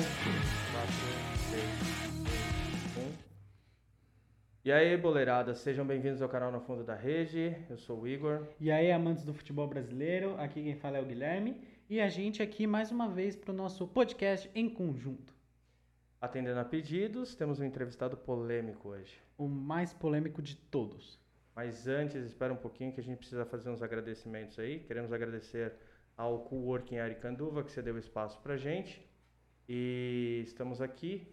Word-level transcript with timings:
4, 0.00 0.08
3, 1.50 1.62
2, 2.96 3.06
1. 3.06 3.12
E 4.64 4.72
aí, 4.72 4.96
boleirada, 4.96 5.54
sejam 5.54 5.86
bem-vindos 5.86 6.22
ao 6.22 6.28
canal 6.28 6.50
No 6.50 6.58
Fundo 6.62 6.82
da 6.82 6.94
Rede. 6.94 7.54
Eu 7.68 7.76
sou 7.76 8.00
o 8.00 8.08
Igor. 8.08 8.46
E 8.58 8.70
aí, 8.70 8.90
amantes 8.90 9.24
do 9.24 9.34
futebol 9.34 9.68
brasileiro, 9.68 10.40
aqui 10.40 10.62
quem 10.62 10.74
fala 10.74 10.96
é 10.96 11.02
o 11.02 11.04
Guilherme. 11.04 11.54
E 11.86 12.00
a 12.00 12.08
gente 12.08 12.42
aqui 12.42 12.66
mais 12.66 12.90
uma 12.90 13.10
vez 13.10 13.36
para 13.36 13.52
o 13.52 13.54
nosso 13.54 13.86
podcast 13.88 14.50
em 14.54 14.70
conjunto. 14.70 15.34
Atendendo 16.18 16.60
a 16.60 16.64
pedidos, 16.64 17.34
temos 17.34 17.60
um 17.60 17.64
entrevistado 17.64 18.16
polêmico 18.16 18.88
hoje. 18.88 19.20
O 19.36 19.48
mais 19.48 19.92
polêmico 19.92 20.40
de 20.40 20.56
todos. 20.56 21.20
Mas 21.54 21.86
antes, 21.86 22.24
espera 22.24 22.54
um 22.54 22.56
pouquinho 22.56 22.90
que 22.90 23.00
a 23.00 23.04
gente 23.04 23.18
precisa 23.18 23.44
fazer 23.44 23.68
uns 23.68 23.82
agradecimentos 23.82 24.58
aí. 24.58 24.80
Queremos 24.80 25.12
agradecer 25.12 25.74
ao 26.16 26.38
Coworking 26.38 26.96
Aricanduva 26.96 27.62
que 27.62 27.70
cedeu 27.70 27.98
espaço 27.98 28.40
pra 28.40 28.56
gente. 28.56 29.09
E 29.72 30.42
estamos 30.44 30.82
aqui. 30.82 31.32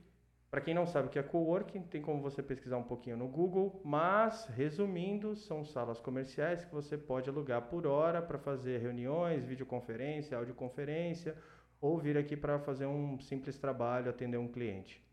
Para 0.52 0.62
quem 0.62 0.72
não 0.72 0.86
sabe 0.86 1.08
o 1.08 1.10
que 1.10 1.18
é 1.18 1.24
coworking, 1.24 1.82
tem 1.82 2.04
como 2.04 2.22
você 2.22 2.44
pesquisar 2.44 2.78
um 2.78 2.84
pouquinho 2.84 3.18
no 3.18 3.28
Google, 3.28 3.82
mas 3.84 4.46
resumindo, 4.56 5.36
são 5.36 5.66
salas 5.66 6.00
comerciais 6.00 6.64
que 6.64 6.72
você 6.72 6.96
pode 6.96 7.28
alugar 7.32 7.64
por 7.64 7.88
hora 7.88 8.22
para 8.22 8.38
fazer 8.38 8.78
reuniões, 8.78 9.44
videoconferência, 9.44 10.38
audioconferência, 10.38 11.36
ou 11.82 11.98
vir 11.98 12.16
aqui 12.16 12.38
para 12.38 12.60
fazer 12.60 12.86
um 12.86 13.20
simples 13.20 13.58
trabalho, 13.58 14.12
atender 14.12 14.38
um 14.38 14.48
cliente. 14.48 15.04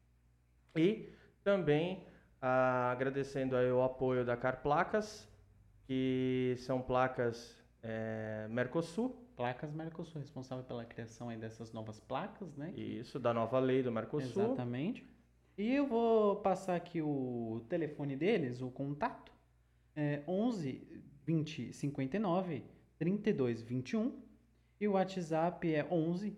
E 0.77 1.11
também 1.43 2.07
ah, 2.43 2.91
agradecendo 2.93 3.57
aí 3.57 3.73
o 3.73 3.83
apoio 3.83 4.23
da 4.23 4.37
Car 4.37 4.61
Placas, 4.61 5.27
que 5.87 6.57
são 6.59 6.83
placas 6.83 7.59
é, 7.83 8.47
Mercosul, 8.51 9.24
Placas 9.37 9.73
Mercosul, 9.73 10.21
responsável 10.21 10.65
pela 10.65 10.85
criação 10.85 11.29
aí 11.29 11.37
dessas 11.37 11.73
novas 11.73 11.99
placas, 12.01 12.57
né? 12.57 12.73
Isso, 12.77 13.19
da 13.19 13.35
nova 13.35 13.59
lei 13.59 13.83
do 13.83 13.91
Mercosul. 13.91 14.45
Exatamente. 14.45 15.05
E 15.57 15.73
eu 15.73 15.87
vou 15.87 16.37
passar 16.37 16.75
aqui 16.75 17.01
o 17.01 17.65
telefone 17.69 18.17
deles, 18.17 18.61
o 18.61 18.71
contato. 18.71 19.33
É 19.97 20.23
11 20.27 21.03
20 21.25 21.73
59 21.73 22.65
32 22.99 23.63
21. 23.63 24.21
E 24.81 24.89
o 24.89 24.93
WhatsApp 24.93 25.73
é 25.73 25.87
11 25.91 26.37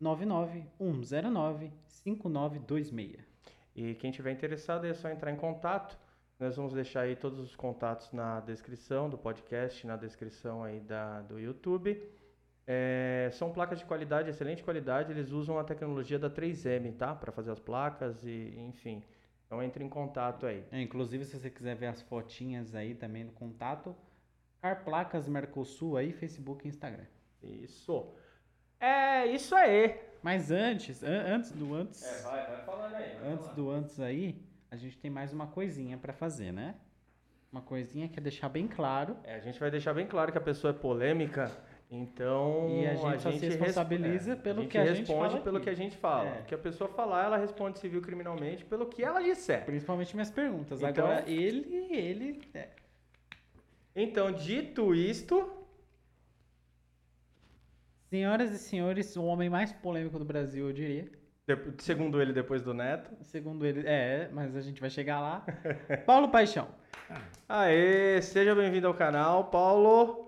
99 0.00 0.64
109 0.78 1.72
5926. 1.86 3.24
E 3.74 3.94
quem 3.94 4.10
tiver 4.10 4.32
interessado 4.32 4.86
é 4.86 4.94
só 4.94 5.08
entrar 5.10 5.30
em 5.30 5.36
contato. 5.36 5.98
Nós 6.38 6.56
vamos 6.56 6.74
deixar 6.74 7.02
aí 7.02 7.16
todos 7.16 7.38
os 7.38 7.56
contatos 7.56 8.12
na 8.12 8.40
descrição 8.40 9.08
do 9.08 9.16
podcast, 9.16 9.86
na 9.86 9.96
descrição 9.96 10.62
aí 10.62 10.80
da, 10.80 11.22
do 11.22 11.38
YouTube. 11.38 12.02
É, 12.66 13.28
são 13.32 13.52
placas 13.52 13.78
de 13.78 13.84
qualidade, 13.84 14.28
excelente 14.28 14.62
qualidade. 14.64 15.12
Eles 15.12 15.30
usam 15.30 15.58
a 15.58 15.64
tecnologia 15.64 16.18
da 16.18 16.28
3M, 16.28 16.92
tá? 16.96 17.14
Para 17.14 17.30
fazer 17.30 17.50
as 17.52 17.60
placas 17.60 18.24
e, 18.24 18.54
enfim. 18.68 19.02
Então 19.46 19.62
entre 19.62 19.84
em 19.84 19.88
contato 19.88 20.46
aí. 20.46 20.64
É, 20.72 20.80
inclusive, 20.80 21.24
se 21.24 21.38
você 21.38 21.48
quiser 21.48 21.76
ver 21.76 21.86
as 21.86 22.02
fotinhas 22.02 22.74
aí 22.74 22.94
também 22.94 23.22
no 23.24 23.30
contato, 23.32 23.94
Car 24.60 24.82
Placas 24.84 25.28
Mercosul 25.28 25.96
aí, 25.96 26.12
Facebook 26.12 26.66
e 26.66 26.68
Instagram. 26.68 27.04
Isso. 27.42 28.04
É 28.80 29.26
isso 29.26 29.54
aí. 29.54 30.00
Mas 30.20 30.50
antes, 30.50 31.04
an- 31.04 31.24
antes 31.36 31.52
do 31.52 31.72
antes, 31.72 32.02
É, 32.02 32.22
vai, 32.22 32.46
vai 32.48 32.64
falando 32.64 32.94
aí. 32.96 33.16
vai 33.16 33.28
antes 33.32 33.44
falando. 33.46 33.54
do 33.54 33.70
antes 33.70 34.00
aí, 34.00 34.42
a 34.68 34.74
gente 34.76 34.98
tem 34.98 35.08
mais 35.10 35.32
uma 35.32 35.46
coisinha 35.46 35.96
pra 35.96 36.12
fazer, 36.12 36.50
né? 36.52 36.74
Uma 37.52 37.62
coisinha 37.62 38.08
que 38.08 38.18
é 38.18 38.22
deixar 38.22 38.48
bem 38.48 38.66
claro 38.66 39.16
É, 39.22 39.36
a 39.36 39.38
gente 39.40 39.60
vai 39.60 39.70
deixar 39.70 39.94
bem 39.94 40.06
claro 40.08 40.32
que 40.32 40.38
a 40.38 40.40
pessoa 40.40 40.72
é 40.72 40.74
polêmica, 40.76 41.50
então 41.90 42.68
E 42.70 42.86
a 42.86 42.94
gente 42.94 43.22
só 43.22 43.30
se 43.30 43.38
res- 43.38 43.54
responsabiliza 43.54 44.32
é, 44.32 44.36
pelo 44.36 44.58
a 44.58 44.62
gente 44.62 44.70
que 44.72 44.78
a 44.78 44.86
gente 44.86 44.98
responde 45.06 45.30
fala 45.30 45.40
pelo 45.44 45.56
aqui. 45.58 45.64
que 45.64 45.70
a 45.70 45.74
gente 45.74 45.96
fala. 45.96 46.28
É. 46.28 46.40
O 46.40 46.44
que 46.44 46.54
a 46.54 46.58
pessoa 46.58 46.90
falar, 46.90 47.24
ela 47.26 47.36
responde 47.36 47.78
civil 47.78 48.00
criminalmente 48.02 48.64
pelo 48.64 48.86
que 48.86 49.04
ela 49.04 49.22
disser. 49.22 49.64
Principalmente 49.64 50.14
minhas 50.14 50.30
perguntas. 50.30 50.82
Então- 50.82 51.06
Agora, 51.06 51.24
ele, 51.30 51.86
ele. 51.90 52.40
é, 52.54 52.68
Então, 53.94 54.32
dito 54.32 54.94
isto, 54.94 55.52
Senhoras 58.10 58.50
e 58.52 58.58
senhores, 58.58 59.16
o 59.16 59.24
homem 59.24 59.50
mais 59.50 59.72
polêmico 59.72 60.18
do 60.18 60.24
Brasil, 60.24 60.66
eu 60.68 60.72
diria. 60.72 61.10
de- 61.48 61.82
segundo 61.82 62.20
ele, 62.22 62.32
depois 62.32 62.62
do 62.62 62.72
Neto. 62.74 63.10
Segundo 63.22 63.64
ele. 63.66 63.82
É, 63.86 64.28
mas 64.32 64.54
a 64.56 64.60
gente 64.60 64.80
vai 64.80 64.90
chegar 64.90 65.20
lá. 65.20 65.44
Paulo 66.06 66.28
Paixão. 66.28 66.68
Aê, 67.48 68.20
seja 68.22 68.54
bem-vindo 68.54 68.86
ao 68.86 68.94
canal, 68.94 69.44
Paulo. 69.50 70.25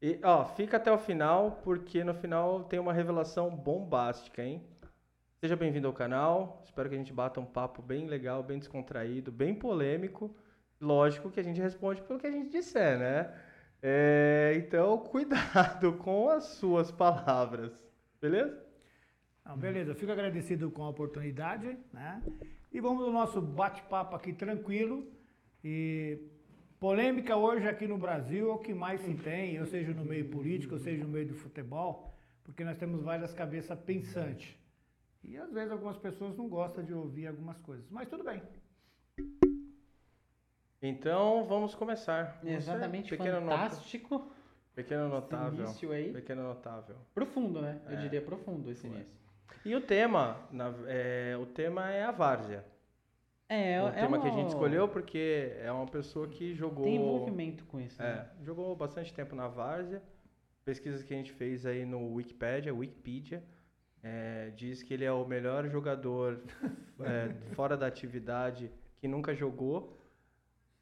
E, 0.00 0.20
ó, 0.22 0.44
fica 0.44 0.76
até 0.76 0.92
o 0.92 0.98
final, 0.98 1.60
porque 1.64 2.04
no 2.04 2.12
final 2.12 2.64
tem 2.64 2.78
uma 2.78 2.92
revelação 2.92 3.50
bombástica, 3.50 4.42
hein? 4.42 4.62
Seja 5.40 5.56
bem-vindo 5.56 5.86
ao 5.86 5.92
canal. 5.92 6.62
Espero 6.66 6.88
que 6.88 6.94
a 6.94 6.98
gente 6.98 7.14
bata 7.14 7.40
um 7.40 7.46
papo 7.46 7.80
bem 7.80 8.06
legal, 8.06 8.42
bem 8.42 8.58
descontraído, 8.58 9.32
bem 9.32 9.54
polêmico. 9.54 10.36
Lógico 10.78 11.30
que 11.30 11.40
a 11.40 11.42
gente 11.42 11.60
responde 11.60 12.02
pelo 12.02 12.18
que 12.18 12.26
a 12.26 12.30
gente 12.30 12.50
disser, 12.50 12.98
né? 12.98 13.34
É, 13.82 14.52
então, 14.56 14.98
cuidado 15.08 15.94
com 15.94 16.28
as 16.28 16.44
suas 16.44 16.90
palavras, 16.90 17.72
beleza? 18.20 18.62
Não, 19.46 19.56
beleza, 19.56 19.92
eu 19.92 19.94
fico 19.94 20.12
agradecido 20.12 20.70
com 20.70 20.82
a 20.82 20.90
oportunidade, 20.90 21.78
né? 21.90 22.22
E 22.70 22.80
vamos 22.80 23.02
ao 23.04 23.12
nosso 23.12 23.40
bate-papo 23.40 24.14
aqui 24.14 24.34
tranquilo. 24.34 25.10
E 25.64 26.18
polêmica 26.78 27.36
hoje 27.36 27.68
aqui 27.68 27.86
no 27.86 27.98
Brasil 27.98 28.50
é 28.50 28.52
o 28.54 28.58
que 28.58 28.74
mais 28.74 29.00
se 29.00 29.14
tem, 29.14 29.58
ou 29.60 29.66
seja 29.66 29.92
no 29.92 30.04
meio 30.04 30.28
político, 30.28 30.74
ou 30.74 30.80
seja 30.80 31.02
no 31.04 31.10
meio 31.10 31.28
do 31.28 31.34
futebol, 31.34 32.14
porque 32.44 32.64
nós 32.64 32.76
temos 32.78 33.02
várias 33.02 33.32
cabeças 33.32 33.78
pensantes. 33.80 34.54
E 35.24 35.36
às 35.36 35.50
vezes 35.52 35.72
algumas 35.72 35.96
pessoas 35.96 36.36
não 36.36 36.48
gostam 36.48 36.84
de 36.84 36.92
ouvir 36.94 37.26
algumas 37.26 37.60
coisas, 37.60 37.86
mas 37.90 38.08
tudo 38.08 38.22
bem. 38.24 38.40
Então, 40.82 41.44
vamos 41.46 41.74
começar. 41.74 42.38
Você, 42.42 42.50
Exatamente 42.50 43.10
pequeno 43.10 43.40
nota- 43.40 43.56
fantástico. 43.56 44.30
pequeno 44.74 45.08
notável. 45.08 45.64
início 45.64 45.90
aí. 45.90 46.12
Pequeno 46.12 46.42
notável. 46.42 46.96
Profundo, 47.14 47.60
né? 47.62 47.80
Eu 47.86 47.96
É. 47.98 48.02
diria 48.02 48.22
profundo 48.22 48.70
esse 48.70 48.86
início. 48.86 49.16
E 49.64 49.74
o 49.74 49.80
tema, 49.80 50.46
na- 50.52 50.74
é, 50.86 51.36
o 51.40 51.46
tema 51.46 51.90
é 51.90 52.04
a 52.04 52.12
várzea. 52.12 52.64
É, 53.48 53.80
o 53.82 53.88
é 53.88 53.92
tema 53.92 54.18
que 54.18 54.26
a 54.26 54.30
uma- 54.30 54.38
gente 54.40 54.48
escolheu 54.48 54.88
porque 54.88 55.52
é 55.60 55.70
uma 55.70 55.86
pessoa 55.86 56.26
que 56.26 56.52
jogou 56.54 56.84
Tem 56.84 56.96
envolvimento 56.96 57.64
com 57.66 57.80
isso. 57.80 58.00
né? 58.02 58.28
é, 58.40 58.44
jogou 58.44 58.74
bastante 58.74 59.12
tempo 59.14 59.34
na 59.36 59.46
várzea. 59.46 60.02
Pesquisas 60.64 61.04
que 61.04 61.14
a 61.14 61.16
gente 61.16 61.32
fez 61.32 61.64
aí 61.64 61.84
no 61.84 62.12
Wikipedia, 62.14 62.74
Wikipedia, 62.74 63.42
é, 64.02 64.50
diz 64.56 64.82
que 64.82 64.92
ele 64.92 65.04
é 65.04 65.12
o 65.12 65.24
melhor 65.24 65.68
jogador 65.68 66.40
é, 67.00 67.28
fora 67.54 67.76
da 67.76 67.86
atividade 67.86 68.70
que 68.96 69.06
nunca 69.06 69.32
jogou. 69.32 69.96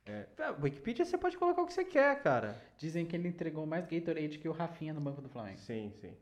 É, 0.06 0.26
é, 0.38 0.50
Wikipedia 0.62 1.04
você 1.04 1.18
pode 1.18 1.36
colocar 1.36 1.60
o 1.62 1.66
que 1.66 1.72
você 1.74 1.84
quer, 1.84 2.22
cara. 2.22 2.56
Dizem 2.78 3.04
que 3.04 3.14
ele 3.14 3.28
entregou 3.28 3.66
mais 3.66 3.86
Gatorade 3.86 4.38
que 4.38 4.48
o 4.48 4.52
Rafinha 4.52 4.94
no 4.94 5.00
banco 5.02 5.20
do 5.20 5.28
Flamengo. 5.28 5.58
Sim, 5.58 5.92
sim. 6.00 6.14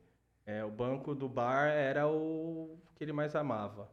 É, 0.45 0.65
o 0.65 0.71
banco 0.71 1.15
do 1.15 1.29
bar 1.29 1.69
era 1.69 2.09
o 2.09 2.77
que 2.97 3.05
ele 3.05 3.13
mais 3.13 3.37
amava, 3.37 3.89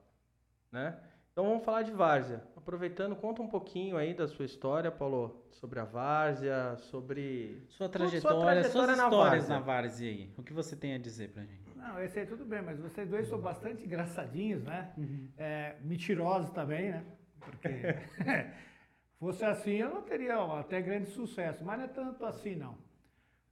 né? 0.72 0.98
Então 1.40 1.48
vamos 1.52 1.64
falar 1.64 1.84
de 1.84 1.92
várzea. 1.94 2.44
Aproveitando, 2.54 3.16
conta 3.16 3.42
um 3.42 3.48
pouquinho 3.48 3.96
aí 3.96 4.14
da 4.14 4.28
sua 4.28 4.44
história, 4.44 4.92
Paulo, 4.92 5.42
sobre 5.52 5.80
a 5.80 5.86
várzea, 5.86 6.76
sobre 6.76 7.64
Sua 7.70 7.88
Sua 7.88 7.90
trajetória, 7.90 8.62
trajetória 8.62 8.72
suas 8.72 8.98
na 8.98 9.04
histórias 9.06 9.48
várzea. 9.48 9.56
na 9.56 9.62
várzea 9.62 10.10
aí. 10.10 10.34
O 10.38 10.44
que 10.44 10.52
você 10.52 10.76
tem 10.76 10.96
a 10.96 10.98
dizer 10.98 11.30
pra 11.30 11.46
gente? 11.46 11.78
Não, 11.78 11.98
esse 12.04 12.20
aí 12.20 12.26
tudo 12.26 12.44
bem, 12.44 12.62
mas 12.62 12.78
vocês 12.78 13.10
dois 13.10 13.26
são 13.30 13.40
bastante 13.40 13.86
engraçadinhos, 13.86 14.66
né? 14.66 14.94
É, 15.38 15.78
mentirosos 15.82 16.50
também, 16.50 16.92
né? 16.92 17.06
Porque 17.40 17.70
fosse 19.18 19.46
assim 19.46 19.76
eu 19.76 19.92
não 19.94 20.02
teria 20.02 20.42
ó, 20.42 20.60
até 20.60 20.82
grande 20.82 21.10
sucesso, 21.10 21.64
mas 21.64 21.78
não 21.78 21.86
é 21.86 21.88
tanto 21.88 22.26
assim 22.26 22.58
não. 22.58 22.78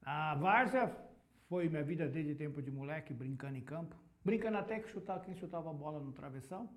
A 0.03 0.35
várzea 0.35 0.93
foi 1.47 1.69
minha 1.69 1.83
vida 1.83 2.05
desde 2.05 2.35
tempo 2.35 2.61
de 2.61 2.69
moleque, 2.69 3.13
brincando 3.13 3.55
em 3.57 3.61
campo. 3.61 3.95
Brincando 4.25 4.57
até 4.57 4.77
que 4.77 4.89
chutava, 4.89 5.21
quem 5.21 5.35
chutava 5.35 5.69
a 5.69 5.73
bola 5.73 6.01
no 6.01 6.11
travessão. 6.11 6.69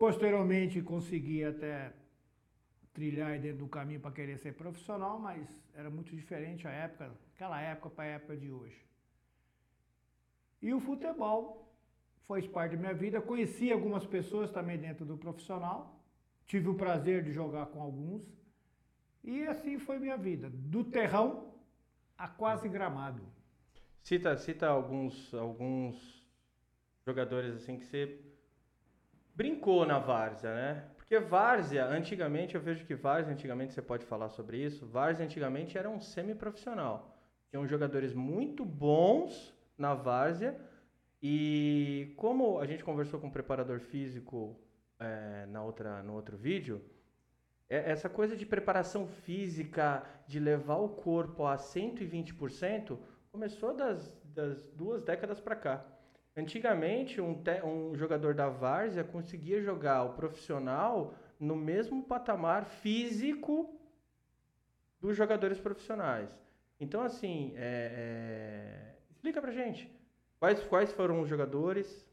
Posteriormente 0.00 0.80
consegui 0.80 1.44
até 1.44 1.92
trilhar 2.94 3.38
dentro 3.38 3.58
do 3.58 3.68
caminho 3.68 4.00
para 4.00 4.10
querer 4.10 4.38
ser 4.38 4.54
profissional, 4.54 5.18
mas 5.18 5.46
era 5.74 5.90
muito 5.90 6.16
diferente 6.16 6.66
a 6.66 6.70
época, 6.70 7.12
aquela 7.34 7.60
época 7.60 7.90
para 7.90 8.04
a 8.04 8.14
época 8.14 8.34
de 8.34 8.50
hoje. 8.50 8.82
E 10.62 10.72
o 10.72 10.80
futebol 10.80 11.70
fez 12.26 12.46
parte 12.46 12.76
da 12.76 12.80
minha 12.80 12.94
vida. 12.94 13.20
Conheci 13.20 13.70
algumas 13.70 14.06
pessoas 14.06 14.50
também 14.50 14.78
dentro 14.78 15.04
do 15.04 15.18
profissional. 15.18 16.02
Tive 16.46 16.70
o 16.70 16.74
prazer 16.74 17.22
de 17.22 17.30
jogar 17.30 17.66
com 17.66 17.82
alguns. 17.82 18.26
E 19.22 19.46
assim 19.48 19.78
foi 19.78 19.98
minha 19.98 20.16
vida. 20.16 20.48
Do 20.48 20.82
terrão 20.82 21.52
a 22.16 22.26
quase 22.26 22.70
gramado. 22.70 23.22
Cita, 24.02 24.34
cita 24.38 24.66
alguns, 24.66 25.34
alguns 25.34 26.24
jogadores 27.04 27.54
assim 27.54 27.78
que 27.78 27.84
você 27.84 28.29
brincou 29.34 29.86
na 29.86 29.98
várzea, 29.98 30.54
né? 30.54 30.84
Porque 30.96 31.18
várzea, 31.18 31.86
antigamente, 31.86 32.54
eu 32.54 32.60
vejo 32.60 32.84
que 32.86 32.94
várzea, 32.94 33.32
antigamente, 33.32 33.72
você 33.72 33.82
pode 33.82 34.04
falar 34.04 34.28
sobre 34.28 34.58
isso, 34.58 34.86
várzea 34.86 35.24
antigamente 35.26 35.76
era 35.76 35.88
um 35.90 36.00
semi-profissional. 36.00 37.16
Tinham 37.50 37.66
jogadores 37.66 38.12
muito 38.14 38.64
bons 38.64 39.54
na 39.76 39.94
várzea 39.94 40.58
E 41.22 42.14
como 42.16 42.58
a 42.60 42.66
gente 42.66 42.84
conversou 42.84 43.20
com 43.20 43.28
o 43.28 43.32
preparador 43.32 43.80
físico 43.80 44.58
é, 44.98 45.46
na 45.46 45.62
outra, 45.62 46.02
no 46.02 46.14
outro 46.14 46.36
vídeo, 46.36 46.82
é- 47.68 47.90
essa 47.90 48.08
coisa 48.08 48.36
de 48.36 48.46
preparação 48.46 49.06
física, 49.06 50.04
de 50.26 50.40
levar 50.40 50.76
o 50.76 50.88
corpo 50.90 51.46
a 51.46 51.56
120%, 51.58 52.98
começou 53.32 53.74
das, 53.74 54.12
das 54.24 54.66
duas 54.70 55.02
décadas 55.02 55.40
para 55.40 55.56
cá. 55.56 55.86
Antigamente, 56.36 57.20
um, 57.20 57.34
te- 57.42 57.62
um 57.64 57.94
jogador 57.96 58.34
da 58.34 58.48
várzea 58.48 59.02
conseguia 59.04 59.60
jogar 59.62 60.04
o 60.04 60.12
profissional 60.14 61.14
no 61.38 61.56
mesmo 61.56 62.02
patamar 62.04 62.64
físico 62.64 63.74
dos 65.00 65.16
jogadores 65.16 65.58
profissionais. 65.58 66.30
Então, 66.78 67.02
assim, 67.02 67.52
é, 67.56 68.94
é, 68.96 68.96
explica 69.10 69.40
pra 69.40 69.50
gente. 69.50 69.90
Quais, 70.38 70.62
quais 70.64 70.92
foram 70.92 71.20
os 71.20 71.28
jogadores 71.28 72.06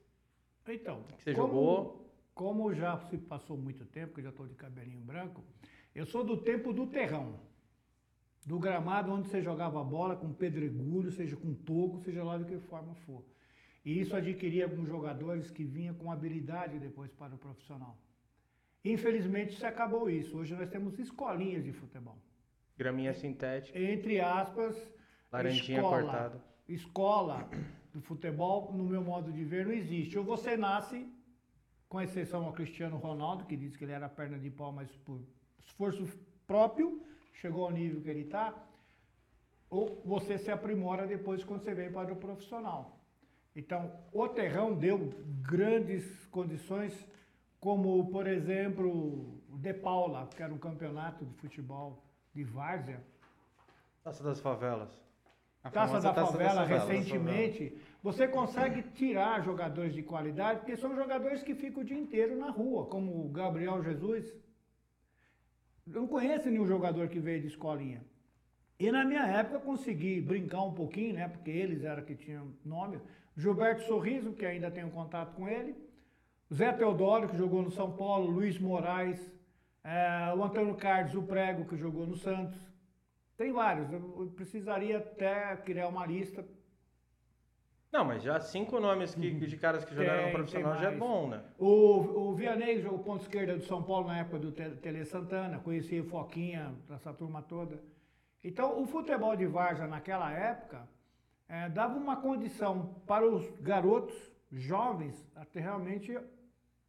Então, 0.67 1.03
que 1.17 1.23
você 1.23 1.33
como- 1.33 1.47
jogou? 1.47 2.07
Como 2.33 2.73
já 2.73 2.97
se 2.99 3.17
passou 3.17 3.57
muito 3.57 3.83
tempo, 3.85 4.13
que 4.13 4.19
eu 4.19 4.25
já 4.25 4.29
estou 4.29 4.45
de 4.47 4.53
cabelinho 4.55 4.99
branco, 5.01 5.43
eu 5.95 6.05
sou 6.05 6.23
do 6.23 6.37
tempo 6.37 6.71
do 6.73 6.85
terrão. 6.87 7.39
Do 8.45 8.59
gramado 8.59 9.11
onde 9.11 9.27
você 9.27 9.41
jogava 9.41 9.83
bola 9.83 10.15
com 10.15 10.31
pedregulho, 10.31 11.11
seja 11.11 11.35
com 11.35 11.53
toco, 11.53 11.99
seja 11.99 12.23
lá 12.23 12.37
de 12.37 12.45
que 12.45 12.59
forma 12.59 12.93
for. 12.95 13.23
E 13.87 14.01
isso 14.01 14.13
adquiria 14.17 14.65
alguns 14.65 14.89
jogadores 14.89 15.49
que 15.49 15.63
vinham 15.63 15.95
com 15.95 16.11
habilidade 16.11 16.77
depois 16.77 17.09
para 17.13 17.33
o 17.33 17.37
profissional. 17.37 17.97
Infelizmente, 18.83 19.55
se 19.57 19.65
acabou 19.65 20.09
isso. 20.09 20.37
Hoje 20.37 20.53
nós 20.53 20.69
temos 20.69 20.99
escolinhas 20.99 21.63
de 21.63 21.71
futebol. 21.71 22.17
Graminha 22.77 23.13
sintética, 23.13 23.79
Entre 23.79 24.19
aspas, 24.19 24.75
laranjinha 25.31 25.79
escola. 25.79 26.01
cortada. 26.01 26.43
escola 26.67 27.49
do 27.93 28.01
futebol, 28.01 28.73
no 28.73 28.83
meu 28.83 29.01
modo 29.01 29.31
de 29.31 29.45
ver, 29.45 29.65
não 29.65 29.71
existe. 29.71 30.17
Ou 30.17 30.23
você 30.25 30.57
nasce, 30.57 31.07
com 31.87 32.01
exceção 32.01 32.43
ao 32.43 32.51
Cristiano 32.51 32.97
Ronaldo, 32.97 33.45
que 33.45 33.55
disse 33.55 33.77
que 33.77 33.85
ele 33.85 33.93
era 33.93 34.09
perna 34.09 34.37
de 34.37 34.49
pau, 34.49 34.73
mas 34.73 34.91
por 34.97 35.21
esforço 35.59 36.05
próprio, 36.45 37.01
chegou 37.31 37.63
ao 37.63 37.71
nível 37.71 38.01
que 38.01 38.09
ele 38.09 38.23
está, 38.23 38.53
ou 39.69 40.01
você 40.03 40.37
se 40.37 40.51
aprimora 40.51 41.07
depois 41.07 41.45
quando 41.45 41.61
você 41.61 41.73
vem 41.73 41.89
para 41.89 42.11
o 42.11 42.17
profissional. 42.17 42.96
Então, 43.57 43.91
o 44.13 44.27
terrão 44.27 44.75
deu 44.75 45.11
grandes 45.41 46.05
condições, 46.27 46.93
como, 47.59 48.07
por 48.11 48.27
exemplo, 48.27 48.87
o 49.49 49.57
De 49.57 49.73
Paula, 49.73 50.29
que 50.35 50.43
era 50.43 50.53
um 50.53 50.59
campeonato 50.59 51.25
de 51.25 51.33
futebol 51.33 52.03
de 52.35 52.43
várzea, 52.43 53.01
Taça 54.03 54.23
das 54.23 54.39
favelas. 54.39 54.89
A 55.63 55.71
Taça 55.71 55.99
da 55.99 56.13
Taça 56.13 56.31
favela, 56.33 56.65
das 56.65 56.69
Favelas. 56.69 56.87
recentemente, 56.87 57.77
você 58.01 58.27
consegue 58.27 58.83
tirar 58.91 59.43
jogadores 59.43 59.93
de 59.93 60.03
qualidade, 60.03 60.59
porque 60.59 60.77
são 60.77 60.95
jogadores 60.95 61.41
que 61.41 61.55
ficam 61.55 61.81
o 61.81 61.85
dia 61.85 61.99
inteiro 61.99 62.37
na 62.37 62.51
rua, 62.51 62.85
como 62.85 63.25
o 63.25 63.29
Gabriel 63.29 63.83
Jesus. 63.83 64.31
Eu 65.87 66.01
não 66.01 66.07
conheço 66.07 66.49
nenhum 66.49 66.67
jogador 66.67 67.09
que 67.09 67.19
veio 67.19 67.41
de 67.41 67.47
escolinha. 67.47 68.05
E 68.79 68.91
na 68.91 69.03
minha 69.03 69.25
época 69.25 69.55
eu 69.55 69.61
consegui 69.61 70.21
brincar 70.21 70.61
um 70.61 70.73
pouquinho, 70.73 71.15
né? 71.15 71.27
Porque 71.27 71.49
eles 71.49 71.83
eram 71.83 72.03
que 72.05 72.15
tinham 72.15 72.53
nome. 72.63 73.01
Gilberto 73.37 73.83
Sorriso, 73.83 74.33
que 74.33 74.45
ainda 74.45 74.71
tenho 74.71 74.89
contato 74.89 75.33
com 75.35 75.47
ele. 75.47 75.75
Zé 76.53 76.71
Teodoro, 76.73 77.29
que 77.29 77.37
jogou 77.37 77.61
no 77.61 77.69
São 77.71 77.91
Paulo. 77.95 78.29
Luiz 78.31 78.57
Moraes. 78.59 79.33
eh, 79.83 80.33
o 80.35 80.43
Antônio 80.43 80.75
Carlos, 80.75 81.13
o 81.15 81.23
Prego, 81.23 81.63
que 81.65 81.77
jogou 81.77 82.05
no 82.07 82.15
Santos. 82.17 82.59
Tem 83.37 83.51
vários. 83.53 83.91
Eu 83.93 84.31
precisaria 84.35 84.97
até 84.97 85.55
criar 85.57 85.87
uma 85.87 86.05
lista. 86.05 86.43
Não, 87.91 88.03
mas 88.03 88.21
já 88.23 88.39
cinco 88.39 88.79
nomes 88.81 89.15
que, 89.15 89.31
de 89.31 89.55
caras 89.57 89.85
que 89.85 89.95
jogaram 89.95 90.15
Uhum. 90.17 90.23
Tem, 90.23 90.27
no 90.31 90.33
profissional 90.37 90.77
já 90.77 90.91
é 90.91 90.95
bom, 90.95 91.29
né? 91.29 91.41
O, 91.57 92.29
o 92.29 92.33
Vianney 92.35 92.81
jogou 92.81 92.99
ponto 92.99 93.21
esquerda 93.21 93.55
do 93.55 93.63
São 93.63 93.81
Paulo 93.83 94.07
na 94.07 94.19
época 94.19 94.39
do 94.39 94.51
Te- 94.51 94.71
Tele 94.81 95.05
Santana. 95.05 95.59
Conheci 95.59 95.99
o 96.01 96.05
Foquinha, 96.05 96.75
essa 96.89 97.13
turma 97.13 97.41
toda. 97.41 97.81
Então, 98.43 98.81
o 98.81 98.85
futebol 98.85 99.35
de 99.37 99.45
Várzea 99.45 99.87
naquela 99.87 100.31
época 100.31 100.87
eh, 101.49 101.69
dava 101.69 101.97
uma 101.97 102.17
condição 102.21 103.01
para 103.07 103.25
os 103.29 103.49
garotos 103.61 104.15
jovens 104.51 105.25
até 105.35 105.59
realmente 105.59 106.17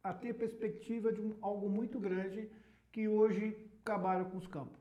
a 0.03 0.13
ter 0.13 0.33
perspectiva 0.33 1.11
de 1.11 1.21
um- 1.21 1.37
algo 1.41 1.69
muito 1.69 1.99
grande 1.99 2.49
que 2.91 3.07
hoje 3.07 3.69
acabaram 3.81 4.29
com 4.29 4.37
os 4.37 4.47
campos. 4.47 4.79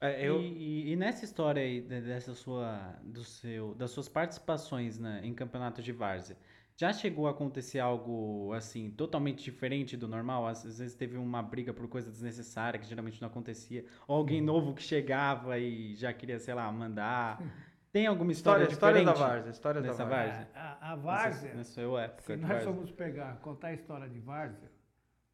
É, 0.00 0.24
eu, 0.24 0.40
E, 0.40 0.88
e- 0.88 0.92
e 0.92 0.96
nessa 0.96 1.24
história 1.24 1.60
aí, 1.62 1.80
de- 1.80 2.00
dessa 2.02 2.34
sua, 2.34 2.98
do 3.02 3.24
seu, 3.24 3.74
das 3.74 3.90
suas 3.90 4.08
participações 4.08 4.98
né, 4.98 5.20
em 5.24 5.34
campeonatos 5.34 5.84
de 5.84 5.92
várzea, 5.92 6.38
já 6.76 6.92
chegou 6.92 7.26
a 7.26 7.30
acontecer 7.32 7.80
algo 7.80 8.52
assim, 8.52 8.90
totalmente 8.92 9.42
diferente 9.42 9.96
do 9.96 10.06
normal? 10.06 10.46
Às 10.46 10.62
vezes 10.78 10.94
teve 10.94 11.16
uma 11.16 11.42
briga 11.42 11.74
por 11.74 11.88
coisa 11.88 12.10
desnecessária 12.10 12.78
que 12.78 12.86
geralmente 12.86 13.20
não 13.20 13.26
acontecia, 13.28 13.84
ou 14.06 14.16
Hum. 14.16 14.18
alguém 14.18 14.40
novo 14.40 14.72
que 14.74 14.82
chegava 14.82 15.58
e 15.58 15.96
já 15.96 16.12
queria, 16.12 16.38
sei 16.38 16.54
lá, 16.54 16.70
mandar. 16.70 17.38
Tem 17.98 18.06
alguma 18.06 18.30
história, 18.30 18.62
história, 18.62 19.00
história 19.00 19.04
da 19.04 19.12
diferente 19.12 19.28
Várzea, 19.28 19.50
história 19.50 19.82
da 19.82 19.88
dessa 19.88 20.04
Várzea. 20.04 20.48
várzea? 20.54 20.78
A, 20.80 20.94
Várzea, 20.94 21.54
nessa 21.54 21.82
sua 21.82 22.02
época 22.04 22.22
se 22.22 22.36
nós 22.36 22.62
formos 22.62 22.92
pegar, 22.92 23.40
contar 23.40 23.68
a 23.68 23.72
história 23.72 24.08
de 24.08 24.20
Várzea, 24.20 24.70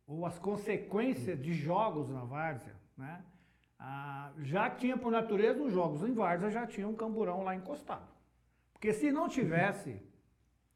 ou 0.06 0.25
as 0.25 0.38
consequências 0.38 1.38
de 1.43 1.52
jogos 1.52 2.08
na 2.08 2.25
Várzea, 2.25 2.75
né? 2.96 3.22
Ah, 3.78 4.32
já 4.38 4.70
tinha 4.70 4.96
por 4.96 5.12
natureza 5.12 5.62
os 5.62 5.75
jogos 5.75 6.02
em 6.08 6.14
Várzea, 6.14 6.50
já 6.50 6.66
tinha 6.66 6.88
um 6.88 6.94
camburão 6.94 7.43
lá 7.43 7.55
encostado. 7.55 8.08
Porque 8.72 8.94
se 8.94 9.12
não 9.12 9.28
tivesse, 9.28 10.00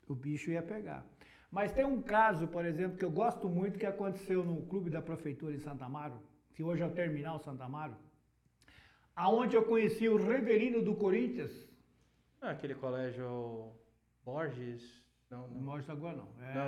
o 0.07 0.15
bicho 0.15 0.51
ia 0.51 0.63
pegar. 0.63 1.07
Mas 1.51 1.73
tem 1.73 1.87
um 1.87 2.03
caso, 2.03 2.47
por 2.49 2.67
exemplo, 2.67 2.99
que 2.99 3.05
eu 3.07 3.11
gosto 3.11 3.49
muito, 3.49 3.79
que 3.79 3.87
aconteceu 3.87 4.45
no 4.45 4.61
clube 4.67 4.91
da 4.91 5.01
prefeitura 5.01 5.55
em 5.55 5.59
Santa 5.59 5.87
Amaro, 5.87 6.21
que 6.53 6.63
hoje 6.63 6.83
é 6.83 6.87
o 6.87 6.91
Terminal 6.91 7.39
Santa 7.39 7.65
Amaro, 7.65 7.97
aonde 9.17 9.57
eu 9.57 9.65
conheci 9.65 10.07
o 10.07 10.19
Reverino 10.19 10.83
do 10.83 10.95
Corinthians, 10.95 11.67
Ah, 12.41 12.51
aquele 12.51 12.75
colégio 12.75 13.73
Borges. 14.25 14.83
Não, 15.31 15.43
Não 15.49 15.55
não. 15.57 15.61
mostra 15.63 15.93
agora 15.93 16.17
não. 16.17 16.29
É, 16.45 16.55
Não. 16.55 16.63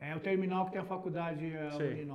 é- 0.00 0.10
é 0.10 0.16
o 0.16 0.20
terminal 0.20 0.66
que 0.66 0.72
tem 0.72 0.80
a 0.80 0.84
faculdade 0.84 1.44
é, 1.52 1.70
Sei. 1.72 2.06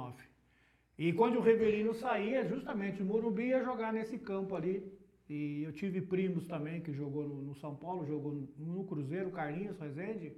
E 0.97 1.11
quando 1.13 1.37
o 1.37 1.41
Reverino 1.41 1.93
saía, 1.93 2.45
justamente 2.47 3.01
o 3.01 3.05
Morumbi 3.05 3.47
ia 3.47 3.63
jogar 3.63 3.91
nesse 3.91 4.17
campo 4.17 4.55
ali. 4.55 4.93
E 5.27 5.63
eu 5.63 5.71
tive 5.73 6.01
primos 6.01 6.47
também 6.47 6.81
que 6.81 6.93
jogou 6.93 7.27
no, 7.27 7.41
no 7.41 7.55
São 7.55 7.75
Paulo, 7.75 8.05
jogou 8.05 8.31
no, 8.31 8.47
no 8.57 8.83
Cruzeiro, 8.85 9.31
Carlinhos 9.31 9.77
Rezende, 9.79 10.37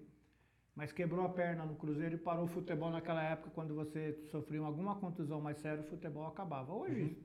mas 0.74 0.92
quebrou 0.94 1.26
a 1.26 1.30
perna 1.30 1.66
no 1.66 1.76
Cruzeiro 1.76 2.16
e 2.16 2.18
parou 2.18 2.46
o 2.46 2.48
futebol 2.48 2.90
naquela 2.90 3.22
época, 3.22 3.50
quando 3.54 3.76
você 3.76 4.14
sofria 4.32 4.62
alguma 4.62 4.96
contusão 4.96 5.42
mais 5.42 5.58
séria, 5.58 5.82
o 5.82 5.88
futebol 5.88 6.26
acabava. 6.26 6.74
Hoje, 6.74 7.18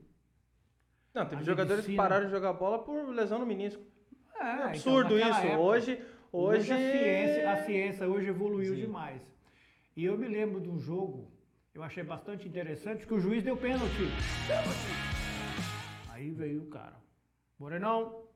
Não, 1.13 1.25
teve 1.25 1.43
jogadores 1.43 1.85
que 1.85 1.91
medicina- 1.91 2.03
pararam 2.03 2.25
de 2.25 2.31
jogar 2.31 2.51
bola 2.53 2.79
por 2.83 3.07
lesão 3.09 3.39
no 3.39 3.45
menisco. 3.45 3.81
É, 4.35 4.43
É 4.43 4.53
então, 4.53 4.63
absurdo 4.69 5.15
naquela 5.15 5.29
isso. 5.37 5.47
época- 5.47 5.59
Hoje, 5.59 5.91
hoje, 6.31 6.71
Hoje 6.71 6.73
a 6.73 6.77
ciência, 6.77 7.51
a 7.51 7.57
ciência 7.65 8.07
hoje 8.07 8.27
evoluiu 8.29 8.73
Sim. 8.75 8.81
demais. 8.81 9.21
E 9.95 10.03
eu 10.05 10.17
me 10.17 10.27
lembro 10.27 10.59
de 10.59 10.69
um 10.69 10.79
jogo, 10.79 11.31
eu 11.73 11.83
achei 11.83 12.03
bastante 12.03 12.47
interessante, 12.47 13.05
que 13.05 13.13
o 13.13 13.19
juiz 13.19 13.43
deu 13.43 13.55
pênalti. 13.57 14.03
Aí 16.09 16.31
veio 16.31 16.63
o 16.63 16.67
cara. 16.69 16.95
Morenão, 17.59 18.27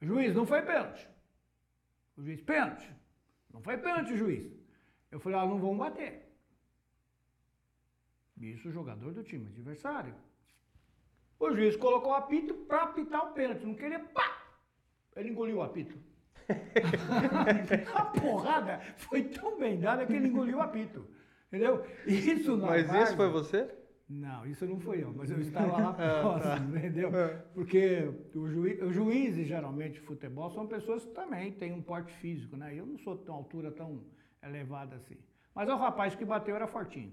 juiz, 0.00 0.34
não 0.34 0.46
foi 0.46 0.62
pênalti. 0.62 1.08
O 2.16 2.22
juiz, 2.22 2.40
pênalti. 2.40 2.88
Não 3.52 3.60
foi 3.60 3.76
pênalti, 3.78 4.16
juiz. 4.16 4.50
Eu 5.10 5.18
falei, 5.20 5.38
ah, 5.38 5.46
não 5.46 5.58
vão 5.58 5.76
bater. 5.76 6.22
Isso 8.38 8.68
o 8.68 8.72
jogador 8.72 9.12
do 9.12 9.22
time 9.22 9.46
adversário. 9.46 10.14
O 11.38 11.50
juiz 11.52 11.76
colocou 11.76 12.12
o 12.12 12.14
apito 12.14 12.54
para 12.54 12.84
apitar 12.84 13.26
o 13.30 13.32
pênalti. 13.32 13.64
Não 13.64 13.74
queria, 13.74 13.98
pá! 14.00 14.35
Ele 15.16 15.30
engoliu 15.30 15.56
o 15.58 15.62
apito. 15.62 15.98
a 17.94 18.04
porrada 18.04 18.80
foi 18.96 19.24
tão 19.24 19.58
bem 19.58 19.78
dada 19.80 20.06
que 20.06 20.12
ele 20.12 20.28
engoliu 20.28 20.58
o 20.58 20.60
apito. 20.60 21.06
Entendeu? 21.48 21.84
Isso 22.06 22.56
na 22.56 22.66
Mas 22.66 22.84
isso 22.84 22.92
Várzea- 22.94 23.16
foi 23.16 23.28
você? 23.28 23.74
Não, 24.08 24.46
isso 24.46 24.64
não 24.66 24.78
foi 24.78 25.02
eu, 25.02 25.12
mas 25.12 25.30
eu 25.32 25.40
estava 25.40 25.78
lá 25.78 25.92
próximo, 26.22 26.76
entendeu? 26.76 27.10
Porque 27.54 28.08
o 28.36 28.46
juiz, 28.48 28.80
os 28.80 28.94
juízes, 28.94 29.48
geralmente, 29.48 29.94
de 29.94 30.00
futebol, 30.00 30.48
são 30.50 30.64
pessoas 30.68 31.04
que 31.04 31.10
também 31.12 31.50
têm 31.52 31.72
um 31.72 31.82
porte 31.82 32.12
físico, 32.14 32.56
né? 32.56 32.72
Eu 32.72 32.86
não 32.86 32.96
sou 32.98 33.16
tão 33.16 33.34
altura 33.34 33.72
tão 33.72 34.04
elevada 34.40 34.94
assim. 34.94 35.16
Mas 35.52 35.68
o 35.68 35.74
rapaz 35.76 36.14
que 36.14 36.24
bateu 36.24 36.54
era 36.54 36.68
fortinho. 36.68 37.12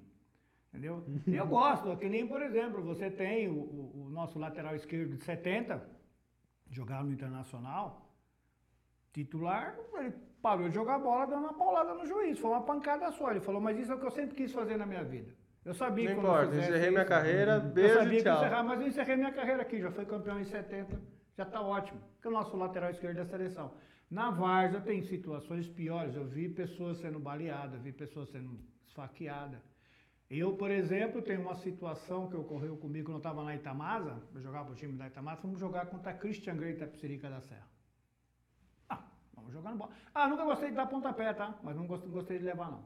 Entendeu? 0.69 1.03
Eu 1.25 1.47
gosto, 1.47 1.97
que 1.97 2.07
nem, 2.09 2.27
por 2.27 2.41
exemplo, 2.43 2.83
você 2.83 3.09
tem 3.09 3.47
o, 3.47 3.53
o- 3.53 4.05
o 4.05 4.09
nosso 4.11 4.37
lateral 4.37 4.75
esquerdo 4.75 5.15
de 5.17 5.23
70, 5.23 5.81
jogava 6.75 7.03
no 7.03 7.11
Internacional, 7.11 8.09
titular, 9.11 9.75
ele 9.95 10.13
parou 10.41 10.67
de 10.67 10.75
jogar 10.75 10.99
bola, 10.99 11.27
deu 11.27 11.37
uma 11.37 11.53
paulada 11.53 11.93
no 11.93 12.05
juiz, 12.05 12.37
foi 12.39 12.49
uma 12.51 12.61
pancada 12.63 13.11
só. 13.11 13.31
Ele 13.31 13.39
falou, 13.39 13.61
mas 13.61 13.77
isso 13.79 13.91
é 13.91 13.95
o 13.95 13.99
que 13.99 14.05
eu 14.05 14.11
sempre 14.11 14.35
quis 14.35 14.51
fazer 14.51 14.77
na 14.77 14.85
minha 14.85 15.03
vida. 15.03 15.33
Eu 15.63 15.73
sabia 15.73 16.09
Não 16.09 16.19
que 16.19 16.19
eu 16.19 16.29
importa, 16.29 16.49
fizesse 16.49 16.69
encerrei 16.69 16.89
minha 16.89 17.01
isso, 17.01 17.09
carreira, 17.09 17.51
eu 17.53 17.61
beijo 17.61 17.93
sabia 17.95 18.13
e 18.13 18.17
que 18.17 18.23
tchau. 18.23 18.37
encerrar, 18.37 18.63
mas 18.63 18.81
eu 18.81 18.87
encerrei 18.87 19.15
minha 19.15 19.31
carreira 19.31 19.61
aqui, 19.61 19.79
já 19.79 19.91
fui 19.91 20.05
campeão 20.05 20.39
em 20.39 20.43
70, 20.43 21.01
já 21.37 21.43
está 21.43 21.61
ótimo, 21.61 22.01
que 22.21 22.27
é 22.27 22.29
o 22.29 22.33
nosso 22.33 22.57
lateral 22.57 22.89
esquerdo 22.89 23.17
da 23.17 23.25
seleção. 23.25 23.71
Na 24.09 24.29
Várzea 24.29 24.81
tem 24.81 25.01
situações 25.01 25.67
piores. 25.67 26.15
Eu 26.15 26.25
vi 26.25 26.47
pessoas 26.47 26.97
sendo 26.99 27.19
baleadas, 27.19 27.81
vi 27.81 27.91
pessoas 27.91 28.29
sendo 28.29 28.59
esfaqueadas. 28.85 29.59
Eu, 30.35 30.57
por 30.57 30.71
exemplo, 30.71 31.21
tenho 31.21 31.41
uma 31.41 31.53
situação 31.53 32.27
que 32.27 32.35
ocorreu 32.35 32.75
comigo 32.75 33.05
quando 33.05 33.17
eu 33.17 33.17
estava 33.17 33.43
na 33.43 33.55
Itamasa, 33.55 34.19
eu 34.33 34.41
jogava 34.41 34.65
para 34.65 34.73
o 34.73 34.75
time 34.75 34.97
da 34.97 35.05
Itamasa, 35.05 35.39
fomos 35.39 35.59
jogar 35.59 35.85
contra 35.85 36.11
Christian 36.11 36.57
Grey 36.57 36.75
Tapicerica 36.75 37.29
da 37.29 37.39
Serra. 37.39 37.69
Ah, 38.89 39.03
vamos 39.35 39.53
jogar 39.53 39.69
no 39.69 39.77
bola. 39.77 39.91
Ah, 40.11 40.27
nunca 40.27 40.43
gostei 40.43 40.69
de 40.69 40.75
dar 40.75 40.87
pontapé, 40.87 41.31
tá? 41.35 41.55
Mas 41.61 41.75
não 41.75 41.85
gostei, 41.85 42.39
de 42.39 42.45
levar, 42.45 42.71
não. 42.71 42.83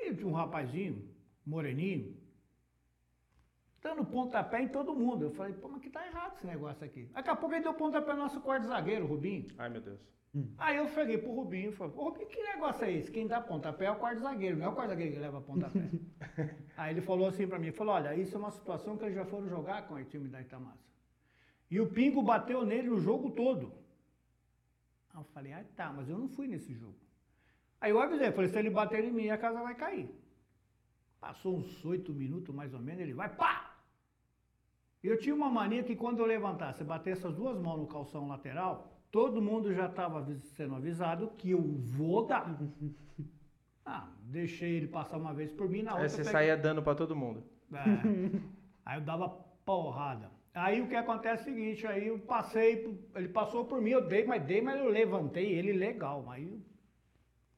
E 0.00 0.24
um 0.24 0.32
rapazinho, 0.32 1.08
moreninho, 1.46 2.16
dando 3.80 4.04
pontapé 4.04 4.60
em 4.60 4.68
todo 4.68 4.96
mundo. 4.96 5.26
Eu 5.26 5.30
falei, 5.30 5.52
pô, 5.52 5.68
mas 5.68 5.80
que 5.80 5.90
tá 5.90 6.04
errado 6.08 6.34
esse 6.34 6.46
negócio 6.46 6.84
aqui. 6.84 7.04
Daqui 7.12 7.30
a 7.30 7.36
pouco 7.36 7.54
ele 7.54 7.62
deu 7.62 7.74
pontapé 7.74 8.14
no 8.14 8.18
nosso 8.18 8.40
quarto 8.40 8.66
zagueiro, 8.66 9.06
Rubinho. 9.06 9.46
Ai, 9.56 9.68
meu 9.68 9.80
Deus. 9.80 10.00
Aí 10.58 10.76
eu 10.76 10.88
cheguei 10.88 11.18
pro 11.18 11.34
Rubinho 11.34 11.70
e 11.70 11.72
falei, 11.72 11.94
ô 11.96 12.04
Rubinho, 12.04 12.28
que 12.28 12.42
negócio 12.42 12.84
é 12.84 12.92
esse? 12.92 13.10
Quem 13.10 13.26
dá 13.26 13.40
pontapé 13.40 13.86
é 13.86 13.90
o 13.90 13.96
quarto 13.96 14.20
zagueiro, 14.20 14.56
não 14.56 14.66
é 14.66 14.68
o 14.68 14.74
quarto 14.74 14.90
zagueiro 14.90 15.12
que 15.12 15.18
leva 15.18 15.40
pontapé. 15.40 15.88
Aí 16.76 16.92
ele 16.92 17.00
falou 17.00 17.26
assim 17.26 17.46
pra 17.46 17.58
mim, 17.58 17.72
falou, 17.72 17.94
olha, 17.94 18.14
isso 18.14 18.36
é 18.36 18.38
uma 18.38 18.50
situação 18.50 18.96
que 18.96 19.04
eles 19.04 19.14
já 19.14 19.24
foram 19.24 19.48
jogar 19.48 19.88
com 19.88 19.94
o 19.94 20.04
time 20.04 20.28
da 20.28 20.40
Itamasa. 20.40 20.86
E 21.70 21.80
o 21.80 21.88
Pingo 21.88 22.22
bateu 22.22 22.64
nele 22.64 22.90
o 22.90 22.98
jogo 22.98 23.30
todo. 23.30 23.72
Aí 25.12 25.20
eu 25.20 25.24
falei, 25.24 25.52
ah 25.52 25.64
tá, 25.74 25.92
mas 25.92 26.08
eu 26.08 26.18
não 26.18 26.28
fui 26.28 26.46
nesse 26.46 26.74
jogo. 26.74 26.98
Aí 27.80 27.90
eu 27.90 28.00
avisei, 28.00 28.30
falei, 28.32 28.50
se 28.50 28.58
ele 28.58 28.70
bater 28.70 29.04
em 29.04 29.12
mim, 29.12 29.28
a 29.30 29.38
casa 29.38 29.62
vai 29.62 29.74
cair. 29.74 30.10
Passou 31.20 31.56
uns 31.56 31.84
oito 31.84 32.12
minutos 32.12 32.54
mais 32.54 32.72
ou 32.74 32.80
menos, 32.80 33.00
ele 33.00 33.14
vai, 33.14 33.34
pá! 33.34 33.76
Eu 35.02 35.18
tinha 35.18 35.34
uma 35.34 35.48
mania 35.48 35.82
que 35.84 35.96
quando 35.96 36.18
eu 36.18 36.26
levantasse, 36.26 36.82
batesse 36.84 37.26
as 37.26 37.34
duas 37.34 37.58
mãos 37.58 37.78
no 37.78 37.86
calção 37.86 38.26
lateral, 38.28 38.97
todo 39.10 39.40
mundo 39.42 39.72
já 39.74 39.86
estava 39.86 40.26
sendo 40.56 40.74
avisado 40.74 41.28
que 41.36 41.50
eu 41.50 41.62
vou 41.62 42.26
dar. 42.26 42.56
Ah, 43.90 44.06
deixei 44.24 44.72
ele 44.72 44.86
passar 44.86 45.16
uma 45.16 45.32
vez 45.32 45.50
por 45.50 45.66
mim, 45.66 45.80
na 45.80 45.92
outra 45.92 46.04
Aí 46.04 46.10
você 46.10 46.18
peguei- 46.18 46.30
saía 46.32 46.54
dando 46.58 46.82
pra 46.82 46.94
todo 46.94 47.16
mundo. 47.16 47.42
é. 47.72 48.38
Aí 48.84 48.98
eu 48.98 49.02
dava 49.02 49.30
porrada. 49.64 50.30
Aí 50.52 50.82
o 50.82 50.86
que 50.88 50.94
acontece 50.94 51.48
é 51.48 51.52
o 51.52 51.54
seguinte, 51.54 51.86
aí 51.86 52.08
eu 52.08 52.18
passei, 52.18 53.00
ele 53.14 53.28
passou 53.28 53.64
por 53.64 53.80
mim, 53.80 53.88
eu 53.92 54.06
dei, 54.06 54.26
mas 54.26 54.42
dei, 54.44 54.60
mas 54.60 54.78
eu 54.78 54.90
levantei 54.90 55.52
ele 55.54 55.72
legal, 55.72 56.28
aí 56.28 56.44
o 56.44 56.60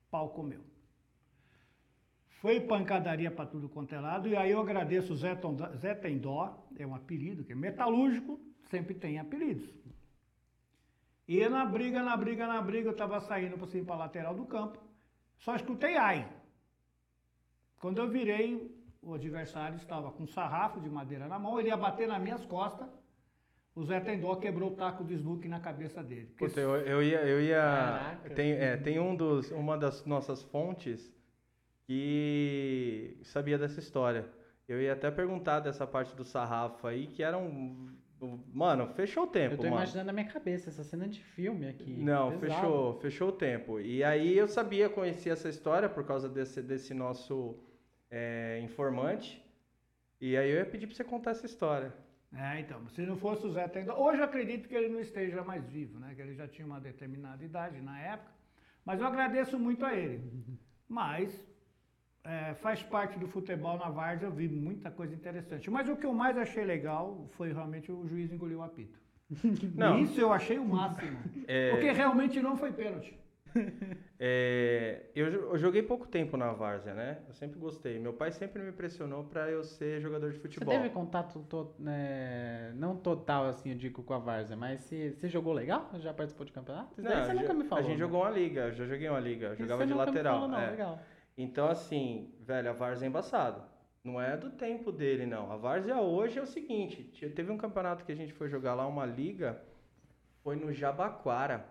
pau 0.09 0.29
comeu. 0.29 0.61
Foi 2.41 2.61
pancadaria 2.61 3.31
para 3.31 3.47
tudo 3.47 3.69
quanto 3.69 3.93
é 3.95 3.99
lado, 4.01 4.29
e 4.29 4.37
aí 4.37 4.53
eu 4.53 4.61
agradeço 4.61 5.13
o 5.13 5.17
Zé, 5.17 5.35
Tondó, 5.35 5.67
Zé 5.77 5.95
Tendó, 5.97 6.65
é 6.79 6.87
um 6.87 6.95
apelido, 6.95 7.43
que 7.43 7.53
é 7.53 7.57
metalúrgico, 7.57 8.39
sempre 8.71 8.95
tem 8.95 9.19
apelidos. 9.19 9.69
E 11.31 11.49
na 11.49 11.65
briga, 11.65 12.03
na 12.03 12.17
briga, 12.17 12.45
na 12.45 12.61
briga, 12.61 12.89
eu 12.89 12.93
estava 12.93 13.21
saindo 13.21 13.57
para 13.57 13.69
cima 13.69 13.87
para 13.87 13.95
lateral 13.95 14.35
do 14.35 14.45
campo, 14.47 14.77
só 15.39 15.55
escutei 15.55 15.97
ai. 15.97 16.29
Quando 17.79 17.99
eu 17.99 18.09
virei, 18.09 18.77
o 19.01 19.15
adversário 19.15 19.77
estava 19.77 20.11
com 20.11 20.25
um 20.25 20.27
sarrafo 20.27 20.81
de 20.81 20.91
madeira 20.91 21.29
na 21.29 21.39
mão, 21.39 21.61
ele 21.61 21.69
ia 21.69 21.77
bater 21.77 22.09
nas 22.09 22.21
minhas 22.21 22.45
costas. 22.47 22.89
O 23.77 23.85
Zé 23.85 24.01
Tendó 24.01 24.35
quebrou 24.35 24.73
o 24.73 24.75
taco 24.75 25.05
de 25.05 25.15
snook 25.15 25.47
na 25.47 25.61
cabeça 25.61 26.03
dele. 26.03 26.35
Puta, 26.37 26.59
eu, 26.61 26.75
eu 26.79 27.01
ia. 27.01 27.21
Eu 27.25 27.41
ia 27.41 28.19
tem, 28.35 28.51
é, 28.51 28.77
tem 28.77 28.99
um 28.99 29.15
dos, 29.15 29.53
uma 29.53 29.79
das 29.79 30.05
nossas 30.05 30.43
fontes 30.43 31.15
que 31.85 33.17
sabia 33.23 33.57
dessa 33.57 33.79
história. 33.79 34.29
Eu 34.67 34.83
ia 34.83 34.95
até 34.95 35.09
perguntar 35.13 35.61
dessa 35.61 35.87
parte 35.87 36.13
do 36.17 36.25
sarrafo 36.25 36.89
aí, 36.89 37.07
que 37.07 37.23
era 37.23 37.39
um. 37.39 37.97
Mano, 38.53 38.87
fechou 38.95 39.25
o 39.25 39.27
tempo, 39.27 39.55
Eu 39.55 39.59
tô 39.59 39.63
mano. 39.65 39.77
imaginando 39.77 40.07
na 40.07 40.13
minha 40.13 40.27
cabeça 40.27 40.69
essa 40.71 40.85
cena 40.85 41.09
de 41.09 41.23
filme 41.23 41.69
aqui. 41.69 41.93
Não, 41.93 42.39
Pesado. 42.39 42.61
fechou, 42.61 42.95
fechou 43.01 43.29
o 43.29 43.33
tempo. 43.33 43.81
E 43.81 44.05
aí 44.05 44.37
eu 44.37 44.49
sabia, 44.49 44.89
conhecia 44.89 45.33
essa 45.33 45.49
história 45.49 45.89
por 45.89 46.05
causa 46.05 46.29
desse, 46.29 46.61
desse 46.63 46.93
nosso 46.95 47.59
é, 48.11 48.61
informante. 48.63 49.43
E 50.21 50.37
aí 50.37 50.51
eu 50.51 50.59
ia 50.59 50.67
pedir 50.67 50.87
pra 50.87 50.95
você 50.97 51.05
contar 51.05 51.31
essa 51.31 51.47
história. 51.47 51.95
É, 52.37 52.61
então, 52.61 52.89
se 52.91 53.03
não 53.03 53.17
fosse 53.17 53.45
o 53.47 53.51
Zé 53.51 53.67
Tendó, 53.67 53.97
hoje 53.99 54.21
eu 54.21 54.25
acredito 54.25 54.69
que 54.69 54.75
ele 54.75 54.89
não 54.89 55.01
esteja 55.01 55.43
mais 55.43 55.67
vivo, 55.69 55.99
né? 55.99 56.15
Que 56.15 56.23
ele 56.23 56.35
já 56.35 56.47
tinha 56.47 56.67
uma 56.67 56.81
determinada 56.81 57.45
idade 57.45 57.81
na 57.81 57.99
época. 58.01 58.31
Mas 58.85 59.01
eu 59.01 59.07
agradeço 59.07 59.59
muito 59.59 59.85
a 59.85 59.95
ele. 59.95 60.31
Mas 60.89 61.50
é, 62.25 62.55
faz 62.55 62.83
parte 62.83 63.19
do 63.19 63.27
futebol 63.29 63.79
na 63.79 63.89
Várzea, 63.91 64.27
eu 64.27 64.33
vi 64.33 64.49
muita 64.49 64.91
coisa 64.91 65.15
interessante. 65.15 65.71
Mas 65.71 65.89
o 65.89 65.97
que 65.97 66.07
eu 66.07 66.13
mais 66.13 66.37
achei 66.37 66.65
legal 66.65 67.27
foi 67.33 67.53
realmente 67.53 67.91
o 67.91 68.07
juiz 68.07 68.33
engolir 68.33 68.59
o 68.59 68.63
apito. 68.63 68.99
Não. 69.77 69.99
Isso 70.01 70.21
eu 70.21 70.33
achei 70.33 70.59
o 70.59 70.65
máximo. 70.65 71.19
É. 71.47 71.71
Porque 71.71 71.91
realmente 71.93 72.41
não 72.41 72.57
foi 72.57 72.73
pênalti. 72.73 73.19
É, 74.23 75.07
eu, 75.15 75.31
jo- 75.31 75.39
eu 75.53 75.57
joguei 75.57 75.83
pouco 75.83 76.07
tempo 76.07 76.37
na 76.37 76.53
Várzea, 76.53 76.93
né? 76.93 77.21
Eu 77.27 77.33
sempre 77.33 77.59
gostei. 77.59 77.99
Meu 77.99 78.13
pai 78.13 78.31
sempre 78.33 78.63
me 78.63 78.71
pressionou 78.71 79.25
pra 79.25 79.51
eu 79.51 79.65
ser 79.65 79.99
jogador 80.03 80.29
de 80.31 80.37
Você 80.37 80.43
futebol. 80.43 80.75
teve 80.75 80.91
contato, 80.91 81.39
to- 81.49 81.75
né, 81.79 82.71
não 82.77 82.95
total, 82.97 83.47
assim, 83.47 83.71
eu 83.71 83.79
digo, 83.79 84.03
com 84.03 84.13
a 84.13 84.19
Várzea, 84.19 84.57
mas 84.59 84.81
você, 84.83 85.13
você 85.13 85.27
jogou 85.27 85.55
legal? 85.55 85.89
Já 86.01 86.13
participou 86.13 86.45
de 86.45 86.53
campeonato? 86.53 87.01
Não, 87.01 87.11
você 87.11 87.17
a 87.17 87.35
nunca 87.35 87.47
gente- 87.47 87.57
me 87.57 87.65
falou. 87.65 87.79
A 87.83 87.87
gente 87.87 87.93
né? 87.95 87.99
jogou 87.99 88.21
uma 88.21 88.31
liga, 88.31 88.61
eu 88.67 88.73
já 88.75 88.85
joguei 88.85 89.09
uma 89.09 89.21
liga, 89.21 89.47
eu 89.47 89.57
jogava 89.57 89.81
você 89.81 89.87
de 89.87 89.93
nunca 89.95 90.05
me 90.05 90.13
lateral. 90.13 90.35
falou, 90.35 90.49
não, 90.51 90.61
é. 90.61 90.71
legal. 90.71 91.01
Então, 91.43 91.69
assim, 91.69 92.35
velho, 92.41 92.71
a 92.71 92.73
Várzea 92.73 93.07
é 93.07 93.09
embaçado. 93.09 93.63
Não 94.03 94.21
é 94.21 94.37
do 94.37 94.51
tempo 94.51 94.91
dele, 94.91 95.27
não. 95.27 95.51
A 95.53 95.57
Várzea 95.57 96.01
hoje 96.01 96.39
é 96.39 96.43
o 96.43 96.47
seguinte: 96.47 97.05
te- 97.05 97.29
teve 97.31 97.51
um 97.53 97.59
campeonato 97.59 98.05
que 98.05 98.13
a 98.13 98.17
gente 98.17 98.33
foi 98.33 98.49
jogar 98.49 98.75
lá, 98.75 98.87
uma 98.87 99.05
liga, 99.07 99.61
foi 100.43 100.57
no 100.57 100.73
Jabaquara. 100.73 101.65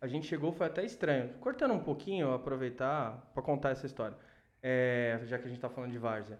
A 0.00 0.06
gente 0.06 0.26
chegou, 0.26 0.52
foi 0.52 0.66
até 0.66 0.84
estranho. 0.84 1.34
Cortando 1.40 1.74
um 1.74 1.82
pouquinho, 1.82 2.32
aproveitar 2.32 3.30
pra 3.34 3.42
contar 3.42 3.70
essa 3.70 3.84
história, 3.86 4.16
é, 4.62 5.20
já 5.24 5.38
que 5.38 5.46
a 5.46 5.48
gente 5.48 5.60
tá 5.60 5.68
falando 5.68 5.90
de 5.90 5.98
Várzea. 5.98 6.38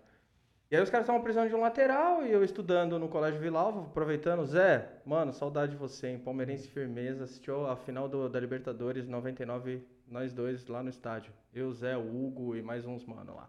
E 0.71 0.76
aí 0.76 0.83
os 0.83 0.88
caras 0.88 1.05
estavam 1.05 1.21
precisando 1.21 1.49
de 1.49 1.55
um 1.55 1.61
lateral 1.61 2.25
e 2.25 2.31
eu 2.31 2.45
estudando 2.45 2.97
no 2.97 3.09
Colégio 3.09 3.40
Vilalva, 3.40 3.83
aproveitando. 3.83 4.47
Zé, 4.47 4.88
mano, 5.05 5.33
saudade 5.33 5.73
de 5.73 5.76
você, 5.76 6.11
hein? 6.11 6.19
Palmeirense 6.21 6.69
Firmeza, 6.69 7.25
assistiu 7.25 7.67
a 7.67 7.75
final 7.76 8.09
do- 8.09 8.29
da 8.29 8.38
Libertadores 8.38 9.09
99, 9.09 9.85
nós 10.11 10.33
dois 10.33 10.67
lá 10.67 10.83
no 10.83 10.90
estádio. 10.90 11.33
Eu, 11.55 11.73
Zé, 11.73 11.97
o 11.97 12.00
Hugo 12.00 12.57
e 12.57 12.62
mais 12.62 12.85
uns 12.85 13.05
mano 13.05 13.35
lá. 13.35 13.49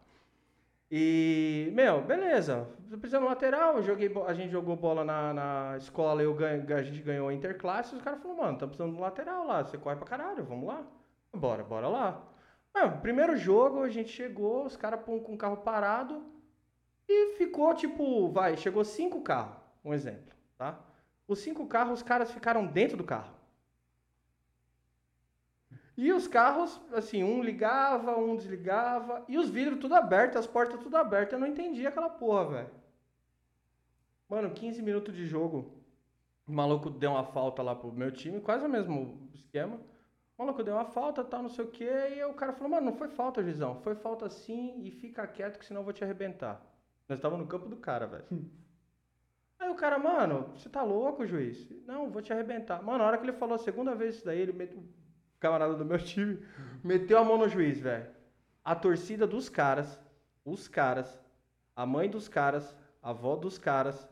E, 0.89 1.71
meu, 1.73 2.01
beleza. 2.01 2.67
Precisando 2.99 3.25
lateral, 3.25 3.81
joguei, 3.81 4.11
a 4.27 4.33
gente 4.33 4.51
jogou 4.51 4.75
bola 4.75 5.03
na, 5.03 5.33
na 5.33 5.77
escola, 5.77 6.21
ganho, 6.33 6.75
a 6.75 6.83
gente 6.83 7.01
ganhou 7.01 7.29
a 7.29 7.33
interclasse, 7.33 7.95
os 7.95 8.01
caras 8.01 8.21
falaram, 8.21 8.43
mano, 8.43 8.57
tá 8.57 8.67
precisando 8.67 8.93
de 8.93 8.99
lateral 9.01 9.47
lá, 9.47 9.63
você 9.63 9.77
corre 9.77 9.95
pra 9.95 10.05
caralho, 10.05 10.43
vamos 10.43 10.67
lá. 10.67 10.85
Bora, 11.33 11.63
bora 11.63 11.87
lá. 11.87 12.27
Primeiro 13.01 13.37
jogo, 13.37 13.83
a 13.83 13.89
gente 13.89 14.09
chegou, 14.09 14.65
os 14.65 14.75
caras 14.75 15.01
com 15.03 15.15
o 15.15 15.37
carro 15.37 15.57
parado, 15.57 16.23
e 17.07 17.35
ficou 17.37 17.73
tipo, 17.73 18.29
vai, 18.29 18.57
chegou 18.57 18.83
cinco 18.83 19.21
carros, 19.21 19.55
um 19.83 19.93
exemplo, 19.93 20.33
tá? 20.57 20.79
Os 21.25 21.39
cinco 21.39 21.65
carros, 21.67 21.99
os 21.99 22.03
caras 22.03 22.31
ficaram 22.31 22.65
dentro 22.65 22.97
do 22.97 23.03
carro. 23.03 23.33
E 25.97 26.11
os 26.11 26.27
carros, 26.27 26.79
assim, 26.93 27.23
um 27.23 27.43
ligava, 27.43 28.17
um 28.17 28.35
desligava, 28.35 29.23
e 29.27 29.37
os 29.37 29.49
vidros 29.49 29.79
tudo 29.79 29.95
aberto, 29.95 30.37
as 30.37 30.47
portas 30.47 30.79
tudo 30.79 30.95
abertas. 30.97 31.33
Eu 31.33 31.39
não 31.39 31.47
entendi 31.47 31.85
aquela 31.85 32.09
porra, 32.09 32.45
velho. 32.45 32.69
Mano, 34.29 34.51
15 34.51 34.81
minutos 34.81 35.13
de 35.15 35.25
jogo. 35.25 35.77
O 36.47 36.53
maluco 36.53 36.89
deu 36.89 37.11
uma 37.11 37.23
falta 37.23 37.61
lá 37.61 37.75
pro 37.75 37.91
meu 37.91 38.11
time, 38.11 38.39
quase 38.39 38.65
o 38.65 38.69
mesmo 38.69 39.29
esquema. 39.33 39.79
O 40.37 40.43
maluco 40.43 40.63
deu 40.63 40.75
uma 40.75 40.85
falta, 40.85 41.23
tal, 41.23 41.43
não 41.43 41.49
sei 41.49 41.65
o 41.65 41.69
quê, 41.69 42.15
e 42.15 42.23
o 42.23 42.33
cara 42.33 42.53
falou, 42.53 42.69
mano, 42.69 42.87
não 42.87 42.97
foi 42.97 43.09
falta, 43.09 43.43
Juizão. 43.43 43.81
Foi 43.81 43.93
falta 43.93 44.29
sim, 44.29 44.81
e 44.83 44.91
fica 44.91 45.27
quieto 45.27 45.59
que 45.59 45.65
senão 45.65 45.81
eu 45.81 45.85
vou 45.85 45.93
te 45.93 46.03
arrebentar. 46.03 46.65
Nós 47.07 47.19
estávamos 47.19 47.45
no 47.45 47.51
campo 47.51 47.67
do 47.67 47.75
cara, 47.75 48.07
velho. 48.07 48.25
Aí 49.59 49.69
o 49.69 49.75
cara, 49.75 49.99
mano, 49.99 50.49
você 50.55 50.67
tá 50.67 50.81
louco, 50.81 51.27
juiz? 51.27 51.69
Não, 51.85 52.09
vou 52.09 52.21
te 52.21 52.33
arrebentar. 52.33 52.81
Mano, 52.81 52.97
na 52.97 53.03
hora 53.05 53.17
que 53.17 53.23
ele 53.23 53.33
falou 53.33 53.53
a 53.53 53.59
segunda 53.59 53.93
vez 53.93 54.15
isso 54.15 54.25
daí, 54.25 54.39
ele 54.39 54.53
meteu. 54.53 54.83
Camarada 55.41 55.73
do 55.73 55.83
meu 55.83 55.97
time 55.99 56.39
meteu 56.83 57.17
a 57.17 57.25
mão 57.25 57.37
no 57.37 57.49
juiz, 57.49 57.79
velho. 57.79 58.05
A 58.63 58.75
torcida 58.75 59.25
dos 59.25 59.49
caras, 59.49 59.99
os 60.45 60.67
caras, 60.67 61.19
a 61.75 61.85
mãe 61.85 62.07
dos 62.07 62.29
caras, 62.29 62.75
a 63.01 63.09
avó 63.09 63.35
dos 63.35 63.57
caras, 63.57 64.07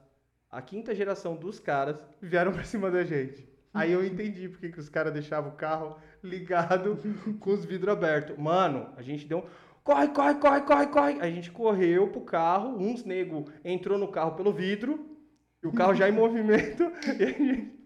a 0.50 0.60
quinta 0.60 0.94
geração 0.96 1.36
dos 1.36 1.60
caras 1.60 2.04
vieram 2.20 2.52
pra 2.52 2.64
cima 2.64 2.90
da 2.90 3.04
gente. 3.04 3.48
Aí 3.72 3.92
eu 3.92 4.04
entendi 4.04 4.50
porque 4.50 4.70
que 4.70 4.80
os 4.80 4.90
caras 4.90 5.14
deixavam 5.14 5.52
o 5.52 5.56
carro 5.56 5.98
ligado 6.24 6.98
com 7.40 7.52
os 7.52 7.64
vidros 7.64 7.94
abertos. 7.94 8.36
Mano, 8.36 8.90
a 8.98 9.04
gente 9.04 9.28
deu 9.28 9.38
um. 9.38 9.44
Corre, 9.84 10.08
corre, 10.08 10.36
corre, 10.36 10.62
corre, 10.62 10.88
corre. 10.88 11.22
A 11.22 11.30
gente 11.30 11.52
correu 11.52 12.08
pro 12.08 12.22
carro, 12.22 12.76
uns 12.76 13.04
nego 13.04 13.46
entrou 13.64 14.00
no 14.00 14.08
carro 14.08 14.32
pelo 14.32 14.52
vidro, 14.52 15.18
e 15.64 15.68
o 15.68 15.72
carro 15.72 15.94
já 15.94 16.10
em 16.10 16.12
movimento, 16.12 16.84
e 17.20 17.24
a 17.24 17.28
gente 17.28 17.79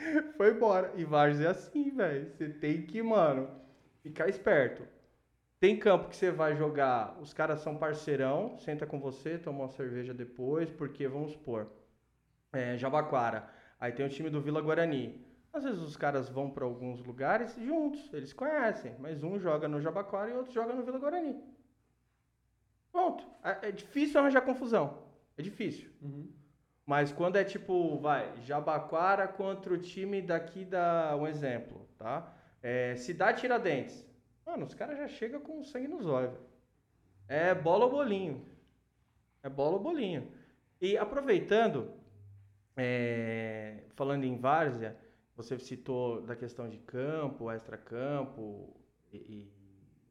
foi 0.36 0.50
embora. 0.52 0.92
E 0.96 1.04
Várzea 1.04 1.48
é 1.48 1.50
assim, 1.50 1.90
velho. 1.90 2.30
Você 2.30 2.48
tem 2.48 2.82
que, 2.82 3.02
mano, 3.02 3.48
ficar 4.02 4.28
esperto. 4.28 4.82
Tem 5.58 5.78
campo 5.78 6.08
que 6.08 6.16
você 6.16 6.30
vai 6.30 6.56
jogar, 6.56 7.18
os 7.20 7.34
caras 7.34 7.60
são 7.60 7.76
parceirão, 7.76 8.56
senta 8.58 8.86
com 8.86 8.98
você, 8.98 9.36
toma 9.36 9.58
uma 9.58 9.68
cerveja 9.68 10.14
depois, 10.14 10.70
porque, 10.70 11.06
vamos 11.06 11.32
supor, 11.32 11.70
é, 12.50 12.78
Jabaquara, 12.78 13.46
aí 13.78 13.92
tem 13.92 14.06
o 14.06 14.08
time 14.08 14.30
do 14.30 14.40
Vila 14.40 14.62
Guarani. 14.62 15.22
Às 15.52 15.64
vezes 15.64 15.80
os 15.80 15.98
caras 15.98 16.30
vão 16.30 16.50
para 16.50 16.64
alguns 16.64 17.04
lugares 17.04 17.54
juntos, 17.56 18.10
eles 18.14 18.32
conhecem, 18.32 18.96
mas 18.98 19.22
um 19.22 19.38
joga 19.38 19.68
no 19.68 19.82
Jabaquara 19.82 20.30
e 20.30 20.34
outro 20.34 20.50
joga 20.50 20.72
no 20.72 20.82
Vila 20.82 20.98
Guarani. 20.98 21.38
Ponto. 22.90 23.26
É, 23.44 23.68
é 23.68 23.72
difícil 23.72 24.18
arranjar 24.18 24.40
confusão. 24.40 25.02
É 25.36 25.42
difícil. 25.42 25.90
Uhum. 26.00 26.32
Mas 26.86 27.12
quando 27.12 27.36
é 27.36 27.44
tipo, 27.44 27.98
vai, 27.98 28.34
Jabaquara 28.42 29.28
contra 29.28 29.72
o 29.72 29.78
time 29.78 30.20
daqui 30.20 30.64
da. 30.64 31.16
Um 31.16 31.26
exemplo, 31.26 31.88
tá? 31.96 32.34
É, 32.62 32.96
Cidade 32.96 33.40
Tiradentes. 33.40 34.06
Mano, 34.44 34.66
os 34.66 34.74
caras 34.74 34.98
já 34.98 35.08
chegam 35.08 35.40
com 35.40 35.62
sangue 35.62 35.86
nos 35.86 36.06
olhos. 36.06 36.36
É 37.28 37.54
bola 37.54 37.84
ou 37.84 37.90
bolinho. 37.90 38.44
É 39.42 39.48
bola 39.48 39.74
ou 39.74 39.80
bolinho. 39.80 40.32
E 40.80 40.96
aproveitando, 40.96 41.92
é, 42.76 43.84
falando 43.94 44.24
em 44.24 44.36
várzea, 44.36 44.96
você 45.36 45.58
citou 45.58 46.22
da 46.22 46.34
questão 46.34 46.68
de 46.68 46.78
campo, 46.78 47.50
extra-campo 47.50 48.76
e, 49.12 49.16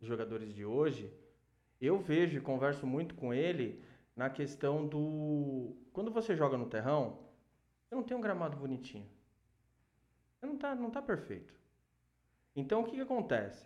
e 0.01 0.05
jogadores 0.05 0.53
de 0.53 0.63
hoje. 0.63 1.13
Eu 1.81 1.99
vejo 1.99 2.37
e 2.37 2.41
converso 2.41 2.87
muito 2.87 3.15
com 3.15 3.33
ele 3.33 3.83
na 4.19 4.29
questão 4.29 4.85
do. 4.85 5.77
Quando 5.93 6.11
você 6.11 6.35
joga 6.35 6.57
no 6.57 6.65
terrão, 6.65 7.19
você 7.81 7.95
não 7.95 8.03
tem 8.03 8.17
um 8.17 8.19
gramado 8.19 8.57
bonitinho. 8.57 9.09
Você 10.35 10.45
não 10.45 10.57
tá, 10.57 10.75
não 10.75 10.91
tá 10.91 11.01
perfeito. 11.01 11.53
Então 12.53 12.81
o 12.81 12.83
que, 12.83 12.97
que 12.97 13.01
acontece? 13.01 13.65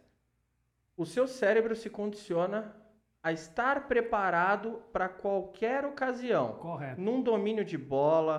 O 0.96 1.08
seu 1.08 1.28
cérebro 1.28 1.76
se 1.76 1.90
condiciona 1.90 2.76
a 3.24 3.32
estar 3.32 3.88
preparado 3.88 4.84
para 4.94 5.10
qualquer 5.10 5.86
ocasião. 5.86 6.54
Correto. 6.58 7.02
Num 7.02 7.24
domínio 7.24 7.66
de 7.66 7.78
bola, 7.78 8.38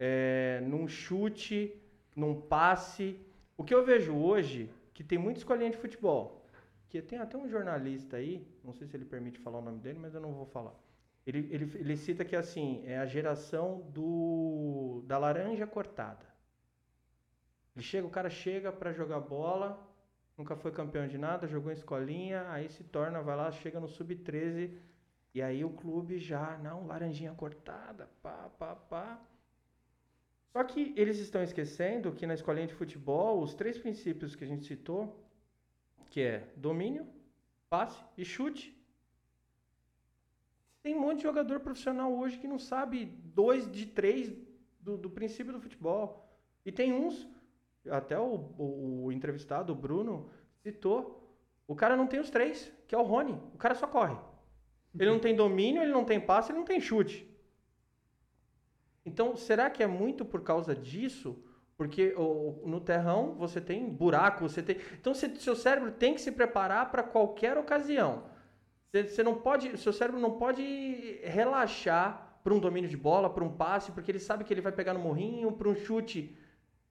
é, 0.00 0.62
num 0.62 0.88
chute, 0.88 1.78
num 2.14 2.40
passe. 2.40 3.20
O 3.58 3.62
que 3.62 3.74
eu 3.74 3.84
vejo 3.84 4.16
hoje, 4.16 4.70
que 4.94 5.04
tem 5.04 5.18
muita 5.18 5.40
escolinha 5.40 5.70
de 5.70 5.76
futebol, 5.76 6.46
que 6.88 7.02
tem 7.02 7.18
até 7.18 7.36
um 7.36 7.46
jornalista 7.46 8.16
aí, 8.16 8.48
não 8.64 8.72
sei 8.72 8.86
se 8.86 8.96
ele 8.96 9.04
permite 9.04 9.38
falar 9.38 9.58
o 9.58 9.62
nome 9.62 9.80
dele, 9.80 9.98
mas 9.98 10.14
eu 10.14 10.20
não 10.22 10.32
vou 10.32 10.46
falar. 10.46 10.85
Ele, 11.26 11.48
ele, 11.50 11.64
ele 11.78 11.96
cita 11.96 12.24
que 12.24 12.36
assim, 12.36 12.82
é 12.86 12.98
a 12.98 13.06
geração 13.06 13.80
do 13.90 15.02
da 15.06 15.18
laranja 15.18 15.66
cortada. 15.66 16.24
Ele 17.74 17.84
chega, 17.84 18.06
o 18.06 18.10
cara 18.10 18.30
chega 18.30 18.72
para 18.72 18.92
jogar 18.92 19.20
bola, 19.20 19.78
nunca 20.38 20.54
foi 20.56 20.70
campeão 20.70 21.06
de 21.08 21.18
nada, 21.18 21.48
jogou 21.48 21.70
em 21.70 21.74
escolinha, 21.74 22.48
aí 22.50 22.68
se 22.68 22.84
torna, 22.84 23.20
vai 23.22 23.36
lá, 23.36 23.50
chega 23.50 23.80
no 23.80 23.88
sub-13, 23.88 24.78
e 25.34 25.42
aí 25.42 25.64
o 25.64 25.70
clube 25.70 26.18
já, 26.18 26.56
não, 26.58 26.86
laranjinha 26.86 27.34
cortada, 27.34 28.08
pá, 28.22 28.50
pá, 28.58 28.74
pá. 28.76 29.20
Só 30.52 30.62
que 30.64 30.94
eles 30.96 31.18
estão 31.18 31.42
esquecendo 31.42 32.12
que 32.12 32.26
na 32.26 32.34
escolinha 32.34 32.66
de 32.66 32.74
futebol, 32.74 33.42
os 33.42 33.52
três 33.52 33.76
princípios 33.76 34.34
que 34.34 34.44
a 34.44 34.46
gente 34.46 34.64
citou, 34.64 35.22
que 36.08 36.22
é 36.22 36.48
domínio, 36.56 37.06
passe 37.68 38.02
e 38.16 38.24
chute. 38.24 38.75
Tem 40.86 40.94
um 40.94 41.00
monte 41.00 41.16
de 41.16 41.22
jogador 41.24 41.58
profissional 41.58 42.16
hoje 42.16 42.38
que 42.38 42.46
não 42.46 42.60
sabe 42.60 43.06
dois 43.34 43.68
de 43.68 43.86
três 43.86 44.32
do, 44.78 44.96
do 44.96 45.10
princípio 45.10 45.52
do 45.52 45.60
futebol. 45.60 46.30
E 46.64 46.70
tem 46.70 46.92
uns, 46.92 47.28
até 47.90 48.16
o, 48.16 48.54
o, 48.56 49.06
o 49.06 49.12
entrevistado, 49.12 49.72
o 49.72 49.74
Bruno, 49.74 50.30
citou, 50.62 51.36
o 51.66 51.74
cara 51.74 51.96
não 51.96 52.06
tem 52.06 52.20
os 52.20 52.30
três, 52.30 52.72
que 52.86 52.94
é 52.94 52.98
o 52.98 53.02
Rony. 53.02 53.32
O 53.52 53.58
cara 53.58 53.74
só 53.74 53.88
corre. 53.88 54.16
Ele 54.96 55.10
não 55.10 55.18
tem 55.18 55.34
domínio, 55.34 55.82
ele 55.82 55.90
não 55.90 56.04
tem 56.04 56.20
passe, 56.20 56.52
ele 56.52 56.58
não 56.58 56.64
tem 56.64 56.80
chute. 56.80 57.28
Então, 59.04 59.34
será 59.34 59.68
que 59.68 59.82
é 59.82 59.88
muito 59.88 60.24
por 60.24 60.42
causa 60.44 60.72
disso? 60.72 61.36
Porque 61.76 62.14
o, 62.16 62.62
no 62.64 62.80
terrão 62.80 63.34
você 63.34 63.60
tem 63.60 63.90
buraco, 63.90 64.48
você 64.48 64.62
tem. 64.62 64.76
Então, 64.92 65.12
você, 65.12 65.34
seu 65.34 65.56
cérebro 65.56 65.90
tem 65.90 66.14
que 66.14 66.20
se 66.20 66.30
preparar 66.30 66.92
para 66.92 67.02
qualquer 67.02 67.58
ocasião. 67.58 68.35
Você, 69.04 69.22
não 69.22 69.34
pode, 69.34 69.76
seu 69.78 69.92
cérebro 69.92 70.20
não 70.20 70.38
pode 70.38 71.20
relaxar 71.22 72.40
para 72.42 72.54
um 72.54 72.58
domínio 72.58 72.88
de 72.88 72.96
bola, 72.96 73.28
para 73.28 73.44
um 73.44 73.52
passe, 73.52 73.90
porque 73.92 74.10
ele 74.10 74.20
sabe 74.20 74.44
que 74.44 74.52
ele 74.52 74.60
vai 74.60 74.72
pegar 74.72 74.94
no 74.94 75.00
morrinho, 75.00 75.52
para 75.52 75.68
um 75.68 75.74
chute. 75.74 76.36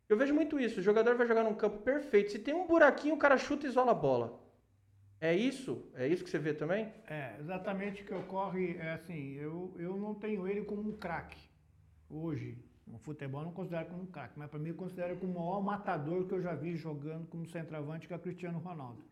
Eu 0.07 0.17
vejo 0.17 0.33
muito 0.33 0.59
isso. 0.59 0.79
O 0.79 0.83
jogador 0.83 1.15
vai 1.15 1.25
jogar 1.25 1.43
num 1.43 1.55
campo 1.55 1.79
perfeito. 1.79 2.31
Se 2.31 2.39
tem 2.39 2.53
um 2.53 2.67
buraquinho, 2.67 3.15
o 3.15 3.17
cara 3.17 3.37
chuta 3.37 3.65
e 3.65 3.69
isola 3.69 3.91
a 3.91 3.95
bola. 3.95 4.45
É 5.19 5.33
isso? 5.33 5.89
É 5.95 6.07
isso 6.07 6.23
que 6.23 6.29
você 6.29 6.37
vê 6.37 6.53
também? 6.53 6.91
É, 7.07 7.37
exatamente 7.39 8.03
o 8.03 8.05
que 8.05 8.13
ocorre 8.13 8.75
é 8.77 8.91
assim, 8.91 9.35
eu, 9.35 9.73
eu 9.79 9.95
não 9.97 10.13
tenho 10.13 10.47
ele 10.47 10.63
como 10.63 10.81
um 10.81 10.97
craque 10.97 11.39
hoje. 12.09 12.57
No 12.85 12.99
futebol 12.99 13.41
eu 13.41 13.45
não 13.45 13.53
considero 13.53 13.87
como 13.87 14.03
um 14.03 14.05
craque, 14.05 14.37
mas 14.37 14.49
para 14.49 14.59
mim 14.59 14.69
eu 14.69 14.75
considero 14.75 15.15
como 15.17 15.31
o 15.31 15.35
maior 15.39 15.61
matador 15.63 16.27
que 16.27 16.33
eu 16.33 16.41
já 16.41 16.53
vi 16.53 16.75
jogando 16.75 17.25
como 17.27 17.47
centroavante, 17.47 18.07
que 18.07 18.13
é 18.13 18.17
o 18.17 18.19
Cristiano 18.19 18.59
Ronaldo. 18.59 19.03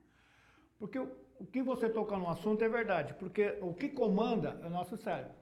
Porque 0.78 1.00
o, 1.00 1.10
o 1.40 1.46
que 1.46 1.62
você 1.62 1.90
toca 1.90 2.18
no 2.18 2.30
assunto 2.30 2.64
é 2.64 2.70
verdade, 2.70 3.14
porque 3.16 3.58
o 3.62 3.74
que 3.74 3.90
comanda 3.90 4.60
é 4.64 4.68
o 4.68 4.70
nosso 4.70 4.96
cérebro. 4.98 5.34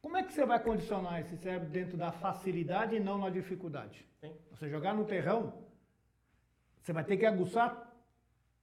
Como 0.00 0.16
é 0.16 0.22
que 0.22 0.32
você 0.32 0.46
vai 0.46 0.62
condicionar 0.62 1.20
esse 1.20 1.36
cérebro 1.36 1.68
dentro 1.68 1.96
da 1.96 2.12
facilidade 2.12 2.94
e 2.96 3.00
não 3.00 3.18
na 3.18 3.30
dificuldade? 3.30 4.06
Sim. 4.20 4.32
Você 4.50 4.68
jogar 4.68 4.94
no 4.94 5.04
terrão, 5.04 5.52
você 6.80 6.92
vai 6.92 7.04
ter 7.04 7.16
que 7.16 7.26
aguçar 7.26 7.86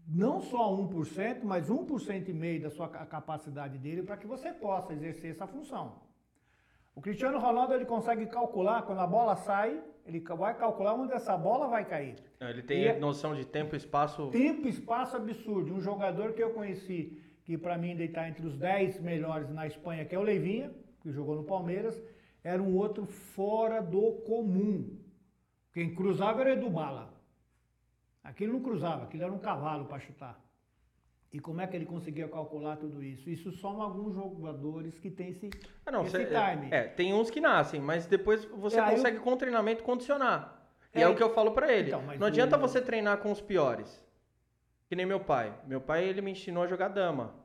não 0.07 0.39
só 0.41 0.71
1%, 0.75 1.43
mas 1.43 1.69
1% 1.69 2.29
e 2.29 2.33
meio 2.33 2.61
da 2.61 2.69
sua 2.69 2.87
ca- 2.87 3.05
capacidade 3.05 3.77
dele 3.77 4.03
para 4.03 4.17
que 4.17 4.27
você 4.27 4.53
possa 4.53 4.93
exercer 4.93 5.31
essa 5.31 5.47
função. 5.47 6.01
O 6.93 7.01
Cristiano 7.01 7.39
Ronaldo 7.39 7.73
ele 7.73 7.85
consegue 7.85 8.25
calcular 8.27 8.83
quando 8.83 8.99
a 9.01 9.07
bola 9.07 9.35
sai, 9.35 9.83
ele 10.05 10.19
vai 10.19 10.55
calcular 10.55 10.93
onde 10.93 11.13
essa 11.13 11.35
bola 11.35 11.67
vai 11.67 11.83
cair. 11.83 12.15
Ele 12.39 12.61
tem 12.61 12.81
E 12.83 12.87
é- 12.87 12.99
noção 12.99 13.33
de 13.35 13.43
tempo 13.45 13.75
e 13.75 13.77
espaço. 13.77 14.29
Tempo, 14.29 14.67
espaço 14.67 15.17
absurdo. 15.17 15.73
Um 15.73 15.81
jogador 15.81 16.33
que 16.33 16.43
eu 16.43 16.51
conheci, 16.51 17.19
que 17.43 17.57
para 17.57 17.77
mim 17.77 17.91
ainda 17.91 18.03
está 18.03 18.29
entre 18.29 18.45
os 18.45 18.55
10 18.55 18.99
melhores 18.99 19.49
na 19.49 19.65
Espanha, 19.65 20.05
que 20.05 20.13
é 20.13 20.19
o 20.19 20.21
Leivinha, 20.21 20.71
que 21.01 21.11
jogou 21.11 21.35
no 21.35 21.43
Palmeiras, 21.43 21.99
era 22.43 22.61
um 22.61 22.75
outro 22.75 23.05
fora 23.05 23.81
do 23.81 24.13
comum. 24.27 24.95
Quem 25.73 25.93
cruzava 25.95 26.41
era 26.41 26.51
o 26.51 26.53
Edu 26.53 26.69
Bala. 26.69 27.11
Aquilo 28.23 28.53
não 28.53 28.61
cruzava, 28.61 29.03
aquilo 29.05 29.23
era 29.23 29.33
um 29.33 29.39
cavalo 29.39 29.85
para 29.85 29.99
chutar. 29.99 30.39
E 31.35 31.39
como 31.41 31.59
é 31.59 31.67
que 31.67 31.75
ele 31.75 31.85
conseguia 31.85 32.29
calcular 32.29 32.77
tudo 32.77 33.03
isso? 33.03 33.29
Isso 33.29 33.51
são 33.51 33.81
alguns 33.81 34.15
jogadores 34.15 34.97
que 34.97 35.11
têm 35.11 35.31
esse, 35.31 35.49
Ah, 35.85 35.91
não, 35.91 36.03
esse 36.03 36.11
cê- 36.11 36.25
time. 36.27 36.69
é, 36.71 36.83
tem 36.87 37.13
uns 37.13 37.29
que 37.29 37.41
nascem, 37.41 37.81
mas 37.81 38.05
depois 38.07 38.45
você 38.45 38.79
É, 38.79 38.89
consegue 38.89 39.19
com 39.19 39.35
treinamento 39.35 39.83
condicionar. 39.83 40.65
E 40.93 40.99
é, 40.99 41.01
É, 41.01 41.07
o 41.09 41.13
que 41.13 41.21
eu 41.21 41.33
falo 41.33 41.51
pra 41.51 41.73
ele. 41.73 41.89
então, 41.89 42.01
não 42.17 42.25
adianta 42.27 42.57
você 42.57 42.79
treinar 42.81 43.17
com 43.17 43.33
os 43.33 43.41
piores. 43.41 44.01
Que 44.87 44.95
nem 44.95 45.05
meu 45.05 45.19
pai. 45.19 45.53
Meu 45.67 45.81
pai, 45.81 46.05
ele 46.05 46.21
me 46.21 46.31
ensinou 46.31 46.63
a 46.63 46.67
jogar 46.67 46.87
dama. 46.87 47.35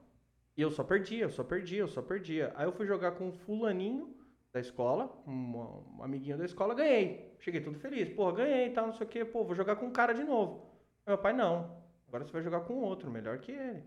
E 0.56 0.62
eu 0.62 0.70
só 0.70 0.84
perdia, 0.84 1.24
eu 1.24 1.30
só 1.30 1.42
perdia, 1.42 1.80
eu 1.80 1.88
só 1.88 2.00
perdia. 2.00 2.52
Aí 2.54 2.66
eu 2.68 2.72
fui 2.72 2.86
jogar 2.86 3.10
com 3.12 3.26
um 3.26 3.32
fulaninho 3.32 4.14
da 4.52 4.60
escola, 4.60 5.20
um, 5.26 5.96
um 5.98 6.04
amiguinho 6.04 6.38
da 6.38 6.44
escola, 6.44 6.74
ganhei. 6.76 7.34
Cheguei 7.40 7.60
todo 7.60 7.76
feliz. 7.80 8.08
Pô, 8.10 8.30
ganhei 8.32 8.66
e 8.68 8.70
tal, 8.70 8.86
não 8.86 8.92
sei 8.94 9.04
o 9.04 9.10
quê. 9.10 9.24
Pô, 9.24 9.42
vou 9.42 9.56
jogar 9.56 9.74
com 9.74 9.86
um 9.86 9.90
cara 9.92 10.12
de 10.12 10.22
novo. 10.22 10.70
Meu 11.04 11.18
pai, 11.18 11.32
não. 11.32 11.79
Agora 12.10 12.24
você 12.24 12.32
vai 12.32 12.42
jogar 12.42 12.62
com 12.62 12.74
outro, 12.80 13.08
melhor 13.08 13.38
que 13.38 13.52
ele. 13.52 13.84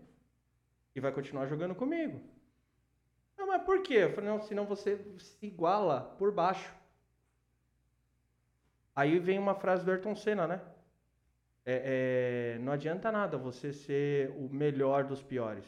E 0.96 1.00
vai 1.00 1.12
continuar 1.12 1.44
jogando 1.46 1.74
comigo. 1.74 2.22
Não, 3.36 3.46
mas 3.48 3.62
por 3.64 3.82
quê? 3.82 3.96
Eu 4.04 4.12
falei, 4.12 4.30
não, 4.30 4.40
senão 4.40 4.64
você 4.64 4.96
se 5.18 5.44
iguala 5.44 6.00
por 6.18 6.32
baixo. 6.32 6.74
Aí 8.96 9.18
vem 9.18 9.38
uma 9.38 9.54
frase 9.54 9.84
do 9.84 9.90
Ayrton 9.90 10.14
Senna, 10.14 10.46
né? 10.46 10.62
É, 11.66 12.54
é, 12.56 12.58
não 12.60 12.72
adianta 12.72 13.12
nada 13.12 13.36
você 13.36 13.74
ser 13.74 14.30
o 14.30 14.48
melhor 14.48 15.04
dos 15.04 15.22
piores. 15.22 15.66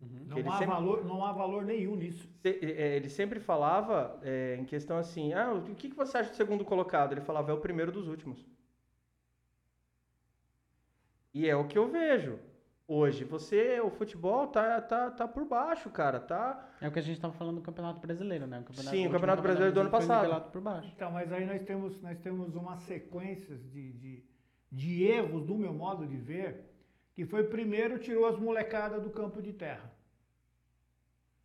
Uhum. 0.00 0.24
Não, 0.26 0.38
ele 0.38 0.48
há 0.48 0.52
sempre- 0.52 0.66
valor, 0.74 1.04
não 1.04 1.24
há 1.24 1.32
valor 1.32 1.64
nenhum 1.64 1.94
nisso. 1.94 2.28
Se- 2.42 2.58
é, 2.64 2.96
Ele 2.96 3.08
sempre 3.08 3.38
falava 3.38 4.18
é, 4.22 4.56
em 4.56 4.64
questão 4.64 4.98
assim, 4.98 5.32
ah, 5.34 5.52
o 5.52 5.62
que, 5.76 5.88
que 5.88 5.94
você 5.96 6.18
acha 6.18 6.30
do 6.30 6.36
segundo 6.36 6.64
colocado? 6.64 7.12
Ele 7.12 7.20
falava, 7.20 7.52
é 7.52 7.54
o 7.54 7.60
primeiro 7.60 7.92
dos 7.92 8.08
últimos. 8.08 8.44
E 11.36 11.46
é 11.46 11.54
o 11.54 11.66
que 11.66 11.76
eu 11.76 11.86
vejo. 11.86 12.38
Hoje, 12.88 13.22
você, 13.24 13.78
o 13.78 13.90
futebol 13.90 14.46
tá, 14.46 14.80
tá, 14.80 15.10
tá 15.10 15.28
por 15.28 15.44
baixo, 15.44 15.90
cara. 15.90 16.18
Tá. 16.18 16.66
É 16.80 16.88
o 16.88 16.90
que 16.90 16.98
a 16.98 17.02
gente 17.02 17.16
estava 17.16 17.34
falando 17.34 17.56
do 17.56 17.60
Campeonato 17.60 18.00
Brasileiro, 18.00 18.46
né? 18.46 18.60
O 18.60 18.64
campeonato, 18.64 18.96
Sim, 18.96 19.06
o 19.06 19.10
Campeonato 19.10 19.42
Brasileiro 19.42 19.74
do 19.74 19.80
ano 19.80 19.90
passado. 19.90 20.22
nivelado 20.22 20.50
por 20.50 20.62
baixo. 20.62 20.90
Então, 20.96 21.10
mas 21.10 21.30
aí 21.30 21.44
nós 21.44 21.62
temos, 21.64 22.00
nós 22.00 22.18
temos 22.20 22.54
uma 22.54 22.78
sequência 22.78 23.54
de, 23.54 23.92
de, 23.92 24.24
de 24.72 25.02
erros, 25.04 25.44
do 25.44 25.54
meu 25.56 25.74
modo 25.74 26.06
de 26.06 26.16
ver, 26.16 26.72
que 27.12 27.26
foi 27.26 27.44
primeiro 27.44 27.98
tirou 27.98 28.24
as 28.24 28.38
molecadas 28.38 29.02
do 29.02 29.10
campo 29.10 29.42
de 29.42 29.52
terra. 29.52 29.92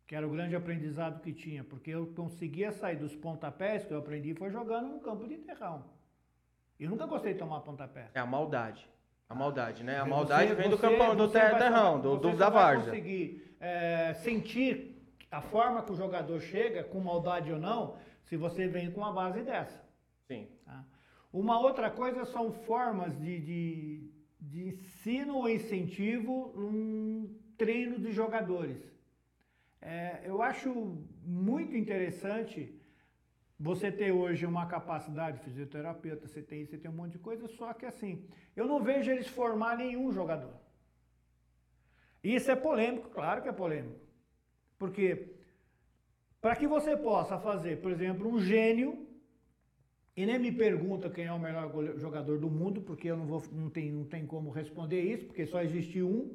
Que 0.06 0.14
era 0.14 0.26
o 0.26 0.30
grande 0.30 0.56
aprendizado 0.56 1.20
que 1.20 1.34
tinha, 1.34 1.62
porque 1.64 1.90
eu 1.90 2.06
conseguia 2.16 2.72
sair 2.72 2.96
dos 2.96 3.14
pontapés 3.14 3.84
que 3.84 3.92
eu 3.92 3.98
aprendi 3.98 4.32
foi 4.32 4.48
jogando 4.48 4.88
no 4.88 5.00
campo 5.00 5.28
de 5.28 5.36
terrão. 5.36 5.84
Eu 6.80 6.88
nunca 6.88 7.04
gostei 7.04 7.34
de 7.34 7.38
tomar 7.38 7.60
pontapé. 7.60 8.08
É 8.14 8.20
a 8.20 8.24
maldade. 8.24 8.90
A 9.32 9.34
maldade, 9.34 9.82
né? 9.82 9.96
A 9.96 10.02
Você- 10.04 10.10
maldade 10.10 10.54
vem 10.54 10.68
do 10.68 10.76
você- 10.76 10.90
campão, 10.90 11.16
do 11.16 11.26
você 11.26 11.40
ter- 11.40 11.50
vai 11.52 11.58
terrão, 11.58 11.98
do, 12.00 12.10
você 12.18 12.30
do- 12.32 12.36
da 12.36 12.50
vai 12.50 12.62
várzea. 12.76 12.90
conseguir 12.92 13.42
é, 13.64 14.12
sentir 14.14 15.00
a 15.30 15.40
forma 15.40 15.82
que 15.82 15.92
o 15.92 15.96
jogador 15.96 16.38
chega, 16.40 16.82
com 16.84 17.00
maldade 17.00 17.50
ou 17.52 17.58
não, 17.58 17.96
se 18.24 18.36
você 18.36 18.66
vem 18.68 18.90
com 18.90 19.00
uma 19.00 19.12
base 19.12 19.40
dessa. 19.42 19.80
Sim. 20.28 20.48
tá? 20.66 20.84
Uma 21.32 21.58
outra 21.60 21.88
coisa 21.88 22.24
são 22.26 22.52
formas 22.52 23.16
de, 23.18 23.38
de, 23.40 24.10
de 24.40 24.68
ensino 24.68 25.36
ou 25.36 25.48
incentivo 25.48 26.52
num 26.56 27.34
treino 27.56 27.98
de 27.98 28.12
jogadores. 28.12 28.82
É, 29.80 30.20
eu 30.24 30.42
acho 30.42 30.98
muito 31.24 31.74
interessante 31.76 32.74
você 33.68 33.92
ter 33.92 34.10
hoje 34.10 34.44
uma 34.44 34.66
capacidade 34.66 35.38
de 35.38 35.44
fisioterapeuta, 35.44 36.26
você 36.26 36.42
tem 36.42 36.64
você 36.66 36.76
tem 36.76 36.90
um 36.90 36.94
monte 36.94 37.12
de 37.12 37.20
coisa, 37.20 37.46
só 37.46 37.72
que 37.72 37.86
assim, 37.86 38.26
eu 38.56 38.66
não 38.66 38.82
vejo 38.82 39.08
eles 39.10 39.28
formar 39.28 39.76
nenhum 39.76 40.10
jogador. 40.10 40.54
Isso 42.24 42.50
é 42.50 42.56
polêmico, 42.56 43.08
claro 43.10 43.40
que 43.40 43.48
é 43.48 43.52
polêmico. 43.52 44.00
Porque 44.76 45.36
para 46.40 46.56
que 46.56 46.66
você 46.66 46.96
possa 46.96 47.38
fazer, 47.38 47.80
por 47.80 47.92
exemplo, 47.92 48.28
um 48.28 48.40
gênio 48.40 49.06
e 50.16 50.26
nem 50.26 50.40
me 50.40 50.50
pergunta 50.50 51.08
quem 51.08 51.26
é 51.26 51.32
o 51.32 51.38
melhor 51.38 51.72
jogador 51.98 52.38
do 52.38 52.50
mundo, 52.50 52.82
porque 52.82 53.08
eu 53.12 53.16
não, 53.16 53.26
vou, 53.26 53.42
não, 53.52 53.70
tem, 53.70 53.92
não 53.92 54.04
tem 54.04 54.26
como 54.26 54.50
responder 54.50 55.00
isso, 55.00 55.26
porque 55.26 55.46
só 55.46 55.62
existe 55.62 56.02
um. 56.02 56.34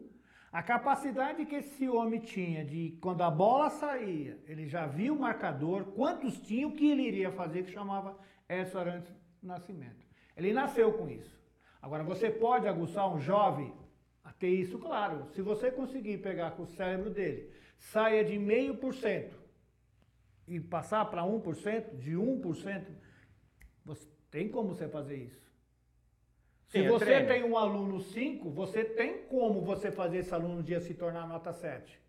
A 0.51 0.63
capacidade 0.63 1.45
que 1.45 1.55
esse 1.55 1.89
homem 1.89 2.19
tinha 2.19 2.63
de, 2.63 2.97
quando 3.01 3.21
a 3.21 3.29
bola 3.29 3.69
saía, 3.69 4.39
ele 4.47 4.67
já 4.67 4.85
via 4.85 5.13
o 5.13 5.19
marcador, 5.19 5.85
quantos 5.87 6.39
tinha, 6.39 6.67
o 6.67 6.71
que 6.71 6.89
ele 6.89 7.03
iria 7.03 7.31
fazer, 7.31 7.63
que 7.63 7.71
chamava 7.71 8.17
Edson 8.47 8.79
Arantes 8.79 9.13
Nascimento. 9.43 10.05
Ele 10.35 10.53
nasceu 10.53 10.93
com 10.93 11.09
isso. 11.09 11.37
Agora, 11.81 12.03
você 12.03 12.29
pode 12.29 12.67
aguçar 12.67 13.13
um 13.13 13.19
jovem 13.19 13.73
a 14.23 14.31
ter 14.31 14.49
isso, 14.49 14.79
claro. 14.79 15.27
Se 15.31 15.41
você 15.41 15.69
conseguir 15.69 16.19
pegar 16.19 16.51
com 16.51 16.63
o 16.63 16.67
cérebro 16.67 17.09
dele, 17.09 17.51
saia 17.77 18.23
de 18.23 18.37
meio 18.37 18.77
por 18.77 18.93
cento 18.93 19.37
e 20.47 20.59
passar 20.59 21.05
para 21.05 21.23
1%, 21.23 21.97
de 21.97 22.13
1%, 22.13 22.85
você, 23.83 24.07
tem 24.31 24.49
como 24.49 24.69
você 24.69 24.87
fazer 24.87 25.17
isso. 25.17 25.46
Se 26.67 26.81
Sim, 26.81 26.87
você 26.89 27.05
treino. 27.05 27.27
tem 27.27 27.43
um 27.43 27.57
aluno 27.57 27.99
5, 28.01 28.49
você 28.49 28.83
tem 28.83 29.23
como 29.23 29.61
você 29.61 29.89
fazer 29.89 30.17
esse 30.17 30.33
aluno 30.33 30.59
um 30.59 30.61
dia 30.61 30.81
se 30.81 30.93
tornar 30.93 31.25
nota 31.27 31.53
7. 31.53 31.99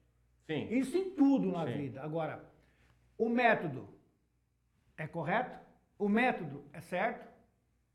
Sim. 0.47 0.69
Isso 0.71 0.97
em 0.97 1.11
tudo 1.11 1.53
na 1.53 1.65
Sim. 1.65 1.73
vida. 1.75 2.03
Agora, 2.03 2.45
o 3.17 3.29
método 3.29 3.89
é 4.97 5.07
correto? 5.07 5.59
O 5.97 6.09
método 6.09 6.65
é 6.73 6.81
certo? 6.81 7.29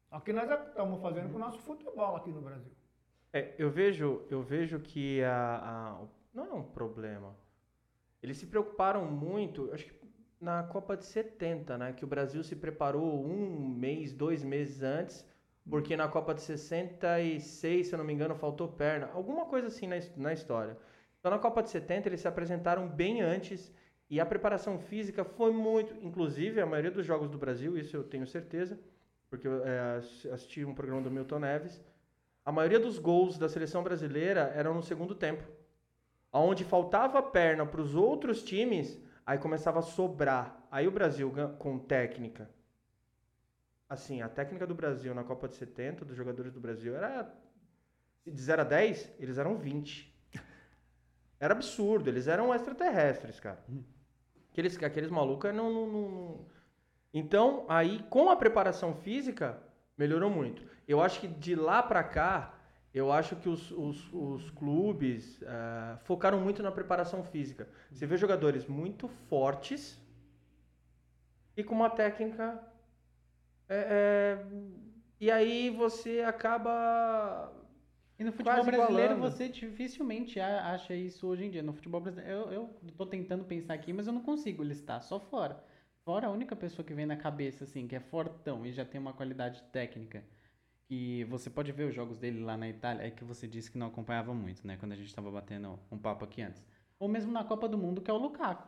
É 0.10 0.16
o 0.16 0.22
que 0.22 0.32
nós 0.32 0.50
estamos 0.50 1.02
fazendo 1.02 1.30
com 1.30 1.36
o 1.36 1.40
nosso 1.40 1.60
futebol 1.60 2.16
aqui 2.16 2.32
no 2.32 2.42
Brasil. 2.42 2.72
É, 3.34 3.56
eu 3.58 3.70
vejo, 3.70 4.22
eu 4.30 4.42
vejo 4.42 4.80
que 4.80 5.22
a, 5.24 5.58
a, 5.58 6.08
não 6.34 6.46
é 6.46 6.54
um 6.54 6.64
problema. 6.64 7.36
Eles 8.22 8.38
se 8.38 8.46
preocuparam 8.46 9.06
muito, 9.06 9.70
acho 9.74 9.86
que 9.86 10.04
na 10.40 10.64
Copa 10.64 10.96
de 10.96 11.06
70, 11.06 11.78
né? 11.78 11.94
Que 11.94 12.04
o 12.06 12.08
Brasil 12.08 12.44
se 12.44 12.56
preparou 12.56 13.26
um 13.26 13.68
mês, 13.68 14.14
dois 14.14 14.44
meses 14.44 14.84
antes, 14.84 15.28
porque 15.70 15.96
na 15.96 16.08
Copa 16.08 16.34
de 16.34 16.42
66, 16.42 17.88
se 17.88 17.94
eu 17.94 17.98
não 17.98 18.06
me 18.06 18.14
engano, 18.14 18.36
faltou 18.36 18.68
perna. 18.68 19.10
Alguma 19.14 19.46
coisa 19.46 19.68
assim 19.68 19.88
na, 19.88 19.96
na 20.18 20.34
história. 20.34 20.78
Então 21.20 21.32
na 21.32 21.40
Copa 21.40 21.64
de 21.64 21.70
70 21.70 22.10
eles 22.10 22.22
se 22.22 22.28
apresentaram 22.28 22.88
bem 22.88 23.22
antes 23.22 23.74
e 24.10 24.20
a 24.20 24.26
preparação 24.26 24.78
física 24.78 25.24
foi 25.24 25.52
muito. 25.52 25.96
Inclusive, 26.06 26.60
a 26.60 26.66
maioria 26.66 26.92
dos 26.92 27.06
jogos 27.06 27.30
do 27.30 27.38
Brasil, 27.38 27.78
isso 27.78 27.96
eu 27.96 28.04
tenho 28.04 28.28
certeza, 28.28 28.80
porque 29.30 29.48
eu 29.48 29.66
é, 29.66 29.98
assisti 30.32 30.66
um 30.66 30.74
programa 30.74 31.02
do 31.02 31.12
Milton 31.12 31.40
Neves. 31.40 31.82
A 32.46 32.52
maioria 32.52 32.80
dos 32.80 33.00
gols 33.00 33.38
da 33.38 33.48
seleção 33.48 33.84
brasileira 33.84 34.52
eram 34.56 34.74
no 34.74 34.84
segundo 34.84 35.16
tempo. 35.16 35.44
Onde 36.32 36.64
faltava 36.64 37.22
perna 37.24 37.66
para 37.66 37.80
os 37.80 37.96
outros 37.96 38.44
times, 38.44 39.00
Aí 39.26 39.38
começava 39.38 39.80
a 39.80 39.84
sobrar. 39.84 40.68
Aí 40.70 40.88
o 40.88 40.92
Brasil, 40.92 41.32
com 41.58 41.80
técnica. 41.80 42.50
Assim, 43.94 44.24
a 44.24 44.28
técnica 44.28 44.66
do 44.66 44.74
Brasil 44.74 45.14
na 45.14 45.24
Copa 45.24 45.48
de 45.48 45.56
70, 45.56 46.04
dos 46.04 46.18
jogadores 46.18 46.52
do 46.52 46.60
Brasil, 46.60 46.96
era. 46.96 47.32
De 48.26 48.42
0 48.42 48.62
a 48.62 48.66
10, 48.66 49.12
eles 49.20 49.38
eram 49.38 49.56
20. 49.56 50.12
Era 51.40 51.54
absurdo, 51.54 52.10
eles 52.10 52.28
eram 52.28 52.54
extraterrestres, 52.56 53.40
cara. 53.40 53.64
Aqueles, 54.50 54.82
aqueles 54.82 55.12
malucos 55.12 55.54
não, 55.54 55.72
não, 55.72 55.88
não, 55.88 56.46
Então, 57.14 57.66
aí, 57.70 58.02
com 58.10 58.30
a 58.32 58.36
preparação 58.36 58.96
física, 58.96 59.62
melhorou 59.96 60.30
muito. 60.30 60.64
Eu 60.88 61.00
acho 61.00 61.20
que 61.20 61.28
de 61.28 61.54
lá 61.54 61.84
pra 61.84 62.04
cá, 62.04 62.58
eu 62.94 63.12
acho 63.12 63.36
que 63.36 63.50
os, 63.50 63.70
os, 63.72 64.12
os 64.12 64.50
clubes 64.52 65.40
uh, 65.42 66.00
focaram 66.06 66.40
muito 66.40 66.64
na 66.64 66.72
preparação 66.72 67.24
física. 67.24 67.68
Você 67.92 68.08
vê 68.08 68.18
jogadores 68.18 68.66
muito 68.66 69.08
fortes 69.30 70.02
e 71.56 71.64
com 71.64 71.76
uma 71.76 71.90
técnica. 71.92 72.73
É, 73.70 74.40
é, 74.40 74.46
e 75.20 75.32
aí 75.32 75.70
você 75.70 76.22
acaba. 76.22 77.52
E 78.20 78.24
no 78.24 78.32
futebol 78.32 78.64
brasileiro 78.64 79.14
igualando. 79.14 79.22
você 79.22 79.50
dificilmente 79.50 80.40
acha 80.40 80.94
isso 80.94 81.28
hoje 81.28 81.46
em 81.46 81.50
dia. 81.50 81.64
No 81.64 81.74
futebol 81.74 82.02
brasileiro, 82.02 82.52
eu, 82.52 82.70
tô 82.98 83.06
tentando 83.06 83.44
pensar 83.44 83.74
aqui, 83.74 83.92
mas 83.92 84.06
eu 84.06 84.14
não 84.14 84.22
consigo 84.22 84.64
listar, 84.64 85.02
só 85.02 85.20
fora. 85.20 85.64
Fora 86.06 86.28
a 86.28 86.30
única 86.30 86.56
pessoa 86.56 86.86
que 86.86 86.94
vem 86.94 87.06
na 87.06 87.16
cabeça, 87.16 87.64
assim, 87.64 87.88
que 87.88 87.96
é 87.96 88.00
fortão 88.00 88.66
e 88.66 88.74
já 88.74 88.84
tem 88.84 89.00
uma 89.00 89.14
qualidade 89.14 89.64
técnica 89.72 90.24
que 90.84 91.24
você 91.26 91.50
pode 91.50 91.72
ver 91.72 91.86
os 91.86 91.96
jogos 91.96 92.18
dele 92.18 92.44
lá 92.44 92.58
na 92.58 92.68
Itália, 92.68 93.08
é 93.08 93.10
que 93.10 93.24
você 93.24 93.48
disse 93.48 93.72
que 93.72 93.78
não 93.78 93.88
acompanhava 93.88 94.34
muito, 94.34 94.68
né? 94.68 94.76
Quando 94.78 94.92
a 94.92 94.96
gente 94.96 95.08
estava 95.08 95.32
batendo 95.32 95.80
um 95.90 95.98
papo 95.98 96.26
aqui 96.26 96.42
antes. 96.42 96.64
Ou 97.00 97.08
mesmo 97.08 97.32
na 97.32 97.44
Copa 97.44 97.68
do 97.70 97.78
Mundo, 97.78 98.02
que 98.02 98.12
é 98.12 98.14
o 98.14 98.18
Lukaku. 98.18 98.68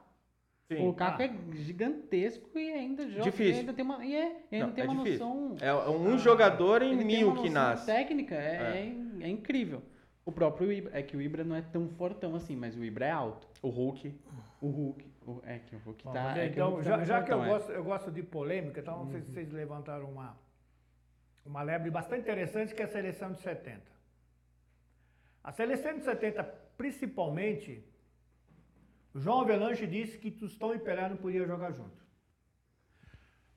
Sim. 0.67 0.82
O 0.82 0.86
Lukaku 0.88 1.21
ah. 1.21 1.25
é 1.25 1.56
gigantesco 1.58 2.58
e 2.58 2.71
ainda 2.71 3.08
joga. 3.08 3.23
Difícil. 3.23 3.60
ainda 3.60 3.73
tem 3.73 3.86
uma, 3.86 4.04
e 4.04 4.15
é, 4.15 4.41
ainda 4.51 4.67
não, 4.67 4.73
tem 4.73 4.84
é 4.84 4.88
uma 4.88 5.04
difícil. 5.04 5.28
noção. 5.28 5.58
É 5.62 5.73
um 5.89 6.15
ah, 6.15 6.17
jogador 6.17 6.82
em 6.82 6.95
mil 7.04 7.36
que 7.36 7.49
nasce. 7.49 7.86
técnica 7.86 8.36
é, 8.36 8.95
é. 9.19 9.25
é, 9.25 9.30
incrível. 9.30 9.84
O 10.25 10.32
próprio 10.32 10.71
Ibra, 10.71 10.97
é 10.97 11.04
que 11.04 11.15
o 11.15 11.21
Ibra 11.21 11.43
não 11.43 11.56
é 11.56 11.62
tão 11.62 11.88
fortão 11.89 12.34
assim, 12.36 12.56
mas 12.56 12.75
o 12.75 12.84
Ibra 12.84 13.06
é 13.06 13.12
alto. 13.12 13.47
O 13.62 13.69
Hulk. 13.69 14.12
O 14.60 14.67
Hulk. 14.67 15.06
O, 15.28 15.41
é 15.45 15.60
que 15.60 15.75
o 15.75 15.80
Hulk 15.80 16.04
Bom, 16.04 16.13
tá. 16.13 16.36
É 16.39 16.47
então, 16.47 16.82
já, 16.82 16.97
tá 16.97 17.04
já 17.04 17.23
que 17.23 17.32
eu 17.32 17.43
gosto, 17.43 17.71
eu 17.71 17.84
gosto 17.84 18.12
de 18.12 18.23
polêmica, 18.23 18.80
então 18.80 19.01
uhum. 19.01 19.06
vocês, 19.06 19.23
vocês 19.25 19.51
levantaram 19.51 20.10
uma 20.10 20.36
uma 21.45 21.62
lebre 21.62 21.91
bastante 21.91 22.21
interessante 22.21 22.73
que 22.73 22.82
é 22.82 22.86
a 22.86 22.88
seleção 22.88 23.32
de 23.32 23.39
70. 23.39 23.82
A 25.43 25.51
seleção 25.51 25.95
de 25.95 26.04
70, 26.04 26.43
principalmente, 26.75 27.84
João 29.15 29.41
Avelanche 29.41 29.88
disse 29.88 30.17
que 30.17 30.30
Tostão 30.30 30.75
e 30.75 30.80
Pelé 30.80 31.08
não 31.08 31.15
podiam 31.15 31.47
jogar 31.47 31.71
junto. 31.71 32.04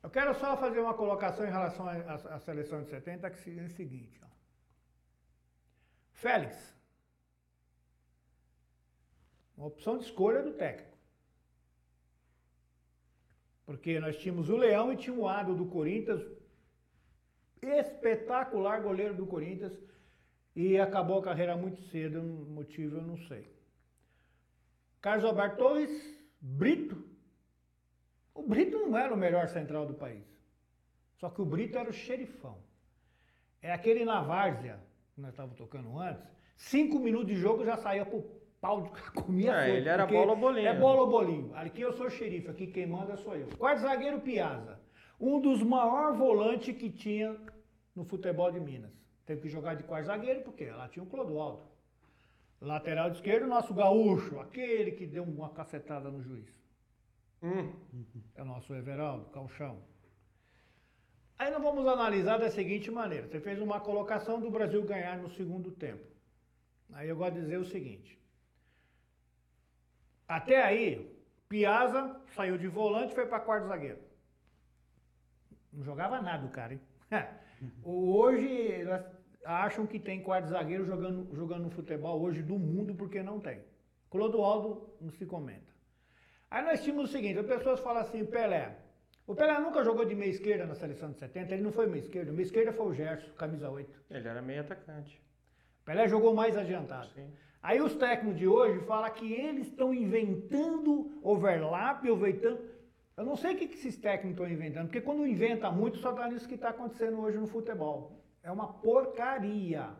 Eu 0.00 0.08
quero 0.08 0.32
só 0.34 0.56
fazer 0.56 0.78
uma 0.78 0.94
colocação 0.94 1.44
em 1.44 1.50
relação 1.50 1.88
à 1.88 2.38
seleção 2.38 2.82
de 2.82 2.88
70, 2.88 3.28
que 3.30 3.58
é 3.58 3.64
o 3.64 3.68
seguinte. 3.70 4.20
Ó. 4.22 4.28
Félix. 6.12 6.74
Uma 9.56 9.66
opção 9.66 9.98
de 9.98 10.04
escolha 10.04 10.42
do 10.42 10.52
técnico. 10.52 10.96
Porque 13.66 13.98
nós 13.98 14.16
tínhamos 14.16 14.48
o 14.48 14.56
Leão 14.56 14.92
e 14.92 14.96
tinha 14.96 15.14
o 15.14 15.26
Ado 15.26 15.56
do 15.56 15.66
Corinthians, 15.66 16.22
espetacular 17.60 18.80
goleiro 18.80 19.14
do 19.14 19.26
Corinthians 19.26 19.76
e 20.54 20.78
acabou 20.78 21.18
a 21.18 21.24
carreira 21.24 21.56
muito 21.56 21.82
cedo, 21.82 22.22
motivo 22.22 22.98
eu 22.98 23.02
não 23.02 23.18
sei. 23.26 23.57
Carlos 25.00 25.24
Alberto 25.24 25.56
Torres, 25.56 25.90
Brito. 26.40 27.02
O 28.34 28.42
Brito 28.42 28.78
não 28.78 28.96
era 28.96 29.12
o 29.12 29.16
melhor 29.16 29.48
central 29.48 29.87
do 29.87 29.94
país. 29.94 30.24
Só 31.16 31.28
que 31.30 31.42
o 31.42 31.44
Brito 31.44 31.76
era 31.78 31.90
o 31.90 31.92
xerifão. 31.92 32.58
É 33.61 33.72
aquele 33.72 34.04
na 34.04 34.20
várzea, 34.22 34.78
que 35.14 35.20
nós 35.20 35.30
estávamos 35.30 35.56
tocando 35.56 35.98
antes, 35.98 36.24
cinco 36.56 36.98
minutos 36.98 37.28
de 37.28 37.34
jogo 37.34 37.64
já 37.64 37.76
saía 37.76 38.06
pro 38.06 38.22
pau 38.61 38.82
de 38.82 38.90
comia 39.12 39.52
é, 39.64 39.76
ele 39.76 39.88
era 39.88 40.06
bola 40.06 40.37
bolinho. 40.37 40.68
É 40.68 40.78
bola 40.78 41.06
bolinho. 41.06 41.52
Aqui 41.54 41.80
eu 41.80 41.92
sou 41.92 42.08
xerife, 42.08 42.48
aqui 42.48 42.68
quem 42.68 42.87
manda 42.87 43.16
sou 43.16 43.34
eu. 43.34 43.48
Quarto 43.56 43.80
zagueiro 43.80 44.20
Piazza 44.20 44.78
um 45.20 45.40
dos 45.40 45.62
maiores 45.62 46.16
volantes 46.16 46.76
que 46.76 46.90
tinha 46.90 47.37
no 47.94 48.04
futebol 48.04 48.50
de 48.52 48.61
Minas. 48.61 48.92
Teve 49.26 49.42
que 49.42 49.48
jogar 49.48 49.74
de 49.74 49.82
quarto 49.82 50.06
zagueiro, 50.06 50.42
porque 50.42 50.66
lá 50.70 50.88
tinha 50.88 51.02
o 51.02 51.06
Clodoaldo. 51.06 51.62
Lateral 52.60 53.10
esquerdo, 53.10 53.46
nosso 53.46 53.72
gaúcho, 53.72 54.40
aquele 54.40 54.92
que 54.92 55.06
deu 55.06 55.22
uma 55.22 55.50
cacetada 55.50 56.10
no 56.10 56.22
juiz. 56.22 56.48
Hum. 57.42 57.72
É 58.34 58.42
o 58.42 58.44
nosso 58.44 58.74
Everaldo, 58.74 59.26
calchão. 59.26 59.80
Aí 61.38 61.52
nós 61.52 61.62
vamos 61.62 61.86
analisar 61.86 62.38
da 62.38 62.50
seguinte 62.50 62.90
maneira. 62.90 63.28
Você 63.28 63.38
fez 63.40 63.60
uma 63.60 63.78
colocação 63.78 64.40
do 64.40 64.50
Brasil 64.50 64.82
ganhar 64.82 65.18
no 65.18 65.30
segundo 65.30 65.70
tempo. 65.70 66.04
Aí 66.92 67.08
eu 67.08 67.16
gosto 67.16 67.34
de 67.34 67.42
dizer 67.42 67.58
o 67.58 67.64
seguinte. 67.64 68.18
Até 70.26 70.62
aí, 70.62 71.16
Piazza 71.48 72.20
saiu 72.34 72.58
de 72.58 72.66
volante 72.66 73.12
e 73.12 73.14
foi 73.14 73.26
para 73.26 73.40
quarto 73.40 73.68
zagueiro. 73.68 74.00
Não 75.72 75.84
jogava 75.84 76.20
nada 76.20 76.44
o 76.44 76.50
cara, 76.50 76.74
hein? 76.74 76.80
hoje 77.84 78.84
acham 79.48 79.87
que 79.87 79.98
tem 79.98 80.22
quarto 80.22 80.48
zagueiro 80.48 80.84
jogando, 80.84 81.34
jogando 81.34 81.64
no 81.64 81.70
futebol 81.70 82.20
hoje 82.20 82.42
do 82.42 82.58
mundo 82.58 82.94
porque 82.94 83.22
não 83.22 83.40
tem. 83.40 83.61
Clodoaldo 84.11 84.90
não 85.00 85.11
se 85.11 85.24
comenta. 85.24 85.72
Aí 86.50 86.62
nós 86.64 86.82
tínhamos 86.82 87.08
o 87.08 87.12
seguinte, 87.12 87.38
as 87.38 87.46
pessoas 87.46 87.80
falam 87.80 88.02
assim, 88.02 88.24
Pelé, 88.26 88.76
O 89.26 89.34
Pelé 89.34 89.58
nunca 89.58 89.82
jogou 89.84 90.04
de 90.04 90.14
meia 90.14 90.30
esquerda 90.30 90.66
na 90.66 90.74
seleção 90.74 91.11
de 91.11 91.18
70, 91.18 91.54
ele 91.54 91.62
não 91.62 91.72
foi 91.72 91.87
meia 91.87 92.00
esquerda. 92.00 92.30
Meia 92.30 92.44
esquerda 92.44 92.72
foi 92.72 92.87
o 92.87 92.94
Gerson, 92.94 93.30
camisa 93.32 93.70
8. 93.70 94.02
Ele 94.11 94.28
era 94.28 94.42
meio 94.42 94.61
atacante. 94.61 95.20
O 95.82 95.84
Pelé 95.84 96.08
jogou 96.08 96.34
mais 96.34 96.56
adiantado. 96.56 97.08
Sim. 97.14 97.30
Aí 97.62 97.80
os 97.80 97.94
técnicos 97.94 98.38
de 98.38 98.46
hoje 98.46 98.80
falam 98.87 99.11
que 99.11 99.32
eles 99.32 99.66
estão 99.66 99.92
inventando 99.94 101.18
overlap, 101.22 102.04
inventando. 102.06 102.61
Eu 103.16 103.24
não 103.24 103.37
sei 103.37 103.54
o 103.54 103.56
que 103.56 103.66
que 103.66 103.74
esses 103.74 103.96
técnicos 103.96 104.42
estão 104.42 104.48
inventando, 104.48 104.87
porque 104.87 105.00
quando 105.00 105.26
inventa 105.26 105.70
muito, 105.70 105.98
só 105.98 106.12
dá 106.12 106.28
nisso 106.28 106.48
que 106.48 106.54
está 106.54 106.68
acontecendo 106.68 107.18
hoje 107.20 107.38
no 107.38 107.46
futebol. 107.46 108.18
É 108.48 108.50
uma 108.50 108.66
porcaria. 108.66 109.90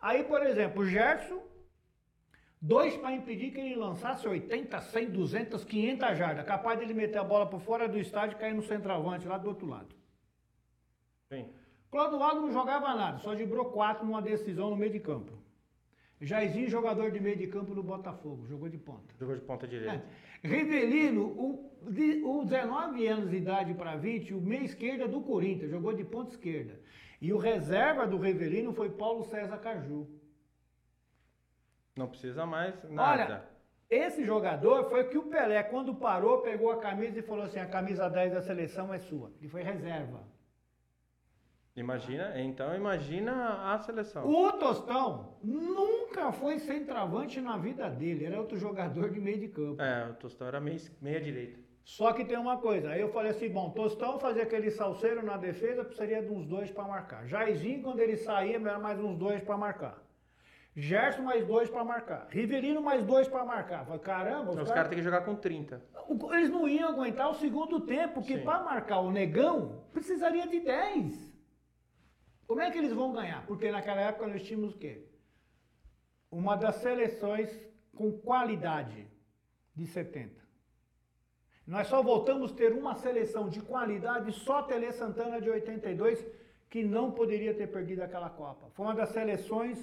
Aí, 0.00 0.22
por 0.22 0.40
exemplo, 0.40 0.82
o 0.82 0.86
Gerson, 0.86 1.42
dois 2.62 2.96
para 2.96 3.12
impedir 3.12 3.50
que 3.50 3.58
ele 3.58 3.74
lançasse 3.74 4.26
80, 4.28 4.80
100, 4.80 5.10
200, 5.10 5.64
500 5.64 6.16
jardas, 6.16 6.46
capaz 6.46 6.78
de 6.78 6.84
ele 6.84 6.94
meter 6.94 7.18
a 7.18 7.24
bola 7.24 7.46
por 7.46 7.60
fora 7.60 7.88
do 7.88 7.98
estádio 7.98 8.36
e 8.36 8.38
cair 8.38 8.54
no 8.54 8.62
centroavante 8.62 9.26
lá 9.26 9.36
do 9.36 9.48
outro 9.48 9.66
lado. 9.66 9.92
Sim. 11.28 11.48
Clodoaldo 11.90 12.42
não 12.42 12.52
jogava 12.52 12.94
nada, 12.94 13.18
só 13.18 13.34
gibrou 13.34 13.64
quatro 13.72 14.06
numa 14.06 14.22
decisão 14.22 14.70
no 14.70 14.76
meio 14.76 14.92
de 14.92 15.00
campo. 15.00 15.32
Jairzinho, 16.20 16.70
jogador 16.70 17.10
de 17.10 17.18
meio 17.18 17.36
de 17.36 17.48
campo 17.48 17.74
no 17.74 17.82
Botafogo, 17.82 18.46
jogou 18.46 18.68
de 18.68 18.78
ponta. 18.78 19.12
Jogou 19.18 19.34
de 19.34 19.40
ponta 19.40 19.66
direita. 19.66 20.04
É. 20.44 20.46
Rivelino, 20.46 21.22
o, 21.22 21.72
de, 21.90 22.22
o 22.22 22.44
19 22.44 23.06
anos 23.08 23.30
de 23.30 23.38
idade 23.38 23.74
para 23.74 23.96
20, 23.96 24.34
o 24.34 24.40
meia 24.40 24.62
esquerda 24.62 25.08
do 25.08 25.20
Corinthians, 25.20 25.70
jogou 25.70 25.92
de 25.92 26.04
ponta 26.04 26.30
esquerda. 26.30 26.78
E 27.20 27.32
o 27.32 27.38
reserva 27.38 28.06
do 28.06 28.16
Rivelino 28.16 28.72
foi 28.72 28.88
Paulo 28.88 29.24
César 29.24 29.58
Caju. 29.58 30.08
Não 31.96 32.08
precisa 32.08 32.46
mais 32.46 32.82
nada. 32.84 33.22
Olha, 33.22 33.44
esse 33.90 34.24
jogador 34.24 34.88
foi 34.88 35.04
que 35.08 35.18
o 35.18 35.24
Pelé, 35.24 35.62
quando 35.64 35.94
parou, 35.94 36.40
pegou 36.42 36.70
a 36.70 36.78
camisa 36.78 37.18
e 37.18 37.22
falou 37.22 37.44
assim: 37.44 37.58
a 37.58 37.66
camisa 37.66 38.08
10 38.08 38.32
da 38.32 38.40
seleção 38.40 38.94
é 38.94 38.98
sua. 38.98 39.32
Ele 39.38 39.48
foi 39.48 39.62
reserva. 39.62 40.26
Imagina, 41.76 42.40
então 42.40 42.74
imagina 42.74 43.72
a 43.72 43.78
seleção. 43.78 44.28
O 44.28 44.52
Tostão 44.52 45.38
nunca 45.42 46.32
foi 46.32 46.58
centroavante 46.58 47.40
na 47.40 47.56
vida 47.56 47.88
dele, 47.88 48.24
era 48.24 48.38
outro 48.38 48.58
jogador 48.58 49.10
de 49.10 49.20
meio 49.20 49.38
de 49.38 49.48
campo. 49.48 49.80
É, 49.80 50.08
o 50.10 50.14
Tostão 50.14 50.48
era 50.48 50.60
meia, 50.60 50.80
meia 51.00 51.20
direita. 51.20 51.58
Só 51.96 52.12
que 52.12 52.24
tem 52.24 52.38
uma 52.38 52.56
coisa, 52.56 52.90
aí 52.90 53.00
eu 53.00 53.08
falei 53.08 53.32
assim, 53.32 53.48
bom, 53.48 53.70
Tostão 53.70 54.20
fazia 54.20 54.44
aquele 54.44 54.70
salseiro 54.70 55.24
na 55.24 55.36
defesa, 55.36 55.82
precisaria 55.84 56.22
de 56.22 56.30
uns 56.30 56.46
dois 56.46 56.70
para 56.70 56.84
marcar. 56.84 57.26
Jairzinho, 57.26 57.82
quando 57.82 57.98
ele 57.98 58.16
saía, 58.16 58.58
era 58.58 58.78
mais 58.78 59.00
uns 59.00 59.16
dois 59.18 59.42
para 59.42 59.56
marcar. 59.56 60.00
Gerson, 60.76 61.22
mais 61.22 61.44
dois 61.44 61.68
para 61.68 61.82
marcar. 61.82 62.28
Riverino, 62.30 62.80
mais 62.80 63.04
dois 63.04 63.26
para 63.26 63.44
marcar. 63.44 63.84
Falei, 63.84 63.98
caramba, 64.02 64.42
Os, 64.42 64.48
os 64.50 64.54
caras 64.54 64.70
caras... 64.72 64.88
têm 64.88 64.98
que 64.98 65.04
jogar 65.04 65.22
com 65.24 65.34
30. 65.34 65.82
O- 66.08 66.32
Eles 66.32 66.48
não 66.48 66.68
iam 66.68 66.90
aguentar 66.90 67.28
o 67.28 67.34
segundo 67.34 67.80
tempo, 67.80 68.14
porque 68.20 68.38
para 68.38 68.62
marcar 68.62 69.00
o 69.00 69.10
negão, 69.10 69.82
precisaria 69.92 70.46
de 70.46 70.60
10. 70.60 71.34
Como 72.46 72.60
é 72.60 72.70
que 72.70 72.78
eles 72.78 72.92
vão 72.92 73.12
ganhar? 73.12 73.44
Porque 73.48 73.68
naquela 73.68 74.00
época 74.00 74.28
nós 74.28 74.44
tínhamos 74.44 74.76
o 74.76 74.78
quê? 74.78 75.08
Uma 76.30 76.54
das 76.54 76.76
seleções 76.76 77.50
com 77.96 78.12
qualidade 78.12 79.08
de 79.74 79.86
70. 79.88 80.39
Nós 81.66 81.86
só 81.86 82.02
voltamos 82.02 82.52
a 82.52 82.54
ter 82.54 82.72
uma 82.72 82.94
seleção 82.94 83.48
de 83.48 83.60
qualidade 83.60 84.32
só 84.32 84.62
Tele 84.62 84.90
Santana 84.92 85.40
de 85.40 85.48
82, 85.48 86.24
que 86.68 86.82
não 86.82 87.10
poderia 87.12 87.54
ter 87.54 87.68
perdido 87.68 88.02
aquela 88.02 88.30
Copa. 88.30 88.70
Foi 88.70 88.86
uma 88.86 88.94
das 88.94 89.10
seleções 89.10 89.78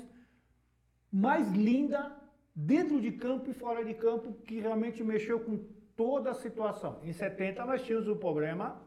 mais 1.11 1.51
linda 1.51 2.15
dentro 2.53 2.99
de 2.99 3.11
campo 3.11 3.49
e 3.49 3.53
fora 3.53 3.85
de 3.85 3.93
campo, 3.93 4.33
que 4.45 4.59
realmente 4.59 5.03
mexeu 5.03 5.39
com 5.39 5.57
toda 5.95 6.31
a 6.31 6.33
situação. 6.33 6.99
Em 7.03 7.13
70 7.13 7.65
nós 7.65 7.83
tínhamos 7.83 8.07
o 8.07 8.15
problema, 8.15 8.81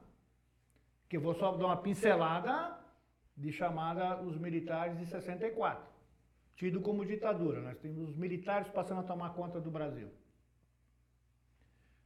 que 1.08 1.16
eu 1.16 1.20
vou 1.20 1.34
só 1.34 1.56
dar 1.56 1.66
uma 1.66 1.76
pincelada, 1.76 2.78
de 3.36 3.50
chamada 3.52 4.20
os 4.22 4.36
militares 4.36 4.98
de 4.98 5.06
64, 5.06 5.82
tido 6.54 6.80
como 6.80 7.04
ditadura. 7.06 7.60
Nós 7.60 7.78
temos 7.78 8.10
os 8.10 8.16
militares 8.16 8.68
passando 8.68 9.00
a 9.00 9.04
tomar 9.04 9.30
conta 9.34 9.58
do 9.60 9.70
Brasil. 9.70 10.08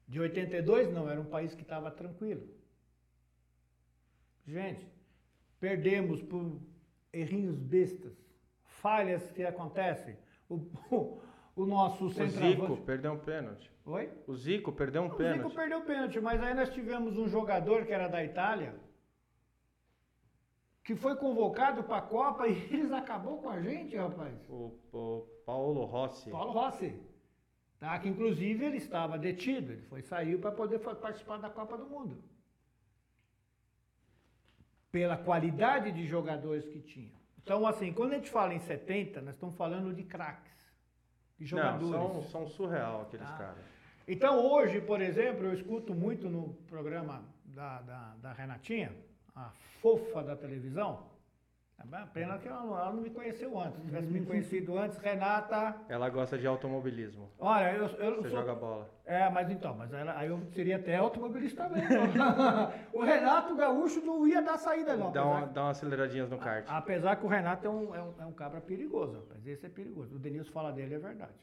De 0.06 0.20
82, 0.20 0.92
não, 0.92 1.08
era 1.08 1.20
um 1.20 1.24
país 1.24 1.54
que 1.54 1.62
estava 1.62 1.90
tranquilo. 1.90 2.46
Gente, 4.46 4.86
perdemos 5.58 6.22
por 6.22 6.60
errinhos 7.12 7.58
bestas, 7.58 8.12
falhas 8.64 9.30
que 9.30 9.42
acontecem. 9.42 10.16
O, 10.48 10.56
o, 10.90 11.22
o 11.56 11.64
nosso 11.66 12.06
O 12.06 12.10
centroavante... 12.10 12.60
Zico 12.60 12.76
perdeu 12.84 13.12
um 13.12 13.18
pênalti. 13.18 13.70
Oi? 13.86 14.10
O 14.26 14.34
Zico 14.34 14.72
perdeu 14.72 15.02
um 15.02 15.06
O 15.06 15.14
pênalti. 15.14 15.38
Zico 15.38 15.54
perdeu 15.54 15.78
o 15.78 15.84
pênalti, 15.84 16.20
mas 16.20 16.42
aí 16.42 16.54
nós 16.54 16.70
tivemos 16.72 17.16
um 17.16 17.26
jogador 17.26 17.86
que 17.86 17.92
era 17.92 18.08
da 18.08 18.22
Itália, 18.22 18.74
que 20.82 20.94
foi 20.94 21.16
convocado 21.16 21.82
para 21.82 21.96
a 21.96 22.02
Copa 22.02 22.46
e 22.46 22.52
eles 22.72 22.92
acabou 22.92 23.40
com 23.40 23.48
a 23.48 23.60
gente, 23.60 23.96
rapaz. 23.96 24.38
O, 24.50 24.78
o 24.92 25.26
Paulo 25.46 25.84
Rossi. 25.86 26.30
Paulo 26.30 26.52
Rossi. 26.52 26.94
Tá? 27.84 27.98
Que 27.98 28.08
inclusive 28.08 28.64
ele 28.64 28.78
estava 28.78 29.18
detido, 29.18 29.72
ele 29.72 29.82
foi 29.82 30.00
saiu 30.00 30.38
para 30.38 30.50
poder 30.50 30.78
participar 30.78 31.36
da 31.36 31.50
Copa 31.50 31.76
do 31.76 31.84
Mundo. 31.84 32.16
Pela 34.90 35.18
qualidade 35.18 35.92
de 35.92 36.06
jogadores 36.06 36.66
que 36.66 36.80
tinha. 36.80 37.12
Então, 37.42 37.66
assim, 37.66 37.92
quando 37.92 38.12
a 38.12 38.16
gente 38.16 38.30
fala 38.30 38.54
em 38.54 38.58
70, 38.60 39.20
nós 39.20 39.34
estamos 39.34 39.54
falando 39.54 39.92
de 39.94 40.02
craques, 40.02 40.54
de 41.38 41.42
Não, 41.54 41.60
jogadores. 41.60 41.90
são, 41.90 42.22
são 42.30 42.46
surreal 42.48 43.02
aqueles 43.02 43.28
Tá. 43.28 43.36
caras. 43.36 43.64
Então 44.08 44.38
hoje, 44.50 44.80
por 44.80 45.02
exemplo, 45.02 45.44
eu 45.44 45.52
escuto 45.52 45.94
muito 45.94 46.30
no 46.30 46.54
programa 46.66 47.22
da, 47.44 47.82
da, 47.82 48.14
da 48.16 48.32
Renatinha, 48.32 48.96
a 49.34 49.50
fofa 49.82 50.22
da 50.22 50.34
televisão. 50.34 51.06
Bem- 51.84 52.06
Pena 52.14 52.38
que 52.38 52.48
ela 52.48 52.62
não, 52.92 53.00
me 53.02 53.10
conheceu 53.10 53.58
antes. 53.58 53.78
Se 53.80 53.84
tivesse 53.86 54.06
me 54.08 54.24
conhecido 54.24 54.78
antes, 54.78 54.96
Renata. 54.98 55.76
Ela 55.88 56.08
gosta 56.08 56.38
de 56.38 56.46
automobilismo. 56.46 57.30
Olha, 57.38 57.72
eu, 57.74 57.86
eu 57.86 58.16
Você 58.22 58.30
sou. 58.30 58.38
joga 58.40 58.54
bola. 58.54 58.88
É, 59.04 59.28
mas 59.28 59.50
então, 59.50 59.74
mas 59.76 59.92
ela- 59.92 60.16
aí 60.16 60.28
eu 60.28 60.40
seria 60.52 60.76
até 60.76 60.96
automobilista 60.96 61.64
também. 61.64 61.82
o 62.92 63.02
Renato 63.02 63.54
Gaúcho 63.54 64.00
não 64.00 64.26
ia 64.26 64.40
dar 64.40 64.56
saída, 64.56 64.96
não. 64.96 65.12
Dá, 65.12 65.20
apesar 65.20 65.38
uma, 65.38 65.46
dá 65.46 65.62
umas 65.64 65.76
aceleradinhas 65.76 66.30
no 66.30 66.38
kart. 66.38 66.64
Apesar 66.68 67.16
que 67.16 67.26
o 67.26 67.28
Renato 67.28 67.66
é 67.66 67.70
um, 67.70 67.94
é 67.94 68.02
um, 68.02 68.14
é 68.20 68.26
um 68.26 68.32
cabra 68.32 68.60
perigoso, 68.62 69.18
rapaz. 69.18 69.46
Esse 69.46 69.66
é 69.66 69.68
perigoso. 69.68 70.14
O 70.16 70.18
Denilson 70.18 70.52
fala 70.52 70.72
dele, 70.72 70.94
é 70.94 70.98
verdade. 70.98 71.34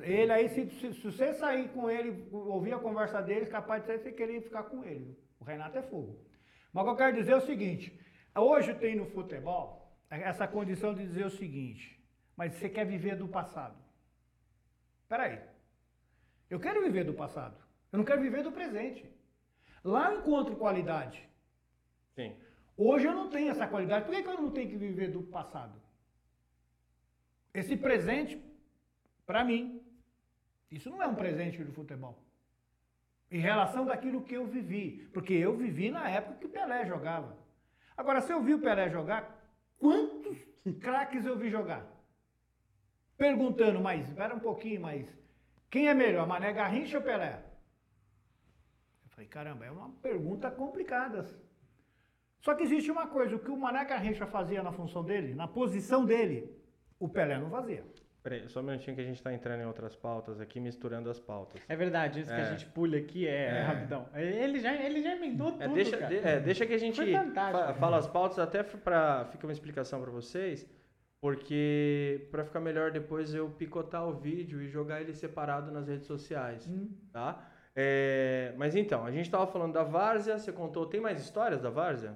Ele 0.00 0.32
aí, 0.32 0.48
se, 0.48 0.70
se, 0.70 0.94
se 0.94 1.02
você 1.02 1.34
sair 1.34 1.68
com 1.70 1.90
ele, 1.90 2.28
ouvir 2.32 2.72
a 2.72 2.78
conversa 2.78 3.20
dele, 3.20 3.46
capaz 3.46 3.84
de 3.84 3.98
você 3.98 4.12
querer 4.12 4.40
ficar 4.40 4.62
com 4.64 4.84
ele. 4.84 5.18
O 5.40 5.44
Renato 5.44 5.76
é 5.76 5.82
fogo. 5.82 6.16
Mas 6.72 6.82
o 6.82 6.86
que 6.86 6.92
eu 6.92 6.96
quero 6.96 7.16
dizer 7.16 7.32
é 7.32 7.36
o 7.36 7.40
seguinte: 7.40 7.98
hoje 8.40 8.74
tem 8.74 8.96
no 8.96 9.06
futebol 9.06 9.92
essa 10.10 10.46
condição 10.46 10.94
de 10.94 11.02
dizer 11.02 11.26
o 11.26 11.30
seguinte, 11.30 12.00
mas 12.36 12.54
você 12.54 12.68
quer 12.68 12.84
viver 12.84 13.16
do 13.16 13.28
passado. 13.28 13.76
Peraí. 15.08 15.40
Eu 16.48 16.60
quero 16.60 16.82
viver 16.82 17.04
do 17.04 17.14
passado. 17.14 17.56
Eu 17.90 17.98
não 17.98 18.04
quero 18.04 18.20
viver 18.20 18.42
do 18.42 18.52
presente. 18.52 19.08
Lá 19.82 20.12
eu 20.12 20.20
encontro 20.20 20.56
qualidade. 20.56 21.28
Sim. 22.14 22.36
Hoje 22.76 23.06
eu 23.06 23.12
não 23.12 23.28
tenho 23.30 23.50
essa 23.50 23.66
qualidade. 23.66 24.04
Por 24.04 24.14
que, 24.14 24.28
eu 24.28 24.40
não 24.40 24.50
tenho 24.50 24.68
que 24.68 24.76
viver 24.76 25.10
do 25.10 25.22
passado? 25.22 25.80
Esse 27.52 27.76
presente, 27.76 28.42
para 29.24 29.44
mim, 29.44 29.80
isso 30.70 30.90
não 30.90 31.02
é 31.02 31.06
um 31.06 31.14
presente 31.14 31.62
do 31.62 31.72
futebol. 31.72 32.18
Em 33.30 33.38
relação 33.38 33.86
daquilo 33.86 34.22
que 34.22 34.34
eu 34.34 34.46
vivi. 34.46 35.08
Porque 35.12 35.34
eu 35.34 35.56
vivi 35.56 35.90
na 35.90 36.08
época 36.08 36.38
que 36.38 36.46
o 36.46 36.48
Pelé 36.48 36.84
jogava. 36.86 37.36
Agora, 37.96 38.20
se 38.20 38.32
eu 38.32 38.42
vi 38.42 38.54
o 38.54 38.60
Pelé 38.60 38.90
jogar, 38.90 39.22
quantos 39.78 40.38
craques 40.80 41.24
eu 41.24 41.38
vi 41.38 41.48
jogar? 41.48 41.86
Perguntando, 43.16 43.80
mas, 43.80 44.08
espera 44.08 44.34
um 44.34 44.40
pouquinho, 44.40 44.80
mas 44.80 45.06
quem 45.70 45.88
é 45.88 45.94
melhor, 45.94 46.26
Mané 46.26 46.52
Garrincha 46.52 46.98
ou 46.98 47.04
Pelé? 47.04 47.42
Eu 49.04 49.10
falei, 49.10 49.28
caramba, 49.28 49.64
é 49.64 49.70
uma 49.70 49.90
pergunta 50.02 50.50
complicada. 50.50 51.24
Só 52.40 52.54
que 52.54 52.64
existe 52.64 52.90
uma 52.90 53.06
coisa, 53.06 53.36
o 53.36 53.38
que 53.38 53.50
o 53.50 53.56
Mané 53.56 53.84
Garrincha 53.84 54.26
fazia 54.26 54.62
na 54.62 54.72
função 54.72 55.04
dele, 55.04 55.34
na 55.34 55.46
posição 55.46 56.04
dele, 56.04 56.54
o 56.98 57.08
Pelé 57.08 57.38
não 57.38 57.50
fazia. 57.50 57.86
Peraí, 58.24 58.48
só 58.48 58.60
um 58.60 58.62
minutinho 58.62 58.96
que 58.96 59.02
a 59.02 59.04
gente 59.04 59.22
tá 59.22 59.34
entrando 59.34 59.60
em 59.60 59.66
outras 59.66 59.94
pautas 59.94 60.40
aqui, 60.40 60.58
misturando 60.58 61.10
as 61.10 61.20
pautas. 61.20 61.60
É 61.68 61.76
verdade, 61.76 62.20
isso 62.20 62.30
que 62.34 62.40
a 62.40 62.44
É. 62.44 62.50
gente 62.52 62.64
pulha 62.64 62.98
aqui 62.98 63.28
é, 63.28 63.48
É. 63.58 63.62
rapidão. 63.62 64.08
Ele 64.14 64.58
já, 64.58 64.74
ele 64.74 65.02
já 65.02 65.14
emendou 65.14 65.52
tudo, 65.52 65.62
É, 65.62 65.68
deixa, 65.68 65.98
cara. 65.98 66.08
de- 66.08 66.26
é, 66.26 66.40
deixa 66.40 66.64
que 66.64 66.72
a 66.72 66.78
gente 66.78 66.98
fa- 67.34 67.74
fala 67.74 67.98
as 67.98 68.06
pautas, 68.06 68.38
até 68.38 68.62
para 68.62 69.26
ficar 69.26 69.46
uma 69.46 69.52
explicação 69.52 70.00
para 70.00 70.10
vocês, 70.10 70.66
porque 71.20 72.26
para 72.30 72.46
ficar 72.46 72.60
melhor 72.60 72.90
depois 72.90 73.34
eu 73.34 73.50
picotar 73.50 74.08
o 74.08 74.14
vídeo 74.14 74.62
e 74.62 74.68
jogar 74.68 75.02
ele 75.02 75.12
separado 75.12 75.70
nas 75.70 75.86
redes 75.86 76.06
sociais, 76.06 76.66
tá? 77.12 77.46
É, 77.76 78.54
mas 78.56 78.74
então, 78.74 79.04
a 79.04 79.10
gente 79.10 79.30
tava 79.30 79.46
falando 79.46 79.74
da 79.74 79.82
Várzea, 79.82 80.38
você 80.38 80.50
contou, 80.50 80.86
tem 80.86 80.98
mais 80.98 81.20
histórias 81.20 81.60
da 81.60 81.68
Várzea? 81.68 82.14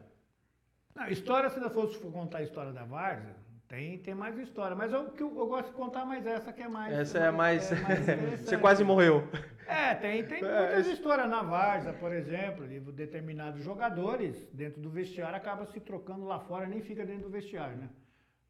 Não, 0.95 1.07
história, 1.09 1.51
se 1.51 1.61
eu 1.61 1.69
fosse 1.69 1.99
contar 1.99 2.39
a 2.39 2.43
história 2.43 2.73
da 2.73 2.85
Várzea, 2.85 3.35
Tem, 3.69 3.99
tem 3.99 4.15
mais 4.15 4.39
história. 4.39 4.75
Mas 4.75 4.93
eu, 4.93 5.11
que 5.11 5.23
eu, 5.23 5.29
eu 5.37 5.47
gosto 5.47 5.67
de 5.69 5.73
contar 5.75 6.05
mais 6.07 6.27
essa 6.27 6.53
que 6.53 6.63
é 6.63 6.69
mais. 6.69 6.93
Essa 6.93 7.19
é 7.19 7.31
mais. 7.31 7.71
é 7.71 7.77
mais 8.17 8.41
Você 8.41 8.57
quase 8.57 8.83
morreu. 8.83 9.29
É, 9.67 9.95
tem, 9.95 10.25
tem 10.25 10.39
É, 10.43 10.59
muitas 10.61 10.79
esse- 10.87 10.93
histórias 10.93 11.29
na 11.29 11.43
Varsa, 11.43 11.93
por 11.93 12.11
exemplo, 12.13 12.67
de 12.67 12.81
determinados 12.81 13.63
jogadores 13.63 14.49
dentro 14.55 14.81
do 14.81 14.89
vestiário 14.89 15.37
acabam 15.37 15.67
se 15.67 15.79
trocando 15.81 16.25
lá 16.25 16.41
fora, 16.41 16.67
nem 16.67 16.81
fica 16.81 17.05
dentro 17.05 17.25
do 17.25 17.31
vestiário, 17.31 17.77
né? 17.77 17.91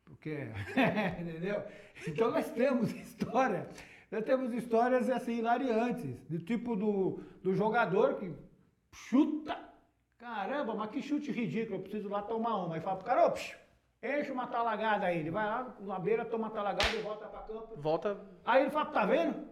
Porque, 0.05 0.47
entendeu? 1.21 1.65
Então 2.07 2.31
nós 2.31 2.49
temos 2.53 2.93
história, 2.93 3.69
nós 4.13 4.25
temos 4.25 4.53
histórias 4.55 5.11
assim 5.11 5.39
hilariantes, 5.39 6.15
do 6.31 6.39
tipo 6.39 6.77
do, 6.77 7.21
do 7.43 7.53
jogador 7.57 8.15
que 8.15 8.33
chuta, 8.93 9.59
caramba, 10.17 10.75
mas 10.77 10.91
que 10.91 11.03
chute 11.03 11.33
ridículo, 11.33 11.79
eu 11.79 11.83
preciso 11.83 12.09
lá 12.09 12.23
tomar 12.23 12.65
uma. 12.65 12.77
Aí 12.77 12.81
fala 12.81 12.97
pro 12.97 13.07
cara, 13.07 13.27
ô, 13.27 13.31
psiu, 13.33 13.59
enche 14.03 14.31
uma 14.31 14.47
talagada 14.47 15.07
aí, 15.07 15.19
ele 15.19 15.31
vai 15.31 15.45
lá 15.47 15.77
na 15.81 15.99
beira, 15.99 16.25
toma 16.25 16.47
uma 16.47 16.55
talagada 16.55 16.95
e 16.97 17.03
volta 17.03 17.27
pra 17.27 17.41
campo. 17.43 17.75
Volta. 17.77 18.17
Aí 18.45 18.63
ele 18.63 18.71
fala, 18.71 18.87
tá 18.87 19.05
vendo? 19.07 19.49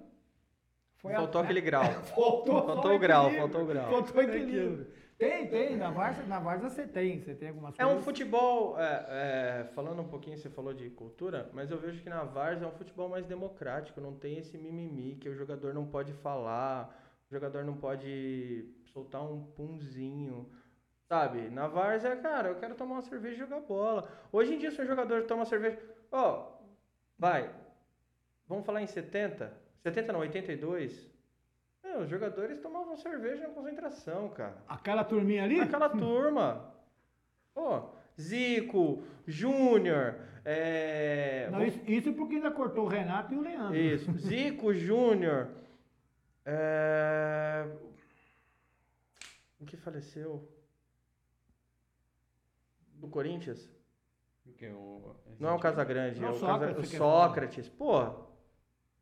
Foi 0.97 1.13
a- 1.13 1.17
Faltou 1.17 1.41
aquele 1.43 1.61
grau. 1.61 1.85
Faltou, 2.15 2.67
Faltou 2.67 2.95
o 2.95 2.99
grau, 2.99 3.31
faltou 3.31 3.63
o 3.63 3.67
grau. 3.67 3.91
Faltou 3.91 4.17
o 4.17 4.21
equilíbrio. 4.23 4.87
Tem, 5.19 5.49
tem. 5.49 5.77
Na 5.77 5.91
Varsa, 5.91 6.23
na 6.25 6.39
Varsa 6.39 6.69
você 6.69 6.87
tem. 6.87 7.21
Você 7.21 7.35
tem 7.35 7.49
algumas 7.49 7.75
É 7.79 7.85
um 7.85 7.89
coisas. 7.89 8.05
futebol, 8.05 8.79
é, 8.79 9.07
é, 9.09 9.65
falando 9.75 10.03
um 10.03 10.09
pouquinho, 10.09 10.37
você 10.37 10.51
falou 10.51 10.75
de 10.75 10.91
cultura, 10.91 11.49
mas 11.55 11.71
eu 11.71 11.79
vejo 11.79 12.03
que 12.03 12.09
na 12.11 12.23
Vars 12.23 12.61
é 12.61 12.67
um 12.67 12.73
futebol 12.73 13.09
mais 13.09 13.25
democrático, 13.27 13.99
não 14.01 14.15
tem 14.15 14.37
esse 14.39 14.59
mimimi 14.59 15.17
que 15.17 15.29
o 15.29 15.35
jogador 15.35 15.73
não 15.73 15.87
pode 15.87 16.13
falar, 16.13 16.95
o 17.31 17.35
jogador 17.35 17.65
não 17.65 17.75
pode 17.77 18.69
soltar 18.93 19.23
um 19.23 19.43
punzinho, 19.43 20.51
sabe? 21.09 21.49
Na 21.51 21.67
Vars 21.67 22.05
é, 22.05 22.17
cara, 22.17 22.49
eu 22.49 22.57
quero 22.57 22.75
tomar 22.75 22.97
uma 22.97 23.03
cerveja 23.03 23.37
e 23.37 23.39
jogar 23.39 23.61
bola. 23.61 24.09
Hoje 24.33 24.55
em 24.55 24.59
dia, 24.59 24.71
se 24.71 24.81
um 24.83 24.87
jogador 24.87 25.25
toma 25.25 25.45
cerveja, 25.45 25.79
ó, 26.11 26.53
vai, 27.19 27.51
vamos 28.47 28.67
falar 28.67 28.83
em 28.83 28.87
70, 28.87 29.53
70 29.83 30.13
não, 30.13 30.21
82, 30.21 31.11
meu, 31.83 32.01
os 32.01 32.09
jogadores 32.09 32.59
tomavam 32.59 32.97
cerveja 32.97 33.47
na 33.47 33.55
concentração, 33.55 34.29
cara. 34.31 34.57
Aquela 34.69 35.05
turminha 35.05 35.45
ali? 35.45 35.61
Aquela 35.61 35.89
turma. 35.91 36.75
Pô, 37.55 37.91
Zico, 38.21 39.03
Júnior, 39.27 40.17
é... 40.45 41.49
Não, 41.51 41.65
isso, 41.65 41.81
isso 41.87 42.13
porque 42.13 42.37
ainda 42.37 42.51
cortou 42.51 42.85
o 42.85 42.89
Renato 42.89 43.33
e 43.33 43.37
o 43.37 43.41
Leandro. 43.41 43.77
Isso, 43.77 44.13
Zico, 44.19 44.75
Júnior, 44.75 45.49
é... 46.45 47.67
O 49.59 49.65
que 49.65 49.77
faleceu? 49.77 50.47
Do 52.97 53.09
Corinthians? 53.09 53.71
Não 55.41 55.51
é 55.51 55.53
o 55.53 55.59
Casagrande, 55.59 56.21
Não, 56.21 56.29
é 56.29 56.31
o, 56.31 56.35
Sócrates, 56.35 56.91
Casa... 56.93 56.95
o 56.95 56.99
Sócrates. 56.99 57.69
Pô, 57.69 58.05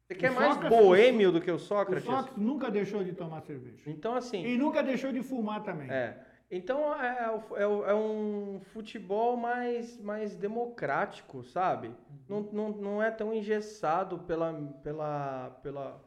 você 0.06 0.14
quer 0.14 0.30
mais 0.30 0.54
Sócrates- 0.54 0.78
boêmio 0.78 1.30
do 1.32 1.40
que 1.40 1.50
o 1.50 1.54
O 1.54 1.58
Sócrates? 1.58 2.04
Sócrates 2.04 2.36
nunca 2.36 2.70
deixou 2.70 3.04
de 3.04 3.12
tomar 3.12 3.42
cerveja. 3.42 3.88
Então, 3.88 4.14
assim... 4.14 4.44
E 4.44 4.56
nunca 4.56 4.82
deixou 4.82 5.12
de 5.12 5.22
fumar 5.22 5.62
também. 5.62 5.90
É. 5.90 6.18
Então 6.50 6.94
é, 7.00 7.30
o- 7.30 7.56
é, 7.56 7.66
o- 7.66 7.86
é 7.86 7.94
um 7.94 8.60
futebol 8.72 9.36
mais, 9.36 9.98
mais 10.00 10.34
democrático, 10.36 11.42
sabe? 11.44 11.94
Não, 12.28 12.40
não, 12.52 12.68
não 12.70 13.02
é 13.02 13.10
tão 13.10 13.32
engessado 13.32 14.18
pela, 14.20 14.52
pela, 14.82 15.50
pela 15.62 16.00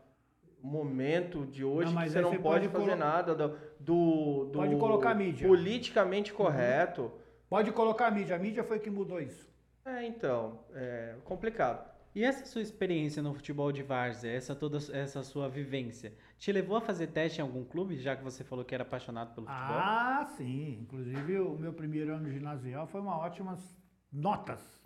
momento 0.61 1.45
de 1.45 1.63
hoje 1.63 1.93
Não, 1.93 2.01
que 2.01 2.09
você 2.09 2.21
não 2.21 2.29
você 2.31 2.39
pode, 2.39 2.67
pode 2.67 2.69
fazer 2.69 2.85
colo- 2.97 2.99
nada 3.11 3.35
do, 3.35 3.49
do, 3.79 4.45
do 4.45 4.59
Pode 4.59 4.75
colocar 4.77 5.13
mídia. 5.15 5.47
politicamente 5.47 6.33
correto. 6.33 7.11
Pode 7.49 7.71
colocar 7.71 8.07
a 8.07 8.11
mídia. 8.11 8.35
A 8.35 8.39
mídia 8.39 8.63
foi 8.63 8.79
que 8.79 8.89
mudou 8.89 9.21
isso. 9.21 9.47
É, 9.85 10.05
então, 10.05 10.65
é 10.73 11.15
complicado. 11.23 11.89
E 12.13 12.23
essa 12.23 12.45
sua 12.45 12.61
experiência 12.61 13.21
no 13.21 13.33
futebol 13.33 13.71
de 13.71 13.83
várzea, 13.83 14.31
essa 14.31 14.55
toda 14.55 14.77
essa 14.91 15.21
sua 15.23 15.47
vivência, 15.47 16.13
te 16.37 16.51
levou 16.51 16.75
a 16.75 16.81
fazer 16.81 17.07
teste 17.07 17.39
em 17.39 17.43
algum 17.43 17.63
clube, 17.63 17.95
já 17.97 18.15
que 18.15 18.23
você 18.23 18.43
falou 18.43 18.65
que 18.65 18.73
era 18.73 18.83
apaixonado 18.83 19.35
pelo 19.35 19.45
futebol? 19.45 19.77
Ah, 19.77 20.25
sim. 20.35 20.79
Inclusive, 20.81 21.39
o 21.39 21.55
meu 21.57 21.71
primeiro 21.73 22.13
ano 22.13 22.29
ginasial 22.29 22.87
foi 22.87 23.01
uma 23.01 23.17
ótimas 23.17 23.77
notas. 24.11 24.81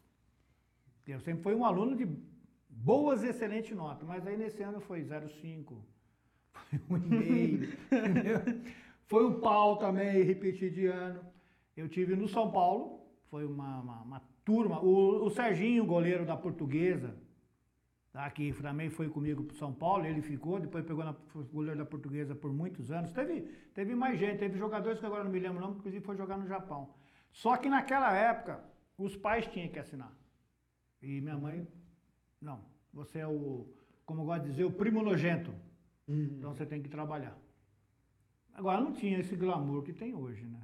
Eu 1.07 1.19
sempre 1.21 1.41
fui 1.41 1.55
um 1.55 1.65
aluno 1.65 1.95
de 1.95 2.05
boas, 2.69 3.23
excelentes 3.23 3.75
notas, 3.75 4.07
mas 4.07 4.27
aí 4.27 4.37
nesse 4.37 4.61
ano 4.61 4.81
foi 4.81 5.01
0,5, 5.01 5.77
foi 6.87 6.99
1,5, 6.99 7.77
entendeu? 8.09 8.61
Foi 9.05 9.25
um 9.25 9.39
pau 9.39 9.77
também, 9.77 10.21
repetir 10.23 10.69
de 10.71 10.85
ano. 10.87 11.30
Eu 11.81 11.89
tive 11.89 12.15
no 12.15 12.27
São 12.27 12.51
Paulo, 12.51 12.83
foi 13.31 13.43
uma, 13.43 13.79
uma, 13.79 14.01
uma 14.01 14.21
turma. 14.45 14.79
O, 14.81 15.25
o 15.25 15.29
Serginho, 15.31 15.83
goleiro 15.83 16.23
da 16.23 16.37
Portuguesa, 16.37 17.15
tá, 18.11 18.29
que 18.29 18.53
também 18.53 18.87
foi 18.89 19.09
comigo 19.09 19.43
para 19.43 19.57
São 19.57 19.73
Paulo, 19.73 20.05
ele 20.05 20.21
ficou, 20.21 20.59
depois 20.59 20.85
pegou 20.85 21.03
na 21.03 21.15
goleiro 21.51 21.79
da 21.79 21.85
Portuguesa 21.85 22.35
por 22.35 22.53
muitos 22.53 22.91
anos. 22.91 23.11
Teve, 23.11 23.41
teve 23.73 23.95
mais 23.95 24.19
gente, 24.19 24.37
teve 24.37 24.59
jogadores 24.59 24.99
que 24.99 25.05
agora 25.07 25.23
não 25.23 25.31
me 25.31 25.39
lembro 25.39 25.59
não, 25.59 25.71
inclusive 25.71 26.05
foi 26.05 26.15
jogar 26.15 26.37
no 26.37 26.45
Japão. 26.45 26.93
Só 27.31 27.57
que 27.57 27.67
naquela 27.67 28.13
época, 28.15 28.63
os 28.95 29.15
pais 29.15 29.47
tinham 29.47 29.69
que 29.69 29.79
assinar. 29.79 30.15
E 31.01 31.19
minha 31.19 31.37
mãe, 31.37 31.67
não, 32.39 32.63
você 32.93 33.19
é 33.19 33.27
o, 33.27 33.67
como 34.05 34.21
eu 34.21 34.25
gosto 34.25 34.43
de 34.43 34.49
dizer, 34.51 34.65
o 34.65 34.71
primonogento. 34.71 35.51
Então 36.07 36.53
você 36.53 36.63
tem 36.63 36.79
que 36.79 36.89
trabalhar. 36.89 37.35
Agora 38.53 38.79
não 38.79 38.93
tinha 38.93 39.17
esse 39.17 39.35
glamour 39.35 39.81
que 39.81 39.93
tem 39.93 40.13
hoje, 40.13 40.45
né? 40.45 40.61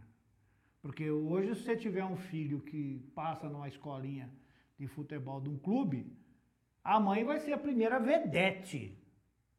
Porque 0.82 1.10
hoje, 1.10 1.56
se 1.56 1.63
você 1.63 1.76
tiver 1.76 2.06
um 2.06 2.16
filho 2.16 2.62
que 2.62 3.00
passa 3.16 3.50
numa 3.50 3.68
escolinha 3.68 4.32
de 4.78 4.88
futebol 4.88 5.42
de 5.42 5.50
um 5.50 5.58
clube, 5.58 6.16
a 6.84 7.00
mãe 7.00 7.24
vai 7.24 7.40
ser 7.40 7.54
a 7.54 7.58
primeira 7.58 8.00
vedete 8.00 8.98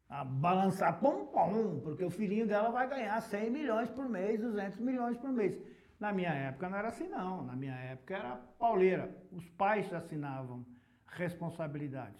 a 0.09 0.23
balançar 0.23 0.99
pom-pom, 0.99 1.79
porque 1.81 2.03
o 2.03 2.09
filhinho 2.09 2.47
dela 2.47 2.71
vai 2.71 2.89
ganhar 2.89 3.21
100 3.21 3.51
milhões 3.51 3.89
por 3.91 4.09
mês, 4.09 4.41
200 4.41 4.79
milhões 4.79 5.17
por 5.17 5.31
mês. 5.31 5.55
Na 5.99 6.11
minha 6.11 6.33
época 6.33 6.69
não 6.69 6.77
era 6.77 6.87
assim, 6.87 7.07
não. 7.07 7.43
Na 7.43 7.55
minha 7.55 7.75
época 7.75 8.15
era 8.15 8.35
pauleira. 8.57 9.15
Os 9.31 9.47
pais 9.49 9.93
assinavam 9.93 10.65
responsabilidade. 11.05 12.17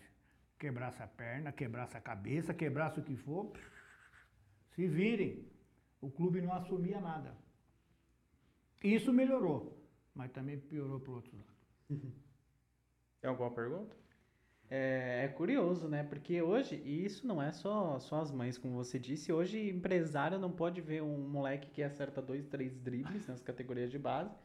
Quebrasse 0.60 1.02
a 1.02 1.08
perna, 1.08 1.52
quebrasse 1.52 1.96
a 1.98 2.02
cabeça, 2.02 2.54
quebrasse 2.54 3.00
o 3.00 3.04
que 3.04 3.16
for, 3.16 3.54
se 4.76 4.86
virem. 4.86 5.48
O 6.02 6.12
clube 6.12 6.42
não 6.42 6.54
assumia 6.54 7.00
nada. 7.00 7.36
Isso 8.84 9.12
melhorou, 9.14 9.78
mas 10.14 10.32
também 10.32 10.60
piorou 10.60 11.00
para 11.00 11.12
o 11.12 11.16
outro 11.16 11.38
lado. 11.38 11.54
Tem 13.22 13.30
alguma 13.30 13.52
pergunta? 13.52 13.96
É, 14.70 15.26
é 15.26 15.28
curioso, 15.30 15.88
né? 15.88 16.04
Porque 16.04 16.42
hoje, 16.42 16.76
e 16.86 17.04
isso 17.04 17.26
não 17.28 17.42
é 17.42 17.52
só, 17.52 18.00
só 18.00 18.22
as 18.22 18.32
mães, 18.32 18.58
como 18.58 18.76
você 18.76 19.00
disse, 19.00 19.32
hoje 19.34 19.70
empresário 19.70 20.38
não 20.38 20.52
pode 20.52 20.80
ver 20.80 21.02
um 21.02 21.18
moleque 21.18 21.70
que 21.72 21.82
acerta 21.82 22.22
dois, 22.22 22.46
três 22.46 22.78
dribles 22.78 23.28
nas 23.28 23.42
categorias 23.42 23.90
de 23.92 23.98
base 23.98 24.36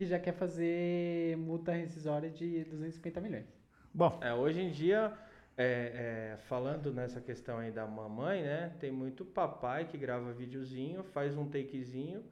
e 0.00 0.04
já 0.04 0.18
quer 0.18 0.32
fazer 0.32 1.36
multa 1.38 1.72
rescisória 1.72 2.30
de 2.30 2.64
250 2.64 3.20
milhões. 3.20 3.46
Bom, 3.94 4.18
É, 4.22 4.34
hoje 4.34 4.60
em 4.60 4.70
dia, 4.70 5.16
é, 5.56 6.34
é, 6.34 6.38
falando 6.48 6.92
nessa 6.92 7.20
questão 7.20 7.58
aí 7.58 7.70
da 7.70 7.86
mamãe, 7.86 8.42
né? 8.42 8.76
Tem 8.80 8.90
muito 8.90 9.24
papai 9.24 9.86
que 9.86 9.96
grava 9.96 10.32
videozinho, 10.32 11.04
faz 11.04 11.36
um 11.36 11.48
takezinho 11.48 12.24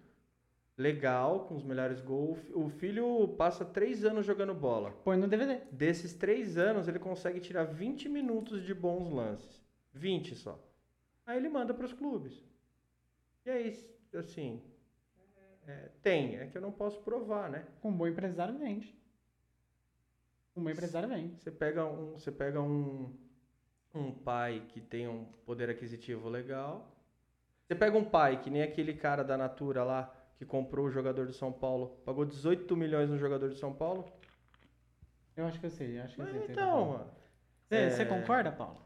legal, 0.77 1.47
com 1.47 1.57
os 1.57 1.62
melhores 1.62 2.01
gols. 2.01 2.39
O 2.55 2.69
filho 2.69 3.29
passa 3.39 3.65
três 3.65 4.05
anos 4.05 4.27
jogando 4.27 4.55
bola. 4.55 4.93
Põe 5.05 5.17
no 5.17 5.27
DVD. 5.27 5.61
Desses 5.73 6.12
três 6.12 6.59
anos, 6.59 6.87
ele 6.87 6.99
consegue 6.99 7.41
tirar 7.41 7.65
20 7.65 8.09
minutos 8.09 8.62
de 8.65 8.75
bons 8.75 9.11
lances. 9.11 9.65
20 9.93 10.35
só. 10.35 10.62
Aí 11.25 11.39
ele 11.39 11.49
manda 11.49 11.73
para 11.73 11.87
os 11.87 11.93
clubes. 11.93 12.45
E 13.45 13.51
aí, 13.51 13.91
assim, 14.15 14.62
é, 15.67 15.89
tem. 16.03 16.37
É 16.37 16.47
que 16.47 16.59
eu 16.59 16.62
não 16.62 16.73
posso 16.73 17.01
provar, 17.01 17.51
né? 17.51 17.67
Um 17.83 17.93
bom 17.93 18.07
empresário 18.07 18.57
vende. 18.59 18.95
Um 20.55 20.62
bom 20.62 20.71
empresário 20.71 21.09
vende. 21.09 21.37
Você 21.43 21.51
pega 21.51 21.85
um, 21.85 22.12
você 22.12 22.31
pega 22.31 22.61
um, 22.61 23.12
um 23.95 24.12
pai 24.12 24.62
que 24.69 24.81
tem 24.81 25.09
um 25.09 25.25
poder 25.45 25.71
aquisitivo 25.71 26.29
legal. 26.29 26.93
Você 27.67 27.75
pega 27.75 27.97
um 27.97 28.05
pai 28.05 28.41
que 28.41 28.51
nem 28.51 28.63
aquele 28.63 28.94
cara 28.94 29.25
da 29.25 29.37
Natura 29.37 29.83
lá 29.83 30.15
que 30.37 30.45
comprou 30.45 30.87
o 30.87 30.91
jogador 30.91 31.27
do 31.27 31.33
São 31.33 31.53
Paulo, 31.53 31.99
pagou 32.05 32.25
18 32.25 32.77
milhões 32.77 33.09
no 33.09 33.19
jogador 33.19 33.49
do 33.49 33.55
São 33.55 33.73
Paulo. 33.73 34.05
Eu 35.37 35.47
acho 35.47 35.59
que 35.59 35.67
eu 35.67 35.71
sei, 35.71 35.99
eu 35.99 36.05
acho 36.05 36.15
que 36.15 36.23
eu 36.23 36.27
sei. 36.27 36.41
tá 36.41 36.53
Então, 36.53 36.89
mano. 36.91 37.11
É- 37.71 37.91
você 37.91 38.05
concorda, 38.05 38.53
Paulo? 38.53 38.85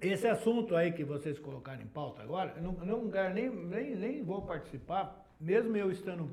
esse 0.00 0.28
assunto 0.28 0.76
aí 0.76 0.92
que 0.92 1.02
vocês 1.02 1.40
colocaram 1.40 1.82
em 1.82 1.86
pauta 1.88 2.22
agora, 2.22 2.54
eu 2.56 2.62
não, 2.62 2.72
não 2.72 3.10
quero 3.10 3.34
nem, 3.34 3.50
nem, 3.50 3.96
nem 3.96 4.22
vou 4.22 4.42
participar, 4.42 5.26
mesmo 5.40 5.76
eu 5.76 5.90
estando 5.90 6.30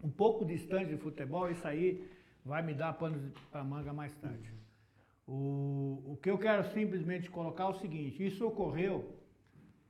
um 0.00 0.08
pouco 0.08 0.44
distante 0.44 0.90
de 0.90 0.96
futebol, 0.96 1.50
isso 1.50 1.66
aí 1.66 2.08
vai 2.44 2.62
me 2.62 2.72
dar 2.74 2.92
pano 2.92 3.32
para 3.50 3.64
manga 3.64 3.92
mais 3.92 4.14
tarde. 4.16 4.54
O, 5.26 6.02
o 6.12 6.18
que 6.22 6.30
eu 6.30 6.38
quero 6.38 6.62
simplesmente 6.70 7.28
colocar 7.28 7.64
é 7.64 7.68
o 7.68 7.74
seguinte, 7.74 8.24
isso 8.24 8.46
ocorreu 8.46 9.18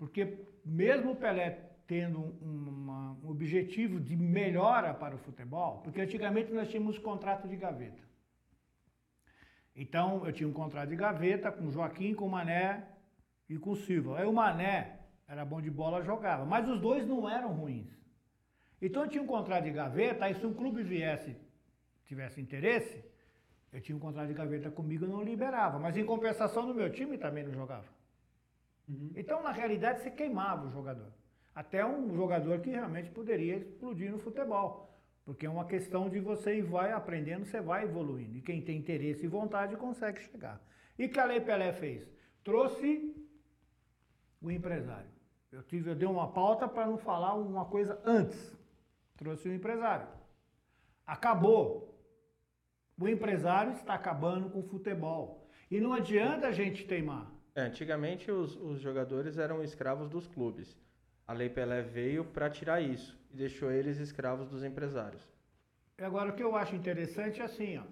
porque 0.02 0.36
mesmo 0.64 1.12
o 1.12 1.16
Pelé 1.16 1.71
tendo 1.92 2.20
um, 2.40 2.68
uma- 2.70 3.12
um 3.22 3.28
objetivo 3.28 4.00
de 4.00 4.16
melhora 4.16 4.94
para 4.94 5.14
o 5.14 5.18
futebol, 5.18 5.72
porque 5.84 6.00
antigamente 6.00 6.50
nós 6.50 6.70
tínhamos 6.70 6.96
contrato 6.98 7.46
de 7.46 7.56
gaveta. 7.64 8.02
Então 9.76 10.24
eu 10.26 10.32
tinha 10.32 10.48
um 10.48 10.54
contrato 10.62 10.88
de 10.88 10.96
gaveta 10.96 11.52
com 11.52 11.70
Joaquim, 11.70 12.14
com 12.14 12.26
o 12.26 12.30
Mané 12.30 12.66
e 13.46 13.58
com 13.58 13.72
o 13.72 13.76
Silva. 13.76 14.18
Aí 14.18 14.26
o 14.26 14.32
Mané 14.32 14.76
era 15.28 15.44
bom 15.44 15.60
de 15.60 15.70
bola, 15.70 16.02
jogava. 16.02 16.46
Mas 16.46 16.66
os 16.66 16.80
dois 16.80 17.06
não 17.06 17.28
eram 17.28 17.52
ruins. 17.52 17.90
Então 18.80 19.02
eu 19.02 19.10
tinha 19.10 19.22
um 19.22 19.26
contrato 19.36 19.64
de 19.64 19.70
gaveta, 19.70 20.24
aí 20.24 20.34
se 20.34 20.46
um 20.46 20.54
clube 20.54 20.82
viesse, 20.82 21.36
tivesse 22.06 22.40
interesse, 22.40 23.04
eu 23.70 23.82
tinha 23.82 23.96
um 23.98 24.00
contrato 24.00 24.28
de 24.28 24.34
gaveta 24.42 24.70
comigo 24.70 25.04
e 25.04 25.08
não 25.08 25.22
liberava. 25.22 25.78
Mas 25.78 25.94
em 25.98 26.06
compensação 26.06 26.66
no 26.66 26.74
meu 26.74 26.90
time 26.90 27.18
também 27.18 27.44
não 27.44 27.52
jogava. 27.52 27.88
Uhum. 28.88 29.10
Então, 29.14 29.42
na 29.42 29.52
realidade, 29.52 30.00
você 30.00 30.10
queimava 30.10 30.66
o 30.66 30.70
jogador. 30.70 31.12
Até 31.54 31.84
um 31.84 32.14
jogador 32.14 32.60
que 32.60 32.70
realmente 32.70 33.10
poderia 33.10 33.56
explodir 33.56 34.10
no 34.10 34.18
futebol. 34.18 34.92
Porque 35.24 35.46
é 35.46 35.50
uma 35.50 35.66
questão 35.66 36.08
de 36.08 36.18
você 36.18 36.56
ir 36.56 36.62
vai 36.62 36.92
aprendendo, 36.92 37.44
você 37.44 37.60
vai 37.60 37.84
evoluindo. 37.84 38.38
E 38.38 38.42
quem 38.42 38.60
tem 38.60 38.78
interesse 38.78 39.24
e 39.24 39.28
vontade 39.28 39.76
consegue 39.76 40.20
chegar. 40.20 40.60
E 40.98 41.08
que 41.08 41.20
a 41.20 41.24
Lei 41.24 41.40
Pelé 41.40 41.72
fez? 41.72 42.10
Trouxe 42.42 43.14
o 44.40 44.50
empresário. 44.50 45.10
Eu, 45.52 45.62
tive, 45.62 45.90
eu 45.90 45.94
dei 45.94 46.08
uma 46.08 46.32
pauta 46.32 46.66
para 46.66 46.86
não 46.86 46.96
falar 46.96 47.34
uma 47.34 47.66
coisa 47.66 48.00
antes. 48.04 48.56
Trouxe 49.16 49.48
o 49.48 49.54
empresário. 49.54 50.08
Acabou. 51.06 51.92
O 52.98 53.06
empresário 53.06 53.72
está 53.72 53.94
acabando 53.94 54.50
com 54.50 54.60
o 54.60 54.68
futebol. 54.68 55.48
E 55.70 55.80
não 55.80 55.92
adianta 55.92 56.48
a 56.48 56.52
gente 56.52 56.84
teimar. 56.86 57.30
É, 57.54 57.62
antigamente 57.62 58.30
os, 58.30 58.56
os 58.56 58.80
jogadores 58.80 59.38
eram 59.38 59.62
escravos 59.62 60.08
dos 60.08 60.26
clubes. 60.26 60.76
A 61.26 61.32
Lei 61.32 61.48
Pelé 61.48 61.82
veio 61.82 62.24
para 62.24 62.50
tirar 62.50 62.80
isso 62.80 63.18
e 63.32 63.36
deixou 63.36 63.70
eles 63.70 63.98
escravos 63.98 64.48
dos 64.48 64.64
empresários. 64.64 65.22
Agora, 65.98 66.30
o 66.30 66.34
que 66.34 66.42
eu 66.42 66.56
acho 66.56 66.74
interessante 66.74 67.40
é 67.40 67.44
assim, 67.44 67.78
ó. 67.78 67.84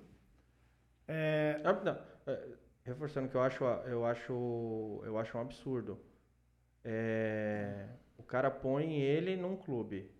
É... 1.07 1.61
Ah, 1.65 1.73
não, 1.73 1.99
é, 2.27 2.49
reforçando 2.85 3.29
que 3.29 3.37
eu 3.37 3.43
acho, 3.43 3.65
eu 3.65 4.05
acho, 4.05 5.03
eu 5.05 5.19
acho 5.19 5.37
um 5.37 5.41
absurdo. 5.41 5.99
É, 6.85 7.87
o 8.19 8.23
cara 8.23 8.51
põe 8.51 9.01
ele 9.01 9.37
num 9.37 9.57
clube. 9.57 10.11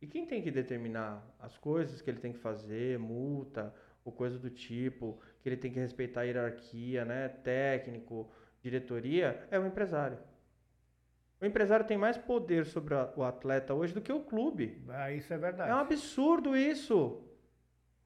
E 0.00 0.06
quem 0.06 0.26
tem 0.26 0.42
que 0.42 0.50
determinar 0.50 1.22
as 1.38 1.58
coisas 1.58 2.00
que 2.00 2.08
ele 2.08 2.20
tem 2.20 2.32
que 2.32 2.38
fazer, 2.38 2.98
multa, 2.98 3.74
ou 4.04 4.12
coisa 4.12 4.38
do 4.38 4.48
tipo, 4.48 5.20
que 5.42 5.48
ele 5.48 5.56
tem 5.56 5.70
que 5.70 5.78
respeitar 5.78 6.22
a 6.22 6.24
hierarquia, 6.24 7.04
né? 7.04 7.28
Técnico, 7.28 8.30
diretoria, 8.62 9.46
é 9.50 9.58
o 9.58 9.66
empresário. 9.66 10.18
O 11.40 11.46
empresário 11.46 11.86
tem 11.86 11.96
mais 11.96 12.18
poder 12.18 12.66
sobre 12.66 12.94
o 13.16 13.22
atleta 13.24 13.72
hoje 13.72 13.94
do 13.94 14.00
que 14.00 14.12
o 14.12 14.20
clube. 14.20 14.84
Ah, 14.88 15.10
isso 15.10 15.32
é 15.32 15.38
verdade. 15.38 15.70
É 15.70 15.74
um 15.74 15.78
absurdo 15.78 16.54
isso. 16.54 17.24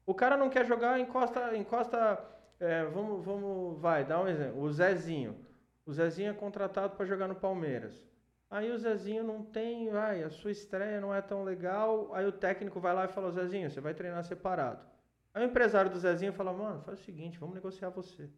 O 0.05 0.13
cara 0.13 0.37
não 0.37 0.49
quer 0.49 0.65
jogar, 0.65 0.99
encosta, 0.99 1.55
encosta. 1.57 2.23
É, 2.59 2.85
vamos, 2.85 3.25
vamos, 3.25 3.81
vai, 3.81 4.05
dá 4.05 4.21
um 4.21 4.27
exemplo. 4.27 4.61
O 4.61 4.71
Zezinho. 4.71 5.35
O 5.85 5.91
Zezinho 5.91 6.31
é 6.31 6.33
contratado 6.33 6.95
para 6.95 7.05
jogar 7.05 7.27
no 7.27 7.35
Palmeiras. 7.35 8.07
Aí 8.49 8.71
o 8.71 8.77
Zezinho 8.77 9.23
não 9.23 9.43
tem, 9.43 9.89
vai, 9.89 10.23
a 10.23 10.29
sua 10.29 10.51
estreia 10.51 11.01
não 11.01 11.13
é 11.13 11.21
tão 11.21 11.43
legal. 11.43 12.13
Aí 12.13 12.25
o 12.25 12.31
técnico 12.31 12.79
vai 12.79 12.93
lá 12.93 13.05
e 13.05 13.09
fala: 13.09 13.31
Zezinho, 13.31 13.69
você 13.69 13.81
vai 13.81 13.93
treinar 13.93 14.23
separado. 14.23 14.85
Aí 15.33 15.43
o 15.43 15.49
empresário 15.49 15.91
do 15.91 15.99
Zezinho 15.99 16.31
fala: 16.31 16.53
Mano, 16.53 16.81
faz 16.83 16.99
o 16.99 17.03
seguinte, 17.03 17.37
vamos 17.37 17.55
negociar 17.55 17.89
você. 17.89 18.29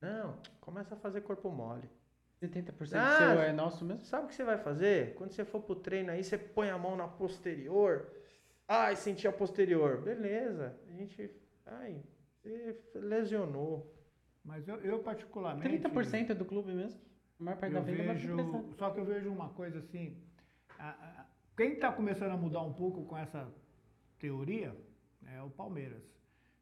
Não, 0.00 0.36
começa 0.60 0.94
a 0.94 0.98
fazer 0.98 1.22
corpo 1.22 1.50
mole. 1.50 1.90
70% 2.46 2.94
ah, 2.94 3.16
seu 3.16 3.42
é 3.42 3.52
nosso 3.52 3.84
mesmo? 3.84 4.04
Sabe 4.04 4.24
o 4.24 4.28
que 4.28 4.34
você 4.34 4.44
vai 4.44 4.58
fazer? 4.58 5.14
Quando 5.14 5.32
você 5.32 5.44
for 5.44 5.60
pro 5.60 5.76
treino 5.76 6.10
aí, 6.10 6.24
você 6.24 6.36
põe 6.36 6.70
a 6.70 6.78
mão 6.78 6.96
na 6.96 7.06
posterior. 7.06 8.10
Ai, 8.66 8.96
senti 8.96 9.28
a 9.28 9.32
posterior. 9.32 10.02
Beleza. 10.02 10.76
A 10.88 10.92
gente. 10.92 11.30
Ai, 11.66 12.02
você 12.34 12.76
lesionou. 12.94 13.94
Mas 14.44 14.66
eu, 14.66 14.76
eu 14.80 14.98
particularmente. 14.98 15.88
30% 15.88 16.30
é 16.30 16.34
do 16.34 16.44
clube 16.44 16.72
mesmo? 16.72 17.00
A 17.38 17.44
maior 17.44 17.58
parte 17.58 17.72
da 17.72 17.80
venda 17.80 18.02
é 18.02 18.14
vejo, 18.14 18.36
Só 18.76 18.90
que 18.90 18.98
eu 18.98 19.04
vejo 19.04 19.30
uma 19.30 19.50
coisa 19.50 19.78
assim. 19.78 20.16
A, 20.78 20.90
a, 20.90 21.26
quem 21.56 21.74
está 21.74 21.92
começando 21.92 22.32
a 22.32 22.36
mudar 22.36 22.62
um 22.62 22.72
pouco 22.72 23.04
com 23.04 23.16
essa 23.16 23.48
teoria 24.18 24.76
é 25.26 25.40
o 25.42 25.50
Palmeiras. 25.50 26.02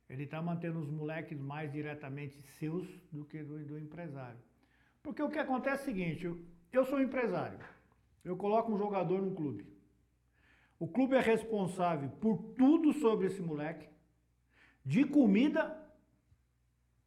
Ele 0.09 0.25
está 0.25 0.43
mantendo 0.43 0.81
os 0.81 0.91
moleques 0.91 1.39
mais 1.39 1.73
diretamente 1.73 2.43
seus 2.43 2.87
do 3.13 3.25
que 3.25 3.43
do, 3.43 3.65
do 3.65 3.79
empresário. 3.79 4.39
Porque 5.03 5.23
o 5.23 5.31
que 5.31 5.39
acontece 5.39 5.79
é 5.79 5.83
o 5.83 5.85
seguinte, 5.85 6.27
eu, 6.73 6.85
sou 6.85 7.01
empresário, 7.01 7.59
eu 8.25 8.37
coloco 8.37 8.73
um 8.73 8.79
jogador 8.79 9.23
no 9.23 9.35
clube. 9.35 9.67
O 10.79 10.87
clube 10.87 11.17
é 11.17 11.21
responsável 11.21 12.09
por 12.21 12.39
tudo 12.57 12.93
sobre 12.93 13.27
esse 13.27 13.41
moleque, 13.41 13.89
de 14.85 15.05
comida 15.05 15.77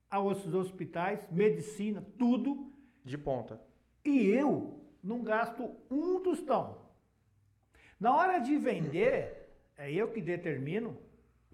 aos 0.09 0.45
hospitais, 0.53 1.27
medicina, 1.31 2.05
tudo. 2.17 2.71
De 3.03 3.17
ponta. 3.17 3.59
E 4.05 4.27
eu 4.27 4.79
não 5.03 5.23
gasto 5.23 5.75
um 5.91 6.21
tostão. 6.21 6.87
Na 7.99 8.15
hora 8.15 8.39
de 8.39 8.57
vender, 8.57 9.49
é 9.75 9.91
eu 9.91 10.09
que 10.09 10.21
determino. 10.21 10.97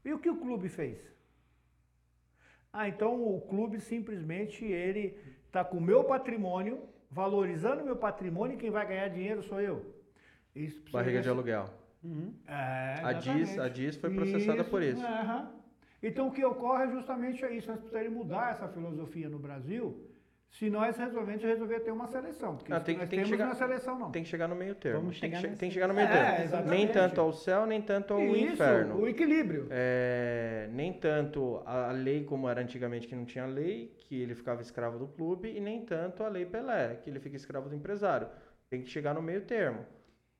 E 0.06 0.14
o 0.14 0.20
que 0.20 0.30
o 0.30 0.38
clube 0.38 0.70
fez? 0.70 1.00
Ah, 2.72 2.88
então 2.88 3.36
o 3.36 3.42
clube 3.42 3.80
simplesmente 3.80 4.64
ele 4.64 5.18
está 5.50 5.64
com 5.64 5.78
o 5.78 5.82
meu 5.82 6.04
patrimônio, 6.04 6.80
valorizando 7.10 7.82
o 7.82 7.86
meu 7.86 7.96
patrimônio, 7.96 8.56
e 8.56 8.60
quem 8.60 8.70
vai 8.70 8.88
ganhar 8.88 9.08
dinheiro 9.10 9.44
sou 9.44 9.60
eu. 9.60 9.96
Isso 10.56 10.84
Barriga 10.92 11.22
de 11.22 11.30
aluguel. 11.30 11.66
Uhum. 12.04 12.34
É, 12.48 13.02
a, 13.04 13.14
DIS, 13.14 13.58
a 13.60 13.68
DIS 13.68 13.98
foi 13.98 14.14
processada 14.14 14.62
isso, 14.62 14.70
por 14.70 14.82
isso. 14.82 15.06
Uhum. 15.06 15.48
Então 16.02 16.28
o 16.28 16.32
que 16.32 16.46
ocorre 16.46 16.86
é 16.86 16.92
justamente 16.92 17.46
isso. 17.46 17.70
Nós 17.70 17.80
precisamos 17.80 18.14
mudar 18.14 18.52
essa 18.52 18.68
filosofia 18.68 19.28
no 19.28 19.40
Brasil 19.40 20.09
se 20.52 20.70
nós 20.70 20.98
resolvemos 20.98 21.44
resolver 21.44 21.80
ter 21.82 21.92
uma 21.92 22.08
seleção. 22.08 22.58
Porque 22.58 22.74
ah, 22.74 22.80
tem, 22.80 22.98
nós 22.98 23.08
tem 23.08 23.20
temos 23.20 23.30
que 23.30 23.38
chegar, 23.38 23.46
uma 23.46 23.56
seleção, 23.56 24.00
não. 24.00 24.12
Tem 24.12 24.24
que 24.24 24.30
chegar 24.30 24.48
no 24.48 24.56
meio 24.56 24.74
termo. 24.76 25.02
Vamos 25.02 25.20
tem, 25.20 25.30
chegar 25.30 25.48
que, 25.48 25.56
tem 25.56 25.70
que 25.70 25.74
chegar 25.74 25.88
no 25.88 25.94
meio 25.94 26.08
é, 26.08 26.48
termo. 26.48 26.70
Nem 26.70 26.88
tanto 26.88 27.22
ao 27.22 27.32
céu, 27.32 27.66
nem 27.66 27.82
tanto 27.82 28.14
ao 28.14 28.22
Isso, 28.22 28.54
inferno. 28.54 29.00
o 29.00 29.08
equilíbrio. 29.08 29.68
É, 29.70 30.68
nem 30.74 30.92
tanto 30.92 31.62
a 31.66 31.92
lei 31.92 32.24
como 32.24 32.50
era 32.50 32.62
antigamente 32.62 33.08
que 33.08 33.16
não 33.16 33.26
tinha 33.26 33.46
lei, 33.46 33.96
que 34.00 34.20
ele 34.20 34.34
ficava 34.34 34.62
escravo 34.62 34.98
do 34.98 35.08
clube, 35.08 35.56
e 35.56 35.60
nem 35.60 35.86
tanto 35.86 36.24
a 36.24 36.28
lei 36.28 36.46
Pelé, 36.46 36.96
que 36.96 37.10
ele 37.10 37.20
fica 37.20 37.36
escravo 37.36 37.70
do 37.70 37.76
empresário. 37.76 38.28
Tem 38.70 38.82
que 38.82 38.90
chegar 38.90 39.14
no 39.14 39.22
meio 39.22 39.42
termo. 39.42 39.86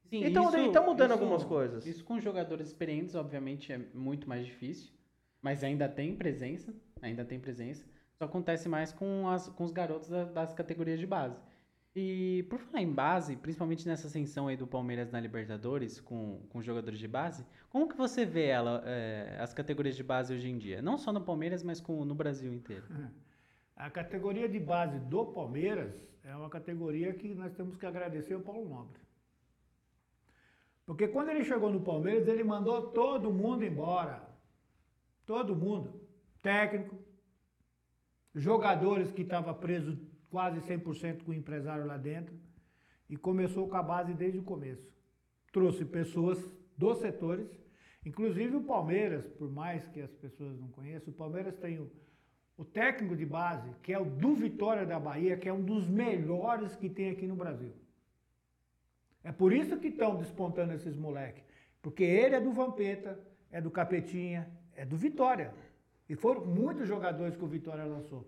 Sim, 0.10 0.26
então 0.26 0.50
está 0.66 0.82
mudando 0.82 1.12
isso, 1.12 1.20
algumas 1.20 1.44
coisas. 1.44 1.86
Isso 1.86 2.04
com 2.04 2.20
jogadores 2.20 2.68
experientes, 2.68 3.14
obviamente, 3.14 3.72
é 3.72 3.80
muito 3.94 4.28
mais 4.28 4.44
difícil. 4.44 4.92
Mas 5.40 5.64
ainda 5.64 5.88
tem 5.88 6.16
presença, 6.16 6.74
ainda 7.02 7.24
tem 7.24 7.40
presença. 7.40 7.86
Só 8.20 8.26
acontece 8.26 8.68
mais 8.68 8.92
com, 8.92 9.30
as, 9.30 9.48
com 9.48 9.64
os 9.64 9.72
garotos 9.72 10.10
da, 10.10 10.26
das 10.26 10.54
categorias 10.54 11.00
de 11.00 11.08
base. 11.08 11.40
E 11.96 12.46
por 12.50 12.60
falar 12.60 12.82
em 12.82 12.92
base, 12.92 13.38
principalmente 13.38 13.88
nessa 13.88 14.08
ascensão 14.08 14.50
aí 14.50 14.58
do 14.58 14.68
Palmeiras 14.68 15.10
na 15.10 15.22
Libertadores, 15.22 16.02
com, 16.02 16.42
com 16.50 16.62
jogadores 16.62 17.00
de 17.00 17.08
base, 17.08 17.46
como 17.70 17.88
que 17.88 17.96
você 17.96 18.26
vê 18.26 18.48
ela, 18.48 18.84
é, 18.86 19.38
as 19.40 19.54
categorias 19.54 19.96
de 19.96 20.04
base 20.04 20.34
hoje 20.34 20.50
em 20.50 20.58
dia? 20.58 20.82
Não 20.82 20.98
só 20.98 21.14
no 21.14 21.22
Palmeiras, 21.22 21.64
mas 21.64 21.80
com, 21.80 22.04
no 22.04 22.14
Brasil 22.14 22.54
inteiro. 22.54 22.84
A 23.74 23.90
categoria 23.90 24.50
de 24.50 24.60
base 24.60 25.00
do 25.00 25.28
Palmeiras 25.28 26.06
é 26.26 26.36
uma 26.36 26.50
categoria 26.50 27.14
que 27.14 27.34
nós 27.34 27.54
temos 27.54 27.78
que 27.78 27.86
agradecer 27.86 28.34
ao 28.34 28.42
Paulo 28.42 28.68
Nobre. 28.68 29.02
Porque 30.86 31.08
quando 31.08 31.30
ele 31.30 31.46
chegou 31.46 31.72
no 31.72 31.80
Palmeiras, 31.80 32.28
ele 32.28 32.44
mandou 32.44 32.92
todo 32.92 33.32
mundo 33.32 33.64
embora. 33.64 34.22
Todo 35.26 35.56
mundo. 35.56 36.02
Técnico, 36.42 36.98
jogadores 38.40 39.12
que 39.12 39.22
estavam 39.22 39.54
presos 39.54 39.98
quase 40.30 40.60
100% 40.62 41.24
com 41.24 41.32
o 41.32 41.34
empresário 41.34 41.86
lá 41.86 41.98
dentro. 41.98 42.36
E 43.10 43.18
começou 43.18 43.68
com 43.68 43.76
a 43.76 43.84
base 43.84 44.14
desde 44.14 44.38
o 44.38 44.44
começo. 44.44 44.88
Trouxe 45.52 45.84
pessoas 45.84 46.38
dos 46.78 47.00
setores, 47.00 47.50
inclusive 48.06 48.56
o 48.56 48.64
Palmeiras, 48.64 49.28
por 49.28 49.52
mais 49.52 49.88
que 49.88 50.00
as 50.00 50.14
pessoas 50.14 50.60
não 50.60 50.70
conheçam, 50.70 51.12
o 51.12 51.16
Palmeiras 51.16 51.58
tem 51.58 51.80
o, 51.80 51.92
o 52.56 52.64
técnico 52.64 53.16
de 53.16 53.26
base, 53.26 53.70
que 53.82 53.92
é 53.92 54.00
o 54.00 54.06
do 54.06 54.36
Vitória 54.36 54.86
da 54.86 55.00
Bahia, 55.00 55.36
que 55.38 55.50
é 55.50 55.54
um 55.54 55.64
dos 55.64 55.88
melhores 55.88 56.76
que 56.76 56.88
tem 56.88 57.10
aqui 57.10 57.26
no 57.26 57.36
Brasil. 57.36 57.74
É 59.24 59.32
por 59.32 59.52
isso 59.52 59.78
que 59.78 59.88
estão 59.88 60.16
despontando 60.16 60.74
esses 60.74 60.96
moleques. 60.96 61.44
Porque 61.82 62.04
ele 62.04 62.36
é 62.36 62.42
do 62.42 62.52
Vampeta, 62.52 63.20
é 63.52 63.60
do 63.60 63.72
Capetinha, 63.72 64.50
é 64.76 64.86
do 64.86 64.96
Vitória. 64.96 65.54
E 66.10 66.16
foram 66.16 66.44
muitos 66.44 66.88
jogadores 66.88 67.36
que 67.36 67.44
o 67.46 67.48
Vitória 67.48 67.86
lançou. 67.86 68.28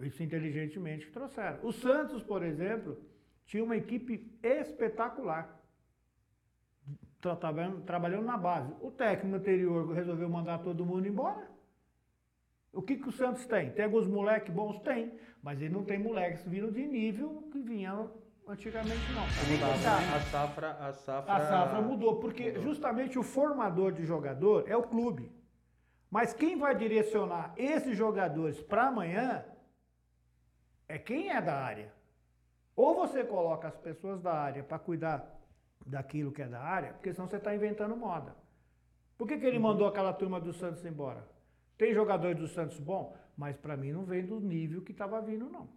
Isso 0.00 0.22
inteligentemente 0.22 1.10
trouxeram. 1.10 1.58
O 1.62 1.72
Santos, 1.72 2.22
por 2.22 2.42
exemplo, 2.42 2.98
tinha 3.46 3.64
uma 3.64 3.76
equipe 3.76 4.30
espetacular. 4.42 5.58
Trabalhando, 7.20 7.82
trabalhando 7.82 8.26
na 8.26 8.36
base. 8.36 8.72
O 8.82 8.90
técnico 8.90 9.36
anterior 9.36 9.90
resolveu 9.92 10.28
mandar 10.28 10.58
todo 10.58 10.84
mundo 10.84 11.08
embora. 11.08 11.50
O 12.72 12.82
que, 12.82 12.96
que 12.96 13.08
o 13.08 13.12
Santos 13.12 13.46
tem? 13.46 13.70
Tem 13.70 13.86
alguns 13.86 14.06
moleques 14.06 14.52
bons? 14.52 14.78
Tem. 14.80 15.18
Mas 15.42 15.62
ele 15.62 15.72
não 15.72 15.82
tem 15.82 15.98
moleques 15.98 16.44
vindo 16.44 16.70
de 16.70 16.86
nível 16.86 17.48
que 17.50 17.58
vinham 17.58 18.12
antigamente, 18.46 19.12
não. 19.12 19.22
A, 19.22 20.16
a, 20.16 20.20
safra, 20.20 20.70
a, 20.72 20.92
safra... 20.92 21.32
a 21.34 21.40
safra 21.40 21.80
mudou, 21.80 22.20
porque 22.20 22.48
mudou. 22.48 22.62
justamente 22.62 23.18
o 23.18 23.22
formador 23.22 23.92
de 23.92 24.04
jogador 24.04 24.64
é 24.68 24.76
o 24.76 24.82
clube. 24.82 25.32
Mas 26.16 26.32
quem 26.32 26.56
vai 26.56 26.74
direcionar 26.74 27.52
esses 27.58 27.94
jogadores 27.94 28.58
para 28.58 28.86
amanhã 28.86 29.44
é 30.88 30.96
quem 30.98 31.28
é 31.28 31.42
da 31.42 31.54
área. 31.54 31.92
Ou 32.74 32.94
você 32.94 33.22
coloca 33.22 33.68
as 33.68 33.76
pessoas 33.76 34.22
da 34.22 34.32
área 34.32 34.64
para 34.64 34.78
cuidar 34.78 35.38
daquilo 35.84 36.32
que 36.32 36.40
é 36.40 36.48
da 36.48 36.58
área, 36.58 36.94
porque 36.94 37.12
senão 37.12 37.28
você 37.28 37.36
está 37.36 37.54
inventando 37.54 37.94
moda. 37.94 38.34
Por 39.18 39.28
que, 39.28 39.36
que 39.36 39.44
ele 39.44 39.58
mandou 39.58 39.86
aquela 39.86 40.10
turma 40.10 40.40
do 40.40 40.54
Santos 40.54 40.86
embora? 40.86 41.22
Tem 41.76 41.92
jogadores 41.92 42.38
do 42.38 42.48
Santos 42.48 42.80
bom, 42.80 43.14
mas 43.36 43.58
para 43.58 43.76
mim 43.76 43.92
não 43.92 44.06
vem 44.06 44.24
do 44.24 44.40
nível 44.40 44.80
que 44.80 44.92
estava 44.92 45.20
vindo, 45.20 45.50
não. 45.50 45.68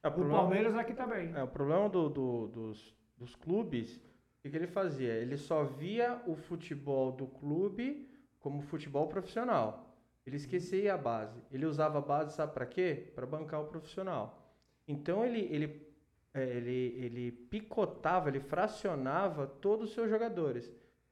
É, 0.00 0.06
o, 0.06 0.12
Palmeiras 0.12 0.76
aqui 0.76 0.92
está 0.92 1.08
bem. 1.08 1.34
É, 1.34 1.42
o 1.42 1.48
problema 1.48 1.88
do, 1.88 2.08
do, 2.08 2.46
dos, 2.46 2.96
dos 3.18 3.34
clubes, 3.34 3.96
o 3.96 4.42
que, 4.42 4.50
que 4.50 4.56
ele 4.56 4.68
fazia? 4.68 5.12
Ele 5.14 5.36
só 5.36 5.64
via 5.64 6.22
o 6.24 6.36
futebol 6.36 7.10
do 7.10 7.26
clube 7.26 8.11
como 8.42 8.60
futebol 8.60 9.06
profissional. 9.06 9.96
Ele 10.26 10.36
esquecia 10.36 10.94
a 10.94 10.98
base. 10.98 11.40
Ele 11.50 11.64
usava 11.64 11.98
a 11.98 12.02
base, 12.02 12.34
sabe 12.34 12.52
para 12.52 12.66
quê? 12.66 13.10
Para 13.14 13.26
bancar 13.26 13.62
o 13.62 13.66
profissional. 13.66 14.54
Então 14.86 15.24
ele, 15.24 15.40
ele, 15.50 15.86
é, 16.34 16.42
ele, 16.42 16.96
ele 16.98 17.32
picotava, 17.32 18.28
ele 18.28 18.40
fracionava 18.40 19.46
todos 19.46 19.88
os 19.88 19.94
seus 19.94 20.10
jogadores. 20.10 20.70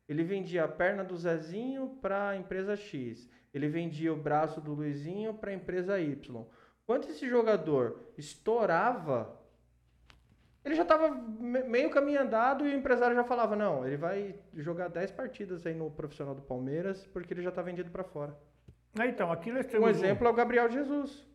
Ele 0.09 0.25
vendia 0.25 0.65
a 0.65 0.69
perna 0.69 1.05
do 1.05 1.17
Zezinho 1.17 1.97
para 2.03 2.31
a 2.31 2.37
empresa 2.37 2.77
X. 2.77 3.29
Ele 3.55 3.69
vendia 3.69 4.13
o 4.13 4.21
braço 4.21 4.61
do 4.61 4.75
Luizinho 4.75 5.35
para 5.35 5.51
a 5.51 5.55
empresa 5.55 6.01
Y. 6.01 6.47
Quando 6.85 7.09
esse 7.09 7.29
jogador 7.29 8.13
estourava, 8.19 9.40
ele 10.65 10.75
já 10.75 10.83
estava 10.83 11.09
meio 11.09 11.91
caminho 11.91 12.21
andado 12.21 12.67
e 12.67 12.75
o 12.75 12.77
empresário 12.77 13.17
já 13.17 13.25
falava: 13.25 13.57
não, 13.57 13.87
ele 13.87 13.97
vai 13.97 14.35
jogar 14.55 14.89
10 14.89 15.11
partidas 15.13 15.65
aí 15.67 15.75
no 15.75 15.91
profissional 15.91 16.35
do 16.35 16.43
Palmeiras 16.43 17.07
porque 17.07 17.33
ele 17.33 17.43
já 17.43 17.49
está 17.49 17.63
vendido 17.63 17.91
para 17.91 18.05
fora. 18.05 18.37
Ah, 18.99 19.07
então, 19.07 19.31
aqui 19.33 19.51
nós 19.51 19.67
temos. 19.67 19.87
Um 19.87 19.91
exemplo 19.91 20.27
é 20.27 20.31
o 20.31 20.35
Gabriel 20.35 20.71
Jesus. 20.71 21.27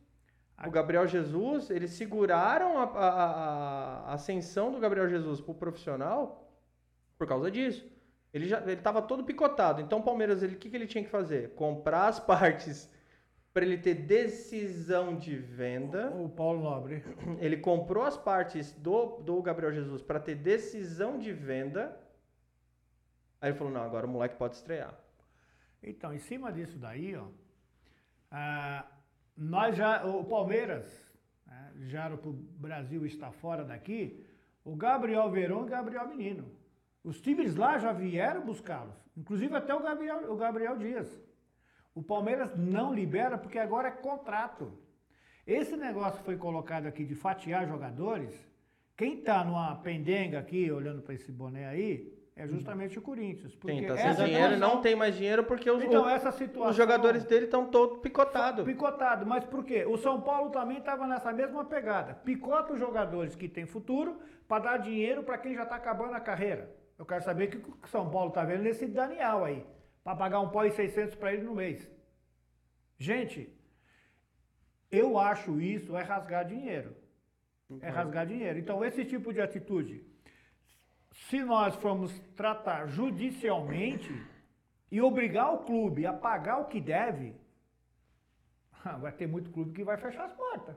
O 0.64 0.72
Gabriel 0.72 1.08
Jesus, 1.08 1.70
eles 1.70 1.92
seguraram 1.92 2.78
a, 2.78 2.84
a, 2.84 4.12
a 4.12 4.14
ascensão 4.14 4.72
do 4.72 4.80
Gabriel 4.80 5.10
Jesus 5.10 5.42
para 5.42 5.52
o 5.52 5.56
profissional 5.56 6.50
por 7.18 7.28
causa 7.28 7.52
disso. 7.52 7.86
Ele 8.34 8.46
já 8.46 8.60
ele 8.62 8.74
estava 8.74 9.02
todo 9.02 9.24
picotado. 9.24 9.82
Então 9.82 10.00
o 10.00 10.04
Palmeiras, 10.04 10.44
ele, 10.44 10.56
o 10.56 10.58
que, 10.58 10.70
que 10.70 10.76
ele 10.76 10.88
tinha 10.88 11.04
que 11.04 11.10
fazer? 11.10 11.52
Comprar 11.56 12.08
as 12.08 12.20
partes 12.22 12.90
para 13.56 13.66
ele 13.66 13.78
ter 13.78 13.96
decisão 13.96 15.16
de 15.16 15.38
venda. 15.38 16.12
O 16.12 16.28
Paulo 16.28 16.62
Nobre. 16.62 17.02
Ele 17.40 17.56
comprou 17.56 18.04
as 18.04 18.18
partes 18.18 18.74
do, 18.74 19.22
do 19.22 19.42
Gabriel 19.42 19.72
Jesus 19.72 20.02
para 20.02 20.20
ter 20.20 20.36
decisão 20.36 21.18
de 21.18 21.32
venda. 21.32 21.98
Aí 23.40 23.52
ele 23.52 23.58
falou: 23.58 23.72
não, 23.72 23.82
agora 23.82 24.06
o 24.06 24.10
moleque 24.10 24.36
pode 24.36 24.56
estrear. 24.56 24.94
Então, 25.82 26.14
em 26.14 26.18
cima 26.18 26.52
disso 26.52 26.78
daí, 26.78 27.16
ó, 27.16 27.28
ah, 28.30 28.86
nós 29.38 29.78
já, 29.78 30.06
o 30.06 30.26
Palmeiras, 30.26 30.86
né, 31.48 31.72
já 31.84 32.14
o 32.14 32.34
Brasil 32.34 33.06
estar 33.06 33.32
fora 33.32 33.64
daqui, 33.64 34.26
o 34.66 34.76
Gabriel 34.76 35.32
Verão 35.32 35.62
e 35.62 35.64
o 35.64 35.68
Gabriel 35.68 36.10
Menino. 36.10 36.52
Os 37.06 37.22
times 37.22 37.56
lá 37.56 37.78
já 37.78 37.94
vieram 37.94 38.46
buscá-los, 38.46 38.98
inclusive 39.16 39.56
até 39.56 39.74
o 39.74 39.82
Gabriel, 39.82 40.30
o 40.30 40.36
Gabriel 40.36 40.78
Dias. 40.78 41.08
O 41.96 42.04
Palmeiras 42.04 42.52
não 42.58 42.94
libera 42.94 43.38
porque 43.38 43.58
agora 43.58 43.88
é 43.88 43.92
contrato. 43.92 44.78
Esse 45.48 45.78
negócio 45.78 46.22
foi 46.24 46.36
colocado 46.36 46.88
aqui 46.88 47.06
de 47.06 47.16
fatiar 47.16 47.66
jogadores. 47.66 48.36
Quem 48.98 49.20
está 49.20 49.44
numa 49.46 49.76
pendenga 49.78 50.40
aqui, 50.40 50.70
olhando 50.70 51.02
para 51.02 51.14
esse 51.14 51.32
boné 51.32 51.66
aí, 51.66 52.14
é 52.36 52.46
justamente 52.46 53.00
o 53.00 53.02
Corinthians. 53.02 53.56
Porque 53.56 53.80
Sim, 53.80 53.88
tá 53.88 53.96
sem 53.96 54.26
dinheiro 54.26 54.56
e 54.56 54.58
não 54.58 54.82
tem 54.82 54.94
mais 54.94 55.16
dinheiro 55.16 55.46
porque 55.46 55.72
os, 55.72 55.82
então, 55.82 56.08
essa 56.10 56.34
situação, 56.34 56.70
os 56.70 56.76
jogadores 56.76 57.24
dele 57.24 57.46
estão 57.46 57.68
todos 57.68 58.00
picotados. 58.00 58.66
Picotado, 58.66 59.26
mas 59.26 59.46
por 59.46 59.64
quê? 59.64 59.86
O 59.86 59.98
São 59.98 60.20
Paulo 60.20 60.50
também 60.50 60.80
estava 60.80 61.08
nessa 61.08 61.32
mesma 61.32 61.64
pegada. 61.64 62.14
Picota 62.14 62.74
os 62.74 62.80
jogadores 62.80 63.36
que 63.36 63.48
têm 63.48 63.66
futuro 63.66 64.20
para 64.50 64.64
dar 64.64 64.78
dinheiro 64.78 65.24
para 65.24 65.38
quem 65.38 65.56
já 65.56 65.64
está 65.64 65.78
acabando 65.78 66.14
a 66.14 66.20
carreira. 66.20 66.70
Eu 67.00 67.06
quero 67.06 67.24
saber 67.24 67.48
o 67.48 67.52
que 67.52 67.58
o 67.58 67.88
São 67.88 68.10
Paulo 68.10 68.30
está 68.30 68.44
vendo 68.44 68.64
nesse 68.64 68.86
Daniel 68.86 69.46
aí, 69.46 69.66
para 70.06 70.16
pagar 70.16 70.40
um 70.40 70.50
pó 70.50 70.64
e 70.64 70.72
600 70.72 71.16
para 71.16 71.34
ele 71.34 71.44
no 71.44 71.54
mês. 71.54 71.86
Gente, 72.98 73.54
eu 74.90 75.20
acho 75.20 75.60
isso 75.60 75.98
é 75.98 76.04
rasgar 76.04 76.46
dinheiro. 76.46 76.96
É 77.82 77.90
rasgar 77.90 78.26
dinheiro. 78.26 78.58
Então, 78.58 78.86
esse 78.86 79.04
tipo 79.04 79.34
de 79.34 79.42
atitude 79.42 80.06
se 81.16 81.42
nós 81.44 81.76
formos 81.76 82.18
tratar 82.36 82.88
judicialmente 82.88 84.14
e 84.92 85.02
obrigar 85.02 85.54
o 85.54 85.60
clube 85.60 86.06
a 86.06 86.14
pagar 86.14 86.60
o 86.60 86.66
que 86.66 86.80
deve, 86.80 87.34
vai 89.00 89.12
ter 89.12 89.28
muito 89.28 89.50
clube 89.50 89.72
que 89.72 89.84
vai 89.84 89.98
fechar 89.98 90.26
as 90.26 90.34
portas. 90.34 90.76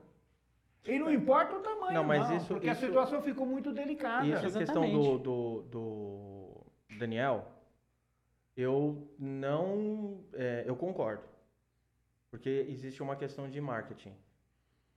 E 0.86 0.98
não 0.98 1.12
importa 1.12 1.56
o 1.56 1.60
tamanho, 1.60 1.94
não, 1.94 2.04
mas 2.04 2.28
não, 2.28 2.36
isso, 2.36 2.46
porque 2.46 2.70
isso, 2.70 2.84
a 2.84 2.88
situação 2.88 3.20
ficou 3.20 3.44
muito 3.44 3.72
delicada. 3.72 4.26
Isso 4.26 4.46
é 4.46 4.60
questão 4.60 4.90
do, 4.90 5.18
do, 5.18 5.62
do, 5.62 6.66
Daniel, 6.98 7.46
eu 8.58 9.08
não, 9.16 10.18
é, 10.34 10.64
eu 10.66 10.74
concordo, 10.74 11.22
porque 12.28 12.66
existe 12.68 13.00
uma 13.00 13.14
questão 13.14 13.48
de 13.48 13.60
marketing. 13.60 14.12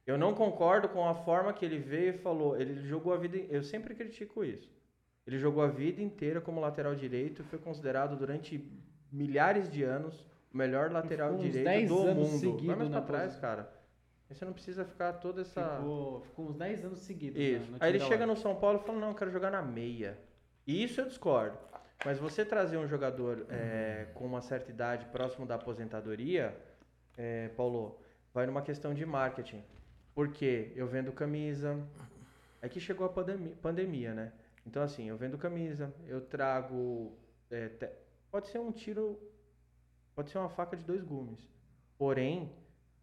Eu 0.03 0.18
não 0.18 0.34
concordo 0.34 0.89
com 0.89 1.07
a 1.07 1.14
forma 1.14 1.53
que 1.53 1.64
ele 1.64 1.78
veio 1.78 2.16
e 2.16 2.18
falou, 2.18 2.59
ele 2.59 2.82
jogou 2.88 3.14
a 3.14 3.18
vida, 3.18 3.38
eu 3.38 3.62
sempre 3.62 3.93
critico 3.93 4.43
isso. 4.43 4.68
Ele 5.28 5.38
jogou 5.38 5.62
a 5.62 5.68
vida 5.68 6.01
inteira 6.01 6.41
como 6.41 6.59
lateral 6.59 6.95
direito, 6.95 7.43
foi 7.43 7.59
considerado 7.59 8.18
durante 8.18 8.68
milhares 9.12 9.70
de 9.70 9.84
anos 9.84 10.26
o 10.51 10.57
melhor 10.57 10.89
lateral 10.89 11.38
direito 11.38 11.88
do 11.88 12.16
mundo. 12.16 12.66
Vai 12.66 12.76
mais 12.76 12.89
pra 12.89 13.01
trás, 13.01 13.36
cara. 13.36 13.72
Você 14.28 14.43
não 14.43 14.53
precisa 14.53 14.84
ficar 14.84 15.14
toda 15.14 15.41
essa. 15.41 15.78
Ficou, 15.78 16.22
ficou 16.22 16.47
uns 16.47 16.55
10 16.55 16.86
anos 16.86 16.99
seguidos. 17.01 17.39
Isso. 17.39 17.76
Aí 17.80 17.91
ele 17.91 17.99
chega 17.99 18.26
no 18.26 18.36
São 18.36 18.55
Paulo 18.55 18.80
e 18.82 18.86
fala: 18.86 18.99
Não, 18.99 19.09
eu 19.09 19.16
quero 19.16 19.30
jogar 19.30 19.51
na 19.51 19.62
meia. 19.62 20.18
E 20.66 20.84
isso 20.84 21.01
eu 21.01 21.05
discordo. 21.05 21.57
Mas 22.04 22.18
você 22.18 22.43
trazer 22.43 22.78
um 22.78 22.88
jogador 22.88 23.45
é, 23.49 24.08
com 24.16 24.26
uma 24.26 24.41
certa 24.41 24.72
idade 24.72 25.06
próximo 25.06 25.45
da 25.45 25.56
aposentadoria, 25.56 26.58
é, 27.16 27.49
Paulo, 27.49 27.99
vai 28.34 28.47
numa 28.47 28.62
questão 28.62 28.93
de 28.93 29.06
marketing. 29.06 29.64
Porque 30.16 30.72
eu 30.76 30.88
vendo 30.88 31.12
camisa. 31.12 31.80
É 32.62 32.68
que 32.68 32.80
chegou 32.80 33.06
a 33.06 33.10
pandemia, 33.10 33.56
pandemia 33.62 34.14
né? 34.14 34.34
Então, 34.66 34.82
assim, 34.82 35.10
eu 35.10 35.18
vendo 35.18 35.38
camisa, 35.38 35.93
eu 36.08 36.22
trago. 36.22 37.18
É, 37.49 37.70
te, 37.70 37.89
pode 38.32 38.47
ser 38.47 38.60
um 38.60 38.72
tiro. 38.72 39.20
Pode 40.16 40.32
ser 40.32 40.39
uma 40.39 40.49
faca 40.49 40.76
de 40.76 40.84
dois 40.84 41.04
gumes. 41.04 41.47
Porém, 41.97 42.52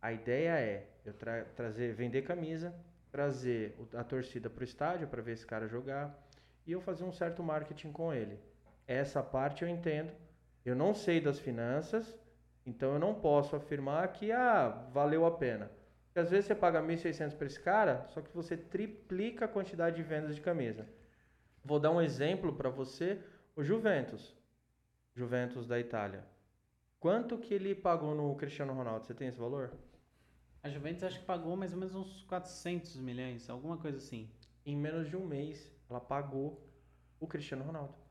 a 0.03 0.13
ideia 0.13 0.59
é 0.59 0.89
eu 1.05 1.13
tra 1.15 1.45
trazer, 1.57 1.95
vender 1.95 2.23
camisa, 2.23 2.75
trazer 3.11 3.77
a 3.95 4.05
torcida 4.05 4.51
para 4.51 4.61
o 4.61 4.65
estádio 4.65 5.09
para 5.09 5.23
ver 5.23 5.33
esse 5.33 5.47
cara 5.47 5.69
jogar 5.69 6.17
e 6.67 6.73
eu 6.73 6.81
fazer 6.81 7.05
um 7.05 7.13
certo 7.13 7.43
marketing 7.43 7.93
com 7.93 8.13
ele. 8.13 8.39
Essa 8.89 9.23
parte 9.23 9.63
eu 9.63 9.69
entendo. 9.69 10.11
Eu 10.65 10.75
não 10.75 10.95
sei 10.95 11.21
das 11.21 11.39
finanças, 11.39 12.19
então 12.65 12.95
eu 12.95 12.99
não 12.99 13.15
posso 13.15 13.55
afirmar 13.55 14.13
que 14.15 14.33
ah, 14.33 14.71
valeu 14.91 15.27
a 15.27 15.31
pena. 15.31 15.71
Porque 16.07 16.21
às 16.21 16.31
vezes 16.31 16.47
você 16.47 16.55
paga 16.55 16.83
1.600 16.83 17.37
para 17.37 17.47
esse 17.47 17.61
cara, 17.61 18.07
só 18.09 18.23
que 18.23 18.35
você 18.35 18.57
triplica 18.57 19.45
a 19.45 19.49
quantidade 19.49 19.97
de 19.97 20.03
vendas 20.03 20.35
de 20.35 20.41
camisa. 20.41 20.89
Vou 21.63 21.79
dar 21.79 21.91
um 21.91 22.01
exemplo 22.01 22.55
para 22.55 22.71
você, 22.71 23.21
o 23.55 23.63
Juventus. 23.63 24.35
Juventus 25.15 25.67
da 25.67 25.79
Itália. 25.79 26.25
Quanto 26.99 27.37
que 27.37 27.53
ele 27.53 27.75
pagou 27.75 28.15
no 28.15 28.35
Cristiano 28.37 28.73
Ronaldo? 28.73 29.05
Você 29.05 29.15
tem 29.15 29.29
esse 29.29 29.39
valor? 29.39 29.71
A 30.63 30.69
Juventus 30.71 31.05
acho 31.05 31.21
que 31.21 31.27
pagou 31.27 31.57
mais 31.57 31.73
ou 31.75 31.79
menos 31.79 31.95
uns 31.95 32.23
400 32.23 32.97
milhões, 32.97 33.51
alguma 33.51 33.77
coisa 33.77 33.99
assim. 33.99 34.31
Em 34.65 34.77
menos 34.77 35.09
de 35.09 35.17
um 35.17 35.27
mês, 35.27 35.71
ela 35.91 36.01
pagou 36.01 36.67
o 37.21 37.27
Cristiano 37.27 37.65
Ronaldo. 37.65 38.08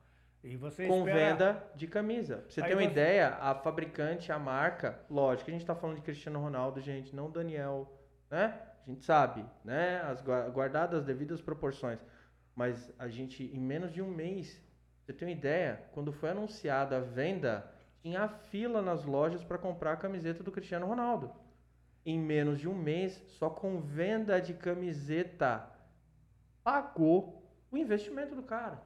Você 0.60 0.88
com 0.88 1.00
espera... 1.00 1.32
venda 1.32 1.64
de 1.76 1.88
camisa. 1.88 2.38
Pra 2.38 2.50
você 2.50 2.62
Aí 2.62 2.68
ter 2.68 2.76
uma 2.76 2.84
você... 2.84 2.90
ideia, 2.90 3.38
a 3.42 3.56
fabricante, 3.56 4.32
a 4.32 4.40
marca, 4.40 5.00
lógico, 5.10 5.50
a 5.50 5.54
gente 5.54 5.62
está 5.62 5.76
falando 5.76 5.98
de 5.98 6.04
Cristiano 6.04 6.40
Ronaldo, 6.40 6.80
gente, 6.80 7.16
não 7.16 7.30
Daniel, 7.30 7.92
né? 8.30 8.60
A 8.86 8.90
gente 8.90 9.04
sabe, 9.04 9.46
né? 9.66 10.00
As 10.02 10.22
guardadas 10.22 11.00
as 11.00 11.06
devidas 11.06 11.42
proporções. 11.42 12.00
Mas 12.56 12.92
a 12.98 13.08
gente, 13.08 13.44
em 13.44 13.60
menos 13.60 13.92
de 13.92 14.02
um 14.02 14.10
mês, 14.10 14.62
você 15.04 15.12
tem 15.12 15.28
uma 15.28 15.34
ideia, 15.34 15.84
quando 15.92 16.14
foi 16.14 16.30
anunciada 16.30 16.98
a 16.98 17.02
venda, 17.02 17.70
tinha 18.02 18.28
fila 18.28 18.82
nas 18.82 19.04
lojas 19.04 19.44
para 19.44 19.58
comprar 19.58 19.94
a 19.94 19.98
camiseta 19.98 20.44
do 20.44 20.52
Cristiano 20.52 20.88
Ronaldo. 20.88 21.32
Em 22.06 22.18
menos 22.18 22.60
de 22.60 22.70
um 22.70 22.76
mês, 22.76 23.22
só 23.38 23.50
com 23.50 23.82
venda 23.82 24.40
de 24.40 24.54
camiseta, 24.54 25.70
pagou 26.64 27.44
o 27.70 27.78
investimento 27.78 28.34
do 28.34 28.44
cara. 28.44 28.82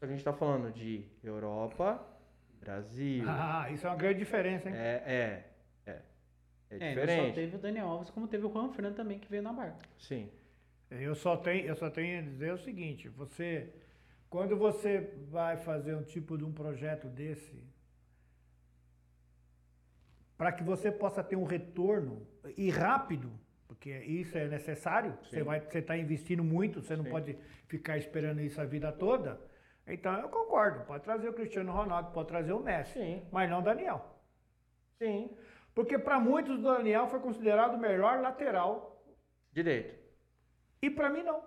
A 0.00 0.06
gente 0.06 0.18
está 0.18 0.32
falando 0.32 0.72
de 0.72 1.04
Europa, 1.22 2.04
Brasil. 2.60 3.24
Ah, 3.26 3.68
isso 3.70 3.86
é 3.86 3.90
uma 3.90 3.96
grande 3.96 4.18
diferença, 4.18 4.68
hein? 4.68 4.74
É, 4.76 5.02
é. 5.06 5.52
É, 5.86 6.02
é, 6.70 6.76
é 6.76 6.88
diferente. 6.88 7.28
Só 7.28 7.34
teve 7.34 7.56
o 7.56 7.58
Daniel 7.58 7.86
Alves, 7.88 8.10
como 8.10 8.28
teve 8.28 8.44
o 8.46 8.52
Juan 8.52 8.72
Fernando 8.72 8.96
também, 8.96 9.18
que 9.18 9.28
veio 9.28 9.42
na 9.42 9.52
barca. 9.52 9.88
Sim. 9.98 10.30
Eu 10.90 11.14
só 11.14 11.36
tenho, 11.36 11.64
eu 11.64 11.74
só 11.74 11.90
tenho 11.90 12.18
a 12.18 12.22
dizer 12.22 12.52
o 12.52 12.58
seguinte, 12.58 13.08
você 13.08 13.72
quando 14.28 14.56
você 14.56 15.12
vai 15.30 15.56
fazer 15.56 15.94
um 15.94 16.02
tipo 16.02 16.36
de 16.36 16.44
um 16.44 16.52
projeto 16.52 17.08
desse, 17.08 17.62
para 20.36 20.52
que 20.52 20.62
você 20.62 20.90
possa 20.90 21.22
ter 21.22 21.36
um 21.36 21.44
retorno 21.44 22.26
e 22.56 22.68
rápido, 22.68 23.32
porque 23.66 23.90
isso 24.00 24.36
é 24.36 24.46
necessário. 24.48 25.16
Você 25.22 25.38
Sim. 25.38 25.42
vai, 25.42 25.60
você 25.60 25.78
está 25.78 25.96
investindo 25.96 26.44
muito, 26.44 26.82
você 26.82 26.96
não 26.96 27.04
Sim. 27.04 27.10
pode 27.10 27.38
ficar 27.66 27.96
esperando 27.96 28.40
isso 28.40 28.60
a 28.60 28.64
vida 28.64 28.92
toda. 28.92 29.40
Então 29.86 30.18
eu 30.20 30.28
concordo. 30.28 30.84
Pode 30.84 31.04
trazer 31.04 31.28
o 31.28 31.32
Cristiano 31.32 31.72
Ronaldo, 31.72 32.10
pode 32.12 32.28
trazer 32.28 32.52
o 32.52 32.60
Messi, 32.60 32.94
Sim, 32.94 33.22
mas 33.30 33.48
não 33.48 33.60
o 33.60 33.62
Daniel. 33.62 34.04
sim. 34.98 35.30
Porque 35.74 35.98
para 35.98 36.18
muitos 36.18 36.58
o 36.58 36.62
Daniel 36.62 37.06
foi 37.06 37.20
considerado 37.20 37.74
o 37.74 37.78
melhor 37.78 38.22
lateral 38.22 39.04
Direito. 39.52 39.94
e 40.80 40.88
para 40.88 41.10
mim 41.10 41.22
não. 41.22 41.42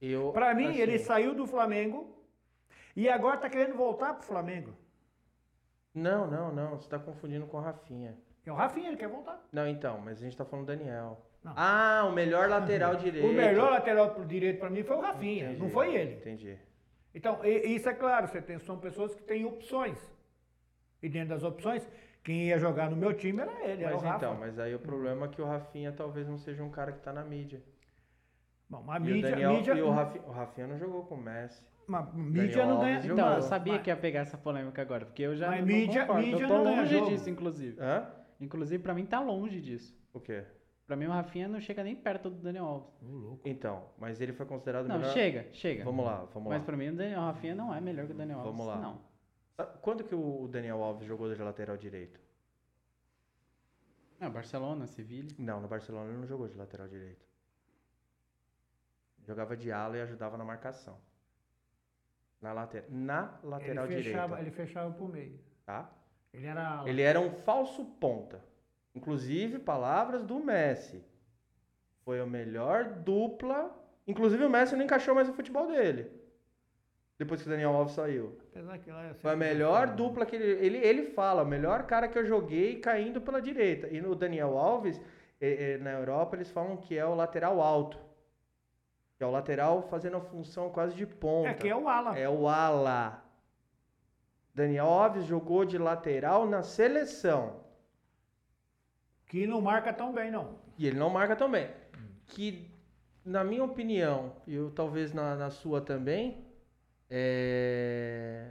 Eu, 0.00 0.32
Para 0.32 0.54
mim 0.54 0.68
assim, 0.68 0.80
ele 0.80 0.98
saiu 0.98 1.34
do 1.34 1.46
Flamengo 1.46 2.18
e 2.96 3.06
agora 3.08 3.36
está 3.36 3.50
querendo 3.50 3.76
voltar 3.76 4.14
para 4.14 4.22
o 4.22 4.26
Flamengo. 4.26 4.74
Não, 5.94 6.26
não, 6.26 6.50
não. 6.52 6.70
Você 6.78 6.88
tá 6.88 6.98
confundindo 6.98 7.46
com 7.46 7.58
o 7.58 7.60
Rafinha. 7.60 8.16
É 8.44 8.50
o 8.50 8.54
Rafinha, 8.54 8.88
ele 8.88 8.96
quer 8.96 9.08
voltar. 9.08 9.38
Não, 9.52 9.66
então, 9.68 9.98
mas 9.98 10.18
a 10.18 10.24
gente 10.24 10.36
tá 10.36 10.44
falando 10.44 10.66
do 10.66 10.76
Daniel. 10.76 11.20
Não. 11.42 11.52
Ah, 11.56 12.04
o 12.08 12.12
melhor 12.12 12.48
lateral 12.48 12.96
direito. 12.96 13.26
O 13.26 13.32
melhor 13.32 13.70
lateral 13.70 14.14
direito 14.24 14.58
para 14.60 14.70
mim 14.70 14.82
foi 14.82 14.96
o 14.96 15.00
Rafinha, 15.00 15.44
Entendi, 15.46 15.60
não 15.62 15.68
foi 15.70 15.94
ele. 15.94 16.14
Entendi. 16.16 16.58
Então, 17.14 17.44
e- 17.44 17.74
isso 17.76 17.88
é 17.88 17.94
claro, 17.94 18.26
você 18.28 18.42
tem, 18.42 18.58
são 18.58 18.78
pessoas 18.78 19.14
que 19.14 19.22
têm 19.22 19.44
opções. 19.44 19.98
E 21.02 21.08
dentro 21.08 21.28
das 21.30 21.42
opções, 21.44 21.88
quem 22.22 22.48
ia 22.48 22.58
jogar 22.58 22.90
no 22.90 22.96
meu 22.96 23.12
time 23.14 23.40
era 23.40 23.52
ele, 23.68 23.84
era 23.84 23.92
Mas 23.94 24.02
o 24.02 24.06
Rafa. 24.06 24.16
então, 24.26 24.34
mas 24.38 24.58
aí 24.58 24.74
o 24.74 24.78
problema 24.78 25.26
é 25.26 25.28
que 25.28 25.40
o 25.40 25.44
Rafinha 25.44 25.92
talvez 25.92 26.26
não 26.26 26.38
seja 26.38 26.62
um 26.64 26.70
cara 26.70 26.92
que 26.92 27.00
tá 27.00 27.12
na 27.12 27.22
mídia. 27.22 27.62
Bom, 28.68 28.84
a 28.90 28.96
e 28.96 29.00
mídia, 29.00 29.18
o 29.28 29.30
Daniel, 29.30 29.52
mídia, 29.52 29.74
e 29.74 29.82
o 29.82 29.90
Rafinha, 29.90 30.24
o 30.26 30.30
Rafinha 30.32 30.66
não 30.66 30.78
jogou 30.78 31.04
com 31.04 31.14
o 31.16 31.20
Messi. 31.22 31.62
mas 31.86 32.12
mídia 32.14 32.64
não 32.64 32.76
Alves 32.76 32.86
ganha. 32.88 33.00
jogou. 33.02 33.14
Então, 33.18 33.28
eu 33.28 33.34
Não, 33.34 33.42
sabia 33.42 33.72
mas- 33.74 33.82
que 33.82 33.90
ia 33.90 33.96
pegar 33.96 34.20
essa 34.20 34.38
polêmica 34.38 34.80
agora, 34.82 35.04
porque 35.04 35.22
eu 35.22 35.36
já 35.36 35.50
Mas 35.50 35.60
não 35.60 35.66
mídia- 35.66 36.06
concordo. 36.06 36.26
mídia 36.26 36.44
eu 36.44 36.48
tô 36.48 36.54
não 36.54 36.64
longe 36.64 36.94
jogo. 36.98 37.10
disso, 37.10 37.30
inclusive. 37.30 37.76
Hã? 37.80 38.10
Inclusive, 38.40 38.82
pra 38.82 38.94
mim 38.94 39.04
tá 39.04 39.20
longe 39.20 39.60
disso. 39.60 39.94
O 40.12 40.18
quê? 40.18 40.44
Pra 40.86 40.96
mim, 40.96 41.06
o 41.06 41.10
Rafinha 41.10 41.48
não 41.48 41.60
chega 41.60 41.82
nem 41.82 41.96
perto 41.96 42.28
do 42.28 42.36
Daniel 42.42 42.66
Alves. 42.66 43.40
Então, 43.44 43.88
mas 43.98 44.20
ele 44.20 44.32
foi 44.34 44.44
considerado 44.44 44.86
Não, 44.86 44.98
melhor. 44.98 45.12
chega, 45.14 45.48
chega. 45.52 45.82
Vamos 45.84 46.04
lá, 46.04 46.24
vamos 46.32 46.50
Mas 46.50 46.58
lá. 46.60 46.66
pra 46.66 46.76
mim, 46.76 46.88
o 46.90 46.96
Daniel 46.96 47.20
Rafinha 47.20 47.54
não 47.54 47.74
é 47.74 47.80
melhor 47.80 48.06
que 48.06 48.12
o 48.12 48.16
Daniel 48.16 48.40
Alves. 48.40 48.52
Vamos 48.52 48.66
lá. 48.66 48.76
Não. 48.80 49.00
Sabe 49.56 49.78
Quando 49.80 50.04
que 50.04 50.14
o 50.14 50.46
Daniel 50.48 50.82
Alves 50.82 51.06
jogou 51.06 51.32
de 51.34 51.40
lateral 51.42 51.76
direito? 51.78 52.20
É, 54.20 54.28
Barcelona, 54.28 54.86
Sevilha. 54.86 55.34
Não, 55.38 55.60
no 55.60 55.68
Barcelona 55.68 56.10
ele 56.10 56.18
não 56.18 56.26
jogou 56.26 56.48
de 56.48 56.56
lateral 56.56 56.86
direito. 56.86 57.24
Jogava 59.26 59.56
de 59.56 59.72
ala 59.72 59.96
e 59.96 60.02
ajudava 60.02 60.36
na 60.36 60.44
marcação. 60.44 60.98
Na, 62.40 62.52
later... 62.52 62.84
na 62.90 63.38
lateral 63.42 63.86
ele 63.86 64.02
fechava, 64.02 64.36
direita. 64.36 64.40
ele 64.42 64.50
fechava 64.50 64.92
pro 64.94 65.08
meio. 65.08 65.40
Tá? 65.64 65.90
Ele 66.32 66.46
era. 66.46 66.82
Ele 66.86 67.00
era 67.00 67.20
um 67.20 67.30
falso 67.30 67.84
ponta. 67.84 68.44
Inclusive, 68.94 69.58
palavras 69.58 70.22
do 70.24 70.38
Messi. 70.38 71.04
Foi 72.04 72.20
a 72.20 72.26
melhor 72.26 72.84
dupla. 72.84 73.74
Inclusive, 74.06 74.44
o 74.44 74.50
Messi 74.50 74.76
não 74.76 74.84
encaixou 74.84 75.14
mais 75.14 75.28
o 75.28 75.32
futebol 75.32 75.66
dele. 75.66 76.10
Depois 77.18 77.40
que 77.40 77.46
o 77.46 77.50
Daniel 77.50 77.70
Alves 77.72 77.94
saiu. 77.94 78.38
Apesar 78.50 78.78
que 78.78 78.90
lá 78.90 79.06
eu 79.06 79.14
Foi 79.14 79.32
a 79.32 79.36
melhor 79.36 79.86
gostava. 79.86 79.96
dupla 79.96 80.26
que 80.26 80.36
ele, 80.36 80.66
ele. 80.66 80.78
Ele 80.78 81.06
fala, 81.06 81.42
o 81.42 81.46
melhor 81.46 81.84
cara 81.86 82.08
que 82.08 82.18
eu 82.18 82.24
joguei 82.26 82.80
caindo 82.80 83.20
pela 83.20 83.40
direita. 83.40 83.88
E 83.88 84.00
no 84.00 84.14
Daniel 84.14 84.58
Alves, 84.58 85.00
eh, 85.40 85.74
eh, 85.74 85.78
na 85.78 85.92
Europa, 85.92 86.36
eles 86.36 86.50
falam 86.50 86.76
que 86.76 86.96
é 86.98 87.06
o 87.06 87.14
lateral 87.14 87.60
alto. 87.60 87.98
Que 89.16 89.22
é 89.22 89.26
o 89.26 89.30
lateral 89.30 89.82
fazendo 89.82 90.16
a 90.16 90.20
função 90.20 90.70
quase 90.70 90.94
de 90.94 91.06
ponta. 91.06 91.50
É 91.50 91.54
que 91.54 91.68
é 91.68 91.76
o 91.76 91.88
ala. 91.88 92.18
É 92.18 92.28
o 92.28 92.48
ala. 92.48 93.24
Daniel 94.52 94.86
Alves 94.86 95.24
jogou 95.24 95.64
de 95.64 95.78
lateral 95.78 96.46
na 96.46 96.62
seleção. 96.62 97.63
Que 99.26 99.46
não 99.46 99.60
marca 99.60 99.92
tão 99.92 100.12
bem, 100.12 100.30
não. 100.30 100.58
E 100.78 100.86
ele 100.86 100.98
não 100.98 101.10
marca 101.10 101.34
também. 101.36 101.68
Que, 102.26 102.70
na 103.24 103.44
minha 103.44 103.64
opinião, 103.64 104.32
e 104.46 104.54
eu, 104.54 104.70
talvez 104.70 105.12
na, 105.12 105.34
na 105.36 105.50
sua 105.50 105.80
também, 105.80 106.44
é... 107.10 108.50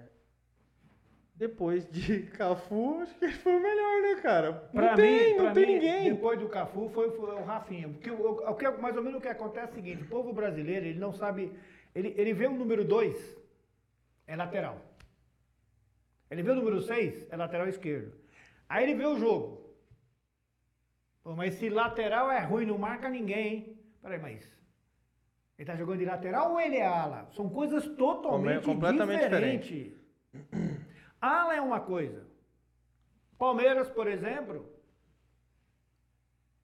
depois 1.36 1.89
de 1.89 2.24
Cafu, 2.38 2.99
acho 3.01 3.15
que 3.15 3.26
ele 3.26 3.34
foi 3.34 3.55
o 3.55 3.61
melhor, 3.61 4.01
né, 4.01 4.21
cara? 4.21 4.53
Pra 4.53 4.89
não 4.89 4.95
tem, 4.95 5.34
mim, 5.34 5.43
não 5.43 5.53
tem 5.53 5.65
mim, 5.65 5.74
ninguém. 5.74 6.13
Depois 6.13 6.39
do 6.39 6.47
Cafu 6.49 6.89
foi, 6.89 7.11
foi 7.11 7.34
o 7.34 7.43
Rafinha. 7.43 7.89
Porque 7.89 8.11
o, 8.11 8.32
o 8.32 8.55
que, 8.55 8.69
mais 8.71 8.95
ou 8.95 9.03
menos 9.03 9.19
o 9.19 9.21
que 9.21 9.28
acontece 9.28 9.67
é 9.67 9.71
o 9.71 9.76
seguinte: 9.76 10.03
o 10.03 10.07
povo 10.07 10.34
brasileiro, 10.34 10.86
ele 10.86 10.99
não 10.99 11.13
sabe. 11.13 11.51
Ele, 11.95 12.13
ele 12.17 12.34
vê 12.34 12.47
o 12.47 12.53
número 12.53 12.84
2, 12.84 13.38
é 14.28 14.36
lateral. 14.36 14.82
Ele 16.30 16.41
vê 16.41 16.51
o 16.51 16.55
número 16.55 16.82
6, 16.82 17.28
é 17.30 17.38
lateral 17.38 17.67
esquerdo. 17.67 18.11
Aí 18.67 18.84
ele 18.84 18.95
vê 18.95 19.05
o 19.05 19.19
jogo. 19.19 19.62
Pô, 21.24 21.36
mas 21.36 21.53
esse 21.53 21.69
lateral 21.69 22.30
é 22.30 22.39
ruim, 22.39 22.65
não 22.65 22.78
marca 22.78 23.09
ninguém, 23.09 23.47
hein? 23.47 23.80
Peraí, 24.01 24.19
mas. 24.19 24.51
Ele 25.57 25.65
tá 25.65 25.76
jogando 25.76 25.99
de 25.99 26.05
lateral 26.05 26.51
ou 26.51 26.59
ele 26.59 26.78
é 26.78 26.86
ala? 26.86 27.28
São 27.32 27.49
coisas 27.49 27.86
totalmente 27.95 28.65
completamente 28.65 29.24
diferentes. 29.24 29.93
Ala 31.21 31.55
é 31.55 31.61
uma 31.61 31.80
coisa. 31.80 32.28
Palmeiras, 33.38 33.89
por 33.89 34.07
exemplo, 34.07 34.69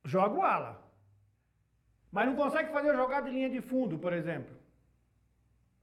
joga 0.04 0.36
o 0.36 0.42
ala. 0.42 0.84
Mas 2.12 2.26
não 2.26 2.36
consegue 2.36 2.72
fazer 2.72 2.94
jogada 2.94 3.30
de 3.30 3.36
linha 3.36 3.50
de 3.50 3.62
fundo, 3.62 3.98
por 3.98 4.12
exemplo. 4.12 4.54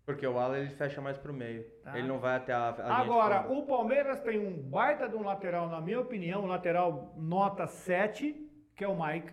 Porque 0.05 0.27
o 0.27 0.39
ala 0.39 0.59
ele 0.59 0.71
fecha 0.71 1.01
mais 1.01 1.17
pro 1.17 1.33
meio. 1.33 1.65
Tá. 1.83 1.99
Ele 1.99 2.07
não 2.07 2.19
vai 2.19 2.37
até 2.37 2.53
a, 2.53 2.69
a 2.69 2.99
Agora, 2.99 3.51
o 3.51 3.65
Palmeiras 3.67 4.21
tem 4.21 4.39
um 4.39 4.61
baita 4.63 5.09
de 5.09 5.17
um 5.17 5.23
lateral, 5.23 5.69
na 5.69 5.81
minha 5.81 6.01
opinião, 6.01 6.45
um 6.45 6.47
lateral 6.47 7.15
nota 7.17 7.67
7, 7.67 8.46
que 8.77 8.85
é 8.85 8.89
o 8.89 8.95
Mike. 9.03 9.33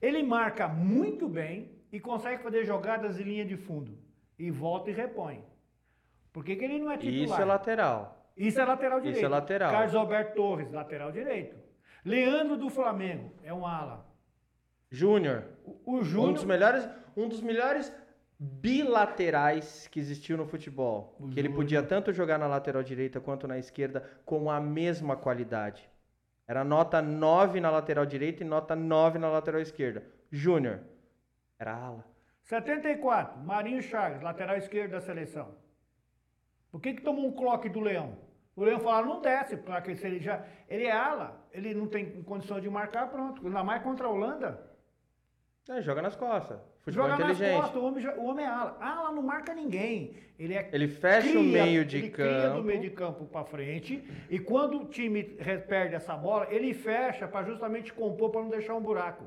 Ele 0.00 0.22
marca 0.22 0.66
muito 0.68 1.28
bem 1.28 1.70
e 1.92 2.00
consegue 2.00 2.42
fazer 2.42 2.64
jogadas 2.64 3.16
de 3.16 3.22
linha 3.24 3.44
de 3.44 3.56
fundo. 3.56 3.98
E 4.38 4.50
volta 4.50 4.90
e 4.90 4.92
repõe. 4.92 5.44
Por 6.32 6.44
que, 6.44 6.56
que 6.56 6.64
ele 6.64 6.78
não 6.78 6.90
é 6.90 6.96
titular? 6.96 7.24
Isso 7.24 7.40
é 7.40 7.44
lateral. 7.44 8.32
Isso 8.36 8.60
é 8.60 8.64
lateral 8.64 8.98
Isso 8.98 9.06
direito. 9.08 9.24
é 9.26 9.28
lateral. 9.28 9.70
Carlos 9.70 9.94
Alberto 9.94 10.34
Torres, 10.34 10.72
lateral 10.72 11.12
direito. 11.12 11.54
Leandro 12.04 12.56
do 12.56 12.70
Flamengo, 12.70 13.32
é 13.44 13.52
um 13.52 13.66
ala. 13.66 14.06
Júnior, 14.90 15.44
O, 15.64 15.70
o 15.84 15.96
um 15.96 15.98
dos 15.98 16.08
Júnior, 16.08 16.46
melhores, 16.46 16.88
um 17.16 17.28
dos 17.28 17.40
melhores 17.40 17.92
bilaterais 18.38 19.86
que 19.88 20.00
existiu 20.00 20.36
no 20.36 20.46
futebol. 20.46 21.14
O 21.20 21.28
que 21.28 21.38
ele 21.38 21.48
Júnior. 21.48 21.54
podia 21.56 21.82
tanto 21.82 22.12
jogar 22.12 22.38
na 22.38 22.46
lateral 22.46 22.82
direita 22.82 23.20
quanto 23.20 23.46
na 23.46 23.58
esquerda 23.58 24.02
com 24.24 24.50
a 24.50 24.60
mesma 24.60 25.16
qualidade. 25.16 25.88
Era 26.52 26.64
nota 26.64 27.00
9 27.00 27.60
na 27.60 27.70
lateral 27.70 28.04
direita 28.04 28.42
e 28.42 28.46
nota 28.46 28.76
9 28.76 29.18
na 29.18 29.30
lateral 29.30 29.62
esquerda. 29.62 30.04
Júnior. 30.30 30.80
Era 31.58 31.74
ala. 31.74 32.04
74, 32.42 33.38
Marinho 33.40 33.80
Chagas, 33.80 34.20
lateral 34.20 34.58
esquerdo 34.58 34.90
da 34.90 35.00
seleção. 35.00 35.54
Por 36.70 36.78
que, 36.78 36.92
que 36.92 37.00
tomou 37.00 37.26
um 37.26 37.32
cloque 37.32 37.70
do 37.70 37.80
Leão? 37.80 38.18
O 38.54 38.64
Leão 38.64 38.80
falou, 38.80 39.14
não 39.14 39.22
desce, 39.22 39.56
porque 39.56 39.96
se 39.96 40.06
ele 40.06 40.20
já. 40.20 40.44
Ele 40.68 40.84
é 40.84 40.92
ala, 40.92 41.42
ele 41.52 41.72
não 41.72 41.86
tem 41.86 42.22
condição 42.22 42.60
de 42.60 42.68
marcar, 42.68 43.08
pronto. 43.08 43.46
Ainda 43.46 43.64
mais 43.64 43.82
contra 43.82 44.06
a 44.06 44.10
Holanda. 44.10 44.62
É, 45.70 45.80
joga 45.80 46.02
nas 46.02 46.16
costas. 46.16 46.60
Futebol 46.84 47.08
Joga 47.10 47.24
nas 47.24 47.36
inteligente. 47.36 47.60
costas, 47.60 47.80
o 47.82 47.84
homem, 47.86 48.06
o 48.08 48.24
homem 48.24 48.44
é 48.44 48.48
ala. 48.48 48.76
Ala 48.80 49.12
não 49.12 49.22
marca 49.22 49.54
ninguém. 49.54 50.16
Ele 50.38 50.54
é 50.54 50.68
Ele 50.72 50.88
fecha 50.88 51.28
o 51.38 51.42
cria- 51.42 51.64
meio 51.64 51.84
de 51.84 51.98
ele 51.98 52.10
campo. 52.10 52.28
cria 52.28 52.50
do 52.50 52.64
meio 52.64 52.80
de 52.80 52.90
campo 52.90 53.24
para 53.26 53.44
frente 53.44 54.02
e 54.28 54.38
quando 54.40 54.80
o 54.82 54.84
time 54.86 55.22
perde 55.22 55.94
essa 55.94 56.16
bola, 56.16 56.48
ele 56.50 56.74
fecha 56.74 57.28
para 57.28 57.46
justamente 57.46 57.92
compor 57.92 58.30
para 58.30 58.40
não 58.42 58.48
deixar 58.50 58.74
um 58.74 58.80
buraco. 58.80 59.24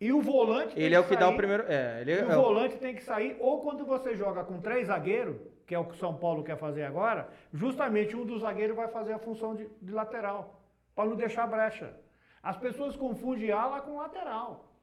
E 0.00 0.12
o 0.12 0.20
volante 0.22 0.78
Ele 0.80 0.94
é 0.94 0.98
o 1.00 1.04
que 1.04 1.14
dá 1.16 1.26
o 1.26 1.28
sair- 1.28 1.36
primeiro. 1.36 1.64
É, 1.68 2.00
ele 2.00 2.12
é, 2.12 2.24
o 2.24 2.42
volante 2.42 2.76
tem 2.78 2.94
que 2.94 3.02
sair 3.04 3.36
ou 3.38 3.60
quando 3.60 3.84
você 3.84 4.14
joga 4.16 4.42
com 4.42 4.58
três 4.60 4.86
zagueiros, 4.88 5.36
que 5.66 5.74
é 5.74 5.78
o 5.78 5.84
que 5.84 5.92
o 5.94 5.98
São 5.98 6.14
Paulo 6.14 6.42
quer 6.42 6.56
fazer 6.56 6.84
agora, 6.84 7.28
justamente 7.52 8.16
um 8.16 8.24
dos 8.24 8.40
zagueiros 8.40 8.74
vai 8.74 8.88
fazer 8.88 9.12
a 9.12 9.18
função 9.18 9.54
de, 9.54 9.68
de 9.80 9.92
lateral, 9.92 10.62
para 10.94 11.08
não 11.08 11.16
deixar 11.16 11.46
brecha. 11.46 11.94
As 12.42 12.56
pessoas 12.56 12.96
confundem 12.96 13.50
ala 13.50 13.80
com 13.82 13.96
lateral. 13.98 14.73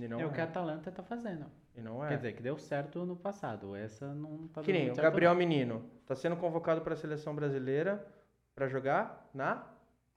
E 0.00 0.06
não 0.08 0.20
é 0.20 0.24
o 0.26 0.30
que 0.30 0.40
a 0.40 0.44
é. 0.44 0.46
Atalanta 0.46 0.92
tá 0.92 1.02
fazendo. 1.02 1.46
E 1.74 1.80
não 1.80 2.04
é. 2.04 2.08
Quer 2.08 2.16
dizer, 2.16 2.32
que 2.34 2.42
deu 2.42 2.56
certo 2.56 3.04
no 3.04 3.16
passado. 3.16 3.74
Essa 3.74 4.14
não 4.14 4.46
tá 4.48 4.62
Que 4.62 4.72
nem 4.72 4.90
o 4.90 4.94
Gabriel 4.94 5.34
Menino. 5.34 5.84
Tá 6.06 6.14
sendo 6.14 6.36
convocado 6.36 6.80
para 6.82 6.94
a 6.94 6.96
seleção 6.96 7.34
brasileira 7.34 8.06
para 8.54 8.68
jogar 8.68 9.28
na. 9.34 9.66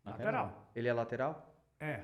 não. 0.05 0.11
Lateral. 0.13 0.71
Ele 0.75 0.87
é 0.87 0.93
lateral? 0.93 1.53
É. 1.79 2.01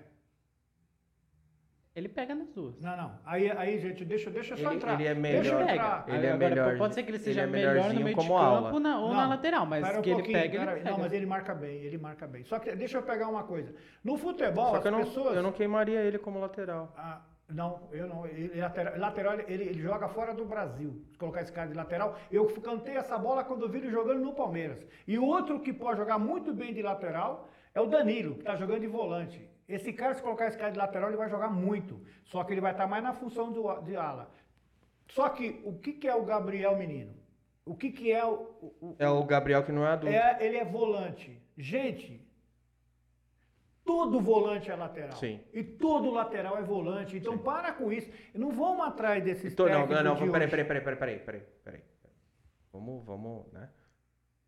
Ele 1.96 2.08
pega 2.10 2.36
nas 2.36 2.50
duas. 2.52 2.80
Não, 2.80 2.96
não. 2.96 3.20
Aí, 3.26 3.50
aí 3.50 3.80
gente, 3.80 4.06
deixa, 4.06 4.30
deixa 4.30 4.54
eu 4.54 4.58
só 4.58 4.68
Ele- 4.68 4.76
entrar. 4.76 4.94
ele 4.94 5.08
é 5.08 5.16
Deixa 5.16 5.50
eu 5.52 5.58
melhor. 5.58 5.74
entrar. 5.74 6.06
Ele 6.08 6.26
é 6.28 6.32
Agora, 6.32 6.50
melhor- 6.50 6.78
Pode 6.78 6.94
ser 6.94 7.02
que 7.04 7.10
ele 7.10 7.18
ele 7.18 7.24
seja 7.24 7.42
é 7.42 7.48
melhor 7.48 7.92
no 7.92 8.02
meio 8.02 8.16
de 8.18 8.28
campo 8.28 8.80
na- 8.80 9.00
ou 9.00 9.10
na 9.14 9.22
Não, 9.24 9.30
lateral, 9.30 9.66
mas 9.66 9.98
um 9.98 10.02
que 10.04 10.10
ele 10.12 10.22
pega, 10.24 10.58
ele 10.58 10.66
pega. 10.74 10.92
Não, 10.92 10.98
mas 11.00 11.12
ele 11.12 11.26
marca 11.26 11.56
bem, 11.56 11.78
ele 11.82 11.98
marca 11.98 12.28
bem. 12.28 12.44
Só 12.44 12.60
que 12.60 12.76
deixa 12.76 13.00
eu 13.00 13.02
pegar 13.04 13.28
uma 13.28 13.44
coisa. 13.46 13.74
No 14.04 14.16
futebol, 14.16 14.70
Só 14.70 14.76
as 14.76 14.82
que 14.84 14.88
eu 14.88 14.92
não, 14.92 15.00
pessoas. 15.00 15.36
eu 15.38 15.42
não 15.42 15.52
queimaria 15.52 16.02
ele 16.02 16.20
como 16.20 16.40
lateral. 16.40 16.94
Ah, 16.96 17.22
não, 17.50 17.88
eu 17.92 18.08
não. 18.08 18.26
Ele, 18.26 18.60
lateral, 18.60 18.98
lateral 18.98 19.34
ele, 19.40 19.64
ele 19.64 19.82
joga 19.82 20.08
fora 20.10 20.34
do 20.34 20.44
Brasil. 20.46 21.02
Se 21.12 21.18
colocar 21.18 21.42
esse 21.42 21.52
cara 21.52 21.70
de 21.70 21.74
lateral, 21.76 22.18
eu 22.32 22.46
cantei 22.62 22.96
essa 22.98 23.18
bola 23.18 23.44
quando 23.44 23.70
vi 23.70 23.78
ele 23.78 23.90
jogando 23.90 24.20
no 24.22 24.34
Palmeiras. 24.34 24.86
E 25.08 25.18
outro 25.18 25.60
que 25.60 25.72
pode 25.72 25.98
jogar 26.00 26.18
muito 26.20 26.54
bem 26.54 26.74
de 26.74 26.82
lateral 26.82 27.48
É 27.74 27.80
o 27.82 27.86
Danilo, 27.86 28.34
que 28.36 28.42
está 28.42 28.56
jogando 28.56 28.82
de 28.82 28.88
volante. 28.88 29.50
Esse 29.68 29.94
cara, 29.94 30.14
se 30.14 30.22
colocar 30.22 30.48
esse 30.48 30.58
cara 30.58 30.72
de 30.72 30.78
lateral, 30.78 31.10
ele 31.10 31.18
vai 31.18 31.30
jogar 31.30 31.50
muito. 31.50 32.02
Só 32.26 32.44
que 32.44 32.54
ele 32.54 32.62
vai 32.62 32.72
estar 32.72 32.88
mais 32.88 33.04
na 33.04 33.14
função 33.14 33.52
do, 33.52 33.82
de 33.82 33.96
ala. 33.96 34.30
Só 35.10 35.30
que 35.30 35.62
o 35.64 35.74
que, 35.78 35.94
que 35.94 36.08
é 36.08 36.16
o 36.16 36.24
Gabriel 36.26 36.76
Menino? 36.76 37.14
O 37.66 37.76
que, 37.76 37.92
que 37.92 38.12
é 38.12 38.26
o, 38.26 38.48
o- 38.82 38.96
É 39.00 39.08
o 39.10 39.24
Gabriel 39.24 39.64
que 39.64 39.72
não 39.72 39.86
é 39.86 39.92
adulto. 39.92 40.14
é, 40.16 40.38
ele 40.42 40.58
é 40.58 40.66
volante. 40.66 41.42
Gente, 41.58 42.27
todo 43.88 44.20
volante 44.20 44.70
é 44.70 44.76
lateral. 44.76 45.18
Sim. 45.18 45.40
E 45.54 45.64
todo 45.64 46.12
lateral 46.12 46.58
é 46.58 46.62
volante. 46.62 47.18
Então 47.18 47.38
para 47.38 47.72
com 47.72 47.92
isso. 47.92 48.12
Não 48.34 48.52
vamos 48.52 48.86
atrás 48.86 49.24
desses 49.24 49.54
Então, 49.54 49.66
não, 49.66 49.72
técnicos 49.88 49.96
não, 49.96 50.04
não, 50.04 50.26
de 50.26 50.32
peraí, 50.32 50.48
peraí, 50.50 50.66
peraí, 50.66 50.82
peraí, 50.84 50.96
peraí, 50.98 51.20
peraí, 51.20 51.42
peraí. 51.64 51.82
Vamos, 52.72 53.04
vamos, 53.06 53.52
né? 53.54 53.70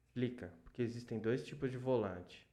Explica, 0.08 0.54
porque 0.64 0.82
existem 0.84 1.18
dois 1.18 1.44
tipos 1.44 1.72
de 1.72 1.78
volante. 1.78 2.48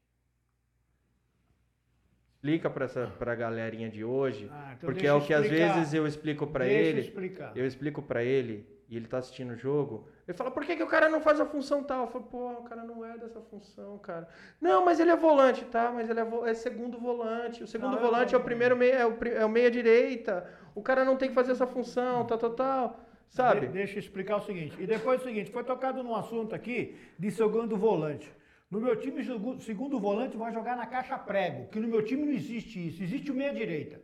Explica 2.37 2.70
pra, 2.70 2.84
essa, 2.84 3.07
pra 3.18 3.34
galerinha 3.34 3.89
de 3.91 4.05
hoje, 4.05 4.49
Ah, 4.53 4.74
então 4.76 4.89
porque 4.89 5.07
é 5.07 5.12
o 5.12 5.20
que 5.20 5.34
às 5.34 5.43
explicar. 5.45 5.74
vezes 5.74 5.95
eu 5.95 6.07
explico 6.07 6.47
eu 6.47 6.62
ele, 6.62 7.01
explicar. 7.01 7.57
eu 7.57 7.66
explico 7.66 8.03
pra 8.03 8.22
ele, 8.22 8.64
e 8.89 8.97
ele 8.97 9.07
tá 9.09 9.18
assistindo 9.18 9.53
o 9.53 9.57
jogo, 9.57 10.09
ele 10.28 10.37
fala, 10.37 10.51
por 10.51 10.64
que, 10.64 10.76
que 10.76 10.82
o 10.82 10.87
cara 10.87 11.09
não 11.09 11.20
faz 11.20 11.41
a 11.41 11.47
função 11.47 11.82
tal? 11.82 12.03
Eu 12.03 12.09
falo, 12.09 12.24
pô, 12.24 12.51
o 12.53 12.62
cara 12.64 12.84
não 12.84 13.05
é 13.05 13.18
dessa 13.18 13.41
função, 13.41 13.99
cara. 13.99 14.28
Não, 14.61 14.84
mas 14.84 15.01
ele 15.01 15.11
é 15.11 15.16
volante, 15.16 15.64
tá? 15.64 15.91
Mas 15.93 16.09
ele 16.09 16.20
é, 16.20 16.24
vo- 16.24 16.47
é 16.47 16.55
segundo 16.55 16.99
volante. 16.99 17.62
O 17.62 17.66
segundo 17.66 17.93
Não, 17.93 17.99
é 17.99 18.01
volante 18.01 18.34
é 18.34 18.39
o 18.39 18.43
primeiro 18.43 18.76
meia, 18.76 18.95
é 18.95 19.07
o, 19.07 19.16
é 19.24 19.45
o 19.45 19.49
meia 19.49 19.70
direita. 19.70 20.49
O 20.74 20.82
cara 20.82 21.05
não 21.05 21.16
tem 21.16 21.28
que 21.28 21.34
fazer 21.34 21.53
essa 21.53 21.66
função, 21.66 22.24
tal, 22.26 22.39
tal, 22.39 22.51
tal. 22.51 23.01
Sabe? 23.28 23.61
De- 23.62 23.72
deixa 23.72 23.97
eu 23.97 23.99
explicar 24.01 24.37
o 24.37 24.43
seguinte. 24.43 24.76
E 24.80 24.87
depois 24.87 25.20
é 25.20 25.24
o 25.24 25.26
seguinte, 25.26 25.51
foi 25.51 25.64
tocado 25.64 26.03
num 26.03 26.14
assunto 26.14 26.55
aqui 26.55 26.97
de 27.18 27.30
segundo 27.30 27.76
volante. 27.76 28.32
No 28.70 28.80
meu 28.80 28.97
time, 28.97 29.22
segundo 29.61 29.99
volante 29.99 30.37
vai 30.37 30.53
jogar 30.53 30.76
na 30.76 30.87
caixa 30.87 31.16
prego, 31.18 31.68
que 31.68 31.78
no 31.78 31.87
meu 31.89 32.05
time 32.05 32.24
não 32.24 32.32
existe 32.32 32.89
isso. 32.89 33.03
Existe 33.03 33.30
o 33.30 33.34
meia 33.34 33.53
direita. 33.53 34.01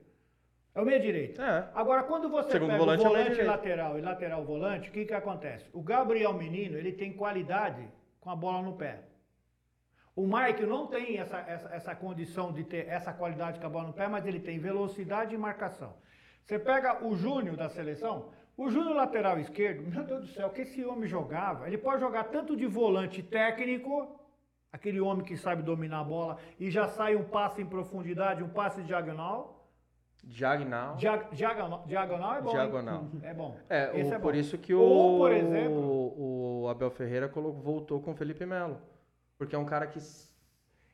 É 0.75 0.81
o 0.81 0.85
meia 0.85 1.01
direita. 1.01 1.43
É. 1.43 1.69
Agora, 1.75 2.03
quando 2.05 2.29
você 2.29 2.53
Segundo 2.53 2.71
pega 2.71 2.79
volante 2.79 3.03
o 3.03 3.07
é 3.07 3.09
o 3.09 3.13
volante 3.13 3.43
lateral 3.43 3.99
e 3.99 4.01
lateral 4.01 4.45
volante, 4.45 4.89
o 4.89 4.93
que 4.93 5.05
que 5.05 5.15
acontece? 5.15 5.69
O 5.73 5.83
Gabriel 5.83 6.33
Menino, 6.33 6.79
ele 6.79 6.93
tem 6.93 7.13
qualidade 7.13 7.87
com 8.21 8.31
a 8.31 8.37
bola 8.37 8.63
no 8.63 8.75
pé. 8.75 9.01
O 10.15 10.27
Mike 10.27 10.65
não 10.65 10.87
tem 10.87 11.19
essa, 11.19 11.39
essa, 11.39 11.69
essa 11.75 11.95
condição 11.95 12.53
de 12.53 12.65
ter 12.65 12.87
essa 12.89 13.13
qualidade 13.13 13.59
com 13.59 13.67
a 13.67 13.71
bola 13.71 13.89
no 13.89 13.93
pé, 13.93 14.09
mas 14.09 14.27
ele 14.27 14.41
tem 14.41 14.59
velocidade 14.59 15.35
e 15.35 15.39
marcação. 15.39 15.95
Você 16.45 16.59
pega 16.59 17.05
o 17.05 17.15
Júnior 17.15 17.57
da 17.57 17.69
seleção, 17.69 18.31
o 18.57 18.69
Júnior 18.69 18.95
lateral 18.95 19.39
esquerdo, 19.39 19.83
meu 19.91 20.05
Deus 20.05 20.21
do 20.23 20.27
céu, 20.29 20.49
o 20.49 20.51
que 20.51 20.63
esse 20.63 20.85
homem 20.85 21.09
jogava? 21.09 21.67
Ele 21.67 21.79
pode 21.79 22.01
jogar 22.01 22.25
tanto 22.25 22.55
de 22.55 22.67
volante 22.67 23.23
técnico, 23.23 24.21
aquele 24.71 25.01
homem 25.01 25.25
que 25.25 25.37
sabe 25.37 25.63
dominar 25.63 26.01
a 26.01 26.05
bola 26.05 26.39
e 26.61 26.71
já 26.71 26.89
sai 26.89 27.17
um 27.17 27.25
passe 27.25 27.63
em 27.63 27.67
profundidade, 27.67 28.43
um 28.43 28.49
passe 28.49 28.83
diagonal. 28.83 29.62
Diagonal. 30.25 30.97
Dia- 30.97 31.27
Diagonal, 31.33 31.85
diagonal 31.87 32.35
é 32.37 32.41
bom. 32.41 32.49
hein? 32.51 32.55
Diagonal. 32.55 33.05
É 33.23 33.35
bom. 33.35 33.57
É, 33.69 34.01
Esse 34.01 34.11
o- 34.13 34.15
é 34.15 34.19
por 34.19 34.33
bom. 34.33 34.39
isso 34.39 34.57
que 34.57 34.73
o, 34.73 34.81
Ou, 34.81 35.19
por 35.19 35.33
exemplo, 35.33 36.15
o 36.63 36.69
Abel 36.69 36.91
Ferreira 36.91 37.29
voltou 37.29 38.01
com 38.01 38.13
o 38.13 38.15
Felipe 38.15 38.47
Melo. 38.47 38.79
Porque 39.37 39.55
é 39.55 39.59
um 39.59 39.65
cara 39.65 39.87
que. 39.87 39.99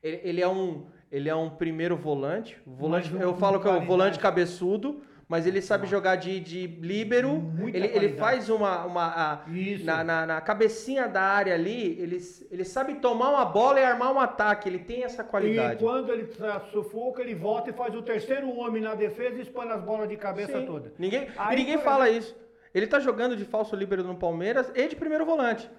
Ele, 0.01 0.19
ele 0.23 0.41
é, 0.41 0.47
um, 0.47 0.85
ele 1.11 1.29
é 1.29 1.35
um 1.35 1.49
primeiro 1.49 1.95
volante. 1.95 2.59
volante 2.65 3.13
um- 3.13 3.19
eu 3.21 3.35
falo 3.35 3.59
que 3.59 3.67
é 3.67 3.69
o 3.69 3.73
qualidade. 3.73 3.87
volante 3.87 4.19
cabeçudo, 4.19 5.01
mas 5.29 5.45
ele 5.45 5.61
sabe 5.61 5.85
jogar 5.85 6.15
de, 6.15 6.39
de 6.39 6.65
líbero. 6.65 7.33
Muita 7.35 7.77
Ele, 7.77 7.87
ele 7.95 8.09
faz 8.17 8.49
uma. 8.49 8.83
uma 8.85 9.05
a- 9.05 9.43
Isso. 9.47 9.85
na, 9.85 10.03
na, 10.03 10.25
na 10.25 10.41
cabecinha 10.41 11.07
da 11.07 11.21
área 11.21 11.53
ali, 11.53 11.95
ele, 12.01 12.17
ele 12.49 12.65
sabe 12.65 12.95
tomar 12.95 13.29
uma 13.29 13.45
bola 13.45 13.79
e 13.79 13.83
armar 13.83 14.11
um 14.11 14.19
ataque. 14.19 14.67
Ele 14.67 14.79
tem 14.79 15.03
essa 15.03 15.21
E 15.21 15.25
qualidade. 15.25 15.83
quando 15.83 16.11
ele 16.11 16.27
sufoca, 16.71 17.21
ele 17.21 17.35
volta 17.35 17.69
e 17.69 17.73
faz 17.73 17.93
o 17.93 18.01
terceiro 18.01 18.49
homem 18.57 18.81
na 18.81 18.95
defesa 18.95 19.37
e 19.37 19.41
expõe 19.43 19.69
as 19.69 19.81
bolas 19.83 20.09
de 20.09 20.17
cabeça 20.17 20.59
Sim. 20.59 20.65
toda. 20.65 20.91
Ninguém, 20.97 21.27
Aí, 21.37 21.55
e 21.55 21.59
ninguém 21.59 21.77
por 21.77 21.83
fala 21.83 22.09
isso. 22.09 22.35
Ele 22.73 22.87
tá 22.87 22.99
jogando 22.99 23.35
de 23.37 23.45
falso 23.45 23.75
líbero 23.75 24.03
no 24.03 24.15
Palmeiras 24.15 24.71
e 24.75 24.87
de 24.87 24.95
primeiro 24.95 25.25
volante. 25.25 25.69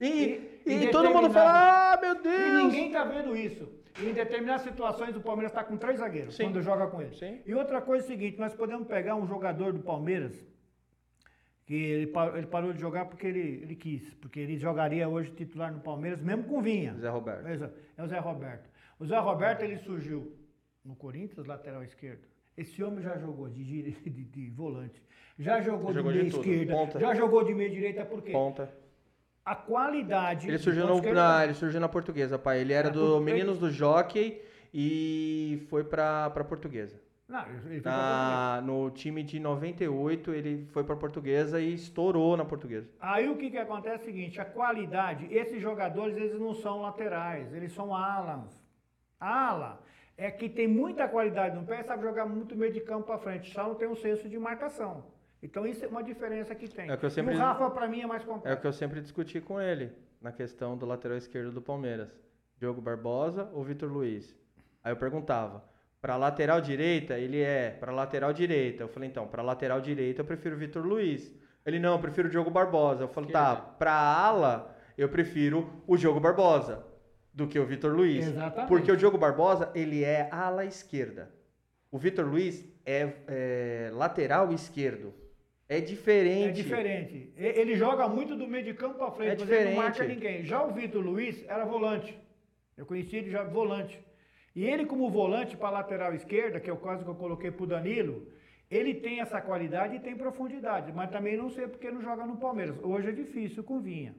E, 0.00 0.06
E- 0.06 0.62
e 0.66 0.84
e 0.86 0.90
todo 0.90 1.08
mundo 1.08 1.30
fala, 1.30 1.92
ah, 1.94 2.00
meu 2.00 2.14
E 2.16 2.18
Deus! 2.22 2.64
ninguém 2.64 2.90
tá 2.90 3.04
vendo 3.04 3.36
isso. 3.36 3.68
Em 4.00 4.12
determinadas 4.12 4.62
situações 4.62 5.14
o 5.16 5.20
Palmeiras 5.20 5.52
está 5.52 5.62
com 5.64 5.76
três 5.76 5.98
zagueiros 5.98 6.34
Sim. 6.36 6.44
quando 6.44 6.62
joga 6.62 6.86
com 6.86 7.00
ele. 7.02 7.14
Sim. 7.14 7.40
E 7.44 7.54
outra 7.54 7.80
coisa 7.80 8.04
é 8.04 8.06
o 8.06 8.08
seguinte, 8.08 8.38
nós 8.38 8.54
podemos 8.54 8.86
pegar 8.86 9.14
um 9.16 9.26
jogador 9.26 9.72
do 9.72 9.80
Palmeiras 9.80 10.46
que 11.66 11.74
ele, 11.74 12.06
pa- 12.06 12.36
ele 12.36 12.46
parou 12.46 12.72
de 12.72 12.80
jogar 12.80 13.04
porque 13.04 13.26
ele, 13.26 13.60
ele 13.62 13.76
quis, 13.76 14.14
porque 14.14 14.40
ele 14.40 14.56
jogaria 14.56 15.08
hoje 15.08 15.30
titular 15.30 15.72
no 15.72 15.80
Palmeiras, 15.80 16.20
mesmo 16.20 16.44
com 16.44 16.60
Vinha. 16.62 16.94
Zé 16.98 17.08
Roberto. 17.08 17.46
É 17.96 18.02
o 18.02 18.06
Zé 18.06 18.18
Roberto. 18.18 18.68
O 18.98 19.06
Zé 19.06 19.18
Roberto 19.18 19.62
ele 19.62 19.76
surgiu 19.78 20.36
no 20.84 20.96
Corinthians, 20.96 21.46
lateral 21.46 21.82
esquerdo. 21.84 22.22
Esse 22.56 22.82
homem 22.82 23.00
já 23.02 23.16
jogou 23.18 23.48
de, 23.48 23.62
dire- 23.64 23.90
de, 24.04 24.24
de 24.24 24.50
volante, 24.50 25.02
já 25.38 25.60
jogou, 25.60 25.92
Jogou 25.92 26.12
de 26.12 26.18
de 26.18 26.24
meia 26.24 26.36
esquerda, 26.36 26.72
ponta. 26.74 27.00
já 27.00 27.14
jogou 27.14 27.44
de 27.44 27.54
meia 27.54 27.70
direita, 27.70 28.04
por 28.04 28.22
quê? 28.22 28.32
Ponta. 28.32 28.81
A 29.44 29.56
qualidade. 29.56 30.48
Ele 30.48 30.58
surgiu, 30.58 30.86
no, 30.86 31.02
na, 31.12 31.44
ele 31.44 31.54
surgiu 31.54 31.80
na 31.80 31.88
portuguesa, 31.88 32.38
pai. 32.38 32.60
Ele 32.60 32.72
era 32.72 32.88
Ah, 32.88 32.92
do 32.92 33.20
Meninos 33.20 33.58
do 33.58 33.70
Jockey 33.70 34.40
e 34.72 35.66
foi 35.68 35.82
pra, 35.82 36.30
pra 36.30 36.44
portuguesa. 36.44 37.00
Não, 37.28 37.44
ele 37.48 37.58
foi 37.58 37.80
pra 37.80 37.92
Na, 37.92 38.60
no 38.62 38.90
time 38.90 39.22
de 39.22 39.40
98, 39.40 40.32
ele 40.32 40.68
foi 40.72 40.84
pra 40.84 40.94
portuguesa 40.94 41.60
e 41.60 41.74
estourou 41.74 42.36
na 42.36 42.44
portuguesa. 42.44 42.88
Aí 43.00 43.28
o 43.28 43.36
que, 43.36 43.50
que 43.50 43.58
acontece 43.58 43.96
é 43.96 44.02
o 44.02 44.04
seguinte, 44.04 44.40
a 44.40 44.44
qualidade, 44.44 45.26
esses 45.32 45.60
jogadores, 45.60 46.16
eles 46.16 46.38
não 46.38 46.54
são 46.54 46.82
laterais, 46.82 47.52
eles 47.54 47.72
são 47.72 47.94
alas. 47.94 48.60
Ala 49.18 49.82
é 50.16 50.30
que 50.30 50.48
tem 50.48 50.68
muita 50.68 51.08
qualidade 51.08 51.56
no 51.56 51.64
pé 51.64 51.82
sabe 51.82 52.02
jogar 52.02 52.26
muito 52.26 52.54
meio 52.54 52.72
de 52.72 52.80
campo 52.80 53.06
para 53.06 53.18
frente, 53.18 53.52
só 53.52 53.64
não 53.64 53.74
tem 53.74 53.88
um 53.88 53.96
senso 53.96 54.28
de 54.28 54.38
marcação. 54.38 55.04
Então 55.42 55.66
isso 55.66 55.84
é 55.84 55.88
uma 55.88 56.02
diferença 56.02 56.54
que 56.54 56.68
tem. 56.68 56.88
É 56.88 56.94
o 56.94 56.98
que 56.98 57.10
sempre- 57.10 57.34
o 57.34 57.38
Rafa, 57.38 57.68
para 57.70 57.88
mim, 57.88 58.00
é 58.02 58.06
mais 58.06 58.22
É 58.22 58.26
completo. 58.26 58.56
o 58.58 58.60
que 58.60 58.66
eu 58.66 58.72
sempre 58.72 59.00
discuti 59.00 59.40
com 59.40 59.60
ele, 59.60 59.90
na 60.20 60.30
questão 60.30 60.76
do 60.76 60.86
lateral 60.86 61.16
esquerdo 61.18 61.50
do 61.50 61.60
Palmeiras. 61.60 62.08
Diogo 62.58 62.80
Barbosa 62.80 63.50
ou 63.52 63.64
Vitor 63.64 63.90
Luiz? 63.90 64.36
Aí 64.84 64.92
eu 64.92 64.96
perguntava, 64.96 65.64
pra 66.00 66.16
lateral 66.16 66.60
direita, 66.60 67.18
ele 67.18 67.40
é 67.40 67.70
pra 67.70 67.90
lateral 67.92 68.32
direita. 68.32 68.84
Eu 68.84 68.88
falei, 68.88 69.08
então, 69.08 69.26
pra 69.26 69.42
lateral 69.42 69.80
direita 69.80 70.20
eu 70.20 70.24
prefiro 70.24 70.54
o 70.54 70.58
Vitor 70.58 70.84
Luiz. 70.84 71.34
Ele, 71.66 71.78
não, 71.80 71.94
eu 71.94 71.98
prefiro 71.98 72.28
o 72.28 72.30
Diogo 72.30 72.50
Barbosa. 72.50 73.02
Eu 73.04 73.08
falei, 73.08 73.30
tá, 73.30 73.56
pra 73.56 73.92
ala, 73.92 74.76
eu 74.96 75.08
prefiro 75.08 75.68
o 75.86 75.96
Diogo 75.96 76.20
Barbosa 76.20 76.84
do 77.34 77.48
que 77.48 77.58
o 77.58 77.64
Vitor 77.66 77.92
Luiz. 77.92 78.26
Exatamente. 78.26 78.68
Porque 78.68 78.92
o 78.92 78.96
Diogo 78.96 79.18
Barbosa, 79.18 79.70
ele 79.74 80.04
é 80.04 80.28
ala 80.30 80.64
esquerda. 80.64 81.30
O 81.90 81.98
Vitor 81.98 82.26
Luiz 82.26 82.64
é, 82.86 83.12
é 83.26 83.90
lateral 83.92 84.52
esquerdo. 84.52 85.12
É 85.76 85.80
diferente. 85.80 86.48
É 86.60 86.62
diferente. 86.62 87.32
Ele 87.36 87.74
joga 87.76 88.06
muito 88.08 88.36
do 88.36 88.46
meio 88.46 88.64
de 88.64 88.74
campo 88.74 88.96
para 88.98 89.10
frente, 89.10 89.42
É 89.42 89.44
mas 89.44 89.50
ele 89.50 89.70
não 89.70 89.76
marca 89.76 89.92
diferente. 89.92 90.14
ninguém. 90.16 90.44
Já 90.44 90.62
o 90.62 90.72
Vitor 90.72 91.02
Luiz 91.02 91.44
era 91.48 91.64
volante. 91.64 92.18
Eu 92.76 92.84
conheci 92.86 93.16
ele 93.16 93.30
já 93.30 93.42
volante. 93.42 93.98
E 94.54 94.64
ele, 94.64 94.84
como 94.84 95.08
volante 95.10 95.56
para 95.56 95.70
lateral 95.70 96.14
esquerda, 96.14 96.60
que 96.60 96.68
é 96.68 96.72
o 96.72 96.76
caso 96.76 97.04
que 97.04 97.10
eu 97.10 97.14
coloquei 97.14 97.50
para 97.50 97.64
o 97.64 97.66
Danilo, 97.66 98.26
ele 98.70 98.92
tem 98.94 99.20
essa 99.20 99.40
qualidade 99.40 99.96
e 99.96 100.00
tem 100.00 100.14
profundidade. 100.14 100.92
Mas 100.92 101.10
também 101.10 101.36
não 101.36 101.48
sei 101.50 101.66
porque 101.68 101.90
não 101.90 102.02
joga 102.02 102.26
no 102.26 102.36
Palmeiras. 102.36 102.76
Hoje 102.82 103.08
é 103.08 103.12
difícil 103.12 103.64
com 103.64 103.80
Vinha. 103.80 104.14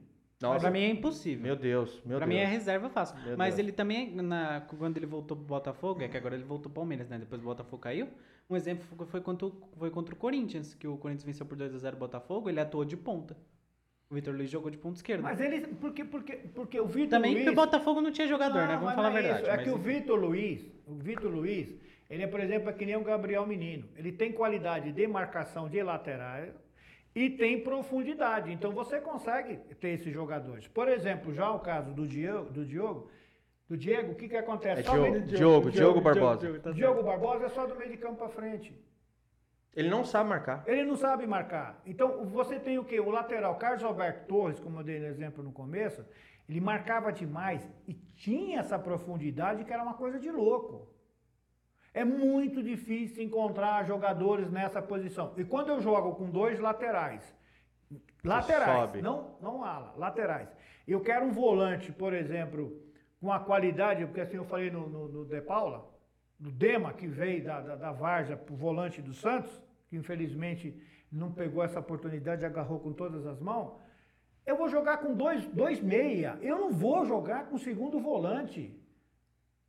Nossa, 0.48 0.60
pra 0.60 0.70
mim 0.70 0.80
é 0.82 0.88
impossível. 0.90 1.42
meu 1.42 1.56
Deus, 1.56 2.00
meu 2.04 2.18
pra 2.18 2.26
Deus. 2.26 2.38
mim 2.38 2.42
é 2.42 2.46
reserva 2.46 2.88
fácil. 2.88 3.16
Meu 3.24 3.36
Mas 3.36 3.54
Deus. 3.56 3.66
ele 3.66 3.72
também, 3.72 4.14
na- 4.14 4.62
quando 4.78 4.96
ele 4.96 5.06
voltou 5.06 5.36
pro 5.36 5.46
Botafogo, 5.46 6.02
é 6.02 6.08
que 6.08 6.16
agora 6.16 6.34
ele 6.34 6.44
voltou 6.44 6.70
pro 6.70 6.80
Palmeiras, 6.82 7.08
né? 7.08 7.18
Depois 7.18 7.40
o 7.40 7.44
Botafogo 7.44 7.78
caiu. 7.80 8.08
Um 8.48 8.56
exemplo 8.56 8.84
foi- 9.06 9.20
contra, 9.20 9.46
o- 9.46 9.68
foi 9.78 9.90
contra 9.90 10.14
o 10.14 10.18
Corinthians, 10.18 10.74
que 10.74 10.86
o 10.86 10.96
Corinthians 10.98 11.24
venceu 11.24 11.46
por 11.46 11.56
2x0 11.56 11.94
o 11.94 11.98
Botafogo, 11.98 12.48
ele 12.50 12.60
atuou 12.60 12.84
de 12.84 12.96
ponta. 12.96 13.36
O 14.10 14.14
Vitor 14.14 14.34
Luiz 14.34 14.50
jogou 14.50 14.70
de 14.70 14.76
ponta 14.76 14.96
esquerda. 14.96 15.22
Mas 15.22 15.40
ele. 15.40 15.66
Porque, 15.66 16.04
porque, 16.04 16.32
porque 16.54 16.78
o 16.78 16.86
Vitor 16.86 17.08
também 17.08 17.32
Luiz. 17.32 17.44
porque 17.44 17.58
o 17.58 17.62
Botafogo 17.64 18.00
não 18.02 18.12
tinha 18.12 18.28
jogador, 18.28 18.58
Não, 18.60 18.66
né? 18.68 18.76
Vamos 18.76 18.94
falar 18.94 19.08
a 19.08 19.10
é 19.10 19.14
verdade. 19.14 19.40
isso. 19.42 19.50
É 19.50 19.56
mas 19.56 19.64
que 19.64 19.70
o. 19.70 19.78
Vitor 19.78 20.20
Luiz, 20.20 20.70
o 20.86 20.94
Vitor 20.94 21.30
Luiz, 21.32 21.74
ele 22.10 22.22
é, 22.22 22.26
por 22.26 22.38
exemplo, 22.38 22.68
é 22.68 22.72
que 22.74 22.84
nem 22.84 22.96
o 22.96 23.02
Gabriel 23.02 23.46
Menino. 23.46 23.88
Ele 23.96 24.12
tem 24.12 24.30
qualidade 24.30 24.92
de 24.92 25.06
marcação 25.06 25.68
de 25.68 25.82
laterais 25.82 26.52
e 27.14 27.30
tem 27.30 27.60
profundidade. 27.62 28.52
Então 28.52 28.72
você 28.72 29.00
consegue 29.00 29.56
ter 29.76 29.90
esses 29.90 30.12
jogadores. 30.12 30.66
Por 30.68 30.88
exemplo, 30.88 31.32
já 31.32 31.50
o 31.50 31.60
caso 31.60 31.92
do 31.92 32.06
Diogo, 32.06 32.50
do 32.50 32.64
Diogo, 32.64 33.08
do 33.68 33.76
Diego, 33.76 34.12
o 34.12 34.14
que 34.14 34.28
que 34.28 34.36
acontece? 34.36 34.80
É 34.80 34.82
Diogo, 34.82 35.00
meio- 35.10 35.22
Diogo, 35.22 35.70
Diogo 35.70 36.00
Barbosa. 36.00 36.46
tá 36.46 36.52
certo. 36.52 36.74
Diogo 36.74 37.02
Barbosa 37.02 37.44
é 37.46 37.48
só 37.48 37.66
do 37.66 37.76
meio 37.76 37.90
de 37.90 37.96
campo 37.96 38.16
para 38.16 38.28
frente. 38.28 38.76
Ele 39.74 39.88
não 39.88 40.04
sabe 40.04 40.28
marcar. 40.28 40.62
Ele 40.66 40.84
não 40.84 40.96
sabe 40.96 41.26
marcar. 41.26 41.80
Então, 41.84 42.24
você 42.26 42.60
tem 42.60 42.78
o 42.78 42.84
quê? 42.84 43.00
O 43.00 43.10
lateral, 43.10 43.56
Carlos 43.56 43.82
Alberto 43.82 44.26
Torres, 44.28 44.60
como 44.60 44.78
eu 44.80 44.84
dei 44.84 45.00
no 45.00 45.06
exemplo 45.06 45.42
no 45.42 45.50
começo, 45.50 46.04
ele 46.48 46.60
marcava 46.60 47.12
demais 47.12 47.68
e 47.88 47.94
tinha 48.14 48.60
essa 48.60 48.78
profundidade 48.78 49.64
que 49.64 49.72
era 49.72 49.82
uma 49.82 49.94
coisa 49.94 50.18
de 50.20 50.30
louco. 50.30 50.93
É 51.94 52.04
muito 52.04 52.60
difícil 52.60 53.22
encontrar 53.22 53.86
jogadores 53.86 54.50
nessa 54.50 54.82
posição. 54.82 55.32
E 55.36 55.44
quando 55.44 55.68
eu 55.68 55.80
jogo 55.80 56.16
com 56.16 56.28
dois 56.28 56.58
laterais, 56.58 57.22
laterais, 58.24 58.80
sobe. 58.80 59.00
não, 59.00 59.36
não 59.40 59.64
ala, 59.64 59.94
laterais. 59.96 60.48
Eu 60.86 61.00
quero 61.00 61.24
um 61.24 61.30
volante, 61.30 61.92
por 61.92 62.12
exemplo, 62.12 62.82
com 63.20 63.32
a 63.32 63.38
qualidade, 63.38 64.04
porque 64.06 64.20
assim 64.20 64.36
eu 64.36 64.44
falei 64.44 64.72
no, 64.72 64.88
no, 64.88 65.08
no 65.08 65.24
De 65.24 65.40
Paula, 65.40 65.88
do 66.36 66.50
Dema, 66.50 66.92
que 66.92 67.06
veio 67.06 67.44
da, 67.44 67.60
da, 67.60 67.76
da 67.76 67.92
Varja 67.92 68.36
para 68.36 68.52
o 68.52 68.56
volante 68.56 69.00
do 69.00 69.14
Santos, 69.14 69.62
que 69.88 69.96
infelizmente 69.96 70.76
não 71.12 71.32
pegou 71.32 71.62
essa 71.62 71.78
oportunidade 71.78 72.42
e 72.42 72.44
agarrou 72.44 72.80
com 72.80 72.92
todas 72.92 73.24
as 73.24 73.38
mãos. 73.40 73.72
Eu 74.44 74.56
vou 74.56 74.68
jogar 74.68 74.98
com 74.98 75.14
dois, 75.14 75.46
dois 75.46 75.80
meia. 75.80 76.36
Eu 76.42 76.58
não 76.58 76.70
vou 76.72 77.06
jogar 77.06 77.46
com 77.46 77.56
segundo 77.56 78.00
volante. 78.00 78.76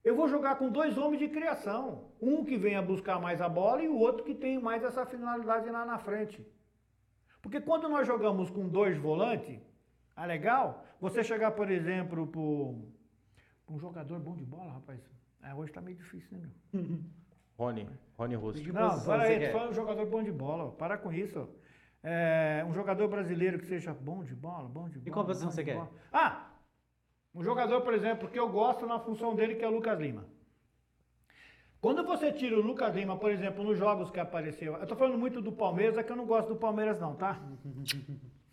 Eu 0.06 0.16
vou 0.16 0.28
jogar 0.28 0.58
com 0.60 0.70
dois 0.70 1.00
homens 1.00 1.20
de 1.20 1.28
criação. 1.28 2.12
Um 2.22 2.46
que 2.46 2.58
venha 2.58 2.80
buscar 2.80 3.20
mais 3.20 3.42
a 3.42 3.50
bola 3.50 3.82
e 3.82 3.90
o 3.90 3.98
outro 3.98 4.24
que 4.24 4.36
tem 4.36 4.60
mais 4.60 4.84
essa 4.84 5.04
finalidade 5.04 5.68
lá 5.68 5.84
na 5.84 5.98
frente. 5.98 6.46
Porque 7.42 7.60
quando 7.60 7.90
nós 7.90 8.06
jogamos 8.06 8.52
com 8.52 8.70
dois 8.70 8.96
volantes, 9.00 9.60
é 10.16 10.26
legal 10.28 10.86
você 11.02 11.24
chegar, 11.24 11.52
por 11.52 11.72
exemplo, 11.72 12.28
para 12.28 12.42
um 13.74 13.80
jogador 13.80 14.20
bom 14.20 14.36
de 14.36 14.46
bola, 14.46 14.74
rapaz. 14.74 15.02
É, 15.42 15.56
hoje 15.56 15.72
tá 15.72 15.82
meio 15.82 15.98
difícil, 15.98 16.38
né, 16.38 16.50
meu? 16.72 16.84
Rony, 17.58 17.90
Rony 18.18 18.36
Russo. 18.36 18.74
Não, 18.74 19.04
para 19.04 19.24
aí, 19.24 19.48
tu 19.48 19.54
fala 19.54 19.70
um 19.72 19.74
jogador 19.74 20.06
bom 20.06 20.22
de 20.22 20.32
bola. 20.32 20.72
Para 20.74 20.98
com 21.00 21.12
isso. 21.12 21.50
É, 22.04 22.64
um 22.68 22.74
jogador 22.74 23.08
brasileiro 23.08 23.58
que 23.58 23.66
seja 23.66 23.92
bom 23.92 24.24
de 24.24 24.36
bola, 24.36 24.70
bom 24.70 24.88
de 24.88 25.00
bola. 25.00 25.08
E 25.08 25.12
qual 25.12 25.26
posição 25.26 25.50
você 25.50 25.64
quer? 25.64 25.76
Bola. 25.76 25.90
Ah! 26.14 26.55
Um 27.36 27.44
jogador, 27.44 27.82
por 27.82 27.94
exemplo, 27.94 28.30
que 28.30 28.40
eu 28.40 28.48
gosto 28.48 28.88
na 28.88 28.98
função 28.98 29.36
dele, 29.36 29.56
que 29.56 29.66
é 29.66 29.68
o 29.68 29.72
Lucas 29.72 30.00
Lima. 30.00 30.26
Quando 31.82 32.04
você 32.06 32.32
tira 32.32 32.58
o 32.58 32.62
Lucas 32.62 32.96
Lima, 32.96 33.18
por 33.18 33.30
exemplo, 33.30 33.62
nos 33.62 33.78
jogos 33.78 34.10
que 34.10 34.20
apareceu, 34.20 34.76
eu 34.76 34.88
tô 34.88 34.96
falando 34.96 35.18
muito 35.18 35.42
do 35.42 35.52
Palmeiras, 35.52 35.98
é 35.98 36.04
que 36.04 36.12
eu 36.12 36.16
não 36.16 36.26
gosto 36.26 36.48
do 36.48 36.56
Palmeiras 36.56 36.98
não, 36.98 37.14
tá? 37.14 37.42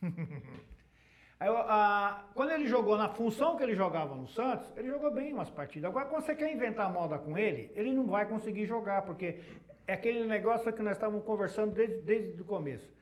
Aí, 1.38 1.48
a, 1.48 2.24
quando 2.34 2.50
ele 2.50 2.66
jogou 2.66 2.96
na 2.98 3.08
função 3.08 3.56
que 3.56 3.62
ele 3.62 3.74
jogava 3.74 4.16
no 4.16 4.26
Santos, 4.28 4.72
ele 4.76 4.88
jogou 4.88 5.12
bem 5.12 5.32
umas 5.32 5.48
partidas. 5.48 5.88
Agora, 5.88 6.06
quando 6.06 6.24
você 6.24 6.34
quer 6.34 6.52
inventar 6.52 6.92
moda 6.92 7.18
com 7.18 7.38
ele, 7.38 7.70
ele 7.74 7.92
não 7.92 8.06
vai 8.06 8.28
conseguir 8.28 8.66
jogar, 8.66 9.02
porque 9.02 9.40
é 9.86 9.94
aquele 9.94 10.24
negócio 10.26 10.72
que 10.72 10.82
nós 10.82 10.96
estávamos 10.96 11.24
conversando 11.24 11.72
desde, 11.72 12.00
desde 12.02 12.42
o 12.42 12.44
começo. 12.44 12.92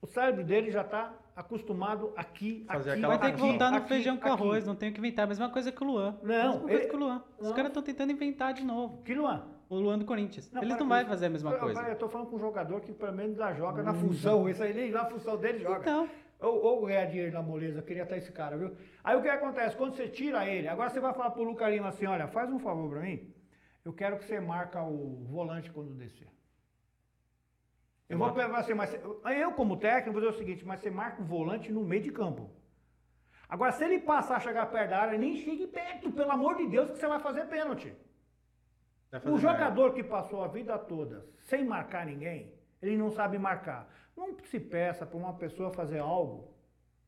O 0.00 0.06
cérebro 0.06 0.44
dele 0.44 0.70
já 0.70 0.82
está 0.82 1.12
acostumado 1.34 2.12
aqui, 2.16 2.64
Fazer 2.66 2.92
aqui, 2.92 3.00
Vai 3.00 3.18
ter 3.18 3.32
que 3.32 3.40
voltar 3.40 3.70
no 3.70 3.78
aqui, 3.78 3.88
feijão 3.88 4.16
com 4.16 4.22
aqui. 4.28 4.42
arroz, 4.42 4.66
não 4.66 4.74
tem 4.74 4.92
que 4.92 4.98
inventar. 4.98 5.24
A 5.24 5.28
mesma 5.28 5.50
coisa 5.50 5.72
que 5.72 5.82
o 5.82 5.86
Luan. 5.86 6.16
Não, 6.22 6.28
mesma 6.28 6.60
coisa 6.60 6.74
ele- 6.74 6.88
que 6.88 6.96
o 6.96 6.98
Luan. 6.98 7.24
Os 7.38 7.48
caras 7.52 7.66
estão 7.68 7.82
tentando 7.82 8.12
inventar 8.12 8.52
de 8.54 8.64
novo. 8.64 9.02
Que 9.02 9.14
Luan? 9.14 9.44
O 9.68 9.76
Luan 9.76 9.98
do 9.98 10.04
Corinthians. 10.04 10.50
Não, 10.52 10.62
Eles 10.62 10.74
para 10.74 10.82
não 10.84 10.88
vão 10.88 10.98
isso. 11.00 11.08
fazer 11.08 11.26
a 11.26 11.30
mesma 11.30 11.50
Eu- 11.52 11.58
coisa. 11.58 11.80
Eu, 11.82 11.96
tô 11.96 12.08
falando 12.08 12.28
com 12.28 12.36
um 12.36 12.40
jogador 12.40 12.80
que 12.80 12.92
pelo 12.92 13.12
menos 13.12 13.36
já 13.36 13.52
joga 13.54 13.82
na 13.82 13.92
função. 13.94 14.48
Esse 14.48 14.62
aí 14.62 14.72
nem 14.72 14.90
na 14.90 15.04
função 15.04 15.36
dele 15.36 15.58
joga. 15.60 15.80
Então, 15.80 16.08
Ou, 16.40 16.62
ou 16.62 16.86
ganhar 16.86 17.04
dinheiro 17.06 17.32
na 17.32 17.42
moleza, 17.42 17.80
eu 17.80 17.82
queria 17.82 18.04
estar 18.04 18.16
esse 18.16 18.30
cara, 18.30 18.56
viu? 18.56 18.70
Aí 19.02 19.16
o 19.16 19.20
que 19.22 19.28
acontece? 19.28 19.76
Quando 19.76 19.96
você 19.96 20.06
tira 20.06 20.46
ele, 20.46 20.68
agora 20.68 20.88
você 20.88 21.00
vai 21.00 21.12
falar 21.12 21.30
pro 21.32 21.42
Lucas 21.42 21.68
Lima 21.68 21.88
assim, 21.88 22.06
olha, 22.06 22.28
faz 22.28 22.48
um 22.52 22.60
favor 22.60 22.88
pra 22.90 23.00
mim, 23.00 23.34
eu 23.84 23.92
quero 23.92 24.16
que 24.18 24.24
você 24.24 24.38
marca 24.38 24.80
o 24.80 25.24
volante 25.28 25.68
quando 25.72 25.92
descer. 25.94 26.28
Eu 28.08 28.16
vou 28.16 28.32
pegar 28.32 28.58
assim, 28.58 28.74
mas 28.74 28.92
eu 29.36 29.52
como 29.52 29.76
técnico 29.76 30.12
vou 30.12 30.20
dizer 30.22 30.34
o 30.34 30.38
seguinte, 30.38 30.64
mas 30.64 30.80
você 30.80 30.90
marca 30.90 31.20
o 31.20 31.24
volante 31.24 31.70
no 31.70 31.84
meio 31.84 32.02
de 32.02 32.10
campo. 32.10 32.50
Agora, 33.48 33.72
se 33.72 33.84
ele 33.84 33.98
passar 34.00 34.36
a 34.36 34.40
chegar 34.40 34.66
perto 34.66 34.90
da 34.90 35.00
área, 35.00 35.18
nem 35.18 35.36
chegue 35.36 35.66
perto, 35.66 36.10
pelo 36.12 36.30
amor 36.30 36.56
de 36.56 36.68
Deus, 36.68 36.90
que 36.90 36.98
você 36.98 37.06
vai 37.06 37.20
fazer 37.20 37.46
pênalti. 37.46 37.94
Vai 39.10 39.20
fazer 39.20 39.34
O 39.34 39.38
jogador 39.38 39.92
que 39.94 40.02
passou 40.02 40.42
a 40.42 40.48
vida 40.48 40.78
toda 40.78 41.26
sem 41.44 41.64
marcar 41.64 42.04
ninguém, 42.06 42.52
ele 42.80 42.96
não 42.96 43.10
sabe 43.10 43.38
marcar. 43.38 43.88
Não 44.16 44.36
se 44.44 44.58
peça 44.58 45.06
para 45.06 45.16
uma 45.16 45.34
pessoa 45.34 45.70
fazer 45.70 45.98
algo 45.98 46.54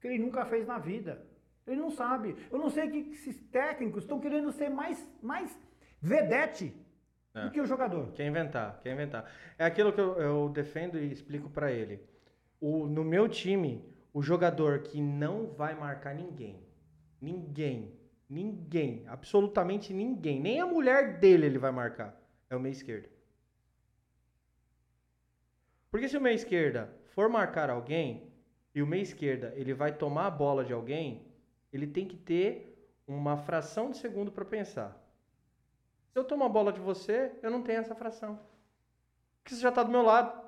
que 0.01 0.07
ele 0.07 0.19
nunca 0.19 0.45
fez 0.47 0.67
na 0.67 0.79
vida. 0.79 1.27
Ele 1.67 1.81
não 1.81 1.91
sabe. 1.91 2.37
Eu 2.51 2.59
não 2.59 2.71
sei 2.71 2.91
que 2.91 3.11
esses 3.11 3.39
técnicos 3.49 4.03
estão 4.05 4.21
querendo 4.21 4.51
ser 4.53 4.71
mais, 4.71 4.99
mais 5.23 5.59
vedete 6.01 6.75
É. 7.35 7.45
do 7.45 7.51
que 7.51 7.61
o 7.61 7.67
jogador. 7.67 8.13
Quer 8.13 8.27
inventar, 8.27 8.81
quer 8.83 8.93
inventar. 8.93 9.31
É 9.59 9.65
aquilo 9.65 9.93
que 9.93 10.01
eu, 10.01 10.15
eu 10.15 10.49
defendo 10.49 10.99
e 10.99 11.13
explico 11.13 11.49
pra 11.49 11.71
ele. 11.71 12.01
O, 12.61 12.87
no 12.87 13.05
meu 13.05 13.29
time, 13.29 13.85
o 14.13 14.23
jogador 14.23 14.81
que 14.81 15.01
não 15.01 15.47
vai 15.47 15.75
marcar 15.75 16.15
ninguém, 16.15 16.63
ninguém, 17.21 17.95
ninguém, 18.29 19.05
absolutamente 19.07 19.93
ninguém, 19.93 20.41
nem 20.41 20.61
a 20.61 20.67
mulher 20.67 21.19
dele 21.19 21.47
ele 21.47 21.59
vai 21.59 21.71
marcar, 21.71 22.21
é 22.49 22.57
o 22.57 22.61
meia 22.61 22.73
esquerda. 22.73 23.09
Porque 25.91 26.09
se 26.09 26.17
o 26.17 26.21
meia 26.21 26.35
esquerda 26.35 26.93
for 27.07 27.29
marcar 27.29 27.71
alguém 27.71 28.33
e 28.75 28.83
o 28.83 28.87
meia 28.87 29.03
esquerda 29.03 29.53
ele 29.57 29.75
vai 29.75 29.93
tomar 29.93 30.27
a 30.27 30.31
bola 30.31 30.65
de 30.65 30.73
alguém, 30.73 31.27
ele 31.73 31.87
tem 31.87 32.07
que 32.07 32.17
ter 32.17 32.93
uma 33.07 33.37
fração 33.37 33.91
de 33.91 33.97
segundo 33.97 34.31
para 34.31 34.45
pensar. 34.45 34.97
Se 36.13 36.19
eu 36.19 36.25
tomo 36.25 36.45
a 36.45 36.49
bola 36.49 36.73
de 36.73 36.81
você, 36.81 37.33
eu 37.43 37.51
não 37.51 37.63
tenho 37.63 37.81
essa 37.81 37.95
fração. 37.95 38.39
Porque 39.43 39.55
você 39.55 39.61
já 39.61 39.69
está 39.69 39.83
do 39.83 39.91
meu 39.91 40.03
lado. 40.03 40.41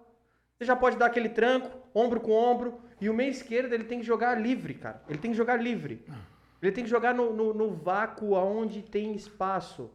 Você 0.59 0.65
já 0.65 0.77
pode 0.77 0.97
dar 0.97 1.07
aquele 1.07 1.29
tranco, 1.29 1.71
ombro 1.95 2.21
com 2.21 2.33
ombro. 2.33 2.81
E 3.01 3.09
o 3.09 3.15
meio 3.15 3.31
esquerdo, 3.31 3.73
ele 3.73 3.85
tem 3.85 4.01
que 4.01 4.07
jogar 4.07 4.41
livre, 4.41 4.75
cara. 4.75 5.03
Ele 5.09 5.19
tem 5.19 5.31
que 5.31 5.37
jogar 5.37 5.57
livre. 5.57 6.05
Ele 6.61 6.73
tem 6.73 6.85
que 6.85 6.91
jogar 6.91 7.15
no, 7.15 7.33
no, 7.33 7.55
no 7.55 7.75
vácuo 7.75 8.35
onde 8.35 8.83
tem 8.83 9.15
espaço. 9.15 9.91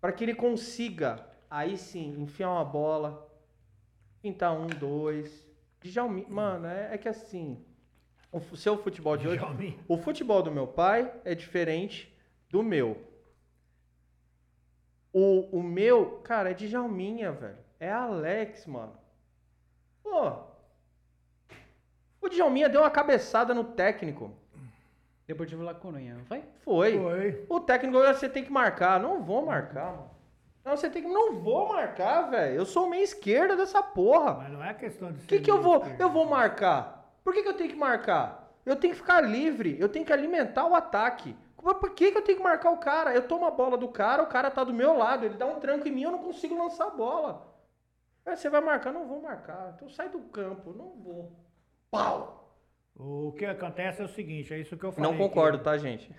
Para 0.00 0.12
que 0.12 0.24
ele 0.24 0.34
consiga, 0.34 1.26
aí 1.50 1.76
sim, 1.76 2.20
enfiar 2.20 2.50
uma 2.50 2.64
bola. 2.64 3.30
Pintar 4.22 4.52
um, 4.52 4.66
dois. 4.66 5.46
Djalmin, 5.82 6.26
mano, 6.28 6.66
é, 6.66 6.94
é 6.94 6.98
que 6.98 7.08
assim... 7.08 7.64
O 8.32 8.56
seu 8.56 8.76
futebol 8.76 9.16
de 9.16 9.26
hoje... 9.26 9.38
Djalmin. 9.38 9.78
O 9.88 9.96
futebol 9.96 10.42
do 10.42 10.50
meu 10.50 10.66
pai 10.66 11.12
é 11.24 11.34
diferente 11.34 12.14
do 12.50 12.62
meu. 12.62 13.15
O, 15.18 15.48
o 15.60 15.62
meu, 15.62 16.20
cara, 16.22 16.50
é 16.50 16.52
de 16.52 16.68
Jalminha, 16.68 17.32
velho. 17.32 17.56
É 17.80 17.90
Alex, 17.90 18.66
mano. 18.66 18.92
Pô. 20.02 20.30
O 22.20 22.28
Djalminha 22.28 22.68
deu 22.68 22.82
uma 22.82 22.90
cabeçada 22.90 23.54
no 23.54 23.64
técnico. 23.64 24.30
Deportivo 25.26 25.62
La 25.62 25.74
Coruña, 25.74 26.16
não 26.18 26.24
foi? 26.26 26.44
Foi. 26.62 26.98
Foi. 26.98 27.46
O 27.48 27.58
técnico 27.60 27.96
agora 27.96 28.12
você 28.12 28.28
tem 28.28 28.44
que 28.44 28.52
marcar. 28.52 29.00
Não 29.00 29.22
vou 29.22 29.46
marcar, 29.46 29.86
mano. 29.92 30.10
Não, 30.62 30.76
você 30.76 30.90
tem 30.90 31.02
que. 31.02 31.08
Não 31.08 31.36
vou 31.36 31.66
marcar, 31.68 32.28
velho. 32.28 32.54
Eu 32.54 32.66
sou 32.66 32.86
meia 32.86 33.02
esquerda 33.02 33.56
dessa 33.56 33.82
porra. 33.82 34.34
Mas 34.34 34.52
não 34.52 34.62
é 34.62 34.74
questão 34.74 35.10
de 35.12 35.20
O 35.24 35.26
que, 35.26 35.36
ser 35.38 35.42
que 35.42 35.50
eu 35.50 35.62
vou. 35.62 35.78
esquerdo. 35.78 35.98
Eu 35.98 36.10
vou 36.10 36.26
marcar? 36.26 37.10
Por 37.24 37.32
que, 37.32 37.42
que 37.42 37.48
eu 37.48 37.56
tenho 37.56 37.70
que 37.70 37.76
marcar? 37.76 38.52
Eu 38.66 38.76
tenho 38.76 38.92
que 38.92 39.00
ficar 39.00 39.22
livre, 39.22 39.78
eu 39.80 39.88
tenho 39.88 40.04
que 40.04 40.12
alimentar 40.12 40.66
o 40.66 40.74
ataque. 40.74 41.34
Mas 41.62 41.78
Por 41.78 41.90
que, 41.94 42.12
que 42.12 42.18
eu 42.18 42.22
tenho 42.22 42.38
que 42.38 42.44
marcar 42.44 42.70
o 42.70 42.78
cara? 42.78 43.14
Eu 43.14 43.26
tomo 43.26 43.46
a 43.46 43.50
bola 43.50 43.76
do 43.76 43.88
cara, 43.88 44.22
o 44.22 44.28
cara 44.28 44.50
tá 44.50 44.62
do 44.62 44.72
meu 44.72 44.96
lado, 44.96 45.24
ele 45.24 45.36
dá 45.36 45.46
um 45.46 45.58
tranco 45.60 45.88
em 45.88 45.90
mim, 45.90 46.02
eu 46.02 46.12
não 46.12 46.22
consigo 46.22 46.56
lançar 46.56 46.86
a 46.86 46.90
bola. 46.90 47.54
Aí 48.24 48.36
você 48.36 48.48
vai 48.50 48.60
marcar? 48.60 48.92
Não 48.92 49.06
vou 49.06 49.20
marcar. 49.22 49.72
Então 49.74 49.88
sai 49.88 50.08
do 50.08 50.20
campo, 50.20 50.72
não 50.72 50.96
vou. 51.02 51.32
Pau! 51.90 52.36
O 52.94 53.32
que 53.32 53.44
acontece 53.44 54.00
é 54.00 54.04
o 54.04 54.08
seguinte, 54.08 54.52
é 54.54 54.58
isso 54.58 54.76
que 54.76 54.84
eu 54.84 54.90
falei. 54.92 55.10
Não 55.10 55.18
concordo, 55.18 55.58
tá, 55.58 55.76
gente? 55.76 56.14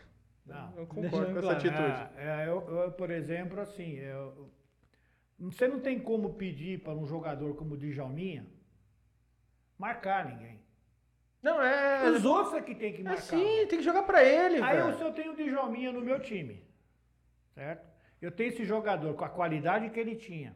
Não. 0.46 0.74
Eu 0.78 0.88
concordo 0.88 1.34
com 1.34 1.40
essa 1.40 1.42
claro. 1.42 1.58
atitude. 1.58 2.10
É, 2.18 2.46
é, 2.46 2.48
eu, 2.48 2.62
eu, 2.70 2.92
por 2.92 3.12
exemplo, 3.12 3.60
assim, 3.60 3.96
eu- 3.96 4.50
você 5.40 5.68
não 5.68 5.80
tem 5.80 6.00
como 6.00 6.36
pedir 6.36 6.82
para 6.82 6.94
um 6.94 7.06
jogador 7.06 7.56
como 7.56 7.74
o 7.74 7.78
Djalminha 7.78 8.48
marcar 9.78 10.26
ninguém. 10.26 10.62
Não, 11.42 11.62
é. 11.62 12.10
Os 12.10 12.26
outros 12.26 12.54
é 12.56 12.62
que 12.62 12.74
tem 12.76 12.94
que 12.94 13.02
É 13.02 13.04
marcar. 13.04 13.22
sim, 13.22 13.66
tem 13.68 13.80
que 13.80 13.84
jogar 13.84 14.04
pra 14.04 14.24
ele, 14.24 14.62
Aí 14.62 14.78
eu, 14.78 14.86
velho. 14.88 14.98
se 14.98 15.04
eu 15.04 15.12
tenho 15.14 15.34
o 15.34 15.36
Djalminha 15.36 15.92
no 15.92 16.02
meu 16.02 16.20
time, 16.20 16.64
certo? 17.54 17.88
Eu 18.22 18.32
tenho 18.32 18.50
esse 18.50 18.66
jogador 18.66 19.14
com 19.14 19.24
a 19.24 19.30
qualidade 19.30 19.90
que 19.92 20.00
ele 20.00 20.16
tinha, 20.16 20.56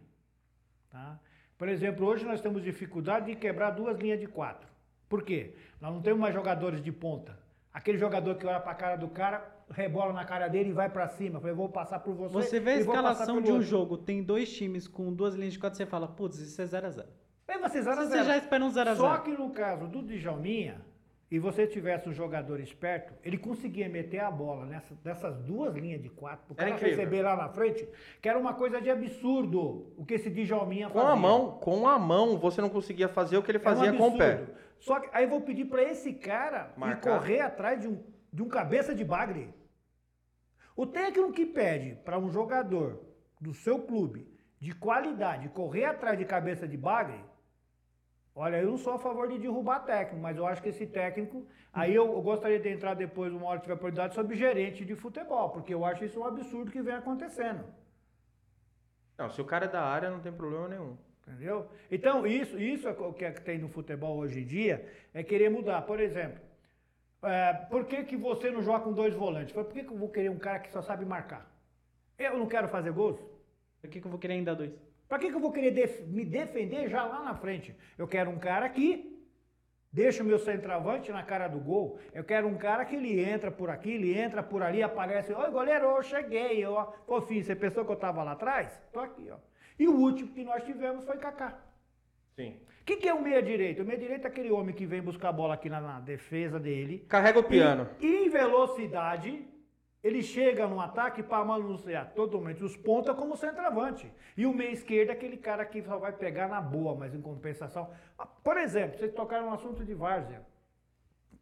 tá? 0.90 1.20
Por 1.58 1.70
exemplo, 1.70 2.08
hoje 2.08 2.26
nós 2.26 2.42
temos 2.42 2.64
dificuldade 2.64 3.28
de 3.28 3.36
quebrar 3.36 3.70
duas 3.72 4.00
linhas 4.00 4.20
de 4.20 4.26
quatro. 4.28 4.68
Por 5.08 5.22
quê? 5.24 5.54
Nós 5.80 5.94
não 5.94 6.02
temos 6.02 6.20
mais 6.20 6.34
jogadores 6.34 6.82
de 6.82 6.92
ponta. 6.92 7.38
Aquele 7.72 7.98
jogador 8.00 8.36
que 8.36 8.46
olha 8.48 8.60
pra 8.60 8.74
cara 8.74 8.96
do 8.96 9.08
cara, 9.10 9.46
rebola 9.70 10.12
na 10.12 10.26
cara 10.26 10.48
dele 10.48 10.70
e 10.70 10.74
vai 10.74 10.90
pra 10.90 11.08
cima. 11.08 11.38
Eu 11.38 11.42
falei, 11.42 11.56
vou 11.56 11.70
passar 11.70 12.00
por 12.00 12.16
você. 12.16 12.34
Você 12.34 12.60
vê 12.60 12.72
a 12.72 12.78
escalação 12.80 13.40
de 13.42 13.52
um 13.52 13.56
outro. 13.56 13.68
jogo, 13.68 13.98
tem 13.98 14.24
dois 14.24 14.52
times 14.52 14.88
com 14.88 15.14
duas 15.14 15.36
linhas 15.36 15.54
de 15.54 15.60
quatro, 15.60 15.78
você 15.78 15.86
fala, 15.86 16.08
putz, 16.08 16.40
isso 16.40 16.60
é 16.62 16.66
0x0. 16.66 17.06
Aí 17.52 17.60
você 17.60 17.82
0 17.82 18.00
a 18.00 18.04
Você 18.06 18.10
0. 18.12 18.24
já 18.26 18.38
espera 18.38 18.64
um 18.64 18.70
0x0. 18.72 18.96
Só 18.96 19.18
que 19.18 19.32
no 19.32 19.50
caso 19.50 19.88
do 19.88 20.02
Djalminha, 20.02 20.82
e 21.30 21.40
você 21.40 21.66
tivesse 21.68 22.08
um 22.10 22.14
jogador 22.14 22.60
esperto, 22.60 23.14
ele 23.24 23.38
conseguia 23.38 23.88
meter 23.88 24.20
a 24.20 24.30
bola 24.32 24.66
nessa, 24.66 24.94
nessas 25.04 25.38
duas 25.40 25.74
linhas 25.76 26.02
de 26.02 26.10
quatro, 26.10 26.46
pro 26.46 26.56
cara 26.56 26.76
receber 26.76 27.22
lá 27.22 27.36
na 27.38 27.50
frente, 27.50 27.88
que 28.22 28.28
era 28.28 28.38
uma 28.38 28.54
coisa 28.54 28.82
de 28.82 28.90
absurdo 28.90 29.94
o 29.98 30.06
que 30.06 30.14
esse 30.16 30.30
Djalminha 30.30 30.90
Com 30.90 31.00
fazia. 31.00 31.12
a 31.14 31.16
mão, 31.16 31.52
com 31.60 31.88
a 31.88 31.98
mão, 32.00 32.38
você 32.38 32.62
não 32.62 32.70
conseguia 32.70 33.08
fazer 33.08 33.38
o 33.38 33.44
que 33.44 33.52
ele 33.52 33.58
É 33.58 33.62
um 33.62 33.64
fazia 33.64 33.94
com 33.94 34.10
o 34.10 34.18
pé. 34.18 34.32
absurdo. 34.34 34.54
Só 34.80 35.00
que 35.00 35.10
aí 35.14 35.24
eu 35.26 35.30
vou 35.30 35.42
pedir 35.42 35.66
pra 35.66 35.84
esse 35.84 36.14
cara 36.14 36.74
Marcar. 36.76 37.20
correr 37.20 37.40
atrás 37.42 37.80
de 37.82 37.88
um, 37.88 38.02
de 38.34 38.42
um 38.42 38.48
cabeça 38.50 38.94
de 38.96 39.04
bagre. 39.06 39.54
O 40.76 40.86
técnico 40.86 41.32
que 41.32 41.46
pede 41.46 41.96
para 42.04 42.18
um 42.18 42.30
jogador 42.30 43.00
do 43.40 43.54
seu 43.54 43.80
clube 43.80 44.28
de 44.60 44.74
qualidade 44.74 45.50
correr 45.50 45.86
atrás 45.86 46.18
de 46.18 46.26
cabeça 46.26 46.68
de 46.68 46.78
bagre, 46.78 47.20
Olha, 48.34 48.58
eu 48.58 48.72
não 48.72 48.78
sou 48.78 48.94
a 48.94 49.00
favor 49.00 49.28
de 49.28 49.38
derrubar 49.38 49.80
técnico, 49.80 50.22
mas 50.22 50.38
eu 50.38 50.46
acho 50.46 50.62
que 50.62 50.70
esse 50.70 50.88
técnico. 50.88 51.46
Aí 51.74 51.94
eu, 51.94 52.06
eu 52.14 52.22
gostaria 52.22 52.60
de 52.60 52.70
entrar 52.70 52.94
depois, 52.94 53.34
uma 53.34 53.48
hora 53.48 53.60
que 53.60 53.64
tiver 53.64 53.76
oportunidade, 53.76 54.16
sobre 54.16 54.36
gerente 54.36 54.86
de 54.86 54.96
futebol, 54.96 55.50
porque 55.50 55.74
eu 55.74 55.84
acho 55.84 56.06
isso 56.06 56.20
um 56.20 56.26
absurdo 56.26 56.72
que 56.72 56.82
vem 56.82 56.94
acontecendo. 56.94 57.64
Não, 59.18 59.30
se 59.30 59.42
o 59.42 59.46
cara 59.46 59.66
é 59.66 59.68
da 59.68 59.84
área, 59.84 60.10
não 60.10 60.20
tem 60.20 60.32
problema 60.32 60.68
nenhum. 60.70 60.98
Entendeu? 61.28 61.68
Então, 61.90 62.26
isso, 62.26 62.58
isso 62.58 62.88
é 62.88 62.92
o 62.92 63.14
que 63.14 63.24
é 63.24 63.32
que 63.32 63.42
tem 63.42 63.58
no 63.58 63.70
futebol 63.70 64.18
hoje 64.18 64.42
em 64.42 64.46
dia, 64.46 64.90
é 65.14 65.24
querer 65.24 65.50
mudar. 65.50 65.82
Por 65.84 66.00
exemplo, 66.00 66.42
é, 67.22 67.54
por 67.70 67.86
que, 67.86 68.04
que 68.04 68.18
você 68.18 68.50
não 68.50 68.64
joga 68.64 68.84
com 68.84 68.94
dois 68.94 69.14
volantes? 69.14 69.54
Por 69.54 69.66
que, 69.66 69.84
que 69.84 69.92
eu 69.92 69.98
vou 69.98 70.10
querer 70.10 70.30
um 70.30 70.40
cara 70.40 70.60
que 70.60 70.72
só 70.72 70.82
sabe 70.82 71.06
marcar? 71.06 71.50
Eu 72.18 72.38
não 72.38 72.48
quero 72.48 72.68
fazer 72.68 72.92
gols? 72.92 73.20
Por 73.80 73.90
que, 73.90 74.02
que 74.02 74.08
eu 74.08 74.12
vou 74.12 74.20
querer 74.20 74.34
ainda 74.34 74.56
dois? 74.56 74.74
Para 75.12 75.20
que, 75.20 75.28
que 75.30 75.36
eu 75.36 75.42
vou 75.42 75.52
querer 75.52 75.72
def- 75.72 76.08
me 76.08 76.24
defender 76.24 76.88
já 76.88 77.04
lá 77.04 77.22
na 77.22 77.36
frente? 77.36 77.76
Eu 77.98 78.08
quero 78.08 78.30
um 78.32 78.40
cara 78.40 78.70
que 78.70 79.22
deixa 79.92 80.24
o 80.24 80.26
meu 80.26 80.40
centroavante 80.40 81.12
na 81.12 81.22
cara 81.22 81.50
do 81.50 81.60
gol. 81.60 82.00
Eu 82.14 82.24
quero 82.24 82.48
um 82.48 82.56
cara 82.58 82.86
que 82.86 82.96
ele 82.96 83.22
entra 83.22 83.52
por 83.52 83.70
aqui, 83.70 83.92
ele 83.92 84.18
entra 84.18 84.42
por 84.42 84.64
ali, 84.64 84.82
aparece. 84.82 85.34
Oi, 85.34 85.52
goleiro, 85.52 85.84
eu 85.98 86.02
cheguei. 86.02 86.66
Ó. 86.66 86.86
Pô, 87.06 87.22
filho, 87.24 87.44
você 87.44 87.54
pensou 87.54 87.84
que 87.84 87.92
eu 87.92 87.96
estava 87.96 88.24
lá 88.24 88.32
atrás? 88.32 88.82
Tô 88.94 89.02
aqui, 89.02 89.28
ó. 89.30 89.36
E 89.78 89.86
o 89.86 89.98
último 90.00 90.32
que 90.34 90.46
nós 90.46 90.64
tivemos 90.64 91.04
foi 91.04 91.18
Kaká. 91.18 91.60
Sim. 92.38 92.62
O 92.80 92.86
que, 92.86 92.96
que 92.96 93.10
é 93.10 93.14
o 93.14 93.22
meia-direita? 93.22 93.84
O 93.84 93.86
meia-direita 93.86 94.30
é 94.30 94.32
aquele 94.32 94.50
homem 94.50 94.74
que 94.74 94.86
vem 94.86 95.02
buscar 95.02 95.28
a 95.28 95.34
bola 95.34 95.56
aqui 95.56 95.70
na, 95.70 95.82
na 95.82 96.00
defesa 96.00 96.58
dele. 96.58 97.06
Carrega 97.10 97.38
o 97.38 97.44
piano. 97.44 97.90
E, 98.00 98.08
em 98.08 98.30
velocidade, 98.30 99.46
ele 100.04 100.22
chega 100.24 100.68
no 100.68 100.80
ataque 100.80 101.22
para 101.22 101.46
manusear 101.46 102.12
totalmente 102.14 102.64
os 102.64 102.76
pontas 102.76 103.16
como 103.16 103.38
centroavante. 103.38 104.12
E 104.36 104.46
o 104.46 104.54
meia 104.54 104.72
esquerdo 104.72 105.10
é 105.10 105.14
aquele 105.14 105.38
cara 105.38 105.64
que 105.66 105.82
só 105.84 105.98
vai 106.00 106.12
pegar 106.12 106.48
na 106.48 106.60
boa, 106.60 106.96
mas 106.96 107.14
em 107.14 107.22
compensação. 107.22 107.94
Ah, 108.18 108.26
Por 108.26 108.58
exemplo, 108.58 108.98
vocês 108.98 109.14
tocaram 109.14 109.48
no 109.48 109.54
assunto 109.54 109.86
de 109.86 109.94
várzea. 109.94 110.42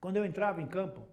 Quando 0.01 0.17
eu 0.17 0.25
entrava 0.25 0.61
em 0.61 0.67
campo, 0.67 1.07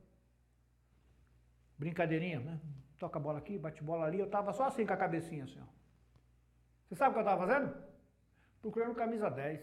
brincadeirinha, 1.79 2.41
né? 2.41 2.61
Toca 2.99 3.19
a 3.19 3.23
bola 3.23 3.39
aqui, 3.39 3.59
bate 3.59 3.83
bola 3.83 4.07
ali, 4.07 4.19
eu 4.19 4.29
tava 4.29 4.53
só 4.53 4.65
assim 4.65 4.87
com 4.87 4.93
a 4.93 4.97
cabecinha 4.97 5.45
assim, 5.45 5.61
ó. 5.61 5.67
Você 6.89 6.95
sabe 6.97 7.11
o 7.11 7.15
que 7.15 7.21
eu 7.21 7.25
tava 7.25 7.47
fazendo? 7.47 7.75
Procurando 8.63 8.95
camisa 8.95 9.31
10. 9.31 9.61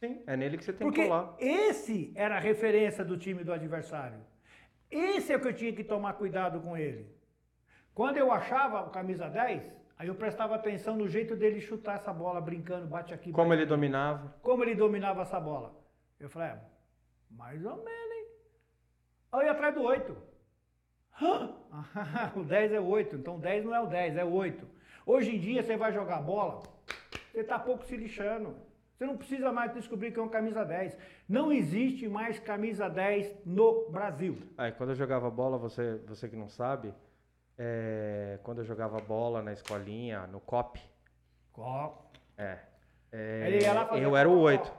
Sim. 0.00 0.22
É 0.26 0.36
nele 0.36 0.56
que 0.58 0.64
você 0.64 0.72
tem 0.72 0.86
Porque 0.86 1.02
que 1.02 1.08
colar. 1.08 1.34
esse 1.38 2.12
era 2.14 2.36
a 2.36 2.40
referência 2.40 3.04
do 3.04 3.16
time 3.16 3.42
do 3.44 3.52
adversário. 3.52 4.20
Esse 4.90 5.32
é 5.32 5.36
o 5.36 5.40
que 5.40 5.48
eu 5.48 5.54
tinha 5.54 5.72
que 5.72 5.84
tomar 5.84 6.14
cuidado 6.14 6.60
com 6.60 6.76
ele. 6.76 7.06
Quando 7.94 8.16
eu 8.16 8.32
achava 8.32 8.82
o 8.82 8.90
camisa 8.90 9.28
10, 9.28 9.62
aí 9.98 10.08
eu 10.08 10.14
prestava 10.14 10.54
atenção 10.54 10.96
no 10.96 11.08
jeito 11.08 11.36
dele 11.36 11.60
chutar 11.60 11.96
essa 11.96 12.12
bola, 12.12 12.40
brincando, 12.40 12.86
bate 12.86 13.14
aqui. 13.14 13.30
Como 13.30 13.48
bate 13.48 13.58
ele 13.58 13.62
ali. 13.62 13.68
dominava. 13.68 14.34
Como 14.42 14.64
ele 14.64 14.74
dominava 14.74 15.22
essa 15.22 15.38
bola. 15.38 15.78
Eu 16.18 16.28
falei, 16.28 16.48
é, 16.48 16.60
mais 17.30 17.64
ou 17.64 17.76
menos, 17.76 18.16
hein? 18.16 18.26
Aí 19.32 19.40
eu 19.40 19.44
ia 19.46 19.52
atrás 19.52 19.74
do 19.74 19.82
8. 19.82 20.16
o 22.36 22.44
10 22.44 22.72
é 22.72 22.80
8, 22.80 23.16
então 23.16 23.36
o 23.36 23.40
10 23.40 23.64
não 23.64 23.74
é 23.74 23.80
o 23.80 23.86
10, 23.86 24.16
é 24.16 24.24
o 24.24 24.32
8. 24.32 24.66
Hoje 25.06 25.36
em 25.36 25.40
dia 25.40 25.62
você 25.62 25.76
vai 25.76 25.92
jogar 25.92 26.22
bola, 26.22 26.62
você 27.30 27.40
está 27.40 27.58
pouco 27.58 27.84
se 27.84 27.96
lixando. 27.96 28.56
Você 29.00 29.06
não 29.06 29.16
precisa 29.16 29.50
mais 29.50 29.72
descobrir 29.72 30.12
que 30.12 30.20
é 30.20 30.22
um 30.22 30.28
camisa 30.28 30.62
10. 30.62 30.94
Não 31.26 31.50
existe 31.50 32.06
mais 32.06 32.38
camisa 32.38 32.86
10 32.86 33.34
no 33.46 33.88
Brasil. 33.88 34.36
Aí, 34.58 34.72
quando 34.72 34.90
eu 34.90 34.94
jogava 34.94 35.30
bola, 35.30 35.56
você, 35.56 35.94
você 36.06 36.28
que 36.28 36.36
não 36.36 36.50
sabe, 36.50 36.92
é, 37.56 38.38
quando 38.42 38.58
eu 38.58 38.64
jogava 38.66 38.98
bola 39.00 39.40
na 39.40 39.54
escolinha, 39.54 40.26
no 40.26 40.38
COP, 40.38 40.78
Qual? 41.50 42.12
é, 42.36 42.58
é, 43.10 43.58
eu 44.04 44.14
era 44.14 44.28
o 44.28 44.32
cocô. 44.32 44.44
8. 44.44 44.72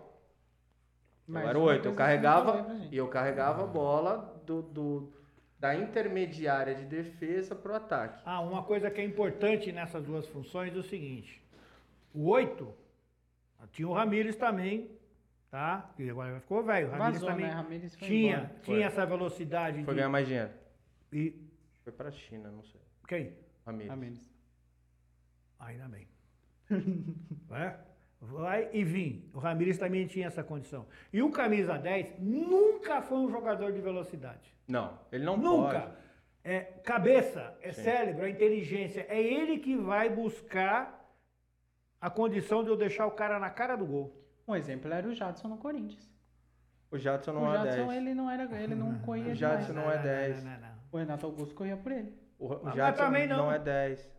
Mas 1.28 1.43
eu 1.43 1.49
era 1.49 1.57
o 1.57 1.61
uma 1.63 1.72
8. 1.72 1.88
Eu 1.88 1.95
carregava, 1.95 2.76
gente. 2.76 2.93
e 2.93 2.97
eu 2.97 3.07
carregava 3.07 3.63
a 3.63 3.67
bola 3.67 4.39
do, 4.45 4.61
do- 4.61 5.13
da 5.57 5.74
intermediária 5.74 6.76
de 6.76 6.86
defesa 6.86 7.55
pro 7.55 7.74
ataque. 7.74 8.22
Ah, 8.24 8.39
uma 8.41 8.61
coisa 8.61 8.91
que 8.91 9.01
é 9.01 9.03
importante 9.03 9.72
nessas 9.72 10.03
duas 10.03 10.28
funções 10.28 10.76
é 10.76 10.78
o 10.78 10.84
seguinte. 10.84 11.43
O 12.13 12.30
8, 12.30 12.72
tinha 13.68 13.88
o 13.88 13.93
Ramires 13.93 14.36
também, 14.36 14.89
tá? 15.49 15.91
Que 15.95 16.09
agora 16.09 16.39
ficou 16.39 16.64
velho. 16.64 16.88
O 16.88 16.91
Ramires 16.91 17.14
Vazou, 17.14 17.30
também 17.30 17.45
né? 17.47 17.51
Ramires 17.53 17.95
foi 17.95 18.07
tinha, 18.07 18.34
embora. 18.38 18.49
tinha 18.64 18.78
Foi. 18.78 18.84
essa 18.84 19.05
velocidade. 19.05 19.84
Foi 19.84 19.93
de- 19.93 19.97
ganhar 19.99 20.09
mais 20.09 20.28
dinheiro. 20.28 20.49
E 21.14 21.36
Foi 21.84 21.93
pra 21.93 22.12
China, 22.12 22.49
não 22.51 22.64
sei. 22.64 22.82
quem? 23.07 23.34
Ramires. 23.66 23.89
Ramires. 23.89 24.32
Ainda 25.59 25.88
bem. 25.88 26.07
É? 27.51 27.76
Vai 28.22 28.70
e 28.72 28.84
vim. 28.84 29.30
O 29.34 29.39
Ramires 29.39 29.78
também 29.80 30.05
tinha 30.07 30.28
essa 30.28 30.43
condição. 30.43 30.86
E 31.12 31.22
o 31.24 31.32
camisa 31.32 31.78
10 31.78 32.16
nunca 32.20 33.01
foi 33.01 33.18
um 33.18 33.30
jogador 33.30 33.72
de 33.74 33.82
velocidade. 33.82 34.53
Não, 34.68 34.97
ele 35.12 35.26
não 35.26 35.36
nunca. 35.38 35.82
pode. 35.82 35.93
É 36.43 36.59
cabeça, 36.84 37.57
é 37.62 37.72
Sim. 37.72 37.84
cérebro, 37.84 38.24
é 38.26 38.30
inteligência. 38.30 39.05
É 39.09 39.20
ele 39.22 39.57
que 39.57 39.76
vai 39.76 40.07
buscar 40.09 41.00
a 42.01 42.09
condição 42.09 42.63
de 42.63 42.69
eu 42.69 42.75
deixar 42.75 43.05
o 43.05 43.11
cara 43.11 43.39
na 43.39 43.49
cara 43.49 43.75
do 43.75 43.85
gol. 43.85 44.17
Um 44.47 44.55
exemplo 44.55 44.91
era 44.91 45.07
o 45.07 45.13
Jadson 45.13 45.47
no 45.47 45.57
Corinthians. 45.57 46.09
O 46.89 46.97
Jadson 46.97 47.31
não 47.31 47.43
o 47.43 47.53
é 47.53 47.63
Jadson, 47.63 47.87
10. 47.87 47.97
ele 48.01 48.13
não 48.13 48.29
era, 48.29 48.61
ele 48.61 48.75
não 48.75 48.99
corria 49.05 49.31
O 49.31 49.35
Jadson 49.35 49.67
demais. 49.71 49.85
não 49.85 49.91
é 49.93 49.97
10. 50.01 50.43
Não, 50.43 50.51
não, 50.51 50.59
não. 50.59 50.67
O 50.91 50.97
Renato 50.97 51.25
Augusto 51.25 51.55
corria 51.55 51.77
por 51.77 51.91
ele. 51.91 52.13
O, 52.37 52.47
o 52.47 52.71
Jadson 52.71 53.03
também 53.03 53.27
não. 53.27 53.37
não 53.37 53.51
é 53.51 53.59
10. 53.59 54.11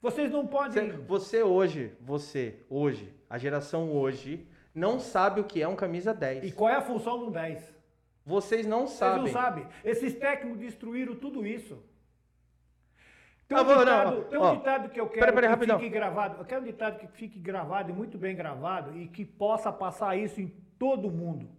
Vocês 0.00 0.30
não 0.30 0.46
podem. 0.46 0.90
Você, 0.90 0.96
você 0.98 1.42
hoje, 1.42 1.96
você, 2.00 2.64
hoje, 2.68 3.12
a 3.28 3.36
geração 3.36 3.90
hoje, 3.90 4.46
não 4.74 5.00
sabe 5.00 5.40
o 5.40 5.44
que 5.44 5.60
é 5.60 5.66
um 5.66 5.74
camisa 5.74 6.14
10. 6.14 6.44
E 6.44 6.52
qual 6.52 6.70
é 6.70 6.76
a 6.76 6.82
função 6.82 7.18
do 7.18 7.30
10? 7.30 7.74
Vocês 8.24 8.66
não 8.66 8.86
Vocês 8.86 8.98
sabem. 8.98 9.24
não 9.24 9.32
sabem. 9.32 9.66
Esses 9.82 10.14
técnicos 10.14 10.60
destruíram 10.60 11.16
tudo 11.16 11.44
isso. 11.46 11.82
Tem 13.50 13.58
Ah, 13.58 13.62
um, 13.62 13.64
não, 13.66 13.78
ditado, 13.80 14.24
tem 14.26 14.38
um 14.38 14.42
ó, 14.42 14.54
ditado 14.54 14.88
que 14.90 15.00
eu 15.00 15.08
quero 15.08 15.18
pera, 15.18 15.32
pera, 15.32 15.46
que 15.48 15.50
rapidão. 15.54 15.78
fique 15.80 15.90
gravado. 15.90 16.36
Eu 16.38 16.44
quero 16.44 16.60
um 16.62 16.64
ditado 16.64 16.98
que 17.00 17.08
fique 17.08 17.36
gravado 17.40 17.90
e 17.90 17.92
muito 17.92 18.16
bem 18.16 18.36
gravado 18.36 18.96
e 18.96 19.08
que 19.08 19.24
possa 19.24 19.72
passar 19.72 20.16
isso 20.16 20.40
em 20.40 20.46
todo 20.78 21.10
mundo. 21.10 21.50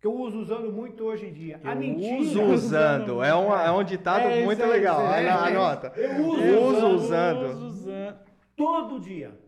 Que 0.00 0.06
eu 0.06 0.14
uso 0.14 0.38
usando 0.38 0.72
muito 0.72 1.04
hoje 1.04 1.26
em 1.26 1.34
dia. 1.34 1.60
a 1.62 1.72
Eu 1.72 1.76
mentira. 1.76 2.16
uso 2.22 2.42
usando. 2.44 3.22
É 3.22 3.34
um, 3.34 3.54
é 3.54 3.70
um 3.70 3.84
ditado 3.84 4.22
É, 4.26 4.42
muito 4.42 4.62
aí, 4.62 4.70
legal. 4.70 5.06
aí. 5.06 5.26
Ana- 5.28 5.46
Anota. 5.48 5.92
Eu 6.00 6.24
uso 6.28 6.40
Eu 6.40 6.62
uso 6.62 6.86
usando. 6.88 7.42
usando. 7.44 7.66
usando. 7.66 8.18
Todo 8.56 8.98
dia. 8.98 9.38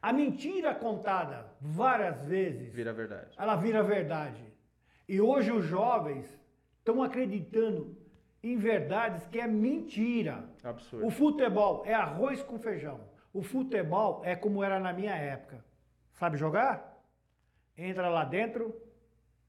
A 0.00 0.12
mentira 0.12 0.72
contada 0.76 1.46
várias 1.60 2.22
vezes 2.22 2.72
Vira 2.72 2.92
verdade. 2.92 3.34
ela 3.36 3.56
vira 3.56 3.82
verdade. 3.82 4.44
E 5.08 5.20
hoje 5.20 5.50
os 5.50 5.64
jovens 5.64 6.24
estão 6.78 7.02
acreditando 7.02 7.96
em 8.42 8.56
verdades 8.56 9.26
que 9.26 9.38
é 9.38 9.46
mentira. 9.46 10.48
Absurdo. 10.62 11.06
O 11.06 11.10
futebol 11.10 11.82
é 11.86 11.94
arroz 11.94 12.42
com 12.42 12.58
feijão. 12.58 13.00
O 13.32 13.42
futebol 13.42 14.22
é 14.24 14.34
como 14.34 14.64
era 14.64 14.80
na 14.80 14.92
minha 14.92 15.14
época. 15.14 15.64
Sabe 16.12 16.36
jogar? 16.36 16.98
Entra 17.76 18.08
lá 18.08 18.24
dentro, 18.24 18.74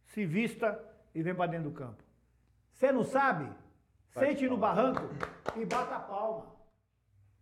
se 0.06 0.26
vista 0.26 0.80
e 1.14 1.22
vem 1.22 1.34
para 1.34 1.52
dentro 1.52 1.70
do 1.70 1.76
campo. 1.76 2.04
Você 2.74 2.92
não 2.92 3.04
sabe? 3.04 3.46
Bate 4.14 4.28
Sente 4.28 4.48
no 4.48 4.58
barranco 4.58 5.10
e 5.56 5.66
bata 5.66 5.96
a 5.96 6.00
palma. 6.00 6.46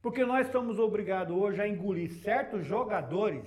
Porque 0.02 0.24
nós 0.24 0.47
estamos 0.47 0.80
obrigados 0.80 1.36
hoje 1.36 1.62
a 1.62 1.68
engolir 1.68 2.12
certos 2.12 2.66
jogadores. 2.66 3.45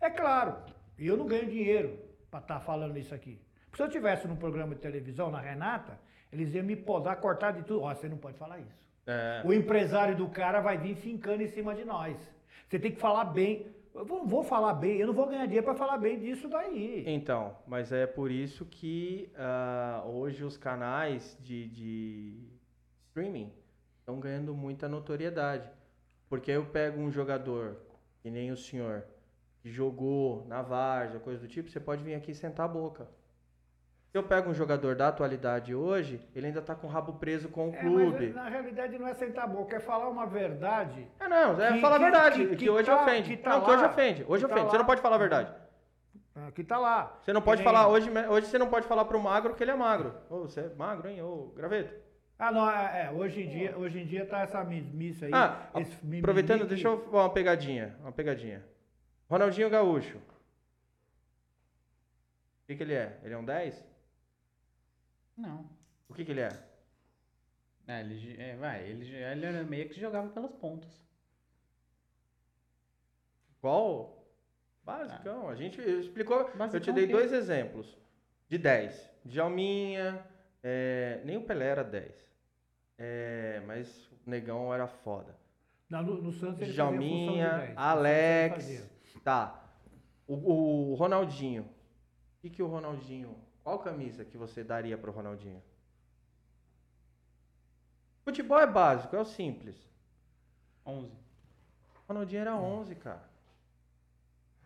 É 0.00 0.08
claro, 0.08 0.56
eu 0.98 1.16
não 1.16 1.26
ganho 1.26 1.50
dinheiro 1.50 1.98
para 2.30 2.40
estar 2.40 2.60
falando 2.60 2.96
isso 2.96 3.14
aqui. 3.14 3.40
Se 3.74 3.82
eu 3.82 3.88
tivesse 3.88 4.26
num 4.26 4.36
programa 4.36 4.74
de 4.74 4.80
televisão, 4.80 5.30
na 5.30 5.40
Renata, 5.40 5.98
eles 6.32 6.54
iam 6.54 6.64
me 6.64 6.76
podar, 6.76 7.16
cortar 7.20 7.52
de 7.52 7.62
tudo. 7.62 7.82
Ó, 7.82 7.94
você 7.94 8.08
não 8.08 8.16
pode 8.16 8.38
falar 8.38 8.58
isso. 8.58 8.86
É. 9.06 9.42
O 9.44 9.52
empresário 9.52 10.16
do 10.16 10.28
cara 10.28 10.60
vai 10.60 10.76
vir 10.76 10.96
fincando 10.96 11.42
em 11.42 11.48
cima 11.48 11.74
de 11.74 11.84
nós. 11.84 12.16
Você 12.68 12.78
tem 12.78 12.92
que 12.92 13.00
falar 13.00 13.24
bem. 13.26 13.66
Eu 13.94 14.04
não 14.04 14.26
vou 14.26 14.44
falar 14.44 14.74
bem, 14.74 14.98
eu 14.98 15.06
não 15.06 15.14
vou 15.14 15.26
ganhar 15.26 15.46
dinheiro 15.46 15.64
para 15.64 15.74
falar 15.74 15.96
bem 15.96 16.18
disso 16.18 16.48
daí. 16.48 17.02
Então, 17.06 17.56
mas 17.66 17.92
é 17.92 18.06
por 18.06 18.30
isso 18.30 18.66
que 18.66 19.32
ah, 19.34 20.02
hoje 20.04 20.44
os 20.44 20.58
canais 20.58 21.34
de, 21.40 21.66
de 21.68 22.50
streaming 23.06 23.50
estão 24.00 24.20
ganhando 24.20 24.54
muita 24.54 24.86
notoriedade. 24.86 25.70
Porque 26.28 26.50
eu 26.50 26.66
pego 26.66 27.00
um 27.00 27.10
jogador, 27.10 27.78
que 28.20 28.30
nem 28.30 28.50
o 28.50 28.56
senhor, 28.56 29.04
que 29.60 29.70
jogou 29.70 30.44
na 30.46 30.60
Várzea, 30.60 31.18
coisa 31.20 31.40
do 31.40 31.48
tipo, 31.48 31.70
você 31.70 31.80
pode 31.80 32.02
vir 32.02 32.14
aqui 32.14 32.34
sentar 32.34 32.66
a 32.66 32.68
boca. 32.68 33.08
Se 34.16 34.18
eu 34.18 34.24
pego 34.24 34.48
um 34.48 34.54
jogador 34.54 34.96
da 34.96 35.08
atualidade 35.08 35.74
hoje, 35.74 36.18
ele 36.34 36.46
ainda 36.46 36.62
tá 36.62 36.74
com 36.74 36.86
o 36.86 36.90
rabo 36.90 37.12
preso 37.18 37.50
com 37.50 37.68
o 37.68 37.74
É, 37.74 37.80
clube. 37.80 38.24
mas 38.28 38.34
na 38.34 38.48
realidade 38.48 38.98
não 38.98 39.06
é 39.06 39.12
sentar 39.12 39.44
a 39.44 39.46
boca, 39.46 39.76
é 39.76 39.78
falar 39.78 40.08
uma 40.08 40.24
verdade. 40.24 41.06
É, 41.20 41.28
não, 41.28 41.60
é 41.60 41.74
Que- 41.74 41.80
falar 41.82 41.96
a 41.96 41.98
verdade, 41.98 42.38
que- 42.44 42.48
que, 42.48 42.56
que 42.56 42.70
hoje 42.70 42.86
tá- 42.86 43.02
ofende. 43.02 43.36
tá 43.36 43.50
não, 43.50 43.60
que 43.60 43.70
hoje 43.72 43.82
lá, 43.82 43.88
ofende. 43.90 44.24
Hoje 44.26 44.46
tá 44.48 44.54
ofende. 44.54 44.66
Você 44.70 44.72
lá. 44.72 44.78
não 44.78 44.86
pode 44.86 45.02
falar 45.02 45.16
a 45.16 45.18
verdade. 45.18 45.52
ah, 46.34 46.50
Que 46.50 46.64
tá 46.64 46.78
lá. 46.78 47.18
Você 47.20 47.30
não 47.34 47.42
pode 47.42 47.60
Que 47.60 47.68
nem- 47.68 47.74
falar, 47.74 47.88
hoje, 47.88 48.10
hoje 48.10 48.46
você 48.46 48.56
não 48.56 48.68
pode 48.70 48.86
falar 48.86 49.04
pro 49.04 49.20
magro 49.22 49.54
que 49.54 49.62
ele 49.62 49.70
é 49.72 49.76
magro. 49.76 50.14
Ô, 50.30 50.38
você 50.48 50.60
é 50.60 50.74
magro, 50.74 51.10
hein? 51.10 51.20
Ô, 51.20 51.52
graveto. 51.54 51.92
Ah, 52.38 52.50
não, 52.50 52.70
é, 52.70 53.08
é, 53.08 53.10
hoje 53.10 53.42
em 53.42 53.48
dia, 53.50 53.76
hoje 53.76 54.00
em 54.00 54.06
dia 54.06 54.24
tá 54.24 54.40
essa 54.40 54.64
missa 54.64 55.26
aí. 55.26 55.32
Ah, 55.34 55.68
mimimi 55.74 56.20
aproveitando, 56.20 56.60
que- 56.62 56.68
deixa 56.68 56.88
eu 56.88 57.04
falar 57.10 57.24
uma 57.24 57.30
pegadinha, 57.34 57.94
uma 58.00 58.12
pegadinha. 58.12 58.64
Ronaldinho 59.28 59.68
Gaúcho. 59.68 60.16
O 60.16 60.22
que, 62.66 62.76
que 62.76 62.82
ele 62.82 62.94
é? 62.94 63.18
Ele 63.22 63.34
é 63.34 63.36
um 63.36 63.44
10? 63.44 63.94
Não. 65.36 65.68
O 66.08 66.14
que, 66.14 66.24
que 66.24 66.30
ele 66.30 66.40
é? 66.40 66.48
É, 67.88 68.00
ele, 68.00 68.16
j- 68.18 68.40
é, 68.40 68.56
vai, 68.56 68.82
ele, 68.88 69.06
ele 69.14 69.46
era 69.46 69.62
meio 69.64 69.88
que 69.88 70.00
jogava 70.00 70.28
pelas 70.30 70.52
pontas. 70.52 70.90
Qual? 73.60 74.24
Basicão. 74.84 75.48
A 75.48 75.54
gente 75.54 75.80
explicou. 75.80 76.38
eu 76.40 76.50
te 76.50 76.56
Basicão 76.56 76.94
dei 76.94 77.06
dois 77.06 77.32
exemplos 77.32 77.96
de 78.48 78.58
10. 78.58 79.10
Djalminha, 79.24 80.24
é, 80.62 81.20
nem 81.24 81.36
o 81.36 81.42
Pelé 81.42 81.66
era 81.66 81.82
10. 81.84 82.26
É, 82.98 83.60
mas 83.66 84.06
o 84.26 84.30
Negão 84.30 84.72
era 84.72 84.86
foda. 84.86 85.36
Não, 85.88 86.02
no, 86.02 86.22
no 86.22 86.32
Santos 86.32 86.60
ele 86.62 86.72
Djalminha, 86.72 87.48
10. 87.48 87.50
No 87.52 87.58
Santos 87.58 87.68
ele 87.70 87.78
Alex. 87.78 88.54
fazia. 88.54 88.90
Tá. 89.24 89.64
O, 90.26 90.34
o 90.92 90.94
Ronaldinho. 90.94 91.62
O 91.64 92.40
que, 92.40 92.50
que 92.50 92.62
o 92.62 92.66
Ronaldinho. 92.66 93.36
Qual 93.66 93.80
camisa 93.80 94.24
que 94.24 94.36
você 94.38 94.62
daria 94.62 94.96
pro 94.96 95.10
Ronaldinho? 95.10 95.60
Futebol 98.24 98.60
é 98.60 98.66
básico, 98.66 99.16
é 99.16 99.18
o 99.20 99.24
simples. 99.24 99.74
11. 100.86 101.10
Ronaldinho 102.08 102.42
era 102.42 102.54
11, 102.54 102.94
cara. 102.94 103.24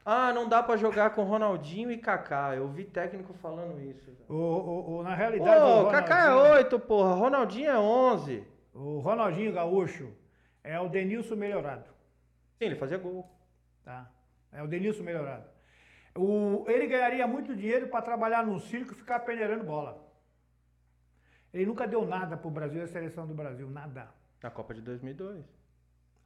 Ah, 0.05 0.34
não 0.34 0.46
dá 0.46 0.62
pra 0.62 0.76
jogar 0.76 1.14
com 1.14 1.22
Ronaldinho 1.24 1.90
e 1.90 1.96
Kaká. 1.96 2.55
Eu 2.55 2.68
vi 2.68 2.84
técnico 2.84 3.32
falando 3.32 3.80
isso. 3.80 4.14
O, 4.28 4.34
o, 4.34 4.96
o- 4.98 5.03
na 5.03 5.14
realidade, 5.14 5.61
Pô, 5.62 5.88
o 5.88 5.90
Kaká 5.90 6.24
é 6.24 6.28
Ronaldinho- 6.28 6.55
8, 6.57 6.78
porra. 6.80 7.14
Ronaldinho 7.14 7.70
é 7.70 7.78
11. 7.78 8.46
O 8.74 8.98
Ronaldinho 8.98 9.55
Gaúcho 9.55 10.12
é 10.62 10.78
o 10.78 10.90
Denilson 10.90 11.36
melhorado, 11.36 11.88
Sim, 12.59 12.66
ele 12.66 12.76
fazia 12.76 12.98
gol. 12.98 13.26
tá? 13.82 14.11
É 14.53 14.62
o 14.62 14.66
Denilson 14.66 15.03
melhorado. 15.03 15.48
O, 16.17 16.65
ele 16.69 16.87
ganharia 16.87 17.27
muito 17.27 17.55
dinheiro 17.55 17.89
para 17.89 18.03
trabalhar 18.03 18.45
no 18.45 18.59
circo 18.59 18.93
e 18.93 18.97
ficar 18.97 19.21
peneirando 19.21 19.65
bola. 19.65 20.07
Ele 21.53 21.67
nunca 21.67 21.87
deu 21.87 22.05
nada 22.07 22.37
pro 22.37 22.51
Brasil 22.51 22.81
e 22.81 22.85
a 22.85 22.87
seleção 22.89 23.27
do 23.27 23.35
Brasil, 23.35 23.69
nada. 23.69 24.09
Na 24.43 24.51
Copa 24.51 24.75
de 24.75 24.81
2002. 24.83 25.45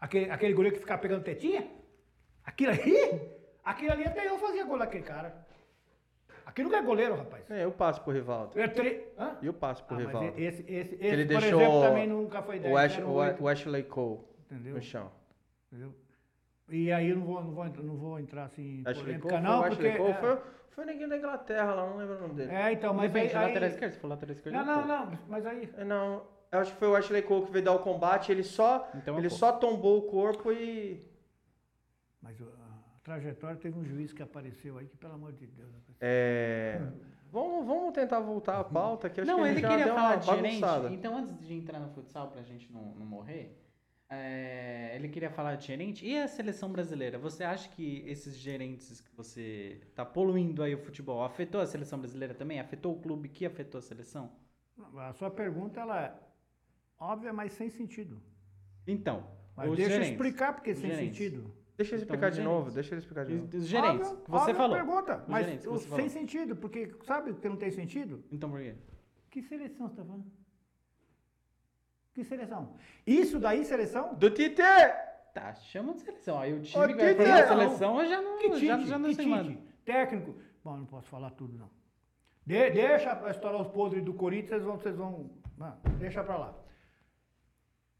Aquele, 0.01 0.30
aquele 0.30 0.53
goleiro 0.55 0.76
que 0.76 0.82
ficava 0.82 1.01
pegando 1.01 1.24
tetinha? 1.24 1.66
Aquilo 2.45 2.72
ali? 2.72 3.30
Aquilo 3.64 3.93
ali 3.93 4.05
até 4.05 4.28
eu 4.28 4.39
fazia 4.39 4.64
gol 4.64 4.78
daquele 4.78 5.05
cara. 5.05 5.47
Aquilo 6.45 6.70
não 6.70 6.78
é 6.78 6.82
goleiro, 6.82 7.14
rapaz. 7.16 7.51
É, 7.51 7.64
eu 7.64 7.72
passo 7.72 8.03
pro 8.03 8.12
Rivaldo. 8.12 8.59
É 8.61 8.68
tre... 8.68 9.09
Hã? 9.18 9.39
E 9.41 9.47
eu 9.47 9.55
passo 9.55 9.82
pro 9.85 9.97
Ah, 9.97 10.01
Rivaldo. 10.01 10.39
esse, 10.39 10.62
esse, 10.70 10.95
esse 10.95 11.05
ele 11.07 11.24
por 11.24 11.41
deixou 11.41 11.61
exemplo, 11.61 11.80
também 11.80 12.07
nunca 12.07 12.43
foi 12.43 12.59
10. 12.59 12.72
o, 12.72 12.76
Ash, 12.76 12.99
o, 12.99 13.11
oito, 13.12 13.43
o 13.43 13.49
Ashley 13.49 13.82
Cole 13.85 14.20
entendeu? 14.51 14.74
no 14.74 14.82
chão. 14.82 15.11
Entendeu? 15.72 15.95
E 16.68 16.90
aí 16.92 17.10
eu 17.10 17.16
não 17.16 17.24
vou, 17.26 17.42
não 17.42 17.50
vou, 17.52 17.64
não 17.64 17.96
vou 17.96 18.18
entrar 18.18 18.44
assim 18.44 18.80
em 18.80 18.82
polêmica, 18.82 19.40
não, 19.40 19.60
foi 19.60 19.70
porque... 19.70 19.86
É, 19.86 20.14
Foi, 20.14 20.38
foi 20.70 20.84
o 20.84 20.86
neguinho 20.86 21.08
da 21.08 21.18
Inglaterra 21.18 21.74
lá, 21.74 21.86
não 21.88 21.96
lembro 21.98 22.16
o 22.16 22.20
nome 22.22 22.34
dele. 22.34 22.52
é, 22.52 22.72
então, 22.72 22.92
mas 22.94 23.04
aí... 23.04 23.22
Depende, 23.22 23.34
lateral 23.34 23.62
aí 23.62 23.68
esquerdo, 23.74 23.92
se 23.92 23.98
for 24.00 24.08
lateral 24.08 24.34
esquerdo. 24.34 24.54
não, 24.56 24.64
não, 24.64 24.86
não, 24.86 25.18
mas 25.28 25.46
aí... 25.46 25.70
É, 25.76 25.84
Não, 25.84 26.22
eu 26.50 26.58
acho 26.60 26.72
que 26.72 26.78
foi 26.78 26.88
o 26.88 26.96
Ashley 26.96 27.22
Cole 27.22 27.46
que 27.46 27.52
veio 27.52 27.64
dar 27.64 27.72
o 27.72 27.80
combate, 27.80 28.32
ele 28.32 28.42
só, 28.42 28.88
Então 28.94 29.16
é 29.16 29.18
ele 29.18 29.28
só 29.30 29.52
tombou 29.52 29.98
o 29.98 30.02
corpo 30.02 30.50
e... 30.52 31.00
Mas 32.22 32.40
o- 32.40 32.44
a 32.44 32.98
trajetória 33.04 33.56
teve 33.56 33.78
um 33.78 33.84
juiz 33.84 34.12
que 34.12 34.22
apareceu 34.22 34.78
aí 34.78 34.86
que, 34.86 34.96
pelo 34.96 35.14
amor 35.14 35.32
de 35.32 35.46
Deus... 35.46 35.70
É, 36.00 36.80
vamos, 37.30 37.66
vamos 37.66 37.92
tentar 37.92 38.20
voltar 38.20 38.58
à 38.58 38.64
pauta, 38.64 39.10
que 39.10 39.20
acho 39.20 39.30
Não, 39.30 39.38
que 39.38 39.42
a 39.44 39.46
ele 39.48 39.54
gente 39.54 39.62
já 39.62 39.68
queria 39.68 39.84
deu 39.84 39.94
falar 39.94 40.08
uma 40.08 40.16
de 40.16 40.26
gerente. 40.26 40.60
bagunçada. 40.60 40.94
Então, 40.94 41.16
antes 41.18 41.38
de 41.38 41.54
entrar 41.54 41.78
no 41.78 41.88
futsal, 41.90 42.28
pra 42.30 42.42
gente 42.42 42.72
não, 42.72 42.82
não 42.94 43.04
morrer, 43.06 43.56
é, 44.14 44.92
ele 44.94 45.08
queria 45.08 45.30
falar 45.30 45.56
de 45.56 45.66
gerente. 45.66 46.06
E 46.06 46.18
a 46.18 46.26
seleção 46.28 46.70
brasileira? 46.70 47.18
Você 47.18 47.44
acha 47.44 47.68
que 47.68 48.02
esses 48.06 48.36
gerentes 48.36 49.00
que 49.00 49.14
você 49.16 49.80
tá 49.94 50.04
poluindo 50.04 50.62
aí 50.62 50.74
o 50.74 50.78
futebol 50.78 51.22
afetou 51.24 51.60
a 51.60 51.66
seleção 51.66 51.98
brasileira 51.98 52.34
também? 52.34 52.60
Afetou 52.60 52.92
o 52.94 53.00
clube 53.00 53.28
que 53.28 53.44
afetou 53.46 53.78
a 53.78 53.82
seleção? 53.82 54.30
A 54.98 55.12
sua 55.12 55.30
pergunta, 55.30 55.80
ela 55.80 56.04
é 56.06 56.14
óbvia, 56.98 57.32
mas 57.32 57.52
sem 57.52 57.70
sentido. 57.70 58.20
Então, 58.86 59.26
Mas 59.56 59.70
os 59.70 59.76
deixa 59.76 59.90
eu 59.92 59.94
gerentes. 59.96 60.12
explicar 60.12 60.52
porque 60.54 60.70
Os 60.72 60.78
sem 60.78 60.90
gerentes. 60.90 61.16
sentido. 61.16 61.54
Deixa 61.76 61.94
ele 61.96 62.02
Então, 62.02 62.14
explicar 62.14 62.30
os 62.30 62.36
de 62.36 62.42
gerentes. 62.42 62.58
novo, 62.58 62.70
deixa 62.70 62.94
ele 62.94 62.98
explicar 63.00 63.24
de 63.26 63.34
novo. 63.34 63.56
Os 63.56 63.66
gerentes, 63.66 64.08
Óbvio, 64.08 64.24
você 64.28 64.36
óbvia 64.36 64.54
falou. 64.54 64.76
pergunta, 64.76 65.24
mas 65.28 65.46
sem 65.46 65.58
falou. 65.80 66.08
sentido, 66.08 66.56
porque 66.56 66.92
sabe 67.04 67.30
o 67.30 67.34
que 67.34 67.48
não 67.48 67.56
tem 67.56 67.70
sentido? 67.70 68.22
Então 68.30 68.48
por 68.50 68.60
quê? 68.60 68.74
Que 69.30 69.42
seleção 69.42 69.88
você 69.88 69.96
tá 69.96 70.04
falando? 70.04 70.24
Que 72.14 72.22
seleção? 72.24 72.74
Isso 73.06 73.38
daí, 73.40 73.64
seleção? 73.64 74.14
Do 74.14 74.30
Tite! 74.30 74.62
Tá, 75.34 75.52
chama 75.54 75.94
de 75.94 76.02
seleção. 76.02 76.38
Aí 76.38 76.52
o 76.52 76.58
Ô, 76.58 76.62
time 76.62 76.86
que 76.88 76.94
vai 76.94 77.14
Tite! 77.14 77.16
fazer 77.16 77.32
a 77.42 77.48
seleção, 77.48 78.00
eu 78.00 78.08
já 78.08 78.22
não, 78.22 78.38
Que 78.38 78.50
Tite? 78.50 78.66
já, 78.66 78.78
já 78.78 78.98
não 78.98 79.08
que 79.08 79.14
sei 79.16 79.26
mais. 79.26 79.58
Técnico? 79.84 80.34
Bom, 80.62 80.76
não 80.76 80.86
posso 80.86 81.08
falar 81.08 81.30
tudo, 81.30 81.58
não. 81.58 81.68
De- 82.46 82.70
deixa 82.70 83.30
estourar 83.30 83.60
os 83.60 83.68
podres 83.68 84.04
do 84.04 84.14
Corinthians, 84.14 84.62
vocês 84.62 84.96
vão... 84.96 85.28
Vocês 85.56 85.58
vão 85.58 85.98
deixa 85.98 86.22
pra 86.22 86.36
lá. 86.36 86.54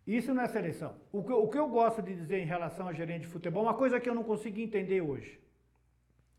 Isso 0.07 0.33
não 0.35 0.43
é 0.43 0.49
seleção. 0.49 0.95
O 1.11 1.25
que, 1.25 1.33
eu- 1.33 1.43
o 1.43 1.49
que 1.49 1.59
eu 1.59 1.69
gosto 1.69 2.03
de 2.03 2.15
dizer 2.15 2.39
em 2.39 2.45
relação 2.47 2.87
a 2.87 2.93
gerente 2.93 3.23
de 3.23 3.29
futebol, 3.29 3.63
uma 3.65 3.75
coisa 3.75 3.99
que 3.99 4.09
eu 4.09 4.15
não 4.15 4.23
consigo 4.23 4.61
entender 4.61 5.01
hoje. 5.01 5.41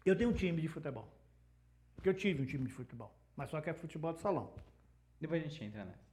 Eu 0.05 0.15
tenho 0.15 0.29
um 0.29 0.33
time 0.33 0.61
de 0.61 0.67
futebol. 0.67 1.07
Porque 1.95 2.07
eu 2.07 2.13
tive 2.13 2.43
um 2.43 2.45
time 2.45 2.65
de 2.67 2.71
futebol. 2.73 3.11
Mas 3.35 3.49
só 3.49 3.59
que 3.59 3.69
é 3.69 3.73
futebol 3.73 4.13
de 4.13 4.21
salão. 4.21 4.53
Depois 5.19 5.43
a 5.43 5.47
gente 5.47 5.63
entra 5.63 5.83
nessa. 5.83 6.04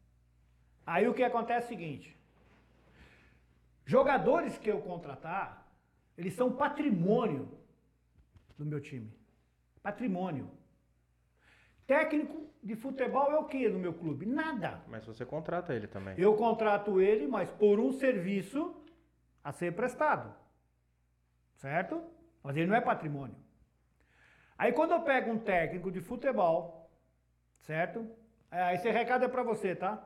Aí 0.86 1.06
o 1.08 1.14
que 1.14 1.22
acontece 1.22 1.64
é 1.64 1.66
o 1.66 1.68
seguinte: 1.68 2.16
jogadores 3.84 4.58
que 4.58 4.70
eu 4.70 4.80
contratar, 4.80 5.66
eles 6.16 6.34
são 6.34 6.52
patrimônio 6.52 7.48
do 8.58 8.64
meu 8.64 8.80
time. 8.80 9.12
Patrimônio. 9.82 10.50
Técnico 11.86 12.48
de 12.62 12.76
futebol 12.76 13.32
é 13.32 13.36
o 13.36 13.44
que 13.44 13.68
no 13.68 13.78
meu 13.78 13.92
clube? 13.92 14.24
Nada. 14.24 14.80
Mas 14.86 15.04
você 15.04 15.26
contrata 15.26 15.74
ele 15.74 15.88
também. 15.88 16.14
Eu 16.16 16.36
contrato 16.36 17.00
ele, 17.00 17.26
mas 17.26 17.50
por 17.50 17.80
um 17.80 17.92
serviço 17.92 18.74
a 19.42 19.52
ser 19.52 19.74
prestado. 19.74 20.32
Certo? 21.56 22.02
Mas 22.42 22.56
ele 22.56 22.66
não 22.66 22.76
é 22.76 22.80
patrimônio. 22.80 23.36
Aí 24.56 24.72
quando 24.72 24.92
eu 24.92 25.02
pego 25.02 25.32
um 25.32 25.38
técnico 25.38 25.90
de 25.90 26.00
futebol, 26.00 26.88
certo? 27.60 28.08
É, 28.50 28.74
esse 28.74 28.88
recado 28.90 29.24
é 29.24 29.28
para 29.28 29.42
você, 29.42 29.74
tá? 29.74 30.02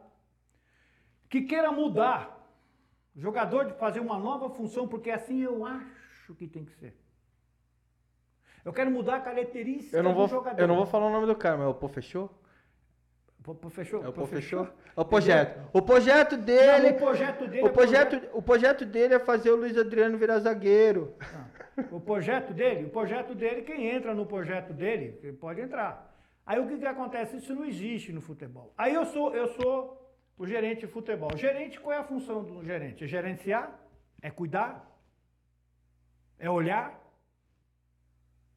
Que 1.29 1.43
queira 1.43 1.73
mudar 1.73 2.37
o 3.15 3.21
jogador 3.21 3.65
de 3.65 3.73
fazer 3.75 4.01
uma 4.01 4.19
nova 4.19 4.51
função, 4.51 4.87
porque 4.87 5.11
assim 5.11 5.43
eu 5.43 5.65
acho 5.65 6.35
que 6.35 6.47
tem 6.47 6.65
que 6.65 6.73
ser. 6.75 6.95
Eu 8.65 8.73
quero 8.73 8.91
mudar 8.91 9.17
a 9.17 9.21
característica 9.21 9.97
Eu 9.97 10.03
não, 10.03 10.11
do 10.13 10.17
vou, 10.17 10.29
jogador. 10.29 10.61
eu 10.61 10.67
não 10.67 10.77
vou 10.77 10.87
falar 10.87 11.07
o 11.07 11.11
nome 11.11 11.27
do 11.27 11.37
cara, 11.37 11.57
mas 11.57 11.67
é 11.67 11.71
o 11.71 11.75
Pô 11.75 11.89
Fechou? 11.89 12.31
Pô, 13.43 13.71
fechou? 13.71 14.05
É 14.05 14.09
o 14.09 14.13
Pô, 14.13 14.27
Fechou? 14.27 14.69
O 14.97 15.05
projeto. 15.05 15.61
O 15.73 15.81
projeto 15.81 16.37
dele... 16.37 16.91
Não, 16.91 16.97
o 16.97 17.01
projeto 17.01 17.47
dele 17.47 17.63
O 17.63 17.67
é 17.69 17.71
projeto, 17.71 18.23
o 18.33 18.43
projeto 18.43 18.85
dele 18.85 19.15
é 19.15 19.19
fazer 19.21 19.51
o 19.53 19.57
Luiz 19.57 19.79
Adriano 19.79 20.19
virar 20.19 20.41
zagueiro. 20.41 21.15
O 21.93 22.01
projeto 22.01 22.53
dele, 22.53 22.87
o 22.87 22.91
projeto 22.91 23.37
dele, 23.37 23.63
quem 23.63 23.87
entra 23.89 24.15
no 24.15 24.27
projeto 24.27 24.73
dele, 24.73 25.21
ele 25.23 25.35
pode 25.37 25.61
entrar. 25.61 26.13
Aí 26.45 26.59
o 26.59 26.67
que, 26.67 26.77
que 26.77 26.87
acontece? 26.87 27.37
Isso 27.37 27.55
não 27.55 27.65
existe 27.65 28.13
no 28.13 28.21
futebol. 28.21 28.73
Aí 28.77 28.95
eu 28.95 29.05
sou, 29.07 29.33
eu 29.33 29.47
sou 29.49 30.06
o 30.39 30.47
gerente 30.47 30.81
de 30.81 30.87
futebol. 30.87 31.37
Gerente, 31.37 31.81
qual 31.81 31.93
é 31.95 31.99
a 31.99 32.05
função 32.05 32.43
do 32.45 32.63
gerente? 32.65 33.05
É 33.05 33.07
gerenciar? 33.07 33.79
É 34.21 34.31
cuidar? 34.31 34.87
É 36.39 36.51
olhar? 36.51 37.01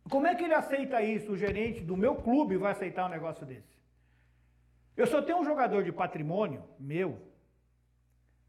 Como 0.09 0.27
é 0.27 0.35
que 0.35 0.43
ele 0.43 0.53
aceita 0.53 1.01
isso? 1.01 1.31
O 1.33 1.37
gerente 1.37 1.81
do 1.81 1.95
meu 1.95 2.15
clube 2.15 2.57
vai 2.57 2.71
aceitar 2.71 3.05
um 3.05 3.09
negócio 3.09 3.45
desse? 3.45 3.77
Eu 4.97 5.07
só 5.07 5.21
tenho 5.21 5.37
um 5.39 5.45
jogador 5.45 5.83
de 5.83 5.91
patrimônio 5.91 6.63
meu. 6.79 7.17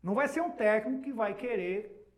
Não 0.02 0.15
vai 0.15 0.27
ser 0.27 0.40
um 0.40 0.51
técnico 0.51 1.02
que 1.02 1.12
vai 1.12 1.35
querer 1.35 2.09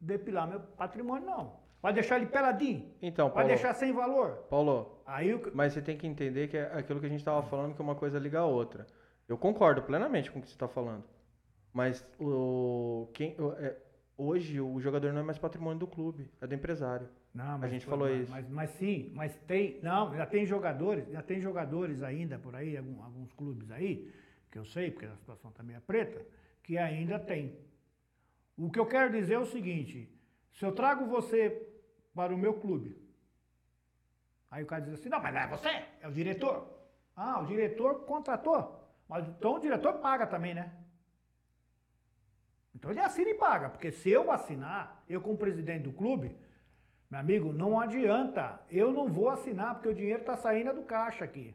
depilar 0.00 0.46
meu 0.48 0.60
patrimônio, 0.60 1.26
não. 1.26 1.56
Vai 1.82 1.92
deixar 1.92 2.16
ele 2.16 2.26
peladinho. 2.26 2.90
Então, 3.02 3.26
Vai 3.26 3.34
Paulo, 3.34 3.48
deixar 3.48 3.74
sem 3.74 3.92
valor. 3.92 4.46
Paulo, 4.48 5.02
Aí 5.04 5.34
o 5.34 5.40
que- 5.40 5.50
mas 5.50 5.72
você 5.72 5.82
tem 5.82 5.96
que 5.96 6.06
entender 6.06 6.48
que 6.48 6.56
é 6.56 6.72
aquilo 6.72 6.98
que 7.00 7.06
a 7.06 7.08
gente 7.08 7.18
estava 7.20 7.42
falando, 7.42 7.74
que 7.74 7.82
uma 7.82 7.94
coisa 7.94 8.18
liga 8.18 8.40
a 8.40 8.44
outra. 8.46 8.86
Eu 9.28 9.36
concordo 9.36 9.82
plenamente 9.82 10.30
com 10.30 10.38
o 10.38 10.42
que 10.42 10.48
você 10.48 10.54
está 10.54 10.68
falando. 10.68 11.04
Mas 11.72 12.06
o, 12.18 13.08
quem, 13.12 13.34
o- 13.40 13.52
é, 13.52 13.76
hoje 14.16 14.60
o 14.60 14.80
jogador 14.80 15.12
não 15.12 15.20
é 15.20 15.24
mais 15.24 15.38
patrimônio 15.38 15.78
do 15.80 15.86
clube, 15.86 16.30
é 16.40 16.46
do 16.46 16.54
empresário. 16.54 17.08
Não, 17.34 17.62
A 17.62 17.68
gente 17.68 17.84
falou 17.84 18.08
mas, 18.08 18.22
isso. 18.22 18.30
Mas, 18.30 18.48
mas 18.48 18.70
sim, 18.70 19.12
mas 19.14 19.36
tem. 19.46 19.78
Não, 19.82 20.14
já 20.16 20.24
tem 20.24 20.46
jogadores, 20.46 21.06
já 21.10 21.22
tem 21.22 21.40
jogadores 21.40 22.02
ainda 22.02 22.38
por 22.38 22.54
aí, 22.54 22.76
algum- 22.76 23.02
alguns 23.02 23.32
clubes 23.32 23.70
aí, 23.70 24.10
que 24.50 24.58
eu 24.58 24.64
sei, 24.64 24.90
porque 24.90 25.06
a 25.06 25.16
situação 25.16 25.50
também 25.52 25.76
é 25.76 25.80
preta, 25.80 26.24
que 26.62 26.78
ainda 26.78 27.18
tem. 27.18 27.58
O 28.56 28.70
que 28.70 28.78
eu 28.78 28.86
quero 28.86 29.12
dizer 29.12 29.34
é 29.34 29.38
o 29.38 29.44
seguinte: 29.44 30.08
se 30.52 30.64
eu 30.64 30.72
trago 30.72 31.04
você 31.06 31.68
para 32.14 32.34
o 32.34 32.38
meu 32.38 32.54
clube, 32.54 32.96
aí 34.50 34.62
o 34.62 34.66
cara 34.66 34.82
diz 34.82 34.94
assim, 34.94 35.10
não, 35.10 35.20
mas 35.20 35.34
não 35.34 35.40
é 35.42 35.46
você, 35.48 35.68
é 36.00 36.08
o 36.08 36.12
diretor. 36.12 36.66
Ah, 37.14 37.40
o 37.40 37.46
diretor 37.46 38.06
contratou. 38.06 38.75
Mas 39.08 39.26
então 39.28 39.54
o 39.54 39.60
diretor 39.60 39.94
paga 39.94 40.26
também, 40.26 40.54
né? 40.54 40.72
Então 42.74 42.90
ele 42.90 43.00
assina 43.00 43.30
e 43.30 43.34
paga, 43.34 43.70
porque 43.70 43.90
se 43.90 44.10
eu 44.10 44.30
assinar, 44.30 45.02
eu 45.08 45.20
como 45.20 45.38
presidente 45.38 45.84
do 45.84 45.92
clube, 45.92 46.36
Meu 47.10 47.20
amigo, 47.20 47.52
não 47.52 47.78
adianta. 47.78 48.60
Eu 48.70 48.92
não 48.92 49.08
vou 49.08 49.28
assinar, 49.30 49.74
porque 49.74 49.88
o 49.88 49.94
dinheiro 49.94 50.20
está 50.20 50.36
saindo 50.36 50.72
do 50.74 50.82
caixa 50.82 51.24
aqui. 51.24 51.54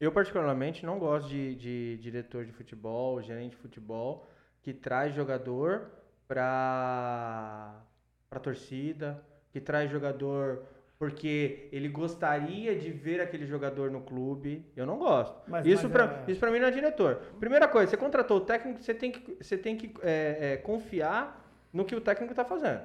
Eu, 0.00 0.12
particularmente, 0.12 0.86
não 0.86 0.98
gosto 0.98 1.28
de, 1.28 1.56
de 1.56 1.98
diretor 1.98 2.44
de 2.44 2.52
futebol, 2.52 3.20
gerente 3.20 3.50
de 3.50 3.56
futebol, 3.56 4.28
que 4.62 4.72
traz 4.72 5.12
jogador 5.14 5.90
para 6.28 7.82
a 8.30 8.38
torcida, 8.38 9.24
que 9.50 9.60
traz 9.60 9.90
jogador 9.90 10.64
porque 10.98 11.68
ele 11.70 11.88
gostaria 11.88 12.76
de 12.76 12.90
ver 12.90 13.20
aquele 13.20 13.46
jogador 13.46 13.90
no 13.90 14.00
clube. 14.00 14.66
Eu 14.74 14.84
não 14.84 14.98
gosto. 14.98 15.40
Mas, 15.46 15.64
isso 15.64 15.88
para 15.88 16.24
é... 16.26 16.30
isso 16.30 16.40
para 16.40 16.50
mim 16.50 16.58
não 16.58 16.66
é 16.66 16.70
diretor. 16.72 17.16
Primeira 17.38 17.68
coisa, 17.68 17.88
você 17.88 17.96
contratou 17.96 18.38
o 18.38 18.40
técnico, 18.40 18.82
você 18.82 18.92
tem 18.92 19.12
que, 19.12 19.36
você 19.40 19.56
tem 19.56 19.76
que 19.76 19.94
é, 20.02 20.54
é, 20.54 20.56
confiar 20.56 21.44
no 21.72 21.84
que 21.84 21.94
o 21.94 22.00
técnico 22.00 22.32
está 22.32 22.44
fazendo. 22.44 22.82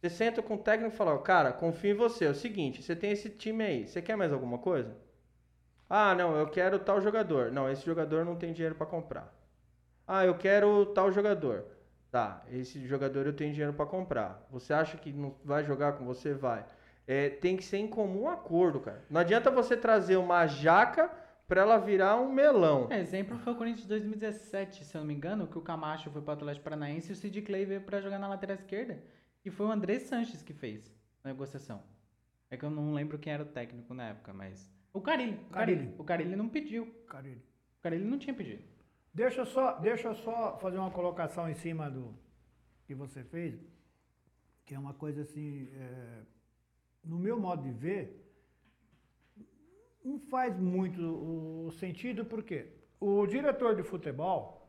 Você 0.00 0.10
senta 0.10 0.42
com 0.42 0.54
o 0.54 0.58
técnico 0.58 0.94
e 0.94 0.96
fala, 0.96 1.18
cara, 1.18 1.52
confio 1.52 1.90
em 1.90 1.94
você. 1.94 2.26
É 2.26 2.30
o 2.30 2.34
seguinte, 2.34 2.82
você 2.82 2.94
tem 2.94 3.10
esse 3.10 3.28
time 3.30 3.64
aí, 3.64 3.86
você 3.88 4.00
quer 4.00 4.16
mais 4.16 4.32
alguma 4.32 4.58
coisa? 4.58 4.96
Ah, 5.90 6.14
não, 6.14 6.36
eu 6.36 6.46
quero 6.46 6.78
tal 6.78 7.00
jogador. 7.00 7.50
Não, 7.50 7.68
esse 7.68 7.84
jogador 7.84 8.24
não 8.24 8.36
tem 8.36 8.52
dinheiro 8.52 8.76
para 8.76 8.86
comprar. 8.86 9.34
Ah, 10.06 10.24
eu 10.24 10.36
quero 10.36 10.86
tal 10.86 11.10
jogador. 11.10 11.64
Tá, 12.12 12.44
esse 12.52 12.86
jogador 12.86 13.26
eu 13.26 13.32
tenho 13.32 13.52
dinheiro 13.52 13.72
para 13.72 13.86
comprar. 13.86 14.46
Você 14.52 14.72
acha 14.72 14.96
que 14.96 15.12
não 15.12 15.34
vai 15.44 15.64
jogar 15.64 15.94
com 15.94 16.04
você? 16.04 16.32
Vai 16.32 16.64
é, 17.06 17.28
tem 17.28 17.56
que 17.56 17.64
ser 17.64 17.78
em 17.78 17.88
comum 17.88 18.28
acordo, 18.28 18.80
cara. 18.80 19.04
Não 19.10 19.20
adianta 19.20 19.50
você 19.50 19.76
trazer 19.76 20.16
uma 20.16 20.46
jaca 20.46 21.10
para 21.46 21.60
ela 21.60 21.76
virar 21.76 22.16
um 22.16 22.32
melão. 22.32 22.88
É, 22.90 22.98
exemplo 22.98 23.38
foi 23.38 23.52
o 23.52 23.56
Corinthians 23.56 23.82
de 23.82 23.88
2017, 23.88 24.84
se 24.84 24.96
eu 24.96 25.00
não 25.00 25.08
me 25.08 25.14
engano, 25.14 25.46
que 25.46 25.58
o 25.58 25.62
Camacho 25.62 26.10
foi 26.10 26.22
para 26.22 26.30
o 26.30 26.34
Atlético 26.34 26.64
Paranaense 26.64 27.10
e 27.10 27.12
o 27.12 27.16
Sid 27.16 27.42
Clay 27.42 27.66
veio 27.66 27.82
para 27.82 28.00
jogar 28.00 28.18
na 28.18 28.28
lateral 28.28 28.56
esquerda. 28.56 29.02
E 29.44 29.50
foi 29.50 29.66
o 29.66 29.70
André 29.70 29.98
Sanches 29.98 30.42
que 30.42 30.54
fez 30.54 30.90
a 31.22 31.28
negociação. 31.28 31.82
É 32.50 32.56
que 32.56 32.64
eu 32.64 32.70
não 32.70 32.94
lembro 32.94 33.18
quem 33.18 33.32
era 33.32 33.42
o 33.42 33.46
técnico 33.46 33.92
na 33.92 34.08
época, 34.08 34.32
mas. 34.32 34.72
O 34.92 35.00
Carilli. 35.00 35.38
O 35.48 35.52
Carilli. 35.52 35.94
O 35.98 36.04
Carilli 36.04 36.36
não 36.36 36.48
pediu. 36.48 36.86
Carilli. 37.06 37.44
O 37.78 37.82
Carilli 37.82 38.04
não 38.04 38.18
tinha 38.18 38.32
pedido. 38.32 38.62
Deixa 39.12 39.42
eu 39.42 39.46
só, 39.46 39.78
deixa 39.78 40.08
eu 40.08 40.14
só 40.14 40.58
fazer 40.58 40.78
uma 40.78 40.90
colocação 40.90 41.48
em 41.48 41.54
cima 41.54 41.90
do 41.90 42.14
que 42.86 42.94
você 42.94 43.22
fez, 43.22 43.60
que 44.64 44.74
é 44.74 44.78
uma 44.78 44.94
coisa 44.94 45.22
assim. 45.22 45.68
É 45.74 46.33
no 47.04 47.18
meu 47.18 47.38
modo 47.38 47.62
de 47.62 47.70
ver, 47.70 48.24
não 50.04 50.18
faz 50.18 50.56
muito 50.58 51.00
o 51.00 51.70
sentido, 51.72 52.24
porque 52.24 52.66
o 53.00 53.26
diretor 53.26 53.74
de 53.74 53.82
futebol, 53.82 54.68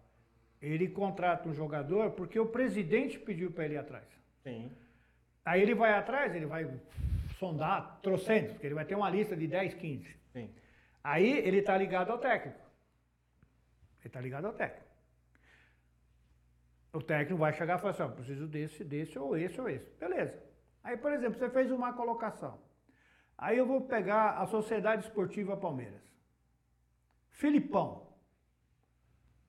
ele 0.61 0.87
contrata 0.87 1.47
um 1.49 1.53
jogador 1.53 2.11
porque 2.11 2.39
o 2.39 2.47
presidente 2.47 3.19
pediu 3.19 3.51
para 3.51 3.65
ele 3.65 3.75
ir 3.75 3.77
atrás. 3.77 4.07
Sim. 4.43 4.71
Aí 5.43 5.61
ele 5.61 5.75
vai 5.75 5.93
atrás, 5.93 6.33
ele 6.33 6.45
vai 6.45 6.69
sondar 7.37 7.99
trocentos, 8.01 8.53
porque 8.53 8.67
ele 8.67 8.75
vai 8.75 8.85
ter 8.85 8.95
uma 8.95 9.09
lista 9.09 9.35
de 9.35 9.47
10, 9.47 9.73
15. 9.75 10.15
Sim. 10.33 10.49
Aí 11.03 11.37
ele 11.39 11.57
está 11.57 11.77
ligado 11.77 12.11
ao 12.11 12.17
técnico. 12.17 12.59
Ele 13.99 14.07
está 14.07 14.21
ligado 14.21 14.45
ao 14.45 14.53
técnico. 14.53 14.85
O 16.93 17.01
técnico 17.01 17.37
vai 17.37 17.53
chegar 17.53 17.77
e 17.77 17.81
falar 17.81 17.91
assim, 17.91 18.03
ó, 18.03 18.07
preciso 18.07 18.47
desse, 18.47 18.83
desse, 18.83 19.19
ou 19.19 19.37
esse, 19.37 19.59
ou 19.59 19.69
esse. 19.69 19.89
Beleza. 19.99 20.41
Aí, 20.85 20.95
por 20.95 21.11
exemplo, 21.11 21.39
você 21.39 21.49
fez 21.49 21.71
uma 21.71 21.91
colocação. 21.93 22.59
Aí 23.35 23.57
eu 23.57 23.65
vou 23.65 23.81
pegar 23.81 24.25
a 24.43 24.45
Sociedade 24.45 25.03
Esportiva 25.03 25.57
Palmeiras. 25.57 26.03
Filipão. 27.31 27.87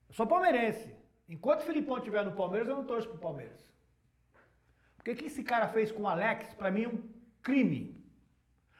Eu 0.09 0.15
sou 0.15 0.25
palmeirense. 0.25 0.87
Enquanto 1.29 1.61
o 1.61 1.65
Filipão 1.65 1.97
estiver 1.97 2.25
no 2.25 2.31
Palmeiras, 2.31 2.67
eu 2.67 2.75
não 2.75 2.85
torço 2.85 3.07
pro 3.07 3.19
Palmeiras. 3.19 3.61
Porque 4.95 5.11
o 5.11 5.15
que 5.15 5.25
esse 5.25 5.43
cara 5.43 5.67
fez 5.67 5.91
com 5.91 6.01
o 6.01 6.07
Alex, 6.07 6.55
para 6.55 6.71
mim, 6.71 6.85
é 6.85 6.87
um 6.87 7.03
crime. 7.43 8.03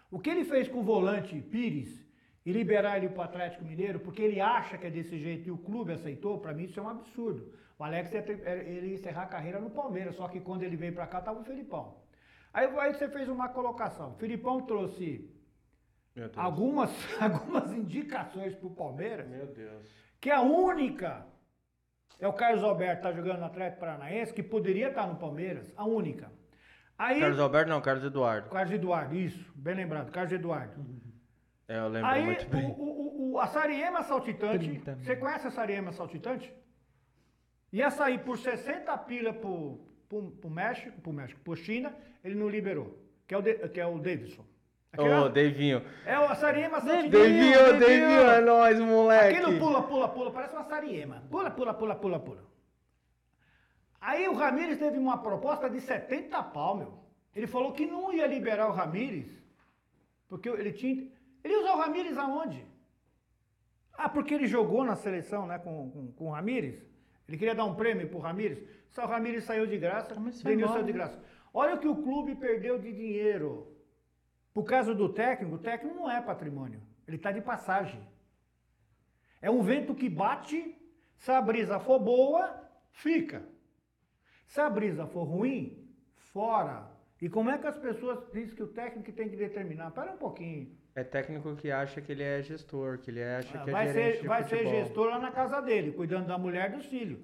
O 0.09 0.19
que 0.19 0.31
ele 0.31 0.43
fez 0.43 0.67
com 0.67 0.79
o 0.79 0.83
volante 0.83 1.39
Pires 1.39 2.03
e 2.43 2.51
liberar 2.51 2.97
ele 2.97 3.09
para 3.09 3.19
o 3.19 3.23
Atlético 3.23 3.65
Mineiro, 3.65 3.99
porque 3.99 4.23
ele 4.23 4.41
acha 4.41 4.79
que 4.79 4.87
é 4.87 4.89
desse 4.89 5.19
jeito 5.19 5.47
e 5.47 5.51
o 5.51 5.59
clube 5.59 5.91
aceitou, 5.91 6.39
para 6.39 6.53
mim 6.53 6.63
isso 6.63 6.79
é 6.79 6.83
um 6.83 6.89
absurdo. 6.89 7.53
O 7.77 7.83
Alex 7.83 8.11
ia, 8.13 8.25
ele 8.65 8.87
ia 8.87 8.95
encerrar 8.95 9.23
a 9.23 9.27
carreira 9.27 9.59
no 9.59 9.69
Palmeiras, 9.69 10.15
só 10.15 10.27
que 10.27 10.39
quando 10.39 10.63
ele 10.63 10.75
veio 10.75 10.93
para 10.93 11.05
cá 11.05 11.19
estava 11.19 11.39
o 11.39 11.43
Felipão. 11.43 12.06
Aí, 12.57 12.65
aí 12.79 12.93
você 12.95 13.07
fez 13.07 13.29
uma 13.29 13.49
colocação. 13.49 14.13
O 14.13 14.15
Filipão 14.15 14.61
trouxe 14.61 15.29
algumas, 16.35 16.89
algumas 17.21 17.71
indicações 17.71 18.55
para 18.55 18.65
o 18.65 18.71
Palmeiras. 18.71 19.27
Meu 19.27 19.45
Deus. 19.45 19.85
Que 20.19 20.31
a 20.31 20.41
única 20.41 21.23
é 22.19 22.27
o 22.27 22.33
Carlos 22.33 22.63
Alberto, 22.63 23.07
está 23.07 23.11
jogando 23.11 23.41
no 23.41 23.45
Atlético 23.45 23.81
Paranaense, 23.81 24.33
que 24.33 24.41
poderia 24.41 24.87
estar 24.87 25.03
tá 25.03 25.07
no 25.07 25.17
Palmeiras, 25.17 25.71
a 25.77 25.85
única. 25.85 26.31
Aí, 26.97 27.19
Carlos 27.19 27.39
Alberto 27.39 27.69
não, 27.69 27.79
Carlos 27.79 28.03
Eduardo. 28.03 28.49
Carlos 28.49 28.73
Eduardo, 28.73 29.15
isso, 29.15 29.53
bem 29.55 29.75
lembrado, 29.75 30.11
Carlos 30.11 30.33
Eduardo. 30.33 30.83
É, 31.67 31.77
eu 31.77 31.89
lembro 31.89 32.09
Aí, 32.09 32.25
muito 32.25 32.49
bem. 32.49 32.65
O, 32.65 32.81
o, 32.81 33.33
o, 33.33 33.39
a 33.39 33.45
Sariema 33.45 34.01
Saltitante, 34.01 34.81
você 35.03 35.15
conhece 35.15 35.45
a 35.45 35.51
Sariema 35.51 35.91
Saltitante? 35.91 36.51
Ia 37.71 37.91
sair 37.91 38.17
por 38.23 38.35
60 38.39 38.97
pila 38.97 39.31
pro, 39.31 39.86
pro, 40.07 40.31
pro 40.31 40.49
México, 40.49 40.99
pro 41.01 41.13
México, 41.13 41.39
pro 41.43 41.55
China, 41.55 41.93
ele 42.23 42.35
não 42.35 42.49
liberou, 42.49 42.97
que 43.27 43.33
é 43.33 43.37
o, 43.37 43.41
de, 43.41 43.53
que 43.69 43.79
é 43.79 43.85
o 43.85 43.99
Davidson. 43.99 44.45
Ô, 44.97 45.25
oh, 45.25 45.29
Davinho. 45.29 45.83
É 46.05 46.17
o 46.17 46.33
Sariema 46.35 46.81
Davinho, 46.81 47.11
Davinho, 47.11 47.79
Davinho, 47.79 48.29
é 48.29 48.41
nóis, 48.41 48.79
moleque. 48.79 49.37
Aquilo 49.37 49.59
pula, 49.59 49.83
pula, 49.83 50.07
pula, 50.09 50.31
parece 50.31 50.55
uma 50.55 50.63
Sariema. 50.63 51.23
Pula, 51.29 51.51
pula, 51.51 51.73
pula, 51.73 51.95
pula, 51.95 52.19
pula. 52.19 52.43
Aí 54.01 54.27
o 54.27 54.33
Ramires 54.33 54.79
teve 54.79 54.97
uma 54.97 55.17
proposta 55.17 55.69
de 55.69 55.81
70 55.81 56.41
pau, 56.43 56.75
meu. 56.77 56.93
Ele 57.35 57.45
falou 57.45 57.73
que 57.73 57.85
não 57.85 58.11
ia 58.11 58.25
liberar 58.25 58.67
o 58.67 58.71
Ramires, 58.71 59.27
porque 60.27 60.49
ele 60.49 60.71
tinha... 60.71 61.07
Ele 61.43 61.55
usou 61.57 61.75
o 61.75 61.79
Ramires 61.79 62.17
aonde? 62.17 62.65
Ah, 63.93 64.09
porque 64.09 64.33
ele 64.33 64.47
jogou 64.47 64.83
na 64.83 64.95
seleção, 64.95 65.45
né, 65.45 65.59
com, 65.59 65.91
com, 65.91 66.11
com 66.13 66.25
o 66.27 66.31
Ramires. 66.31 66.81
Ele 67.27 67.37
queria 67.37 67.55
dar 67.55 67.65
um 67.65 67.75
prêmio 67.75 68.07
pro 68.07 68.19
Ramires. 68.19 68.63
Só 68.89 69.03
o 69.03 69.07
Ramires 69.07 69.43
saiu 69.43 69.67
de 69.67 69.77
graça, 69.77 70.15
Denil 70.43 70.67
saiu 70.69 70.83
de 70.83 70.93
graça. 70.93 71.21
Olha 71.53 71.75
o 71.75 71.79
que 71.79 71.87
o 71.87 72.01
clube 72.01 72.35
perdeu 72.35 72.79
de 72.79 72.91
dinheiro. 72.91 73.75
Por 74.53 74.63
causa 74.63 74.95
do 74.95 75.09
técnico, 75.09 75.55
o 75.55 75.59
técnico 75.59 75.95
não 75.95 76.09
é 76.09 76.21
patrimônio. 76.21 76.81
Ele 77.07 77.17
está 77.17 77.31
de 77.31 77.41
passagem. 77.41 78.01
É 79.41 79.51
um 79.51 79.61
vento 79.61 79.93
que 79.93 80.09
bate, 80.09 80.75
se 81.17 81.31
a 81.31 81.41
brisa 81.41 81.79
for 81.79 81.99
boa, 81.99 82.59
fica. 82.91 83.43
Se 84.47 84.59
a 84.59 84.69
brisa 84.69 85.05
for 85.05 85.23
ruim, 85.23 85.87
fora. 86.31 86.89
E 87.21 87.29
como 87.29 87.49
é 87.49 87.57
que 87.57 87.67
as 87.67 87.77
pessoas 87.77 88.19
dizem 88.31 88.55
que 88.55 88.63
o 88.63 88.67
técnico 88.67 89.11
tem 89.11 89.29
que 89.29 89.35
determinar? 89.35 89.89
Espera 89.89 90.13
um 90.13 90.17
pouquinho. 90.17 90.75
É 90.97 91.03
técnico 91.03 91.55
que 91.55 91.69
acha 91.69 92.01
que 92.01 92.11
ele 92.11 92.23
é 92.23 92.41
gestor, 92.41 92.97
que 92.97 93.11
ele 93.11 93.23
acha 93.23 93.55
que 93.59 93.69
é 93.69 93.71
vai 93.71 93.93
gerente 93.93 94.17
ser, 94.17 94.27
Vai 94.27 94.43
ser 94.43 94.67
gestor 94.67 95.09
lá 95.11 95.19
na 95.19 95.29
casa 95.29 95.61
dele, 95.61 95.91
cuidando 95.91 96.25
da 96.25 96.39
mulher 96.39 96.71
e 96.71 96.75
dos 96.75 96.87
filhos. 96.87 97.19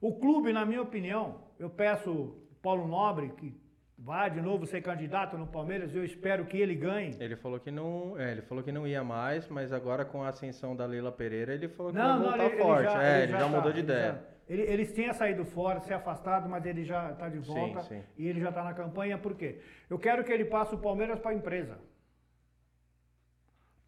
O 0.00 0.18
clube, 0.18 0.50
na 0.50 0.64
minha 0.64 0.80
opinião, 0.80 1.42
eu 1.58 1.68
peço 1.68 2.34
Paulo 2.62 2.88
Nobre, 2.88 3.28
que 3.36 3.54
vá 3.98 4.30
de 4.30 4.40
novo 4.40 4.64
ser 4.64 4.80
candidato 4.80 5.36
no 5.36 5.46
Palmeiras, 5.46 5.94
eu 5.94 6.02
espero 6.02 6.46
que 6.46 6.56
ele 6.56 6.74
ganhe. 6.74 7.18
Ele 7.20 7.36
falou 7.36 7.60
que 7.60 7.70
não, 7.70 8.18
é, 8.18 8.32
ele 8.32 8.40
falou 8.40 8.64
que 8.64 8.72
não 8.72 8.86
ia 8.86 9.04
mais, 9.04 9.46
mas 9.48 9.74
agora 9.74 10.06
com 10.06 10.22
a 10.22 10.28
ascensão 10.28 10.74
da 10.74 10.86
Leila 10.86 11.12
Pereira, 11.12 11.52
ele 11.52 11.68
falou 11.68 11.92
que 11.92 11.98
não, 11.98 12.22
vai 12.22 12.28
voltar 12.30 12.46
ele, 12.46 12.62
forte. 12.62 12.80
Ele 12.80 12.92
já, 12.92 13.02
é, 13.02 13.12
ele 13.12 13.22
ele 13.24 13.32
já, 13.32 13.38
já 13.40 13.44
tá, 13.44 13.56
mudou 13.56 13.72
de 13.74 13.80
ideia. 13.80 14.12
Já, 14.12 14.20
ele, 14.48 14.62
eles 14.62 14.90
tinham 14.94 15.12
saído 15.12 15.44
fora, 15.44 15.80
se 15.80 15.92
afastado, 15.92 16.48
mas 16.48 16.64
ele 16.64 16.82
já 16.82 17.10
está 17.10 17.28
de 17.28 17.40
volta 17.40 17.82
sim, 17.82 17.96
sim. 17.96 18.02
e 18.16 18.26
ele 18.26 18.40
já 18.40 18.48
está 18.48 18.64
na 18.64 18.72
campanha. 18.72 19.18
Por 19.18 19.34
quê? 19.34 19.58
Eu 19.90 19.98
quero 19.98 20.24
que 20.24 20.32
ele 20.32 20.46
passe 20.46 20.74
o 20.74 20.78
Palmeiras 20.78 21.18
para 21.18 21.32
a 21.32 21.34
empresa. 21.34 21.78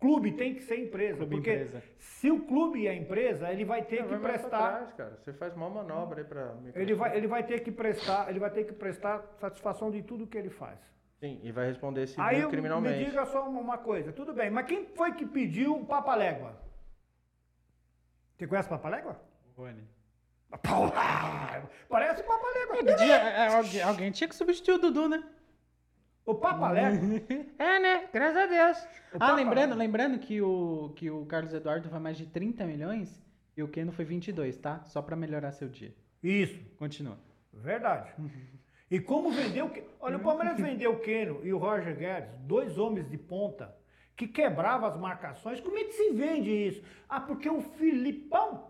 Clube 0.01 0.32
tem 0.32 0.55
que 0.55 0.62
ser 0.62 0.78
empresa, 0.78 1.18
clube 1.18 1.36
porque 1.36 1.52
empresa. 1.52 1.82
se 1.98 2.31
o 2.31 2.40
clube 2.47 2.89
é 2.89 2.94
empresa, 2.94 3.52
ele 3.52 3.66
vai 3.66 3.85
ter 3.85 4.01
não, 4.01 4.09
que 4.09 4.16
vai 4.16 4.32
prestar. 4.32 4.77
Trás, 4.77 4.93
cara. 4.94 5.18
Você 5.18 5.32
faz 5.35 5.55
uma 5.55 5.68
manobra 5.68 6.22
aí 6.22 6.27
para. 6.27 6.55
Ele 6.74 6.94
vai, 6.94 7.14
ele 7.14 7.27
vai 7.27 7.43
ter 7.47 7.60
que 7.60 7.70
prestar, 7.70 8.31
ele 8.31 8.39
vai 8.39 8.51
ter 8.51 8.64
que 8.64 8.72
prestar 8.72 9.22
satisfação 9.39 9.90
de 9.90 10.02
tudo 10.02 10.27
que 10.27 10.39
ele 10.39 10.48
faz. 10.48 10.78
Sim, 11.18 11.39
e 11.43 11.52
vai 11.52 11.66
responder 11.66 12.05
esse 12.05 12.18
aí 12.18 12.48
criminalmente. 12.48 12.98
Me 12.98 13.05
diga 13.05 13.27
só 13.27 13.47
uma 13.47 13.77
coisa, 13.77 14.10
tudo 14.10 14.32
bem, 14.32 14.48
mas 14.48 14.66
quem 14.66 14.86
foi 14.86 15.12
que 15.12 15.27
pediu 15.27 15.77
o 15.77 15.85
Papalégua? 15.85 16.59
Você 18.39 18.47
conhece 18.47 18.68
o 18.68 18.70
Papalégua? 18.70 19.20
Rony. 19.55 19.86
Parece 21.90 22.22
o 22.22 22.24
Papalégua. 22.24 22.77
É, 23.05 23.10
é, 23.10 23.47
alguém, 23.55 23.82
alguém 23.82 24.10
tinha 24.10 24.27
que 24.27 24.35
substituir 24.35 24.77
o 24.77 24.78
Dudu, 24.78 25.10
né? 25.10 25.22
O 26.31 26.35
Papalégua. 26.36 27.01
é, 27.59 27.81
né? 27.81 28.09
Graças 28.12 28.36
a 28.36 28.47
Deus. 28.47 28.78
O 29.15 29.16
ah, 29.19 29.32
lembrando, 29.32 29.74
lembrando 29.74 30.19
que 30.20 30.40
o, 30.40 30.93
que 30.94 31.11
o 31.11 31.27
Carlos 31.27 31.52
Eduardo 31.52 31.89
foi 31.89 31.98
mais 31.98 32.16
de 32.16 32.27
30 32.27 32.65
milhões 32.66 33.20
e 33.57 33.62
o 33.65 33.69
Keno 33.69 33.90
foi 33.90 34.05
22, 34.05 34.57
tá? 34.59 34.81
Só 34.85 35.02
para 35.02 35.16
melhorar 35.16 35.51
seu 35.51 35.69
dia. 35.69 35.93
Isso. 36.23 36.57
Continua. 36.77 37.19
Verdade. 37.52 38.12
E 38.89 39.01
como 39.01 39.32
vendeu. 39.32 39.73
Olha, 39.98 40.19
o 40.19 40.20
Palmeiras 40.20 40.57
vendeu 40.57 40.93
o 40.93 41.01
Keno 41.01 41.40
e 41.43 41.52
o 41.52 41.59
Roger 41.59 41.97
Guedes, 41.97 42.39
dois 42.43 42.78
homens 42.78 43.11
de 43.11 43.19
ponta, 43.19 43.74
que 44.16 44.28
quebravam 44.28 44.89
as 44.89 44.97
marcações. 44.97 45.61
Como 45.61 45.77
é 45.78 45.82
que 45.82 45.94
se 45.94 46.12
vende 46.12 46.51
isso? 46.51 46.82
Ah, 47.09 47.20
porque 47.20 47.51
o 47.51 47.61
Filipão. 47.61 48.69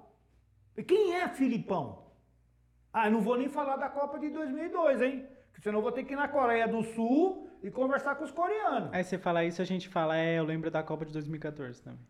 Quem 0.87 1.16
é 1.16 1.28
Filipão? 1.28 2.07
Ah, 2.91 3.11
não 3.11 3.20
vou 3.20 3.37
nem 3.37 3.51
falar 3.51 3.77
da 3.77 3.91
Copa 3.91 4.19
de 4.19 4.31
2002, 4.31 5.03
hein? 5.03 5.27
Porque 5.51 5.62
senão 5.62 5.81
eu 5.81 5.82
vou 5.82 5.93
ter 5.93 6.05
que 6.05 6.15
ir 6.15 6.16
na 6.16 6.27
Coreia 6.27 6.66
do 6.66 6.82
Sul 6.82 7.49
e 7.62 7.70
conversar 7.70 8.15
com 8.16 8.24
os 8.24 8.31
coreanos. 8.31 8.91
Aí 8.93 9.05
você 9.05 9.19
fala 9.19 9.45
isso, 9.45 9.61
a 9.61 9.65
gente 9.65 9.89
fala, 9.89 10.16
é, 10.16 10.39
eu 10.39 10.45
lembro 10.45 10.70
da 10.70 10.82
Copa 10.82 11.05
de 11.05 11.12
2014 11.12 11.82
também. 11.82 12.01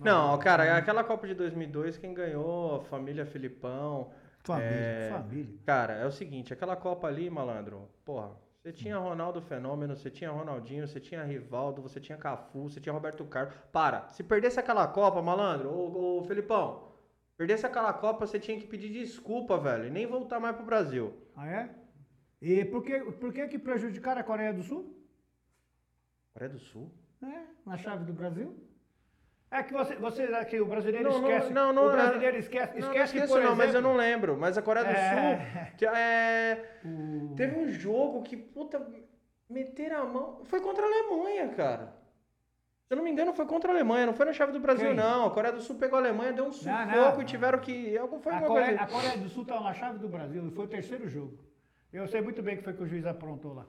Não, 0.00 0.36
cara, 0.38 0.76
aquela 0.76 1.04
Copa 1.04 1.26
de 1.26 1.34
2002, 1.34 1.98
quem 1.98 2.14
ganhou, 2.14 2.76
a 2.76 2.80
família 2.80 3.26
Filipão. 3.26 4.10
Família, 4.42 4.70
é, 4.70 5.10
família. 5.10 5.54
Cara, 5.64 5.94
é 5.94 6.06
o 6.06 6.10
seguinte, 6.10 6.52
aquela 6.52 6.76
Copa 6.76 7.06
ali, 7.06 7.30
malandro, 7.30 7.88
porra, 8.04 8.32
você 8.62 8.72
tinha 8.72 8.96
Ronaldo 8.96 9.40
Fenômeno, 9.42 9.94
você 9.96 10.10
tinha 10.10 10.30
Ronaldinho, 10.30 10.86
você 10.86 10.98
tinha 10.98 11.22
Rivaldo, 11.22 11.82
você 11.82 12.00
tinha 12.00 12.16
Cafu, 12.16 12.70
você 12.70 12.80
tinha 12.80 12.92
Roberto 12.92 13.24
Carlos. 13.24 13.54
Para, 13.72 14.08
se 14.08 14.22
perdesse 14.22 14.58
aquela 14.58 14.86
Copa, 14.86 15.20
malandro, 15.20 15.70
ô, 15.70 16.18
ô 16.18 16.24
Felipão, 16.24 16.88
perdesse 17.36 17.66
aquela 17.66 17.92
Copa, 17.92 18.26
você 18.26 18.38
tinha 18.38 18.58
que 18.58 18.66
pedir 18.66 18.90
desculpa, 18.90 19.58
velho, 19.58 19.86
e 19.86 19.90
nem 19.90 20.06
voltar 20.06 20.40
mais 20.40 20.56
pro 20.56 20.64
Brasil. 20.64 21.14
Ah, 21.36 21.46
é? 21.46 21.70
E 22.44 22.62
por 22.66 22.82
que, 22.84 23.00
por 23.00 23.32
que 23.32 23.48
que 23.48 23.58
prejudicaram 23.58 24.20
a 24.20 24.24
Coreia 24.24 24.52
do 24.52 24.62
Sul? 24.62 24.94
Coreia 26.34 26.52
do 26.52 26.58
Sul? 26.58 26.92
É, 27.22 27.40
na 27.64 27.78
chave 27.78 28.04
do 28.04 28.12
Brasil? 28.12 28.54
É 29.50 29.62
que 29.62 29.72
você, 29.72 29.94
você 29.96 30.24
é 30.24 30.44
que 30.44 30.60
o 30.60 30.66
brasileiro 30.66 31.08
Não, 31.08 31.22
não, 31.22 31.30
esquece. 31.30 31.52
não, 31.54 31.72
não, 31.72 31.86
o 31.86 31.92
brasileiro 31.92 32.36
é- 32.36 32.40
esquece, 32.40 32.74
Não, 32.74 32.80
não 32.80 32.88
esquece 32.88 33.12
que, 33.12 33.18
esqueço 33.18 33.32
por 33.34 33.42
não, 33.42 33.56
mas 33.56 33.66
eu 33.72 33.80
exemplo, 33.80 33.88
não 33.88 33.96
lembro. 33.96 34.36
Mas 34.36 34.58
a 34.58 34.62
Coreia 34.62 34.84
do 34.84 34.90
É. 34.90 35.72
Sul 35.78 35.88
é, 35.88 36.54
teve 37.34 37.56
um 37.58 37.66
jogo 37.70 38.22
que, 38.22 38.36
puta, 38.36 38.86
meteram 39.48 40.02
a 40.02 40.04
mão. 40.04 40.44
Foi 40.44 40.60
contra 40.60 40.82
a 40.84 40.86
Alemanha, 40.86 41.48
cara. 41.54 41.94
Se 42.86 42.92
eu 42.92 42.96
não 42.98 43.04
me 43.04 43.10
engano, 43.10 43.32
foi 43.32 43.46
contra 43.46 43.70
a 43.70 43.74
Alemanha, 43.74 44.04
não 44.04 44.12
foi 44.12 44.26
na 44.26 44.34
chave 44.34 44.52
do 44.52 44.60
Brasil, 44.60 44.88
Quem? 44.88 44.96
não. 44.96 45.24
A 45.26 45.30
Coreia 45.30 45.54
do 45.54 45.62
Sul 45.62 45.76
pegou 45.76 45.98
a 45.98 46.02
Alemanha, 46.02 46.34
deu 46.34 46.44
um 46.44 46.52
sufoco 46.52 47.16
não. 47.16 47.22
e 47.22 47.24
tiveram 47.24 47.58
que. 47.58 47.96
Algum 47.96 48.20
foi 48.20 48.34
a, 48.34 48.42
Coreia, 48.42 48.66
coisa. 48.66 48.82
a 48.82 48.86
Coreia 48.86 49.16
do 49.16 49.28
Sul 49.30 49.44
estava 49.44 49.64
na 49.64 49.72
chave 49.72 49.98
do 49.98 50.08
Brasil, 50.08 50.50
foi 50.50 50.64
o 50.66 50.68
terceiro 50.68 51.08
jogo. 51.08 51.38
Eu 51.94 52.08
sei 52.08 52.20
muito 52.20 52.42
bem 52.42 52.54
o 52.54 52.58
que 52.58 52.64
foi 52.64 52.72
que 52.74 52.82
o 52.82 52.86
juiz 52.86 53.06
aprontou 53.06 53.54
lá. 53.54 53.66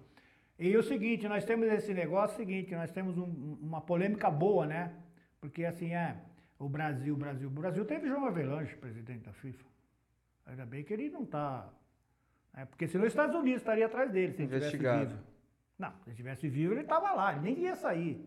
E 0.58 0.76
o 0.76 0.82
seguinte, 0.82 1.28
nós 1.28 1.46
temos 1.46 1.68
esse 1.68 1.94
negócio 1.94 2.36
seguinte, 2.38 2.74
nós 2.74 2.92
temos 2.92 3.18
um- 3.18 3.58
uma 3.62 3.82
polêmica 3.82 4.32
boa, 4.32 4.66
né? 4.66 4.94
Porque 5.40 5.64
assim, 5.66 5.94
é, 5.94 6.18
o 6.58 6.68
Brasil, 6.68 7.14
o 7.14 7.18
Brasil, 7.18 7.48
o 7.48 7.52
Brasil 7.52 7.86
teve 7.86 8.08
João 8.08 8.26
Avelange, 8.26 8.76
presidente 8.78 9.24
da 9.26 9.34
FIFA. 9.34 9.64
Ainda 10.48 10.66
bem 10.66 10.84
que 10.84 10.94
ele 10.94 11.10
não 11.10 11.24
está. 11.24 11.70
porque 12.70 12.88
senão 12.88 13.04
os 13.06 13.12
Estados 13.12 13.36
Unidos 13.36 13.62
estaria 13.62 13.86
atrás 13.86 14.10
dele, 14.10 14.32
se 14.34 14.44
ele 14.44 14.56
estivesse 14.56 14.78
vivo. 15.10 15.22
Não, 15.78 15.90
se 15.92 15.96
ele 16.06 16.12
estivesse 16.12 16.48
vivo, 16.48 16.74
ele 16.74 16.82
estava 16.82 17.12
lá, 17.12 17.34
ele 17.34 17.42
nem 17.42 17.60
ia 17.60 17.76
sair. 17.76 18.26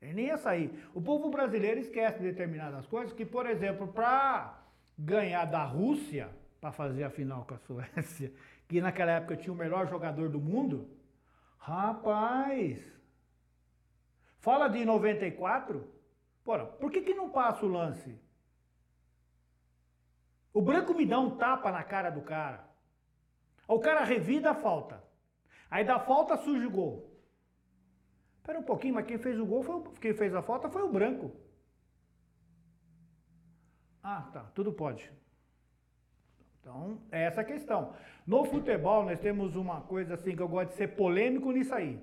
Ele 0.00 0.12
nem 0.14 0.26
ia 0.26 0.36
sair. 0.38 0.70
O 0.94 1.02
povo 1.02 1.28
brasileiro 1.30 1.80
esquece 1.80 2.22
determinadas 2.22 2.86
coisas, 2.86 3.12
que, 3.12 3.26
por 3.26 3.46
exemplo, 3.46 3.88
para 3.88 4.56
ganhar 4.96 5.46
da 5.46 5.64
Rússia, 5.64 6.28
para 6.60 6.70
fazer 6.70 7.02
a 7.02 7.10
final 7.10 7.44
com 7.44 7.54
a 7.54 7.58
Suécia, 7.58 8.32
que 8.70 8.80
naquela 8.80 9.10
época 9.10 9.36
tinha 9.36 9.52
o 9.52 9.56
melhor 9.56 9.88
jogador 9.88 10.28
do 10.28 10.40
mundo, 10.40 10.88
rapaz, 11.58 12.80
fala 14.38 14.68
de 14.68 14.84
94, 14.84 15.92
porra, 16.44 16.66
por 16.66 16.88
que, 16.88 17.02
que 17.02 17.12
não 17.12 17.30
passa 17.30 17.66
o 17.66 17.68
lance? 17.68 18.16
O 20.54 20.62
branco 20.62 20.94
me 20.94 21.04
dá 21.04 21.18
um 21.18 21.36
tapa 21.36 21.72
na 21.72 21.82
cara 21.82 22.10
do 22.10 22.22
cara. 22.22 22.64
O 23.66 23.80
cara 23.80 24.04
revida 24.04 24.52
a 24.52 24.54
falta. 24.54 25.02
Aí 25.68 25.84
da 25.84 25.98
falta 25.98 26.36
surge 26.36 26.66
o 26.66 26.70
gol. 26.70 27.10
Espera 28.36 28.60
um 28.60 28.62
pouquinho, 28.62 28.94
mas 28.94 29.06
quem 29.06 29.18
fez 29.18 29.36
o 29.40 29.46
gol 29.46 29.64
foi 29.64 29.82
quem 30.00 30.14
fez 30.14 30.32
a 30.32 30.42
falta 30.42 30.70
foi 30.70 30.82
o 30.82 30.92
branco. 30.92 31.32
Ah, 34.00 34.30
tá, 34.32 34.44
tudo 34.54 34.72
pode. 34.72 35.12
Então, 36.60 37.00
é 37.10 37.24
essa 37.24 37.40
a 37.40 37.44
questão. 37.44 37.94
No 38.26 38.44
futebol, 38.44 39.04
nós 39.04 39.18
temos 39.18 39.56
uma 39.56 39.80
coisa 39.80 40.14
assim 40.14 40.36
que 40.36 40.42
eu 40.42 40.48
gosto 40.48 40.70
de 40.70 40.76
ser 40.76 40.88
polêmico 40.88 41.50
nisso 41.50 41.74
aí. 41.74 42.00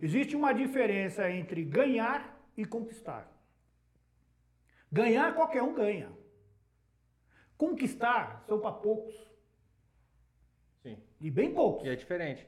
Existe 0.00 0.36
uma 0.36 0.52
diferença 0.52 1.30
entre 1.30 1.64
ganhar 1.64 2.38
e 2.56 2.64
conquistar. 2.64 3.30
Ganhar, 4.90 5.34
qualquer 5.34 5.62
um 5.62 5.74
ganha. 5.74 6.12
Conquistar 7.56 8.44
são 8.46 8.60
para 8.60 8.72
poucos. 8.72 9.14
Sim. 10.82 10.98
E 11.20 11.30
bem 11.30 11.52
poucos. 11.52 11.86
E 11.86 11.88
é 11.88 11.96
diferente. 11.96 12.46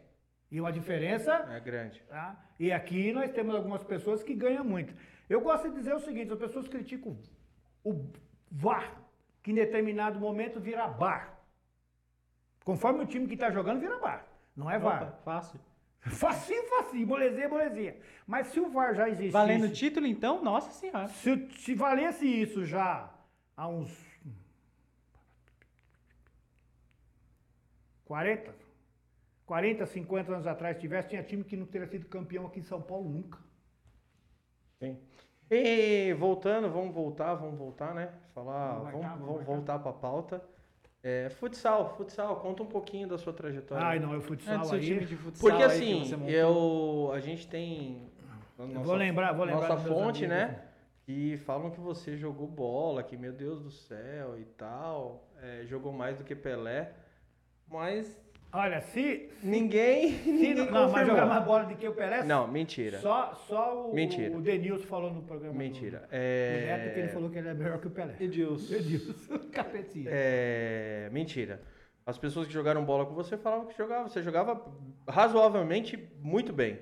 E 0.50 0.60
uma 0.60 0.72
diferença 0.72 1.32
É 1.50 1.58
grande. 1.58 2.00
Tá? 2.02 2.44
E 2.58 2.70
aqui 2.70 3.12
nós 3.12 3.30
temos 3.32 3.54
algumas 3.54 3.82
pessoas 3.82 4.22
que 4.22 4.34
ganham 4.34 4.64
muito. 4.64 4.94
Eu 5.28 5.40
gosto 5.40 5.68
de 5.68 5.76
dizer 5.76 5.94
o 5.94 6.00
seguinte: 6.00 6.32
as 6.32 6.38
pessoas 6.38 6.68
criticam 6.68 7.18
o 7.82 8.10
VAR, 8.50 9.02
que 9.42 9.50
em 9.50 9.54
determinado 9.54 10.20
momento 10.20 10.60
vira 10.60 10.86
bar. 10.86 11.35
Conforme 12.66 13.04
o 13.04 13.06
time 13.06 13.28
que 13.28 13.34
está 13.34 13.48
jogando, 13.48 13.78
vira 13.78 13.96
bar. 14.00 14.26
Não 14.56 14.68
é 14.68 14.76
VAR. 14.76 15.04
Opa, 15.04 15.12
fácil. 15.24 15.60
Facinho, 16.00 16.68
facinho, 16.68 17.06
molezinha, 17.06 17.48
molezinha. 17.48 17.96
Mas 18.26 18.48
se 18.48 18.58
o 18.58 18.68
VAR 18.68 18.92
já 18.92 19.08
existisse. 19.08 19.30
Valendo 19.30 19.70
título, 19.72 20.04
então, 20.04 20.42
nossa 20.42 20.72
senhora. 20.72 21.06
Se, 21.06 21.48
se 21.58 21.74
valesse 21.76 22.26
isso 22.26 22.64
já 22.66 23.08
há 23.56 23.68
uns 23.68 23.88
40, 28.06 28.52
40, 29.46 29.86
50 29.86 30.32
anos 30.32 30.46
atrás 30.48 30.76
tivesse, 30.76 31.10
tinha 31.10 31.22
time 31.22 31.44
que 31.44 31.56
não 31.56 31.66
teria 31.66 31.86
sido 31.86 32.06
campeão 32.06 32.46
aqui 32.46 32.58
em 32.58 32.64
São 32.64 32.82
Paulo 32.82 33.08
nunca. 33.08 33.38
Sim. 34.80 34.98
E 35.48 36.12
voltando, 36.14 36.68
vamos 36.68 36.92
voltar, 36.92 37.34
vamos 37.34 37.56
voltar, 37.56 37.94
né? 37.94 38.12
Falar, 38.34 38.74
Vamos 38.74 38.90
vamos, 38.90 39.00
marcar, 39.06 39.18
vamos 39.24 39.44
voltar 39.44 39.78
para 39.78 39.90
a 39.90 39.94
pauta. 39.94 40.55
É, 41.08 41.28
futsal, 41.30 41.94
futsal, 41.96 42.40
conta 42.40 42.64
um 42.64 42.66
pouquinho 42.66 43.06
da 43.06 43.16
sua 43.16 43.32
trajetória. 43.32 43.86
Ai, 43.86 43.98
não, 44.00 44.12
É 44.16 44.20
futsal 44.20 44.58
do 44.58 44.66
seu 44.66 44.74
aí. 44.78 44.84
time 44.84 45.04
de 45.06 45.14
futsal 45.16 45.48
Porque 45.50 45.62
aí 45.62 45.68
que 45.68 45.74
assim, 45.76 46.04
você 46.04 46.16
montou. 46.16 46.34
eu, 46.34 47.12
a 47.12 47.20
gente 47.20 47.46
tem 47.46 48.10
Eu 48.58 48.66
nossa, 48.66 48.80
vou 48.80 48.96
lembrar, 48.96 49.32
vou 49.32 49.44
lembrar. 49.46 49.68
nossa 49.68 49.76
fonte, 49.88 50.24
amigos. 50.24 50.28
né? 50.48 50.62
E 51.06 51.36
falam 51.36 51.70
que 51.70 51.78
você 51.78 52.16
jogou 52.16 52.48
bola, 52.48 53.04
que 53.04 53.16
meu 53.16 53.32
Deus 53.32 53.62
do 53.62 53.70
céu 53.70 54.36
e 54.36 54.44
tal, 54.44 55.28
é, 55.40 55.64
jogou 55.64 55.92
mais 55.92 56.18
do 56.18 56.24
que 56.24 56.34
Pelé, 56.34 56.92
mas 57.68 58.20
Olha, 58.52 58.80
se. 58.80 59.28
ninguém, 59.42 60.18
se 60.18 60.30
ninguém 60.32 60.54
não, 60.54 60.64
mas 60.72 60.84
confirmou. 60.92 61.06
jogar 61.10 61.26
mais 61.26 61.44
bola 61.44 61.64
do 61.64 61.76
que 61.76 61.86
o 61.88 61.92
Pelé. 61.94 62.22
Não, 62.24 62.48
mentira, 62.48 62.98
Só, 63.00 63.34
só 63.46 63.88
o, 63.90 63.94
Mentira. 63.94 64.34
o 64.36 64.40
Denilson 64.40 64.86
falou 64.86 65.12
no 65.12 65.22
programa. 65.22 65.52
do- 65.52 65.58
mentira. 65.58 66.00
do 66.00 66.12
Neto 66.12 66.92
que 66.94 67.00
ele 67.00 67.08
É, 67.08 67.12
falou 67.12 67.28
que 67.30 67.38
ele 67.38 67.48
é 67.48 67.54
melhor 67.54 67.78
que 67.80 67.86
o 67.86 67.90
Pelé. 67.90 68.14
Edilson. 68.18 68.74
Edilson. 68.74 69.38
Capetinha. 69.52 70.08
é, 70.10 71.08
mentira. 71.12 71.60
As 72.06 72.16
pessoas 72.16 72.46
que 72.46 72.52
jogaram 72.52 72.84
bola 72.84 73.04
com 73.04 73.14
você 73.14 73.36
falavam 73.36 73.66
que 73.66 73.76
jogava, 73.76 74.08
você 74.08 74.22
jogava 74.22 74.62
razoavelmente 75.08 75.96
muito 76.20 76.52
bem. 76.52 76.78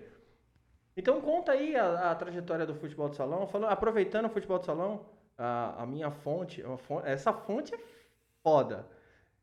Então 0.97 1.21
conta 1.21 1.53
aí 1.53 1.75
a, 1.75 2.11
a 2.11 2.15
trajetória 2.15 2.65
do 2.67 2.75
futebol 2.75 3.09
de 3.09 3.17
salão, 3.17 3.47
falando, 3.49 3.71
aproveitando 3.73 4.27
o 4.27 4.31
futebol 4.31 4.59
de 4.59 4.67
salão, 4.67 5.07
a, 5.37 5.83
a 5.83 5.87
minha 5.87 6.11
fonte, 6.11 6.63
uma 6.63 6.77
fon- 6.79 7.01
essa 7.05 7.33
fonte 7.33 7.75
é 7.75 7.79
foda. 8.45 8.87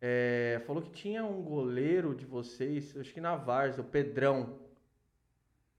É, 0.01 0.61
falou 0.65 0.81
que 0.81 0.89
tinha 0.89 1.23
um 1.23 1.41
goleiro 1.43 2.15
de 2.15 2.25
vocês, 2.25 2.95
acho 2.97 3.13
que 3.13 3.21
na 3.21 3.35
Varsa, 3.35 3.81
o 3.81 3.83
Pedrão. 3.83 4.57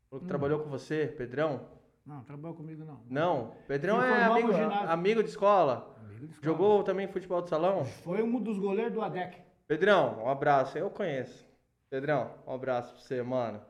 Falou 0.09 0.21
que 0.21 0.25
Hum. 0.25 0.29
trabalhou 0.29 0.61
com 0.61 0.71
você, 0.71 1.07
Pedrão? 1.09 1.67
Não, 2.07 2.23
trabalhou 2.23 2.57
comigo 2.57 2.85
não. 2.85 3.01
Não, 3.09 3.55
Pedrão 3.67 4.01
Se 4.01 4.07
é 4.07 4.23
amigo, 4.25 4.53
amigo 4.89 5.23
de 5.23 5.31
escola. 5.31 5.97
Amigo 6.01 6.27
de 6.27 6.31
escola. 6.33 6.41
Jogou 6.41 6.83
também 6.85 7.09
futebol 7.09 7.43
de 7.43 7.49
salão? 7.49 7.85
Foi 7.85 8.23
um 8.23 8.41
dos 8.41 8.59
goleiros 8.59 8.93
do 8.93 9.03
ADEC. 9.03 9.39
Pedrão, 9.67 10.23
um 10.25 10.29
abraço. 10.29 10.77
Eu 10.79 10.91
conheço. 10.91 11.49
Pedrão, 11.91 12.31
um 12.47 12.55
abraço 12.55 12.93
pra 12.95 13.03
você, 13.03 13.23
mano. 13.23 13.61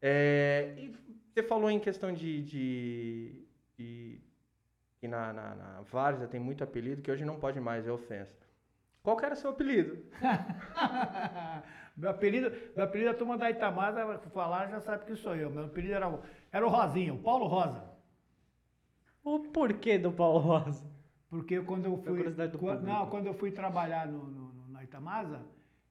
É, 0.00 0.74
e 0.76 0.94
você 1.34 1.42
falou 1.42 1.70
em 1.70 1.78
questão 1.80 2.12
de. 2.12 2.42
de, 2.42 3.44
de 3.76 4.20
que 5.00 5.06
na, 5.08 5.32
na, 5.32 5.54
na 5.54 5.80
Várzea 5.82 6.26
tem 6.26 6.40
muito 6.40 6.62
apelido 6.64 7.02
que 7.02 7.10
hoje 7.10 7.24
não 7.24 7.36
pode 7.38 7.60
mais, 7.60 7.86
é 7.86 7.92
ofensa. 7.92 8.47
Qual 9.02 9.16
que 9.16 9.24
era 9.24 9.34
seu 9.36 9.50
apelido? 9.50 9.98
meu 11.96 12.10
apelido, 12.10 12.52
meu 12.74 12.84
apelido, 12.84 13.10
a 13.10 13.14
turma 13.14 13.38
da 13.38 13.50
Itamada 13.50 14.18
falar 14.32 14.68
já 14.68 14.80
sabe 14.80 15.04
que 15.06 15.16
sou 15.16 15.34
eu. 15.34 15.50
Meu 15.50 15.64
apelido 15.66 15.94
era, 15.94 16.08
o- 16.08 16.20
era 16.52 16.66
o 16.66 16.68
Rosinha, 16.70 17.14
o 17.14 17.18
Paulo 17.18 17.46
Rosa. 17.46 17.82
O 19.24 19.40
porquê 19.40 19.98
do 19.98 20.12
Paulo 20.12 20.38
Rosa? 20.38 20.86
Porque 21.30 21.60
quando 21.60 21.86
eu 21.86 21.96
fui. 21.98 22.24
quando, 22.58 22.82
não, 22.82 23.06
quando 23.06 23.26
eu 23.26 23.34
fui 23.34 23.50
trabalhar 23.50 24.06
no, 24.06 24.24
no- 24.24 24.52
no- 24.52 24.68
na 24.68 24.82
Itamasa, 24.84 25.40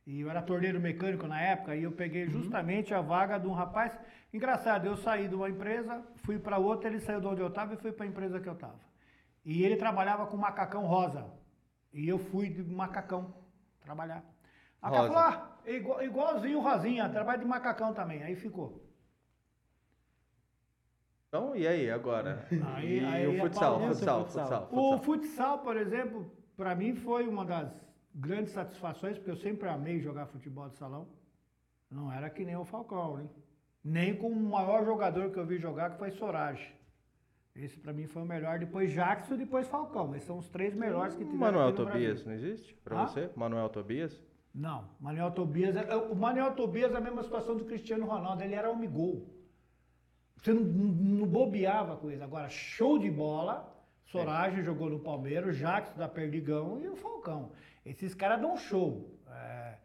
e 0.05 0.21
eu 0.21 0.29
era 0.29 0.41
torneiro 0.41 0.79
mecânico 0.79 1.27
na 1.27 1.39
época, 1.41 1.75
e 1.75 1.83
eu 1.83 1.91
peguei 1.91 2.23
Uhum. 2.25 2.29
justamente 2.31 2.93
a 2.93 3.01
vaga 3.01 3.37
de 3.37 3.47
um 3.47 3.51
rapaz. 3.53 3.97
Engraçado, 4.33 4.85
eu 4.87 4.95
saí 4.97 5.27
de 5.27 5.35
uma 5.35 5.49
empresa, 5.49 6.01
fui 6.23 6.39
para 6.39 6.57
outra, 6.57 6.89
ele 6.89 6.99
saiu 6.99 7.19
de 7.19 7.27
onde 7.27 7.41
eu 7.41 7.47
estava 7.47 7.73
e 7.73 7.77
fui 7.77 7.91
para 7.91 8.05
a 8.05 8.07
empresa 8.09 8.39
que 8.39 8.47
eu 8.47 8.53
estava. 8.53 8.79
E 9.45 9.63
ele 9.63 9.75
trabalhava 9.75 10.25
com 10.27 10.37
macacão 10.37 10.85
rosa. 10.85 11.25
E 11.93 12.07
eu 12.07 12.19
fui 12.19 12.49
de 12.49 12.63
macacão 12.63 13.33
trabalhar. 13.81 14.23
A 14.81 14.89
cara 14.91 15.01
Rosa. 15.07 15.13
falou, 15.13 15.29
ah, 15.29 15.57
igual, 15.71 16.03
igualzinho 16.03 16.59
o 16.59 16.61
Rosinha, 16.61 17.09
trabalha 17.09 17.39
de 17.39 17.45
macacão 17.45 17.93
também. 17.93 18.21
Aí 18.23 18.35
ficou. 18.35 18.83
Então, 21.27 21.55
e 21.55 21.67
aí, 21.67 21.89
agora? 21.91 22.47
Aí- 22.75 22.99
e 22.99 23.05
aí 23.05 23.27
o 23.27 23.39
futsal, 23.41 23.79
futsal, 23.81 24.25
futsal. 24.25 24.25
futsal, 24.25 24.63
O 24.71 24.97
futsal. 24.97 24.99
futsal, 25.03 25.59
por 25.59 25.75
exemplo, 25.77 26.31
para 26.55 26.73
mim 26.75 26.95
foi 26.95 27.27
uma 27.27 27.43
das 27.45 27.69
grandes 28.15 28.53
satisfações, 28.53 29.17
porque 29.17 29.31
eu 29.31 29.35
sempre 29.35 29.67
amei 29.67 29.99
jogar 29.99 30.27
futebol 30.27 30.69
de 30.69 30.77
salão. 30.77 31.07
Não 31.89 32.11
era 32.11 32.29
que 32.29 32.45
nem 32.45 32.55
o 32.55 32.65
Falcão, 32.65 33.17
né? 33.17 33.29
Nem 33.83 34.15
com 34.15 34.27
o 34.29 34.35
maior 34.49 34.83
jogador 34.85 35.31
que 35.31 35.37
eu 35.37 35.45
vi 35.45 35.57
jogar, 35.57 35.91
que 35.91 35.97
foi 35.97 36.11
Sorage. 36.11 36.73
Esse 37.57 37.77
pra 37.79 37.91
mim 37.93 38.05
foi 38.07 38.21
o 38.21 38.25
melhor. 38.25 38.59
Depois 38.59 38.91
Jackson 38.91 39.33
e 39.33 39.37
depois 39.37 39.67
Falcão. 39.67 40.13
Esses 40.15 40.27
são 40.27 40.37
os 40.37 40.47
três 40.49 40.73
melhores 40.75 41.15
que 41.15 41.23
tiveram 41.25 41.39
Manuel 41.39 41.73
Tobias, 41.73 42.21
Brasil. 42.21 42.25
não 42.27 42.33
existe? 42.33 42.73
Pra 42.83 43.01
Hã? 43.01 43.07
você? 43.07 43.29
Manuel 43.35 43.69
Tobias? 43.69 44.21
Não, 44.53 44.87
Manuel 44.99 45.31
Tobias. 45.31 45.75
é- 45.75 45.95
O 45.95 46.15
Manuel 46.15 46.53
Tobias 46.53 46.91
é 46.93 46.97
a 46.97 47.01
mesma 47.01 47.23
situação 47.23 47.57
do 47.57 47.65
Cristiano 47.65 48.05
Ronaldo. 48.05 48.43
Ele 48.43 48.55
era 48.55 48.69
homem-gol. 48.69 49.27
Você 50.37 50.53
não, 50.53 50.61
não, 50.61 50.85
não 51.19 51.27
bobeava 51.27 51.97
com 51.97 52.09
ele. 52.11 52.23
Agora, 52.23 52.47
show 52.49 52.97
de 52.99 53.09
bola. 53.09 53.73
Sorage 54.05 54.61
jogou 54.63 54.89
no 54.89 54.99
Palmeiras, 54.99 55.57
Jackson 55.57 55.97
da 55.97 56.07
Perdigão 56.07 56.79
e 56.79 56.87
o 56.87 56.95
Falcão. 56.95 57.51
Esses 57.85 58.13
caras 58.15 58.39
dão 58.39 58.55
show. 58.55 59.19
É, 59.29 59.75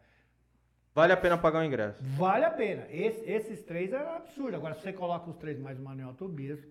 Vale 0.95 1.11
a 1.11 1.17
pena 1.17 1.37
pagar 1.37 1.59
o 1.59 1.63
ingresso. 1.65 2.01
Vale 2.03 2.45
a 2.45 2.51
pena. 2.51 2.85
Esse- 2.89 3.29
esses 3.29 3.61
três 3.63 3.91
é 3.91 3.97
absurdo. 4.15 4.55
Agora, 4.55 4.75
se 4.75 4.81
você 4.81 4.93
coloca 4.93 5.29
os 5.29 5.35
três 5.37 5.59
mais 5.59 5.77
o 5.79 5.81
Manuel 5.83 6.13
Tobias, 6.13 6.65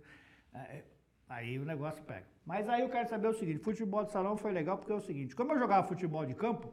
é, 0.54 0.84
aí 1.28 1.59
o 1.59 1.65
negócio 1.65 2.03
pega. 2.05 2.27
Mas 2.44 2.69
aí 2.69 2.82
eu 2.82 2.89
quero 2.89 3.09
saber 3.09 3.28
o 3.28 3.35
seguinte: 3.35 3.59
futebol 3.59 4.05
de 4.05 4.12
salão 4.12 4.36
foi 4.36 4.53
legal 4.53 4.78
porque 4.78 4.93
é 4.93 4.97
o 4.97 5.01
seguinte: 5.01 5.35
como 5.35 5.53
eu 5.53 5.59
jogava 5.59 5.86
futebol 5.86 6.24
de 6.27 6.35
campo, 6.35 6.73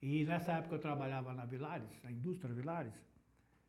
e 0.00 0.24
nessa 0.24 0.52
época 0.52 0.74
eu 0.76 0.80
trabalhava 0.80 1.32
na 1.32 1.44
Vilares, 1.44 2.02
na 2.02 2.10
indústria 2.10 2.52
Vilares, 2.54 2.94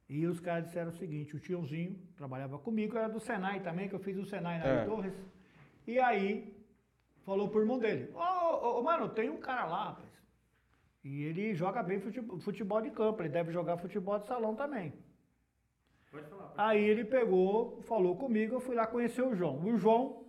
e 0.09 0.25
os 0.25 0.39
caras 0.39 0.65
disseram 0.65 0.89
o 0.89 0.93
seguinte: 0.93 1.35
o 1.35 1.39
tiozinho 1.39 1.99
trabalhava 2.15 2.57
comigo, 2.57 2.97
era 2.97 3.07
do 3.07 3.19
Senai 3.19 3.59
também, 3.61 3.87
que 3.89 3.95
eu 3.95 3.99
fiz 3.99 4.17
o 4.17 4.25
Senai 4.25 4.59
na 4.59 4.65
É. 4.65 4.85
Torres. 4.85 5.13
E 5.85 5.99
aí 5.99 6.55
falou 7.25 7.49
pro 7.49 7.61
irmão 7.61 7.79
dele: 7.79 8.09
Ô, 8.13 8.19
ô, 8.19 8.79
ô, 8.79 8.83
mano, 8.83 9.09
tem 9.09 9.29
um 9.29 9.37
cara 9.39 9.65
lá, 9.65 9.83
rapaz. 9.89 10.13
E 11.03 11.23
ele 11.23 11.53
joga 11.53 11.83
bem 11.83 11.99
futebol, 11.99 12.39
futebol 12.39 12.81
de 12.81 12.89
campo, 12.89 13.21
ele 13.21 13.29
deve 13.29 13.51
jogar 13.51 13.77
futebol 13.77 14.17
de 14.19 14.25
salão 14.25 14.55
também. 14.55 14.93
Aí 16.55 16.83
ele 16.83 17.03
pegou, 17.03 17.81
falou 17.83 18.15
comigo, 18.15 18.55
eu 18.55 18.59
fui 18.59 18.75
lá 18.75 18.85
conhecer 18.85 19.21
o 19.21 19.33
João. 19.33 19.63
O 19.63 19.77
João, 19.77 20.25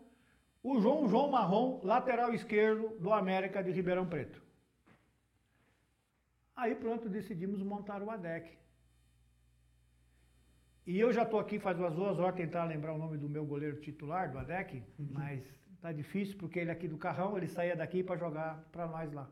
o 0.63 0.81
João, 0.81 1.07
João 1.07 1.31
Marrom, 1.31 1.81
lateral 1.83 2.33
esquerdo 2.33 2.97
do 2.99 3.13
América 3.13 3.63
de 3.63 3.71
Ribeirão 3.71 4.07
Preto. 4.07 4.43
Aí 6.57 6.75
pronto, 6.75 7.09
decidimos 7.09 7.63
montar 7.63 8.03
o 8.03 8.11
ADEC. 8.11 8.57
E 10.87 10.99
eu 10.99 11.13
já 11.13 11.23
estou 11.23 11.41
aqui 11.41 11.59
faz 11.59 11.79
umas 11.79 11.95
duas 11.95 12.19
horas 12.19 12.37
tentando 12.37 12.69
lembrar 12.69 12.93
o 12.93 12.99
nome 12.99 13.17
do 13.17 13.29
meu 13.29 13.45
goleiro 13.45 13.81
titular 13.81 14.31
do 14.31 14.39
ADEC, 14.39 14.83
mas 14.99 15.43
tá 15.81 15.93
difícil 15.93 16.39
porque 16.39 16.59
ele 16.59 16.71
é 16.71 16.73
aqui 16.73 16.87
do 16.87 16.99
Carrão, 16.99 17.37
ele 17.37 17.49
saía 17.49 17.75
daqui 17.75 18.03
para 18.03 18.17
jogar 18.17 18.63
para 18.71 18.87
nós 18.87 19.13
lá. 19.13 19.31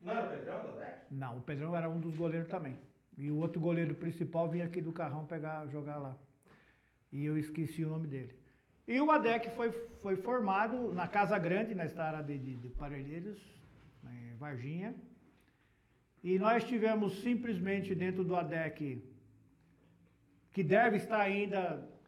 Não 0.00 0.12
era 0.12 0.26
o 0.26 0.30
Pedrão 0.30 0.62
da 0.62 0.84
Dex? 0.84 1.06
Não, 1.10 1.38
o 1.38 1.42
Pedrão 1.42 1.76
era 1.76 1.88
um 1.88 2.00
dos 2.00 2.14
goleiros 2.16 2.48
também. 2.48 2.78
E 3.22 3.30
o 3.30 3.36
outro 3.44 3.60
goleiro 3.66 3.94
principal 4.04 4.44
vinha 4.54 4.64
aqui 4.68 4.80
do 4.86 4.92
Carrão 5.00 5.24
pegar, 5.34 5.66
jogar 5.76 5.98
lá. 6.06 6.14
E 7.12 7.18
eu 7.30 7.34
esqueci 7.44 7.80
o 7.84 7.88
nome 7.94 8.06
dele. 8.14 8.34
E 8.92 9.00
o 9.00 9.10
ADEC 9.16 9.50
foi, 9.58 9.70
foi 10.04 10.16
formado 10.28 10.92
na 10.92 11.06
Casa 11.16 11.38
Grande, 11.46 11.72
na 11.80 11.84
estrada 11.90 12.20
de, 12.28 12.36
de, 12.46 12.56
de 12.56 12.68
Parelheiros, 12.80 13.38
em 14.12 14.34
Varginha. 14.42 14.90
E 16.28 16.38
nós 16.38 16.64
tivemos 16.64 17.20
simplesmente 17.26 17.94
dentro 17.94 18.24
do 18.24 18.34
ADEC, 18.34 18.80
que 20.54 20.62
deve 20.64 20.96
estar 20.96 21.20
ainda 21.20 21.62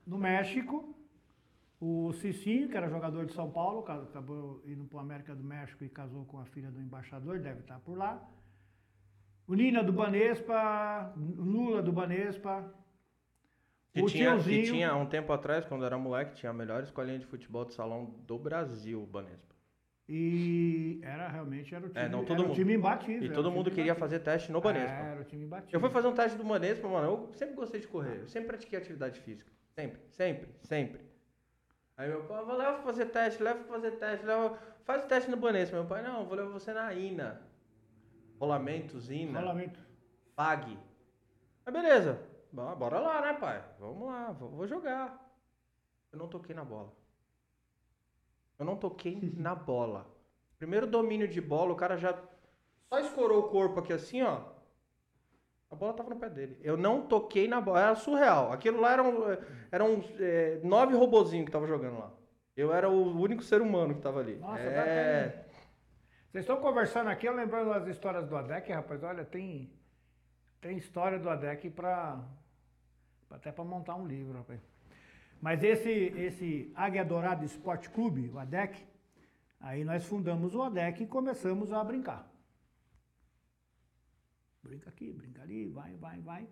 no 0.06 0.18
México, 0.18 0.76
o 1.80 2.12
Cicinho, 2.14 2.68
que 2.68 2.76
era 2.76 2.88
jogador 2.88 3.26
de 3.26 3.32
São 3.32 3.48
Paulo, 3.58 3.82
ca- 3.82 4.02
acabou 4.02 4.62
indo 4.66 4.84
para 4.84 4.96
o 4.96 5.00
América 5.00 5.32
do 5.34 5.44
México 5.44 5.84
e 5.84 5.88
casou 5.88 6.24
com 6.24 6.38
a 6.40 6.44
filha 6.46 6.70
do 6.72 6.80
embaixador, 6.80 7.38
deve 7.38 7.60
estar 7.60 7.78
por 7.80 7.96
lá. 7.96 8.12
O 9.46 9.54
Nina 9.54 9.82
do 9.82 9.92
Banespa, 9.92 11.12
Lula 11.16 11.82
do 11.82 11.92
Banespa. 11.92 12.64
Que 13.92 14.02
o 14.02 14.06
tinha, 14.06 14.36
que 14.38 14.62
tinha, 14.64 14.96
um 14.96 15.06
tempo 15.06 15.32
atrás, 15.32 15.64
quando 15.64 15.84
era 15.84 15.96
moleque, 15.96 16.34
tinha 16.34 16.50
a 16.50 16.52
melhor 16.52 16.82
escolinha 16.82 17.18
de 17.18 17.26
futebol 17.26 17.64
de 17.64 17.74
salão 17.74 18.06
do 18.26 18.36
Brasil, 18.38 19.00
o 19.00 19.06
Banespa. 19.06 19.54
E 20.08 21.00
era 21.02 21.28
realmente 21.28 21.74
era 21.74 21.86
o 21.86 21.88
time, 21.88 22.04
É, 22.04 22.08
não, 22.08 22.24
todo 22.24 22.42
mundo. 22.42 22.54
time 22.54 22.74
imbatível. 22.74 23.24
E 23.24 23.32
todo 23.32 23.50
mundo 23.50 23.70
queria 23.70 23.84
imbatível. 23.84 24.00
fazer 24.00 24.18
teste 24.18 24.52
no 24.52 24.60
Banespa. 24.60 24.96
Era 24.96 25.20
o 25.20 25.24
time 25.24 25.44
imbatível. 25.44 25.76
Eu 25.76 25.80
fui 25.80 25.90
fazer 25.90 26.08
um 26.08 26.12
teste 26.12 26.36
do 26.36 26.44
Banespa, 26.44 26.88
mano. 26.88 27.06
Eu 27.06 27.30
sempre 27.34 27.54
gostei 27.54 27.80
de 27.80 27.86
correr. 27.86 28.20
Eu 28.20 28.28
sempre 28.28 28.48
pratiquei 28.48 28.78
atividade 28.78 29.20
física. 29.20 29.50
Sempre, 29.70 30.00
sempre, 30.10 30.48
sempre. 30.62 31.00
Aí 31.96 32.08
meu 32.08 32.24
pai 32.24 32.44
leva 32.44 32.72
pra 32.74 32.82
fazer 32.82 33.06
teste, 33.06 33.42
leva 33.42 33.60
pra 33.60 33.68
fazer 33.74 33.92
teste, 33.92 34.26
leva... 34.26 34.58
faz 34.84 35.04
o 35.04 35.08
teste 35.08 35.30
no 35.30 35.36
Banespa. 35.36 35.76
Meu 35.76 35.86
pai, 35.86 36.02
não, 36.02 36.24
vou 36.26 36.36
levar 36.36 36.50
você 36.50 36.72
na 36.72 36.92
INA. 36.92 37.40
Rolamentos, 38.38 39.10
INA. 39.10 39.40
Rolamento. 39.40 39.80
Pague. 40.34 40.78
Mas 41.64 41.74
beleza. 41.74 42.20
Bom, 42.52 42.74
Bora 42.76 42.98
lá, 43.00 43.20
né, 43.20 43.32
pai? 43.34 43.64
Vamos 43.78 44.06
lá, 44.06 44.32
vou 44.32 44.50
vou 44.50 44.66
jogar. 44.66 45.20
Eu 46.12 46.18
não 46.18 46.28
toquei 46.28 46.54
na 46.54 46.64
bola. 46.64 46.92
Eu 48.58 48.64
não 48.64 48.76
toquei 48.76 49.18
na 49.36 49.54
bola. 49.56 50.06
Primeiro 50.58 50.86
domínio 50.86 51.26
de 51.26 51.40
bola, 51.40 51.72
o 51.72 51.76
cara 51.76 51.96
já 51.96 52.16
só 52.88 52.98
escorou 52.98 53.40
o 53.40 53.48
corpo 53.48 53.80
aqui 53.80 53.92
assim, 53.92 54.22
ó. 54.22 54.40
A 55.70 55.74
bola 55.74 55.92
tava 55.92 56.10
no 56.10 56.16
pé 56.16 56.30
dele. 56.30 56.56
Eu 56.62 56.76
não 56.76 57.06
toquei 57.08 57.48
na 57.48 57.60
bola. 57.60 57.80
Era 57.80 57.94
surreal. 57.96 58.52
Aquilo 58.52 58.80
lá 58.80 58.92
eram, 58.92 59.24
eram 59.72 60.04
é, 60.20 60.60
nove 60.62 60.94
robozinhos 60.94 61.46
que 61.46 61.50
tava 61.50 61.66
jogando 61.66 61.98
lá. 61.98 62.12
Eu 62.56 62.72
era 62.72 62.88
o 62.88 63.20
único 63.20 63.42
ser 63.42 63.60
humano 63.60 63.96
que 63.96 64.00
tava 64.00 64.20
ali. 64.20 64.36
Nossa, 64.36 64.60
é... 64.60 65.43
Vocês 66.34 66.42
estão 66.46 66.60
conversando 66.60 67.08
aqui, 67.10 67.28
eu 67.28 67.32
lembrando 67.32 67.72
as 67.72 67.86
histórias 67.86 68.26
do 68.28 68.36
ADEC, 68.36 68.72
rapaz. 68.72 69.00
Olha, 69.04 69.24
tem, 69.24 69.70
tem 70.60 70.76
história 70.76 71.16
do 71.16 71.30
ADEC 71.30 71.70
para 71.70 72.28
até 73.30 73.52
para 73.52 73.62
montar 73.62 73.94
um 73.94 74.04
livro, 74.04 74.38
rapaz. 74.38 74.60
Mas 75.40 75.62
esse, 75.62 75.88
esse 75.88 76.72
Águia 76.74 77.04
Dourada 77.04 77.44
Esporte 77.44 77.88
Clube, 77.88 78.30
o 78.30 78.40
ADEC, 78.40 78.84
aí 79.60 79.84
nós 79.84 80.04
fundamos 80.06 80.56
o 80.56 80.62
ADEC 80.64 81.04
e 81.04 81.06
começamos 81.06 81.72
a 81.72 81.84
brincar. 81.84 82.28
Brinca 84.60 84.90
aqui, 84.90 85.12
brinca 85.12 85.40
ali, 85.40 85.68
vai, 85.68 85.94
vai, 85.94 86.20
vai. 86.20 86.48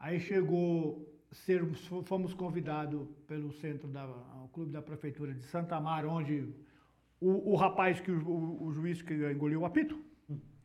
Aí 0.00 0.18
chegou, 0.18 1.08
ser, 1.30 1.64
fomos 2.02 2.34
convidados 2.34 3.06
pelo 3.28 3.52
centro 3.52 3.86
da, 3.86 4.08
clube 4.52 4.72
da 4.72 4.82
prefeitura 4.82 5.32
de 5.32 5.44
Santa 5.44 5.76
Amaro, 5.76 6.10
onde 6.10 6.52
o, 7.20 7.52
o 7.52 7.56
rapaz 7.56 8.00
que 8.00 8.10
o, 8.10 8.28
o- 8.28 8.64
o 8.66 8.72
juiz 8.72 9.02
que 9.02 9.14
engoliu 9.30 9.60
o 9.60 9.64
apito. 9.64 9.98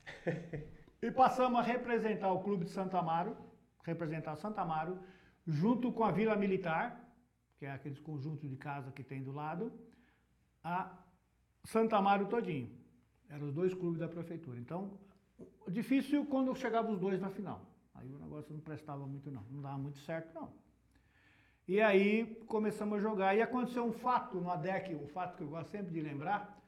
e 1.01 1.11
passamos 1.11 1.59
a 1.59 1.63
representar 1.63 2.31
o 2.31 2.43
clube 2.43 2.65
de 2.65 2.71
Santa 2.71 2.99
Amaro, 2.99 3.35
representar 3.83 4.35
Santa 4.35 4.61
Amaro, 4.61 4.99
junto 5.45 5.91
com 5.91 6.03
a 6.03 6.11
Vila 6.11 6.35
Militar, 6.35 6.99
que 7.57 7.65
é 7.65 7.71
aqueles 7.71 7.99
conjuntos 7.99 8.49
de 8.49 8.55
casa 8.55 8.91
que 8.91 9.03
tem 9.03 9.23
do 9.23 9.31
lado, 9.31 9.71
a 10.63 10.91
Santa 11.65 11.97
Amaro 11.97 12.27
todinho. 12.27 12.69
Eram 13.29 13.47
os 13.47 13.53
dois 13.53 13.73
clubes 13.73 13.99
da 13.99 14.07
prefeitura. 14.07 14.59
Então, 14.59 14.99
difícil 15.69 16.25
quando 16.25 16.55
chegavam 16.55 16.91
os 16.93 16.99
dois 16.99 17.19
na 17.19 17.29
final. 17.29 17.61
Aí 17.95 18.11
o 18.11 18.19
negócio 18.19 18.53
não 18.53 18.59
prestava 18.61 19.05
muito 19.05 19.29
não, 19.31 19.43
não 19.49 19.61
dava 19.61 19.77
muito 19.77 19.99
certo 19.99 20.33
não. 20.33 20.51
E 21.67 21.79
aí 21.81 22.25
começamos 22.47 22.97
a 22.97 23.01
jogar. 23.01 23.35
E 23.35 23.41
aconteceu 23.41 23.85
um 23.85 23.91
fato 23.93 24.37
no 24.39 24.49
ADEC, 24.51 24.95
um 24.95 25.07
fato 25.07 25.37
que 25.37 25.43
eu 25.43 25.47
gosto 25.47 25.69
sempre 25.69 25.91
de 25.93 26.01
lembrar, 26.01 26.59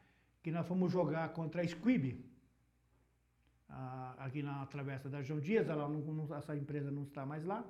que 0.42 0.52
nós 0.52 0.66
fomos 0.68 0.92
jogar 0.92 1.30
contra 1.30 1.62
a 1.62 1.68
Squib, 1.68 2.24
aqui 4.18 4.42
na 4.42 4.66
Travessa 4.68 5.10
da 5.10 5.22
João 5.22 5.40
Dias, 5.40 5.68
ela 5.70 5.88
não- 5.90 6.36
essa 6.36 6.56
empresa 6.56 6.90
não 6.92 7.04
está 7.04 7.26
mais 7.26 7.44
lá. 7.44 7.64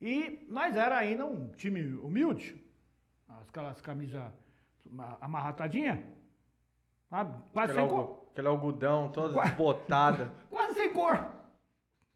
E 0.00 0.44
nós 0.50 0.76
era 0.76 0.98
ainda 0.98 1.24
um 1.24 1.48
time 1.52 1.82
humilde, 1.96 2.62
aquelas 3.48 3.80
camisas 3.80 4.22
amarratadinhas, 5.20 5.98
sabe? 7.08 7.42
Quase 7.52 7.72
Aquele, 7.72 7.88
sem 7.88 7.96
cor. 7.96 8.26
aquele 8.32 8.48
algodão 8.48 9.10
todo 9.10 9.32
Qua- 9.32 9.44
desbotado. 9.44 10.30
Quase 10.50 10.74
sem 10.74 10.92
cor. 10.92 11.32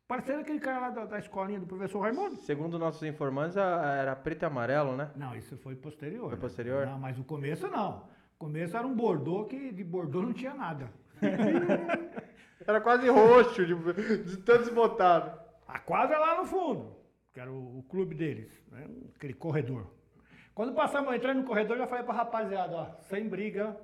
Parecendo 0.09 0.41
aquele 0.41 0.59
cara 0.59 0.79
lá 0.81 0.91
da, 0.91 1.05
da 1.05 1.19
escolinha 1.19 1.61
do 1.61 1.67
professor 1.67 2.01
Raimundo. 2.01 2.37
Segundo 2.37 2.79
nossos 2.79 3.03
informantes, 3.03 3.59
a- 3.59 3.95
era 3.95 4.17
preto 4.17 4.43
e 4.43 4.47
amarelo, 4.47 4.97
né? 4.97 5.11
Não, 5.15 5.37
isso 5.37 5.57
foi 5.59 5.77
posterior. 5.77 6.29
Foi 6.31 6.37
né? 6.37 6.41
posterior? 6.41 6.87
Não, 6.87 6.99
mas 6.99 7.19
o 7.19 7.25
começo 7.25 7.69
não. 7.69 8.09
O 8.35 8.39
começo 8.39 8.75
era 8.75 8.87
um 8.87 8.95
bordô 8.97 9.45
que 9.45 9.71
de 9.71 9.85
bordô 9.85 10.23
não 10.23 10.33
tinha 10.33 10.55
nada. 10.55 10.91
Era 12.67 12.81
quase 12.81 13.09
roxo, 13.09 13.65
de, 13.65 13.75
de 14.25 14.37
tão 14.39 14.59
desbotado. 14.59 15.41
A 15.67 15.79
quadra 15.79 16.17
é 16.17 16.19
lá 16.19 16.37
no 16.39 16.45
fundo, 16.45 16.97
que 17.33 17.41
era 17.41 17.51
o, 17.51 17.79
o 17.79 17.83
clube 17.85 18.15
deles, 18.15 18.51
né? 18.71 18.87
aquele 19.15 19.33
corredor. 19.33 19.87
Quando 20.55 20.75
passamos 20.75 21.15
entrando 21.15 21.39
no 21.41 21.47
corredor, 21.47 21.77
eu 21.77 21.83
já 21.83 21.87
falei 21.87 22.05
pra 22.05 22.15
rapaziada, 22.15 22.75
ó, 22.77 22.87
sem 23.09 23.27
briga, 23.29 23.75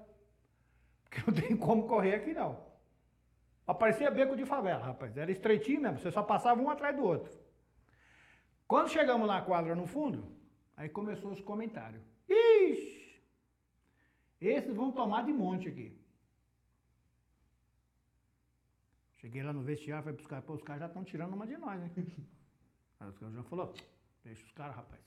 porque 1.04 1.22
não 1.26 1.32
tem 1.40 1.56
como 1.56 1.86
correr 1.86 2.14
aqui 2.16 2.34
não. 2.34 2.58
Aparecia 3.66 4.10
beco 4.10 4.36
de 4.36 4.44
favela, 4.44 4.84
rapaz. 4.84 5.16
Era 5.16 5.30
estreitinho 5.30 5.80
mesmo, 5.80 5.98
você 5.98 6.10
só 6.10 6.22
passava 6.22 6.60
um 6.60 6.68
atrás 6.68 6.94
do 6.96 7.02
outro. 7.02 7.32
Quando 8.66 8.88
chegamos 8.88 9.26
na 9.26 9.40
quadra 9.42 9.74
no 9.74 9.86
fundo, 9.86 10.36
aí 10.76 10.88
começou 10.88 11.30
os 11.30 11.40
comentários. 11.40 12.02
Ixi! 12.28 13.22
Esses 14.40 14.74
vão 14.74 14.92
tomar 14.92 15.24
de 15.24 15.32
monte 15.32 15.68
aqui. 15.68 15.98
Cheguei 19.16 19.42
lá 19.42 19.54
no 19.54 19.62
vestiário, 19.62 20.04
falei 20.04 20.16
pros 20.16 20.26
caras, 20.26 20.44
pô, 20.44 20.52
os 20.52 20.62
caras 20.62 20.80
já 20.80 20.86
estão 20.86 21.02
tirando 21.02 21.32
uma 21.32 21.46
de 21.46 21.56
nós, 21.56 21.80
né? 21.80 21.90
Aí 23.00 23.08
os 23.08 23.16
caras 23.16 23.34
já 23.34 23.42
falou, 23.42 23.72
deixa 24.22 24.44
os 24.44 24.52
caras, 24.52 24.76
rapaz. 24.76 25.00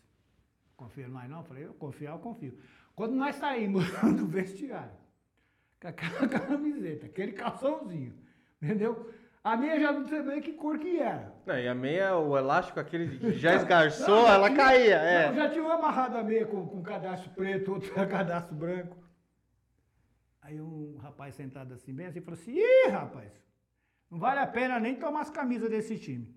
Confia 0.75 1.05
em 1.05 1.09
nós 1.09 1.29
não? 1.29 1.39
Eu 1.39 1.43
falei, 1.43 1.65
eu 1.65 1.73
confiar, 1.75 2.13
eu 2.13 2.19
confio. 2.19 2.59
Quando 2.95 3.13
nós 3.13 3.35
saímos 3.35 3.85
do 4.17 4.25
vestiário, 4.25 4.97
com 5.79 5.87
aquela 5.87 6.27
camiseta, 6.29 7.05
aquele 7.05 7.33
calçãozinho, 7.33 8.17
entendeu? 8.61 9.11
A 9.43 9.55
minha 9.55 9.79
já 9.79 9.91
não 9.93 10.05
bem 10.25 10.41
que 10.41 10.53
cor 10.53 10.77
que 10.77 10.99
era. 10.99 11.33
Não, 11.45 11.57
e 11.57 11.67
a 11.67 11.73
meia, 11.75 12.17
o 12.17 12.37
elástico 12.37 12.79
aquele 12.79 13.17
que 13.17 13.31
já 13.39 13.55
esgarçou, 13.55 14.15
Não, 14.15 14.25
já 14.27 14.33
ela 14.33 14.49
tinha- 14.49 14.63
caía. 14.65 14.95
É. 14.97 15.27
Não, 15.29 15.35
já 15.35 15.49
tinha 15.49 15.63
uma 15.63 15.75
amarrada 15.75 16.19
a 16.19 16.23
meia 16.23 16.45
com, 16.45 16.67
com 16.67 16.83
cadastro 16.83 17.29
preto, 17.31 17.71
outra 17.73 18.05
cadastro 18.07 18.55
branco. 18.55 18.97
Aí 20.41 20.59
um 20.61 20.97
rapaz 20.97 21.35
sentado 21.35 21.73
assim, 21.73 21.93
bem 21.93 22.07
assim, 22.07 22.21
falou 22.21 22.39
assim, 22.39 22.53
ih, 22.57 22.89
rapaz, 22.89 23.31
não 24.09 24.17
vale 24.19 24.39
a 24.39 24.47
pena 24.47 24.79
nem 24.79 24.95
tomar 24.95 25.21
as 25.21 25.29
camisas 25.29 25.69
desse 25.69 25.97
time. 25.99 26.33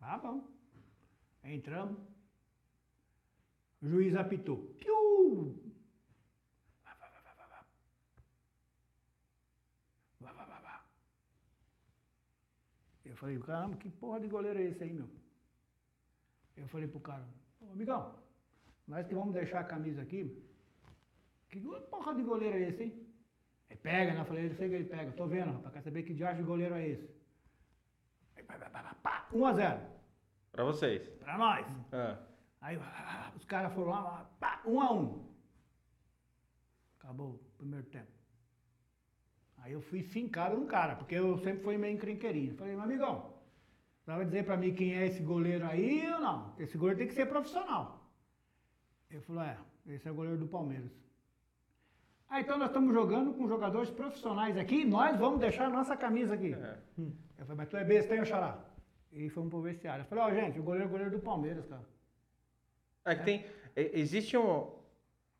Ah, 0.00 0.18
bom. 0.18 0.44
Entramos. 1.44 1.98
O 3.82 3.88
juiz 3.88 4.14
apitou. 4.14 4.58
Piu! 4.78 5.60
Vá, 6.84 6.94
vá, 6.94 7.08
vá, 7.08 7.20
vá, 7.20 7.32
vá, 7.34 7.46
vá. 7.46 7.64
Vá, 10.20 10.32
vá, 10.32 10.44
vá, 10.44 10.60
vá. 10.60 10.84
Eu 13.04 13.08
falei, 13.20 13.38
caramba, 13.38 13.76
que 13.76 13.90
porra 13.90 14.18
de 14.18 14.26
goleiro 14.26 14.58
é 14.58 14.62
esse 14.62 14.82
aí, 14.82 14.92
meu? 14.92 15.08
Eu 16.56 16.66
falei 16.68 16.88
pro 16.88 17.00
cara, 17.00 17.24
ô 17.60 17.70
amigão, 17.72 18.14
nós 18.88 19.06
que 19.06 19.14
vamos 19.14 19.34
deixar 19.34 19.60
a 19.60 19.64
camisa 19.64 20.00
aqui, 20.02 20.42
que 21.50 21.60
porra 21.90 22.14
de 22.14 22.22
goleiro 22.22 22.56
é 22.56 22.68
esse, 22.68 22.82
hein? 22.84 23.06
Ele 23.68 23.78
pega, 23.78 24.14
né? 24.14 24.20
Eu 24.20 24.24
falei, 24.24 24.46
eu 24.46 24.54
sei 24.54 24.68
que 24.68 24.74
ele 24.74 24.88
pega, 24.88 25.12
tô 25.12 25.26
vendo, 25.26 25.52
rapaz, 25.52 25.74
quer 25.74 25.82
saber 25.82 26.02
que 26.02 26.14
diacho 26.14 26.38
de 26.38 26.42
goleiro 26.42 26.74
é 26.74 26.88
esse? 26.88 27.10
Aí, 28.36 28.42
pá, 28.42 28.58
pá, 28.58 28.70
pá, 28.70 28.82
pá, 28.82 28.94
pá, 28.94 29.28
1 29.32 29.46
a 29.46 29.52
0 29.52 29.80
Pra 30.52 30.64
vocês. 30.64 31.08
pra 31.20 31.38
nós. 31.38 31.66
Ah. 31.92 32.18
Aí 32.62 32.76
ah, 32.76 33.32
os 33.36 33.44
caras 33.44 33.72
foram 33.74 33.90
lá, 33.90 34.30
pá, 34.40 34.62
1 34.66 34.80
a 34.80 34.92
1 34.92 35.30
Acabou 36.98 37.34
o 37.34 37.38
primeiro 37.58 37.86
tempo. 37.86 38.19
Aí 39.60 39.72
eu 39.72 39.80
fui 39.80 40.02
fincado 40.02 40.56
no 40.56 40.66
cara, 40.66 40.96
porque 40.96 41.14
eu 41.14 41.36
sempre 41.38 41.62
fui 41.62 41.76
meio 41.76 41.94
encrenqueirinho. 41.94 42.54
Falei, 42.56 42.74
meu 42.74 42.82
amigão, 42.84 43.32
você 44.02 44.10
vai 44.12 44.24
dizer 44.24 44.44
pra 44.44 44.56
mim 44.56 44.74
quem 44.74 44.94
é 44.96 45.06
esse 45.06 45.22
goleiro 45.22 45.66
aí 45.66 46.10
ou 46.12 46.20
não? 46.20 46.54
Esse 46.58 46.76
goleiro 46.78 46.98
tem 46.98 47.08
que 47.08 47.14
ser 47.14 47.26
profissional. 47.26 48.10
Ele 49.10 49.20
falou, 49.20 49.42
é, 49.42 49.58
esse 49.88 50.08
é 50.08 50.10
o 50.10 50.14
goleiro 50.14 50.38
do 50.38 50.46
Palmeiras. 50.46 50.90
Ah, 52.28 52.40
então 52.40 52.56
nós 52.56 52.68
estamos 52.68 52.94
jogando 52.94 53.34
com 53.34 53.48
jogadores 53.48 53.90
profissionais 53.90 54.56
aqui, 54.56 54.84
nós 54.84 55.18
vamos 55.18 55.40
deixar 55.40 55.66
a 55.66 55.70
nossa 55.70 55.96
camisa 55.96 56.34
aqui. 56.34 56.54
É. 56.54 56.78
Eu 56.96 57.44
falei, 57.46 57.56
mas 57.56 57.68
tu 57.68 57.76
é 57.76 57.84
besta, 57.84 58.14
hein, 58.14 58.24
xará? 58.24 58.58
E 59.12 59.28
fomos 59.30 59.50
pro 59.50 59.60
vestiário. 59.60 60.02
Eu 60.02 60.06
falei, 60.06 60.24
ó, 60.24 60.30
gente, 60.32 60.60
o 60.60 60.62
goleiro 60.62 60.84
é 60.84 60.86
o 60.86 60.90
goleiro 60.90 61.10
do 61.10 61.18
Palmeiras, 61.18 61.66
cara. 61.66 61.84
É 63.04 63.14
que 63.16 63.24
tem. 63.24 63.44
e- 63.76 63.90
Existe 64.00 64.36
um. 64.36 64.42
Vou 64.44 64.84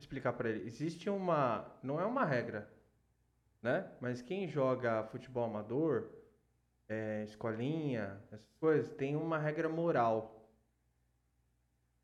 explicar 0.00 0.32
pra 0.32 0.48
ele. 0.50 0.66
Existe 0.66 1.08
uma. 1.08 1.64
Não 1.80 2.00
é 2.00 2.04
uma 2.04 2.24
regra, 2.24 2.68
né? 3.62 3.90
Mas 4.00 4.22
quem 4.22 4.48
joga 4.48 5.04
futebol 5.04 5.44
amador, 5.44 6.10
é, 6.88 7.24
escolinha, 7.24 8.20
essas 8.32 8.52
coisas, 8.58 8.88
tem 8.94 9.16
uma 9.16 9.38
regra 9.38 9.68
moral. 9.68 10.36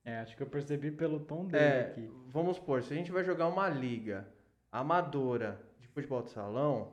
É, 0.04 0.18
acho 0.20 0.36
que 0.36 0.42
eu 0.42 0.46
percebi 0.46 0.90
pelo 0.90 1.18
tom 1.20 1.44
dele 1.46 1.64
É, 1.64 1.80
aqui. 1.80 2.10
vamos 2.28 2.56
supor, 2.56 2.82
se 2.82 2.92
a 2.92 2.96
gente 2.96 3.10
vai 3.10 3.24
jogar 3.24 3.48
uma 3.48 3.68
liga 3.68 4.26
amadora 4.70 5.60
de 5.80 5.88
futebol 5.88 6.22
de 6.22 6.30
salão, 6.30 6.92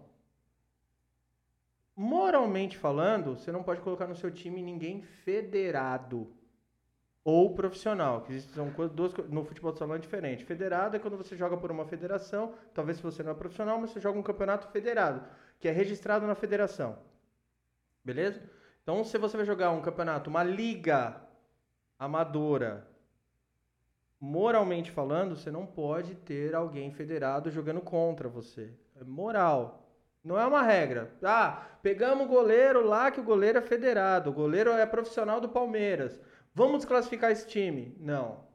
moralmente 1.95 2.77
falando, 2.77 3.35
você 3.38 3.52
não 3.52 3.61
pode 3.64 3.81
colocar 3.81 4.07
no 4.07 4.15
seu 4.15 4.31
time 4.31 4.61
ninguém 4.61 5.02
federado 5.02 6.34
ou 7.26 7.56
profissional, 7.56 8.22
que 8.22 8.40
são 8.41 8.70
duas 8.94 9.14
no 9.30 9.45
futebol 9.45 9.72
de 9.72 9.80
salão 9.80 9.95
é 9.95 10.00
diferente. 10.00 10.44
Federado 10.44 10.95
é 10.95 11.00
quando 11.00 11.18
você 11.18 11.36
joga 11.36 11.56
por 11.56 11.72
uma 11.72 11.86
federação, 11.86 12.54
talvez 12.74 12.98
se 12.98 13.04
você 13.04 13.24
não 13.24 13.32
é 13.32 13.36
profissional, 13.36 13.80
mas 13.80 13.91
você 13.91 14.02
joga 14.02 14.20
um 14.20 14.24
campeonato 14.24 14.68
federado, 14.68 15.24
que 15.60 15.68
é 15.68 15.72
registrado 15.72 16.28
na 16.28 16.36
federação. 16.36 16.98
Beleza? 18.04 18.41
Então, 18.82 19.04
se 19.06 19.18
você 19.18 19.38
vai 19.38 19.45
jogar 19.45 19.72
um 19.72 19.82
campeonato, 19.82 20.30
uma 20.30 20.44
liga 20.44 21.16
amadora, 21.98 22.86
moralmente 24.20 24.91
falando, 24.91 25.38
você 25.38 25.50
não 25.50 25.66
pode 25.66 26.16
ter 26.16 26.54
alguém 26.54 26.91
federado 26.91 27.50
jogando 27.50 27.80
contra 27.80 28.28
você. 28.28 28.74
É 29.00 29.04
moral. 29.06 29.88
Não 30.22 30.40
é 30.40 30.45
uma 30.45 30.62
regra. 30.62 31.12
Ah, 31.24 31.66
pegamos 31.82 32.26
o 32.26 32.30
goleiro 32.30 32.86
lá 32.86 33.12
que 33.12 33.20
o 33.20 33.24
goleiro 33.24 33.60
é 33.60 33.62
federado, 33.62 34.30
o 34.30 34.34
goleiro 34.34 34.72
é 34.72 34.86
profissional 34.86 35.41
do 35.41 35.50
Palmeiras. 35.50 36.20
Vamos 36.53 36.77
desclassificar 36.77 37.31
esse 37.31 37.47
time. 37.47 37.95
Não. 37.99 38.45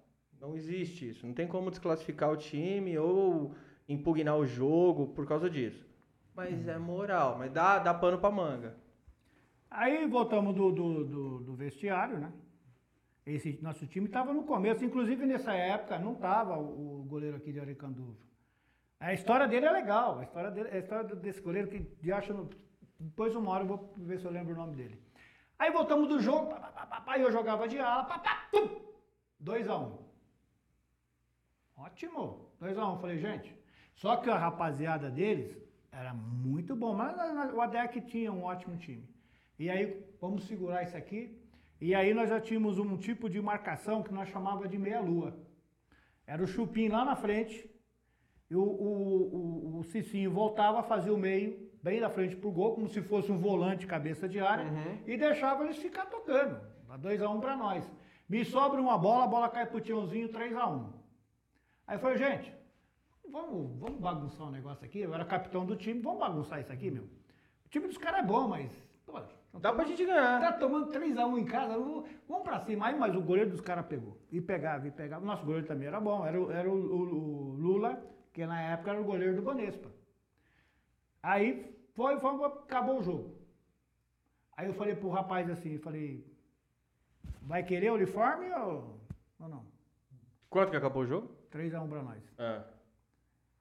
Não 0.40 0.56
existe 0.56 1.08
isso. 1.08 1.26
Não 1.26 1.34
tem 1.34 1.48
como 1.48 1.70
desclassificar 1.70 2.30
o 2.30 2.36
time 2.36 2.96
ou 2.98 3.54
impugnar 3.88 4.36
o 4.36 4.46
jogo 4.46 5.08
por 5.08 5.26
causa 5.26 5.50
disso. 5.50 5.86
Mas 6.34 6.68
é 6.68 6.78
moral, 6.78 7.36
mas 7.36 7.50
dá, 7.50 7.78
dá 7.80 7.92
pano 7.92 8.18
pra 8.18 8.30
manga. 8.30 8.76
Aí 9.70 10.06
voltamos 10.06 10.54
do, 10.54 10.70
do, 10.70 11.04
do, 11.04 11.38
do 11.40 11.54
vestiário, 11.56 12.18
né? 12.18 12.32
Esse 13.26 13.58
nosso 13.60 13.86
time 13.86 14.06
estava 14.06 14.32
no 14.32 14.44
começo, 14.44 14.84
inclusive 14.84 15.26
nessa 15.26 15.52
época 15.52 15.98
não 15.98 16.12
estava 16.12 16.56
o, 16.56 17.00
o 17.00 17.04
goleiro 17.04 17.36
aqui 17.36 17.52
de 17.52 17.60
Aricanduva. 17.60 18.16
A 19.00 19.12
história 19.12 19.46
dele 19.46 19.66
é 19.66 19.70
legal, 19.70 20.18
a 20.18 20.22
história, 20.22 20.50
dele, 20.50 20.68
a 20.70 20.78
história 20.78 21.14
desse 21.16 21.40
goleiro 21.40 21.68
que 21.68 21.80
de 21.80 22.12
acho 22.12 22.32
no, 22.32 22.48
depois 22.98 23.34
uma 23.36 23.50
hora 23.50 23.64
eu 23.64 23.68
vou 23.68 23.94
ver 23.96 24.18
se 24.18 24.24
eu 24.24 24.30
lembro 24.30 24.54
o 24.54 24.56
nome 24.56 24.76
dele. 24.76 24.98
Aí 25.58 25.70
voltamos 25.70 26.08
do 26.08 26.20
jogo, 26.20 26.54
pá, 27.04 27.18
eu 27.18 27.32
jogava 27.32 27.66
de 27.66 27.78
ala, 27.78 28.04
pá, 28.04 28.18
pá, 28.18 28.48
tum, 28.52 28.80
2 29.40 29.68
a 29.68 29.76
1 29.76 29.84
um. 29.84 29.98
Ótimo, 31.76 32.52
2 32.60 32.78
a 32.78 32.88
1 32.88 32.94
um. 32.94 32.98
Falei, 32.98 33.18
gente, 33.18 33.54
só 33.94 34.16
que 34.16 34.30
a 34.30 34.38
rapaziada 34.38 35.10
deles 35.10 35.56
era 35.90 36.14
muito 36.14 36.76
bom, 36.76 36.94
mas 36.94 37.16
mas 37.16 37.52
o 37.52 37.60
ADEC 37.60 38.00
tinha 38.02 38.32
um 38.32 38.44
ótimo 38.44 38.76
time. 38.76 39.08
E 39.58 39.68
aí, 39.68 40.04
vamos 40.20 40.44
segurar 40.44 40.84
isso 40.84 40.96
aqui. 40.96 41.36
E 41.80 41.94
aí 41.94 42.14
nós 42.14 42.28
já 42.28 42.40
tínhamos 42.40 42.78
um 42.78 42.96
tipo 42.96 43.28
de 43.28 43.40
marcação 43.40 44.02
que 44.02 44.12
nós 44.12 44.28
chamava 44.28 44.68
de 44.68 44.78
meia-lua. 44.78 45.36
Era 46.26 46.42
o 46.42 46.46
chupim 46.46 46.88
lá 46.88 47.04
na 47.04 47.16
frente, 47.16 47.68
e 48.50 48.54
o, 48.54 48.62
o, 48.62 49.36
o, 49.36 49.78
o 49.78 49.84
Cicinho 49.84 50.30
voltava, 50.30 50.82
fazia 50.82 51.12
o 51.12 51.18
meio, 51.18 51.67
bem 51.82 52.00
na 52.00 52.08
frente 52.10 52.36
pro 52.36 52.50
gol, 52.50 52.74
como 52.74 52.88
se 52.88 53.00
fosse 53.02 53.30
um 53.30 53.38
volante 53.38 53.86
cabeça 53.86 54.28
de 54.28 54.40
área, 54.40 54.64
e 55.06 55.16
deixava 55.16 55.64
eles 55.64 55.76
ficar 55.78 56.06
tocando. 56.06 56.60
2x1 57.00 57.36
um 57.36 57.40
para 57.40 57.56
nós. 57.56 57.88
Me 58.28 58.44
sobra 58.44 58.80
uma 58.80 58.96
bola, 58.98 59.24
a 59.24 59.28
bola 59.28 59.48
cai 59.48 59.66
pro 59.66 59.80
Tiãozinho, 59.80 60.28
3x1. 60.28 60.92
Aí 61.86 61.96
eu 61.96 62.00
falei, 62.00 62.18
gente, 62.18 62.52
vamos, 63.30 63.78
vamos 63.78 64.00
bagunçar 64.00 64.46
um 64.46 64.50
negócio 64.50 64.84
aqui. 64.84 65.00
Eu 65.00 65.14
era 65.14 65.24
capitão 65.24 65.64
do 65.64 65.76
time, 65.76 66.00
vamos 66.00 66.18
bagunçar 66.20 66.60
isso 66.60 66.72
aqui, 66.72 66.90
meu. 66.90 67.04
O 67.04 67.68
time 67.70 67.86
dos 67.86 67.98
caras 67.98 68.20
é 68.20 68.22
bom, 68.22 68.48
mas. 68.48 68.70
Pô, 69.06 69.18
Dá 69.58 69.72
pra 69.72 69.84
gente 69.84 70.04
ganhar. 70.04 70.40
Tá 70.40 70.52
tomando 70.52 70.92
3x1 70.92 71.38
em 71.38 71.44
casa, 71.44 71.74
vamos, 71.78 72.42
pra 72.44 72.60
cima. 72.60 72.86
Aí, 72.86 72.98
mas 72.98 73.14
o 73.16 73.20
goleiro 73.22 73.50
dos 73.50 73.60
caras 73.62 73.86
pegou. 73.86 74.16
E 74.30 74.40
pegava, 74.40 74.86
e 74.86 74.90
pegava. 74.90 75.22
O 75.24 75.26
nosso 75.26 75.44
goleiro 75.44 75.66
também 75.66 75.88
era 75.88 75.98
bom. 76.00 76.24
Era, 76.24 76.40
o- 76.40 76.50
era 76.52 76.70
o, 76.70 76.74
o- 76.74 77.52
o 77.52 77.54
Lula, 77.54 78.02
que 78.32 78.46
na 78.46 78.60
época 78.60 78.90
era 78.90 79.00
o 79.00 79.04
goleiro 79.04 79.36
do 79.36 79.42
Bonespa. 79.42 79.88
Aí 81.22 81.76
foi, 81.94 82.18
foi, 82.20 82.44
acabou 82.44 83.00
o 83.00 83.02
jogo. 83.02 83.36
Aí 84.56 84.66
eu 84.66 84.74
falei 84.74 84.96
pro 84.96 85.08
rapaz 85.08 85.48
assim, 85.50 85.78
falei, 85.78 86.24
vai 87.42 87.62
querer 87.62 87.92
uniforme 87.92 88.50
ou, 88.52 89.00
ou 89.38 89.48
não? 89.48 89.66
Quanto 90.50 90.70
que 90.70 90.76
acabou 90.76 91.02
o 91.02 91.06
jogo? 91.06 91.30
3x1 91.52 91.88
pra 91.88 92.02
nós. 92.02 92.22
Ah. 92.38 92.64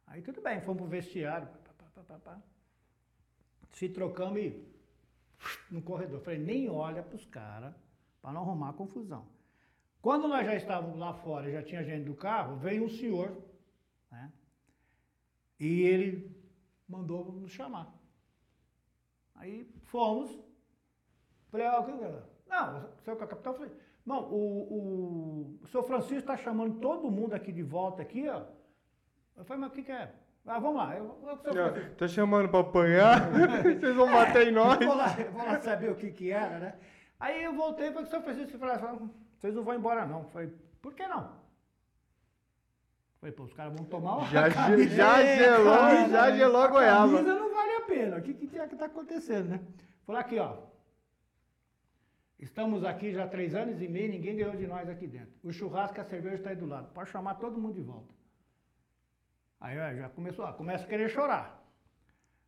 Aí 0.08 0.22
tudo 0.22 0.42
bem, 0.42 0.62
fomos 0.62 0.82
pro 0.82 0.90
vestiário. 0.90 1.48
pá, 1.94 2.02
pá, 2.02 2.20
pá. 2.20 2.42
Se 3.74 3.90
trocamos 3.90 4.40
e 4.40 4.78
no 5.70 5.82
corredor. 5.82 6.22
Falei, 6.22 6.40
nem 6.40 6.70
olha 6.70 7.04
pros 7.04 7.26
caras 7.26 7.74
para 8.22 8.32
não 8.32 8.42
arrumar 8.42 8.74
confusão. 8.74 9.26
Quando 10.02 10.28
nós 10.28 10.46
já 10.46 10.56
estávamos 10.56 10.98
lá 10.98 11.14
fora, 11.14 11.52
já 11.52 11.62
tinha 11.64 11.84
gente 11.84 12.06
do 12.06 12.16
carro, 12.16 12.58
veio 12.58 12.86
um 12.86 12.90
senhor, 12.90 13.36
né? 14.12 14.32
E 15.60 15.82
ele 15.82 16.37
mandou 16.88 17.32
nos 17.34 17.52
chamar. 17.52 17.94
Aí 19.36 19.70
fomos. 19.84 20.38
Falei, 21.50 21.68
ah, 21.68 21.80
o 21.80 21.86
que 21.86 21.92
é? 21.92 22.24
Não, 22.48 22.86
o 22.98 23.02
senhor 23.02 23.20
é 23.20 23.24
o 23.24 23.28
capitão, 23.28 23.54
falei, 23.54 23.72
não, 24.06 24.22
o, 24.24 24.74
o, 24.74 25.60
o 25.64 25.68
senhor 25.68 25.84
Francisco 25.84 26.20
está 26.20 26.38
chamando 26.38 26.80
todo 26.80 27.12
mundo 27.12 27.34
aqui 27.34 27.52
de 27.52 27.64
volta 27.64 28.02
aqui, 28.02 28.28
ó. 28.28 28.44
Eu 29.36 29.46
falei, 29.46 29.62
mas 29.62 29.72
o 29.72 29.74
que, 29.74 29.84
que 29.84 29.92
é? 29.92 30.14
Ah, 30.46 30.60
vamos 30.60 30.78
lá. 30.78 30.96
Eu, 30.96 31.18
eu, 31.24 31.38
senhor 31.52 31.96
Tá 31.98 32.08
chamando 32.08 32.50
pra 32.50 32.62
apanhar? 32.62 33.30
Vocês 33.62 33.96
vão 33.96 34.12
bater 34.12 34.48
em 34.48 34.52
nós? 34.52 34.78
vou 34.78 34.96
lá, 34.96 35.08
vou 35.10 35.46
lá 35.46 35.62
saber 35.62 35.92
o 35.92 35.96
que 35.96 36.10
que 36.12 36.32
era, 36.32 36.58
né? 36.58 36.80
Aí 37.20 37.44
eu 37.44 37.54
voltei 37.54 37.92
para 37.92 38.04
o 38.04 38.06
São 38.06 38.22
Francisco 38.22 38.56
e 38.56 38.60
falei, 38.60 38.76
"Ah, 38.76 38.98
vocês 39.38 39.54
não 39.54 39.64
vão 39.64 39.76
embora 39.76 40.06
não. 40.06 40.20
Eu 40.20 40.30
falei, 40.30 40.54
por 40.82 40.94
que 40.94 41.06
não? 41.08 41.32
Falei, 43.20 43.34
pô, 43.36 43.44
os 43.44 43.54
caras 43.54 43.74
vão 43.74 43.86
tomar 43.86 44.18
uma 44.18 44.28
Já, 44.28 44.50
já 44.50 44.68
gelou, 45.36 45.76
Camisa, 45.78 46.12
já 46.12 46.32
gelou 46.38 46.62
a 46.62 46.66
A 46.66 46.68
goiaba. 46.68 47.12
camisa 47.14 47.36
não 47.36 47.54
vale 47.54 47.72
a 47.74 47.82
pena. 47.82 48.18
O 48.18 48.22
que, 48.22 48.34
que, 48.34 48.48
que 48.48 48.76
tá 48.76 48.86
acontecendo, 48.86 49.50
né? 49.50 49.60
Falei 50.06 50.22
aqui, 50.22 50.38
ó. 50.40 50.58
Estamos 52.40 52.84
aqui 52.84 53.12
já 53.12 53.24
há 53.24 53.28
três 53.28 53.56
anos 53.56 53.82
e 53.82 53.88
meio, 53.88 54.12
ninguém 54.12 54.36
ganhou 54.36 54.56
de 54.56 54.68
nós 54.68 54.88
aqui 54.88 55.08
dentro. 55.08 55.34
O 55.44 55.52
churrasco 55.52 55.98
e 55.98 56.02
a 56.02 56.06
cerveja 56.06 56.36
está 56.36 56.50
aí 56.52 56.56
do 56.56 56.68
lado. 56.68 56.94
Pode 56.94 57.10
chamar 57.10 57.36
todo 57.36 57.60
mundo 57.60 57.74
de 57.74 57.82
volta. 57.82 58.14
Aí 59.60 59.76
ó, 59.80 59.96
já 59.96 60.10
começou, 60.10 60.46
ó, 60.46 60.54
começa 60.54 60.84
a 60.84 60.88
querer 60.88 61.10
chorar. 61.10 61.60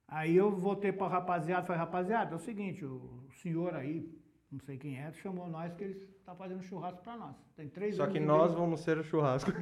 Aí 0.07 0.35
eu 0.35 0.51
voltei 0.55 0.91
para 0.91 1.07
o 1.07 1.09
rapaziada, 1.09 1.65
falei, 1.65 1.79
rapaziada, 1.79 2.33
é 2.33 2.35
o 2.35 2.39
seguinte, 2.39 2.85
o 2.85 3.27
senhor 3.41 3.75
aí, 3.75 4.07
não 4.51 4.59
sei 4.59 4.77
quem 4.77 4.99
é, 4.99 5.11
chamou 5.13 5.47
nós 5.47 5.73
que 5.73 5.83
eles 5.83 6.03
estão 6.30 6.35
fazendo 6.35 6.61
churrasco 6.64 7.01
para 7.03 7.18
nós. 7.18 7.35
Tem 7.56 7.68
três 7.68 7.95
Só 7.95 8.03
anos 8.03 8.14
que 8.14 8.19
nós 8.19 8.47
meio. 8.51 8.60
vamos 8.61 8.80
ser 8.81 8.97
o 8.97 9.03
churrasco. 9.03 9.51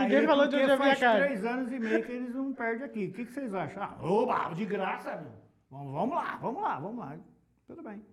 Ninguém 0.00 0.26
falou 0.26 0.46
de 0.48 0.56
onde 0.56 0.64
ia 0.64 0.66
vir 0.66 0.72
a 0.74 0.78
faz 0.78 0.98
carne. 1.00 1.24
três 1.24 1.44
anos 1.44 1.72
e 1.72 1.78
meio 1.78 2.04
que 2.04 2.12
eles 2.12 2.34
não 2.34 2.52
perdem 2.52 2.84
aqui. 2.86 3.06
O 3.06 3.12
que, 3.12 3.24
que 3.24 3.32
vocês 3.32 3.52
acham? 3.54 3.82
Ah, 3.82 3.96
oba, 4.00 4.52
de 4.54 4.64
graça, 4.64 5.16
meu. 5.16 5.32
Vamos, 5.70 5.92
vamos 5.92 6.14
lá, 6.16 6.36
vamos 6.38 6.62
lá, 6.62 6.78
vamos 6.78 6.98
lá. 6.98 7.18
Tudo 7.66 7.82
bem. 7.82 8.04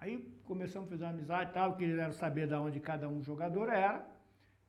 Aí 0.00 0.18
começamos 0.44 0.88
a 0.88 0.90
fazer 0.90 1.04
uma 1.04 1.10
amizade 1.10 1.50
e 1.50 1.54
tal, 1.54 1.76
queriam 1.76 2.12
saber 2.12 2.46
de 2.46 2.54
onde 2.54 2.80
cada 2.80 3.08
um 3.08 3.22
jogador 3.22 3.68
era. 3.68 4.04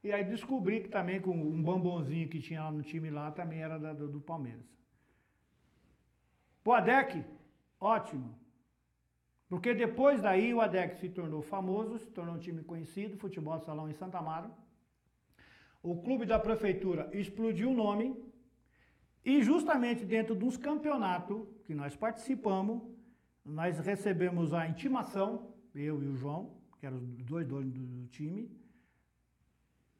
E 0.03 0.11
aí 0.11 0.23
descobri 0.23 0.81
que 0.81 0.89
também 0.89 1.19
com 1.21 1.31
um 1.31 1.61
bombonzinho 1.61 2.27
que 2.29 2.39
tinha 2.39 2.63
lá 2.63 2.71
no 2.71 2.81
time 2.83 3.09
lá 3.09 3.31
também 3.31 3.61
era 3.63 3.79
da- 3.79 3.93
do, 3.93 4.07
do 4.07 4.19
Palmeiras. 4.21 4.65
ADEC, 6.65 7.23
ótimo. 7.79 8.37
Porque 9.53 9.71
depois 9.71 10.19
daí 10.19 10.51
o 10.51 10.61
ADEC 10.61 10.95
se 10.95 11.09
tornou 11.09 11.43
famoso, 11.43 11.99
se 11.99 12.09
tornou 12.09 12.33
um 12.33 12.39
time 12.39 12.63
conhecido, 12.63 13.19
futebol 13.19 13.59
salão 13.59 13.87
em 13.87 13.93
Santa 13.93 14.17
Amaro. 14.17 14.49
O 15.83 16.01
clube 16.01 16.25
da 16.25 16.39
prefeitura 16.39 17.07
explodiu 17.13 17.69
o 17.69 17.75
nome. 17.75 18.17
E 19.23 19.43
justamente 19.43 20.03
dentro 20.05 20.33
dos 20.33 20.57
campeonatos 20.57 21.47
que 21.65 21.75
nós 21.75 21.95
participamos, 21.95 22.81
nós 23.45 23.77
recebemos 23.77 24.55
a 24.55 24.67
intimação, 24.67 25.53
eu 25.75 26.01
e 26.01 26.07
o 26.07 26.15
João, 26.15 26.57
que 26.79 26.87
eram 26.87 26.97
os 26.97 27.23
dois 27.23 27.45
donos 27.45 27.71
do, 27.71 27.85
do 27.85 28.07
time, 28.07 28.49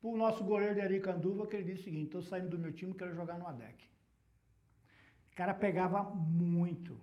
para 0.02 0.10
o 0.10 0.18
nosso 0.18 0.44
goleiro 0.44 0.74
de 0.74 0.82
Aricanduva, 0.82 1.46
que 1.46 1.58
ele 1.58 1.66
disse 1.66 1.82
o 1.82 1.84
seguinte, 1.84 2.06
estou 2.06 2.24
saindo 2.24 2.50
do 2.50 2.58
meu 2.58 2.74
time, 2.74 2.96
quero 2.96 3.14
jogar 3.14 3.38
no 3.38 3.46
ADEC. 3.46 3.88
O 5.32 5.36
cara 5.36 5.54
pegava 5.54 6.04
muito. 6.04 6.98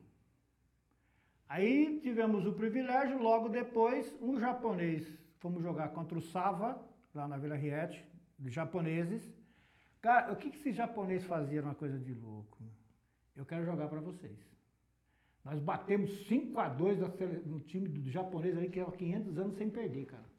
Aí 1.54 1.98
tivemos 2.00 2.46
o 2.46 2.52
privilégio, 2.52 3.20
logo 3.20 3.48
depois, 3.48 4.16
um 4.22 4.38
japonês, 4.38 5.04
fomos 5.40 5.60
jogar 5.62 5.88
contra 5.88 6.16
o 6.16 6.22
Sava, 6.22 6.80
lá 7.12 7.26
na 7.26 7.36
Vila 7.36 7.56
Riete, 7.56 8.04
japoneses. 8.46 9.28
Cara, 10.00 10.32
o 10.32 10.36
que, 10.36 10.48
que 10.50 10.56
esses 10.58 10.76
japoneses 10.76 11.26
faziam 11.26 11.64
uma 11.64 11.74
coisa 11.74 11.98
de 11.98 12.14
louco? 12.14 12.56
Eu 13.34 13.44
quero 13.44 13.64
jogar 13.64 13.88
para 13.88 14.00
vocês. 14.00 14.38
Nós 15.44 15.58
batemos 15.58 16.26
5 16.28 16.56
a 16.60 16.68
2 16.68 17.00
da 17.00 17.10
sele- 17.10 17.42
no 17.44 17.58
time 17.58 17.88
do 17.88 18.08
japonês 18.08 18.56
ali, 18.56 18.68
que 18.70 18.78
há 18.78 18.84
500 18.84 19.36
anos 19.38 19.56
sem 19.56 19.68
perder, 19.68 20.04
cara. 20.06 20.30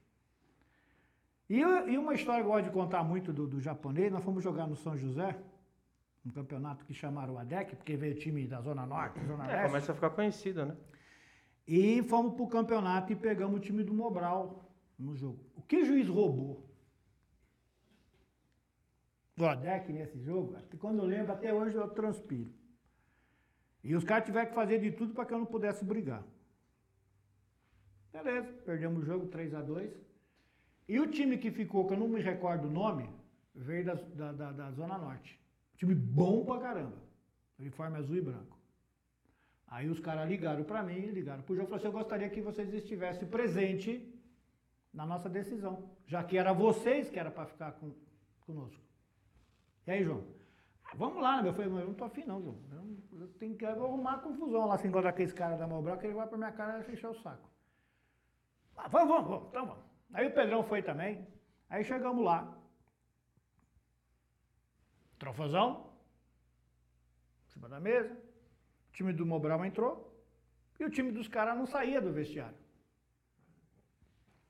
E, 1.49 1.59
e 1.59 1.97
uma 1.97 2.13
história 2.13 2.41
que 2.41 2.47
eu 2.47 2.53
gosto 2.53 2.65
de 2.67 2.71
contar 2.71 3.03
muito 3.03 3.33
do, 3.33 3.45
do 3.47 3.59
japonês, 3.59 4.09
nós 4.13 4.23
fomos 4.23 4.41
jogar 4.41 4.65
no 4.65 4.77
São 4.77 4.95
José, 4.95 5.37
um 6.25 6.31
campeonato 6.31 6.85
que 6.85 6.93
chamaram 6.93 7.33
o 7.33 7.37
ADEC, 7.37 7.75
porque 7.75 7.97
veio 7.97 8.15
time 8.15 8.47
da 8.47 8.61
Zona 8.61 8.85
Norte, 8.85 9.19
Zona 9.25 9.43
É, 9.43 9.47
Leste. 9.55 9.67
começa 9.67 9.91
a 9.91 9.95
ficar 9.95 10.11
conhecido, 10.11 10.65
né? 10.65 10.77
E 11.67 12.01
fomos 12.03 12.33
pro 12.33 12.47
campeonato 12.47 13.11
e 13.13 13.15
pegamos 13.15 13.57
o 13.57 13.59
time 13.61 13.83
do 13.83 13.93
Mobral 13.93 14.69
no 14.97 15.15
jogo. 15.15 15.39
O 15.55 15.61
que 15.61 15.77
o 15.77 15.85
juiz 15.85 16.07
roubou? 16.07 16.69
O 19.39 19.45
ADEC 19.45 19.91
nesse 19.91 20.19
jogo, 20.21 20.55
quando 20.79 20.99
eu 20.99 21.05
lembro, 21.05 21.31
até 21.31 21.53
hoje 21.53 21.75
eu 21.75 21.87
transpiro. 21.89 22.51
E 23.83 23.95
os 23.95 24.03
caras 24.03 24.25
tiveram 24.25 24.49
que 24.49 24.53
fazer 24.55 24.79
de 24.79 24.91
tudo 24.91 25.13
para 25.13 25.25
que 25.25 25.33
eu 25.33 25.39
não 25.39 25.45
pudesse 25.45 25.83
brigar. 25.83 26.23
Beleza, 28.11 28.51
perdemos 28.65 29.01
o 29.01 29.05
jogo 29.05 29.27
3 29.27 29.53
a 29.55 29.61
2 29.61 29.91
E 30.87 30.99
o 30.99 31.07
time 31.09 31.37
que 31.37 31.49
ficou, 31.49 31.87
que 31.87 31.93
eu 31.93 31.97
não 31.99 32.07
me 32.07 32.21
recordo 32.21 32.67
o 32.67 32.71
nome, 32.71 33.09
veio 33.55 33.85
da, 33.85 33.93
da, 33.95 34.31
da- 34.33 34.51
da 34.51 34.71
Zona 34.71 34.97
Norte. 34.97 35.39
Time 35.77 35.95
bom 35.95 36.45
pra 36.45 36.59
caramba. 36.59 36.97
Uniforme 37.57 37.97
azul 37.97 38.17
e 38.17 38.21
branco. 38.21 38.59
Aí 39.71 39.87
os 39.89 40.01
caras 40.01 40.27
ligaram 40.27 40.65
para 40.65 40.83
mim, 40.83 40.99
ligaram 41.19 41.41
pro 41.43 41.55
João 41.55 41.63
e 41.65 41.69
falaram 41.69 41.77
assim, 41.77 41.87
eu 41.87 41.99
gostaria 42.01 42.29
que 42.29 42.41
vocês 42.41 42.73
estivessem 42.73 43.25
presentes 43.25 44.01
na 44.93 45.05
nossa 45.05 45.29
decisão. 45.29 45.89
Já 46.05 46.21
que 46.25 46.37
era 46.37 46.51
vocês 46.51 47.09
que 47.09 47.17
era 47.17 47.31
para 47.31 47.45
ficar 47.45 47.71
com, 47.79 47.95
conosco. 48.41 48.83
E 49.87 49.91
aí, 49.91 50.03
João? 50.03 50.25
"Ah, 50.83 50.91
Vamos 50.95 51.23
lá, 51.23 51.41
né? 51.41 51.47
Eu 51.47 51.53
falei, 51.53 51.71
mas 51.71 51.81
eu 51.83 51.87
não 51.87 51.93
tô 51.93 52.03
afim 52.03 52.25
não, 52.25 52.41
João. 52.43 52.57
Eu, 53.13 53.21
eu 53.21 53.27
tenho 53.39 53.55
que 53.55 53.65
arrumar 53.65 54.17
confusão 54.19 54.65
lá, 54.67 54.77
se 54.77 54.89
encontrar 54.89 55.11
aquele 55.11 55.31
cara 55.31 55.55
da 55.55 55.65
Mobral, 55.65 55.97
que 55.97 56.05
ele 56.05 56.15
vai 56.15 56.27
pra 56.27 56.37
minha 56.37 56.51
cara 56.51 56.85
e 56.85 56.91
encher 56.91 57.07
o 57.09 57.15
saco. 57.21 57.49
Ah, 58.75 58.89
vamos, 58.89 59.07
vamos, 59.07 59.29
vamos, 59.29 59.47
então 59.47 59.65
vamos. 59.67 59.83
Aí 60.13 60.27
o 60.27 60.33
Pedrão 60.33 60.63
foi 60.65 60.83
também. 60.83 61.25
Aí 61.69 61.85
chegamos 61.85 62.25
lá. 62.25 62.57
Trofazão. 65.17 65.93
Em 67.47 67.49
cima 67.53 67.69
da 67.69 67.79
mesa. 67.79 68.30
O 68.91 68.93
time 68.93 69.13
do 69.13 69.25
Mobral 69.25 69.63
entrou. 69.65 69.93
E 70.79 70.85
o 70.85 70.89
time 70.89 71.11
dos 71.11 71.27
caras 71.27 71.57
não 71.57 71.65
saía 71.65 72.01
do 72.01 72.11
vestiário. 72.11 72.55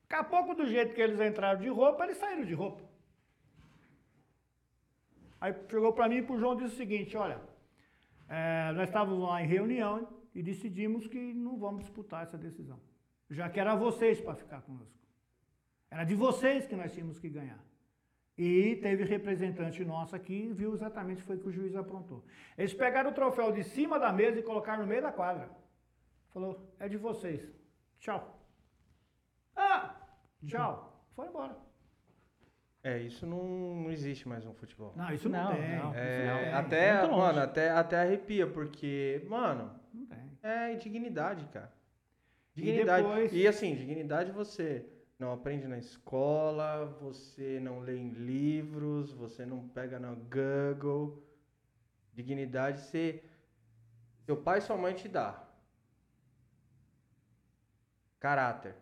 Daqui 0.08 0.16
a 0.20 0.24
pouco, 0.24 0.54
do 0.54 0.66
jeito 0.66 0.94
que 0.94 1.00
eles 1.00 1.20
entraram 1.20 1.60
de 1.60 1.68
roupa, 1.68 2.04
eles 2.04 2.18
saíram 2.18 2.44
de 2.44 2.52
roupa. 2.52 2.82
Aí 5.40 5.54
chegou 5.70 5.92
para 5.92 6.08
mim 6.08 6.16
e 6.16 6.22
pro 6.22 6.38
João 6.38 6.54
e 6.54 6.62
disse 6.62 6.74
o 6.74 6.76
seguinte, 6.76 7.16
olha, 7.16 7.40
é, 8.28 8.72
nós 8.72 8.88
estávamos 8.88 9.26
lá 9.26 9.42
em 9.42 9.46
reunião 9.46 10.08
e 10.34 10.42
decidimos 10.42 11.06
que 11.06 11.32
não 11.32 11.58
vamos 11.58 11.82
disputar 11.84 12.22
essa 12.22 12.36
decisão. 12.36 12.78
Já 13.30 13.48
que 13.48 13.58
era 13.58 13.74
vocês 13.74 14.20
para 14.20 14.34
ficar 14.34 14.60
conosco. 14.62 14.98
Era 15.90 16.04
de 16.04 16.14
vocês 16.14 16.66
que 16.66 16.76
nós 16.76 16.92
tínhamos 16.92 17.18
que 17.18 17.28
ganhar. 17.28 17.58
E 18.36 18.76
teve 18.76 19.04
representante 19.04 19.84
nosso 19.84 20.16
aqui 20.16 20.46
e 20.48 20.52
viu 20.52 20.72
exatamente 20.72 21.18
o 21.18 21.20
que 21.20 21.26
foi 21.26 21.38
que 21.38 21.48
o 21.48 21.52
juiz 21.52 21.76
aprontou. 21.76 22.24
Eles 22.56 22.72
pegaram 22.72 23.10
o 23.10 23.14
troféu 23.14 23.52
de 23.52 23.62
cima 23.62 23.98
da 23.98 24.10
mesa 24.12 24.38
e 24.38 24.42
colocaram 24.42 24.82
no 24.82 24.88
meio 24.88 25.02
da 25.02 25.12
quadra. 25.12 25.50
Falou, 26.32 26.74
é 26.80 26.88
de 26.88 26.96
vocês. 26.96 27.46
Tchau. 27.98 28.42
Ah, 29.54 29.94
tchau. 30.46 31.04
Foi 31.14 31.26
embora. 31.28 31.56
É, 32.82 32.98
isso 32.98 33.26
não, 33.26 33.44
não 33.82 33.90
existe 33.92 34.26
mais 34.26 34.44
no 34.44 34.54
futebol. 34.54 34.92
Não, 34.96 35.12
isso 35.12 35.28
não, 35.28 35.44
Não, 35.44 35.56
tem. 35.56 35.76
não. 35.76 35.94
É, 35.94 36.16
Isso 36.16 36.26
não 36.26 36.38
tem. 36.42 36.52
até, 36.54 37.06
mano, 37.06 37.38
até, 37.40 37.70
até 37.70 37.96
arrepia, 38.00 38.46
porque, 38.46 39.24
mano, 39.28 39.78
Não 39.92 40.06
tem. 40.06 40.38
é 40.42 40.74
dignidade, 40.74 41.46
cara. 41.52 41.72
E 42.56 42.62
Dignidade. 42.62 43.06
depois- 43.06 43.32
E 43.32 43.46
assim, 43.46 43.74
dignidade 43.76 44.32
você 44.32 44.84
não 45.22 45.32
aprende 45.32 45.68
na 45.68 45.78
escola, 45.78 46.84
você 47.00 47.60
não 47.60 47.78
lê 47.78 47.96
em 47.96 48.10
livros, 48.10 49.12
você 49.12 49.46
não 49.46 49.68
pega 49.68 50.00
no 50.00 50.16
Google. 50.16 51.22
Dignidade 52.12 52.80
você. 52.80 53.22
Seu 54.26 54.36
pai 54.36 54.58
e 54.58 54.62
sua 54.62 54.76
mãe 54.76 54.94
te 54.94 55.08
dá. 55.08 55.30
Caráter. 58.18 58.74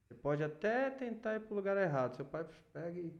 Você 0.00 0.14
pode 0.14 0.42
até 0.42 0.88
tentar 0.88 1.34
ir 1.36 1.40
pro 1.40 1.54
lugar 1.54 1.76
errado. 1.76 2.16
Seu 2.16 2.24
pai 2.24 2.46
pega 2.72 2.98
e. 2.98 3.12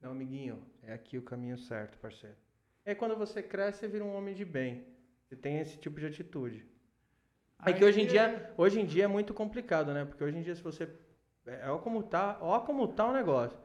Não, 0.00 0.12
amiguinho, 0.12 0.64
é 0.84 0.92
aqui 0.92 1.18
o 1.18 1.22
caminho 1.22 1.58
certo, 1.58 1.98
parceiro. 1.98 2.36
E 2.84 2.90
aí 2.90 2.94
quando 2.94 3.16
você 3.16 3.42
cresce, 3.42 3.80
você 3.80 3.88
vira 3.88 4.04
um 4.04 4.14
homem 4.14 4.34
de 4.34 4.44
bem. 4.44 4.86
Você 5.24 5.34
tem 5.34 5.58
esse 5.58 5.76
tipo 5.76 5.98
de 5.98 6.06
atitude. 6.06 6.64
É 7.64 7.72
que 7.72 7.84
hoje 7.84 8.02
em 8.02 8.06
dia, 8.06 8.54
hoje 8.56 8.78
em 8.80 8.86
dia 8.86 9.04
é 9.04 9.08
muito 9.08 9.34
complicado, 9.34 9.92
né? 9.92 10.04
Porque 10.04 10.22
hoje 10.22 10.38
em 10.38 10.42
dia 10.42 10.54
se 10.54 10.62
você 10.62 10.86
é 11.46 11.70
ó 11.70 11.78
como 11.78 12.02
tá, 12.02 12.38
ó 12.40 12.60
como 12.60 12.88
tá 12.88 13.06
o 13.06 13.12
negócio. 13.12 13.58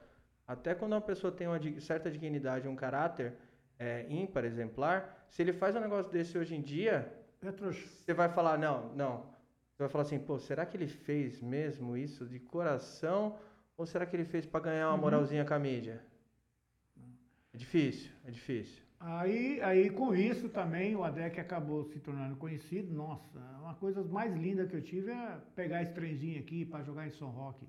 Até 0.47 0.75
quando 0.75 0.93
uma 0.93 1.01
pessoa 1.01 1.31
tem 1.31 1.47
uma 1.47 1.59
certa 1.79 2.09
dignidade, 2.11 2.67
um 2.67 2.75
caráter 2.75 3.33
é, 3.79 4.05
ímpar, 4.09 4.43
exemplar, 4.45 5.25
se 5.29 5.41
ele 5.41 5.53
faz 5.53 5.75
um 5.75 5.79
negócio 5.79 6.11
desse 6.11 6.37
hoje 6.37 6.55
em 6.55 6.61
dia, 6.61 7.11
É 7.41 7.51
trouxa. 7.51 7.87
você 7.87 8.13
vai 8.13 8.29
falar 8.29 8.57
não, 8.57 8.93
não. 8.93 9.17
Você 9.73 9.83
vai 9.83 9.89
falar 9.89 10.03
assim, 10.03 10.19
pô, 10.19 10.37
será 10.37 10.65
que 10.65 10.77
ele 10.77 10.87
fez 10.87 11.41
mesmo 11.41 11.95
isso 11.97 12.25
de 12.27 12.39
coração 12.39 13.37
ou 13.77 13.85
será 13.85 14.05
que 14.05 14.15
ele 14.15 14.25
fez 14.25 14.45
pra 14.45 14.59
ganhar 14.59 14.87
uma 14.89 14.95
Uhum. 14.95 15.01
moralzinha 15.01 15.43
com 15.45 15.53
a 15.53 15.59
mídia? 15.59 16.03
É 17.53 17.57
difícil, 17.57 18.11
é 18.25 18.31
difícil. 18.31 18.83
Aí, 19.03 19.60
aí 19.61 19.90
com 19.90 20.14
isso 20.14 20.48
também 20.49 20.95
o 20.95 21.03
ADEC 21.03 21.40
acabou 21.40 21.84
se 21.86 21.99
tornando 21.99 22.36
conhecido. 22.36 22.94
Nossa, 22.94 23.40
uma 23.60 23.73
coisa 23.76 24.03
mais 24.03 24.32
linda 24.36 24.68
que 24.68 24.76
eu 24.76 24.82
tive 24.82 25.11
é 25.11 25.38
pegar 25.56 25.82
esse 25.82 25.94
trenzinho 25.94 26.40
aqui 26.40 26.65
para 26.65 26.84
jogar 26.84 27.07
em 27.07 27.11
São 27.11 27.30
Roque. 27.30 27.68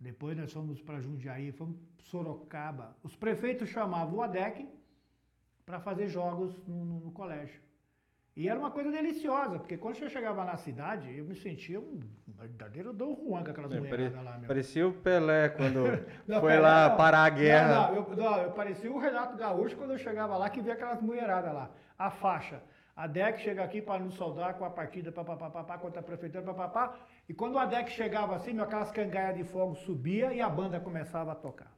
Depois 0.00 0.36
nós 0.36 0.52
fomos 0.52 0.80
para 0.80 1.00
Jundiaí, 1.00 1.52
fomos 1.52 1.76
Sorocaba. 2.04 2.96
Os 3.02 3.14
prefeitos 3.16 3.68
chamavam 3.68 4.16
o 4.16 4.22
ADEC 4.22 4.66
para 5.66 5.78
fazer 5.80 6.08
jogos 6.08 6.56
no, 6.66 6.84
no- 6.84 7.00
no 7.00 7.12
colégio. 7.12 7.60
E 8.36 8.48
era 8.48 8.58
uma 8.58 8.70
coisa 8.72 8.90
deliciosa, 8.90 9.60
porque 9.60 9.76
quando 9.76 9.96
eu 10.02 10.10
chegava 10.10 10.44
na 10.44 10.56
cidade, 10.56 11.16
eu 11.16 11.24
me 11.24 11.36
sentia 11.36 11.78
um 11.80 12.00
verdadeiro 12.26 12.92
Dom 12.92 13.14
Juan 13.14 13.44
com 13.44 13.50
aquelas 13.52 13.72
É, 13.72 13.78
mulheradas 13.78 14.12
pare- 14.12 14.24
lá, 14.24 14.38
meu. 14.38 14.48
Parecia 14.48 14.88
o 14.88 14.92
Pelé 14.92 15.48
quando 15.50 15.84
Não, 16.26 16.40
foi 16.40 16.50
Pelé 16.50 16.60
lá 16.60 16.88
não. 16.88 16.96
parar 16.96 17.22
a 17.24 17.30
guerra. 17.30 17.68
Não, 17.68 17.94
não, 17.94 17.94
eu, 18.10 18.16
não, 18.16 18.38
eu 18.38 18.50
parecia 18.50 18.90
o 18.90 18.98
Renato 18.98 19.36
Gaúcho 19.36 19.76
quando 19.76 19.92
eu 19.92 19.98
chegava 19.98 20.36
lá, 20.36 20.50
que 20.50 20.60
via 20.60 20.72
aquelas 20.72 21.00
mulheradas 21.00 21.54
lá. 21.54 21.70
A 21.96 22.10
faixa. 22.10 22.60
A 22.96 23.06
DEC 23.06 23.38
chega 23.40 23.62
aqui 23.62 23.80
para 23.82 24.02
nos 24.02 24.14
soldar 24.14 24.54
com 24.54 24.64
a 24.64 24.70
partida 24.70 25.10
papapá, 25.12 25.78
contra 25.78 26.00
a 26.00 26.02
prefeitura, 26.02 26.42
papapá. 26.44 26.96
E 27.28 27.34
quando 27.34 27.56
a 27.58 27.66
DEC 27.66 27.88
chegava 27.90 28.34
assim, 28.34 28.52
meu, 28.52 28.64
aquelas 28.64 28.90
cangaias 28.90 29.36
de 29.36 29.44
fogo 29.44 29.74
subia 29.76 30.32
e 30.32 30.40
a 30.40 30.48
banda 30.48 30.78
começava 30.80 31.32
a 31.32 31.34
tocar. 31.36 31.72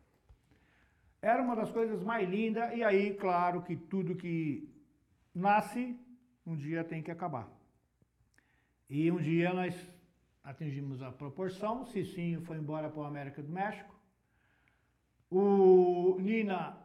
Era 1.20 1.42
uma 1.42 1.56
das 1.56 1.70
coisas 1.70 2.02
mais 2.02 2.28
lindas, 2.28 2.70
e 2.74 2.82
aí, 2.84 3.14
claro, 3.14 3.62
que 3.62 3.76
tudo 3.76 4.14
que 4.14 4.70
nasce, 5.34 5.98
um 6.46 6.56
dia 6.56 6.84
tem 6.84 7.02
que 7.02 7.10
acabar. 7.10 7.48
E 8.88 9.10
um 9.10 9.16
dia 9.16 9.52
nós 9.52 9.74
atingimos 10.44 11.02
a 11.02 11.10
proporção, 11.10 11.84
Cicinho 11.84 12.40
foi 12.42 12.56
embora 12.56 12.88
para 12.88 13.00
o 13.00 13.04
América 13.04 13.42
do 13.42 13.50
México, 13.50 13.96
o 15.28 16.18
Nina, 16.20 16.78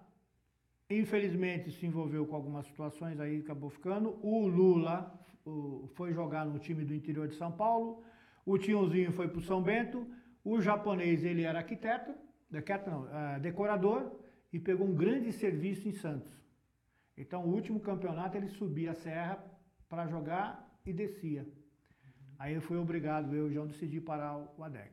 infelizmente, 0.89 1.71
se 1.71 1.85
envolveu 1.85 2.25
com 2.25 2.35
algumas 2.35 2.65
situações, 2.65 3.19
aí 3.19 3.39
acabou 3.39 3.69
ficando. 3.69 4.17
O 4.23 4.47
Lula 4.47 5.13
foi 5.93 6.11
jogar 6.11 6.43
no 6.45 6.57
time 6.57 6.83
do 6.83 6.93
interior 6.93 7.27
de 7.27 7.35
São 7.35 7.51
Paulo. 7.51 8.03
O 8.43 8.57
Tiozinho 8.57 9.11
foi 9.11 9.27
para 9.27 9.37
o 9.37 9.43
São 9.43 9.61
Bento. 9.61 10.07
O 10.43 10.59
japonês, 10.59 11.23
ele 11.23 11.43
era 11.43 11.59
arquiteto, 11.59 12.15
arquiteto 12.51 12.89
não, 12.89 13.07
ah, 13.11 13.37
decorador, 13.37 14.11
e 14.51 14.59
pegou 14.59 14.87
um 14.87 14.95
grande 14.95 15.31
serviço 15.31 15.87
em 15.87 15.91
Santos. 15.91 16.33
Então, 17.15 17.45
o 17.45 17.53
último 17.53 17.79
campeonato, 17.79 18.37
ele 18.37 18.47
subia 18.47 18.91
a 18.91 18.95
serra 18.95 19.50
para 19.91 20.07
jogar 20.07 20.47
e 20.85 20.93
descia. 20.93 21.45
Aí 22.39 22.53
eu 22.55 22.61
fui 22.61 22.77
obrigado, 22.77 23.35
eu 23.35 23.47
e 23.47 23.49
o 23.49 23.53
João, 23.53 23.67
decidi 23.67 23.99
parar 23.99 24.37
o 24.57 24.63
ADEC. 24.63 24.89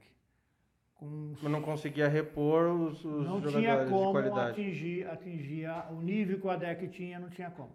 Com 0.96 1.34
Mas 1.40 1.52
não 1.52 1.62
conseguia 1.62 2.08
repor 2.08 2.66
os, 2.66 3.04
os 3.04 3.24
não 3.24 3.40
jogadores 3.40 3.54
tinha 3.54 3.86
como 3.86 4.12
atingir, 4.50 5.06
atingir 5.08 5.66
a- 5.66 5.88
o 5.92 6.00
nível 6.02 6.40
que 6.40 6.46
o 6.48 6.50
ADEC 6.50 6.88
tinha, 6.88 7.20
não 7.20 7.30
tinha 7.30 7.48
como. 7.48 7.72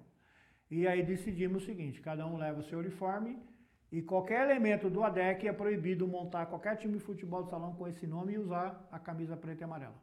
E 0.69 0.85
aí 0.85 1.01
decidimos 1.01 1.63
o 1.63 1.65
seguinte, 1.65 2.01
cada 2.01 2.27
um 2.27 2.35
leva 2.35 2.59
o 2.59 2.63
seu 2.63 2.79
uniforme 2.79 3.41
e 3.89 4.01
qualquer 4.01 4.41
elemento 4.49 4.89
do 4.89 5.01
ADEC 5.01 5.47
é 5.47 5.53
proibido 5.53 6.05
montar 6.05 6.47
qualquer 6.47 6.75
time 6.75 6.95
de 6.97 6.99
futebol 6.99 7.43
de 7.43 7.49
salão 7.49 7.73
com 7.73 7.87
esse 7.87 8.05
nome 8.05 8.33
e 8.33 8.37
usar 8.37 8.85
a 8.91 8.99
camisa 8.99 9.37
preta 9.37 9.61
e 9.61 9.63
amarela. 9.63 9.95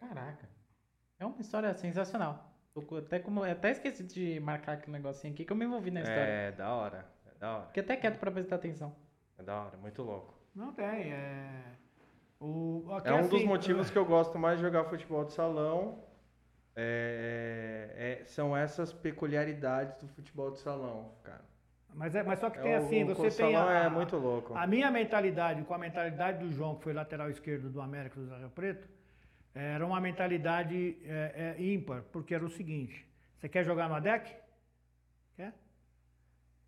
Caraca. 0.00 0.48
É 1.20 1.24
uma 1.24 1.40
história 1.40 1.72
sensacional. 1.74 2.45
Tô 2.82 2.96
até, 2.98 3.18
como, 3.18 3.42
até 3.42 3.70
esqueci 3.70 4.04
de 4.04 4.38
marcar 4.40 4.72
aquele 4.72 4.92
negocinho 4.92 5.32
aqui 5.32 5.46
que 5.46 5.52
eu 5.52 5.56
me 5.56 5.64
envolvi 5.64 5.90
na 5.90 6.00
história. 6.02 6.20
É, 6.20 6.52
da 6.52 6.74
hora. 6.74 7.06
É 7.26 7.38
da 7.38 7.56
hora. 7.56 7.66
Fiquei 7.68 7.82
até 7.82 7.96
quieto 7.96 8.18
pra 8.18 8.30
prestar 8.30 8.56
atenção. 8.56 8.94
É 9.38 9.42
da 9.42 9.62
hora, 9.64 9.76
muito 9.78 10.02
louco. 10.02 10.34
Não 10.54 10.72
tem, 10.74 11.12
é... 11.12 11.62
O, 12.38 12.84
aqui 12.92 13.08
É 13.08 13.14
um 13.14 13.22
dos 13.28 13.34
assim, 13.34 13.46
motivos 13.46 13.90
que 13.90 13.96
eu 13.96 14.04
gosto 14.04 14.38
mais 14.38 14.58
de 14.58 14.62
jogar 14.64 14.84
futebol 14.84 15.24
de 15.24 15.32
salão. 15.32 16.04
é- 16.78 18.18
é- 18.20 18.24
são 18.26 18.54
essas 18.54 18.92
peculiaridades 18.92 19.96
do 19.96 20.06
futebol 20.08 20.50
de 20.50 20.58
salão, 20.58 21.14
cara. 21.24 21.40
Mas, 21.94 22.14
é, 22.14 22.22
mas 22.22 22.38
só 22.38 22.50
que 22.50 22.58
É, 22.58 22.62
tem 22.62 22.74
o- 22.74 22.76
assim, 22.76 23.04
o 23.04 23.06
você 23.06 23.22
tem 23.22 23.54
salão 23.54 23.66
a, 23.68 23.72
é 23.84 23.88
muito 23.88 24.16
louco. 24.18 24.54
A 24.54 24.66
minha 24.66 24.90
mentalidade 24.90 25.62
com 25.64 25.72
a 25.72 25.78
mentalidade 25.78 26.38
do 26.44 26.52
João, 26.52 26.74
que 26.76 26.84
foi 26.84 26.92
lateral 26.92 27.30
esquerdo 27.30 27.70
do 27.70 27.80
América 27.80 28.20
do 28.20 28.34
Rio 28.36 28.50
Preto, 28.50 28.86
era 29.58 29.86
uma 29.86 29.98
mentalidade 30.00 30.98
é, 31.02 31.56
é, 31.58 31.62
ímpar, 31.62 32.02
porque 32.12 32.34
era 32.34 32.44
o 32.44 32.50
seguinte: 32.50 33.06
você 33.38 33.48
quer 33.48 33.64
jogar 33.64 33.88
no 33.88 33.94
ADEC? 33.94 34.36
Quer? 35.34 35.54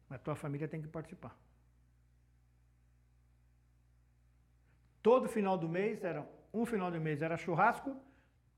Mas 0.09 0.23
tua 0.23 0.35
família 0.35 0.67
tem 0.67 0.81
que 0.81 0.89
participar. 0.89 1.37
Todo 5.03 5.29
final 5.29 5.59
do 5.59 5.69
mês 5.69 6.03
era 6.03 6.27
um 6.53 6.65
final 6.65 6.91
do 6.91 6.99
mês 6.99 7.21
era 7.21 7.37
churrasco, 7.37 7.95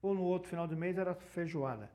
ou 0.01 0.15
no 0.15 0.23
outro 0.23 0.49
final 0.49 0.69
do 0.69 0.77
mês 0.77 0.97
era 0.97 1.13
feijoada. 1.13 1.91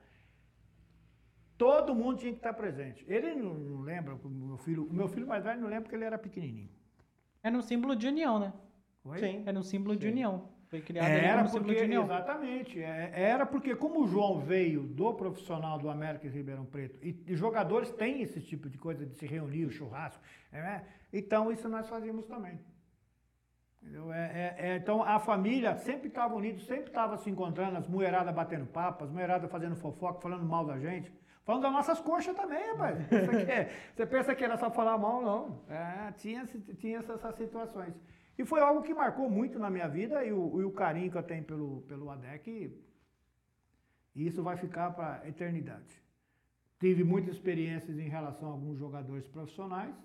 Todo 1.57 1.95
mundo 1.95 2.17
tinha 2.19 2.33
que 2.33 2.39
estar 2.39 2.53
presente. 2.53 3.05
Ele 3.07 3.33
não, 3.33 3.53
não 3.53 3.81
lembra, 3.81 4.13
o 4.13 4.29
meu 4.29 4.57
filho, 4.57 4.85
o 4.85 4.93
meu 4.93 5.07
filho 5.07 5.25
mais 5.25 5.41
velho 5.41 5.61
não 5.61 5.69
lembra 5.69 5.83
porque 5.83 5.95
ele 5.95 6.03
era 6.03 6.17
pequenininho. 6.17 6.69
Era 7.41 7.57
um 7.57 7.61
símbolo 7.61 7.95
de 7.95 8.07
união, 8.07 8.37
né? 8.39 8.53
Oi? 9.05 9.19
Sim. 9.19 9.43
Era 9.45 9.57
um 9.57 9.63
símbolo 9.63 9.95
de 9.95 10.05
Sim. 10.05 10.11
união. 10.11 10.54
Foi 10.75 10.81
criado 10.81 11.05
ali 11.05 11.25
Era 11.25 11.47
símbolo 11.47 11.65
porque, 11.65 11.79
exatamente, 12.03 12.81
é- 12.81 13.11
era 13.15 13.45
porque 13.45 13.75
como 13.75 14.03
o 14.03 14.07
João 14.07 14.39
veio 14.39 14.83
do 14.83 15.13
profissional 15.13 15.77
do 15.77 15.89
América 15.89 16.27
de 16.29 16.35
Ribeirão 16.35 16.65
Preto, 16.65 16.99
e, 17.01 17.23
e 17.27 17.35
jogadores 17.35 17.91
têm 17.91 18.21
esse 18.21 18.41
tipo 18.41 18.69
de 18.69 18.77
coisa 18.77 19.05
de 19.05 19.15
se 19.15 19.25
reunir, 19.25 19.65
o 19.65 19.71
churrasco, 19.71 20.21
né? 20.51 20.83
então 21.13 21.51
isso 21.51 21.69
nós 21.69 21.87
fazíamos 21.87 22.25
também. 22.25 22.59
É- 24.11 24.17
é- 24.17 24.55
é, 24.69 24.75
então 24.77 25.03
a 25.03 25.19
família 25.19 25.75
sempre 25.75 26.07
estava 26.07 26.33
unida, 26.35 26.59
sempre 26.59 26.87
estava 26.87 27.17
se 27.17 27.29
encontrando, 27.29 27.77
as 27.77 27.87
mulheradas 27.87 28.33
batendo 28.33 28.65
papo, 28.65 29.03
as 29.03 29.11
mulheradas 29.11 29.49
fazendo 29.49 29.75
fofoca, 29.75 30.19
falando 30.19 30.43
mal 30.43 30.65
da 30.65 30.77
gente. 30.79 31.13
Falando 31.43 31.61
das 31.61 31.71
nossas 31.71 31.99
coxas 32.01 32.35
também, 32.35 32.59
rapaz. 32.71 32.97
Você 32.97 33.19
pensa 33.27 33.45
que, 33.45 33.51
é- 33.51 33.69
você 33.95 34.05
pensa 34.07 34.35
que 34.35 34.43
era 34.43 34.57
só 34.57 34.71
falar 34.71 34.97
mal, 34.97 35.21
não. 35.21 35.61
É, 35.69 36.11
tinha, 36.13 36.43
tinha 36.79 36.97
essas 36.97 37.35
situações. 37.35 37.93
E 38.37 38.45
foi 38.45 38.59
algo 38.59 38.81
que 38.81 38.93
marcou 38.93 39.29
muito 39.29 39.57
na 39.57 39.69
minha 39.69 39.87
vida 39.87 40.23
e 40.25 40.31
o, 40.31 40.61
e 40.61 40.63
o 40.65 40.71
carinho 40.71 41.11
que 41.11 41.17
eu 41.17 41.23
tenho 41.23 41.43
pelo, 41.43 41.81
pelo 41.83 42.09
ADEC, 42.09 42.73
e 44.15 44.27
isso 44.27 44.41
vai 44.41 44.55
ficar 44.55 44.91
para 44.91 45.21
a 45.21 45.27
eternidade. 45.27 46.01
Tive 46.79 47.03
muitas 47.03 47.35
experiências 47.35 47.97
em 47.97 48.07
relação 48.07 48.49
a 48.49 48.51
alguns 48.51 48.77
jogadores 48.77 49.27
profissionais. 49.27 49.95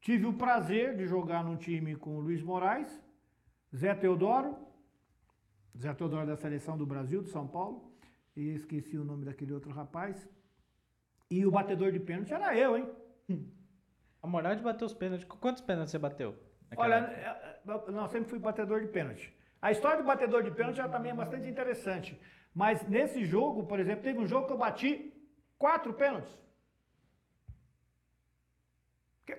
Tive 0.00 0.26
o 0.26 0.34
prazer 0.34 0.96
de 0.96 1.06
jogar 1.06 1.42
num 1.42 1.56
time 1.56 1.96
com 1.96 2.16
o 2.16 2.20
Luiz 2.20 2.42
Moraes, 2.42 3.02
Zé 3.74 3.94
Teodoro, 3.94 4.56
Zé 5.76 5.92
Teodoro 5.94 6.26
da 6.26 6.36
seleção 6.36 6.76
do 6.76 6.86
Brasil, 6.86 7.22
de 7.22 7.30
São 7.30 7.46
Paulo, 7.46 7.90
e 8.36 8.50
esqueci 8.50 8.98
o 8.98 9.04
nome 9.04 9.24
daquele 9.24 9.52
outro 9.52 9.70
rapaz. 9.70 10.28
E 11.30 11.46
o 11.46 11.50
batedor 11.50 11.90
de 11.92 12.00
pênalti 12.00 12.32
era 12.32 12.56
eu, 12.56 12.76
hein? 12.76 12.88
A 14.22 14.26
moral 14.26 14.54
de 14.54 14.62
bater 14.62 14.84
os 14.84 14.94
pênaltis. 14.94 15.26
Quantos 15.26 15.62
pênaltis 15.62 15.90
você 15.90 15.98
bateu? 15.98 16.34
Olha, 16.76 16.94
é, 16.94 17.60
é, 17.66 17.90
não, 17.92 18.08
sempre 18.08 18.28
fui 18.28 18.38
batedor 18.38 18.80
de 18.80 18.88
pênalti. 18.88 19.34
A 19.60 19.72
história 19.72 19.98
do 19.98 20.06
batedor 20.06 20.42
de 20.42 20.50
pênalti 20.50 20.76
já 20.76 20.88
também 20.88 21.12
é 21.12 21.14
bastante 21.14 21.48
interessante. 21.48 22.20
Mas 22.54 22.86
nesse 22.88 23.24
jogo, 23.24 23.66
por 23.66 23.80
exemplo, 23.80 24.04
teve 24.04 24.18
um 24.18 24.26
jogo 24.26 24.46
que 24.46 24.52
eu 24.52 24.58
bati 24.58 25.12
quatro 25.58 25.92
pênaltis. 25.94 26.32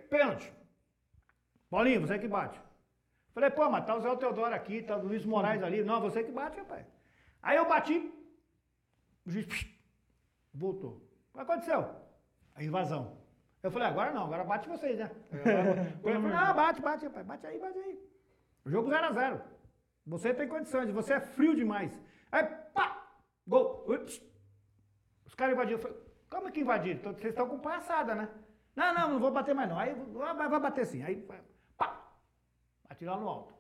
Pênalti. 0.10 0.52
Paulinho, 1.70 2.02
você 2.02 2.18
que 2.18 2.28
bate. 2.28 2.60
Falei, 3.34 3.50
pô, 3.50 3.70
mas 3.70 3.86
tá 3.86 3.96
o 3.96 4.02
Zé 4.02 4.16
Teodoro 4.16 4.56
aqui, 4.56 4.82
tá 4.82 4.96
o 4.96 5.06
Luiz 5.06 5.26
Moraes 5.26 5.62
ali. 5.62 5.84
Não, 5.84 6.00
você 6.02 6.24
que 6.24 6.32
bate, 6.32 6.58
rapaz. 6.58 6.86
Aí 7.42 7.58
eu 7.58 7.68
bati, 7.68 8.12
o 9.26 9.30
juiz 9.30 9.46
psh, 9.46 9.68
voltou. 10.54 11.06
O 11.34 11.38
que 11.38 11.42
aconteceu? 11.42 11.94
A 12.56 12.64
invasão. 12.64 13.15
Eu 13.66 13.72
falei, 13.72 13.88
agora 13.88 14.12
não, 14.12 14.26
agora 14.26 14.44
bate 14.44 14.70
vocês, 14.70 15.00
né? 15.00 15.10
Eu 15.32 16.22
falei, 16.22 16.38
ah, 16.38 16.54
bate, 16.54 16.80
bate, 16.80 17.06
rapaz, 17.08 17.26
bate 17.26 17.48
aí, 17.48 17.60
bate 17.60 17.80
aí. 17.80 18.00
O 18.64 18.70
jogo 18.70 18.92
0 18.92 19.06
a 19.08 19.12
0 19.12 19.42
Você 20.06 20.36
tem 20.36 20.48
condições, 20.48 20.92
você 20.92 21.16
é 21.16 21.20
frio 21.20 21.56
demais. 21.56 22.00
Aí, 22.32 22.46
pá, 22.76 23.10
gol. 23.48 23.84
Ups. 23.92 24.22
Os 25.26 25.34
caras 25.34 25.56
invadiram. 25.56 25.80
Eu 25.80 25.82
falei, 25.82 25.98
como 26.30 26.52
que 26.52 26.62
invadiram? 26.62 27.02
Vocês 27.02 27.26
estão 27.26 27.50
com 27.50 27.58
palhaçada, 27.58 28.14
né? 28.14 28.30
Não, 28.76 28.94
não, 28.94 29.10
não 29.14 29.20
vou 29.20 29.32
bater 29.32 29.56
mais 29.56 29.68
não. 29.68 29.80
Aí, 29.80 29.96
vai, 29.96 30.48
vai 30.48 30.60
bater 30.60 30.86
sim. 30.86 31.02
Aí, 31.02 31.20
pá, 31.76 32.04
bate 32.88 33.04
lá 33.04 33.18
no 33.18 33.28
alto. 33.28 33.56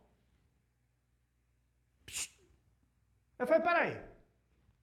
Eu 3.39 3.47
falei, 3.47 3.63
peraí. 3.63 4.01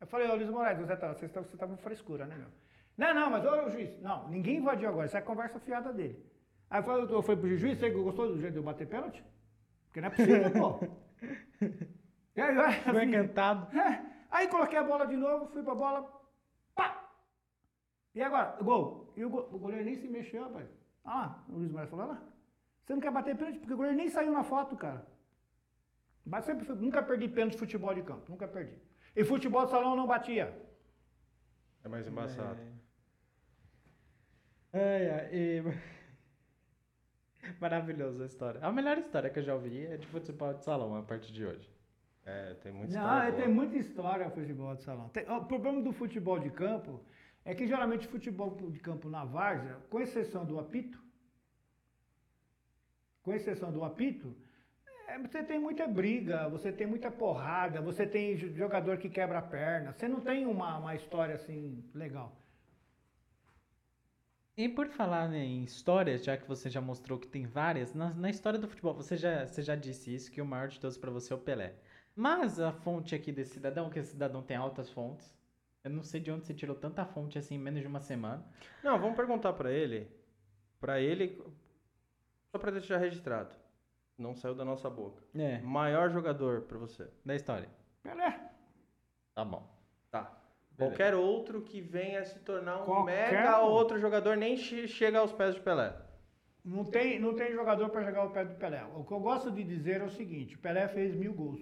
Eu 0.01 0.07
falei, 0.09 0.29
ô 0.29 0.35
Luiz 0.35 0.51
Moraes, 0.51 0.85
Zé, 0.85 0.97
tá, 0.97 1.15
vocês 1.15 1.31
estão 1.31 1.45
você 1.45 1.57
tá 1.57 1.65
com 1.65 1.77
frescura, 1.77 2.27
né, 2.27 2.35
meu? 2.35 2.62
Não, 2.97 3.15
não, 3.15 3.31
mas 3.31 3.45
ô 3.45 3.71
juiz, 3.71 4.01
não, 4.01 4.29
ninguém 4.29 4.57
invadiu 4.59 4.89
agora, 4.89 5.07
isso 5.07 5.17
é 5.17 5.21
conversa 5.21 5.59
fiada 5.61 5.93
dele. 5.93 6.25
Aí 6.71 6.81
eu 6.81 6.85
falei, 6.85 7.05
eu 7.05 7.23
falei 7.23 7.41
pro 7.41 7.57
juiz, 7.57 7.79
você 7.79 7.91
gostou 7.91 8.29
do 8.29 8.41
jeito 8.41 8.53
de 8.53 8.59
eu 8.59 8.63
bater 8.63 8.87
pênalti? 8.89 9.25
Porque 9.87 10.01
não 10.01 10.09
é 10.09 10.11
possível, 10.11 10.51
pô. 10.53 10.79
E 12.35 12.41
aí, 12.41 12.59
assim, 12.59 13.03
encantado. 13.09 13.79
é. 13.79 14.03
Aí 14.31 14.49
coloquei 14.49 14.79
a 14.79 14.83
bola 14.83 15.07
de 15.07 15.15
novo, 15.17 15.49
fui 15.53 15.63
pra 15.63 15.75
bola, 15.75 16.11
pá! 16.75 17.11
E 18.15 18.23
agora, 18.23 18.57
gol. 18.63 19.13
E 19.15 19.23
o, 19.23 19.29
go- 19.29 19.49
o 19.53 19.59
goleiro 19.59 19.85
nem 19.85 19.95
se 19.97 20.09
mexeu, 20.09 20.45
rapaz. 20.45 20.67
Ah 21.05 21.15
lá, 21.15 21.45
o 21.51 21.59
Luiz 21.59 21.71
Moraes 21.71 21.91
falou, 21.91 22.07
"Olha 22.07 22.15
lá, 22.15 22.23
você 22.83 22.95
não 22.95 23.01
quer 23.03 23.11
bater 23.13 23.37
pênalti 23.37 23.59
porque 23.59 23.75
o 23.75 23.77
goleiro 23.77 23.99
nem 23.99 24.09
saiu 24.09 24.33
na 24.33 24.43
foto, 24.43 24.75
cara. 24.79 25.07
Mas 26.25 26.47
sempre, 26.47 26.67
nunca 26.75 27.03
perdi 27.03 27.29
pênalti 27.29 27.53
de 27.53 27.59
futebol 27.59 27.93
de 27.95 28.03
campo, 28.03 28.25
nunca 28.31 28.49
perdi. 28.49 28.79
E 29.15 29.23
futebol 29.25 29.67
de 29.67 29.71
salão 29.73 29.95
não 29.95 30.07
batia. 30.07 30.57
É 31.85 31.89
mais 31.89 32.07
embaçado. 32.07 32.61
Ai, 34.73 35.11
ai, 35.11 35.29
e- 35.35 35.63
Maravilhosa 37.61 38.23
a 38.23 38.27
história. 38.27 38.61
A 38.65 38.71
melhor 38.73 38.99
história 38.99 39.29
que 39.29 39.39
eu 39.41 39.43
já 39.43 39.55
ouvi 39.55 39.85
é 39.87 39.97
de 39.97 40.07
futebol 40.07 40.55
de 40.55 40.63
salão 40.65 40.95
a 40.97 41.03
partir 41.03 41.33
de 41.33 41.45
hoje. 41.45 41.69
É, 42.25 42.55
tem 42.55 42.73
muita 42.73 42.95
Não, 42.95 43.01
história 43.03 43.29
é, 43.29 43.31
boa. 43.33 43.43
tem 43.43 43.53
muita 43.53 43.77
história 43.77 44.29
o 44.29 44.31
futebol 44.31 44.75
de 44.77 44.83
salão. 44.85 45.09
Tem- 45.09 45.29
o 45.29 45.45
problema 45.45 45.83
do 45.83 45.93
futebol 45.93 46.39
de 46.39 46.51
campo 46.51 47.01
É 47.45 47.57
que 47.57 47.67
geralmente 47.67 48.07
futebol 48.07 48.55
de 48.71 48.79
campo 48.79 49.09
na 49.11 49.25
várzea, 49.25 49.77
com 49.91 49.99
exceção 50.01 50.45
do 50.47 50.61
apito, 50.61 51.03
com 53.21 53.33
exceção 53.35 53.73
do 53.73 53.83
apito, 53.83 54.33
é, 55.13 55.19
você 55.19 55.43
tem 55.43 55.59
muita 55.59 55.87
briga, 55.87 56.49
você 56.49 56.73
tem 56.73 56.87
muita 56.87 57.11
porrada, 57.11 57.81
você 57.81 58.07
tem 58.07 58.37
jogador 58.37 58.97
que 58.97 59.11
quebra 59.11 59.39
a 59.39 59.43
perna, 59.43 59.93
você 59.93 60.09
não 60.09 60.21
tem 60.21 60.47
uma, 60.47 60.79
uma 60.79 60.95
história 60.95 61.35
assim 61.35 61.85
legal. 61.95 62.35
E 64.57 64.69
por 64.69 64.89
falar 64.89 65.29
né, 65.29 65.45
em 65.45 65.65
histórias, 65.65 66.25
já 66.25 66.37
que 66.37 66.47
você 66.47 66.69
já 66.69 66.81
mostrou 66.81 67.19
que 67.19 67.27
tem 67.27 67.47
várias, 67.47 67.95
na, 67.95 68.13
na 68.15 68.31
história 68.31 68.59
do 68.59 68.69
futebol, 68.69 68.95
você 68.95 69.17
já, 69.17 69.47
você 69.47 69.63
já 69.63 69.75
disse 69.75 70.15
isso, 70.15 70.31
que 70.31 70.41
o 70.41 70.47
maior 70.47 70.69
de 70.69 70.79
todos 70.79 70.97
para 70.97 71.11
você 71.11 71.33
é 71.33 71.37
o 71.37 71.39
Pelé. 71.39 71.75
Mas 72.15 72.61
a 72.61 72.73
fonte 72.73 73.15
aqui 73.15 73.33
desse 73.33 73.55
cidadão, 73.55 73.89
que 73.89 73.99
esse 73.99 74.13
cidadão 74.13 74.43
tem 74.43 74.57
altas 74.57 74.91
fontes, 74.91 75.35
eu 75.83 75.91
não 75.91 76.03
sei 76.03 76.21
de 76.21 76.31
onde 76.31 76.47
você 76.47 76.55
tirou 76.55 76.77
tanta 76.77 77.05
fonte 77.05 77.39
assim 77.39 77.57
em 77.57 77.59
menos 77.59 77.81
de 77.81 77.87
uma 77.87 78.01
semana. 78.01 78.45
Não, 78.85 78.99
vamos 78.99 79.17
perguntar 79.17 79.55
para 79.55 79.73
ele. 79.73 80.07
Para 80.79 81.01
ele, 81.01 81.43
só 82.51 82.59
para 82.59 82.73
deixar 82.73 82.99
registrado. 82.99 83.62
Não 84.23 84.35
saiu 84.37 84.55
da 84.55 84.65
nossa 84.65 84.89
boca. 84.89 85.23
É, 85.35 85.59
Maior 85.61 86.09
jogador 86.11 86.63
para 86.63 86.79
você. 86.79 87.11
da 87.25 87.35
história. 87.35 87.69
Pelé. 88.03 88.41
Tá 89.35 89.45
bom. 89.45 89.69
Tá. 90.11 90.23
Beleza. 90.71 90.97
Qualquer 90.97 91.15
outro 91.15 91.61
que 91.63 91.81
venha 91.81 92.25
se 92.25 92.39
tornar 92.41 92.83
um 92.83 92.85
Qualquer 92.85 93.33
mega 93.33 93.61
outro 93.61 93.99
jogador 93.99 94.37
nem 94.37 94.57
che- 94.57 94.87
chega 94.89 95.19
aos 95.19 95.33
pés 95.33 95.55
de 95.57 95.61
Pelé. 95.61 95.95
Não 96.65 96.85
tem, 96.85 97.19
não 97.19 97.35
tem 97.35 97.53
jogador 97.53 97.89
para 97.91 98.05
jogar 98.05 98.25
o 98.25 98.31
pé 98.31 98.45
do 98.45 98.55
Pelé. 98.55 98.85
O 98.95 99.05
que 99.05 99.13
eu 99.13 99.19
gosto 99.21 99.51
de 99.51 99.65
dizer 99.65 100.01
é 100.01 100.05
o 100.05 100.09
seguinte: 100.11 100.57
Pelé 100.57 100.87
fez 100.89 101.15
mil 101.15 101.35
gols. 101.35 101.61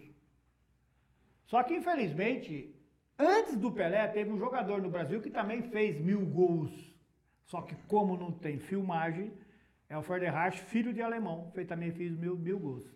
Só 1.47 1.62
que, 1.62 1.74
infelizmente, 1.74 2.74
antes 3.19 3.57
do 3.57 3.73
Pelé, 3.73 4.07
teve 4.09 4.31
um 4.31 4.39
jogador 4.39 4.81
no 4.82 4.91
Brasil 4.91 5.20
que 5.20 5.31
também 5.31 5.62
fez 5.62 5.99
mil 5.99 6.24
gols. 6.27 6.95
Só 7.47 7.62
que, 7.62 7.74
como 7.89 8.16
não 8.16 8.31
tem 8.31 8.59
filmagem, 8.59 9.32
é 9.90 9.98
o 9.98 10.02
Ferderrache, 10.02 10.58
filho 10.62 10.92
de 10.94 11.02
alemão, 11.02 11.50
que 11.52 11.64
também 11.66 11.90
fez 11.92 12.16
mil, 12.16 12.36
mil 12.36 12.58
gols. 12.58 12.86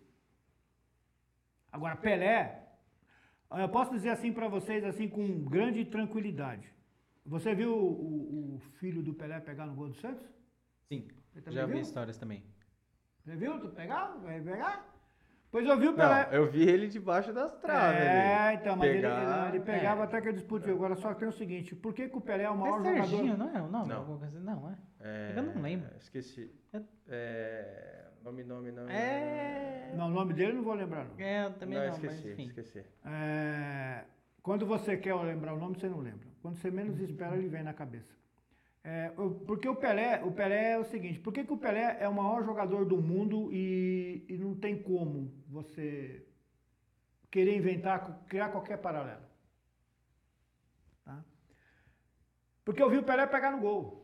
Agora, 1.73 1.97
Pelé, 1.97 2.63
eu 3.51 3.69
posso 3.69 3.91
dizer 3.93 4.11
assim 4.11 4.33
para 4.33 4.49
vocês, 4.49 4.85
assim, 4.85 5.09
com 5.09 5.45
grande 5.45 5.85
tranquilidade. 5.85 6.73
Você 7.27 7.55
viu 7.55 7.75
o, 7.77 8.55
o- 8.57 8.61
filho 8.79 9.03
do 9.03 9.13
Pelé 9.15 9.41
pegar 9.41 9.67
no 9.67 9.75
gol 9.75 9.89
do 9.89 9.95
Santos? 9.95 10.25
Sim, 10.89 11.09
já 11.49 11.67
vi 11.67 11.73
viu? 11.73 11.81
histórias 11.83 12.17
também. 12.19 12.45
Você 13.25 13.35
viu? 13.35 13.59
Tu 13.59 13.69
pegar? 13.71 14.17
Vai 14.23 14.41
pegar? 14.41 14.85
Pois 15.51 15.67
eu 15.67 15.79
vi 15.79 15.89
o 15.89 15.95
Pelé. 15.95 16.27
Não, 16.27 16.33
eu 16.33 16.51
vi 16.51 16.63
ele 16.69 16.89
debaixo 16.89 17.33
das 17.33 17.57
traves. 17.59 18.01
é, 18.01 18.49
ali. 18.49 18.57
então, 18.59 18.77
mas 18.77 18.89
ele, 18.91 19.01
Pegar- 19.03 19.49
ele 19.55 19.61
pegava 19.65 20.01
é. 20.03 20.05
até 20.05 20.21
que 20.21 20.29
eu 20.29 20.33
disputa. 20.33 20.71
Agora 20.71 20.95
só 20.97 21.15
tem 21.15 21.27
o 21.29 21.33
seguinte, 21.33 21.75
por 21.75 21.95
que, 21.95 22.09
que 22.09 22.17
o 22.17 22.21
Pelé 22.21 22.45
é 22.45 22.51
o 22.51 22.55
É 22.55 22.57
maior 22.57 22.83
Serginho, 22.83 23.29
jogador? 23.33 23.37
não 23.53 23.57
é 23.59 23.63
o 23.63 23.69
nome? 23.71 23.89
Não. 23.89 23.97
Alguma 23.99 24.19
coisa 24.19 24.37
assim? 24.37 24.45
Não, 24.45 24.71
é. 24.71 24.77
É, 25.05 25.35
Eu 25.37 25.43
não 25.43 25.61
lembro. 25.61 25.95
Esqueci. 25.99 26.51
É- 26.73 26.83
É, 27.07 28.05
nome, 28.23 28.43
nome, 28.43 28.73
nome. 28.73 28.91
É. 28.91 29.93
Não, 29.95 30.07
o 30.07 30.11
nome 30.11 30.33
dele 30.33 30.53
eu 30.53 30.57
não 30.57 30.65
vou 30.65 30.73
lembrar 30.73 31.05
não. 31.05 31.21
É, 31.21 31.45
eu 31.45 31.53
também 31.53 31.79
não, 31.79 31.87
não, 31.87 31.93
esqueci, 31.93 32.15
mas 32.23 32.33
enfim. 32.33 32.47
esqueci. 32.47 32.85
É, 33.05 34.05
quando 34.43 34.65
você 34.67 34.97
quer 34.97 35.15
lembrar 35.15 35.53
o 35.55 35.59
nome, 35.59 35.77
você 35.79 35.89
não 35.89 36.01
lembra. 36.01 36.27
Quando 36.41 36.57
você 36.57 36.71
menos 36.71 36.99
espera, 37.01 37.37
ele 37.37 37.49
vem 37.49 37.63
na 37.63 37.75
cabeça. 37.75 38.15
É, 38.83 39.11
porque 39.47 39.69
o 39.69 39.77
Pelé, 39.77 40.23
o 40.25 40.33
Pelé 40.33 40.73
é 40.73 40.79
o 40.79 40.85
seguinte, 40.85 41.19
por 41.21 41.33
que, 41.33 41.45
que 41.45 41.53
o 41.53 41.57
Pelé 41.57 41.97
é 42.01 42.09
o 42.09 42.15
maior 42.15 42.45
jogador 42.45 42.85
do 42.85 43.01
mundo 43.01 43.51
e, 43.53 44.25
e 44.29 44.37
não 44.39 44.55
tem 44.55 44.83
como 44.83 45.33
você 45.49 46.27
querer 47.31 47.57
inventar, 47.57 48.25
criar 48.29 48.51
qualquer 48.51 48.79
paralelo? 48.79 49.23
Tá? 51.05 51.25
Porque 52.65 52.83
eu 52.83 52.91
vi 52.91 52.99
o 52.99 53.03
Pelé 53.03 53.27
pegar 53.27 53.51
no 53.53 53.61
gol. 53.61 54.04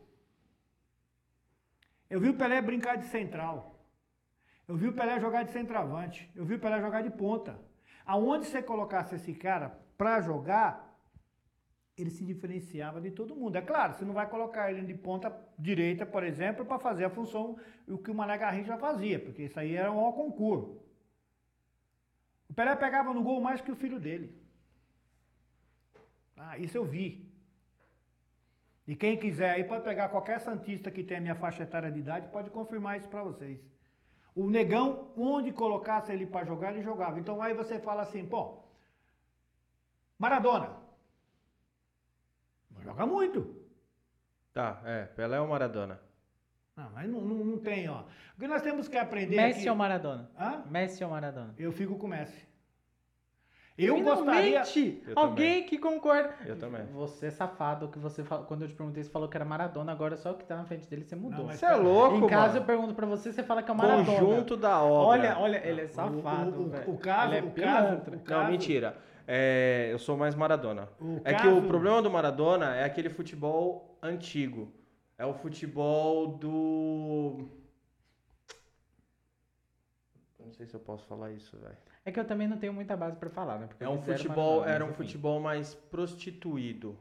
Eu 2.11 2.19
vi 2.19 2.27
o 2.27 2.33
Pelé 2.33 2.61
brincar 2.61 2.97
de 2.97 3.05
central. 3.05 3.55
Eu 4.67 4.75
vi 4.75 4.89
o 4.89 4.93
Pelé 4.93 5.17
jogar 5.17 5.43
de 5.43 5.51
centroavante. 5.53 6.29
Eu 6.35 6.43
vi 6.43 6.55
o 6.55 6.59
Pelé 6.59 6.81
jogar 6.81 7.01
de 7.01 7.09
ponta. 7.09 7.57
Aonde 8.05 8.47
você 8.47 8.61
colocasse 8.61 9.15
esse 9.15 9.33
cara 9.33 9.69
para 9.97 10.19
jogar, 10.19 10.93
ele 11.97 12.09
se 12.09 12.25
diferenciava 12.25 12.99
de 12.99 13.11
todo 13.11 13.33
mundo. 13.33 13.55
É 13.55 13.61
claro, 13.61 13.93
você 13.93 14.03
não 14.03 14.13
vai 14.13 14.29
colocar 14.29 14.69
ele 14.69 14.85
de 14.85 14.93
ponta 14.93 15.33
direita, 15.57 16.05
por 16.05 16.21
exemplo, 16.21 16.65
para 16.65 16.77
fazer 16.79 17.05
a 17.05 17.09
função 17.09 17.57
o 17.87 17.97
que 17.97 18.11
o 18.11 18.13
Mané 18.13 18.37
Garrincha 18.37 18.77
fazia, 18.77 19.17
porque 19.17 19.43
isso 19.43 19.57
aí 19.57 19.73
era 19.77 19.89
um 19.89 20.11
concurso. 20.11 20.83
O 22.49 22.53
Pelé 22.53 22.75
pegava 22.75 23.13
no 23.13 23.23
gol 23.23 23.39
mais 23.39 23.61
que 23.61 23.71
o 23.71 23.75
filho 23.77 24.01
dele. 24.01 24.37
Ah, 26.35 26.57
isso 26.57 26.75
eu 26.75 26.83
vi. 26.83 27.30
E 28.87 28.95
quem 28.95 29.17
quiser 29.17 29.51
aí 29.51 29.63
pode 29.63 29.83
pegar 29.83 30.09
qualquer 30.09 30.39
santista 30.39 30.89
que 30.89 31.03
tenha 31.03 31.21
minha 31.21 31.35
faixa 31.35 31.63
etária 31.63 31.91
de 31.91 31.99
idade, 31.99 32.27
pode 32.29 32.49
confirmar 32.49 32.97
isso 32.97 33.07
para 33.09 33.23
vocês. 33.23 33.59
O 34.33 34.49
negão, 34.49 35.11
onde 35.15 35.51
colocasse 35.51 36.11
ele 36.11 36.25
para 36.25 36.45
jogar, 36.45 36.71
ele 36.71 36.81
jogava. 36.81 37.19
Então 37.19 37.41
aí 37.41 37.53
você 37.53 37.79
fala 37.79 38.01
assim, 38.01 38.25
pô, 38.25 38.63
Maradona. 40.17 40.77
Joga 42.83 43.05
muito. 43.05 43.55
Tá, 44.53 44.81
é. 44.85 45.05
Pelé 45.05 45.39
ou 45.39 45.47
Maradona? 45.47 46.01
Não, 46.75 46.89
mas 46.91 47.09
não, 47.09 47.21
não, 47.21 47.45
não 47.45 47.57
tem, 47.59 47.87
ó. 47.89 48.03
O 48.35 48.39
que 48.39 48.47
nós 48.47 48.61
temos 48.61 48.87
que 48.87 48.97
aprender 48.97 49.35
Messi 49.35 49.59
aqui... 49.61 49.69
ou 49.69 49.75
Maradona? 49.75 50.31
Hã? 50.39 50.63
Messi 50.69 51.03
ou 51.03 51.09
Maradona? 51.11 51.53
Eu 51.57 51.71
fico 51.71 51.97
com 51.97 52.07
o 52.07 52.09
Messi. 52.09 52.50
Eu 53.85 54.01
gostaria... 54.01 54.61
Eu 55.07 55.13
alguém 55.15 55.63
que 55.65 55.77
concorda. 55.77 56.33
Eu 56.45 56.55
também. 56.57 56.81
Você 56.93 57.27
é 57.27 57.31
safado, 57.31 57.87
que 57.87 57.97
você 57.99 58.23
fala- 58.23 58.43
quando 58.43 58.63
eu 58.63 58.67
te 58.67 58.73
perguntei, 58.73 59.03
você 59.03 59.09
falou 59.09 59.27
que 59.27 59.35
era 59.37 59.45
Maradona, 59.45 59.91
agora 59.91 60.15
só 60.17 60.31
o 60.31 60.33
que 60.35 60.45
tá 60.45 60.55
na 60.55 60.65
frente 60.65 60.87
dele 60.87 61.03
você 61.03 61.15
mudou. 61.15 61.45
Não, 61.45 61.51
Você 61.53 61.65
é 61.65 61.75
louco, 61.75 62.17
em 62.17 62.27
casa 62.27 62.57
eu 62.57 62.61
mano. 62.61 62.65
pergunto 62.65 62.93
pra 62.93 63.05
você, 63.07 63.31
você 63.33 63.43
fala 63.43 63.61
que 63.63 63.71
é 63.71 63.73
o 63.73 63.77
Maradona. 63.77 64.05
Conjunto 64.19 64.57
da 64.57 64.81
obra. 64.81 65.07
Olha, 65.07 65.39
olha, 65.39 65.61
ele 65.67 65.81
é 65.81 65.87
safado, 65.87 66.59
o, 66.59 66.65
o, 66.65 66.69
velho. 66.69 66.91
o 66.91 66.97
caso, 66.97 67.33
ele 67.33 67.37
é 67.37 67.39
o 67.39 67.51
caso, 67.51 67.53
pilantra. 67.87 68.11
o 68.13 68.17
Não, 68.17 68.23
caso- 68.23 68.51
mentira. 68.51 68.97
É, 69.27 69.89
eu 69.91 69.99
sou 69.99 70.17
mais 70.17 70.35
Maradona. 70.35 70.89
O 70.99 71.21
É 71.23 71.33
que 71.33 71.43
caso- 71.43 71.57
o 71.57 71.61
problema 71.63 72.01
do 72.01 72.09
Maradona 72.09 72.75
é 72.75 72.83
aquele 72.83 73.09
futebol 73.09 73.97
antigo. 74.01 74.71
É 75.17 75.25
o 75.25 75.33
futebol 75.33 76.27
do. 76.27 77.47
Não 80.51 80.57
sei 80.57 80.65
se 80.65 80.73
eu 80.73 80.81
posso 80.81 81.05
falar 81.05 81.31
isso, 81.31 81.57
velho. 81.57 81.77
É 82.03 82.11
que 82.11 82.19
eu 82.19 82.25
também 82.25 82.45
não 82.45 82.57
tenho 82.57 82.73
muita 82.73 82.97
base 82.97 83.15
pra 83.15 83.29
falar, 83.29 83.57
né? 83.57 83.67
Porque 83.67 83.81
É 83.85 83.87
um 83.87 84.01
futebol, 84.01 84.55
Maradona, 84.59 84.71
era 84.75 84.83
um 84.83 84.89
enfim. 84.89 84.97
futebol 84.97 85.39
mais 85.39 85.73
prostituído. 85.73 86.97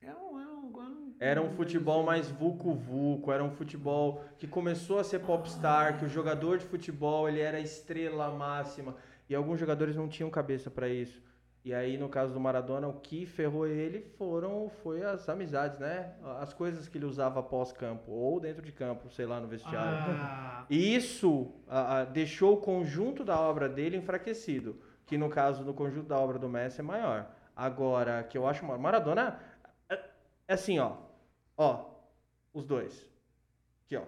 Eu 0.00 0.14
não- 0.14 1.14
Era 1.18 1.42
um 1.42 1.50
futebol 1.50 2.04
mais 2.04 2.30
vucu-vucu, 2.30 3.32
era 3.32 3.42
um 3.42 3.50
futebol 3.50 4.24
que 4.38 4.46
começou 4.46 5.00
a 5.00 5.04
ser 5.04 5.18
popstar, 5.20 5.98
que 5.98 6.04
o 6.04 6.08
jogador 6.08 6.56
de 6.58 6.64
futebol 6.64 7.28
ele 7.28 7.40
era 7.40 7.58
a 7.58 7.60
estrela 7.60 8.30
máxima 8.30 8.94
e 9.28 9.34
alguns 9.34 9.58
jogadores 9.58 9.96
não 9.96 10.08
tinham 10.08 10.30
cabeça 10.30 10.70
pra 10.70 10.88
isso. 10.88 11.20
E 11.62 11.74
aí 11.74 11.98
no 11.98 12.08
caso 12.08 12.32
do 12.32 12.40
Maradona, 12.40 12.88
o 12.88 13.00
que 13.00 13.26
ferrou 13.26 13.66
ele 13.66 14.00
foram 14.16 14.70
foi 14.82 15.02
as 15.04 15.28
amizades, 15.28 15.78
né? 15.78 16.14
As 16.40 16.54
coisas 16.54 16.88
que 16.88 16.96
ele 16.96 17.04
usava 17.04 17.40
após 17.40 17.70
campo 17.72 18.10
ou 18.12 18.40
dentro 18.40 18.62
de 18.62 18.72
campo, 18.72 19.10
sei 19.10 19.26
lá, 19.26 19.38
no 19.40 19.46
vestiário. 19.46 19.98
Ah, 20.08 20.64
E 20.70 20.94
isso 20.94 21.52
ah, 21.68 21.98
ah, 22.00 22.04
deixou 22.04 22.54
o 22.54 22.60
conjunto 22.60 23.24
da 23.24 23.38
obra 23.38 23.68
dele 23.68 23.96
enfraquecido, 23.96 24.80
que 25.06 25.18
no 25.18 25.28
caso 25.28 25.62
do 25.64 25.74
conjunto 25.74 26.08
da 26.08 26.18
obra 26.18 26.38
do 26.38 26.48
Messi 26.48 26.80
é 26.80 26.82
maior. 26.84 27.30
Agora, 27.54 28.22
que 28.24 28.38
eu 28.38 28.46
acho 28.46 28.64
Mar- 28.64 28.78
Maradona 28.78 29.38
é, 29.90 30.00
é 30.48 30.54
assim, 30.54 30.78
ó. 30.78 30.96
Ó, 31.58 31.90
os 32.54 32.64
dois. 32.64 33.06
Aqui, 33.86 33.96
ó. 33.96 34.04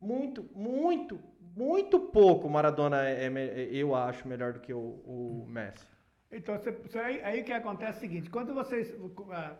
Muito, 0.00 0.44
muito, 0.54 1.20
muito 1.56 2.00
pouco 2.00 2.48
Maradona 2.48 3.08
é, 3.08 3.26
é 3.26 3.68
eu 3.74 3.94
acho 3.94 4.26
melhor 4.28 4.52
do 4.54 4.60
que 4.60 4.72
o, 4.74 4.78
o 4.80 5.46
Messi. 5.48 5.86
Então, 6.32 6.56
você- 6.56 6.98
aí, 6.98 7.22
aí 7.22 7.42
que 7.44 7.52
acontece 7.52 7.92
é 7.92 7.96
o 7.98 8.00
seguinte, 8.00 8.30
quando 8.30 8.54
vocês 8.54 8.94
ah, 9.30 9.54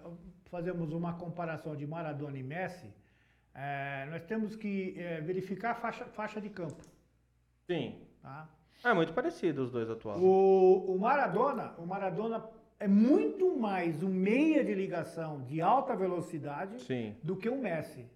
fazemos 0.47 0.90
uma 0.93 1.12
comparação 1.15 1.77
de 1.77 1.86
Maradona 1.86 2.39
e 2.39 2.43
Messi, 2.43 2.90
eh, 3.55 4.07
nós 4.11 4.24
temos 4.24 4.57
que 4.57 4.94
eh, 4.97 5.20
verificar 5.20 5.73
a 5.73 5.74
faixa, 5.74 6.07
faixa 6.07 6.40
de 6.40 6.49
campo. 6.49 6.82
Sim. 7.66 8.01
Tá? 8.23 8.49
É 8.85 8.94
muito 8.94 9.12
parecido 9.12 9.62
os 9.62 9.70
dois 9.70 9.89
atuais. 9.90 10.19
O, 10.20 10.94
o 10.94 10.99
Maradona, 10.99 11.74
o 11.78 11.86
Maradona 11.86 12.43
é 12.81 12.89
muito 12.89 13.55
mais 13.57 14.03
um 14.03 14.09
meia 14.09 14.65
de 14.65 14.74
ligação 14.74 15.43
de 15.43 15.61
alta 15.61 15.94
velocidade 15.94 16.81
Sim. 16.82 17.15
do 17.23 17.36
que 17.36 17.49
o 17.49 17.57
Messi. 17.61 18.07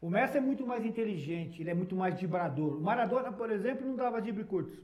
O 0.00 0.08
Messi 0.10 0.38
é 0.38 0.40
muito 0.40 0.66
mais 0.66 0.84
inteligente, 0.84 1.62
ele 1.62 1.70
é 1.70 1.74
muito 1.74 1.94
mais 1.94 2.18
vibrador. 2.18 2.76
O 2.76 2.80
Maradona, 2.80 3.30
por 3.30 3.50
exemplo, 3.50 3.86
não 3.86 3.94
dava 3.94 4.20
drible 4.20 4.44
curtos. 4.44 4.80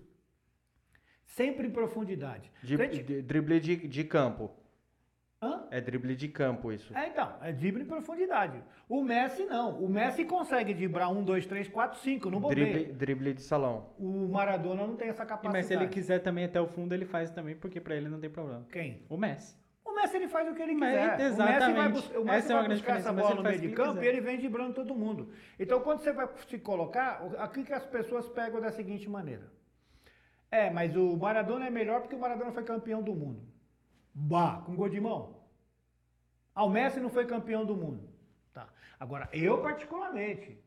Sempre 1.32 1.66
em 1.66 1.70
profundidade. 1.70 2.50
De, 2.62 2.76
Frente- 2.76 3.02
de- 3.02 3.22
drible 3.22 3.58
de, 3.58 3.76
de 3.88 4.04
campo. 4.04 4.50
Hã? 5.40 5.66
É 5.70 5.80
drible 5.80 6.14
de 6.14 6.28
campo 6.28 6.70
isso. 6.70 6.96
É, 6.96 7.08
então, 7.08 7.32
é 7.40 7.50
drible 7.52 7.82
em 7.82 7.86
profundidade. 7.86 8.62
O 8.88 9.02
Messi 9.02 9.44
não. 9.46 9.82
O 9.82 9.88
Messi 9.88 10.24
consegue 10.26 10.74
driblar 10.74 11.10
um, 11.10 11.24
dois, 11.24 11.46
três, 11.46 11.66
quatro, 11.68 11.98
cinco, 12.00 12.28
no 12.30 12.38
Drible, 12.48 12.66
bobeiro. 12.72 12.92
drible 12.94 13.32
de 13.32 13.42
salão. 13.42 13.88
O 13.98 14.28
Maradona 14.28 14.86
não 14.86 14.94
tem 14.94 15.08
essa 15.08 15.24
E, 15.24 15.26
capacidade. 15.26 15.56
mas 15.56 15.66
se 15.66 15.72
ele 15.74 15.88
quiser 15.88 16.18
também 16.20 16.44
até 16.44 16.60
o 16.60 16.66
fundo, 16.68 16.92
ele 16.94 17.06
faz 17.06 17.30
também, 17.30 17.56
porque 17.56 17.80
pra 17.80 17.96
ele 17.96 18.08
não 18.10 18.20
tem 18.20 18.28
problema. 18.30 18.66
Quem? 18.70 19.02
O 19.08 19.16
Messi. 19.16 19.56
O 19.84 19.94
Messi 19.94 20.16
ele 20.16 20.28
faz 20.28 20.48
o 20.48 20.54
que 20.54 20.62
ele 20.62 20.74
Mas, 20.74 20.90
quiser. 20.92 21.20
exatamente. 21.26 21.56
O 21.56 21.66
Messi 21.66 21.72
vai, 21.72 21.88
bus- 21.88 22.10
o 22.14 22.24
Messi 22.24 22.36
Essa 22.38 22.52
é 22.52 22.54
uma 22.54 22.60
vai 22.60 22.68
grande 22.68 22.82
buscar 22.82 22.96
diferença. 22.98 23.08
essa 23.08 23.12
bola 23.12 23.34
no 23.34 23.42
meio 23.42 23.60
de 23.60 23.68
campo 23.70 23.90
e 23.90 23.94
quiser. 23.94 24.06
ele 24.10 24.20
vem 24.20 24.36
driblando 24.38 24.74
todo 24.74 24.94
mundo. 24.94 25.32
Então, 25.58 25.80
quando 25.80 26.00
você 26.00 26.12
vai 26.12 26.28
se 26.46 26.58
colocar, 26.58 27.24
o- 27.24 27.40
aqui 27.40 27.64
que 27.64 27.72
as 27.72 27.84
pessoas 27.86 28.28
pegam 28.28 28.60
da 28.60 28.70
seguinte 28.70 29.08
maneira. 29.08 29.50
É, 30.52 30.68
mas 30.70 30.94
o 30.94 31.16
Maradona 31.16 31.66
é 31.66 31.70
melhor 31.70 32.02
porque 32.02 32.14
o 32.14 32.18
Maradona 32.20 32.52
foi 32.52 32.62
campeão 32.62 33.02
do 33.02 33.14
mundo. 33.14 33.40
Bah, 34.14 34.62
com 34.66 34.76
gol 34.76 34.88
de 34.90 35.00
mão. 35.00 35.38
Ah, 36.54 36.64
o 36.64 36.68
Messi 36.70 37.00
não 37.00 37.08
foi 37.08 37.24
campeão 37.26 37.64
do 37.64 37.74
mundo. 37.74 38.06
Tá. 38.52 38.68
Agora, 39.00 39.28
eu 39.32 39.62
particularmente, 39.62 40.58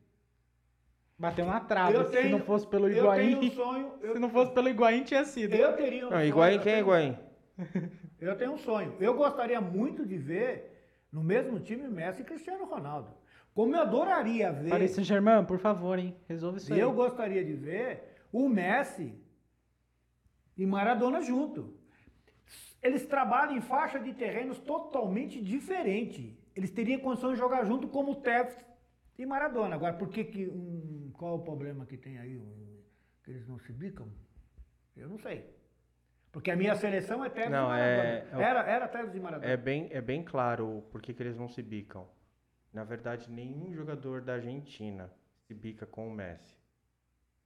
Bateu 1.18 1.46
na 1.46 1.60
trave. 1.60 1.94
eu 1.94 2.04
Se 2.04 2.10
tenho, 2.12 2.38
não 2.38 2.44
fosse 2.44 2.66
pelo 2.66 2.88
eu 2.90 3.04
Higuaín. 3.04 3.38
tenho 3.38 3.52
um 3.52 3.54
sonho, 3.54 3.92
eu, 4.02 4.12
Se 4.14 4.18
não 4.18 4.28
fosse 4.28 4.52
pelo 4.52 4.68
Higuaín, 4.68 5.04
tinha 5.04 5.24
sido. 5.24 5.54
eu 5.54 5.74
teria 5.76 6.06
um 6.06 6.10
Não, 6.10 6.16
sonho, 6.18 6.28
Higuaín, 6.28 6.56
eu 6.56 6.60
quem 6.62 6.72
é 6.72 6.74
tenho- 6.74 6.84
Higuaín? 6.86 7.16
Eu 8.20 8.36
tenho 8.36 8.52
um 8.52 8.58
sonho. 8.58 8.96
Eu 9.00 9.14
gostaria 9.14 9.60
muito 9.60 10.04
de 10.04 10.18
ver 10.18 10.90
no 11.12 11.22
mesmo 11.22 11.58
time 11.60 11.86
Messi 11.88 12.20
e 12.22 12.24
Cristiano 12.24 12.64
Ronaldo. 12.66 13.08
Como 13.54 13.74
eu 13.74 13.80
adoraria 13.80 14.52
ver. 14.52 14.68
Paris 14.68 14.90
Saint-Germain, 14.90 15.44
por 15.46 15.58
favor, 15.58 15.98
hein? 15.98 16.14
Resolve 16.28 16.58
isso 16.58 16.74
aí. 16.74 16.80
Eu 16.80 16.92
gostaria 16.92 17.42
de 17.42 17.54
ver 17.54 18.16
o 18.30 18.46
Messi 18.48 19.14
e 20.56 20.64
Maradona 20.66 21.20
junto. 21.20 21.74
Eles 22.82 23.04
trabalham 23.06 23.56
em 23.56 23.60
faixa 23.60 23.98
de 23.98 24.12
terrenos 24.14 24.58
totalmente 24.58 25.42
diferente. 25.42 26.38
Eles 26.54 26.70
teriam 26.70 27.00
condição 27.00 27.32
de 27.32 27.38
jogar 27.38 27.64
junto 27.64 27.88
como 27.88 28.12
o 28.12 28.16
Tevez 28.16 28.56
e 29.18 29.26
Maradona. 29.26 29.74
Agora, 29.74 29.94
por 29.94 30.08
que 30.08 30.24
que 30.24 30.46
hum, 30.46 31.10
qual 31.14 31.32
é 31.32 31.36
o 31.36 31.42
problema 31.42 31.84
que 31.84 31.96
tem 31.96 32.18
aí? 32.18 32.36
hum, 32.36 32.80
Que 33.24 33.30
eles 33.32 33.46
não 33.48 33.58
se 33.58 33.72
bicam? 33.72 34.08
Eu 34.96 35.08
não 35.08 35.18
sei. 35.18 35.44
Porque 36.30 36.50
a 36.50 36.56
minha 36.56 36.74
seleção 36.76 37.24
é 37.24 37.28
Tevez 37.30 37.50
Não, 37.50 37.70
e 37.74 37.80
é- 37.80 37.96
Maradona. 37.96 38.30
é 38.30 38.36
o- 38.36 38.40
Era, 38.40 38.60
era 38.70 38.88
Tevez 38.88 39.14
e 39.16 39.20
Maradona. 39.20 39.50
É 39.52 39.56
bem, 39.56 39.88
é 39.90 40.00
bem 40.00 40.22
claro 40.22 40.84
por 40.92 41.02
que, 41.02 41.12
que 41.12 41.22
eles 41.22 41.36
não 41.36 41.48
se 41.48 41.60
bicam. 41.62 42.08
Na 42.72 42.84
verdade, 42.84 43.30
nenhum 43.30 43.72
jogador 43.72 44.20
da 44.22 44.34
Argentina 44.34 45.10
se 45.46 45.54
bica 45.54 45.86
com 45.86 46.06
o 46.08 46.10
Messi. 46.14 46.54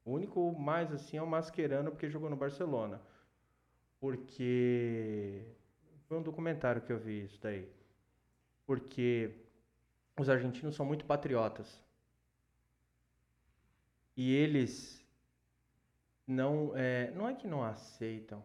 O 0.04 0.12
único 0.12 0.52
mais 0.58 0.92
assim 0.92 1.16
é 1.16 1.22
o 1.22 1.26
Mascherano, 1.26 1.90
porque 1.90 2.10
jogou 2.10 2.28
no 2.30 2.36
Barcelona. 2.36 3.00
Porque. 4.00 5.44
Foi 6.08 6.18
um 6.18 6.22
documentário 6.22 6.82
que 6.82 6.92
eu 6.92 6.98
vi 6.98 7.24
isso 7.24 7.38
daí. 7.40 7.68
Porque 8.66 9.32
os 10.18 10.28
argentinos 10.30 10.76
são 10.76 10.86
muito 10.86 11.04
patriotas. 11.06 11.82
E 14.16 14.32
eles 14.32 15.04
não. 16.26 16.74
É, 16.76 17.10
não 17.12 17.28
é 17.28 17.34
que 17.34 17.46
não 17.46 17.62
aceitam. 17.62 18.42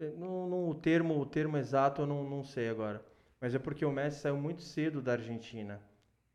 É, 0.00 0.10
No, 0.10 0.68
o, 0.68 0.74
termo, 0.74 1.18
o 1.20 1.24
termo 1.26 1.56
exato 1.56 2.02
eu 2.02 2.06
não, 2.06 2.28
não 2.28 2.42
sei 2.44 2.68
agora. 2.68 3.04
Mas 3.40 3.54
é 3.54 3.58
porque 3.58 3.84
o 3.84 3.92
Messi 3.92 4.20
saiu 4.20 4.36
muito 4.36 4.62
cedo 4.62 5.00
da 5.00 5.12
Argentina. 5.12 5.80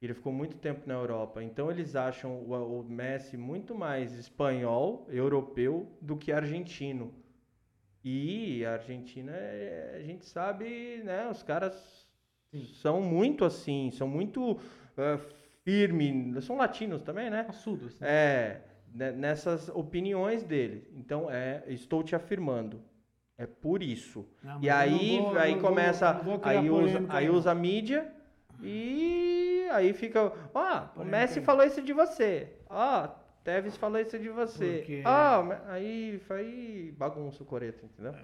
Ele 0.02 0.14
ficou 0.14 0.32
muito 0.34 0.58
tempo 0.58 0.82
na 0.86 0.94
Europa. 0.94 1.42
Então 1.44 1.72
eles 1.72 1.96
acham 1.96 2.32
o, 2.44 2.80
o 2.80 2.84
Messi 2.84 3.38
muito 3.38 3.74
mais 3.74 4.14
espanhol, 4.14 5.08
europeu, 5.10 5.88
do 6.02 6.16
que 6.18 6.32
argentino. 6.32 7.14
E 8.04 8.64
a 8.66 8.74
Argentina, 8.74 9.32
é- 9.32 9.96
a 9.98 10.04
gente 10.04 10.26
sabe, 10.26 11.02
né? 11.04 11.28
Os 11.30 11.42
caras 11.42 12.08
são 12.82 13.02
muito 13.02 13.44
assim, 13.44 13.90
são 13.92 14.08
muito 14.08 14.60
eh, 14.98 15.18
firmes. 15.64 16.44
São 16.46 16.58
latinos 16.58 17.02
também, 17.02 17.30
né? 17.30 17.46
Assudos. 17.50 17.98
né? 18.00 18.08
É, 18.08 18.62
ne- 18.94 19.12
nessas 19.14 19.70
opiniões 19.70 20.44
dele. 20.44 20.88
Então, 20.96 21.30
é, 21.32 21.64
estou 21.68 22.04
te 22.04 22.16
afirmando. 22.16 22.80
É 23.38 23.46
por 23.48 23.82
isso. 23.82 24.26
Não, 24.44 24.62
e 24.62 24.70
aí, 24.70 25.20
vou- 25.20 25.38
aí 25.38 25.60
começa, 25.60 26.14
vou 26.14 26.40
aí 26.44 26.70
usa, 26.70 27.04
aí 27.10 27.30
usa 27.30 27.52
a 27.52 27.56
mídia 27.56 28.10
e 28.62 29.25
aí 29.70 29.94
fica, 29.94 30.22
ó, 30.22 30.28
o 30.28 30.88
Polêmica 30.90 31.04
Messi 31.18 31.42
falou 31.42 31.64
isso 31.66 31.82
de 31.82 31.94
você. 31.94 32.54
Ó, 32.70 33.08
Tevez 33.44 33.78
falou 33.78 34.00
isso 34.00 34.18
de 34.18 34.30
você. 34.30 34.78
Porque- 34.80 35.04
Ó, 35.06 35.44
me- 35.44 35.56
aí, 35.68 36.22
aí 36.30 36.92
bagunça 36.98 37.44
o 37.44 37.46
coreto, 37.46 37.86
entendeu? 37.86 38.16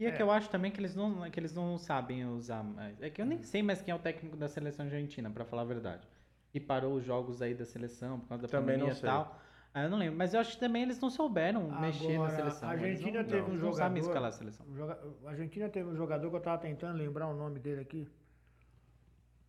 E 0.00 0.06
é, 0.06 0.10
que 0.10 0.20
eu 0.20 0.30
acho 0.30 0.50
também 0.50 0.72
que 0.72 0.80
eles 0.80 0.94
não, 0.96 1.30
que 1.30 1.38
eles 1.38 1.54
não 1.54 1.78
sabem 1.78 2.26
usar. 2.26 2.64
mais. 2.64 3.00
É 3.00 3.08
que 3.08 3.22
eu 3.22 3.26
nem 3.26 3.40
sei 3.44 3.62
mais 3.62 3.80
quem 3.80 3.92
é 3.92 3.94
o 3.94 3.98
técnico 4.00 4.36
da 4.36 4.48
seleção 4.48 4.84
argentina, 4.86 5.30
pra 5.30 5.44
falar 5.44 5.62
a 5.62 5.66
verdade. 5.66 6.08
E 6.52 6.58
parou 6.58 6.94
os 6.94 7.04
jogos 7.04 7.40
aí 7.40 7.54
da 7.54 7.64
seleção 7.64 8.18
por 8.20 8.28
causa 8.28 8.42
da 8.42 8.48
Também 8.48 8.76
não 8.76 8.86
pandemia 8.88 8.98
e 8.98 9.02
tal. 9.06 9.40
Ah, 9.72 9.84
eu 9.84 9.90
não 9.90 9.98
lembro. 9.98 10.16
Mas 10.16 10.34
eu 10.34 10.40
acho 10.40 10.52
que 10.54 10.60
também 10.60 10.82
eles 10.82 11.00
não 11.00 11.10
souberam 11.10 11.68
mexer 11.80 12.08
na 12.08 12.14
Agora, 12.26 12.30
seleção. 12.30 12.68
a 12.68 12.74
Eles 12.74 12.84
Argentina 12.84 13.22
não, 13.22 13.28
teve 13.28 13.40
não, 13.42 13.48
um 13.48 13.52
não 13.60 13.72
sabem 13.72 14.02
jogador- 14.02 14.08
escalar 14.08 14.28
a 14.28 14.32
seleção. 14.32 14.66
Um 14.68 14.74
joga- 14.76 14.98
A 15.24 15.30
Argentina 15.30 15.68
teve 15.68 15.88
um 15.88 15.96
jogador 15.96 16.28
que 16.28 16.34
eu 16.34 16.38
estava 16.38 16.58
tentando 16.58 16.96
lembrar 16.98 17.26
o 17.28 17.34
nome 17.34 17.58
dele 17.60 17.80
aqui. 17.80 18.08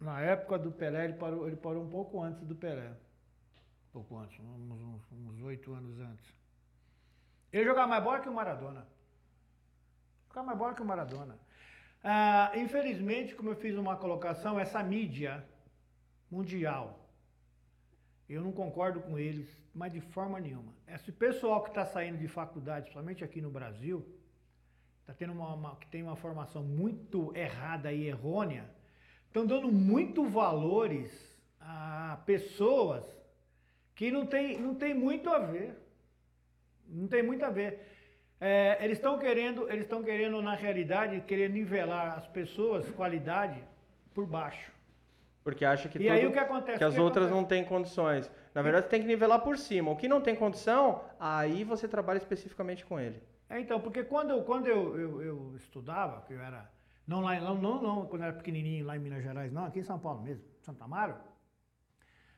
Na 0.05 0.21
época 0.21 0.59
do 0.59 0.71
Pelé, 0.71 1.05
ele 1.05 1.13
parou, 1.13 1.47
ele 1.47 1.55
parou 1.55 1.83
um 1.83 1.89
pouco 1.89 2.21
antes 2.21 2.43
do 2.45 2.55
Pelé. 2.55 2.89
Um 2.89 3.91
pouco 3.91 4.17
antes, 4.17 4.39
uns- 4.39 5.41
oito 5.41 5.73
anos 5.73 5.99
antes. 5.99 6.27
Ele 7.51 7.65
jogava 7.65 7.87
mais 7.87 8.03
bola 8.03 8.19
que 8.19 8.29
o 8.29 8.33
Maradona. 8.33 8.85
Jogava 10.27 10.45
mais 10.47 10.59
bola 10.59 10.73
que 10.75 10.81
o 10.83 10.85
Maradona. 10.85 11.35
Ah, 12.03 12.51
infelizmente, 12.55 13.33
como 13.33 13.49
eu 13.49 13.55
fiz 13.55 13.75
uma 13.75 13.95
colocação, 13.97 14.59
essa 14.59 14.83
mídia 14.83 15.43
mundial, 16.29 16.85
eu 18.29 18.41
não 18.43 18.51
concordo 18.51 18.99
com 19.01 19.17
eles, 19.17 19.47
mas 19.73 19.91
de 19.91 20.01
forma 20.01 20.39
nenhuma. 20.39 20.71
Esse 20.87 21.11
pessoal 21.11 21.63
que 21.63 21.69
está 21.69 21.83
saindo 21.85 22.19
de 22.19 22.27
faculdade, 22.27 22.83
principalmente 22.85 23.23
aqui 23.23 23.41
no 23.41 23.49
Brasil, 23.49 24.05
tá 25.03 25.13
tendo 25.15 25.33
uma, 25.33 25.51
uma- 25.55 25.75
que 25.77 25.87
tem 25.87 26.03
uma 26.03 26.15
formação 26.15 26.63
muito 26.63 27.35
errada 27.35 27.91
e 27.91 28.03
errônea, 28.05 28.69
estão 29.35 29.45
dando 29.45 29.69
muito 29.69 30.23
valores 30.23 31.11
a 31.59 32.17
pessoas 32.25 33.03
que 33.93 34.09
não 34.09 34.25
tem, 34.25 34.57
não 34.57 34.73
tem 34.73 34.93
muito 34.93 35.29
a 35.29 35.39
ver. 35.39 35.75
Não 36.87 37.05
tem 37.07 37.21
muito 37.21 37.43
a 37.43 37.49
ver. 37.49 37.85
É, 38.39 38.77
eles 38.81 38.97
estão 38.97 39.19
querendo, 39.19 39.67
eles 39.69 39.83
estão 39.83 40.01
querendo, 40.01 40.41
na 40.41 40.55
realidade, 40.55 41.19
querer 41.21 41.49
nivelar 41.49 42.17
as 42.17 42.27
pessoas, 42.27 42.89
qualidade, 42.91 43.61
por 44.13 44.25
baixo. 44.25 44.71
Porque 45.43 45.65
acha 45.65 45.89
que, 45.89 45.99
E 45.99 46.09
aí 46.09 46.21
tudo- 46.21 46.29
o 46.29 46.33
que 46.33 46.39
acontece? 46.39 46.77
que 46.77 46.83
as 46.83 46.93
que 46.95 46.99
outras 46.99 47.25
acontece? 47.27 47.41
não 47.41 47.47
têm 47.47 47.65
condições. 47.65 48.31
Na 48.53 48.61
verdade, 48.61 48.85
você 48.85 48.89
tem 48.91 49.01
que 49.01 49.07
nivelar 49.07 49.41
por 49.41 49.57
cima. 49.57 49.91
O 49.91 49.95
que 49.97 50.07
não 50.07 50.21
tem 50.21 50.33
condição, 50.35 51.03
aí 51.19 51.63
você 51.65 51.87
trabalha 51.89 52.17
especificamente 52.17 52.85
com 52.85 52.97
ele. 52.99 53.21
É, 53.49 53.59
então, 53.59 53.79
porque 53.81 54.03
quando, 54.03 54.31
eu, 54.31 54.43
quando 54.43 54.67
eu, 54.67 54.97
eu, 54.97 55.21
eu 55.21 55.53
estudava, 55.57 56.21
que 56.21 56.33
eu 56.33 56.39
era. 56.39 56.69
Não, 57.07 57.21
lá, 57.21 57.39
não, 57.39 57.55
não, 57.55 57.81
não, 57.81 58.05
quando 58.07 58.23
era 58.23 58.33
pequenininho 58.33 58.85
lá 58.85 58.95
em 58.95 58.99
Minas 58.99 59.23
Gerais, 59.23 59.51
não, 59.51 59.65
aqui 59.65 59.79
em 59.79 59.83
São 59.83 59.99
Paulo 59.99 60.21
mesmo, 60.21 60.43
Santa 60.61 60.85
Amaro. 60.85 61.15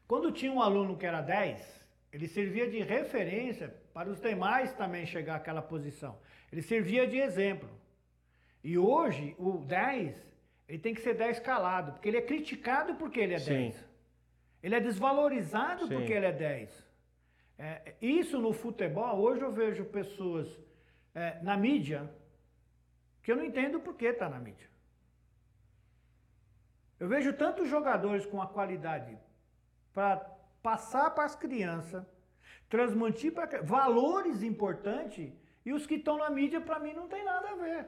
Quando 0.07 0.31
tinha 0.31 0.51
um 0.51 0.61
aluno 0.61 0.97
que 0.97 1.05
era 1.05 1.21
10, 1.21 1.85
ele 2.11 2.27
servia 2.27 2.69
de 2.69 2.79
referência 2.81 3.73
para 3.93 4.09
os 4.09 4.19
demais 4.19 4.73
também 4.73 5.05
chegar 5.05 5.35
àquela 5.35 5.61
posição. 5.61 6.17
Ele 6.51 6.61
servia 6.61 7.07
de 7.07 7.17
exemplo. 7.17 7.69
E 8.63 8.77
hoje, 8.77 9.35
o 9.37 9.57
10, 9.59 10.15
ele 10.67 10.79
tem 10.79 10.93
que 10.93 11.01
ser 11.01 11.13
10 11.13 11.39
calado, 11.39 11.93
porque 11.93 12.07
ele 12.07 12.17
é 12.17 12.21
criticado 12.21 12.95
porque 12.95 13.19
ele 13.19 13.33
é 13.33 13.39
Sim. 13.39 13.53
10. 13.53 13.87
Ele 14.63 14.75
é 14.75 14.79
desvalorizado 14.79 15.87
Sim. 15.87 15.95
porque 15.95 16.11
ele 16.11 16.25
é 16.25 16.31
10. 16.31 16.87
É, 17.59 17.95
isso 18.01 18.39
no 18.39 18.53
futebol, 18.53 19.19
hoje 19.19 19.41
eu 19.41 19.51
vejo 19.51 19.85
pessoas 19.85 20.47
é, 21.15 21.41
na 21.41 21.57
mídia 21.57 22.09
que 23.27 23.31
eu 23.33 23.35
não 23.35 23.43
entendo 23.43 23.77
por 23.81 23.93
que 23.95 24.05
está 24.05 24.29
na 24.29 24.39
mídia. 24.39 24.69
Eu 26.97 27.09
vejo 27.09 27.33
tantos 27.33 27.67
jogadores 27.67 28.25
com 28.25 28.41
a 28.41 28.47
qualidade 28.47 29.19
para 29.93 30.15
passar 30.63 31.09
para 31.13 31.25
as 31.25 31.35
crianças, 31.35 32.05
transmitir 32.69 33.33
para 33.33 33.61
valores 33.61 34.41
importantes 34.43 35.33
e 35.65 35.73
os 35.73 35.85
que 35.85 35.95
estão 35.95 36.17
na 36.19 36.29
mídia 36.29 36.61
para 36.61 36.79
mim 36.79 36.93
não 36.93 37.09
tem 37.09 37.25
nada 37.25 37.49
a 37.49 37.55
ver. 37.55 37.87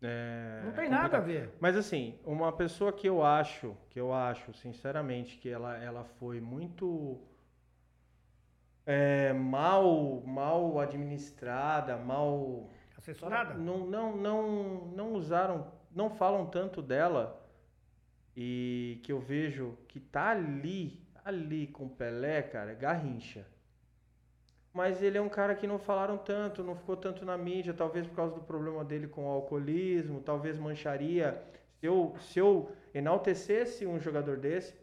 É, 0.00 0.62
Não 0.62 0.72
tem 0.72 0.86
é 0.86 0.88
nada 0.88 1.16
a 1.16 1.20
complicado. 1.20 1.50
ver. 1.50 1.56
Mas 1.58 1.74
assim, 1.76 2.16
uma 2.24 2.52
pessoa 2.52 2.92
que 2.92 3.08
eu 3.08 3.20
acho, 3.24 3.76
que 3.90 3.98
eu 3.98 4.14
acho, 4.14 4.54
sinceramente, 4.54 5.38
que 5.38 5.48
ela, 5.48 5.76
ela 5.76 6.04
foi 6.04 6.40
muito 6.40 7.20
é, 8.86 9.32
mal, 9.32 10.22
mal 10.24 10.78
administrada, 10.78 11.96
mal. 11.96 12.70
Não, 13.54 13.86
não, 13.86 14.16
não, 14.16 14.86
não 14.88 15.12
usaram, 15.14 15.66
não 15.94 16.10
falam 16.10 16.46
tanto 16.46 16.82
dela 16.82 17.42
e 18.36 19.00
que 19.02 19.12
eu 19.12 19.18
vejo 19.18 19.76
que 19.88 19.98
tá 19.98 20.30
ali, 20.30 21.02
ali 21.24 21.66
com 21.66 21.86
o 21.86 21.90
Pelé, 21.90 22.42
cara, 22.42 22.72
é 22.72 22.74
Garrincha. 22.74 23.46
Mas 24.72 25.02
ele 25.02 25.18
é 25.18 25.20
um 25.20 25.28
cara 25.28 25.54
que 25.54 25.66
não 25.66 25.78
falaram 25.78 26.16
tanto, 26.16 26.62
não 26.62 26.76
ficou 26.76 26.96
tanto 26.96 27.24
na 27.24 27.36
mídia, 27.36 27.74
talvez 27.74 28.06
por 28.06 28.14
causa 28.14 28.34
do 28.34 28.42
problema 28.42 28.84
dele 28.84 29.08
com 29.08 29.26
o 29.26 29.30
alcoolismo, 29.30 30.20
talvez 30.20 30.56
mancharia. 30.58 31.42
Se 31.80 31.86
eu, 31.86 32.14
se 32.20 32.38
eu 32.38 32.70
enaltecesse 32.94 33.86
um 33.86 33.98
jogador 33.98 34.36
desse, 34.36 34.74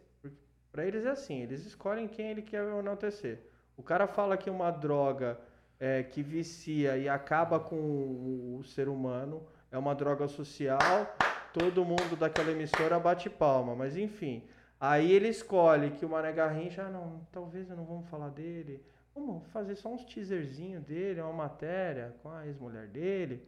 para 0.70 0.84
eles 0.84 1.06
é 1.06 1.10
assim, 1.10 1.40
eles 1.40 1.64
escolhem 1.64 2.06
quem 2.06 2.30
ele 2.30 2.42
quer 2.42 2.62
enaltecer. 2.62 3.40
O 3.76 3.82
cara 3.82 4.06
fala 4.06 4.36
que 4.36 4.50
uma 4.50 4.70
droga 4.70 5.38
é, 5.78 6.02
que 6.02 6.22
vicia 6.22 6.96
e 6.96 7.08
acaba 7.08 7.60
com 7.60 7.76
o, 7.76 8.58
o 8.58 8.64
ser 8.64 8.88
humano 8.88 9.46
é 9.52 9.56
é 9.76 9.78
uma 9.78 9.94
droga 9.94 10.26
social, 10.26 11.14
todo 11.52 11.84
mundo 11.84 12.16
daquela 12.16 12.50
emissora 12.50 12.98
bate 12.98 13.28
palma, 13.28 13.74
mas 13.74 13.96
enfim. 13.96 14.42
Aí 14.80 15.12
ele 15.12 15.28
escolhe 15.28 15.90
que 15.90 16.04
o 16.04 16.08
Mané 16.08 16.32
Garrincha, 16.32 16.84
ah, 16.84 16.90
não, 16.90 17.26
talvez 17.30 17.68
eu 17.68 17.76
não 17.76 17.84
vamos 17.84 18.08
falar 18.08 18.30
dele. 18.30 18.84
Vamos 19.14 19.46
fazer 19.48 19.74
só 19.76 19.92
uns 19.92 20.04
teaserzinho 20.04 20.80
dele, 20.80 21.20
uma 21.20 21.32
matéria 21.32 22.14
com 22.22 22.30
a 22.30 22.46
ex-mulher 22.46 22.86
dele. 22.86 23.46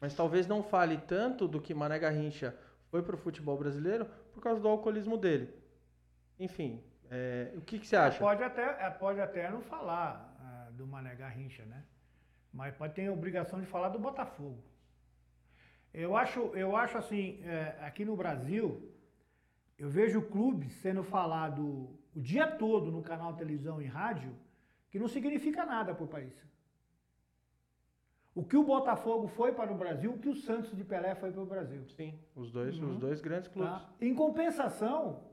Mas 0.00 0.14
talvez 0.14 0.46
não 0.46 0.62
fale 0.62 0.98
tanto 0.98 1.46
do 1.48 1.60
que 1.60 1.74
Mané 1.74 1.98
Garrincha 1.98 2.54
foi 2.90 3.02
pro 3.02 3.16
futebol 3.16 3.56
brasileiro 3.56 4.06
por 4.32 4.42
causa 4.42 4.60
do 4.60 4.68
alcoolismo 4.68 5.16
dele. 5.16 5.52
Enfim, 6.38 6.82
é, 7.10 7.52
o 7.54 7.60
que, 7.60 7.78
que 7.78 7.86
você 7.86 7.96
acha? 7.96 8.18
Pode 8.18 8.42
até, 8.42 8.86
é, 8.86 8.90
pode 8.90 9.20
até 9.20 9.50
não 9.50 9.60
falar 9.62 10.35
do 10.76 10.86
Mané 10.86 11.14
Garrincha, 11.14 11.64
né? 11.64 11.82
Mas 12.52 12.74
pode 12.74 12.94
ter 12.94 13.06
a 13.06 13.12
obrigação 13.12 13.60
de 13.60 13.66
falar 13.66 13.90
do 13.90 13.98
Botafogo. 13.98 14.62
Eu 15.92 16.16
acho, 16.16 16.40
eu 16.54 16.76
acho 16.76 16.98
assim, 16.98 17.40
é, 17.42 17.76
aqui 17.80 18.04
no 18.04 18.16
Brasil, 18.16 18.66
eu 19.78 19.88
vejo 19.88 20.20
clubes 20.22 20.72
sendo 20.74 21.02
falado 21.02 21.62
o 22.14 22.20
dia 22.20 22.46
todo 22.46 22.90
no 22.90 23.02
canal 23.02 23.32
de 23.32 23.38
televisão 23.38 23.80
e 23.80 23.86
rádio 23.86 24.34
que 24.90 24.98
não 24.98 25.08
significa 25.08 25.64
nada 25.64 25.94
para 25.94 26.04
o 26.04 26.08
país. 26.08 26.34
O 28.34 28.44
que 28.44 28.56
o 28.56 28.62
Botafogo 28.62 29.26
foi 29.28 29.52
para 29.52 29.72
o 29.72 29.76
Brasil, 29.76 30.12
o 30.12 30.18
que 30.18 30.28
o 30.28 30.34
Santos 30.34 30.76
de 30.76 30.84
Pelé 30.84 31.14
foi 31.14 31.32
para 31.32 31.40
o 31.42 31.46
Brasil. 31.46 31.86
Sim, 31.88 32.18
os 32.34 32.50
dois, 32.50 32.78
os 32.78 32.98
dois 32.98 33.20
grandes 33.22 33.48
clubes. 33.48 33.72
Tá? 33.72 33.88
Em 33.98 34.14
compensação, 34.14 35.24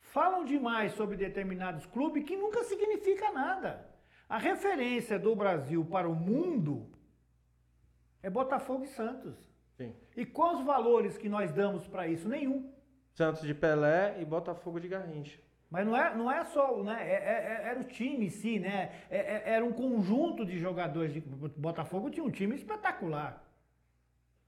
falam 0.00 0.44
demais 0.44 0.92
sobre 0.92 1.16
determinados 1.16 1.86
clubes 1.86 2.24
que 2.24 2.36
nunca 2.36 2.64
significa 2.64 3.30
nada. 3.30 3.87
A 4.28 4.36
referência 4.36 5.18
do 5.18 5.34
Brasil 5.34 5.84
para 5.84 6.08
o 6.08 6.14
mundo 6.14 6.86
é 8.22 8.28
Botafogo 8.28 8.84
e 8.84 8.88
Santos. 8.88 9.34
Sim. 9.76 9.94
E 10.16 10.26
quais 10.26 10.58
os 10.58 10.64
valores 10.64 11.16
que 11.16 11.28
nós 11.28 11.50
damos 11.52 11.86
para 11.86 12.06
isso? 12.06 12.28
Nenhum. 12.28 12.70
Santos 13.14 13.42
de 13.42 13.54
Pelé 13.54 14.20
e 14.20 14.24
Botafogo 14.24 14.78
de 14.78 14.88
Garrincha. 14.88 15.38
Mas 15.70 15.86
não 15.86 15.96
é, 15.96 16.14
não 16.14 16.30
é 16.30 16.44
só, 16.44 16.82
né? 16.82 16.98
É, 17.00 17.14
é, 17.14 17.64
é 17.66 17.68
era 17.70 17.80
o 17.80 17.84
time 17.84 18.26
em 18.26 18.30
si, 18.30 18.58
né? 18.58 18.90
É, 19.10 19.18
é, 19.18 19.42
era 19.54 19.64
um 19.64 19.72
conjunto 19.72 20.44
de 20.44 20.58
jogadores. 20.58 21.12
De, 21.12 21.20
Botafogo 21.20 22.10
tinha 22.10 22.24
um 22.24 22.30
time 22.30 22.54
espetacular. 22.54 23.44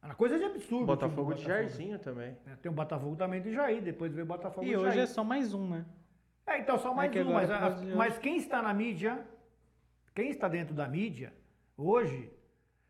Era 0.02 0.14
coisa 0.14 0.38
de 0.38 0.44
absurdo. 0.44 0.86
Botafogo 0.86 1.34
de 1.34 1.42
Jairzinho 1.42 1.98
também. 1.98 2.36
É, 2.46 2.56
tem 2.56 2.70
o 2.70 2.74
Botafogo 2.74 3.16
também 3.16 3.40
de 3.42 3.52
Jair, 3.52 3.82
depois 3.82 4.12
veio 4.12 4.24
o 4.24 4.28
Botafogo 4.28 4.66
E 4.66 4.70
de 4.70 4.76
hoje 4.76 4.96
Jair. 4.96 5.02
é 5.02 5.06
só 5.06 5.22
mais 5.22 5.52
um, 5.52 5.68
né? 5.68 5.84
É, 6.46 6.58
então 6.58 6.78
só 6.78 6.94
mais 6.94 7.14
um. 7.14 7.32
Mas, 7.32 7.94
mas 7.94 8.18
quem 8.18 8.38
está 8.38 8.62
na 8.62 8.72
mídia, 8.72 9.22
quem 10.20 10.28
está 10.28 10.48
dentro 10.48 10.74
da 10.74 10.86
mídia, 10.86 11.32
hoje, 11.78 12.30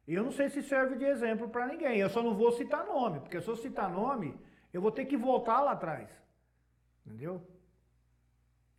eu 0.06 0.24
não 0.24 0.32
sei 0.32 0.48
se 0.48 0.64
serve 0.64 0.96
de 0.96 1.04
exemplo 1.04 1.48
para 1.48 1.68
ninguém. 1.68 2.00
Eu 2.00 2.10
só 2.10 2.20
não 2.20 2.34
vou 2.34 2.50
citar 2.50 2.84
nome, 2.84 3.20
porque 3.20 3.40
se 3.40 3.46
eu 3.46 3.54
citar 3.54 3.88
nome, 3.88 4.34
eu 4.72 4.80
vou 4.80 4.90
ter 4.90 5.04
que 5.04 5.16
voltar 5.16 5.60
lá 5.60 5.70
atrás. 5.70 6.10
Entendeu? 7.06 7.40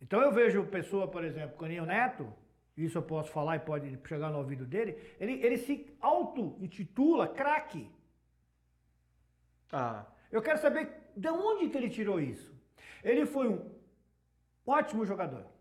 Então 0.02 0.20
eu 0.20 0.30
vejo 0.30 0.66
pessoa, 0.66 1.08
por 1.08 1.24
exemplo, 1.24 1.56
Caninho 1.56 1.86
Neto, 1.86 2.30
isso 2.76 2.98
eu 2.98 3.02
posso 3.02 3.30
falar 3.30 3.56
e 3.56 3.60
pode 3.60 3.98
chegar 4.06 4.30
no 4.30 4.36
ouvido 4.36 4.66
dele, 4.66 4.98
ele, 5.18 5.34
ele 5.42 5.56
se 5.56 5.74
auto-intitula 5.98 7.28
craque. 7.28 7.90
Ah, 9.72 10.04
Eu 10.30 10.42
quero 10.42 10.58
saber 10.58 10.90
de 11.16 11.30
onde 11.30 11.70
que 11.70 11.78
ele 11.78 11.88
tirou 11.88 12.20
isso. 12.20 12.54
Ele 13.02 13.24
foi 13.24 13.48
um 13.48 13.70
ótimo 14.66 15.06
jogador. 15.06 15.51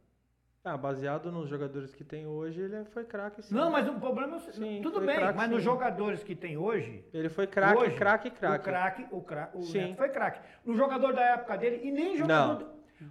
Ah, 0.63 0.77
baseado 0.77 1.31
nos 1.31 1.49
jogadores 1.49 1.93
que 1.95 2.03
tem 2.03 2.27
hoje, 2.27 2.61
ele 2.61 2.85
foi 2.85 3.03
craque 3.03 3.41
sim. 3.41 3.53
Não, 3.55 3.71
mas 3.71 3.87
o 3.87 3.93
problema 3.93 4.35
é 4.35 4.37
o 4.37 4.39
Sim, 4.39 4.79
tudo 4.83 4.99
bem, 5.01 5.15
craque, 5.15 5.37
mas 5.37 5.47
sim. 5.49 5.55
nos 5.55 5.63
jogadores 5.63 6.23
que 6.23 6.35
tem 6.35 6.55
hoje, 6.55 7.03
Ele 7.13 7.29
foi 7.29 7.47
craque, 7.47 7.81
hoje, 7.81 7.95
craque, 7.95 8.27
o 8.27 8.31
craque. 8.31 8.63
craque, 8.63 9.07
o 9.11 9.21
craque, 9.21 9.57
o 9.57 9.61
Sim. 9.63 9.79
Neto 9.79 9.97
foi 9.97 10.09
craque. 10.09 10.39
No 10.63 10.75
jogador 10.75 11.13
da 11.13 11.21
época 11.21 11.57
dele 11.57 11.81
e 11.87 11.91
nem 11.91 12.15
jogador, 12.15 12.67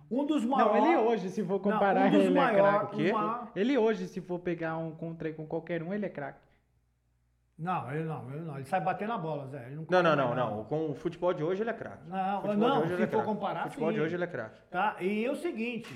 um 0.08 0.24
dos 0.24 0.44
Não, 0.44 0.50
maiores. 0.56 0.84
ele 0.84 0.96
hoje, 0.98 1.30
se 1.30 1.44
for 1.44 1.58
comparar, 1.58 2.06
um 2.06 2.10
dos 2.10 2.20
ele 2.20 2.38
é 2.38 2.40
maiores, 2.40 2.78
craque. 2.78 3.10
Um 3.10 3.12
maior- 3.14 3.48
Ele 3.56 3.78
hoje, 3.78 4.06
se 4.06 4.20
for 4.20 4.38
pegar 4.38 4.76
um 4.76 4.92
contra 4.92 5.32
com 5.32 5.44
qualquer 5.44 5.82
um, 5.82 5.92
ele 5.92 6.06
é 6.06 6.08
craque. 6.08 6.38
Não, 7.58 7.92
ele 7.92 8.04
não, 8.04 8.30
ele 8.32 8.40
não, 8.42 8.54
ele 8.56 8.64
sai 8.64 8.80
batendo 8.80 9.12
a 9.12 9.18
bola, 9.18 9.46
Zé. 9.48 9.66
Ele 9.66 9.74
não, 9.76 9.84
Não, 9.90 10.02
não, 10.02 10.16
não, 10.16 10.34
não. 10.34 10.64
Com 10.64 10.90
o 10.90 10.94
futebol 10.94 11.34
de 11.34 11.42
hoje 11.42 11.62
ele 11.62 11.68
é 11.70 11.74
craque. 11.74 12.08
Não, 12.08 12.40
futebol 12.40 12.68
não, 12.68 12.86
se 12.86 12.92
é 12.94 12.96
for 12.98 13.08
craque. 13.08 13.24
comparar, 13.26 13.60
O 13.60 13.70
futebol 13.70 13.90
de 13.90 13.98
sim. 13.98 14.02
hoje 14.04 14.14
ele 14.14 14.24
é 14.24 14.26
craque. 14.28 14.60
Tá? 14.70 14.96
E 15.00 15.24
é 15.26 15.30
o 15.30 15.34
seguinte, 15.36 15.92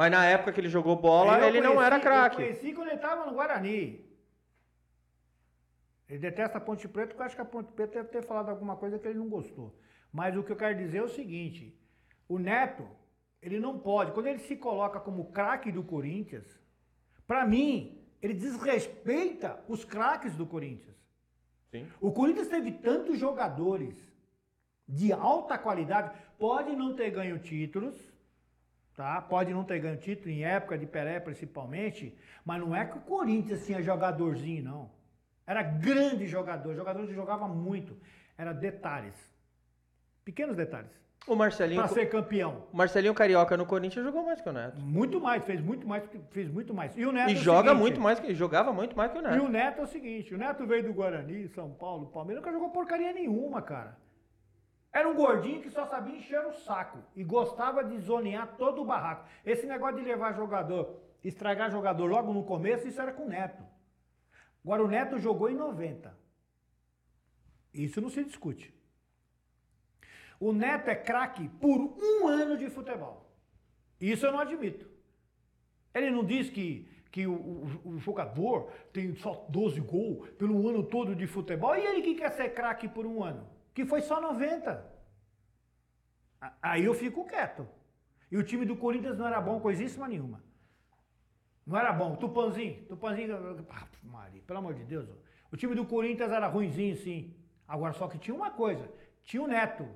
Mas 0.00 0.10
na 0.10 0.24
época 0.24 0.50
que 0.50 0.58
ele 0.62 0.70
jogou 0.70 0.96
bola, 0.96 1.38
eu 1.40 1.48
ele 1.48 1.60
não 1.60 1.72
conheci- 1.74 1.84
era 1.86 1.96
Eu 1.96 2.00
craque. 2.00 2.36
conheci 2.36 2.72
quando 2.72 2.86
ele 2.88 2.96
estava 2.96 3.26
no 3.26 3.34
Guarani. 3.34 4.02
Ele 6.08 6.18
detesta 6.18 6.56
a 6.56 6.60
Ponte 6.60 6.88
Preta, 6.88 7.08
porque 7.08 7.20
eu 7.20 7.26
acho 7.26 7.34
que 7.36 7.42
a 7.42 7.44
Ponte 7.44 7.70
Preta 7.70 7.96
deve 7.96 8.08
ter 8.08 8.22
falado 8.22 8.48
alguma 8.48 8.76
coisa 8.76 8.98
que 8.98 9.06
ele 9.06 9.18
não 9.18 9.28
gostou. 9.28 9.78
Mas 10.10 10.34
o 10.34 10.42
que 10.42 10.50
eu 10.52 10.56
quero 10.56 10.78
dizer 10.78 10.98
é 10.98 11.02
o 11.02 11.08
seguinte: 11.10 11.78
o 12.26 12.38
Neto, 12.38 12.88
ele 13.42 13.60
não 13.60 13.78
pode, 13.78 14.12
quando 14.12 14.28
ele 14.28 14.38
se 14.38 14.56
coloca 14.56 14.98
como 14.98 15.30
craque 15.32 15.70
do 15.70 15.82
Corinthians, 15.82 16.58
para 17.26 17.46
mim, 17.46 18.02
ele 18.22 18.32
desrespeita 18.32 19.62
os 19.68 19.84
craques 19.84 20.34
do 20.34 20.46
Corinthians. 20.46 20.96
Sim. 21.70 21.86
O 22.00 22.10
Corinthians 22.10 22.48
teve 22.48 22.72
tantos 22.72 23.18
jogadores 23.18 23.94
de 24.88 25.12
alta 25.12 25.58
qualidade, 25.58 26.10
pode 26.38 26.74
não 26.74 26.96
ter 26.96 27.10
ganho 27.10 27.38
títulos, 27.38 28.09
tá? 28.96 29.20
Pode 29.20 29.52
não 29.52 29.64
ter 29.64 29.78
ganho 29.78 29.96
título 29.96 30.30
em 30.30 30.44
época 30.44 30.76
de 30.78 30.86
Pelé 30.86 31.18
principalmente, 31.20 32.16
mas 32.44 32.60
não 32.60 32.74
é 32.74 32.84
que 32.84 32.98
o 32.98 33.00
Corinthians 33.00 33.64
tinha 33.66 33.82
jogadorzinho 33.82 34.62
não. 34.64 34.90
Era 35.46 35.62
grande 35.62 36.26
jogador, 36.26 36.74
jogador 36.74 37.06
que 37.06 37.14
jogava 37.14 37.48
muito, 37.48 37.96
era 38.38 38.52
detalhes. 38.52 39.14
Pequenos 40.24 40.56
detalhes. 40.56 40.90
O 41.26 41.36
Marcelinho, 41.36 41.82
Para 41.82 41.92
ser 41.92 42.06
campeão. 42.06 42.66
o 42.72 42.76
Marcelinho 42.76 43.12
Carioca 43.12 43.54
no 43.56 43.66
Corinthians 43.66 44.04
jogou 44.04 44.24
mais 44.24 44.40
que 44.40 44.48
o 44.48 44.52
Neto. 44.52 44.80
Muito 44.80 45.20
mais, 45.20 45.44
fez 45.44 45.60
muito 45.60 45.86
mais, 45.86 46.02
fez 46.30 46.48
muito 46.50 46.72
mais. 46.72 46.96
E 46.96 47.04
o 47.04 47.12
Neto 47.12 47.30
E 47.30 47.32
é 47.32 47.36
joga 47.36 47.68
seguinte, 47.68 47.80
muito 47.80 48.00
mais 48.00 48.18
que 48.18 48.34
jogava 48.34 48.72
muito 48.72 48.96
mais 48.96 49.12
que 49.12 49.18
o 49.18 49.20
E 49.20 49.24
Neto. 49.24 49.44
o 49.44 49.48
Neto 49.48 49.80
é 49.80 49.84
o 49.84 49.86
seguinte, 49.86 50.34
o 50.34 50.38
Neto 50.38 50.66
veio 50.66 50.82
do 50.82 50.94
Guarani, 50.94 51.46
São 51.48 51.70
Paulo, 51.72 52.06
Palmeiras, 52.06 52.42
nunca 52.42 52.52
jogou 52.52 52.70
porcaria 52.70 53.12
nenhuma, 53.12 53.60
cara. 53.60 53.98
Era 54.92 55.08
um 55.08 55.14
gordinho 55.14 55.62
que 55.62 55.70
só 55.70 55.86
sabia 55.86 56.16
encher 56.16 56.44
o 56.46 56.52
saco 56.52 56.98
e 57.14 57.22
gostava 57.22 57.84
de 57.84 57.96
zonear 57.98 58.56
todo 58.56 58.82
o 58.82 58.84
barraco. 58.84 59.28
Esse 59.44 59.66
negócio 59.66 59.96
de 59.98 60.02
levar 60.04 60.32
jogador, 60.34 61.00
estragar 61.22 61.70
jogador 61.70 62.06
logo 62.06 62.32
no 62.32 62.44
começo, 62.44 62.88
isso 62.88 63.00
era 63.00 63.12
com 63.12 63.24
o 63.24 63.28
Neto. 63.28 63.62
Agora 64.64 64.84
o 64.84 64.88
Neto 64.88 65.18
jogou 65.18 65.48
em 65.48 65.54
90. 65.54 66.12
Isso 67.72 68.00
não 68.00 68.10
se 68.10 68.24
discute. 68.24 68.74
O 70.40 70.52
Neto 70.52 70.88
é 70.88 70.94
craque 70.96 71.48
por 71.60 71.78
um 71.80 72.26
ano 72.26 72.56
de 72.56 72.68
futebol. 72.68 73.30
Isso 74.00 74.26
eu 74.26 74.32
não 74.32 74.40
admito. 74.40 74.88
Ele 75.94 76.10
não 76.10 76.24
diz 76.24 76.50
que, 76.50 76.88
que 77.12 77.26
o, 77.26 77.32
o- 77.34 77.88
o 77.90 77.98
jogador 77.98 78.70
tem 78.92 79.14
só 79.14 79.46
12 79.48 79.80
gols 79.80 80.30
pelo 80.30 80.68
ano 80.68 80.82
todo 80.82 81.14
de 81.14 81.26
futebol. 81.26 81.76
E 81.76 81.84
ele 81.86 82.02
que 82.02 82.14
quer 82.16 82.30
ser 82.32 82.50
craque 82.54 82.88
por 82.88 83.06
um 83.06 83.22
ano? 83.22 83.46
Que 83.74 83.84
foi 83.84 84.00
só 84.02 84.20
90. 84.20 84.84
A- 86.40 86.52
Aí 86.62 86.84
eu 86.84 86.94
fico 86.94 87.24
quieto. 87.26 87.66
E 88.30 88.36
o 88.36 88.42
time 88.44 88.64
do 88.64 88.76
Corinthians 88.76 89.18
não 89.18 89.26
era 89.26 89.40
bom 89.40 89.60
coisíssima 89.60 90.06
nenhuma. 90.08 90.42
Não 91.66 91.76
era 91.78 91.92
bom. 91.92 92.16
Tupanzinho, 92.16 92.84
Tupanzinho. 92.86 93.66
Ah, 93.70 93.86
Maria, 94.02 94.42
pelo 94.42 94.58
amor 94.58 94.74
de 94.74 94.84
Deus. 94.84 95.08
O 95.52 95.56
time 95.56 95.74
do 95.74 95.84
Corinthians 95.84 96.30
era 96.30 96.46
ruinzinho, 96.46 96.96
sim. 96.96 97.34
Agora, 97.66 97.92
só 97.92 98.08
que 98.08 98.18
tinha 98.18 98.34
uma 98.34 98.50
coisa: 98.50 98.88
tinha 99.22 99.42
o 99.42 99.46
Neto. 99.46 99.88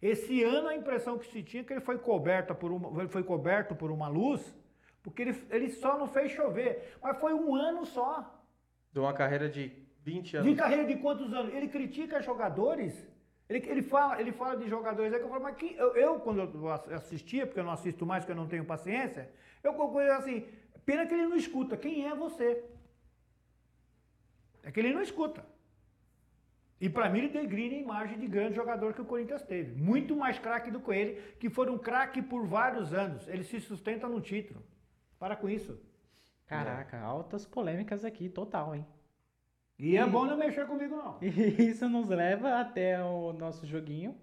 Esse 0.00 0.42
ano 0.42 0.68
a 0.68 0.76
impressão 0.76 1.18
que 1.18 1.26
se 1.26 1.42
tinha 1.42 1.62
é 1.62 1.64
que 1.64 1.72
ele 1.72 1.80
foi 1.80 1.98
coberto 1.98 2.54
por 2.54 2.70
uma, 2.70 3.00
ele 3.00 3.08
foi 3.08 3.22
coberto 3.22 3.74
por 3.74 3.90
uma 3.90 4.06
luz, 4.08 4.54
porque 5.02 5.22
ele, 5.22 5.46
ele 5.50 5.70
só 5.70 5.96
não 5.98 6.06
fez 6.06 6.32
chover. 6.32 6.98
Mas 7.02 7.18
foi 7.18 7.32
um 7.32 7.54
ano 7.54 7.86
só. 7.86 8.42
De 8.92 8.98
uma 9.00 9.12
carreira 9.14 9.48
de 9.48 9.83
20 10.04 10.30
De 10.30 10.36
anos. 10.36 10.56
carreira 10.56 10.84
de 10.84 10.96
quantos 10.96 11.32
anos? 11.32 11.52
Ele 11.52 11.68
critica 11.68 12.20
jogadores. 12.22 12.94
Ele, 13.48 13.58
ele, 13.68 13.82
fala, 13.82 14.20
ele 14.20 14.32
fala 14.32 14.56
de 14.56 14.68
jogadores 14.68 15.12
aí 15.12 15.18
que 15.18 15.24
eu 15.24 15.30
falo, 15.30 15.42
mas 15.42 15.56
que, 15.56 15.74
eu, 15.76 15.94
eu, 15.96 16.20
quando 16.20 16.40
eu 16.40 16.70
assistia, 16.70 17.46
porque 17.46 17.60
eu 17.60 17.64
não 17.64 17.72
assisto 17.72 18.06
mais, 18.06 18.22
porque 18.22 18.32
eu 18.32 18.42
não 18.42 18.48
tenho 18.48 18.64
paciência, 18.64 19.30
eu 19.62 19.74
concluí 19.74 20.08
assim, 20.10 20.46
pena 20.84 21.06
que 21.06 21.14
ele 21.14 21.26
não 21.26 21.36
escuta. 21.36 21.76
Quem 21.76 22.06
é 22.06 22.14
você? 22.14 22.64
É 24.62 24.70
que 24.70 24.80
ele 24.80 24.94
não 24.94 25.02
escuta. 25.02 25.44
E 26.80 26.88
para 26.88 27.08
mim 27.08 27.20
ele 27.20 27.28
degrina 27.28 27.76
a 27.76 27.78
imagem 27.78 28.18
de 28.18 28.26
grande 28.26 28.56
jogador 28.56 28.92
que 28.92 29.00
o 29.00 29.04
Corinthians 29.04 29.42
teve. 29.42 29.74
Muito 29.80 30.14
mais 30.16 30.38
craque 30.38 30.70
do 30.70 30.80
que 30.80 30.90
ele, 30.90 31.20
que 31.38 31.48
foram 31.48 31.78
craque 31.78 32.20
por 32.20 32.46
vários 32.46 32.92
anos. 32.92 33.26
Ele 33.28 33.44
se 33.44 33.60
sustenta 33.60 34.08
no 34.08 34.20
título. 34.20 34.62
Para 35.18 35.36
com 35.36 35.48
isso. 35.48 35.80
Caraca, 36.46 37.00
altas 37.00 37.46
polêmicas 37.46 38.04
aqui, 38.04 38.28
total, 38.28 38.74
hein? 38.74 38.86
E 39.78 39.96
é 39.96 40.06
bom 40.06 40.24
não 40.24 40.36
mexer 40.36 40.66
comigo, 40.66 40.96
não. 40.96 41.18
E 41.20 41.28
isso 41.70 41.88
nos 41.88 42.08
leva 42.08 42.60
até 42.60 43.02
o 43.02 43.32
nosso 43.32 43.66
joguinho. 43.66 44.16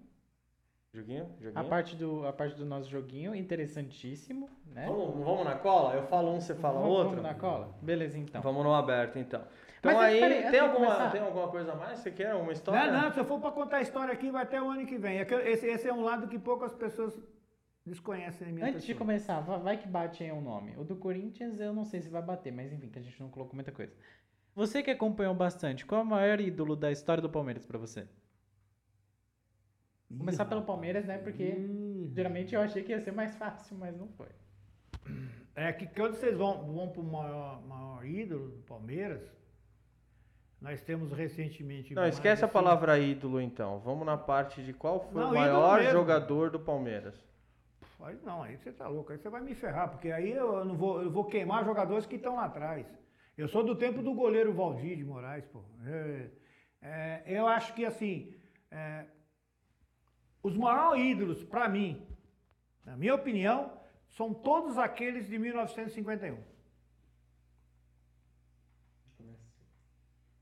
Joguinho? 0.94 1.26
Joguinho? 1.40 1.58
A 1.58 1.64
parte 1.64 1.96
do, 1.96 2.26
a 2.26 2.32
parte 2.32 2.54
do 2.54 2.66
nosso 2.66 2.88
joguinho, 2.90 3.34
interessantíssimo, 3.34 4.50
né? 4.66 4.86
Vamos, 4.86 5.24
vamos 5.24 5.44
na 5.44 5.54
cola? 5.54 5.94
Eu 5.94 6.02
falo 6.06 6.32
um, 6.34 6.40
você 6.40 6.54
fala 6.54 6.80
Vamos- 6.80 6.90
outro? 6.96 7.16
Vamos 7.16 7.22
na 7.22 7.34
cola? 7.34 7.74
Beleza, 7.80 8.18
então. 8.18 8.42
Vamos 8.42 8.62
no 8.62 8.74
aberto, 8.74 9.18
então. 9.18 9.42
Então 9.78 9.90
Mas, 9.94 10.00
aí, 10.02 10.20
peraí, 10.20 10.42
tem, 10.42 10.50
de 10.50 10.58
alguma, 10.58 10.86
começar- 10.86 11.10
tem 11.10 11.20
alguma 11.22 11.48
coisa 11.48 11.72
a 11.72 11.74
mais? 11.76 11.98
Você 11.98 12.10
quer 12.10 12.34
uma 12.34 12.52
história? 12.52 12.90
Não, 12.92 13.02
não, 13.02 13.10
se 13.12 13.18
eu 13.20 13.24
for 13.24 13.40
para 13.40 13.50
contar 13.52 13.78
a 13.78 13.80
história 13.80 14.12
aqui, 14.12 14.30
vai 14.30 14.42
até 14.42 14.60
o 14.60 14.68
ano 14.70 14.86
que 14.86 14.98
vem. 14.98 15.18
É 15.18 15.26
Esse, 15.50 15.66
esse 15.66 15.88
é 15.88 15.92
um 15.94 16.02
lado 16.02 16.28
que 16.28 16.38
poucas 16.38 16.74
pessoas 16.74 17.18
desconhecem 17.86 18.48
Antes 18.48 18.82
de 18.82 18.88
pessoa. 18.92 18.98
começar, 18.98 19.40
va- 19.40 19.56
vai 19.58 19.76
que 19.78 19.88
bate 19.88 20.22
aí 20.22 20.30
um 20.30 20.40
nome. 20.42 20.74
O 20.76 20.84
do 20.84 20.94
Corinthians 20.96 21.58
eu 21.58 21.72
não 21.72 21.84
sei 21.84 22.00
se 22.02 22.08
vai 22.10 22.22
bater, 22.22 22.52
mas 22.52 22.70
enfim, 22.72 22.88
que 22.90 22.98
a 22.98 23.02
gente 23.02 23.18
não 23.20 23.28
colocou 23.30 23.54
muita 23.54 23.72
coisa. 23.72 23.92
Você 24.54 24.82
que 24.82 24.90
acompanhou 24.90 25.34
bastante, 25.34 25.84
qual 25.86 26.00
é 26.02 26.04
o 26.04 26.06
maior 26.06 26.40
ídolo 26.40 26.76
da 26.76 26.90
história 26.90 27.22
do 27.22 27.30
Palmeiras 27.30 27.64
pra 27.64 27.78
você? 27.78 28.06
Ih, 30.10 30.18
Começar 30.18 30.44
pelo. 30.44 30.62
Palmeiras, 30.62 31.06
né? 31.06 31.16
Porque 31.18 31.54
geralmente 32.14 32.54
eu 32.54 32.60
achei 32.60 32.82
que 32.82 32.92
ia 32.92 33.00
ser 33.00 33.12
mais 33.12 33.34
fácil, 33.36 33.76
mas 33.78 33.96
não 33.96 34.08
foi. 34.08 34.28
É 35.54 35.72
que 35.72 35.86
quando 35.86 36.14
vocês 36.14 36.36
vão, 36.36 36.72
vão 36.72 36.88
para 36.90 37.00
o 37.00 37.04
maior, 37.04 37.62
maior 37.66 38.04
ídolo 38.04 38.48
do 38.50 38.62
Palmeiras, 38.62 39.22
nós 40.60 40.82
temos 40.82 41.12
recentemente. 41.12 41.94
Não, 41.94 42.06
esquece 42.06 42.42
a 42.42 42.46
assim- 42.46 42.52
palavra 42.52 42.98
ídolo 42.98 43.40
então. 43.40 43.78
Vamos 43.80 44.04
na 44.04 44.18
parte 44.18 44.62
de 44.62 44.72
qual 44.74 45.00
foi 45.00 45.22
Não, 45.22 45.30
o 45.30 45.34
maior 45.34 45.82
jogador 45.84 46.50
do 46.50 46.60
Palmeiras. 46.60 47.14
Aí 48.00 48.18
não, 48.24 48.42
aí 48.42 48.56
você 48.56 48.72
tá 48.72 48.88
louco, 48.88 49.12
aí 49.12 49.18
você 49.18 49.28
vai 49.30 49.40
me 49.40 49.54
ferrar, 49.54 49.88
porque 49.88 50.10
aí 50.10 50.32
eu 50.32 50.64
não 50.64 50.76
vou, 50.76 51.00
eu 51.02 51.10
vou 51.10 51.24
queimar 51.24 51.64
jogadores 51.64 52.04
que 52.04 52.16
estão 52.16 52.34
lá 52.36 52.46
atrás. 52.46 52.84
Eu 53.42 53.48
sou 53.48 53.64
do 53.64 53.74
tempo 53.74 54.00
do 54.00 54.14
goleiro 54.14 54.52
Valdir 54.52 54.96
de 54.96 55.04
Moraes, 55.04 55.44
pô. 55.46 55.64
É, 55.84 56.30
é, 56.80 57.22
eu 57.26 57.44
acho 57.48 57.74
que 57.74 57.84
assim, 57.84 58.32
é, 58.70 59.04
os 60.40 60.56
maiores 60.56 61.02
ídolos, 61.02 61.42
para 61.42 61.68
mim, 61.68 62.06
na 62.86 62.96
minha 62.96 63.16
opinião, 63.16 63.76
são 64.10 64.32
todos 64.32 64.78
aqueles 64.78 65.28
de 65.28 65.36
1951. 65.40 66.38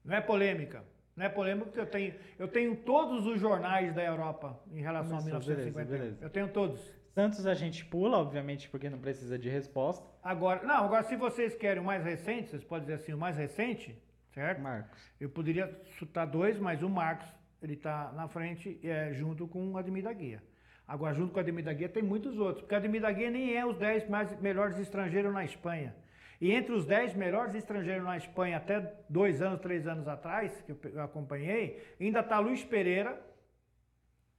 Não 0.05 0.15
é 0.15 0.21
polêmica. 0.21 0.85
Não 1.17 1.25
é 1.25 1.31
polêmica 1.31 1.65
porque 1.65 1.81
eu 1.81 1.87
tenho, 1.87 2.15
eu 2.39 2.49
tenho 2.49 2.77
todos 2.77 3.27
os 3.27 3.41
jornais 3.41 3.95
da 3.95 4.05
Europa 4.05 4.63
em 4.71 4.83
relação 4.83 5.17
Começou, 5.17 5.37
a 5.37 5.41
1951. 5.41 5.73
beleza, 5.73 6.05
beleza. 6.05 6.19
Eu 6.23 6.29
tenho 6.29 6.53
todos. 6.53 7.00
Santos 7.15 7.45
a 7.45 7.55
gente 7.55 7.85
pula, 7.85 8.19
obviamente, 8.19 8.69
porque 8.69 8.89
não 8.89 8.99
precisa 8.99 9.37
de 9.39 9.49
resposta. 9.49 10.07
Agora, 10.23 10.63
não, 10.65 10.85
agora 10.85 11.03
se 11.03 11.17
vocês 11.17 11.55
querem 11.57 11.83
o 11.83 11.85
mais 11.85 12.05
recente, 12.05 12.51
vocês 12.51 12.63
podem 12.63 12.87
dizer 12.87 12.95
assim, 12.95 13.13
o 13.13 13.19
mais 13.19 13.37
recente, 13.37 14.01
certo? 14.33 14.61
Marcos. 14.61 15.13
Eu 15.21 15.29
poderia 15.29 15.77
chutar 15.99 16.25
dois, 16.25 16.59
mas 16.59 16.83
o 16.83 16.89
Marcos, 16.89 17.27
ele 17.61 17.77
tá 17.77 18.13
na 18.15 18.29
frente 18.29 18.79
é, 18.85 19.13
junto 19.13 19.49
com 19.49 19.73
o 19.73 19.77
Ademir 19.77 20.05
da 20.05 20.13
Guia. 20.13 20.41
Agora, 20.87 21.13
junto 21.13 21.33
com 21.33 21.39
o 21.39 21.41
Ademir 21.41 21.65
da 21.65 21.73
Guia, 21.73 21.89
tem 21.89 22.03
muitos 22.03 22.39
outros, 22.39 22.61
porque 22.61 22.75
o 22.75 22.79
Ademir 22.79 23.01
da 23.01 23.11
Guia 23.11 23.31
nem 23.31 23.57
é 23.57 23.67
os 23.67 23.77
10 23.77 24.09
mais, 24.09 24.41
melhores 24.41 24.79
estrangeiros 24.79 25.33
na 25.33 25.45
Espanha. 25.45 25.95
E 26.41 26.53
entre 26.53 26.73
os 26.73 26.87
10 26.87 27.15
melhores 27.15 27.55
estrangeiros 27.55 28.05
na 28.05 28.17
Espanha, 28.17 28.57
até 28.57 28.95
dois 29.09 29.43
anos, 29.43 29.61
três 29.61 29.87
anos 29.87 30.07
atrás, 30.07 30.63
que 30.63 30.73
eu 30.73 31.03
acompanhei, 31.03 31.83
ainda 32.01 32.21
está 32.21 32.39
Luiz 32.39 32.65
Pereira 32.65 33.21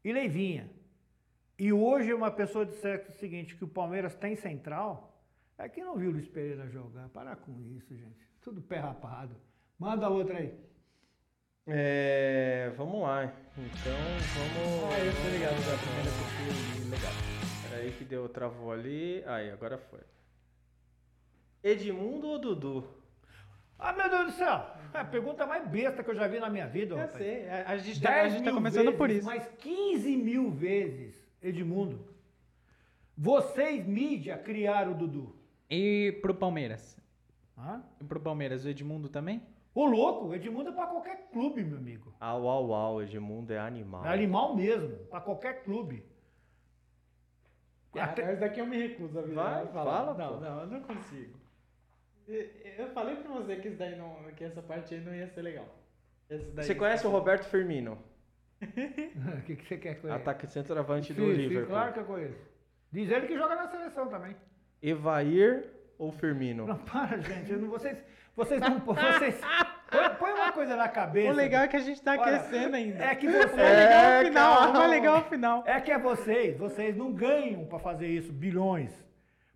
e 0.04 0.12
Leivinha. 0.12 0.70
E 1.62 1.72
hoje 1.72 2.12
uma 2.12 2.32
pessoa 2.32 2.66
disser 2.66 3.06
o 3.08 3.12
seguinte, 3.12 3.56
que 3.56 3.64
o 3.64 3.68
Palmeiras 3.68 4.16
tem 4.16 4.36
central, 4.36 5.16
é 5.60 5.70
que 5.70 5.84
não 5.84 5.96
viu 5.96 6.10
o 6.10 6.14
Luiz 6.14 6.28
Pereira 6.28 6.68
jogar. 6.68 7.08
Para 7.10 7.36
com 7.36 7.52
isso, 7.62 7.96
gente. 7.96 8.28
Tudo 8.42 8.64
pé 8.64 8.80
rapado. 8.80 9.36
Manda 9.78 10.10
outra 10.10 10.40
aí. 10.40 10.58
É, 11.68 12.74
vamos 12.76 13.04
lá. 13.04 13.26
Então, 13.56 13.94
vamos. 14.34 14.92
Ah, 14.92 15.06
eu 15.06 15.14
tô 15.14 15.30
ligado 15.30 15.56
da 15.64 15.78
primeira 15.78 16.96
legal. 16.96 17.14
Peraí 17.70 17.92
que 17.92 18.06
deu, 18.06 18.28
travou 18.28 18.72
ali. 18.72 19.24
Aí, 19.28 19.52
agora 19.52 19.78
foi. 19.78 20.00
Edmundo 21.64 22.26
ou 22.26 22.40
Dudu? 22.40 22.90
Ah, 23.78 23.94
meu 23.94 24.10
Deus 24.10 24.26
do 24.26 24.32
céu! 24.32 24.66
É 24.96 24.98
a 24.98 25.06
pergunta 25.06 25.46
mais 25.46 25.68
besta 25.68 26.04
que 26.04 26.10
eu 26.10 26.16
já 26.16 26.28
vi 26.28 26.40
na 26.40 26.50
minha 26.50 26.66
vida, 26.66 26.96
Eu 26.96 26.98
rapaz. 26.98 27.18
sei, 27.24 27.48
a, 27.48 27.70
a 27.70 27.78
gente 27.78 28.02
tá, 28.02 28.10
10 28.10 28.26
a 28.26 28.30
gente 28.30 28.40
tá 28.40 28.46
mil 28.46 28.56
começando 28.56 28.86
vezes, 28.86 28.98
por 28.98 29.10
isso. 29.12 29.26
Mais 29.28 29.48
15 29.60 30.18
mil 30.18 30.50
vezes, 30.50 31.21
Edmundo. 31.42 32.00
Vocês, 33.18 33.86
mídia, 33.86 34.38
criaram 34.38 34.92
o 34.94 34.96
Dudu. 34.96 35.36
E 35.70 36.18
pro 36.22 36.34
Palmeiras? 36.34 36.98
Hã? 37.58 37.84
E 38.00 38.04
pro 38.04 38.20
Palmeiras, 38.20 38.66
o 38.66 38.70
Edmundo 38.70 39.10
também? 39.10 39.42
O 39.74 39.86
louco, 39.86 40.26
o 40.28 40.36
Edmundo 40.36 40.70
é 40.70 40.74
pra 40.74 40.88
qualquer 40.88 41.30
clube, 41.32 41.64
meu 41.64 41.78
amigo. 41.78 42.14
Au, 42.20 42.48
au, 42.48 42.74
au. 42.74 43.02
Edmundo 43.02 43.54
é 43.54 43.60
animal. 43.60 44.06
É 44.06 44.10
animal 44.10 44.56
mesmo, 44.56 44.98
pra 45.06 45.22
qualquer 45.22 45.64
clube. 45.64 46.04
Até- 47.94 48.26
Mas 48.26 48.40
daqui 48.40 48.60
eu 48.60 48.66
me 48.66 48.78
recuso 48.78 49.20
a 49.20 49.22
Vai, 49.22 49.68
fala, 49.68 50.14
Não, 50.18 50.34
pô. 50.36 50.40
não, 50.40 50.60
eu 50.62 50.68
não 50.68 50.82
consigo. 50.82 51.40
Eu 52.28 52.88
falei 52.94 53.16
pra 53.18 53.32
você 53.34 53.58
que, 53.58 53.68
isso 53.68 53.78
daí 53.78 53.98
não, 53.98 54.16
que 54.36 54.44
essa 54.44 54.62
parte 54.62 54.94
aí 54.94 55.02
não 55.02 55.14
ia 55.14 55.28
ser 55.28 55.42
legal. 55.42 55.68
Você 56.56 56.74
conhece 56.74 57.06
o 57.06 57.10
Roberto 57.10 57.44
Firmino? 57.46 57.98
O 58.62 59.42
que, 59.46 59.56
que 59.56 59.66
você 59.68 59.78
quer 59.78 59.96
com 59.96 60.08
ele? 60.08 60.16
Ataque 60.16 60.46
centroavante 60.48 61.14
do 61.14 61.22
Sim, 61.26 61.32
sim, 61.36 61.42
Liverpool. 61.42 61.70
claro 61.70 61.94
que 61.94 62.00
eu 62.00 62.06
conheço. 62.06 62.40
Diz 62.92 63.10
ele 63.10 63.28
que 63.28 63.38
joga 63.38 63.56
na 63.56 63.68
seleção 63.68 64.08
também. 64.08 64.36
Evair 64.82 65.66
ou 65.98 66.12
Firmino? 66.12 66.66
Não, 66.68 66.78
para, 66.78 67.18
gente. 67.20 67.52
não- 67.54 67.70
vocês, 67.70 67.98
vocês 68.36 68.60
não. 68.60 68.80
Vocês, 68.80 69.40
põe, 69.90 70.10
põe 70.20 70.34
uma 70.34 70.52
coisa 70.52 70.76
na 70.76 70.88
cabeça. 70.90 71.32
O 71.32 71.36
legal 71.36 71.64
é 71.64 71.68
que 71.68 71.78
a 71.78 71.80
gente 71.82 72.02
tá 72.02 72.12
Olha, 72.12 72.22
aquecendo 72.38 72.76
ainda. 72.76 73.04
É 73.04 73.16
que 73.16 73.28
O 73.28 73.32
mais 73.32 73.46
vocês. 73.52 73.56
legal 73.58 74.04
é 74.04 74.18
É, 74.18 74.22
o 74.22 74.26
final, 74.28 74.58
calma. 74.58 74.80
mais 74.80 74.90
legal 74.92 75.16
é 75.16 75.20
o 75.20 75.24
final. 75.24 75.64
É 75.66 75.82
que 75.82 75.92
é 75.92 75.98
vocês, 75.98 76.58
vocês 76.58 76.96
não 76.96 77.12
ganham 77.14 77.66
para 77.66 77.80
fazer 77.80 78.08
isso, 78.08 78.32
bilhões. 78.32 78.92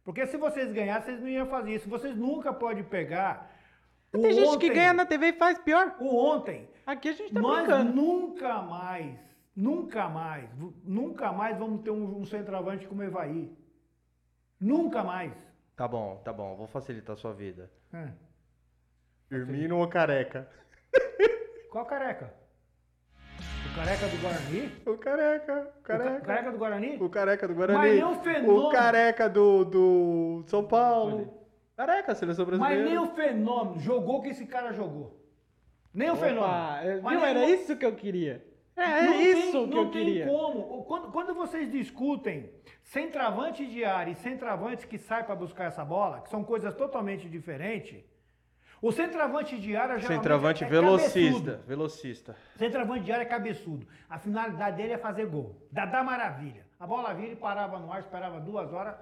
Porque 0.04 0.26
se 0.28 0.38
vocês 0.38 0.72
ganhassem, 0.72 1.06
vocês 1.16 1.22
não 1.22 1.28
iam 1.30 1.48
fazer 1.48 1.74
isso. 1.76 1.90
Vocês 1.90 2.16
nunca 2.16 2.54
podem 2.54 2.84
pegar. 2.84 3.52
o 4.14 4.20
Tem 4.22 4.34
gente 4.34 4.48
ontem, 4.50 4.70
que 4.70 4.74
ganha 4.76 4.94
na 4.94 5.06
TV 5.06 5.28
e 5.30 5.34
faz 5.34 5.58
pior. 5.60 5.96
O 6.00 6.16
ontem. 6.16 6.70
Aqui 6.86 7.10
a 7.10 7.14
gente 7.14 7.34
tá 7.34 7.40
Nós 7.42 7.60
brincando. 7.66 7.94
nunca 7.94 8.62
mais, 8.62 9.20
nunca 9.56 10.08
mais, 10.10 10.50
nunca 10.84 11.32
mais 11.32 11.58
vamos 11.58 11.82
ter 11.82 11.90
um, 11.92 12.20
um 12.20 12.26
centroavante 12.26 12.88
como 12.88 13.02
Evaí. 13.04 13.52
Nunca 14.60 15.04
mais. 15.04 15.34
Tá 15.76 15.88
bom, 15.88 16.22
tá 16.24 16.32
bom. 16.32 16.56
Vou 16.56 16.68
facilitar 16.68 17.14
a 17.14 17.18
sua 17.18 17.34
vida. 17.34 17.72
É. 17.94 18.10
Firmino 19.28 19.78
ou 19.80 19.88
Careca? 19.88 20.48
Qual 21.72 21.86
careca? 21.86 22.34
O 23.72 23.76
careca 23.76 24.08
do 24.08 24.18
Guarani? 24.22 24.72
O 24.86 24.98
Careca. 24.98 25.54
O 25.54 25.80
O 25.80 25.82
ca- 25.84 25.98
Careca. 25.98 26.22
careca 26.22 26.52
do 26.52 26.58
Guarani? 26.58 26.98
O 27.04 27.10
Careca 27.10 27.48
do 27.48 27.54
Guarani. 27.56 27.78
Mas 27.80 27.94
nem 27.96 28.04
o 28.06 28.16
fenômeno. 28.24 28.68
O 28.68 28.72
Careca 28.72 29.28
do, 29.30 29.66
do 29.66 30.44
São 30.48 30.66
Paulo. 30.66 31.34
Careca, 31.76 32.16
seleção 32.16 32.46
brasileira. 32.46 32.82
Mas 32.82 32.90
nem 32.90 32.98
o 32.98 33.14
fenômeno 33.14 33.80
jogou 33.82 34.22
que 34.22 34.30
esse 34.30 34.46
cara 34.46 34.72
jogou. 34.72 35.25
Nem 35.96 36.10
o 36.12 36.16
fenômeno. 36.16 36.44
Opa, 36.54 36.80
é, 36.84 37.02
Mas 37.02 37.20
nem 37.22 37.30
Era 37.30 37.40
o- 37.40 37.50
isso 37.50 37.76
que 37.78 37.86
eu 37.86 37.96
queria. 37.96 38.46
É, 38.76 38.84
é 38.84 39.02
Não 39.04 39.14
tem- 39.14 39.32
isso 39.32 39.52
que 39.70 39.76
não 39.76 39.84
eu 39.84 39.92
tem 39.92 40.06
queria. 40.06 40.26
como. 40.28 40.84
Quando, 40.84 41.12
quando 41.12 41.34
vocês 41.34 41.72
discutem 41.72 42.52
centroavante 42.84 43.66
de 43.66 43.86
área 43.86 44.12
e 44.12 44.16
centroavante 44.16 44.86
que 44.86 44.98
sai 44.98 45.24
para 45.24 45.34
buscar 45.36 45.64
essa 45.66 45.84
bola, 45.86 46.22
que 46.22 46.30
são 46.30 46.44
coisas 46.44 46.74
totalmente 46.74 47.30
diferentes, 47.30 48.04
o 48.82 48.92
centroavante 48.92 49.58
de 49.58 49.76
área 49.78 49.98
geralmente 49.98 50.18
Centroavante 50.22 50.64
é 50.66 50.68
velocista. 50.68 51.20
cabeçudo. 51.20 51.58
Velocista. 51.66 52.36
Centroavante 52.58 53.06
de 53.06 53.12
área 53.14 53.24
é 53.24 53.26
cabeçudo. 53.26 53.88
A 54.10 54.20
finalidade 54.20 54.76
dele 54.78 54.92
é 54.94 54.98
fazer 54.98 55.26
gol. 55.28 55.56
Dadá 55.72 56.04
maravilha. 56.04 56.66
A 56.78 56.86
bola 56.86 57.14
vira 57.14 57.32
e 57.32 57.36
parava 57.38 57.80
no 57.80 57.90
ar, 57.92 58.00
esperava 58.02 58.42
duas 58.42 58.74
horas 58.74 58.96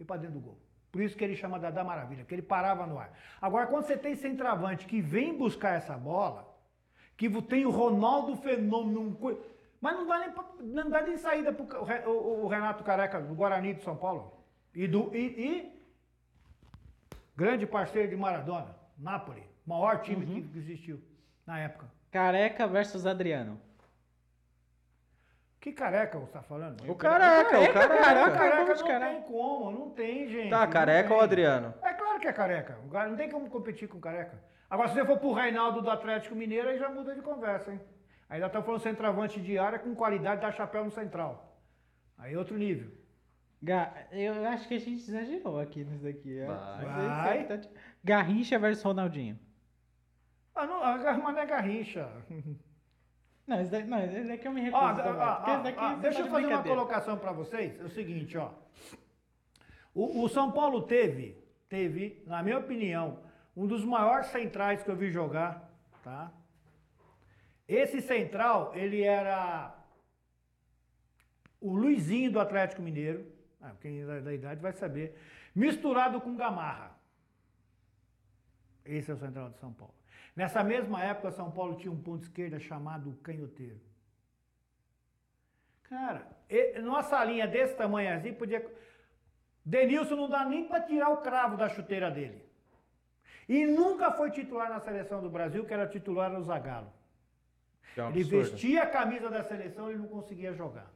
e 0.00 0.04
para 0.04 0.16
dentro 0.22 0.38
do 0.38 0.40
gol. 0.40 0.58
Por 0.90 1.00
isso 1.02 1.16
que 1.16 1.22
ele 1.22 1.36
chama 1.36 1.58
Dadá 1.58 1.84
Maravilha, 1.84 2.24
que 2.24 2.34
ele 2.34 2.42
parava 2.42 2.86
no 2.86 2.98
ar. 2.98 3.16
Agora, 3.40 3.66
quando 3.68 3.84
você 3.84 3.96
tem 3.96 4.14
centroavante 4.16 4.86
que 4.86 5.00
vem 5.00 5.36
buscar 5.36 5.76
essa 5.76 5.96
bola, 5.96 6.52
que 7.16 7.30
tem 7.42 7.64
o 7.64 7.70
Ronaldo 7.70 8.36
Fenômeno, 8.36 9.16
mas 9.80 9.94
não 9.96 10.06
dá 10.06 10.18
nem, 10.18 10.30
pra- 10.32 10.44
não 10.60 10.90
dá 10.90 11.02
nem 11.02 11.16
saída 11.16 11.52
para 11.52 12.10
o, 12.10 12.44
o 12.44 12.48
Renato 12.48 12.82
Careca, 12.82 13.20
do 13.20 13.34
Guarani 13.34 13.74
de 13.74 13.82
São 13.82 13.96
Paulo. 13.96 14.32
E, 14.74 14.86
do, 14.88 15.14
e, 15.14 15.18
e 15.18 15.82
grande 17.36 17.66
parceiro 17.66 18.08
de 18.08 18.16
Maradona, 18.16 18.74
Napoli, 18.98 19.42
maior 19.66 20.00
time 20.02 20.24
Uhum. 20.26 20.48
que 20.50 20.58
existiu 20.58 21.00
na 21.46 21.58
época. 21.58 21.86
Careca 22.10 22.66
versus 22.66 23.06
Adriano. 23.06 23.60
Que 25.60 25.72
careca 25.72 26.18
você 26.18 26.32
tá 26.32 26.42
falando? 26.42 26.80
O 26.90 26.94
Careca, 26.94 27.48
o 27.60 27.72
Careca, 27.72 27.72
Careca. 27.74 28.02
cara, 28.02 28.30
Careca 28.30 28.56
vamos 28.64 28.80
não 28.80 28.86
careca. 28.88 29.12
tem 29.12 29.22
como, 29.24 29.70
não 29.70 29.90
tem, 29.90 30.26
gente. 30.28 30.48
Tá, 30.50 30.66
Careca 30.66 31.12
ou 31.14 31.20
Adriano? 31.20 31.74
É 31.82 31.92
claro 31.92 32.18
que 32.18 32.26
é 32.28 32.32
careca. 32.32 32.78
O 32.86 32.88
cara 32.90 33.10
não 33.10 33.16
tem 33.16 33.28
como 33.30 33.50
competir 33.50 33.86
com 33.86 34.00
careca. 34.00 34.42
Agora, 34.70 34.88
se 34.88 34.94
você 34.94 35.04
for 35.04 35.18
pro 35.18 35.32
Reinaldo 35.34 35.82
do 35.82 35.90
Atlético 35.90 36.34
Mineiro, 36.34 36.68
aí 36.70 36.78
já 36.78 36.88
muda 36.88 37.14
de 37.14 37.20
conversa, 37.20 37.72
hein? 37.72 37.80
Aí 38.28 38.40
já 38.40 38.48
tá 38.48 38.62
falando 38.62 38.80
centroavante 38.80 39.38
de 39.40 39.58
área 39.58 39.78
com 39.78 39.94
qualidade 39.94 40.40
da 40.40 40.50
chapéu 40.50 40.82
no 40.84 40.90
central. 40.90 41.58
Aí 42.16 42.32
é 42.32 42.38
outro 42.38 42.56
nível. 42.56 42.90
Ga- 43.62 43.92
Eu 44.12 44.46
acho 44.48 44.66
que 44.66 44.74
a 44.74 44.78
gente 44.80 45.02
exagerou 45.02 45.60
aqui 45.60 45.84
nisso 45.84 46.04
daqui. 46.04 46.38
é. 46.38 46.46
Vai. 46.46 46.84
Mas 46.86 47.36
esse 47.36 47.46
Vai. 47.48 47.58
tá- 47.58 47.68
Garrincha 48.02 48.58
versus 48.58 48.82
Ronaldinho. 48.82 49.38
Ah, 50.54 50.66
não, 50.66 50.80
mas 50.80 51.34
não 51.34 51.38
é 51.38 51.44
garrincha. 51.46 52.08
Não, 53.50 53.60
esse 53.60 53.70
daqui, 53.72 53.88
não, 53.88 54.04
esse 54.04 54.28
daqui 54.28 54.46
eu 54.46 54.52
me 54.52 54.60
recuso. 54.60 54.80
ó, 54.80 54.94
também, 54.94 55.12
ó, 55.12 55.62
daqui 55.62 55.78
ó, 55.80 55.94
deixa 55.96 56.20
tá 56.20 56.24
eu 56.24 56.30
fazer 56.30 56.46
uma 56.46 56.62
colocação 56.62 57.18
para 57.18 57.32
vocês. 57.32 57.80
É 57.80 57.82
o 57.82 57.88
seguinte, 57.90 58.38
ó. 58.38 58.52
O, 59.92 60.22
o 60.22 60.28
São 60.28 60.52
Paulo 60.52 60.82
teve, 60.82 61.36
teve, 61.68 62.22
na 62.28 62.44
minha 62.44 62.58
opinião, 62.58 63.18
um 63.56 63.66
dos 63.66 63.84
maiores 63.84 64.28
centrais 64.28 64.84
que 64.84 64.88
eu 64.88 64.94
vi 64.94 65.10
jogar, 65.10 65.68
tá? 66.04 66.30
Esse 67.66 68.00
central, 68.00 68.70
ele 68.72 69.02
era 69.02 69.76
o 71.60 71.74
Luizinho 71.74 72.30
do 72.30 72.38
Atlético 72.38 72.80
Mineiro, 72.82 73.26
ah, 73.60 73.72
quem 73.80 74.02
é 74.02 74.20
da 74.20 74.32
idade 74.32 74.60
vai 74.60 74.72
saber, 74.74 75.18
misturado 75.52 76.20
com 76.20 76.36
Gamarra. 76.36 76.96
Esse 78.84 79.10
é 79.10 79.14
o 79.14 79.18
central 79.18 79.50
de 79.50 79.58
São 79.58 79.72
Paulo. 79.72 79.99
Nessa 80.34 80.62
mesma 80.62 81.02
época, 81.02 81.30
São 81.30 81.50
Paulo 81.50 81.76
tinha 81.76 81.92
um 81.92 82.00
ponto 82.00 82.22
esquerda 82.22 82.58
chamado 82.58 83.18
Canhoteiro. 83.22 83.80
Cara, 85.84 86.26
nossa 86.82 87.22
linha 87.24 87.48
desse 87.48 87.74
tamanho 87.74 88.14
assim 88.14 88.32
podia. 88.32 88.64
Denilson 89.64 90.14
não 90.14 90.30
dá 90.30 90.44
nem 90.44 90.66
para 90.66 90.80
tirar 90.80 91.10
o 91.10 91.18
cravo 91.18 91.56
da 91.56 91.68
chuteira 91.68 92.10
dele. 92.10 92.44
E 93.48 93.66
nunca 93.66 94.12
foi 94.12 94.30
titular 94.30 94.70
na 94.70 94.78
seleção 94.78 95.20
do 95.20 95.28
Brasil, 95.28 95.64
que 95.64 95.74
era 95.74 95.86
titular 95.88 96.30
no 96.30 96.42
Zagallo. 96.42 96.92
É 97.96 98.08
ele 98.08 98.22
vestia 98.22 98.84
a 98.84 98.86
camisa 98.86 99.28
da 99.28 99.42
seleção 99.42 99.90
e 99.90 99.96
não 99.96 100.06
conseguia 100.06 100.52
jogar. 100.54 100.88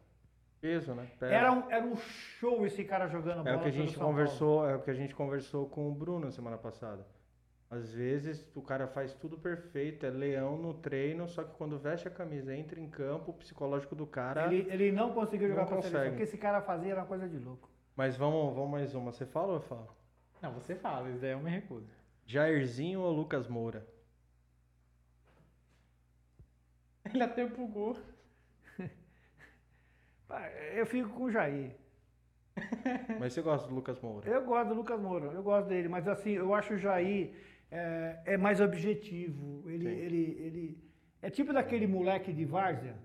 Peso, 0.60 0.94
né? 0.94 1.08
Era 1.20 1.52
um, 1.52 1.70
era 1.70 1.84
um 1.84 1.96
show 1.96 2.64
esse 2.64 2.84
cara 2.84 3.08
jogando 3.08 3.42
bola. 3.42 3.50
É 3.50 3.56
o 3.56 3.60
que 3.60 3.68
a 3.68 3.72
gente 3.72 3.98
conversou, 3.98 4.68
é 4.68 4.76
o 4.76 4.80
que 4.80 4.90
a 4.90 4.94
gente 4.94 5.14
conversou 5.14 5.68
com 5.68 5.90
o 5.90 5.92
Bruno 5.92 6.30
semana 6.30 6.56
passada. 6.56 7.04
Às 7.74 7.92
vezes 7.92 8.46
o 8.54 8.62
cara 8.62 8.86
faz 8.86 9.14
tudo 9.14 9.36
perfeito, 9.36 10.06
é 10.06 10.10
leão 10.10 10.56
no 10.56 10.74
treino, 10.74 11.26
só 11.26 11.42
que 11.42 11.52
quando 11.54 11.76
veste 11.76 12.06
a 12.06 12.10
camisa, 12.10 12.54
entra 12.54 12.78
em 12.78 12.88
campo, 12.88 13.32
o 13.32 13.34
psicológico 13.34 13.96
do 13.96 14.06
cara. 14.06 14.46
Ele, 14.46 14.70
ele 14.72 14.92
não 14.92 15.12
conseguiu 15.12 15.48
jogar 15.48 15.66
com 15.66 15.78
a 15.78 15.82
seleção. 15.82 16.12
O 16.12 16.16
que 16.16 16.22
esse 16.22 16.38
cara 16.38 16.62
fazia 16.62 16.92
era 16.92 17.00
uma 17.00 17.06
coisa 17.06 17.28
de 17.28 17.36
louco. 17.36 17.68
Mas 17.96 18.16
vamos, 18.16 18.54
vamos 18.54 18.70
mais 18.70 18.94
uma. 18.94 19.10
Você 19.12 19.26
fala 19.26 19.48
ou 19.48 19.54
eu 19.54 19.60
falo? 19.60 19.88
Não, 20.40 20.52
você 20.52 20.76
fala, 20.76 21.10
isso 21.10 21.18
daí 21.18 21.32
eu 21.32 21.40
me 21.40 21.50
recuso. 21.50 21.90
Jairzinho 22.24 23.00
ou 23.00 23.12
Lucas 23.12 23.48
Moura? 23.48 23.84
Ele 27.12 27.24
até 27.24 27.42
empolgou. 27.42 27.98
Eu 30.74 30.86
fico 30.86 31.10
com 31.10 31.24
o 31.24 31.30
Jair. 31.30 31.76
Mas 33.18 33.32
você 33.32 33.42
gosta 33.42 33.66
do 33.68 33.74
Lucas 33.74 34.00
Moura? 34.00 34.30
Eu 34.30 34.44
gosto 34.44 34.68
do 34.68 34.74
Lucas 34.74 35.00
Moura, 35.00 35.26
eu 35.26 35.42
gosto 35.42 35.66
dele, 35.66 35.88
mas 35.88 36.06
assim, 36.06 36.30
eu 36.32 36.54
acho 36.54 36.74
o 36.74 36.78
Jair 36.78 37.34
é, 37.74 38.20
é 38.24 38.36
mais 38.36 38.60
objetivo. 38.60 39.68
Ele, 39.68 39.88
ele, 39.88 40.36
ele 40.40 40.78
é 41.20 41.28
tipo 41.28 41.52
daquele 41.52 41.86
moleque 41.86 42.32
de 42.32 42.44
várzea 42.44 42.96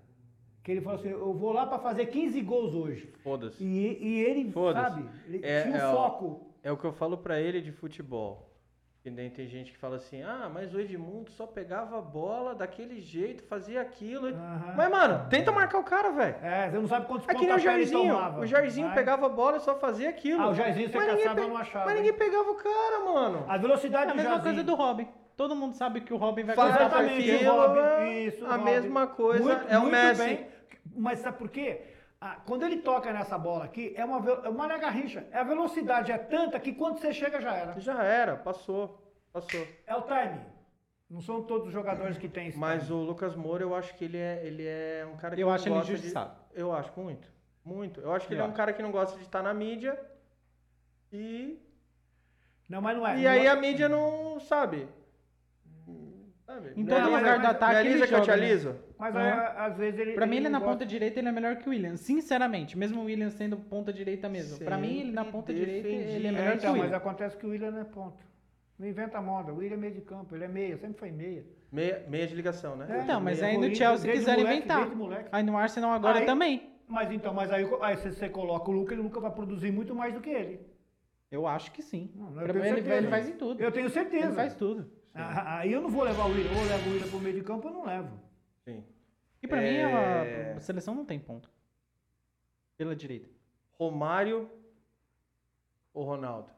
que 0.62 0.70
ele 0.70 0.80
falou 0.80 0.98
assim: 1.00 1.08
eu 1.08 1.34
vou 1.34 1.52
lá 1.52 1.66
para 1.66 1.78
fazer 1.78 2.06
15 2.06 2.40
gols 2.42 2.74
hoje. 2.74 3.12
Foda-se. 3.22 3.62
E, 3.62 3.98
e 4.00 4.20
ele, 4.20 4.52
sabe, 4.52 5.08
ele 5.26 5.40
é, 5.44 5.62
tinha 5.62 5.74
um 5.74 5.76
é 5.76 5.92
foco. 5.92 6.24
O, 6.24 6.54
é 6.62 6.70
o 6.70 6.76
que 6.76 6.84
eu 6.84 6.92
falo 6.92 7.18
para 7.18 7.40
ele 7.40 7.60
de 7.60 7.72
futebol. 7.72 8.49
E 9.02 9.08
nem 9.08 9.30
tem 9.30 9.46
gente 9.46 9.72
que 9.72 9.78
fala 9.78 9.96
assim, 9.96 10.22
ah, 10.22 10.50
mas 10.52 10.74
o 10.74 10.78
Edmundo 10.78 11.30
só 11.30 11.46
pegava 11.46 11.98
a 11.98 12.02
bola 12.02 12.54
daquele 12.54 13.00
jeito, 13.00 13.42
fazia 13.44 13.80
aquilo. 13.80 14.26
Uhum. 14.26 14.74
Mas, 14.76 14.90
mano, 14.90 15.26
tenta 15.30 15.50
marcar 15.50 15.78
o 15.78 15.84
cara, 15.84 16.10
velho. 16.10 16.36
É, 16.42 16.68
você 16.68 16.78
não 16.78 16.86
sabe 16.86 17.06
quantos 17.06 17.26
é 17.26 17.34
que 17.34 17.46
nem 17.46 17.54
o 17.54 17.58
Jairzinho. 17.58 18.38
O 18.38 18.46
Jairzinho 18.46 18.92
pegava 18.92 19.24
a 19.24 19.28
bola 19.30 19.56
e 19.56 19.60
só 19.60 19.74
fazia 19.76 20.10
aquilo. 20.10 20.42
Ah, 20.42 20.50
o 20.50 20.54
Jairzinho 20.54 20.90
você 20.90 20.98
mas 20.98 21.06
caçava, 21.06 21.34
pe... 21.40 21.48
não 21.48 21.56
achava. 21.56 21.86
Mas 21.86 21.94
ninguém 21.94 22.12
pegava 22.12 22.50
o 22.50 22.54
cara, 22.56 23.00
mano. 23.06 23.46
A 23.48 23.56
velocidade 23.56 24.10
é 24.10 24.12
a 24.12 24.14
mesma 24.14 24.30
Jairzinho. 24.32 24.54
coisa 24.54 24.64
do 24.64 24.74
Robin. 24.74 25.08
Todo 25.34 25.56
mundo 25.56 25.74
sabe 25.74 26.02
que 26.02 26.12
o 26.12 26.18
Robin 26.18 26.42
vai 26.42 26.54
Faz 26.54 26.74
exatamente 26.74 27.30
aquilo, 27.30 27.50
Robin, 27.52 28.26
isso, 28.26 28.44
a 28.44 28.56
Robin. 28.56 28.64
mesma 28.64 29.06
coisa 29.06 29.42
muito, 29.42 29.72
é 29.72 29.78
o 29.78 29.86
Messi. 29.86 30.22
Bem, 30.22 30.46
mas 30.94 31.20
sabe 31.20 31.38
por 31.38 31.48
quê? 31.48 31.80
Ah, 32.20 32.36
quando 32.46 32.64
ele 32.64 32.78
toca 32.78 33.10
nessa 33.12 33.38
bola 33.38 33.64
aqui, 33.64 33.94
é 33.96 34.04
uma, 34.04 34.18
é 34.44 34.48
uma 34.50 34.68
garrincha. 34.76 35.26
É 35.30 35.38
a 35.38 35.44
velocidade 35.44 36.12
é 36.12 36.18
tanta 36.18 36.60
que 36.60 36.74
quando 36.74 36.98
você 36.98 37.14
chega 37.14 37.40
já 37.40 37.54
era. 37.54 37.80
Já 37.80 38.04
era, 38.04 38.36
passou. 38.36 39.02
Passou. 39.32 39.66
É 39.86 39.96
o 39.96 40.02
time. 40.02 40.38
Não 41.08 41.22
são 41.22 41.42
todos 41.42 41.68
os 41.68 41.72
jogadores 41.72 42.18
que 42.18 42.28
têm 42.28 42.48
esse 42.48 42.58
Mas 42.58 42.84
time. 42.86 42.98
o 42.98 43.02
Lucas 43.02 43.34
Moura, 43.34 43.62
eu 43.62 43.74
acho 43.74 43.94
que 43.96 44.04
ele 44.04 44.18
é, 44.18 44.44
ele 44.44 44.66
é 44.66 45.08
um 45.10 45.16
cara 45.16 45.34
que 45.34 45.42
Eu 45.42 45.50
acho 45.50 45.66
ele 45.66 45.78
injustiçado. 45.78 46.34
De... 46.52 46.60
Eu 46.60 46.72
acho 46.72 46.92
muito. 47.00 47.26
Muito. 47.64 48.00
Eu 48.00 48.12
acho 48.12 48.26
que 48.26 48.34
eu 48.34 48.36
ele 48.36 48.42
acho. 48.42 48.50
é 48.50 48.52
um 48.52 48.56
cara 48.56 48.72
que 48.74 48.82
não 48.82 48.90
gosta 48.90 49.16
de 49.16 49.24
estar 49.24 49.42
na 49.42 49.54
mídia 49.54 49.98
e. 51.10 51.58
Não, 52.68 52.82
mas 52.82 52.96
não 52.96 53.06
é. 53.06 53.18
E 53.18 53.22
não 53.22 53.30
aí 53.30 53.46
é... 53.46 53.48
a 53.48 53.56
mídia 53.56 53.88
não 53.88 54.38
sabe. 54.40 54.86
Em 56.76 56.84
todo 56.84 57.04
lugar 57.04 57.38
do 57.38 57.46
ataque. 57.46 57.72
Me 57.72 57.78
alisa 57.78 58.06
que 58.06 58.14
eu 58.14 58.22
te 58.22 58.30
aliso. 58.30 58.70
Né? 58.70 58.78
Mas 58.98 59.16
é. 59.16 59.54
às 59.56 59.76
vezes 59.76 60.00
ele. 60.00 60.12
Pra 60.12 60.24
ele 60.24 60.30
mim, 60.30 60.36
ele 60.38 60.48
na 60.48 60.60
ponta 60.60 60.84
direita 60.84 61.18
ele 61.18 61.28
é 61.28 61.32
melhor 61.32 61.56
que 61.56 61.68
o 61.68 61.70
William. 61.70 61.96
Sinceramente, 61.96 62.76
mesmo 62.76 63.02
o 63.02 63.04
William 63.04 63.30
sendo 63.30 63.56
ponta 63.56 63.92
direita 63.92 64.28
mesmo. 64.28 64.50
Sempre 64.50 64.64
pra 64.64 64.78
mim, 64.78 65.00
ele 65.00 65.12
na 65.12 65.24
ponta 65.24 65.52
direita 65.52 65.88
ele 65.88 66.26
é 66.26 66.32
melhor 66.32 66.52
é, 66.52 66.54
então, 66.56 66.60
que 66.60 66.66
o 66.66 66.72
William. 66.72 66.84
Mas 66.84 66.94
acontece 66.94 67.36
que 67.36 67.46
o 67.46 67.50
William 67.50 67.70
não 67.70 67.80
é 67.80 67.84
ponta. 67.84 68.24
Não 68.78 68.88
inventa 68.88 69.20
moda. 69.20 69.52
O 69.52 69.56
William 69.56 69.74
é 69.74 69.78
meio 69.78 69.94
de 69.94 70.00
campo, 70.00 70.34
ele 70.34 70.44
é 70.44 70.48
meia, 70.48 70.76
sempre 70.78 70.98
foi 70.98 71.10
meia. 71.10 71.44
Meia, 71.70 72.04
meia 72.08 72.26
de 72.26 72.34
ligação, 72.34 72.76
né? 72.76 72.86
É, 72.88 73.02
então, 73.02 73.20
mas 73.20 73.42
aí 73.42 73.56
no 73.56 73.74
Chelsea 73.74 74.10
quiser 74.10 74.38
inventar. 74.38 74.88
Aí 75.30 75.42
no 75.42 75.56
Arsenal 75.56 75.92
agora 75.92 76.20
aí, 76.20 76.26
também. 76.26 76.70
Mas 76.88 77.12
então, 77.12 77.32
mas 77.32 77.52
aí, 77.52 77.64
aí 77.82 77.96
você, 77.96 78.10
você 78.10 78.28
coloca 78.28 78.68
o 78.68 78.72
Lucas, 78.72 78.94
ele 78.94 79.02
nunca 79.02 79.20
vai 79.20 79.30
produzir 79.30 79.70
muito 79.70 79.94
mais 79.94 80.12
do 80.12 80.20
que 80.20 80.30
ele. 80.30 80.60
Eu 81.30 81.46
acho 81.46 81.70
que 81.70 81.80
sim. 81.80 82.10
Não, 82.16 82.32
pra 82.32 82.52
mim 82.52 82.60
ele, 82.66 82.92
ele, 82.92 83.06
faz 83.06 83.28
em 83.28 83.36
tudo. 83.36 83.62
Eu 83.62 83.70
tenho 83.70 83.88
certeza. 83.88 84.26
Ele 84.26 84.34
faz 84.34 84.54
tudo. 84.54 84.90
Aí 85.46 85.72
eu 85.72 85.80
não 85.80 85.90
vou 85.90 86.02
levar 86.02 86.24
o 86.24 86.30
William, 86.30 86.58
ou 86.58 86.64
levo 86.64 86.88
o 86.88 86.92
William 86.92 87.08
pro 87.08 87.20
meio 87.20 87.34
de 87.34 87.42
campo, 87.42 87.68
eu 87.68 87.72
não 87.72 87.84
levo. 87.84 88.20
Sim. 88.64 88.84
E 89.42 89.48
pra 89.48 89.62
é... 89.62 89.70
mim 89.70 90.52
a, 90.52 90.56
a 90.56 90.60
seleção 90.60 90.94
não 90.94 91.04
tem 91.04 91.18
ponto. 91.18 91.50
Pela 92.76 92.94
direita. 92.94 93.28
Romário 93.72 94.50
ou 95.92 96.04
Ronaldo? 96.04 96.50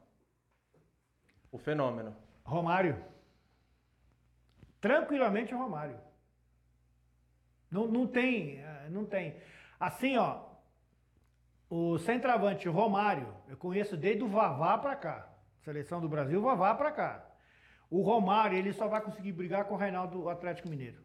O 1.51 1.57
fenômeno. 1.57 2.15
Romário. 2.43 3.03
Tranquilamente 4.81 5.53
Romário. 5.53 5.97
Não, 7.71 7.87
não 7.87 8.05
tem, 8.05 8.59
eh, 8.59 8.87
não 8.89 9.05
tem. 9.05 9.35
Assim, 9.79 10.17
ó, 10.17 10.43
o 11.69 11.97
centroavante 11.97 12.69
Romário, 12.69 13.33
eu 13.47 13.57
conheço 13.57 13.97
desde 13.97 14.23
o 14.23 14.27
Vavá 14.27 14.77
para 14.77 14.95
cá. 14.95 15.29
Seleção 15.61 15.99
do 15.99 16.07
Brasil, 16.07 16.41
Vavá 16.41 16.75
para 16.75 16.91
cá. 16.91 17.32
O 17.93 18.01
Romário, 18.01 18.57
ele 18.57 18.73
só 18.73 18.87
vai 18.87 18.99
conseguir 19.01 19.33
brigar 19.33 19.65
com 19.65 19.75
o 19.75 19.77
Reinaldo 19.77 20.27
Atlético 20.27 20.67
Mineiro. 20.67 20.97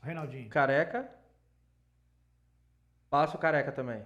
Reinaldinho. 0.00 0.48
Careca? 0.48 1.10
Passa 3.10 3.36
o 3.36 3.40
careca 3.40 3.72
também. 3.72 4.04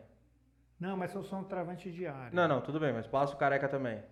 Não, 0.80 0.96
mas 0.96 1.10
são, 1.10 1.22
são 1.22 1.44
travantes 1.44 1.92
de 1.92 2.06
área. 2.06 2.30
Não, 2.32 2.48
não, 2.48 2.62
tudo 2.62 2.80
bem, 2.80 2.90
mas 2.90 3.06
passa 3.06 3.34
o 3.34 3.36
careca 3.36 3.68
também. 3.68 4.02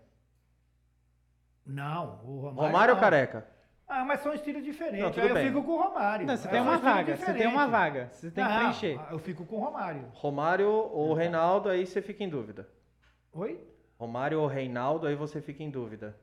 Não, 1.64 2.20
o 2.22 2.40
Romário. 2.40 2.70
Romário 2.70 2.94
ou 2.94 3.01
Careca? 3.01 3.47
Ah, 3.88 4.05
mas 4.05 4.20
são 4.20 4.34
estilos 4.34 4.62
diferentes. 4.62 5.01
Não, 5.01 5.10
tudo 5.10 5.26
Aí 5.26 5.32
bem. 5.32 5.47
eu 5.47 5.48
fico 5.48 5.64
com 5.64 5.72
o 5.72 5.82
Romário. 5.82 6.26
Não, 6.26 6.36
você 6.36 6.48
tem 6.48 6.60
uma 6.60 6.76
vaga, 6.76 7.16
você 7.16 7.32
tem 7.32 7.47
uma 7.47 7.66
vaga. 7.68 8.10
Você 8.12 8.30
tem 8.30 8.44
que 8.44 8.55
preencher. 8.55 9.01
Eu 9.10 9.18
fico 9.18 9.47
com 9.47 9.56
o 9.56 9.60
Romário. 9.60 10.06
Romário 10.12 10.68
ou 10.68 11.14
Reinaldo, 11.14 11.70
aí 11.70 11.86
você 11.86 12.02
fica 12.02 12.22
em 12.22 12.28
dúvida. 12.28 12.68
Oi? 13.32 13.66
Romário 13.98 14.40
ou 14.42 14.47
Reinaldo, 14.47 15.06
aí 15.06 15.14
você 15.14 15.40
fica 15.40 15.62
em 15.62 15.70
dúvida. 15.70 16.14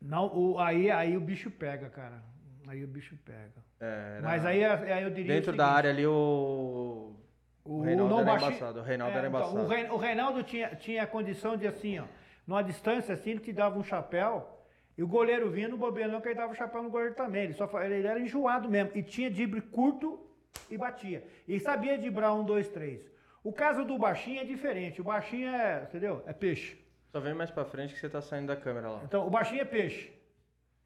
Não, 0.00 0.26
o, 0.26 0.58
aí, 0.58 0.90
aí 0.90 1.16
o 1.16 1.20
bicho 1.20 1.50
pega, 1.50 1.88
cara. 1.88 2.22
Aí 2.66 2.84
o 2.84 2.88
bicho 2.88 3.16
pega. 3.24 3.64
É, 3.80 4.20
Mas 4.22 4.44
aí, 4.44 4.64
aí 4.64 5.02
eu 5.02 5.10
diria. 5.10 5.34
Dentro 5.34 5.56
da 5.56 5.68
área 5.68 5.90
ali 5.90 6.06
o. 6.06 7.12
O, 7.64 7.78
o 7.78 7.82
Reinaldo 7.82 8.14
era 8.14 8.24
baixi... 8.24 8.46
embaçado. 8.46 8.78
O 8.80 8.82
Reinaldo 8.82 9.14
é, 9.14 9.18
era 9.18 9.28
embaçado. 9.28 9.74
Então, 9.74 9.94
o, 9.94 9.98
Reinaldo 9.98 10.42
tinha, 10.42 10.74
tinha 10.76 11.02
a 11.02 11.06
condição 11.06 11.56
de 11.56 11.66
assim, 11.66 11.98
ó 11.98 12.04
numa 12.46 12.62
distância 12.62 13.14
assim, 13.14 13.30
ele 13.30 13.40
te 13.40 13.52
dava 13.52 13.78
um 13.78 13.82
chapéu, 13.82 14.48
e 14.96 15.02
o 15.02 15.08
goleiro 15.08 15.50
vinha 15.50 15.68
no 15.68 15.76
bobeirão 15.76 16.20
que 16.20 16.28
ele 16.28 16.36
dava 16.36 16.52
o 16.52 16.54
chapéu 16.54 16.82
no 16.82 16.88
goleiro 16.88 17.14
também. 17.14 17.44
Ele, 17.44 17.52
só, 17.52 17.68
ele 17.82 18.06
era 18.06 18.18
enjoado 18.18 18.70
mesmo. 18.70 18.92
E 18.94 19.02
tinha 19.02 19.30
drible 19.30 19.60
curto 19.60 20.18
e 20.70 20.78
batia. 20.78 21.22
E 21.46 21.60
sabia 21.60 21.98
driblar 21.98 22.34
um, 22.34 22.42
dois, 22.42 22.68
três. 22.68 23.02
O 23.44 23.52
caso 23.52 23.84
do 23.84 23.98
baixinho 23.98 24.40
é 24.40 24.44
diferente. 24.44 25.02
O 25.02 25.04
baixinho 25.04 25.48
é, 25.48 25.82
entendeu? 25.82 26.22
É 26.26 26.32
peixe. 26.32 26.78
Só 27.10 27.20
vem 27.20 27.34
mais 27.34 27.50
pra 27.50 27.64
frente 27.64 27.94
que 27.94 28.00
você 28.00 28.08
tá 28.08 28.20
saindo 28.20 28.48
da 28.48 28.56
câmera 28.56 28.90
lá. 28.90 29.00
Então, 29.04 29.26
o 29.26 29.30
baixinho 29.30 29.62
é 29.62 29.64
peixe. 29.64 30.12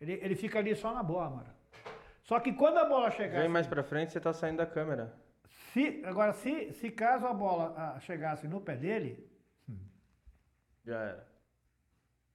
Ele, 0.01 0.13
ele 0.23 0.35
fica 0.35 0.59
ali 0.59 0.75
só 0.75 0.95
na 0.95 1.03
bola, 1.03 1.31
mano. 1.31 1.55
Só 2.23 2.39
que 2.39 2.53
quando 2.53 2.79
a 2.79 2.85
bola 2.85 3.11
chegasse... 3.11 3.41
Vem 3.41 3.49
mais 3.49 3.67
pra 3.67 3.83
frente, 3.83 4.13
você 4.13 4.21
tá 4.21 4.33
saindo 4.33 4.59
da 4.59 4.67
câmera. 4.67 5.13
Se, 5.73 6.03
agora, 6.05 6.33
se, 6.33 6.73
se 6.73 6.91
caso 6.91 7.27
a 7.27 7.33
bola 7.35 7.75
ah, 7.77 8.01
chegasse 8.01 8.47
no 8.47 8.61
pé 8.61 8.77
dele... 8.77 9.29
Já 10.85 10.99
era. 10.99 11.31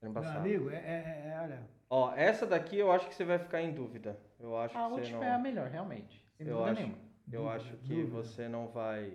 Meu 0.01 0.23
amigo, 0.23 0.69
é, 0.69 0.75
é, 0.75 1.33
é, 1.33 1.39
olha. 1.41 1.61
Ó, 1.89 2.13
essa 2.15 2.45
daqui 2.45 2.77
eu 2.77 2.91
acho 2.91 3.07
que 3.07 3.15
você 3.15 3.25
vai 3.25 3.39
ficar 3.39 3.61
em 3.61 3.73
dúvida. 3.73 4.17
Eu 4.39 4.57
acho 4.57 4.77
a 4.77 4.87
que 4.87 4.93
última 4.93 5.19
não... 5.19 5.25
é 5.25 5.31
a 5.31 5.39
melhor, 5.39 5.67
realmente. 5.67 6.23
Sem 6.37 6.47
eu 6.47 6.57
dúvida 6.57 6.71
acho, 6.71 6.81
nenhuma. 6.81 6.97
Eu 7.31 7.41
dúvida, 7.41 7.55
acho 7.55 7.77
que 7.77 7.95
dúvida. 7.95 8.11
você 8.11 8.47
não 8.47 8.67
vai. 8.67 9.13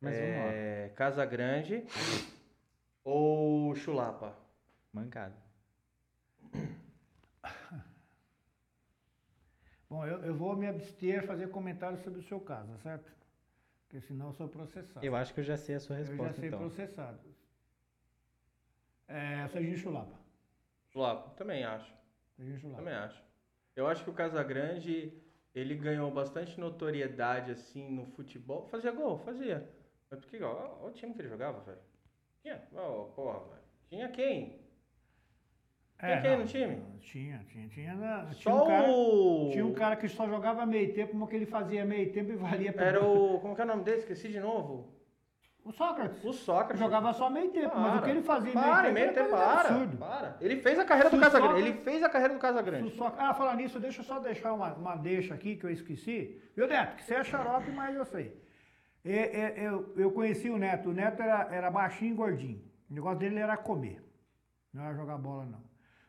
Mas 0.00 0.14
vamos 0.14 0.30
é, 0.30 0.88
lá. 0.88 0.96
Casa 0.96 1.24
Grande 1.24 1.84
ou 3.04 3.74
Chulapa? 3.76 4.34
Mancada. 4.92 5.36
Bom, 9.88 10.04
eu, 10.06 10.18
eu 10.24 10.34
vou 10.34 10.56
me 10.56 10.66
abster 10.66 11.20
a 11.20 11.26
fazer 11.26 11.50
comentários 11.50 12.00
sobre 12.00 12.20
o 12.20 12.22
seu 12.22 12.40
caso, 12.40 12.76
certo? 12.78 13.12
Porque 13.82 14.00
senão 14.00 14.28
eu 14.28 14.32
sou 14.32 14.48
processado. 14.48 15.04
Eu 15.04 15.14
acho 15.14 15.34
que 15.34 15.40
eu 15.40 15.44
já 15.44 15.56
sei 15.56 15.74
a 15.76 15.80
sua 15.80 15.96
resposta. 15.96 16.22
Eu 16.22 16.26
já 16.28 16.32
sei 16.32 16.48
então. 16.48 16.58
processado. 16.58 17.20
É, 19.06 19.46
Serginho 19.48 19.76
Chulapa. 19.76 20.18
Lá, 20.94 21.16
também 21.36 21.64
acho. 21.64 21.92
Serginho 22.36 22.58
Chulapa. 22.58 22.78
Também 22.78 22.94
acho. 22.94 23.22
Eu 23.76 23.86
acho 23.86 24.02
que 24.02 24.10
o 24.10 24.14
Casagrande, 24.14 25.12
ele 25.54 25.74
ganhou 25.74 26.10
bastante 26.10 26.58
notoriedade, 26.58 27.50
assim, 27.50 27.90
no 27.90 28.06
futebol. 28.06 28.66
Fazia 28.68 28.92
gol, 28.92 29.18
fazia. 29.18 29.68
Mas 30.10 30.20
porque, 30.20 30.42
ó, 30.42 30.78
ó 30.80 30.86
o 30.86 30.92
time 30.92 31.12
que 31.12 31.20
ele 31.20 31.28
jogava, 31.28 31.60
velho. 31.60 31.80
Tinha, 32.44 32.60
ó, 32.76 33.04
porra. 33.16 33.40
Tinha 33.88 34.06
quem? 34.10 34.60
Tinha 35.98 36.20
quem 36.20 36.30
É, 36.30 36.36
não, 36.36 36.38
no 36.40 36.46
time? 36.46 36.82
Tinha, 37.00 37.38
tinha, 37.50 37.68
tinha. 37.68 37.94
na- 37.94 38.26
Tinha 38.26 38.34
Só 38.54 38.64
um, 38.64 38.66
cara, 38.66 38.90
o... 38.90 39.48
tinha 39.50 39.64
um 39.64 39.72
cara 39.72 39.96
que 39.96 40.06
só 40.10 40.28
jogava 40.28 40.66
meio 40.66 40.92
tempo, 40.92 41.16
mas 41.16 41.30
que 41.30 41.36
ele 41.36 41.46
fazia 41.46 41.86
meio 41.86 42.12
tempo 42.12 42.32
e 42.32 42.36
valia 42.36 42.70
pra 42.70 42.84
Era 42.84 43.00
o... 43.06 43.40
Como 43.40 43.54
que 43.54 43.62
é 43.62 43.64
o 43.64 43.66
nome 43.68 43.82
dele? 43.82 43.96
Esqueci 44.00 44.28
de 44.28 44.40
novo. 44.40 44.92
O 45.64 45.72
Sócrates. 45.72 46.22
O 46.22 46.34
Sócrates. 46.34 46.78
Jogava 46.78 47.14
só 47.14 47.30
meio 47.30 47.50
tempo, 47.50 47.74
mas 47.78 47.98
o 47.98 48.02
que 48.02 48.10
ele 48.10 48.20
fazia 48.22 48.52
para, 48.52 48.92
meio 48.92 49.14
tempo, 49.14 49.30
coisa 49.30 49.46
de 49.46 49.52
para, 49.54 49.68
absurdo. 49.70 49.96
para. 49.96 50.36
Ele 50.42 50.56
fez 50.60 50.78
a 50.78 50.84
carreira 50.84 51.08
do 51.08 51.16
o 51.16 51.20
Casagrande. 51.20 51.54
Sócrates- 51.54 51.72
Ele 51.74 51.82
fez 51.84 52.02
a 52.02 52.08
carreira 52.10 52.34
do 52.34 52.36
O 52.36 52.40
Casagrande. 52.40 52.90
Sócrates- 52.90 53.20
Ah, 53.30 53.32
falar 53.32 53.56
nisso, 53.56 53.80
deixa 53.80 54.00
eu 54.02 54.04
só 54.04 54.18
deixar 54.18 54.52
uma, 54.52 54.74
uma 54.74 54.96
deixa 54.96 55.32
aqui 55.32 55.56
que 55.56 55.64
eu 55.64 55.70
esqueci. 55.70 56.38
Viu, 56.54 56.68
Neto? 56.68 56.96
Que 56.96 57.04
você 57.04 57.14
é 57.14 57.24
xarope, 57.24 57.70
mas 57.70 57.96
eu 57.96 58.04
sei. 58.04 58.43
É, 59.04 59.40
é, 59.40 59.66
eu, 59.68 59.94
eu 59.96 60.10
conheci 60.10 60.48
o 60.48 60.56
Neto. 60.56 60.88
O 60.88 60.92
Neto 60.94 61.22
era, 61.22 61.54
era 61.54 61.70
baixinho 61.70 62.12
e 62.12 62.16
gordinho. 62.16 62.64
O 62.90 62.94
negócio 62.94 63.18
dele 63.18 63.38
era 63.38 63.56
comer. 63.56 64.02
Não 64.72 64.82
era 64.82 64.94
jogar 64.94 65.18
bola, 65.18 65.44
não. 65.44 65.62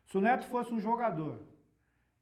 Se 0.05 0.17
o 0.17 0.21
Neto 0.21 0.45
fosse 0.45 0.73
um 0.73 0.79
jogador, 0.79 1.41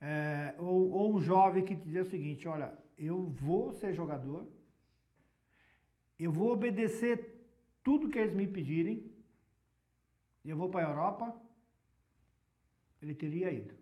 é, 0.02 0.56
ou, 0.58 0.92
ou 0.92 1.16
um 1.16 1.22
jovem 1.22 1.64
que 1.64 1.76
dizia 1.76 2.02
o 2.02 2.06
seguinte, 2.06 2.48
olha, 2.48 2.74
eu 2.98 3.26
vou 3.28 3.72
ser 3.72 3.94
jogador, 3.94 4.48
eu 6.20 6.32
vou 6.32 6.52
obedecer 6.52 7.48
tudo 7.84 8.10
que 8.10 8.18
eles 8.18 8.34
me 8.34 8.48
pedirem, 8.48 9.12
eu 10.44 10.58
vou 10.58 10.70
para 10.70 10.86
a 10.86 10.90
Europa, 10.90 11.36
ele 13.02 13.14
teria 13.14 13.52
ido. 13.52 13.74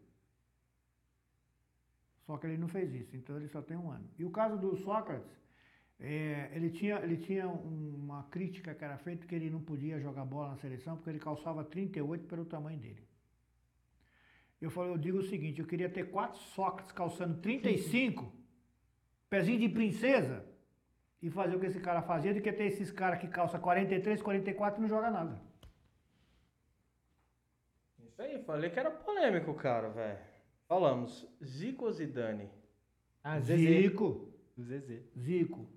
Só 2.26 2.38
que 2.38 2.48
ele 2.48 2.58
não 2.58 2.68
fez 2.68 2.94
isso, 2.94 3.16
então 3.16 3.36
ele 3.38 3.48
só 3.48 3.62
tem 3.62 3.78
um 3.78 3.90
ano. 3.90 4.08
E 4.18 4.24
o 4.24 4.32
caso 4.32 4.58
do 4.58 4.76
Sócrates, 4.76 5.41
é, 6.02 6.50
ele, 6.54 6.70
tinha, 6.72 6.96
ele 6.98 7.18
tinha 7.18 7.48
um- 7.48 7.96
uma 8.04 8.24
crítica 8.24 8.74
que 8.74 8.84
era 8.84 8.98
feita 8.98 9.26
que 9.26 9.36
ele 9.36 9.50
não 9.50 9.62
podia 9.62 10.00
jogar 10.00 10.26
bola 10.26 10.50
na 10.50 10.56
seleção 10.58 10.96
porque 10.98 11.10
ele 11.12 11.20
calçava 11.20 11.64
38 11.64 12.28
pelo 12.28 12.44
tamanho 12.46 12.80
dele. 12.80 13.04
Eu 14.60 14.70
falei, 14.70 14.92
eu 14.92 14.98
digo 14.98 15.20
o 15.20 15.24
seguinte, 15.24 15.60
eu 15.60 15.66
queria 15.68 15.90
ter 15.90 16.10
quatro 16.12 16.40
Sócrates 16.40 16.92
calçando 16.92 17.40
35, 17.40 18.32
pezinho 19.30 19.60
de 19.60 19.70
princesa, 19.70 20.46
e 21.22 21.30
fazer 21.30 21.56
o 21.56 21.60
que 21.60 21.68
esse 21.68 21.80
cara 21.80 22.02
fazia, 22.02 22.34
do 22.34 22.42
que 22.42 22.52
ter 22.52 22.66
esses 22.66 22.92
caras 22.92 23.20
que 23.20 23.28
calça 23.28 23.60
43, 23.60 24.22
44 24.22 24.80
e 24.80 24.82
não 24.82 24.90
joga 24.90 25.12
nada. 25.12 25.40
Isso 28.04 28.22
aí, 28.22 28.44
falei 28.44 28.70
que 28.70 28.80
era 28.80 28.90
polêmico, 28.92 29.54
cara, 29.54 29.90
velho. 29.90 30.20
Falamos, 30.68 31.28
Zico 31.44 31.86
ou 31.86 31.92
Zidane? 31.92 32.50
Ah, 33.24 33.40
Zezé. 33.40 33.82
Zico. 33.82 34.34
Zezé. 34.60 35.04
Zico. 35.18 35.70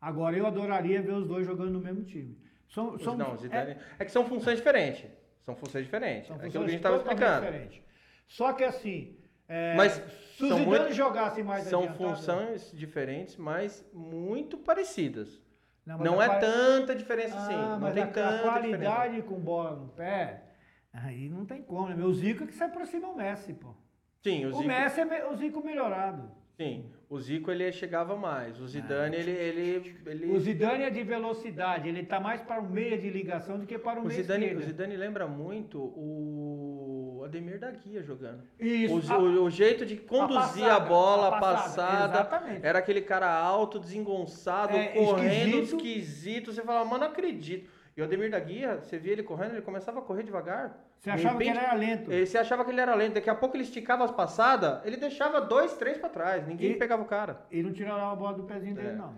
Agora 0.00 0.36
eu 0.36 0.46
adoraria 0.46 1.02
ver 1.02 1.12
os 1.12 1.26
dois 1.26 1.46
jogando 1.46 1.70
no 1.72 1.80
mesmo 1.80 2.04
time. 2.04 2.38
São, 2.68 2.94
Os- 2.94 3.02
são, 3.02 3.16
não, 3.16 3.36
Zidane... 3.36 3.76
É... 3.98 4.04
que 4.04 4.10
são 4.10 4.24
funções 4.24 4.56
diferentes. 4.58 5.10
São 5.44 5.54
funções 5.56 5.84
diferentes. 5.84 6.28
são 6.28 6.36
é 6.36 6.38
aquilo 6.46 6.50
que 6.52 6.56
a 6.56 6.60
funções 6.60 6.72
gente 6.72 6.82
tava 6.82 6.98
totalmente 6.98 7.22
explicando. 7.22 7.46
diferentes. 7.52 7.82
Só 8.28 8.52
que 8.52 8.64
assim, 8.64 9.16
é, 9.48 9.74
Mas 9.76 9.92
se 9.92 10.44
o 10.44 10.48
são 10.48 10.58
Zidane 10.58 10.78
muito- 10.78 10.92
jogasse 10.94 11.42
mais 11.42 11.64
São 11.64 11.88
funções 11.94 12.70
diferentes, 12.72 13.36
mas 13.36 13.84
muito 13.92 14.56
parecidas. 14.56 15.42
Não, 15.84 15.98
Não 15.98 16.22
é 16.22 16.26
quali- 16.26 16.40
tanta 16.40 16.94
diferença 16.94 17.34
Ah, 17.36 17.42
assim. 17.42 17.56
Não 17.56 17.80
mas 17.80 17.94
tem 17.94 18.02
a, 18.02 18.06
tanta 18.06 18.20
a 18.20 18.32
diferença. 18.32 18.50
qualidade 18.52 19.22
com 19.22 19.40
bola 19.40 19.74
no 19.74 19.88
pé, 19.88 20.44
aí 20.92 21.28
não 21.28 21.44
tem 21.44 21.62
como. 21.62 21.88
Né? 21.88 21.96
Meu 21.96 22.12
Zico 22.12 22.44
é 22.44 22.46
que 22.46 22.54
se 22.54 22.62
aproxima 22.62 23.08
o 23.08 23.16
Messi, 23.16 23.52
pô. 23.54 23.74
Sim, 24.22 24.44
o 24.46 24.48
O, 24.50 24.52
Zico, 24.52 24.64
Messi 24.68 25.00
é 25.00 25.26
o 25.26 25.34
Zico 25.34 25.64
melhorado. 25.64 26.30
Sim, 26.60 26.84
o 27.08 27.18
Zico 27.18 27.50
ele 27.50 27.72
chegava 27.72 28.14
mais. 28.16 28.60
O 28.60 28.66
Zidane, 28.68 29.16
ele, 29.16 29.30
ele, 29.30 29.96
ele... 30.06 30.26
O 30.26 30.38
Zidane 30.38 30.84
é 30.84 30.90
de 30.90 31.02
velocidade, 31.02 31.88
ele 31.88 32.02
tá 32.04 32.20
mais 32.20 32.42
para 32.42 32.60
o 32.60 32.68
meio 32.70 33.00
de 33.00 33.08
ligação 33.08 33.58
do 33.58 33.66
que 33.66 33.78
para 33.78 33.98
o, 33.98 34.04
O 34.04 34.06
meio 34.06 34.20
Zidane, 34.20 34.54
o. 34.54 34.60
Zidane 34.60 34.94
lembra 34.96 35.26
muito 35.26 35.78
o 35.78 37.22
Ademir 37.24 37.58
da 37.58 37.70
Guia 37.70 38.02
jogando. 38.02 38.42
Isso, 38.58 38.94
O, 38.94 39.12
a- 39.12 39.18
o- 39.18 39.44
o 39.44 39.50
jeito 39.50 39.86
de 39.86 39.96
conduzir 39.96 40.64
a, 40.64 40.68
passada, 40.68 40.80
bola, 40.80 41.28
a 41.28 41.36
a 41.36 41.40
passada, 41.40 41.62
passada, 41.62 42.18
exatamente. 42.18 42.66
era 42.66 42.78
aquele 42.78 43.00
cara 43.00 43.32
alto, 43.32 43.78
desengonçado, 43.78 44.76
É, 44.76 44.88
correndo, 44.88 45.58
esquisito. 45.62 45.76
esquisito. 45.76 46.52
Você 46.52 46.62
falava, 46.62 46.84
mano, 46.84 47.04
não 47.04 47.10
acredito. 47.10 47.70
E 47.96 48.00
o 48.00 48.04
Ademir 48.04 48.30
da 48.30 48.38
Guia, 48.38 48.76
você 48.80 48.98
via 48.98 49.12
ele 49.12 49.22
correndo, 49.22 49.52
ele 49.52 49.62
começava 49.62 49.98
a 49.98 50.02
correr 50.02 50.22
devagar. 50.22 50.78
Você 50.98 51.10
De 51.10 51.16
achava 51.16 51.36
que 51.38 51.44
repente, 51.44 51.58
ele 51.58 51.66
era 51.66 51.74
lento. 51.76 52.12
eh, 52.12 52.24
Você 52.26 52.38
achava 52.38 52.64
que 52.64 52.70
ele 52.70 52.80
era 52.80 52.94
lento. 52.94 53.14
Daqui 53.14 53.28
a 53.30 53.34
pouco 53.34 53.56
ele 53.56 53.64
esticava 53.64 54.04
as 54.04 54.10
passadas, 54.10 54.84
ele 54.86 54.96
deixava 54.96 55.40
dois, 55.40 55.76
três 55.76 55.98
pra 55.98 56.08
trás. 56.08 56.46
Ninguém 56.46 56.72
E- 56.72 56.76
pegava 56.76 57.02
o 57.02 57.06
cara. 57.06 57.44
Ele 57.50 57.64
não 57.64 57.72
tirava 57.72 58.12
a 58.12 58.16
bola 58.16 58.34
do 58.36 58.44
pezinho 58.44 58.74
dele, 58.74 58.88
É. 58.88 58.92
não. 58.92 59.14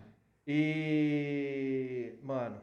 E. 0.47 2.15
Mano, 2.23 2.61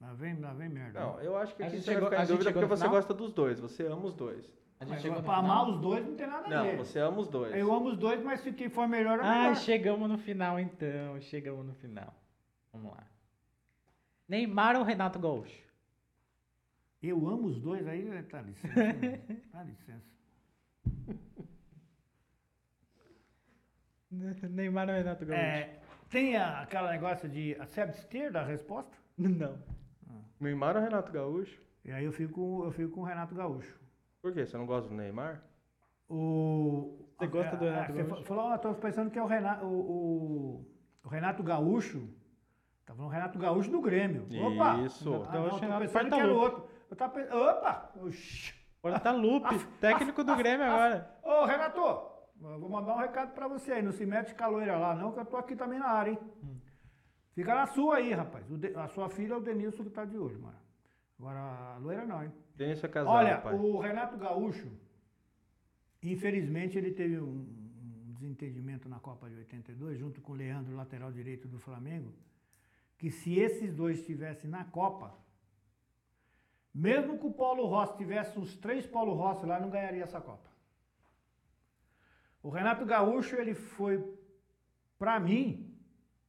Lá 0.00 0.12
vem, 0.12 0.38
lá 0.38 0.52
vem 0.52 0.68
merda. 0.68 1.00
não, 1.00 1.20
eu 1.20 1.36
acho 1.36 1.54
que 1.56 1.62
A 1.62 1.66
aqui 1.66 1.76
gente 1.76 1.84
você 1.84 1.90
vai 1.92 1.94
chegou- 1.94 2.10
ficar 2.10 2.20
a 2.22 2.24
em 2.24 2.28
dúvida 2.28 2.52
porque 2.52 2.66
você 2.66 2.88
gosta 2.88 3.14
dos 3.14 3.32
dois. 3.32 3.58
Você 3.60 3.86
ama 3.86 4.04
os 4.04 4.14
dois. 4.14 4.44
A 4.80 4.84
gente 4.84 5.08
Mas 5.08 5.20
pra 5.24 5.36
amar 5.36 5.68
os 5.70 5.80
dois 5.80 6.04
não 6.04 6.14
tem 6.14 6.26
nada 6.26 6.46
a 6.46 6.50
Não, 6.50 6.64
ver. 6.64 6.76
você 6.76 6.98
ama 6.98 7.18
os 7.20 7.28
dois. 7.28 7.54
Eu 7.56 7.72
amo 7.72 7.88
os 7.88 7.96
dois, 7.96 8.22
mas 8.22 8.40
se 8.40 8.52
quem 8.52 8.68
for 8.68 8.86
melhor, 8.86 9.18
é 9.18 9.22
Ah, 9.22 9.38
melhor. 9.38 9.56
chegamos 9.56 10.10
no 10.10 10.18
final 10.18 10.58
então. 10.60 11.18
Chegamos 11.20 11.64
no 11.64 11.72
final. 11.74 12.12
Vamos 12.72 12.90
lá. 12.92 13.04
Neymar 14.28 14.76
ou 14.76 14.82
Renato 14.82 15.18
Gaúcho? 15.18 15.62
Eu 17.02 17.28
amo 17.28 17.48
os 17.48 17.60
dois, 17.60 17.86
aí 17.86 18.22
tá 18.24 18.40
licença. 18.40 18.74
né? 18.94 19.20
Dá 19.52 19.62
licença. 19.64 20.04
Neymar 24.50 24.88
ou 24.88 24.94
Renato 24.94 25.26
Gaúcho? 25.26 25.42
É, 25.42 25.78
tem 26.08 26.36
a- 26.36 26.62
aquele 26.62 26.88
negócio 26.88 27.28
de 27.28 27.54
a 27.56 27.64
abster 27.82 28.32
da 28.32 28.42
resposta? 28.44 28.96
Não. 29.18 29.58
Neymar 30.40 30.76
ou 30.76 30.82
Renato 30.82 31.12
Gaúcho? 31.12 31.60
E 31.84 31.90
aí 31.92 32.04
eu 32.04 32.12
fico, 32.12 32.62
eu 32.64 32.70
fico 32.72 32.90
com 32.92 33.00
o 33.02 33.04
Renato 33.04 33.34
Gaúcho. 33.34 33.78
Por 34.22 34.32
quê? 34.32 34.46
Você 34.46 34.56
não 34.56 34.64
gosta 34.66 34.88
do 34.88 34.94
Neymar? 34.94 35.42
O, 36.08 37.06
Você 37.18 37.26
gosta 37.26 37.56
do 37.56 37.64
Renato 37.64 37.92
você 37.92 38.02
Gaúcho? 38.02 38.16
fa- 38.22 38.24
falou, 38.24 38.48
ah, 38.48 38.58
tô 38.58 38.74
pensando 38.74 39.10
que 39.10 39.18
é 39.18 39.22
o 39.22 39.26
Renato, 39.26 39.66
o, 39.66 39.80
o- 40.60 40.66
o 41.04 41.08
Renato 41.08 41.42
Gaúcho. 41.42 42.08
Tá 42.84 42.94
falando 42.94 43.10
Renato 43.12 43.38
Gaúcho 43.38 43.70
do 43.70 43.80
Grêmio. 43.80 44.26
Opa! 44.46 44.76
Isso. 44.82 45.08
Ah, 45.08 45.18
não, 45.18 45.32
Gaúcho, 45.32 45.50
tô 45.50 45.56
Renato 45.60 45.80
pensando 45.80 46.08
que 46.08 46.14
era 46.20 46.32
o 46.32 46.38
Portaluppi. 46.38 46.60
outro. 46.62 46.74
Eu 46.90 46.96
tava 46.96 47.12
pensando, 47.14 47.36
opa! 47.42 47.90
Oxi. 48.02 48.54
Portalupe, 48.82 49.66
técnico 49.80 50.22
do 50.22 50.36
Grêmio 50.36 50.66
agora. 50.66 51.18
Ô, 51.22 51.44
Renato, 51.46 51.80
vou 52.36 52.68
mandar 52.68 52.94
um 52.94 52.98
recado 52.98 53.32
pra 53.32 53.48
você 53.48 53.72
aí. 53.72 53.82
Não 53.82 53.92
se 53.92 54.04
mete 54.04 54.34
com 54.34 54.44
a 54.44 54.46
loira 54.48 54.76
lá, 54.76 54.94
não, 54.94 55.12
que 55.12 55.20
eu 55.20 55.24
tô 55.24 55.38
aqui 55.38 55.56
também 55.56 55.78
na 55.78 55.86
área, 55.88 56.10
hein? 56.10 56.18
Fica 57.34 57.54
na 57.54 57.66
sua 57.66 57.96
aí, 57.96 58.12
rapaz. 58.12 58.48
O 58.50 58.58
De- 58.58 58.76
a 58.76 58.86
sua 58.88 59.08
filha 59.08 59.32
é 59.32 59.36
o 59.36 59.40
Denilson 59.40 59.84
que 59.84 59.90
tá 59.90 60.04
de 60.04 60.18
olho, 60.18 60.38
mano. 60.40 60.58
Agora, 61.18 61.40
a 61.40 61.78
loira 61.78 62.04
não, 62.04 62.22
hein? 62.22 62.32
Denilson 62.54 62.86
é 62.86 62.90
casado, 62.90 63.14
Olha, 63.14 63.38
pai. 63.38 63.54
o 63.54 63.78
Renato 63.78 64.16
Gaúcho, 64.18 64.68
infelizmente, 66.02 66.76
ele 66.76 66.92
teve 66.92 67.18
um, 67.18 67.46
um 68.08 68.12
desentendimento 68.12 68.88
na 68.88 68.98
Copa 69.00 69.28
de 69.28 69.36
82, 69.36 69.98
junto 69.98 70.20
com 70.20 70.32
o 70.32 70.36
Leandro, 70.36 70.76
lateral 70.76 71.10
direito 71.10 71.48
do 71.48 71.58
Flamengo, 71.58 72.12
que 73.04 73.10
se 73.10 73.38
esses 73.38 73.70
dois 73.70 73.98
estivessem 73.98 74.48
na 74.48 74.64
Copa, 74.64 75.14
mesmo 76.72 77.18
que 77.18 77.26
o 77.26 77.34
Paulo 77.34 77.66
Rossi 77.66 77.98
tivesse 77.98 78.38
uns 78.38 78.56
três 78.56 78.86
Paulo 78.86 79.12
Rossi 79.12 79.44
lá, 79.44 79.60
não 79.60 79.68
ganharia 79.68 80.04
essa 80.04 80.22
Copa. 80.22 80.48
O 82.42 82.48
Renato 82.48 82.86
Gaúcho, 82.86 83.36
ele 83.36 83.52
foi, 83.52 84.02
para 84.98 85.20
mim, 85.20 85.78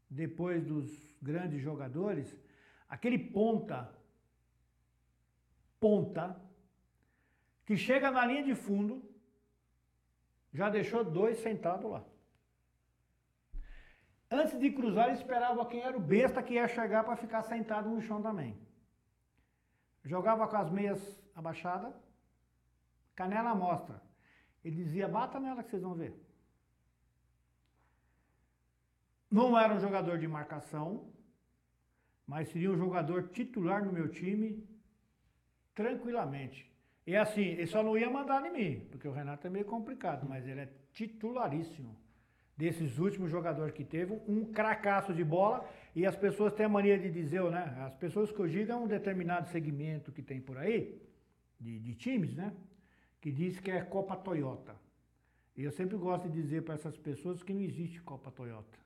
depois 0.09 0.65
dos 0.65 1.17
grandes 1.21 1.61
jogadores, 1.61 2.37
aquele 2.89 3.17
ponta 3.17 3.89
ponta, 5.79 6.37
que 7.65 7.77
chega 7.77 8.11
na 8.11 8.25
linha 8.25 8.43
de 8.43 8.53
fundo, 8.53 9.01
já 10.53 10.69
deixou 10.69 11.05
dois 11.05 11.37
sentados 11.37 11.89
lá. 11.89 12.03
Antes 14.29 14.59
de 14.59 14.71
cruzar, 14.71 15.07
ele 15.07 15.17
esperava 15.17 15.65
quem 15.65 15.81
era 15.81 15.95
o 15.95 15.99
besta 15.99 16.41
que 16.41 16.55
ia 16.55 16.67
chegar 16.67 17.03
para 17.03 17.15
ficar 17.15 17.43
sentado 17.43 17.89
no 17.89 18.01
chão 18.01 18.21
também. 18.21 18.57
Jogava 20.03 20.47
com 20.47 20.57
as 20.57 20.69
meias 20.69 21.21
abaixadas, 21.35 21.93
canela 23.15 23.51
à 23.51 23.55
mostra. 23.55 24.01
Ele 24.63 24.75
dizia, 24.75 25.07
bata 25.07 25.39
nela 25.39 25.63
que 25.63 25.69
vocês 25.69 25.83
vão 25.83 25.93
ver. 25.93 26.13
Não 29.29 29.57
era 29.57 29.73
um 29.73 29.79
jogador 29.79 30.17
de 30.17 30.27
marcação, 30.27 31.11
mas 32.25 32.49
seria 32.49 32.71
um 32.71 32.77
jogador 32.77 33.29
titular 33.29 33.83
no 33.83 33.91
meu 33.91 34.09
time 34.09 34.67
tranquilamente. 35.73 36.71
E 37.05 37.15
assim, 37.15 37.41
ele 37.41 37.67
só 37.67 37.83
não 37.83 37.97
ia 37.97 38.09
mandar 38.09 38.43
em 38.45 38.51
mim, 38.51 38.87
porque 38.89 39.07
o 39.07 39.11
Renato 39.11 39.45
é 39.45 39.49
meio 39.49 39.65
complicado, 39.65 40.27
mas 40.27 40.47
ele 40.47 40.61
é 40.61 40.73
titularíssimo. 40.91 41.95
Desses 42.57 42.97
últimos 42.97 43.29
jogadores 43.29 43.73
que 43.73 43.83
teve, 43.83 44.19
um 44.27 44.45
cracaço 44.45 45.13
de 45.13 45.23
bola, 45.23 45.67
e 45.93 46.05
as 46.05 46.15
pessoas 46.15 46.53
têm 46.53 46.65
a 46.65 46.69
mania 46.69 46.97
de 46.97 47.11
dizer, 47.11 47.43
né? 47.51 47.75
As 47.85 47.93
pessoas 47.95 48.31
que 48.31 48.39
eu 48.39 48.47
digo 48.47 48.71
é 48.71 48.75
um 48.75 48.87
determinado 48.87 49.49
segmento 49.49 50.11
que 50.11 50.21
tem 50.21 50.39
por 50.39 50.57
aí, 50.57 51.01
de, 51.59 51.79
de 51.79 51.95
times, 51.95 52.33
né? 52.33 52.53
que 53.25 53.31
diz 53.31 53.59
que 53.59 53.71
é 53.71 53.81
Copa 53.81 54.15
Toyota. 54.15 54.75
E 55.57 55.63
eu 55.63 55.71
sempre 55.71 55.97
gosto 55.97 56.29
de 56.29 56.39
dizer 56.39 56.61
para 56.61 56.75
essas 56.75 56.95
pessoas 56.95 57.41
que 57.41 57.55
não 57.55 57.61
existe 57.61 57.99
Copa 58.03 58.29
Toyota. 58.29 58.77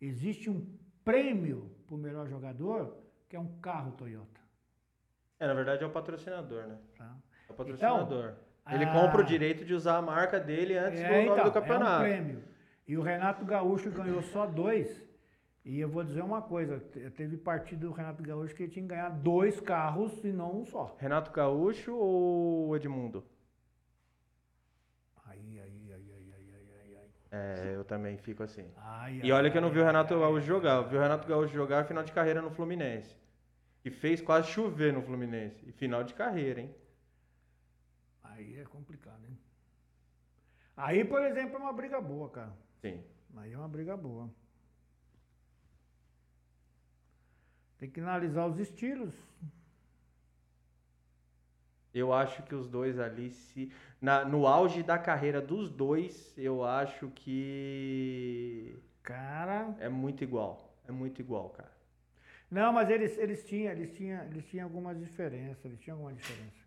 Existe 0.00 0.50
um 0.50 0.66
prêmio 1.04 1.70
para 1.86 1.94
o 1.94 1.98
melhor 1.98 2.26
jogador, 2.26 2.96
que 3.28 3.36
é 3.36 3.38
um 3.38 3.46
carro 3.60 3.92
Toyota. 3.92 4.40
É, 5.38 5.46
na 5.46 5.54
verdade 5.54 5.84
é 5.84 5.86
o 5.86 5.90
patrocinador, 5.90 6.66
né? 6.66 6.76
Tá? 6.98 7.16
É 7.48 7.52
o 7.52 7.54
patrocinador. 7.54 8.34
Ele 8.68 8.84
ah, 8.84 8.92
compra 8.92 9.20
o 9.20 9.24
direito 9.24 9.64
de 9.64 9.74
usar 9.74 9.98
a 9.98 10.02
marca 10.02 10.40
dele 10.40 10.76
antes 10.76 10.98
É, 10.98 11.06
do 11.06 11.14
nome 11.14 11.30
então, 11.30 11.44
do 11.44 11.52
campeonato. 11.52 12.04
É 12.04 12.08
um 12.08 12.10
prêmio. 12.10 12.42
E 12.92 12.96
o 12.98 13.02
Renato 13.02 13.44
Gaúcho 13.46 13.90
ganhou 13.90 14.22
só 14.22 14.44
dois. 14.46 14.88
E 15.64 15.80
eu 15.80 15.88
vou 15.88 16.04
dizer 16.04 16.22
uma 16.22 16.42
coisa, 16.42 16.78
te- 16.78 17.10
teve 17.10 17.36
partido 17.38 17.86
do 17.88 17.92
Renato 17.92 18.22
Gaúcho 18.22 18.54
que 18.54 18.64
ele 18.64 18.72
tinha 18.72 18.82
que 18.82 18.88
ganhar 18.94 19.08
dois 19.08 19.60
carros 19.60 20.12
e 20.24 20.32
não 20.32 20.60
um 20.60 20.66
só. 20.66 20.84
Renato 20.98 21.30
Gaúcho 21.30 21.94
ou 21.96 22.76
Edmundo? 22.76 23.24
Aí, 25.26 25.58
aí, 25.58 25.92
aí, 25.92 26.12
aí, 26.12 26.34
aí, 26.34 26.54
aí, 26.54 26.96
aí. 26.96 27.10
É, 27.30 27.72
eu 27.74 27.84
também 27.84 28.16
fico 28.18 28.42
assim. 28.42 28.70
Ai, 28.76 29.22
E 29.22 29.32
olha 29.32 29.50
que 29.50 29.56
eu 29.56 29.62
não 29.62 29.70
ai, 29.70 29.74
vi 29.74 29.80
o 29.80 29.84
ai, 29.84 29.86
Renato 29.86 30.14
ai, 30.14 30.20
Gaúcho 30.20 30.46
ai, 30.46 30.46
jogar. 30.46 30.76
Eu 30.76 30.84
ai, 30.84 30.88
vi 30.88 30.96
o 30.96 31.00
Renato 31.00 31.26
Gaúcho 31.28 31.54
jogar 31.54 31.84
final 31.86 32.04
de 32.04 32.12
carreira 32.12 32.42
no 32.42 32.50
Fluminense. 32.50 33.16
E 33.84 33.90
fez 33.90 34.20
quase 34.20 34.48
chover 34.48 34.92
no 34.92 35.02
Fluminense. 35.02 35.64
E 35.68 35.72
final 35.72 36.04
de 36.04 36.14
carreira, 36.14 36.60
hein? 36.60 36.74
Aí 38.22 38.56
é 38.58 38.64
complicado, 38.64 39.24
hein? 39.26 39.38
Aí, 40.76 41.04
por 41.04 41.22
exemplo, 41.22 41.56
é 41.56 41.58
uma 41.60 41.72
briga 41.72 42.00
boa, 42.00 42.28
cara. 42.30 42.52
Sim. 42.82 43.00
Aí 43.36 43.52
é 43.52 43.56
uma 43.56 43.68
briga 43.68 43.96
boa. 43.96 44.28
Tem 47.78 47.88
que 47.88 48.00
analisar 48.00 48.46
os 48.46 48.58
estilos. 48.58 49.14
Eu 51.94 52.12
acho 52.12 52.42
que 52.42 52.54
os 52.54 52.68
dois 52.68 52.98
ali, 52.98 53.30
se. 53.30 53.72
Na, 54.00 54.24
no 54.24 54.46
auge 54.46 54.82
da 54.82 54.98
carreira 54.98 55.40
dos 55.40 55.70
dois, 55.70 56.36
eu 56.36 56.64
acho 56.64 57.08
que. 57.10 58.76
Cara. 59.02 59.74
É 59.78 59.88
muito 59.88 60.24
igual. 60.24 60.76
É 60.86 60.92
muito 60.92 61.20
igual, 61.20 61.50
cara. 61.50 61.72
Não, 62.50 62.72
mas 62.72 62.90
eles, 62.90 63.16
eles 63.16 63.44
tinham, 63.44 63.72
eles 63.72 63.94
tinham, 63.96 64.24
eles 64.24 64.44
tinham 64.46 64.64
algumas 64.66 64.98
diferenças, 64.98 65.64
eles 65.64 65.80
tinham 65.80 65.96
alguma 65.96 66.12
diferença. 66.12 66.61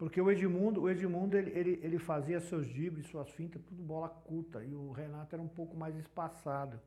Porque 0.00 0.18
o 0.18 0.30
Edmundo, 0.30 0.80
o 0.80 0.88
Edmundo 0.88 1.36
ele, 1.36 1.50
ele, 1.54 1.80
ele 1.82 1.98
fazia 1.98 2.40
seus 2.40 2.66
dribles, 2.66 3.06
suas 3.08 3.28
fintas, 3.32 3.60
tudo 3.68 3.82
bola 3.82 4.08
curta. 4.08 4.64
E 4.64 4.74
o 4.74 4.92
Renato 4.92 5.34
era 5.36 5.42
um 5.42 5.46
pouco 5.46 5.76
mais 5.76 5.94
espaçado. 5.94 6.80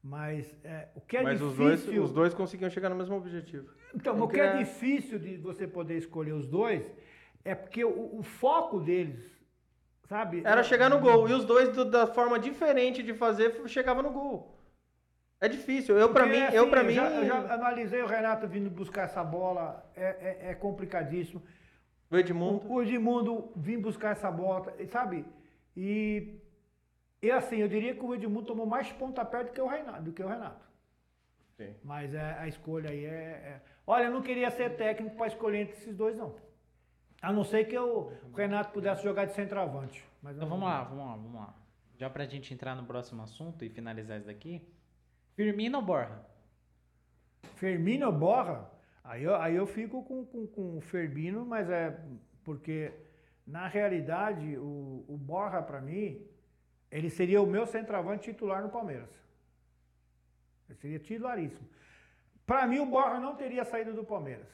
Mas 0.00 0.56
é, 0.62 0.86
o 0.94 1.00
que 1.00 1.16
é 1.16 1.22
Mas 1.24 1.40
difícil. 1.40 1.50
os 1.50 1.84
dois, 1.84 1.98
os 2.04 2.12
dois 2.12 2.32
conseguiam 2.32 2.70
chegar 2.70 2.88
no 2.90 2.94
mesmo 2.94 3.16
objetivo. 3.16 3.68
Então, 3.92 4.22
o 4.22 4.28
que 4.28 4.38
é 4.38 4.56
difícil 4.58 5.18
de 5.18 5.36
você 5.36 5.66
poder 5.66 5.98
escolher 5.98 6.30
os 6.30 6.46
dois 6.46 6.88
é 7.44 7.56
porque 7.56 7.84
o, 7.84 8.20
o 8.20 8.22
foco 8.22 8.78
deles, 8.78 9.36
sabe? 10.04 10.40
Era 10.44 10.62
chegar 10.62 10.88
no 10.88 11.00
gol. 11.00 11.28
E 11.28 11.32
os 11.32 11.44
dois, 11.44 11.70
do- 11.70 11.84
da 11.84 12.06
forma 12.06 12.38
diferente 12.38 13.02
de 13.02 13.14
fazer, 13.14 13.66
chegava 13.66 14.00
no 14.00 14.12
gol. 14.12 14.56
É 15.40 15.48
difícil. 15.48 15.98
Eu, 15.98 16.12
pra 16.12 16.22
Porque, 16.22 16.38
mim, 16.38 16.44
assim, 16.44 16.56
eu, 16.56 16.70
pra 16.70 16.84
mim. 16.84 16.92
Já, 16.94 17.10
eu 17.10 17.26
já 17.26 17.52
analisei 17.52 18.00
o 18.00 18.06
Renato 18.06 18.46
vindo 18.46 18.70
buscar 18.70 19.06
essa 19.06 19.24
bola, 19.24 19.84
é, 19.96 20.04
é, 20.46 20.50
é 20.50 20.54
complicadíssimo. 20.54 21.42
O 22.10 22.16
Edmundo. 22.16 22.66
O, 22.66 22.74
o 22.74 22.82
Edmundo 22.82 23.52
vir 23.56 23.78
buscar 23.78 24.10
essa 24.12 24.30
bola, 24.30 24.72
sabe? 24.90 25.24
E, 25.76 26.38
e 27.22 27.30
assim, 27.30 27.56
eu 27.56 27.68
diria 27.68 27.94
que 27.94 28.04
o 28.04 28.14
Edmundo 28.14 28.46
tomou 28.46 28.66
mais 28.66 28.90
pontapé 28.92 29.42
do 29.44 29.52
que 29.52 29.60
o 29.60 29.66
Renato. 29.66 30.02
Do 30.02 30.12
que 30.12 30.22
o 30.22 30.28
Renato. 30.28 30.64
Sim. 31.56 31.74
Mas 31.82 32.12
é, 32.14 32.36
a 32.38 32.46
escolha 32.48 32.90
aí 32.90 33.04
é, 33.04 33.10
é- 33.10 33.60
Olha, 33.86 34.04
eu 34.04 34.10
não 34.10 34.22
queria 34.22 34.50
ser 34.50 34.76
técnico 34.76 35.16
para 35.16 35.26
escolher 35.26 35.62
entre 35.62 35.74
esses 35.76 35.94
dois, 35.96 36.16
não. 36.16 36.34
A 37.20 37.32
não 37.32 37.44
ser 37.44 37.64
que 37.64 37.74
eu- 37.76 38.12
o 38.32 38.36
Renato 38.36 38.72
pudesse 38.72 39.02
jogar 39.02 39.24
de 39.26 39.32
centroavante. 39.34 40.04
Mas 40.22 40.36
Então 40.36 40.48
não- 40.48 40.56
vamos 40.58 40.72
lá, 40.72 40.82
vamos 40.84 41.04
lá, 41.06 41.16
vamos 41.16 41.34
lá. 41.34 41.54
Já 41.96 42.10
pra 42.10 42.24
gente 42.26 42.52
entrar 42.52 42.74
no 42.74 42.84
próximo 42.84 43.22
assunto 43.22 43.64
e 43.64 43.68
finalizar 43.70 44.18
isso 44.18 44.26
daqui. 44.26 44.60
Firmino 45.36 45.78
ou 45.78 45.84
Borja? 45.84 46.18
Firmino 47.56 48.06
ou 48.06 48.12
Borra? 48.12 48.70
Aí 49.04 49.22
eu, 49.22 49.34
aí 49.36 49.54
eu 49.54 49.66
fico 49.66 50.02
com, 50.02 50.24
com, 50.24 50.46
com 50.46 50.78
o 50.78 50.80
Firmino, 50.80 51.44
mas 51.44 51.68
é 51.68 51.94
porque, 52.42 52.90
na 53.46 53.66
realidade, 53.68 54.56
o, 54.56 55.04
o 55.06 55.16
Borra, 55.18 55.62
para 55.62 55.80
mim, 55.80 56.26
ele 56.90 57.10
seria 57.10 57.40
o 57.42 57.46
meu 57.46 57.66
centroavante 57.66 58.30
titular 58.30 58.62
no 58.62 58.70
Palmeiras. 58.70 59.10
Ele 60.68 60.78
seria 60.78 60.98
titularíssimo. 60.98 61.68
Para 62.46 62.66
mim, 62.66 62.78
o 62.78 62.86
Borra 62.86 63.20
não 63.20 63.34
teria 63.36 63.64
saído 63.64 63.92
do 63.92 64.04
Palmeiras. 64.04 64.48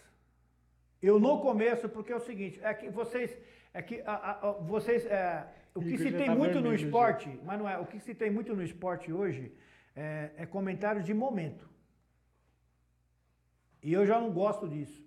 Eu 1.00 1.18
no 1.18 1.40
começo, 1.40 1.88
porque 1.88 2.12
é 2.12 2.16
o 2.16 2.20
seguinte, 2.20 2.60
é 2.62 2.74
que 2.74 2.90
vocês, 2.90 3.36
é 3.72 3.80
que 3.80 4.02
a- 4.04 4.32
a- 4.48 4.52
vocês, 4.62 5.06
é, 5.06 5.46
o 5.74 5.80
que 5.80 5.96
se 5.96 6.10
já 6.10 6.18
tem 6.18 6.26
tá 6.26 6.34
muito 6.34 6.56
no 6.56 6.62
vermelho 6.62 6.78
já. 6.78 6.86
esporte, 6.86 7.40
mas 7.44 7.58
não 7.58 7.68
é, 7.68 7.78
o 7.78 7.86
que 7.86 7.98
se 8.00 8.14
tem 8.14 8.30
muito 8.30 8.54
no 8.54 8.62
esporte 8.62 9.12
hoje 9.12 9.52
é, 9.94 10.30
é 10.36 10.44
comentário 10.46 11.02
de 11.02 11.14
momento. 11.14 11.69
E 13.82 13.92
eu 13.92 14.06
já 14.06 14.20
não 14.20 14.30
gosto 14.30 14.68
disso. 14.68 15.04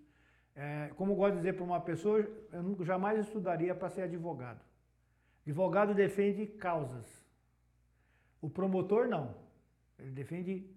É, 0.55 0.91
como 0.95 1.13
eu 1.13 1.15
gosto 1.15 1.33
de 1.33 1.37
dizer 1.39 1.53
para 1.53 1.63
uma 1.63 1.81
pessoa, 1.81 2.19
eu 2.51 2.85
jamais 2.85 3.19
estudaria 3.19 3.73
para 3.73 3.89
ser 3.89 4.03
advogado. 4.03 4.61
Advogado 5.45 5.93
defende 5.93 6.45
causas. 6.45 7.05
O 8.41 8.49
promotor 8.49 9.07
não. 9.07 9.35
Ele 9.97 10.11
defende 10.11 10.69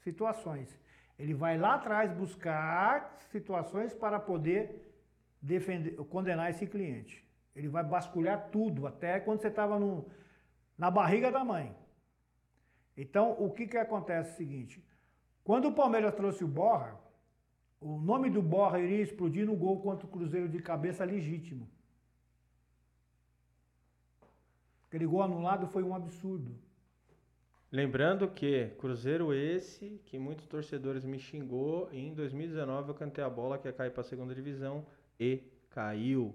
situações. 0.00 0.78
Ele 1.18 1.34
vai 1.34 1.56
lá 1.58 1.74
atrás 1.74 2.12
buscar 2.12 3.16
situações 3.30 3.94
para 3.94 4.18
poder 4.18 4.92
defender, 5.40 5.96
condenar 6.06 6.50
esse 6.50 6.66
cliente. 6.66 7.22
Ele 7.54 7.68
vai 7.68 7.84
basculhar 7.84 8.48
tudo, 8.50 8.86
até 8.86 9.20
quando 9.20 9.40
você 9.40 9.48
estava 9.48 9.78
na 10.76 10.90
barriga 10.90 11.30
da 11.30 11.44
mãe. 11.44 11.76
Então, 12.96 13.36
o 13.38 13.50
que, 13.50 13.66
que 13.66 13.76
acontece 13.76 14.30
é 14.30 14.32
o 14.32 14.36
seguinte: 14.36 14.84
quando 15.44 15.68
o 15.68 15.74
Palmeiras 15.74 16.14
trouxe 16.14 16.44
o 16.44 16.48
Borra, 16.48 16.98
o 17.82 18.00
nome 18.00 18.30
do 18.30 18.40
Borra 18.40 18.78
iria 18.78 19.02
explodir 19.02 19.44
no 19.44 19.56
gol 19.56 19.80
contra 19.80 20.06
o 20.06 20.10
Cruzeiro 20.10 20.48
de 20.48 20.60
cabeça 20.60 21.04
legítimo. 21.04 21.68
Aquele 24.88 25.06
gol 25.06 25.22
anulado 25.22 25.66
foi 25.66 25.82
um 25.82 25.94
absurdo. 25.94 26.54
Lembrando 27.70 28.28
que 28.28 28.66
Cruzeiro 28.78 29.32
esse, 29.32 29.98
que 30.04 30.18
muitos 30.18 30.46
torcedores 30.46 31.04
me 31.04 31.18
xingou, 31.18 31.88
e 31.90 31.98
em 31.98 32.14
2019 32.14 32.90
eu 32.90 32.94
cantei 32.94 33.24
a 33.24 33.30
bola 33.30 33.58
que 33.58 33.66
ia 33.66 33.72
cair 33.72 33.90
para 33.90 34.02
a 34.02 34.04
segunda 34.04 34.34
divisão 34.34 34.84
e 35.18 35.42
caiu. 35.70 36.34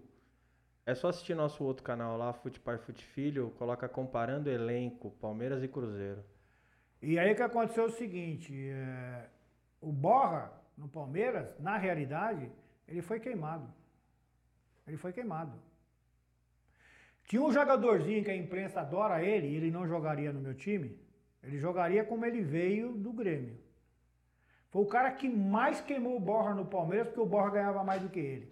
É 0.86 0.96
só 0.96 1.10
assistir 1.10 1.36
nosso 1.36 1.64
outro 1.64 1.84
canal 1.84 2.18
lá, 2.18 2.34
Fute 2.34 2.60
Pai 2.60 2.78
Fute 2.78 3.04
Filho, 3.04 3.54
coloca 3.60 3.88
comparando 3.88 4.50
elenco, 4.50 5.12
Palmeiras 5.22 5.64
e 5.64 5.68
Cruzeiro. 5.68 6.24
E 7.02 7.20
aí 7.20 7.36
que 7.36 7.44
aconteceu 7.44 7.84
é 7.84 7.88
o 7.88 7.92
seguinte, 7.92 8.52
é, 8.70 9.30
o 9.80 9.92
Borra, 9.92 10.52
no 10.78 10.88
Palmeiras, 10.88 11.58
na 11.60 11.78
realidade, 11.78 12.52
ele 12.88 13.02
foi 13.02 13.20
queimado. 13.20 13.68
Ele 14.88 14.98
foi 14.98 15.12
queimado. 15.12 15.60
Tinha 17.26 17.42
um 17.42 17.52
jogadorzinho 17.52 18.24
que 18.24 18.32
a 18.32 18.36
imprensa 18.36 18.82
adora 18.82 19.22
ele, 19.22 19.48
e 19.48 19.56
ele 19.56 19.72
não 19.72 19.88
jogaria 19.88 20.32
no 20.32 20.40
meu 20.40 20.54
time, 20.54 20.98
ele 21.44 21.58
jogaria 21.58 22.06
como 22.06 22.26
ele 22.26 22.42
veio 22.42 22.94
do 22.94 23.12
Grêmio. 23.12 23.58
Foi 24.70 24.82
o 24.82 24.88
cara 24.88 25.12
que 25.12 25.28
mais 25.28 25.82
queimou 25.82 26.16
o 26.16 26.20
Borra 26.20 26.54
no 26.54 26.66
Palmeiras, 26.66 27.08
porque 27.08 27.20
o 27.20 27.26
Borra 27.26 27.52
ganhava 27.52 27.84
mais 27.84 28.02
do 28.02 28.10
que 28.10 28.20
ele. 28.20 28.52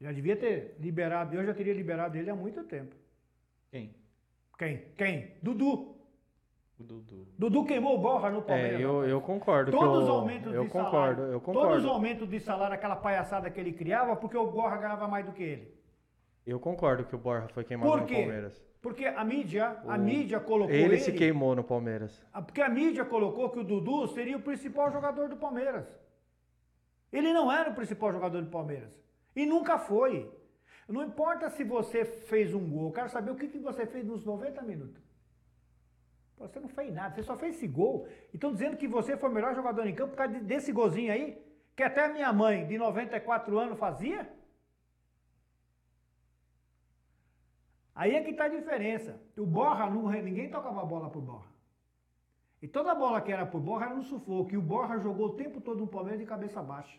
Já 0.00 0.12
devia 0.12 0.36
ter 0.36 0.76
liberado, 0.78 1.34
eu 1.34 1.44
já 1.44 1.54
teria 1.54 1.72
liberado 1.72 2.16
ele 2.18 2.28
há 2.28 2.34
muito 2.34 2.62
tempo. 2.64 2.94
Quem? 3.70 3.94
Quem? 4.58 4.84
Quem? 4.96 5.34
Dudu. 5.42 5.95
O 6.78 6.82
Dudu. 6.84 7.26
Dudu 7.38 7.64
queimou 7.64 7.94
o 7.94 7.98
Borra 7.98 8.30
no 8.30 8.42
Palmeiras. 8.42 8.80
É, 8.80 8.84
eu, 8.84 9.04
eu 9.04 9.20
concordo. 9.20 9.70
Todos 9.70 10.04
os 10.04 10.08
aumentos 10.10 10.52
eu 10.54 10.64
de 10.64 10.68
concordo, 10.68 10.90
salário. 11.22 11.22
eu 11.32 11.40
Todos 11.40 11.56
os 11.62 11.62
concordo. 11.62 11.88
aumentos 11.90 12.28
de 12.28 12.38
salário, 12.40 12.74
aquela 12.74 12.96
palhaçada 12.96 13.50
que 13.50 13.58
ele 13.58 13.72
criava, 13.72 14.14
porque 14.16 14.36
o 14.36 14.46
Borra 14.50 14.76
ganhava 14.76 15.08
mais 15.08 15.24
do 15.24 15.32
que 15.32 15.42
ele. 15.42 15.74
Eu 16.46 16.60
concordo 16.60 17.04
que 17.04 17.14
o 17.14 17.18
Borja 17.18 17.48
foi 17.48 17.64
queimado 17.64 17.90
no? 17.96 18.06
Palmeiras. 18.06 18.62
Porque 18.80 19.04
a 19.06 19.24
mídia, 19.24 19.78
a 19.88 19.96
O- 19.96 19.98
mídia 19.98 20.38
colocou 20.38 20.72
Ele, 20.72 20.84
ele. 20.94 20.98
se 20.98 21.12
queimou 21.12 21.56
no 21.56 21.64
Palmeiras. 21.64 22.22
Ah, 22.32 22.40
Porque 22.42 22.60
a 22.62 22.68
mídia 22.68 23.04
colocou 23.04 23.50
que 23.50 23.58
o 23.58 23.64
Dudu 23.64 24.06
seria 24.08 24.36
o 24.36 24.42
principal 24.42 24.92
jogador 24.92 25.28
do 25.28 25.36
Palmeiras. 25.36 25.86
Ele 27.12 27.32
não 27.32 27.50
era 27.50 27.70
o 27.70 27.74
principal 27.74 28.12
jogador 28.12 28.42
do 28.42 28.50
Palmeiras. 28.50 28.92
E 29.34 29.44
nunca 29.46 29.78
foi. 29.78 30.30
Não 30.88 31.02
importa 31.02 31.48
se 31.50 31.64
você 31.64 32.04
fez 32.04 32.54
um 32.54 32.68
gol, 32.70 32.88
eu 32.88 32.92
quero 32.92 33.08
saber 33.08 33.30
o 33.30 33.34
que, 33.34 33.48
que 33.48 33.58
você 33.58 33.86
fez 33.86 34.04
nos 34.06 34.24
90 34.24 34.62
minutos. 34.62 35.02
Você 36.38 36.60
não 36.60 36.68
fez 36.68 36.92
nada, 36.92 37.14
você 37.14 37.22
só 37.22 37.36
fez 37.36 37.56
esse 37.56 37.66
gol. 37.66 38.06
E 38.32 38.36
estão 38.36 38.52
dizendo 38.52 38.76
que 38.76 38.86
você 38.86 39.16
foi 39.16 39.30
o 39.30 39.32
melhor 39.32 39.54
jogador 39.54 39.86
em 39.86 39.94
campo 39.94 40.10
por 40.10 40.18
causa 40.18 40.34
de- 40.34 40.40
desse 40.40 40.70
golzinho 40.72 41.12
aí, 41.12 41.40
que 41.74 41.82
até 41.82 42.08
minha 42.12 42.32
mãe, 42.32 42.66
de 42.66 42.76
94 42.76 43.58
anos, 43.58 43.78
fazia? 43.78 44.30
Aí 47.94 48.14
é 48.14 48.22
que 48.22 48.30
está 48.30 48.44
a 48.44 48.48
diferença. 48.48 49.18
O 49.38 49.46
Borra, 49.46 49.88
não, 49.88 50.10
ninguém 50.10 50.50
tocava 50.50 50.82
a 50.82 50.84
bola 50.84 51.08
pro 51.08 51.20
Borra. 51.20 51.46
E 52.60 52.68
toda 52.68 52.94
bola 52.94 53.20
que 53.22 53.32
era 53.32 53.46
pro 53.46 53.58
Borra 53.58 53.86
era 53.86 53.94
no 53.94 54.02
sufoco. 54.02 54.52
E 54.52 54.56
o 54.56 54.62
Borra 54.62 54.98
jogou 54.98 55.28
o 55.28 55.36
tempo 55.36 55.60
todo 55.60 55.78
no 55.80 55.86
Palmeiras 55.86 56.20
de 56.20 56.26
cabeça 56.26 56.62
baixa. 56.62 56.98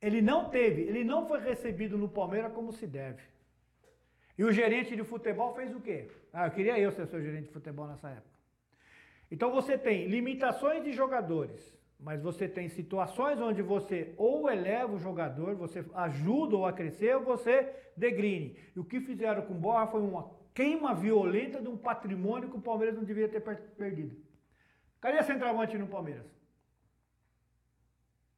Ele 0.00 0.22
não 0.22 0.48
teve, 0.50 0.82
ele 0.82 1.02
não 1.02 1.26
foi 1.26 1.40
recebido 1.40 1.98
no 1.98 2.08
Palmeiras 2.08 2.52
como 2.52 2.72
se 2.72 2.86
deve. 2.86 3.22
E 4.38 4.44
o 4.44 4.52
gerente 4.52 4.94
de 4.94 5.02
futebol 5.02 5.54
fez 5.54 5.74
o 5.74 5.80
quê? 5.80 6.10
Ah, 6.32 6.46
eu 6.46 6.50
queria 6.50 6.78
eu 6.78 6.92
ser 6.92 7.06
seu 7.06 7.22
gerente 7.22 7.46
de 7.46 7.52
futebol 7.52 7.86
nessa 7.86 8.10
época. 8.10 8.36
Então 9.30 9.50
você 9.50 9.78
tem 9.78 10.06
limitações 10.06 10.84
de 10.84 10.92
jogadores, 10.92 11.76
mas 11.98 12.22
você 12.22 12.46
tem 12.46 12.68
situações 12.68 13.40
onde 13.40 13.62
você 13.62 14.14
ou 14.16 14.50
eleva 14.50 14.94
o 14.94 14.98
jogador, 14.98 15.54
você 15.54 15.84
ajuda 15.94 16.56
ou 16.56 16.66
a 16.66 16.72
crescer, 16.72 17.16
ou 17.16 17.24
você 17.24 17.74
degrine. 17.96 18.56
E 18.74 18.78
o 18.78 18.84
que 18.84 19.00
fizeram 19.00 19.42
com 19.42 19.54
o 19.54 19.58
Borra 19.58 19.86
foi 19.86 20.02
uma 20.02 20.30
queima 20.54 20.94
violenta 20.94 21.60
de 21.60 21.68
um 21.68 21.76
patrimônio 21.76 22.50
que 22.50 22.56
o 22.56 22.60
Palmeiras 22.60 22.94
não 22.94 23.04
devia 23.04 23.28
ter 23.28 23.40
perdido. 23.40 24.16
Cadê 25.00 25.22
centroavante 25.22 25.76
no 25.78 25.86
Palmeiras? 25.86 26.26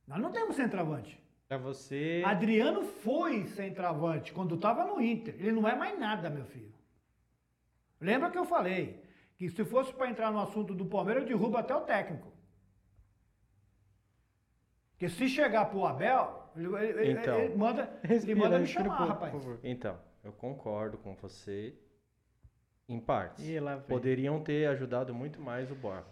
Nós 0.06 0.20
não 0.20 0.32
temos 0.32 0.56
centroavante. 0.56 1.20
Pra 1.48 1.56
você. 1.56 2.22
Adriano 2.26 2.82
foi 2.84 3.46
centroavante 3.46 4.32
quando 4.32 4.54
estava 4.54 4.84
no 4.84 5.00
Inter. 5.00 5.34
Ele 5.38 5.52
não 5.52 5.66
é 5.66 5.74
mais 5.74 5.98
nada, 5.98 6.28
meu 6.28 6.44
filho. 6.44 6.74
Lembra 7.98 8.30
que 8.30 8.36
eu 8.38 8.44
falei 8.44 9.02
que 9.36 9.48
se 9.48 9.64
fosse 9.64 9.92
para 9.94 10.10
entrar 10.10 10.30
no 10.30 10.40
assunto 10.40 10.74
do 10.74 10.84
Palmeiras, 10.84 11.22
eu 11.22 11.28
derrubo 11.28 11.56
até 11.56 11.74
o 11.74 11.80
técnico. 11.80 12.30
Porque 14.92 15.08
se 15.08 15.28
chegar 15.28 15.66
pro 15.70 15.86
Abel, 15.86 16.50
ele, 16.54 16.66
ele, 16.76 17.12
Então. 17.12 17.38
ele 17.38 17.54
manda, 17.56 17.98
ele 18.04 18.34
manda 18.36 18.58
me 18.58 18.66
chamar, 18.66 18.96
pouco, 18.98 19.12
rapaz. 19.12 19.32
por. 19.44 19.58
Então, 19.62 19.98
eu 20.22 20.32
concordo 20.32 20.98
com 20.98 21.14
você 21.14 21.74
em 22.88 23.00
partes. 23.00 23.42
E. 23.48 23.56
Poderiam 23.88 24.42
ter 24.42 24.66
ajudado 24.68 25.14
muito 25.14 25.40
mais 25.40 25.70
o 25.70 25.74
Borja. 25.74 26.04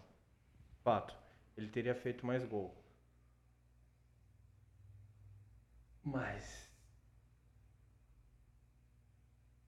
Fato. 0.83 1.15
Ele 1.57 1.69
teria 1.69 1.95
feito 1.95 2.25
mais 2.25 2.45
gol. 2.45 2.75
Mas. 6.07 6.70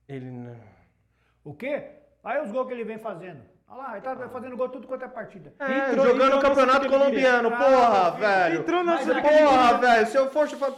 Ele 0.07 0.31
não. 0.31 0.55
O 1.43 1.53
quê? 1.53 1.83
Aí 2.23 2.41
os 2.41 2.49
gols 2.51 2.67
que 2.67 2.73
ele 2.73 2.85
vem 2.85 2.97
fazendo. 2.97 3.41
Olha 3.67 3.77
lá, 3.83 3.91
ele 3.97 4.01
tá 4.01 4.29
fazendo 4.29 4.57
gol 4.57 4.69
tudo 4.69 4.87
quanto 4.87 5.03
é 5.05 5.07
partida. 5.07 5.53
É, 5.59 5.91
Entrou- 5.91 6.07
jogando 6.07 6.23
entrou 6.25 6.39
o 6.39 6.41
campeonato 6.41 6.89
colombiano, 6.89 7.51
porra, 7.51 8.07
Ah, 8.07 8.09
velho. 8.11 8.61
entrou 8.61 8.83
ele 9.01 9.21
porra, 9.21 9.77
velho, 9.77 10.07
se 10.07 10.17
eu 10.17 10.29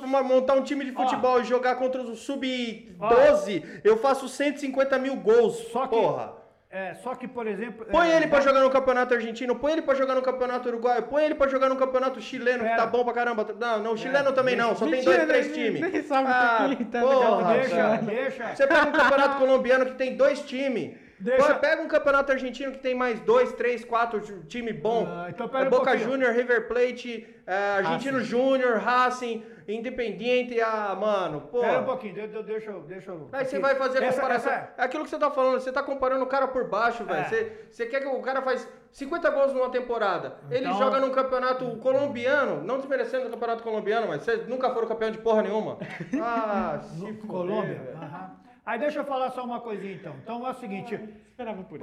ma- 0.07 0.21
montar 0.23 0.55
um 0.55 0.63
time 0.63 0.83
de 0.83 0.91
futebol 0.91 1.39
e 1.39 1.45
jogar 1.45 1.75
contra 1.75 2.01
o 2.01 2.15
sub-12, 2.17 3.63
eu 3.85 3.95
faço 3.97 4.27
150 4.27 4.99
mil 4.99 5.15
gols, 5.15 5.55
Só 5.71 5.87
que- 5.87 5.95
porra. 5.95 6.40
É, 6.71 6.93
só 7.03 7.13
que, 7.15 7.27
por 7.27 7.45
exemplo. 7.47 7.85
Põe 7.91 8.09
é, 8.09 8.15
ele 8.15 8.27
pra 8.27 8.39
jogar 8.39 8.61
no 8.61 8.69
campeonato 8.69 9.13
argentino, 9.13 9.57
põe 9.57 9.73
ele 9.73 9.81
pra 9.81 9.93
jogar 9.93 10.15
no 10.15 10.21
campeonato 10.21 10.69
uruguaio, 10.69 11.03
põe 11.03 11.25
ele 11.25 11.35
pra 11.35 11.49
jogar 11.49 11.67
no 11.67 11.75
campeonato 11.75 12.21
chileno, 12.21 12.59
que 12.59 12.69
Pera. 12.69 12.77
tá 12.77 12.85
bom 12.87 13.03
pra 13.03 13.13
caramba. 13.13 13.45
Não, 13.59 13.79
não, 13.79 13.97
chileno 13.97 14.29
É, 14.29 14.31
também 14.31 14.55
não, 14.55 14.73
só 14.73 14.85
tem 14.85 14.95
Mentira, 14.95 15.25
dois, 15.25 15.27
três 15.27 15.53
times. 15.53 15.81
nem 15.81 16.01
sabe 16.03 16.23
o 16.23 16.27
que 16.27 16.33
ah, 16.33 16.75
tem, 16.77 16.85
tá 16.85 17.01
porra? 17.01 17.53
Deixa, 17.55 17.97
deixa. 17.97 18.55
Você 18.55 18.67
pega 18.67 18.87
um 18.87 18.91
campeonato 18.93 19.37
colombiano 19.37 19.85
que 19.85 19.95
tem 19.95 20.15
dois 20.15 20.39
times. 20.43 20.95
Deixa- 21.21 21.53
Pô, 21.53 21.59
Pega 21.59 21.81
um 21.81 21.87
campeonato 21.87 22.31
argentino 22.31 22.71
que 22.71 22.79
tem 22.79 22.95
mais 22.95 23.19
dois, 23.21 23.53
três, 23.53 23.85
quatro 23.85 24.19
time 24.47 24.73
bom. 24.73 25.05
Ah, 25.07 25.27
então 25.29 25.47
pera 25.47 25.65
É 25.65 25.67
um 25.67 25.69
Boca. 25.69 25.97
Júnior, 25.97 26.33
River 26.33 26.67
Plate, 26.67 27.27
é, 27.45 27.55
Argentino. 27.77 28.19
Júnior, 28.21 28.77
Racing, 28.79 29.43
Independiente, 29.67 30.59
ah, 30.59 30.95
mano, 30.99 31.41
pô. 31.41 31.61
Pera 31.61 31.79
um 31.79 31.85
pouquinho, 31.85 32.13
de- 32.13 32.27
de- 32.27 32.43
deixa 32.43 32.71
eu. 32.71 32.81
Deixa 32.81 33.11
eu 33.11 33.29
Aí 33.31 33.45
você 33.45 33.59
vai 33.59 33.75
fazer 33.75 33.99
a 34.03 34.07
Essa- 34.07 34.19
comparação. 34.21 34.51
essa- 34.51 34.73
É 34.77 34.83
aquilo 34.83 35.03
que 35.03 35.09
você 35.09 35.17
tá 35.19 35.29
falando, 35.31 35.59
você 35.59 35.71
tá 35.71 35.81
comparando 35.83 36.23
o 36.23 36.27
cara 36.27 36.47
por 36.47 36.67
baixo, 36.67 37.05
velho. 37.05 37.19
É. 37.19 37.23
Você, 37.25 37.51
você 37.69 37.85
quer 37.85 38.01
que 38.01 38.07
o 38.07 38.19
cara 38.21 38.41
faz 38.41 38.67
50 38.91 39.29
gols 39.29 39.53
numa 39.53 39.69
temporada. 39.69 40.35
Ele 40.49 40.65
Então- 40.65 40.77
joga 40.77 40.99
num 40.99 41.11
campeonato 41.11 41.65
colombiano, 41.77 42.63
não 42.63 42.77
desmerecendo 42.79 43.27
o 43.27 43.29
campeonato 43.29 43.63
colombiano, 43.63 44.07
mas 44.07 44.23
vocês 44.23 44.47
nunca 44.47 44.69
foram 44.71 44.87
campeão 44.87 45.11
de 45.11 45.19
porra 45.19 45.43
nenhuma. 45.43 45.77
Ah, 46.21 46.79
se 46.81 47.13
Colômbia? 47.27 47.93
Aham. 47.95 48.30
Aí 48.65 48.77
deixa 48.79 48.99
eu 48.99 49.05
falar 49.05 49.31
só 49.31 49.43
uma 49.43 49.59
coisinha 49.59 49.95
então. 49.95 50.15
Então 50.21 50.45
é 50.47 50.51
o 50.51 50.53
seguinte, 50.53 50.93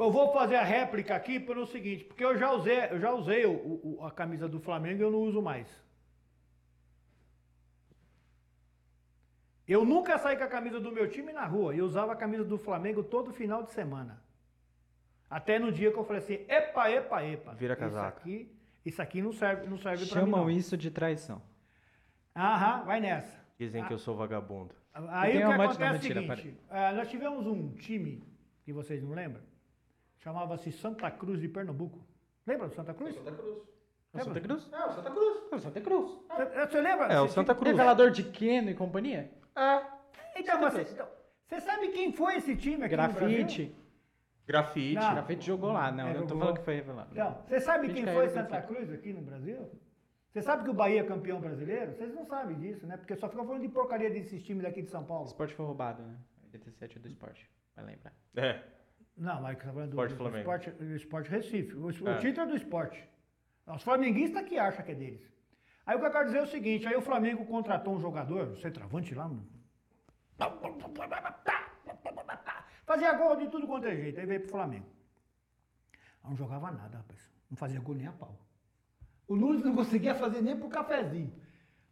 eu 0.00 0.10
vou 0.12 0.32
fazer 0.32 0.56
a 0.56 0.62
réplica 0.62 1.14
aqui 1.16 1.40
pelo 1.40 1.66
seguinte, 1.66 2.04
porque 2.04 2.24
eu 2.24 2.38
já 2.38 2.52
usei, 2.52 2.78
eu 2.90 3.00
já 3.00 3.12
usei 3.12 3.44
o- 3.46 3.96
o- 3.98 4.04
a 4.04 4.10
camisa 4.12 4.48
do 4.48 4.60
Flamengo 4.60 5.00
e 5.00 5.02
eu 5.02 5.10
não 5.10 5.18
uso 5.20 5.42
mais. 5.42 5.66
Eu 9.66 9.84
nunca 9.84 10.16
saí 10.18 10.36
com 10.36 10.44
a 10.44 10.48
camisa 10.48 10.80
do 10.80 10.90
meu 10.90 11.10
time 11.10 11.32
na 11.32 11.44
rua. 11.44 11.74
Eu 11.74 11.84
usava 11.84 12.12
a 12.12 12.16
camisa 12.16 12.44
do 12.44 12.56
Flamengo 12.56 13.02
todo 13.02 13.32
final 13.32 13.62
de 13.62 13.70
semana. 13.72 14.22
Até 15.28 15.58
no 15.58 15.70
dia 15.70 15.92
que 15.92 15.98
eu 15.98 16.04
falei 16.04 16.22
assim, 16.22 16.44
epa, 16.48 16.90
epa, 16.90 17.22
epa. 17.22 17.52
Vira 17.54 17.76
casaca. 17.76 18.08
Isso 18.08 18.18
aqui, 18.22 18.56
isso 18.86 19.02
aqui 19.02 19.20
não 19.20 19.32
serve, 19.32 19.66
não 19.66 19.76
serve 19.76 20.06
pra 20.06 20.22
mim 20.24 20.30
Chamam 20.30 20.50
isso 20.50 20.74
de 20.74 20.90
traição. 20.90 21.42
Aham, 22.34 22.84
vai 22.84 22.98
nessa. 23.00 23.36
Dizem 23.58 23.84
que 23.84 23.92
eu 23.92 23.98
sou 23.98 24.16
vagabundo. 24.16 24.74
Aí 25.10 25.32
tem 25.32 25.44
o 25.44 25.48
que 25.48 25.52
acontece 25.54 25.82
é 25.82 25.90
o 25.90 25.92
mentira, 25.92 26.36
seguinte, 26.36 26.60
eh, 26.70 26.92
nós 26.92 27.08
tivemos 27.08 27.46
um 27.46 27.72
time, 27.74 28.22
que 28.64 28.72
vocês 28.72 29.02
não 29.02 29.14
lembram, 29.14 29.42
chamava-se 30.18 30.72
Santa 30.72 31.10
Cruz 31.10 31.40
de 31.40 31.48
Pernambuco. 31.48 32.00
Lembra 32.46 32.68
do 32.68 32.74
Santa 32.74 32.92
Cruz? 32.94 33.14
Santa 33.14 33.32
Cruz. 33.32 33.58
É 34.14 34.20
o 34.20 34.24
Santa 34.24 34.40
Cruz? 34.40 34.68
É, 34.72 34.84
o 34.86 34.90
Santa 34.92 35.10
Cruz. 35.10 35.38
É 35.52 35.54
o 35.54 35.58
Santa 35.60 35.80
Cruz. 35.80 36.10
Você- 36.28 36.66
Você 36.66 36.80
lembra? 36.80 37.06
É, 37.12 37.20
o 37.20 37.28
Santa? 37.28 37.54
Cruz. 37.54 37.70
Revelador 37.70 38.10
de 38.10 38.24
Keno 38.24 38.70
e 38.70 38.74
companhia? 38.74 39.30
É. 39.54 39.82
Então, 40.36 40.60
mas 40.60 40.72
você, 40.72 40.82
então, 40.92 41.06
você 41.46 41.60
sabe 41.60 41.88
quem 41.88 42.12
foi 42.12 42.36
esse 42.36 42.56
time 42.56 42.84
aqui 42.84 42.96
no 42.96 43.02
Brasil? 43.12 43.28
Grafite. 43.28 43.76
Grafite. 44.46 44.94
Não. 44.94 45.12
Grafite 45.14 45.46
jogou 45.46 45.72
lá. 45.72 45.92
Não, 45.92 46.08
É, 46.08 46.14
eu 46.16 46.20
não 46.20 46.26
tô 46.26 46.38
falando 46.38 46.58
que 46.58 46.64
foi 46.64 46.74
revelado. 46.76 47.10
Então, 47.12 47.42
você 47.46 47.60
sabe 47.60 47.86
Grafite 47.88 48.04
quem 48.06 48.14
foi 48.14 48.28
Santa. 48.30 48.62
Cruz 48.62 48.90
aqui 48.92 49.12
no 49.12 49.20
Brasil? 49.20 49.70
Você 50.30 50.42
sabe 50.42 50.64
que 50.64 50.70
o 50.70 50.74
Bahia 50.74 51.00
é 51.00 51.04
campeão 51.04 51.40
brasileiro? 51.40 51.92
Vocês 51.94 52.14
não 52.14 52.24
sabem 52.26 52.58
disso, 52.58 52.86
né? 52.86 52.96
Porque 52.96 53.16
só 53.16 53.28
ficam 53.28 53.46
falando 53.46 53.62
de 53.62 53.68
porcaria 53.68 54.10
desses 54.10 54.42
times 54.42 54.62
daqui 54.62 54.82
de 54.82 54.90
São 54.90 55.02
O 55.02 55.06
Paulo. 55.06 55.26
esporte 55.26 55.54
foi 55.54 55.64
roubado, 55.66 56.02
né? 56.02 56.16
87 56.44 56.98
é 56.98 57.00
do 57.00 57.08
esporte. 57.08 57.50
Vai 57.74 57.84
lembrar. 57.86 58.12
É. 58.36 58.62
Não, 59.16 59.40
mas 59.42 59.56
tá 59.58 59.64
falando 59.72 59.90
do, 59.90 59.94
Esporte 59.94 60.10
do 60.12 60.16
Flamengo. 60.16 60.38
esporte, 60.38 60.70
do 60.70 60.94
esporte 60.96 61.30
Recife. 61.30 61.74
O, 61.74 61.86
o 61.86 62.08
É. 62.08 62.18
título 62.18 62.46
é 62.46 62.50
do 62.50 62.56
esporte. 62.56 63.08
Os 63.66 63.82
flamenguistas 63.82 64.44
que 64.48 64.58
acham 64.58 64.84
que 64.84 64.92
é 64.92 64.94
deles. 64.94 65.28
Aí 65.84 65.96
o 65.96 66.00
que 66.00 66.06
eu 66.06 66.10
quero 66.10 66.26
dizer 66.26 66.38
é 66.38 66.42
o 66.42 66.46
seguinte, 66.46 66.86
aí 66.86 66.94
o 66.94 67.00
Flamengo 67.02 67.44
contratou 67.46 67.94
um 67.94 68.00
jogador, 68.00 68.48
um 68.48 68.56
centroavante 68.56 69.14
lá, 69.14 69.26
um- 69.26 69.42
fazia 72.86 73.12
gol 73.14 73.36
de 73.36 73.48
tudo 73.48 73.66
quanto 73.66 73.86
é 73.86 73.96
jeito, 73.96 74.20
aí 74.20 74.26
veio 74.26 74.40
pro 74.42 74.50
Flamengo. 74.50 74.86
Aí 76.22 76.30
não 76.30 76.36
jogava 76.36 76.70
nada, 76.70 76.98
rapaz. 76.98 77.30
Não 77.50 77.56
fazia 77.56 77.80
gol 77.80 77.94
nem 77.94 78.06
a 78.06 78.12
pau. 78.12 78.38
O 79.28 79.36
Nunes 79.36 79.62
não 79.62 79.74
conseguia 79.74 80.14
fazer 80.14 80.40
nem 80.40 80.56
pro 80.56 80.68
cafezinho. 80.68 81.32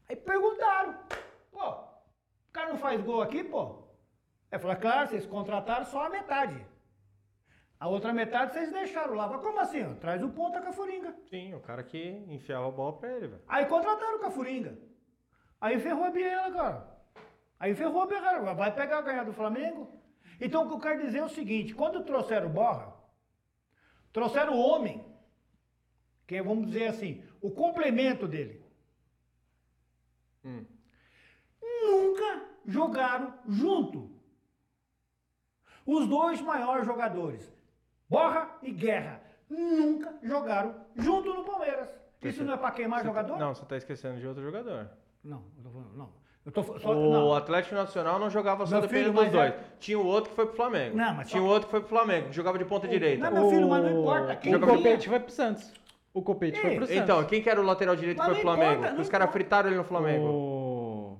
Aí 0.08 0.16
perguntaram, 0.16 0.98
pô, 1.52 1.68
o 1.68 2.52
cara 2.52 2.70
não 2.70 2.78
faz 2.78 3.00
gol 3.02 3.20
aqui, 3.20 3.44
pô? 3.44 3.86
Aí 4.50 4.58
falou, 4.58 4.76
claro, 4.76 5.08
vocês 5.08 5.26
contrataram 5.26 5.84
só 5.84 6.06
a 6.06 6.08
metade. 6.08 6.66
A 7.78 7.89
outra 7.89 8.12
metade 8.12 8.55
vocês 8.55 8.73
deixaram 8.73 9.15
lá. 9.15 9.28
Mas 9.28 9.42
como 9.42 9.60
assim? 9.60 9.84
ó? 9.84 9.94
Traz 9.97 10.23
o 10.23 10.31
ponta 10.31 10.62
Cafuringa. 10.62 11.15
Sim, 11.28 11.55
o 11.55 11.60
cara 11.60 11.82
que 11.82 12.24
enfiava 12.28 12.68
a 12.68 12.70
bola 12.70 12.94
pra 12.94 13.12
ele, 13.12 13.28
velho. 13.28 13.42
Aí 13.47 13.66
contrataram 13.66 14.16
o 14.16 14.20
Cafuringa. 14.20 14.78
Aí 15.60 15.78
ferrou 15.78 16.05
a 16.05 16.10
Biela, 16.10 16.50
cara. 16.52 16.97
Aí 17.60 17.74
ferrou 17.74 18.02
a 18.02 18.06
Biela. 18.06 18.55
Vai 18.55 18.74
pegar 18.74 19.02
ganhar 19.02 19.24
do 19.24 19.32
Flamengo? 19.34 19.90
Então 20.40 20.65
o 20.65 20.68
que 20.68 20.74
eu 20.74 20.81
quero 20.81 21.02
dizer 21.02 21.18
é 21.18 21.24
o 21.24 21.28
seguinte: 21.28 21.74
quando 21.74 22.05
trouxeram 22.05 22.47
o 22.47 22.50
Borra, 22.52 22.94
trouxeram 24.10 24.55
o 24.55 24.58
homem, 24.58 25.05
que 26.27 26.35
é, 26.37 26.43
vamos 26.43 26.67
dizer 26.67 26.89
assim, 26.89 27.23
o 27.41 27.51
complemento 27.51 28.27
dele. 28.27 28.65
Hum. 30.45 30.65
Nunca 31.63 32.43
jogaram 32.67 33.35
junto. 33.49 34.11
Os 35.85 36.07
dois 36.09 36.41
maiores 36.41 36.85
jogadores, 36.85 37.53
Borra 38.09 38.57
e 38.63 38.73
Guerra, 38.73 39.23
nunca 39.49 40.15
jogaram 40.23 40.75
junto 40.97 41.33
no 41.33 41.45
Palmeiras. 41.45 41.89
Isso 42.23 42.43
não 42.43 42.55
é 42.55 42.57
pra 42.57 42.73
queimar 42.73 42.99
Você 43.01 43.05
tá- 43.05 43.09
jogador? 43.11 43.39
Não, 43.39 43.55
você 43.55 43.65
tá 43.67 43.77
esquecendo 43.77 44.19
de 44.19 44.27
outro 44.27 44.43
jogador. 44.43 44.91
Não, 45.23 45.45
eu 45.59 45.63
tô 45.63 45.71
falando, 45.71 45.97
não. 45.97 46.13
Eu 46.45 46.53
tô 46.53 46.63
só, 46.79 46.93
o 46.97 47.13
não. 47.13 47.35
Atlético 47.35 47.75
Nacional 47.75 48.19
não 48.21 48.31
jogava 48.31 48.65
só 48.67 48.81
dependendo 48.81 49.13
filho, 49.19 49.25
dos 49.25 49.33
dois. 49.33 49.53
é- 49.53 49.65
Tinha 49.81 49.99
o 49.99 50.07
outro 50.07 50.31
que 50.31 50.37
foi 50.37 50.47
pro 50.47 50.55
Flamengo. 50.57 50.97
Não, 50.97 51.15
mas 51.15 51.29
Tinha 51.29 51.41
só- 51.41 51.47
o 51.47 51.51
outro 51.51 51.67
que 51.67 51.71
foi 51.73 51.81
pro 51.81 51.89
Flamengo, 51.89 52.29
que 52.29 52.33
jogava 52.35 52.59
de 52.59 52.65
ponta 52.65 52.87
direita. 52.89 53.29
Não, 53.31 53.41
meu 53.43 53.51
filho, 53.51 53.69
mas 53.69 53.83
não 53.85 54.01
importa. 54.01 54.37
Quem 54.37 54.55
o 54.55 54.61
Copete 54.61 55.09
foi 55.09 55.21
pro 55.21 55.31
Santos. 55.33 55.73
O 56.17 56.23
Copete 56.23 56.59
foi 56.59 56.70
Ei, 56.70 56.77
pro 56.77 56.86
Santos. 56.86 57.03
Então, 57.03 57.23
quem 57.25 57.43
que 57.43 57.51
era 57.51 57.61
o 57.61 57.65
lateral 57.65 57.95
direito 57.95 58.17
Mas 58.17 58.27
foi 58.28 58.35
não 58.36 58.41
Flamengo? 58.43 58.73
importa, 58.73 58.95
não 58.95 59.01
Os 59.03 59.09
caras 59.11 59.25
importa. 59.27 59.33
fritaram 59.39 59.69
ele 59.69 59.77
no 59.77 59.85
Flamengo. 59.85 60.27
O... 60.27 61.19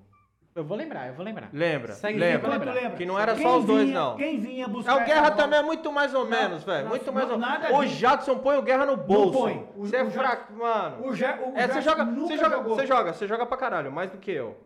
Eu 0.55 0.65
vou 0.65 0.75
lembrar, 0.75 1.09
eu 1.09 1.13
vou 1.13 1.23
lembrar. 1.23 1.51
Lembra? 1.53 1.93
Segue, 1.93 2.19
lembra? 2.19 2.49
Quanto 2.49 2.65
lembra? 2.65 2.91
Que 2.97 3.05
não 3.05 3.19
era 3.19 3.35
Quem 3.35 3.43
só 3.43 3.59
os 3.59 3.67
dois, 3.67 3.85
vinha- 3.85 4.01
não. 4.01 4.17
Quem 4.17 4.41
vinha 4.41 4.65
É, 4.65 4.69
buscar 4.69 4.95
o 4.95 4.99
Guerra 5.05 5.11
essa 5.11 5.21
bola- 5.33 5.37
também 5.37 5.59
é 5.59 5.63
muito 5.63 5.93
mais 5.93 6.15
ou 6.15 6.25
menos, 6.25 6.65
velho. 6.65 6.85
não, 6.85 6.89
Muito 6.89 7.13
mais 7.13 7.31
ou 7.31 7.37
nada 7.37 7.69
menos. 7.69 7.79
O 7.79 7.85
disso. 7.85 7.97
Jadson 7.97 8.39
põe 8.39 8.57
o 8.57 8.63
Guerra 8.63 8.87
no 8.87 8.97
bolso. 8.97 9.33
põe. 9.39 9.69
O- 9.77 9.85
Você 9.85 9.97
é 9.97 10.03
o 10.03 10.09
Ja- 10.09 10.19
fraco, 10.19 10.53
mano. 10.55 11.07
O, 11.07 11.15
Ge, 11.15 11.27
o 11.27 11.29
É, 11.29 11.67
você 11.67 11.75
Gerson 11.75 11.81
joga, 11.83 12.05
nunca 12.07 12.27
você 12.29 12.37
joga, 12.39 12.57
jogou. 12.57 12.75
você 12.75 12.87
joga, 12.87 13.13
você 13.13 13.27
joga 13.29 13.45
pra 13.45 13.57
caralho, 13.59 13.93
mais 13.93 14.11
do 14.11 14.17
que 14.17 14.31
eu. 14.31 14.57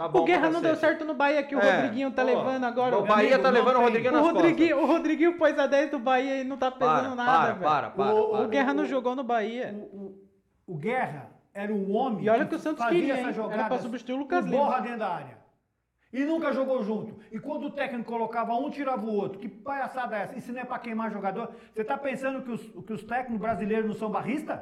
Tá 0.00 0.08
bom 0.08 0.20
O 0.20 0.24
Guerra 0.24 0.48
não 0.48 0.62
deu 0.62 0.74
certo 0.76 1.04
no 1.04 1.12
Bahia, 1.12 1.42
que 1.42 1.54
o 1.54 1.60
É, 1.60 1.72
Rodriguinho 1.76 2.10
tá 2.10 2.22
pô, 2.24 2.28
levando 2.28 2.64
agora. 2.64 2.96
O 2.96 3.02
Bahia 3.04 3.34
amigo, 3.34 3.42
tá 3.42 3.50
não 3.52 3.58
levando 3.58 3.76
o. 3.76 3.80
Rodriguinho 3.82 4.12
O 4.12 4.16
nas 4.16 4.24
Rodriguinho, 4.32 4.78
o 4.78 4.86
Rodriguinho 4.86 5.36
pôs 5.36 5.58
a 5.58 5.66
10 5.66 5.90
do 5.90 5.98
Bahia 5.98 6.40
e 6.40 6.44
não 6.44 6.56
tá 6.56 6.70
costas. 6.70 6.88
pesando 7.02 7.16
Para, 7.16 7.24
nada, 7.26 7.38
para, 7.38 7.52
velho. 7.52 7.60
para, 7.70 7.90
para, 7.90 8.14
O- 8.14 8.28
para. 8.30 8.40
O 8.44 8.48
Guerra 8.48 8.72
não 8.72 8.84
O- 8.84 8.86
jogou 8.86 9.14
no 9.14 9.20
O, 9.20 9.24
Bahia. 9.26 9.74
o, 9.92 10.18
o 10.66 10.74
Guerra, 10.78 11.28
era 11.52 11.70
o 11.70 11.90
homem 11.92 12.24
E 12.24 12.30
olha 12.30 12.46
que 12.46 12.54
o 12.54 12.58
Santos 12.58 12.82
queria, 12.86 13.12
essa 13.12 13.20
hein? 13.20 13.24
Era 13.26 13.32
jogada 13.34 13.64
pra 13.64 13.78
substituir 13.78 14.14
o 14.14 14.18
Lucas 14.20 14.42
com 14.42 14.50
borra 14.50 14.76
Lima. 14.76 14.80
dentro 14.80 14.98
da 15.00 15.08
área. 15.08 15.38
E 16.14 16.24
nunca 16.24 16.50
jogou 16.50 16.82
junto. 16.82 17.20
E 17.30 17.38
quando 17.38 17.66
o 17.66 17.70
técnico 17.70 18.10
colocava 18.10 18.54
um, 18.54 18.70
tirava 18.70 19.04
o 19.04 19.14
outro. 19.14 19.38
Que 19.38 19.50
palhaçada 19.50 20.16
é 20.16 20.22
essa? 20.22 20.38
Isso 20.38 20.50
não 20.50 20.60
é 20.62 20.64
pra 20.64 20.78
queimar 20.78 21.12
jogador? 21.12 21.50
Você 21.74 21.84
tá 21.84 21.98
pensando 21.98 22.40
que 22.40 22.50
os, 22.50 22.84
que 22.86 22.92
os 22.94 23.04
técnicos 23.04 23.38
brasileiros 23.38 23.86
não 23.86 23.94
são 23.94 24.10
barristas? 24.10 24.60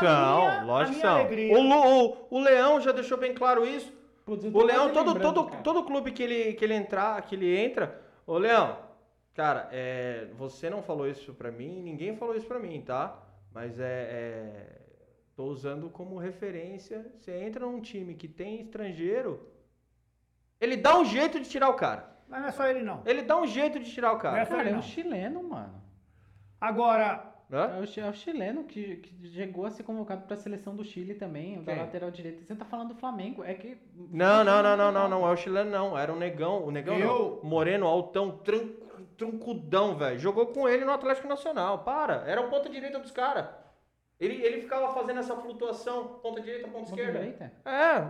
São, 0.00 0.38
minha- 0.38 0.62
lógico 0.64 0.94
que 0.96 1.00
são. 1.02 1.26
O, 1.52 2.08
o, 2.08 2.38
o 2.38 2.40
Leão 2.40 2.80
já 2.80 2.92
deixou 2.92 3.18
bem 3.18 3.34
claro 3.34 3.66
isso. 3.66 3.97
Putz, 4.28 4.44
O 4.44 4.62
Leão, 4.62 4.92
todo, 4.92 5.18
todo, 5.18 5.44
cara. 5.46 5.62
todo 5.62 5.84
clube 5.84 6.12
que 6.12 6.22
ele, 6.22 6.52
que 6.52 6.62
ele 6.62 6.74
entrar, 6.74 7.22
que 7.22 7.34
ele 7.34 7.56
entra, 7.56 7.98
ô 8.26 8.36
Leão, 8.36 8.78
cara, 9.32 9.68
é, 9.72 10.28
você 10.36 10.68
não 10.68 10.82
falou 10.82 11.08
isso 11.08 11.32
pra 11.32 11.50
mim, 11.50 11.80
ninguém 11.82 12.14
falou 12.14 12.36
isso 12.36 12.46
pra 12.46 12.58
mim, 12.58 12.82
tá? 12.82 13.18
Mas 13.50 13.80
é, 13.80 13.84
é, 13.86 14.78
tô 15.34 15.44
usando 15.46 15.88
como 15.88 16.18
referência. 16.18 17.10
Você 17.16 17.32
entra 17.42 17.64
num 17.64 17.80
time 17.80 18.14
que 18.14 18.28
tem 18.28 18.60
estrangeiro, 18.60 19.48
ele 20.60 20.76
dá 20.76 20.98
um 20.98 21.06
jeito 21.06 21.40
de 21.40 21.48
tirar 21.48 21.70
o 21.70 21.74
cara. 21.74 22.06
Mas 22.28 22.40
não 22.42 22.48
é 22.48 22.52
só 22.52 22.66
ele, 22.66 22.82
não. 22.82 23.00
Ele 23.06 23.22
dá 23.22 23.38
um 23.40 23.46
jeito 23.46 23.78
de 23.80 23.90
tirar 23.90 24.12
o 24.12 24.18
cara. 24.18 24.38
Essa- 24.40 24.54
Cara, 24.56 24.68
é 24.68 24.72
não. 24.72 24.80
um 24.80 24.82
chileno, 24.82 25.42
mano. 25.42 25.82
Agora, 26.60 27.24
Hã? 27.50 27.76
É 27.76 27.80
o, 27.80 28.06
é 28.06 28.10
o 28.10 28.12
chileno 28.12 28.64
que, 28.64 28.96
que 28.96 29.28
chegou 29.30 29.64
a 29.64 29.70
ser 29.70 29.82
convocado 29.82 30.22
pra 30.26 30.36
seleção 30.36 30.76
do 30.76 30.84
Chile 30.84 31.14
também, 31.14 31.58
o 31.58 31.62
da 31.62 31.72
lateral 31.74 32.10
direita. 32.10 32.44
Você 32.44 32.54
tá 32.54 32.64
falando 32.64 32.88
do 32.88 32.94
Flamengo, 32.96 33.42
é 33.42 33.54
que... 33.54 33.78
Não, 33.94 34.44
não, 34.44 34.62
não, 34.62 34.76
não, 34.76 34.92
não, 34.92 35.08
não, 35.08 35.26
é 35.26 35.32
o 35.32 35.36
chileno 35.36 35.70
não, 35.70 35.98
era 35.98 36.12
um 36.12 36.16
negão, 36.16 36.62
o 36.64 36.70
negão 36.70 36.98
Eu- 36.98 37.40
não, 37.42 37.48
moreno, 37.50 37.86
altão, 37.86 38.30
tran, 38.38 38.68
troncudão, 39.16 39.96
velho, 39.96 40.18
jogou 40.18 40.46
com 40.48 40.68
ele 40.68 40.84
no 40.84 40.92
Atlético 40.92 41.26
Nacional, 41.28 41.78
para, 41.84 42.22
era 42.26 42.40
o 42.40 42.48
ponta 42.50 42.68
direita 42.68 42.98
dos 42.98 43.10
caras. 43.10 43.46
Ele, 44.20 44.42
ele 44.44 44.60
ficava 44.62 44.92
fazendo 44.92 45.20
essa 45.20 45.34
flutuação, 45.36 46.18
ponta 46.22 46.40
direita, 46.40 46.66
ponta 46.68 46.90
Ponta 46.90 46.90
esquerda. 47.00 47.18
direita? 47.20 47.52
É, 47.64 48.04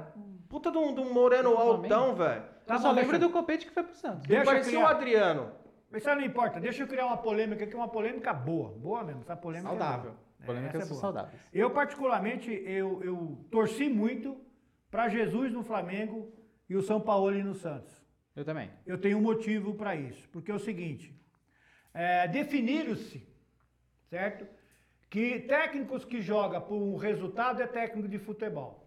puta 0.49 0.71
de 0.71 0.79
um, 0.79 0.95
de 0.95 1.01
um 1.01 1.13
moreno 1.13 1.51
Do 1.51 1.57
Flamengo? 1.57 1.95
altão, 1.95 2.15
velho. 2.17 2.43
Tá 2.67 2.75
eu 2.75 2.79
só 2.81 2.91
lembro 2.91 3.13
deixa- 3.13 3.27
do 3.27 3.33
Copete 3.33 3.67
que 3.67 3.73
foi 3.73 3.83
pro 3.83 3.95
Santos. 3.95 4.27
Deixa 4.27 4.43
eu 4.43 4.47
Parecia 4.47 4.81
o. 4.81 4.87
Adriano. 4.87 5.53
Mas 5.91 6.03
isso 6.03 6.15
não 6.15 6.23
importa. 6.23 6.61
Deixa 6.61 6.83
eu 6.83 6.87
criar 6.89 7.07
uma 7.07 7.17
polêmica 7.17 7.65
aqui, 7.65 7.75
uma 7.75 7.89
polêmica 7.89 8.33
boa. 8.33 8.71
Boa 8.71 9.03
mesmo, 9.05 9.23
essa 9.23 9.37
polêmica 9.37 9.69
é 9.69 9.79
Saudável. 9.79 10.11
boa. 10.13 10.29
É, 10.41 10.47
Polêmicas 10.47 10.83
é 10.83 10.87
boa. 10.87 11.01
saudáveis. 11.01 11.41
Eu, 11.53 11.71
particularmente, 11.71 12.51
eu, 12.65 13.03
eu 13.03 13.45
torci 13.51 13.89
muito 13.89 14.41
para 14.91 15.09
Jesus 15.09 15.53
no 15.53 15.65
Flamengo 15.65 16.33
e 16.69 16.77
o 16.77 16.83
São 16.83 17.01
Paulo 17.01 17.33
no 17.43 17.55
Santos. 17.55 18.07
Eu 18.37 18.45
também. 18.45 18.71
Eu 18.87 18.99
tenho 18.99 19.19
um 19.19 19.23
motivo 19.23 19.75
para 19.75 19.97
isso. 19.97 20.29
Porque 20.29 20.51
é 20.51 20.55
o 20.55 20.59
seguinte: 20.61 21.13
é, 21.93 22.29
definiram-se, 22.29 23.27
certo? 24.09 24.47
Que 25.11 25.41
técnicos 25.41 26.05
que 26.05 26.21
jogam 26.21 26.61
por 26.61 26.77
um 26.77 26.97
resultado 26.97 27.63
é 27.63 27.67
técnico 27.67 28.07
de 28.09 28.19
futebol. 28.19 28.87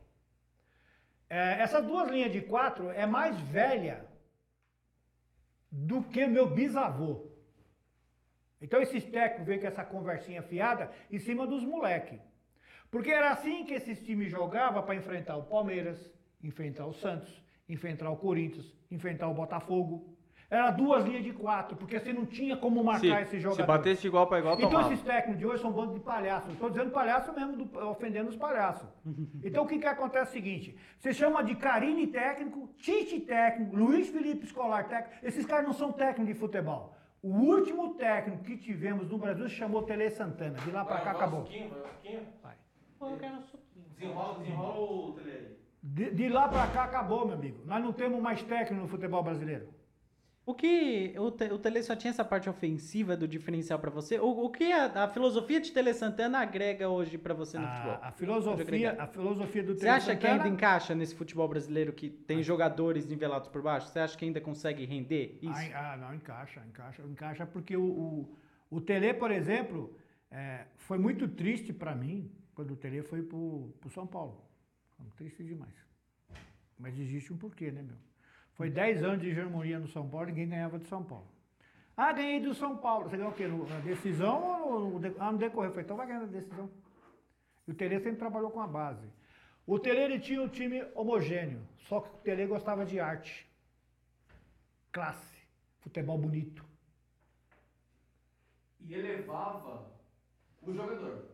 É, 1.30 1.62
essas 1.62 1.84
duas 1.86 2.10
linhas 2.10 2.32
de 2.32 2.42
quatro 2.42 2.90
é 2.92 3.06
mais 3.06 3.38
velha 3.42 4.06
do 5.72 6.04
que 6.04 6.28
meu 6.28 6.50
bisavô. 6.50 7.32
Então 8.62 8.82
esses 8.82 9.04
técnicos 9.06 9.48
veem 9.48 9.60
com 9.60 9.68
essa 9.68 9.84
conversinha 9.84 10.44
fiada 10.44 10.92
em 11.10 11.18
cima 11.18 11.48
dos 11.48 11.64
moleques. 11.64 12.20
Porque 12.92 13.10
era 13.10 13.32
assim 13.32 13.64
que 13.64 13.74
esses 13.74 14.04
times 14.06 14.30
jogavam 14.30 14.84
para 14.84 14.96
enfrentar 14.96 15.38
o 15.38 15.44
Palmeiras, 15.44 16.12
enfrentar 16.44 16.86
o 16.86 16.94
Santos, 16.94 17.42
enfrentar 17.68 18.10
o 18.10 18.18
Corinthians, 18.18 18.76
enfrentar 18.92 19.30
o 19.30 19.34
Botafogo. 19.34 20.18
Era 20.52 20.70
duas 20.70 21.06
linhas 21.06 21.24
de 21.24 21.32
quatro, 21.32 21.78
porque 21.78 21.98
você 21.98 22.12
não 22.12 22.26
tinha 22.26 22.58
como 22.58 22.84
marcar 22.84 23.00
Se, 23.00 23.22
esse 23.22 23.32
se 23.38 23.40
jogador. 23.40 23.66
batesse 23.68 24.02
de 24.02 24.08
igual 24.08 24.28
para 24.28 24.40
igual, 24.40 24.56
Então 24.56 24.70
tomava. 24.70 24.92
esses 24.94 25.02
técnicos 25.06 25.40
de 25.40 25.46
hoje 25.46 25.62
são 25.62 25.70
um 25.70 25.74
bando 25.74 25.94
de 25.94 26.02
palhaços. 26.02 26.52
Estou 26.52 26.70
dizendo 26.70 26.92
palhaço 26.92 27.32
mesmo, 27.34 27.56
do- 27.56 27.80
ofendendo 27.88 28.30
os 28.30 28.36
palhaços. 28.36 28.86
Então 29.46 29.64
o 29.64 29.68
que, 29.68 29.80
que 29.80 29.88
acontece 29.88 30.26
é 30.26 30.30
o 30.30 30.34
seguinte: 30.34 30.78
você 31.00 31.14
chama 31.14 31.42
de 31.42 31.56
Carine 31.56 32.06
técnico, 32.08 32.68
Tite 32.76 33.22
técnico, 33.22 33.78
Luiz 33.78 34.10
Felipe 34.10 34.44
Escolar 34.46 34.90
técnico. 34.90 35.26
Esses 35.26 35.46
caras 35.46 35.66
não 35.66 35.74
são 35.74 35.90
técnicos 35.94 36.28
de 36.28 36.34
futebol. 36.34 36.94
O 37.24 37.30
último 37.30 37.94
técnico 37.94 38.44
que 38.44 38.58
tivemos 38.58 39.08
no 39.10 39.18
Brasil 39.18 39.48
se 39.48 39.56
chamou 39.56 39.84
Tele 39.84 40.10
Santana. 40.10 40.58
De 40.60 40.70
lá 40.72 40.84
pra 40.84 41.00
cá 41.00 41.12
acabou. 41.12 41.44
Vai. 42.44 42.56
Pô, 43.00 43.08
eu 43.10 43.18
quero 43.18 43.40
suquinho. 43.44 43.86
Desenrola, 43.96 44.40
desenrola 44.40 44.82
o 44.82 45.14
tele 45.14 45.32
aí. 45.32 45.58
De, 45.84 46.12
de 46.12 46.28
lá 46.30 46.50
pra 46.50 46.68
cá 46.68 46.84
acabou, 46.84 47.26
meu 47.26 47.36
amigo. 47.36 47.64
Nós 47.66 47.82
não 47.82 47.94
temos 47.94 48.20
mais 48.22 48.44
técnico 48.44 48.82
no 48.82 48.88
futebol 48.90 49.24
brasileiro. 49.24 49.68
O 50.52 50.54
que 50.54 51.14
o, 51.18 51.32
Te- 51.32 51.50
o 51.54 51.58
Tele 51.58 51.82
só 51.82 51.96
tinha 51.96 52.12
essa 52.12 52.26
parte 52.26 52.50
ofensiva 52.50 53.16
do 53.16 53.26
diferencial 53.26 53.80
pra 53.80 53.90
você? 53.90 54.20
O, 54.20 54.28
o 54.46 54.50
que 54.50 54.70
a, 54.74 55.06
a 55.06 55.08
filosofia 55.08 55.62
de 55.62 55.72
Tele 55.72 55.94
Santana 55.94 56.40
agrega 56.40 56.90
hoje 56.90 57.18
pra 57.18 57.34
você 57.34 57.58
no 57.58 57.66
futebol? 57.66 57.92
A, 57.92 57.96
a 57.96 58.00
Pode 58.12 58.18
filosofia, 58.18 59.02
a 59.02 59.08
filosofia 59.08 59.64
do 59.64 59.74
Você 59.74 59.80
Tele 59.80 59.92
acha 59.92 60.14
que 60.14 60.28
ainda 60.28 60.50
encaixa 60.50 60.94
nesse 60.94 61.16
futebol 61.16 61.48
brasileiro 61.48 61.94
que 61.94 62.10
tem 62.10 62.44
jogadores 62.44 63.06
nivelados 63.06 63.48
por 63.48 63.62
baixo? 63.62 63.88
Você 63.88 64.00
acha 64.00 64.18
que 64.18 64.26
ainda 64.26 64.42
consegue 64.42 64.84
render 64.84 65.40
isso? 65.42 65.54
Ah, 65.74 65.94
ah, 65.94 65.98
não, 65.98 66.14
encaixa, 66.14 66.62
encaixa, 66.68 67.02
encaixa, 67.04 67.46
porque 67.46 67.78
o, 67.78 67.86
o, 67.86 68.38
o 68.70 68.82
Tele, 68.82 69.14
por 69.14 69.32
exemplo, 69.32 69.96
é, 70.30 70.66
foi 70.76 70.98
muito 70.98 71.30
triste 71.30 71.72
para 71.72 71.96
mim 71.96 72.30
quando 72.54 72.72
o 72.72 72.76
Tele 72.76 73.02
foi 73.04 73.22
pro, 73.24 73.74
pro 73.80 73.90
São 73.90 74.06
Paulo. 74.06 74.44
Foi 74.98 75.08
triste 75.16 75.46
demais. 75.46 75.74
Mas 76.78 77.00
existe 77.00 77.32
um 77.32 77.38
porquê, 77.38 77.72
né, 77.72 77.82
meu? 77.82 77.96
Foi 78.62 78.70
10 78.70 79.04
anos 79.04 79.22
de 79.22 79.30
hegemonia 79.30 79.80
no 79.80 79.88
São 79.88 80.08
Paulo, 80.08 80.28
ninguém 80.28 80.48
ganhava 80.48 80.78
de 80.78 80.86
São 80.86 81.04
Paulo. 81.04 81.26
Ah, 81.98 82.14
ganhei 82.14 82.40
do 82.40 82.54
São 82.54 82.78
Paulo. 82.78 83.10
Você 83.10 83.18
ganhou 83.18 83.32
o 83.32 83.36
quê? 83.36 83.48
Na 83.48 83.80
decisão 83.80 84.68
ou 84.68 85.00
no, 85.00 85.16
ah, 85.18 85.32
no 85.32 85.40
decorrer? 85.40 85.72
Falei, 85.72 85.84
então 85.84 85.98
vai 85.98 86.06
ganhar 86.06 86.20
na 86.20 86.28
decisão. 86.28 86.70
E 87.68 87.72
o 87.72 87.74
Tele 87.74 88.00
sempre 88.02 88.20
trabalhou 88.20 88.52
com 88.52 88.62
a 88.62 88.68
base. 88.68 89.10
O 89.66 89.80
Tele 89.80 90.02
ele 90.02 90.20
tinha 90.20 90.40
um 90.40 90.48
time 90.48 90.86
homogêneo, 90.94 91.60
só 91.88 92.02
que 92.02 92.10
o 92.10 92.18
Tele 92.20 92.46
gostava 92.46 92.86
de 92.86 93.00
arte 93.00 93.50
classe, 94.92 95.38
futebol 95.80 96.20
bonito. 96.20 96.64
e 98.82 98.94
elevava 98.94 99.92
o 100.62 100.72
jogador. 100.72 101.31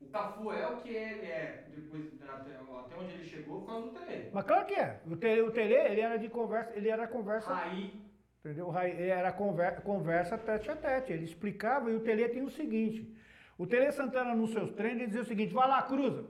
O 0.00 0.06
Cafu 0.10 0.52
é 0.52 0.66
o 0.68 0.76
que 0.76 0.88
ele 0.90 1.26
é, 1.26 1.64
depois, 1.74 2.04
até, 2.22 2.52
onde 2.98 3.14
ele 3.14 3.24
chegou, 3.24 3.60
por 3.60 3.66
causa 3.66 3.88
do 3.90 3.98
Tele. 3.98 4.30
Mas 4.32 4.44
claro 4.44 4.66
que 4.66 4.74
é. 4.74 5.00
O 5.06 5.16
Tele, 5.16 5.42
o 5.42 5.50
Tele 5.50 5.74
ele 5.74 6.00
era 6.00 6.16
de 6.18 6.28
conversa, 6.28 6.72
ele 6.76 6.88
era 6.88 7.06
conversa, 7.08 7.54
Aí, 7.54 8.00
entendeu? 8.40 8.66
O 8.66 8.70
Rai- 8.70 8.92
Ele 8.92 9.08
era 9.08 9.32
conver, 9.32 9.80
conversa 9.82 10.38
tete 10.38 10.70
a 10.70 10.76
tete. 10.76 11.12
Ele 11.12 11.24
explicava 11.24 11.90
e 11.90 11.94
o 11.96 12.00
Tele 12.00 12.28
tem 12.28 12.42
o 12.42 12.48
seguinte. 12.50 13.12
O 13.58 13.66
Tele 13.66 13.90
Santana 13.92 14.34
nos 14.34 14.52
seus 14.52 14.70
treinos 14.72 14.98
ele 14.98 15.06
dizia 15.08 15.22
o 15.22 15.26
seguinte: 15.26 15.52
vai 15.52 15.68
lá, 15.68 15.82
cruza. 15.82 16.24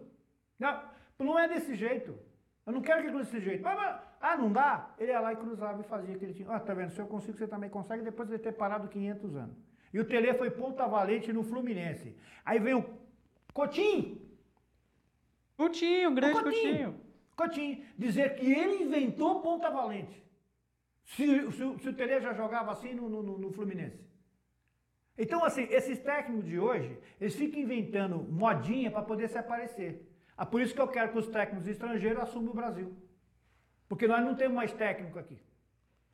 Não, 0.58 0.82
não 1.18 1.38
é 1.38 1.46
desse 1.46 1.74
jeito. 1.74 2.18
Eu 2.66 2.72
não 2.72 2.80
quero 2.82 3.02
que 3.02 3.08
cruze 3.10 3.30
desse 3.30 3.40
jeito. 3.44 3.62
Mas, 3.62 3.76
mas- 3.76 4.00
ah, 4.20 4.36
não 4.36 4.50
dá? 4.50 4.94
Ele 4.98 5.12
ia 5.12 5.20
lá 5.20 5.32
e 5.32 5.36
cruzava 5.36 5.80
e 5.80 5.84
fazia 5.84 6.14
aquele 6.16 6.32
time. 6.34 6.48
Ah, 6.50 6.58
tá 6.58 6.74
vendo? 6.74 6.90
Se 6.90 6.98
eu 7.00 7.06
consigo, 7.06 7.36
você 7.38 7.46
também 7.46 7.70
consegue, 7.70 8.02
depois 8.02 8.28
de 8.28 8.38
ter 8.38 8.52
parado 8.52 8.88
500 8.88 9.36
anos. 9.36 9.56
E 9.92 10.00
o 10.00 10.04
Tele 10.04 10.34
foi 10.34 10.50
ponta 10.50 10.86
valente 10.86 11.32
no 11.32 11.42
Fluminense. 11.44 12.16
Aí 12.44 12.58
vem 12.58 12.74
o 12.74 12.82
Coutinho. 13.52 14.20
Coutinho, 15.56 16.14
grande 16.14 16.38
O 16.38 16.42
Coutinho. 16.42 16.62
Coutinho. 16.62 17.08
Coutinho, 17.36 17.84
dizer 17.96 18.34
que 18.36 18.46
ele 18.52 18.82
inventou 18.84 19.40
ponta 19.40 19.70
valente. 19.70 20.24
Se, 21.04 21.24
se, 21.52 21.64
o- 21.64 21.78
se 21.78 21.88
o 21.88 21.94
Tele 21.94 22.20
já 22.20 22.32
jogava 22.34 22.72
assim 22.72 22.94
no, 22.94 23.08
no- 23.08 23.38
no- 23.38 23.52
Fluminense. 23.52 23.98
Então, 25.16 25.44
assim, 25.44 25.62
esses 25.70 25.98
técnicos 25.98 26.44
de 26.48 26.58
hoje, 26.58 26.96
eles 27.20 27.34
ficam 27.34 27.60
inventando 27.60 28.18
modinha 28.18 28.90
para 28.90 29.02
poder 29.02 29.28
se 29.28 29.38
aparecer. 29.38 30.06
Ah, 30.36 30.46
por 30.46 30.60
isso 30.60 30.74
que 30.74 30.80
eu 30.80 30.86
quero 30.88 31.10
que 31.12 31.18
os 31.18 31.26
técnicos 31.28 31.66
estrangeiros 31.66 32.22
assumam 32.22 32.50
o 32.52 32.54
Brasil. 32.56 32.94
Porque 33.88 34.06
nós 34.06 34.24
não 34.24 34.36
temos 34.36 34.54
mais 34.54 34.72
técnico 34.72 35.18
aqui. 35.18 35.38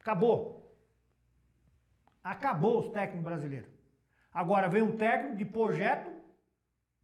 Acabou. 0.00 0.74
Acabou 2.22 2.78
os 2.80 2.88
técnicos 2.90 3.24
brasileiros. 3.24 3.68
Agora 4.32 4.68
vem 4.68 4.82
um 4.82 4.96
técnico 4.96 5.36
de 5.36 5.44
projeto, 5.44 6.10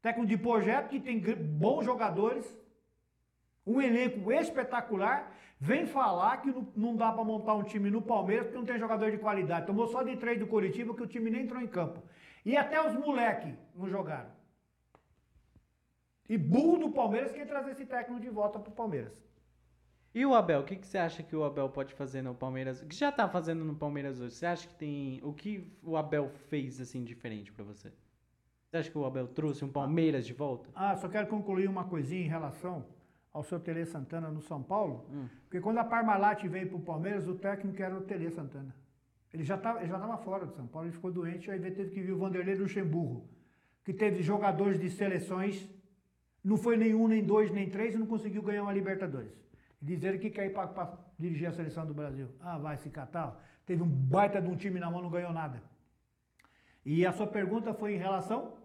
técnico 0.03 0.29
de 0.29 0.37
projeto 0.37 0.89
que 0.89 1.01
tem 1.01 1.21
bons 1.21 1.85
jogadores, 1.85 2.57
um 3.67 3.81
elenco 3.81 4.33
espetacular, 4.33 5.37
vem 5.59 5.87
falar 5.87 6.39
que 6.39 6.53
não, 6.75 6.97
dá 6.97 7.13
para 7.13 7.25
montar 7.25 7.55
um 7.55 7.63
time 7.63 7.91
no 7.91 8.01
Palmeiras 8.01 8.47
porque 8.47 8.59
não 8.59 8.65
tem 8.65 8.79
jogador 8.79 9.11
de 9.11 9.19
qualidade. 9.19 9.67
Tomou 9.67 9.87
só 9.87 10.03
de 10.03 10.17
três 10.17 10.39
do 10.39 10.47
Curitiba 10.47 10.95
que 10.95 11.03
o 11.03 11.07
time 11.07 11.31
nem 11.31 11.43
entrou 11.43 11.61
em 11.61 11.67
campo. 11.67 12.03
E 12.45 12.57
até 12.57 12.85
os 12.87 12.95
moleques 12.95 13.55
não 13.75 13.89
jogaram. 13.89 14.31
E 16.29 16.39
burro 16.39 16.79
do 16.79 16.91
Palmeiras 16.91 17.33
quer 17.33 17.47
trazer 17.47 17.73
esse 17.73 17.85
técnico 17.85 18.21
de 18.21 18.31
volta 18.31 18.59
pro 18.59 18.73
Palmeiras. 18.73 19.13
E 20.15 20.25
o 20.25 20.35
Abel? 20.35 20.61
O 20.61 20.65
que, 20.65 20.77
que 20.77 20.87
você 20.87 20.99
acha 20.99 21.23
que 21.23 21.37
o 21.37 21.45
Abel 21.45 21.69
pode 21.69 21.95
fazer 21.95 22.23
no 22.23 22.35
Palmeiras? 22.35 22.83
O 22.83 22.87
que 22.87 22.97
já 22.97 23.13
tá 23.13 23.29
fazendo 23.29 23.65
no 23.65 23.77
Palmeiras 23.77 24.21
hoje? 24.21 24.35
Você 24.35 24.47
acha 24.47 24.67
que 24.67 24.75
tem. 24.75 25.21
O 25.23 25.33
que 25.33 25.73
o 25.83 25.97
Abel 25.97 26.31
fez 26.49 26.81
assim 26.81 27.05
diferente 27.05 27.53
pra 27.53 27.65
você? 27.65 27.93
Você 28.71 28.77
acha 28.77 28.91
que 28.91 28.99
o 28.99 29.05
Abel 29.05 29.27
trouxe 29.27 29.65
um 29.65 29.69
Palmeiras 29.69 30.25
de 30.25 30.33
volta? 30.33 30.71
Ah, 30.77 30.95
só 30.95 31.09
quero 31.09 31.27
concluir 31.27 31.69
uma 31.69 31.85
coisinha 31.85 32.25
em 32.25 32.29
relação 32.29 32.87
ao 33.33 33.43
seu 33.43 33.59
Tele 33.59 33.85
Santana 33.85 34.31
no 34.31 34.41
São 34.41 34.63
Paulo. 34.63 35.07
Hum. 35.11 35.27
Porque 35.43 35.61
quando 35.61 35.79
a 35.79 35.85
Parmalat 35.85 36.47
veio 36.47 36.69
pro 36.69 36.79
Palmeiras, 36.79 37.27
o 37.27 37.35
técnico 37.35 37.83
era 37.83 37.97
o 37.97 38.03
Tele 38.03 38.31
Santana. 38.31 38.73
Ele 39.33 39.43
já 39.43 39.57
estava 39.57 40.19
fora 40.19 40.47
de 40.47 40.55
São 40.55 40.69
Paulo, 40.69 40.87
ele 40.87 40.95
ficou 40.95 41.11
doente, 41.11 41.51
aí 41.51 41.59
teve 41.59 41.91
que 41.91 42.01
vir 42.01 42.13
o 42.13 42.19
Vanderlei 42.19 42.55
Luxemburgo, 42.55 43.29
que 43.85 43.93
teve 43.93 44.23
jogadores 44.23 44.79
de 44.79 44.89
seleções 44.89 45.69
Não 46.43 46.57
foi 46.57 46.77
nenhum, 46.77 47.07
nem 47.09 47.23
dois, 47.23 47.51
nem 47.51 47.69
três 47.69 47.95
e 47.95 47.99
não 47.99 48.07
conseguiu 48.07 48.43
ganhar 48.43 48.63
uma 48.63 48.73
Libertadores. 48.73 49.33
Dizer 49.83 50.19
que 50.21 50.31
quer 50.31 50.47
ir 50.47 50.53
para 50.53 50.97
dirigir 51.19 51.49
a 51.49 51.53
seleção 51.53 51.85
do 51.87 51.93
Brasil. 51.93 52.29
Ah, 52.41 52.57
vai 52.57 52.77
se 52.79 52.89
catar. 52.89 53.39
Teve 53.67 53.83
um 53.83 53.89
baita 53.89 54.41
de 54.41 54.49
um 54.49 54.57
time 54.57 54.79
na 54.81 54.91
mão, 54.91 55.03
não 55.03 55.11
ganhou 55.11 55.33
nada. 55.33 55.63
E 56.85 57.05
a 57.05 57.13
sua 57.13 57.27
pergunta 57.27 57.75
foi 57.75 57.95
em 57.95 57.99
relação? 57.99 58.60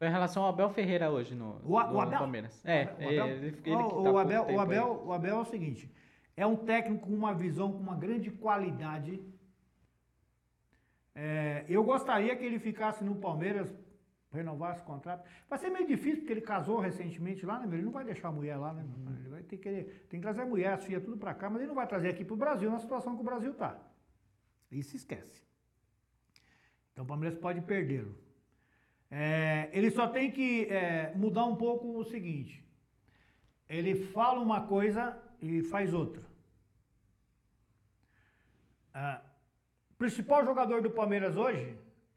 Foi 0.00 0.08
em 0.08 0.12
relação 0.12 0.44
ao 0.44 0.48
Abel 0.48 0.70
Ferreira 0.70 1.10
hoje 1.10 1.34
no, 1.34 1.60
O, 1.62 1.68
no 1.68 1.74
o 1.74 2.00
Abel? 2.00 2.18
Palmeiras. 2.18 2.64
É, 2.64 2.84
o 2.84 3.04
Abel, 3.04 3.26
ele, 3.26 3.46
ele 3.48 3.62
que 3.62 3.70
Ó, 3.70 4.02
tá 4.02 4.10
o, 4.10 4.16
Abel, 4.16 4.44
o, 4.44 4.48
aí. 4.48 4.56
Abel, 4.56 5.02
o 5.04 5.12
Abel 5.12 5.36
é 5.36 5.40
o 5.40 5.44
seguinte: 5.44 5.92
é 6.34 6.46
um 6.46 6.56
técnico 6.56 7.06
com 7.06 7.12
uma 7.12 7.34
visão, 7.34 7.70
com 7.70 7.80
uma 7.80 7.94
grande 7.94 8.30
qualidade. 8.30 9.22
É, 11.14 11.66
eu 11.68 11.84
gostaria 11.84 12.34
que 12.34 12.42
ele 12.42 12.58
ficasse 12.58 13.04
no 13.04 13.16
Palmeiras, 13.16 13.70
renovasse 14.32 14.80
o 14.80 14.86
contrato. 14.86 15.28
Vai 15.50 15.58
ser 15.58 15.68
meio 15.68 15.86
difícil, 15.86 16.20
porque 16.20 16.32
ele 16.32 16.40
casou 16.40 16.78
recentemente 16.78 17.44
lá, 17.44 17.58
né? 17.58 17.66
meu? 17.66 17.76
Ele 17.76 17.84
não 17.84 17.92
vai 17.92 18.06
deixar 18.06 18.28
a 18.28 18.32
mulher 18.32 18.56
lá, 18.56 18.72
né? 18.72 18.82
Uhum. 18.82 19.16
Ele 19.18 19.28
vai 19.28 19.42
ter 19.42 19.58
que, 19.58 19.82
tem 20.08 20.18
que 20.18 20.20
trazer 20.20 20.40
a 20.40 20.46
mulher, 20.46 20.72
as 20.72 20.82
filhas, 20.82 21.04
tudo 21.04 21.18
pra 21.18 21.34
cá, 21.34 21.50
mas 21.50 21.58
ele 21.58 21.68
não 21.68 21.74
vai 21.74 21.86
trazer 21.86 22.08
aqui 22.08 22.24
pro 22.24 22.36
Brasil, 22.36 22.70
na 22.70 22.78
situação 22.78 23.14
que 23.16 23.20
o 23.20 23.24
Brasil 23.24 23.52
tá. 23.52 23.78
Isso 24.72 24.96
esquece. 24.96 25.42
Então 26.90 27.04
o 27.04 27.06
Palmeiras 27.06 27.38
pode 27.38 27.60
perdê-lo. 27.60 28.29
É, 29.10 29.68
ele 29.72 29.90
só 29.90 30.06
tem 30.08 30.30
que 30.30 30.66
é, 30.66 31.12
mudar 31.16 31.44
um 31.46 31.56
pouco 31.56 31.98
o 31.98 32.04
seguinte: 32.04 32.64
ele 33.68 33.94
fala 33.94 34.40
uma 34.40 34.66
coisa 34.66 35.20
e 35.40 35.62
faz 35.62 35.92
outra. 35.92 36.22
Ah, 38.94 39.22
principal 39.98 40.44
jogador 40.44 40.82
do 40.82 40.90
Palmeiras 40.90 41.36
hoje 41.36 41.76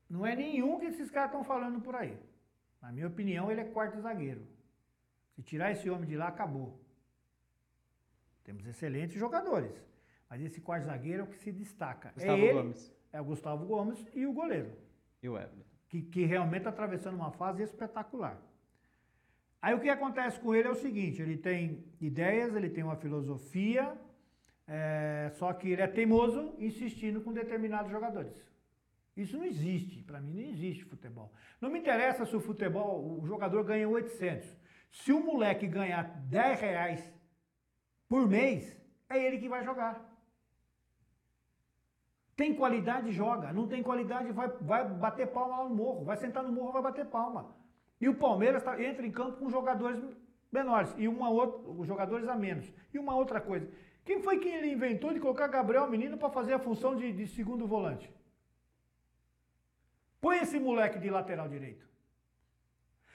não 0.09 0.25
é 0.25 0.35
nenhum 0.35 0.79
que 0.79 0.85
esses 0.85 1.09
caras 1.09 1.31
estão 1.31 1.43
falando 1.43 1.81
por 1.81 1.95
aí. 1.95 2.17
Na 2.81 2.91
minha 2.91 3.07
opinião, 3.07 3.51
ele 3.51 3.61
é 3.61 3.65
quarto 3.65 3.99
zagueiro. 3.99 4.45
Se 5.35 5.41
tirar 5.41 5.71
esse 5.71 5.89
homem 5.89 6.07
de 6.07 6.15
lá, 6.15 6.27
acabou. 6.27 6.79
Temos 8.43 8.65
excelentes 8.67 9.17
jogadores. 9.17 9.73
Mas 10.29 10.41
esse 10.41 10.59
quarto 10.61 10.85
zagueiro 10.85 11.21
é 11.21 11.23
o 11.23 11.27
que 11.27 11.37
se 11.37 11.51
destaca. 11.51 12.11
Gustavo 12.11 12.41
é 12.41 12.45
ele, 12.45 12.53
Gomes 12.53 12.93
é 13.13 13.21
o 13.21 13.25
Gustavo 13.25 13.65
Gomes 13.65 14.05
e 14.13 14.25
o 14.25 14.33
goleiro 14.33 14.75
e 15.21 15.29
o 15.29 15.37
Everton. 15.37 15.72
Que, 15.93 16.01
que 16.01 16.25
realmente 16.25 16.61
está 16.61 16.71
atravessando 16.71 17.15
uma 17.15 17.31
fase 17.31 17.61
espetacular. 17.61 18.41
Aí 19.61 19.75
o 19.75 19.79
que 19.79 19.89
acontece 19.89 20.39
com 20.39 20.55
ele 20.55 20.67
é 20.67 20.71
o 20.71 20.75
seguinte: 20.75 21.21
ele 21.21 21.37
tem 21.37 21.85
ideias, 22.01 22.55
ele 22.55 22.69
tem 22.69 22.83
uma 22.83 22.95
filosofia, 22.95 23.95
é, 24.67 25.31
só 25.35 25.53
que 25.53 25.69
ele 25.69 25.83
é 25.83 25.87
teimoso 25.87 26.55
insistindo 26.57 27.21
com 27.21 27.31
determinados 27.31 27.91
jogadores. 27.91 28.33
Isso 29.15 29.37
não 29.37 29.45
existe, 29.45 30.01
para 30.01 30.19
mim 30.19 30.33
não 30.33 30.49
existe 30.49 30.83
futebol. 30.83 31.31
Não 31.61 31.69
me 31.69 31.77
interessa 31.77 32.25
se 32.25 32.35
o 32.35 32.41
futebol, 32.41 33.21
o 33.21 33.27
jogador 33.27 33.63
ganha 33.63 33.87
800. 33.87 34.57
Se 34.89 35.13
o 35.13 35.23
moleque 35.23 35.67
ganhar 35.67 36.03
10 36.27 36.59
reais 36.59 37.13
por 38.09 38.27
mês, 38.27 38.75
é 39.07 39.23
ele 39.23 39.37
que 39.37 39.47
vai 39.47 39.63
jogar. 39.63 40.03
Tem 42.35 42.53
qualidade, 42.55 43.11
joga. 43.11 43.53
Não 43.53 43.67
tem 43.67 43.83
qualidade, 43.83 44.31
vai, 44.31 44.47
vai 44.61 44.87
bater 44.87 45.27
palma 45.27 45.57
lá 45.57 45.69
no 45.69 45.75
morro. 45.75 46.03
Vai 46.03 46.17
sentar 46.17 46.43
no 46.43 46.51
morro, 46.51 46.71
vai 46.71 46.81
bater 46.81 47.05
palma. 47.05 47.55
E 48.01 48.09
o 48.09 48.15
Palmeiras 48.15 48.63
tá, 48.63 48.81
entra 48.81 49.05
em 49.05 49.11
campo 49.11 49.37
com 49.37 49.49
jogadores 49.49 50.01
menores 50.51 50.93
e 50.97 51.07
uma 51.07 51.29
outra, 51.29 51.85
jogadores 51.85 52.27
a 52.27 52.35
menos. 52.35 52.71
E 52.93 52.99
uma 52.99 53.15
outra 53.15 53.39
coisa. 53.39 53.69
Quem 54.03 54.21
foi 54.21 54.39
que 54.39 54.49
ele 54.49 54.71
inventou 54.71 55.13
de 55.13 55.19
colocar 55.19 55.47
Gabriel 55.47 55.89
Menino 55.89 56.17
para 56.17 56.29
fazer 56.29 56.53
a 56.53 56.59
função 56.59 56.95
de, 56.95 57.11
de 57.13 57.27
segundo 57.27 57.65
volante? 57.65 58.11
Põe 60.19 60.39
esse 60.39 60.59
moleque 60.59 60.99
de 60.99 61.09
lateral 61.09 61.47
direito. 61.47 61.85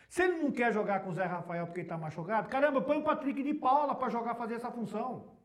Se 0.09 0.23
ele 0.23 0.43
não 0.43 0.51
quer 0.51 0.73
jogar 0.73 1.01
com 1.01 1.11
o 1.11 1.13
Zé 1.13 1.25
Rafael 1.25 1.67
porque 1.67 1.83
está 1.83 1.99
machucado, 1.99 2.49
caramba, 2.49 2.81
põe 2.81 2.99
o 2.99 3.05
Patrick 3.05 3.43
de 3.43 3.53
Paula 3.53 3.95
para 3.95 4.09
jogar 4.09 4.35
fazer 4.35 4.55
essa 4.55 4.71
função. 4.71 5.38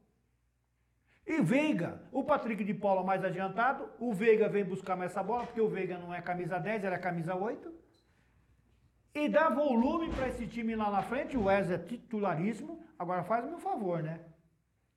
E 1.26 1.42
Veiga, 1.42 2.02
o 2.12 2.24
Patrick 2.24 2.64
de 2.64 2.74
Paula 2.74 3.04
mais 3.04 3.24
adiantado, 3.24 3.90
o 3.98 4.14
Veiga 4.14 4.50
vem 4.50 4.66
buscar 4.66 4.96
mais 4.96 5.12
essa 5.12 5.24
bola, 5.24 5.46
porque 5.46 5.62
o 5.62 5.70
Veiga 5.70 5.98
não 5.98 6.14
é 6.14 6.22
camisa 6.22 6.60
10, 6.60 6.84
ele 6.84 6.96
é 6.96 6.98
camisa 6.98 7.34
8. 7.34 7.72
E 9.16 9.30
dá 9.30 9.50
volume 9.50 10.10
para 10.10 10.28
esse 10.28 10.48
time 10.48 10.76
lá 10.76 10.90
na 10.92 11.02
frente, 11.02 11.38
o 11.38 11.46
Wesley 11.46 11.76
é 11.76 11.80
titularíssimo. 11.80 12.84
Agora 12.98 13.24
faz 13.24 13.46
meu 13.46 13.60
favor, 13.60 14.02
né? 14.02 14.20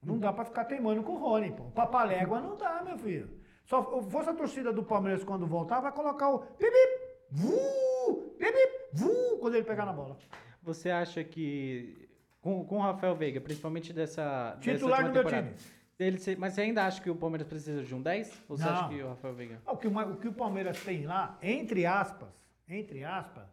Não 0.02 0.18
dá 0.18 0.32
para 0.32 0.44
ficar 0.44 0.64
teimando 0.64 1.02
com 1.02 1.12
o 1.12 1.18
Rony, 1.18 1.52
pô. 1.52 1.64
Papalégua 1.70 2.40
não 2.40 2.56
dá, 2.56 2.82
meu 2.82 2.98
filho. 2.98 3.30
Só 3.64 3.82
fosse 3.82 4.30
a 4.30 4.34
torcida 4.34 4.72
do 4.72 4.82
Palmeiras 4.82 5.22
quando 5.22 5.46
voltar, 5.46 5.80
vai 5.80 5.92
colocar 5.92 6.30
o 6.30 6.38
pipip, 6.38 7.00
vu, 7.30 8.34
pipip, 8.38 8.72
vu, 8.92 9.38
quando 9.40 9.54
ele 9.54 9.64
pegar 9.64 9.84
na 9.84 9.92
bola. 9.92 10.16
Você 10.62 10.88
acha 10.88 11.22
que 11.24 12.08
com, 12.40 12.64
com 12.64 12.78
o 12.78 12.82
Rafael 12.82 13.16
Veiga, 13.16 13.40
principalmente 13.40 13.92
dessa 13.92 14.56
Titular 14.60 15.00
dessa 15.00 15.12
do 15.12 15.12
meu 15.12 15.24
time. 15.24 15.54
Ele 15.98 16.18
mas 16.36 16.52
você 16.52 16.60
ainda 16.60 16.84
acha 16.84 17.00
que 17.02 17.08
o 17.08 17.16
Palmeiras 17.16 17.48
precisa 17.48 17.82
de 17.82 17.94
um 17.94 18.02
10? 18.02 18.42
Ou 18.48 18.56
você 18.56 18.64
Não. 18.64 18.72
acha 18.72 18.88
que 18.88 19.02
o 19.02 19.08
Rafael 19.08 19.34
Veiga? 19.34 19.62
O 19.66 19.76
que, 19.76 19.86
o 19.88 20.16
que 20.16 20.28
o 20.28 20.32
Palmeiras 20.32 20.82
tem 20.84 21.06
lá, 21.06 21.38
entre 21.42 21.86
aspas, 21.86 22.28
entre 22.68 23.02
aspas, 23.02 23.44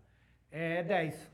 é 0.52 0.84
10. 0.84 1.32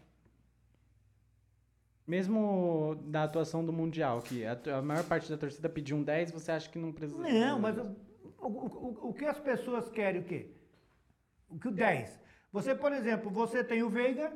Mesmo 2.06 2.96
da 3.06 3.24
atuação 3.24 3.66
do 3.66 3.74
Mundial, 3.74 4.22
que 4.22 4.44
a, 4.46 4.58
a 4.78 4.82
maior 4.82 5.04
parte 5.04 5.30
da 5.30 5.38
torcida 5.38 5.68
pediu 5.70 5.98
um 5.98 6.04
10, 6.04 6.32
você 6.32 6.52
acha 6.52 6.70
que 6.70 6.78
não 6.78 6.92
precisa? 6.92 7.22
Não, 7.22 7.60
mas 7.60 7.78
o, 7.78 7.96
o, 8.40 8.48
o, 8.48 9.10
o 9.10 9.14
que 9.14 9.26
as 9.26 9.40
pessoas 9.40 9.90
querem 9.90 10.22
o 10.22 10.24
quê? 10.24 10.52
O 11.50 11.58
que 11.60 11.68
o 11.68 11.72
10? 11.72 12.20
Você, 12.52 12.76
por 12.76 12.92
exemplo, 12.94 13.30
você 13.32 13.64
tem 13.64 13.82
o 13.84 13.90
Veiga, 13.90 14.32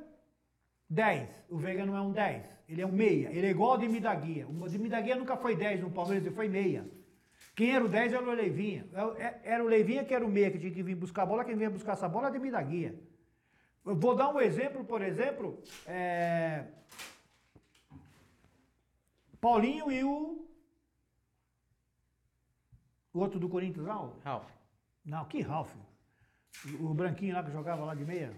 10. 0.89 1.29
O 1.49 1.57
Veiga 1.57 1.85
não 1.85 1.95
é 1.97 2.01
um 2.01 2.11
10, 2.11 2.43
ele 2.67 2.81
é 2.81 2.85
um 2.85 2.91
meia. 2.91 3.29
Ele 3.31 3.47
é 3.47 3.49
igual 3.49 3.71
ao 3.71 3.75
Ademir 3.77 4.01
da 4.01 4.13
Guia. 4.15 4.47
O 4.47 4.65
Ademir 4.65 4.89
da 4.91 5.01
Guia 5.01 5.15
nunca 5.15 5.35
foi 5.37 5.55
10 5.55 5.81
no 5.81 5.89
Palmeiras, 5.91 6.25
ele 6.25 6.35
foi 6.35 6.47
meia. 6.47 6.85
Quem 7.55 7.75
era 7.75 7.83
o 7.85 7.89
10 7.89 8.13
era 8.13 8.23
o 8.23 8.31
Leivinha. 8.33 8.87
É- 9.17 9.39
Era 9.43 9.63
o 9.63 9.67
Leivinha 9.67 10.03
que 10.03 10.13
era 10.13 10.25
o 10.25 10.29
meia, 10.29 10.49
que 10.51 10.57
tinha 10.59 10.71
que 10.71 10.81
vir 10.83 10.95
buscar 10.95 11.23
a 11.23 11.25
bola. 11.25 11.45
Quem 11.45 11.55
vinha 11.55 11.69
buscar 11.69 11.93
essa 11.93 12.09
bola 12.09 12.25
é 12.25 12.27
o 12.27 12.29
Ademir 12.29 12.51
da 12.51 12.61
Guia. 12.61 12.99
Eu 13.85 13.95
vou 13.95 14.15
dar 14.15 14.29
um 14.29 14.39
exemplo, 14.39 14.83
por 14.85 15.01
exemplo, 15.01 15.61
é, 15.85 16.65
Paulinho 19.41 19.91
e 19.91 20.03
o, 20.03 20.47
o 23.13 23.19
outro 23.19 23.39
do 23.39 23.49
Corinthians 23.49 23.85
lá, 23.85 24.01
o- 24.01 24.17
Ralf. 24.23 24.49
não, 25.05 25.25
que 25.25 25.41
Ralf? 25.41 25.71
O 26.79 26.93
branquinho 26.93 27.33
lá 27.35 27.43
que 27.43 27.51
jogava 27.51 27.83
lá 27.83 27.93
de 27.93 28.05
meia. 28.05 28.31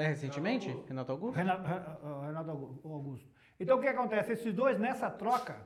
É 0.00 0.06
recentemente? 0.08 0.68
Renato 0.88 1.12
Augusto? 1.12 1.36
Renato, 1.36 1.62
Renato 2.26 2.50
Augu- 2.50 2.80
Augusto. 2.84 3.28
Então 3.58 3.78
o 3.78 3.80
que 3.80 3.88
acontece? 3.88 4.32
Esses 4.32 4.54
dois 4.54 4.78
nessa 4.78 5.10
troca, 5.10 5.56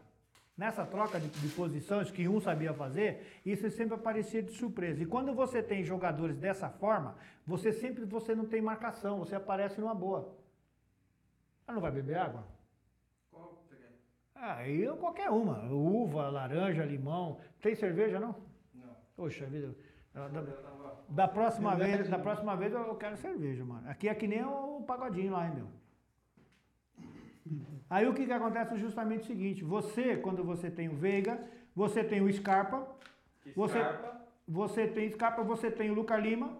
nessa 0.56 0.84
troca 0.84 1.20
de, 1.20 1.28
de 1.28 1.48
posições 1.54 2.10
que 2.10 2.26
um 2.28 2.40
sabia 2.40 2.74
fazer, 2.74 3.40
isso 3.46 3.70
sempre 3.70 3.94
aparecia 3.94 4.42
de 4.42 4.50
surpresa. 4.52 5.02
E 5.02 5.06
quando 5.06 5.32
você 5.34 5.62
tem 5.62 5.84
jogadores 5.84 6.36
dessa 6.36 6.68
forma, 6.68 7.16
você 7.46 7.72
sempre 7.72 8.04
você 8.04 8.34
não 8.34 8.46
tem 8.46 8.60
marcação, 8.60 9.18
você 9.20 9.36
aparece 9.36 9.80
numa 9.80 9.94
boa. 9.94 10.36
Ah, 11.66 11.72
não 11.72 11.80
vai 11.80 11.92
beber 11.92 12.16
água? 12.18 12.44
Ah, 14.34 14.68
eu 14.68 14.96
qualquer 14.96 15.30
uma. 15.30 15.64
Uva, 15.72 16.28
laranja, 16.28 16.84
limão. 16.84 17.38
Tem 17.62 17.74
cerveja 17.74 18.18
não? 18.20 18.34
Não. 18.74 18.94
Poxa 19.16 19.46
vida. 19.46 19.74
Da, 20.14 20.28
da- 20.28 20.40
da 21.08 21.28
próxima 21.28 21.70
vez, 21.74 22.08
da 22.08 22.18
próxima 22.18 22.56
vez 22.56 22.72
eu 22.72 22.94
quero 22.96 23.16
cerveja, 23.16 23.64
mano. 23.64 23.88
Aqui 23.90 24.08
é 24.08 24.14
que 24.14 24.26
nem 24.28 24.44
o 24.44 24.82
pagodinho 24.86 25.32
lá, 25.32 25.46
hein, 25.46 25.54
meu. 25.54 25.66
Aí 27.90 28.06
o 28.08 28.14
que 28.14 28.24
que 28.24 28.32
acontece 28.32 28.74
é 28.74 28.78
justamente 28.78 29.22
o 29.22 29.26
seguinte, 29.26 29.62
você, 29.64 30.16
quando 30.16 30.42
você 30.42 30.70
tem 30.70 30.88
o 30.88 30.94
Veiga, 30.96 31.38
você 31.76 32.02
tem 32.02 32.20
o 32.22 32.32
Scarpa, 32.32 32.86
você, 33.54 33.78
você 34.48 34.86
tem 34.86 35.10
Scarpa, 35.10 35.42
você 35.42 35.70
tem 35.70 35.90
o 35.90 35.94
Luca 35.94 36.16
Lima, 36.16 36.56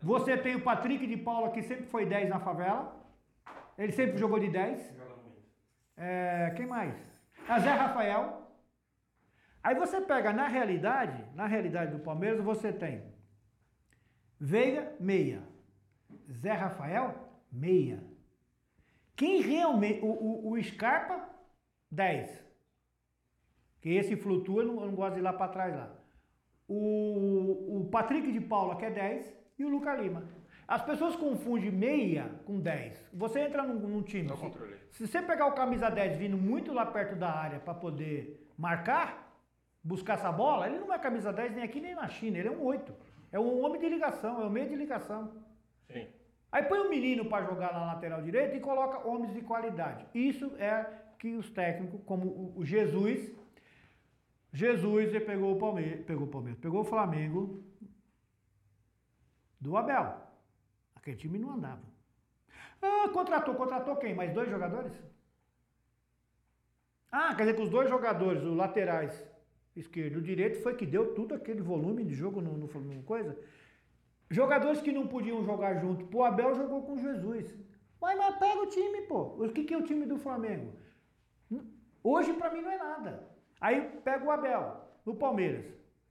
você 0.00 0.36
tem 0.36 0.54
o 0.54 0.60
Patrick 0.60 1.04
de 1.06 1.16
Paula, 1.16 1.50
que 1.50 1.62
sempre 1.62 1.86
foi 1.86 2.06
10 2.06 2.28
na 2.28 2.38
favela, 2.38 2.94
ele 3.76 3.92
sempre 3.92 4.18
jogou 4.18 4.38
de 4.38 4.48
10. 4.48 4.94
É, 5.96 6.52
quem 6.56 6.66
mais? 6.66 6.94
A 7.48 7.58
Zé 7.58 7.72
Rafael. 7.72 8.45
Aí 9.66 9.74
você 9.74 10.00
pega 10.00 10.32
na 10.32 10.46
realidade, 10.46 11.24
na 11.34 11.44
realidade 11.48 11.90
do 11.90 11.98
Palmeiras, 11.98 12.40
você 12.40 12.72
tem 12.72 13.02
Veiga, 14.38 14.92
meia. 15.00 15.42
Zé 16.30 16.52
Rafael, 16.52 17.14
meia. 17.50 17.98
Quem 19.16 19.40
realmente. 19.40 20.00
O, 20.04 20.06
o, 20.06 20.50
o 20.52 20.62
Scarpa, 20.62 21.28
10. 21.90 22.44
Que 23.80 23.90
esse 23.96 24.14
flutua, 24.14 24.62
eu 24.62 24.68
não, 24.68 24.80
eu 24.82 24.86
não 24.86 24.94
gosto 24.94 25.14
de 25.14 25.18
ir 25.20 25.22
lá 25.22 25.32
para 25.32 25.48
trás 25.50 25.74
lá. 25.74 25.90
O, 26.68 27.80
o 27.80 27.88
Patrick 27.90 28.30
de 28.30 28.40
Paula, 28.40 28.76
que 28.76 28.84
é 28.84 28.90
10, 28.90 29.34
e 29.58 29.64
o 29.64 29.68
Luca 29.68 29.94
Lima. 29.96 30.22
As 30.68 30.82
pessoas 30.82 31.16
confundem 31.16 31.72
meia 31.72 32.30
com 32.44 32.60
10. 32.60 33.10
Você 33.14 33.40
entra 33.40 33.64
num, 33.64 33.74
num 33.80 34.02
time. 34.02 34.28
Se- 34.28 34.36
se 34.92 35.06
você 35.08 35.22
pegar 35.22 35.46
o 35.46 35.54
camisa 35.56 35.88
10 35.90 36.18
vindo 36.18 36.36
muito 36.36 36.72
lá 36.72 36.86
perto 36.86 37.16
da 37.16 37.30
área 37.32 37.58
para 37.58 37.74
poder 37.74 38.48
marcar, 38.56 39.25
buscar 39.92 40.14
essa 40.14 40.32
bola, 40.32 40.66
ele 40.68 40.78
não 40.78 40.92
é 40.92 40.98
camisa 40.98 41.32
10 41.32 41.52
nem 41.54 41.64
aqui 41.64 41.80
nem 41.80 41.94
na 41.94 42.08
China, 42.08 42.36
ele 42.38 42.48
é 42.48 42.50
um 42.50 42.62
8. 42.62 42.92
É 43.32 43.38
um 43.38 43.62
homem 43.64 43.80
de 43.80 43.88
ligação, 43.88 44.40
é 44.42 44.46
um 44.46 44.50
meio 44.50 44.68
de 44.68 44.76
ligação. 44.76 45.20
Sim. 45.90 46.06
Aí 46.50 46.62
põe 46.64 46.80
um 46.80 46.88
menino 46.90 47.24
para 47.26 47.44
jogar 47.44 47.72
na 47.72 47.84
lateral 47.92 48.20
direita 48.22 48.56
e 48.56 48.60
coloca 48.60 49.06
homens 49.06 49.32
de 49.34 49.42
qualidade. 49.42 50.06
Isso 50.14 50.46
é 50.58 50.74
que 51.18 51.34
os 51.36 51.50
técnicos, 51.50 52.00
como 52.04 52.26
o- 52.56 52.64
Jesus, 52.64 53.20
Jesus 54.52 55.08
ele 55.14 55.20
pegou 55.24 55.54
o 55.54 55.58
Palmeiras, 55.58 56.04
pegou 56.04 56.26
o 56.26 56.30
Palmeiras, 56.30 56.60
pegou 56.60 56.80
o 56.80 56.84
Flamengo 56.84 57.62
do 59.60 59.76
Abel. 59.76 60.08
Aquele 60.94 61.16
time 61.16 61.38
não 61.38 61.52
andava. 61.52 61.82
Ah, 62.82 63.08
contratou, 63.12 63.54
contratou 63.54 63.96
quem? 63.96 64.14
Mais 64.14 64.32
dois 64.32 64.48
jogadores? 64.50 64.92
Ah, 67.10 67.34
quer 67.34 67.44
dizer 67.44 67.54
que 67.56 67.62
os 67.62 67.70
dois 67.70 67.88
jogadores, 67.88 68.42
os 68.42 68.56
laterais, 68.56 69.12
esquerdo 69.76 70.16
o 70.16 70.22
direito, 70.22 70.62
foi 70.62 70.74
que 70.74 70.86
deu 70.86 71.14
tudo 71.14 71.34
aquele 71.34 71.60
volume 71.60 72.04
de 72.04 72.14
jogo 72.14 72.40
no, 72.40 72.56
no, 72.56 72.66
no 72.66 73.02
coisa. 73.02 73.38
Jogadores 74.30 74.80
que 74.80 74.90
não 74.90 75.06
podiam 75.06 75.44
jogar 75.44 75.74
junto. 75.80 76.06
Pô, 76.06 76.24
Abel 76.24 76.54
jogou 76.54 76.82
com 76.82 76.98
Jesus. 76.98 77.54
Mas, 78.00 78.18
mas 78.18 78.36
pega 78.36 78.60
o 78.60 78.66
time, 78.66 79.02
pô. 79.02 79.44
O 79.44 79.52
que, 79.52 79.64
que 79.64 79.74
é 79.74 79.78
o 79.78 79.84
time 79.84 80.04
do 80.06 80.18
Flamengo? 80.18 80.72
Hoje, 82.02 82.32
pra 82.34 82.52
mim, 82.52 82.62
não 82.62 82.70
é 82.70 82.78
nada. 82.78 83.28
Aí 83.60 83.80
pega 84.04 84.24
o 84.24 84.30
Abel, 84.30 84.80
no 85.04 85.14
Palmeiras. 85.14 85.64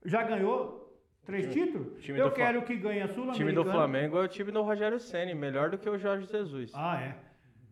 Já 0.04 0.22
ganhou 0.22 1.00
três 1.24 1.52
títulos? 1.52 2.02
time 2.02 2.18
Eu 2.18 2.32
quero 2.32 2.62
que 2.62 2.76
ganhe 2.76 3.02
a 3.02 3.06
O 3.06 3.08
time 3.08 3.14
Sul-Americana. 3.14 3.64
do 3.64 3.70
Flamengo 3.70 4.18
é 4.18 4.24
o 4.24 4.28
time 4.28 4.52
do 4.52 4.62
Rogério 4.62 4.98
Ceni, 5.00 5.34
melhor 5.34 5.70
do 5.70 5.78
que 5.78 5.88
o 5.88 5.98
Jorge 5.98 6.26
Jesus. 6.26 6.72
Ah, 6.74 7.00
é. 7.00 7.16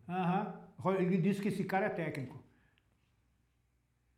Aham. 0.09 0.53
Ele 0.99 1.17
disse 1.17 1.41
que 1.41 1.47
esse 1.47 1.63
cara 1.63 1.87
é 1.87 1.89
técnico. 1.89 2.43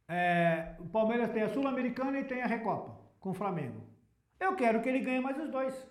É, 0.07 0.75
o 0.79 0.85
Palmeiras 0.87 1.29
tem 1.31 1.43
a 1.43 1.49
Sul-Americana 1.49 2.19
e 2.19 2.23
tem 2.23 2.41
a 2.41 2.47
Recopa 2.47 2.95
com 3.19 3.31
o 3.31 3.33
Flamengo. 3.33 3.83
Eu 4.39 4.55
quero 4.55 4.81
que 4.81 4.87
ele 4.89 4.99
ganhe 4.99 5.19
mais 5.19 5.37
os 5.37 5.49
dois. 5.49 5.87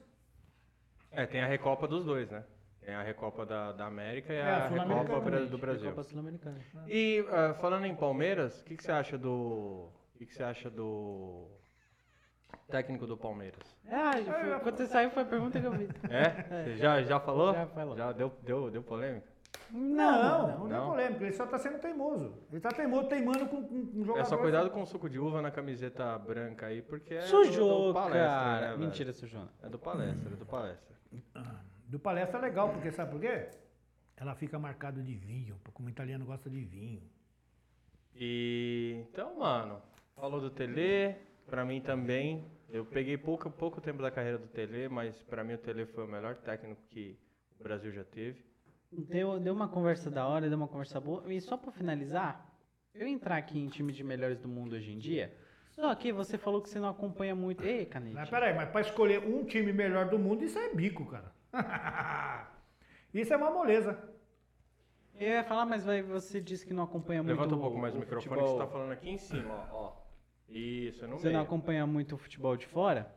É, 1.11 1.27
tem 1.27 1.41
a 1.43 1.47
Recopa 1.47 1.87
dos 1.87 2.05
dois, 2.05 2.31
né? 2.31 2.45
Tem 2.81 2.95
a 2.95 3.03
Recopa 3.03 3.45
da, 3.45 3.73
da 3.73 3.87
América 3.87 4.33
e 4.33 4.37
É, 4.37 4.43
a 4.43 4.57
a 4.65 4.69
Sul-Americana 4.69 5.03
Recopa 5.09 5.31
do 5.47 5.59
Brasil. 5.59 5.91
Copa 5.91 6.03
Sul-Americana. 6.05 6.59
E 6.87 7.27
ah, 7.31 7.55
falando 7.55 7.85
em 7.87 7.95
Palmeiras, 7.95 8.61
o 8.61 8.65
que, 8.65 8.77
que 8.77 8.83
você 8.85 8.93
acha 8.93 9.19
do. 9.19 9.91
O 10.15 10.19
que, 10.19 10.25
que 10.27 10.35
você 10.35 10.43
acha 10.45 10.71
do 10.71 11.49
técnico 12.69 13.07
do 13.07 13.17
Palmeiras? 13.19 13.77
Ah, 13.91 14.13
foi- 14.13 14.61
quando 14.61 14.77
você 14.77 14.87
saiu 14.87 15.11
foi 15.11 15.25
a 15.25 15.27
pergunta 15.27 15.61
que 15.61 15.67
eu 15.67 15.73
fiz. 15.73 15.91
É? 16.09 16.65
Você 16.65 16.77
já, 16.77 17.03
já 17.03 17.21
falou? 17.21 17.53
Já 17.53 17.67
falou. 17.67 17.97
Já 17.97 18.13
deu, 18.13 18.33
deu, 18.43 18.71
deu 18.71 18.83
polêmica? 18.83 19.27
Não, 19.71 20.59
não, 20.59 20.69
não. 20.69 20.77
é 20.85 20.91
polêmico. 20.91 21.25
Ele 21.25 21.33
só 21.33 21.45
está 21.45 21.59
sendo 21.59 21.79
teimoso. 21.79 22.35
Ele 22.49 22.57
está 22.59 22.71
teimoso, 22.71 23.09
teimando 23.09 23.47
com, 23.47 23.63
com, 23.67 23.87
com 23.87 24.05
jogador. 24.05 24.21
É 24.21 24.25
só 24.25 24.37
cuidado 24.39 24.71
com 24.71 24.83
o 24.83 24.87
suco 24.87 25.09
de 25.11 25.19
uva 25.19 25.43
na 25.43 25.51
camiseta 25.51 26.17
branca 26.19 26.67
aí, 26.67 26.83
porque 26.83 27.15
é 27.15 27.21
do- 27.23 27.27
Sujou, 27.27 27.89
do 27.89 27.95
palestra, 27.95 28.29
cara. 28.29 28.71
né? 28.73 28.77
Mentira, 28.77 29.13
sujou. 29.13 29.41
não. 29.41 29.49
É 29.63 29.69
do 29.69 29.79
palestra, 29.79 30.33
é 30.33 30.37
do 30.37 30.47
palestra. 30.47 30.97
Do 31.87 31.99
palestra 31.99 32.39
é 32.39 32.43
legal, 32.43 32.71
porque 32.71 32.91
sabe 32.93 33.11
por 33.13 33.21
quê? 33.21 33.49
Ela 34.17 34.35
fica 34.35 34.59
marcada 34.59 35.03
de 35.03 35.15
vinho, 35.15 35.57
porque 35.63 35.83
o 35.83 35.89
italiano 35.89 36.25
gosta 36.25 36.49
de 36.49 36.65
vinho. 36.65 37.03
E 38.15 39.05
então, 39.11 39.39
mano, 39.39 39.81
falou 40.15 40.41
do 40.41 40.51
Tele, 40.51 41.15
pra 41.47 41.65
mim 41.65 41.81
também. 41.81 42.45
Eu 42.69 42.85
peguei 42.85 43.17
pouco, 43.17 43.49
pouco 43.51 43.81
tempo 43.81 44.03
da 44.03 44.11
carreira 44.11 44.39
do 44.39 44.49
Tele, 44.49 44.89
mas 44.89 45.23
pra 45.23 45.45
mim 45.45 45.55
o 45.55 45.59
Tele 45.59 45.87
foi 45.87 46.05
o 46.05 46.09
melhor 46.09 46.35
técnico 46.37 46.81
que 46.91 47.17
o 47.61 47.63
Brasil 47.63 47.93
já 47.93 48.03
teve. 48.05 48.45
Deu, 48.91 49.39
deu 49.41 49.53
uma 49.53 49.69
conversa 49.69 50.11
da 50.11 50.27
hora, 50.27 50.49
deu 50.49 50.57
uma 50.57 50.69
conversa 50.69 51.01
boa. 51.01 51.23
E 51.33 51.41
só 51.41 51.57
pra 51.57 51.71
finalizar, 51.73 52.47
eu 52.95 53.07
entrar 53.07 53.37
aqui 53.37 53.59
em 53.59 53.69
time 53.69 53.93
de 53.93 54.03
melhores 54.05 54.39
do 54.39 54.49
mundo 54.49 54.75
hoje 54.75 54.93
em 54.93 54.99
dia. 54.99 55.37
Só 55.75 55.95
que 55.95 56.13
você 56.13 56.39
falou 56.39 56.63
que 56.63 56.71
você 56.71 56.79
não 56.79 56.89
acompanha 56.89 57.35
muito. 57.35 57.63
Ei, 57.63 57.85
Canete. 57.85 58.15
Mas 58.15 58.31
peraí, 58.31 58.55
mas 58.55 58.71
para 58.71 58.81
escolher 58.81 59.21
um 59.23 59.45
time 59.45 59.73
melhor 59.73 60.09
do 60.09 60.19
mundo, 60.19 60.43
isso 60.45 60.59
é 60.59 60.73
bico, 60.75 61.05
cara. 61.07 61.31
isso 63.13 63.33
é 63.33 63.37
uma 63.37 63.51
moleza. 63.51 63.99
Eu 65.19 65.29
ia 65.29 65.45
falar, 65.45 65.67
mas 65.67 65.85
vai, 65.85 66.03
você 66.03 66.41
disse 66.41 66.67
que 66.67 66.73
não 66.75 66.85
acompanha 66.85 67.23
muito. 67.23 67.35
Levanta 67.37 67.55
um 67.55 67.61
pouco 67.61 67.79
mais 67.79 67.95
o 67.95 67.99
microfone 67.99 68.29
que 68.29 68.35
você 68.35 68.41
futebol. 68.47 68.67
tá 68.67 68.73
falando 68.73 68.93
aqui 68.93 69.11
em 69.11 69.19
cima, 69.19 69.69
ó. 69.73 69.77
ó. 69.87 69.97
Isso, 70.49 71.05
é 71.05 71.09
no 71.09 71.19
Você 71.19 71.27
não 71.27 71.33
meio. 71.35 71.45
acompanha 71.45 71.87
muito 71.87 72.15
o 72.15 72.19
futebol 72.19 72.57
de 72.57 72.67
fora? 72.67 73.11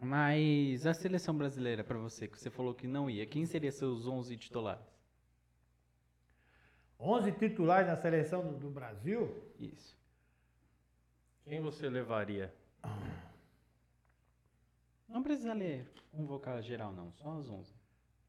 Mas 0.00 0.86
a 0.86 0.94
seleção 0.94 1.36
brasileira, 1.36 1.82
pra 1.82 1.98
você, 1.98 2.28
que 2.28 2.38
você 2.38 2.50
falou 2.50 2.74
que 2.74 2.86
não 2.86 3.10
ia, 3.10 3.26
quem 3.26 3.44
seria 3.46 3.72
seus 3.72 4.06
11 4.06 4.36
titulares? 4.36 4.84
11 7.00 7.32
titulares 7.32 7.88
na 7.88 7.96
seleção 7.96 8.42
do, 8.42 8.58
do 8.58 8.70
Brasil. 8.70 9.42
Isso. 9.58 9.96
Quem 11.44 11.60
você 11.60 11.88
levaria? 11.88 12.52
Não 15.08 15.22
precisa 15.22 15.52
ler 15.52 15.88
um 16.12 16.26
vocal 16.26 16.60
geral, 16.62 16.92
não, 16.92 17.10
só 17.12 17.30
os 17.36 17.48
11. 17.48 17.72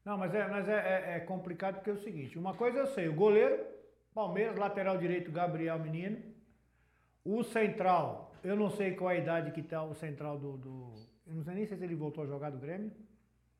Não, 0.04 0.16
mas, 0.16 0.34
é, 0.34 0.48
mas 0.48 0.68
é, 0.68 0.72
é- 0.72 1.16
é 1.16 1.20
complicado 1.20 1.76
porque 1.76 1.90
é 1.90 1.92
o 1.92 1.98
seguinte: 1.98 2.38
uma 2.38 2.54
coisa 2.54 2.78
eu 2.78 2.86
sei, 2.86 3.08
o 3.08 3.14
goleiro, 3.14 3.64
Palmeiras, 4.14 4.56
lateral 4.56 4.96
direito, 4.98 5.30
Gabriel 5.30 5.78
Menino. 5.78 6.20
O 7.24 7.44
central, 7.44 8.32
eu 8.42 8.56
não 8.56 8.70
sei 8.70 8.94
qual 8.94 9.08
a 9.10 9.14
idade 9.16 9.52
que 9.52 9.62
tá 9.62 9.82
o 9.84 9.94
central 9.94 10.38
do. 10.38 10.56
do- 10.56 11.09
eu 11.30 11.36
não 11.36 11.44
sei 11.44 11.54
nem 11.54 11.64
se 11.64 11.74
ele 11.74 11.94
voltou 11.94 12.24
a 12.24 12.26
jogar 12.26 12.50
do 12.50 12.58
Grêmio. 12.58 12.90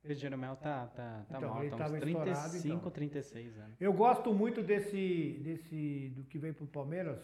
Pedro 0.02 0.18
Jeromel 0.18 0.56
tá, 0.56 0.86
tá, 0.88 1.24
tá 1.28 1.36
Então, 1.38 1.50
mal, 1.50 1.62
ele 1.62 1.70
tá 1.70 1.84
uns 1.86 1.92
estourado, 1.92 2.24
35, 2.24 2.76
então. 2.76 2.90
36 2.90 3.58
anos. 3.58 3.80
Eu 3.80 3.92
gosto 3.92 4.34
muito 4.34 4.62
desse, 4.62 5.38
desse 5.44 6.08
do 6.16 6.24
que 6.24 6.38
veio 6.38 6.54
pro 6.54 6.66
Palmeiras, 6.66 7.20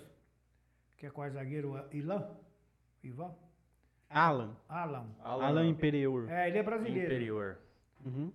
que 0.97 1.07
é 1.07 1.11
quase 1.11 1.35
zagueiro 1.35 1.75
Ilan, 1.91 2.29
Ivan, 3.03 3.35
Alan. 4.09 4.57
Alan. 4.69 5.07
Alan, 5.21 5.67
Imperior. 5.67 6.31
É, 6.31 6.49
ele 6.49 6.59
é 6.59 6.63
brasileiro. 6.63 7.07
Inferior. 7.07 7.59
Uhum. 8.05 8.31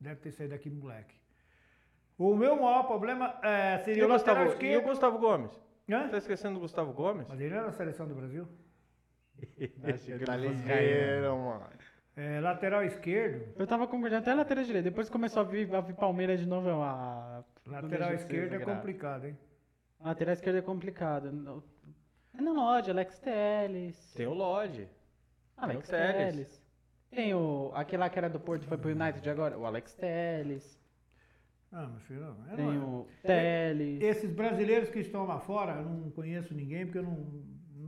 Deve 0.00 0.16
ter 0.20 0.32
saído 0.32 0.52
daqui 0.52 0.68
moleque. 0.68 1.14
O 2.18 2.34
meu 2.34 2.56
maior 2.56 2.84
problema 2.84 3.38
é, 3.42 3.76
E 3.76 3.84
seria 3.84 4.04
o 4.04 4.06
o 4.06 4.10
lateral 4.10 4.46
Gustavo, 4.46 4.46
e 4.46 4.48
o 4.48 4.52
esquerdo. 4.52 4.84
Gustavo 4.88 5.18
Gomes? 5.18 5.62
Hã? 5.88 6.08
Tá 6.08 6.16
esquecendo 6.16 6.54
do 6.54 6.60
Gustavo 6.60 6.92
Gomes? 6.92 7.28
Mas 7.28 7.40
ele 7.40 7.54
era 7.54 7.66
da 7.66 7.72
seleção 7.72 8.08
do 8.08 8.14
Brasil. 8.14 8.48
Que 9.56 9.68
Tá 10.24 10.36
ligeiro, 10.36 11.36
mano. 11.38 11.66
É, 12.14 12.40
lateral 12.40 12.84
esquerdo. 12.84 13.54
Eu 13.58 13.66
tava 13.66 13.86
concordando 13.86 14.20
até 14.22 14.32
a 14.32 14.34
lateral 14.34 14.64
direita. 14.64 14.90
Depois 14.90 15.08
começou 15.08 15.40
a 15.40 15.44
vir, 15.44 15.74
a 15.74 15.80
vir 15.80 15.94
Palmeiras 15.94 16.40
de 16.40 16.46
novo. 16.46 16.68
Ah, 16.70 17.42
não 17.66 17.72
Lateral 17.72 18.12
esquerdo 18.14 18.54
é 18.54 18.58
complicado, 18.58 19.26
hein? 19.26 19.38
A 20.00 20.08
lateral 20.08 20.32
esquerda 20.34 20.58
é 20.58 20.62
complicado. 20.62 21.32
Não, 21.32 21.62
não 22.34 22.54
Lodge, 22.54 22.90
Alex 22.90 23.18
Telles. 23.18 24.12
Tem 24.14 24.26
o 24.26 24.34
Lodge. 24.34 24.88
Alex 25.56 25.88
tem 25.88 25.98
o 25.98 26.02
Telles. 26.02 26.34
Telles. 26.34 26.62
Tem 27.10 27.34
o. 27.34 27.72
Aquele 27.74 28.00
lá 28.00 28.10
que 28.10 28.18
era 28.18 28.28
do 28.28 28.40
Porto 28.40 28.66
foi 28.66 28.76
pro 28.76 28.90
United 28.90 29.28
agora, 29.30 29.56
o 29.58 29.64
Alex 29.64 29.94
Telles. 29.94 30.78
Ah, 31.70 31.86
meu 31.86 32.00
filho, 32.00 32.20
não. 32.20 32.50
eu 32.50 32.56
Tem 32.56 32.66
não- 32.66 33.00
o 33.00 33.08
Telles. 33.22 34.02
Esses 34.02 34.30
brasileiros 34.30 34.90
que 34.90 34.98
estão 34.98 35.24
lá 35.26 35.38
fora, 35.40 35.72
eu 35.76 35.84
não 35.84 36.10
conheço 36.10 36.52
ninguém, 36.54 36.84
porque 36.84 36.98
eu 36.98 37.02
não. 37.04 37.42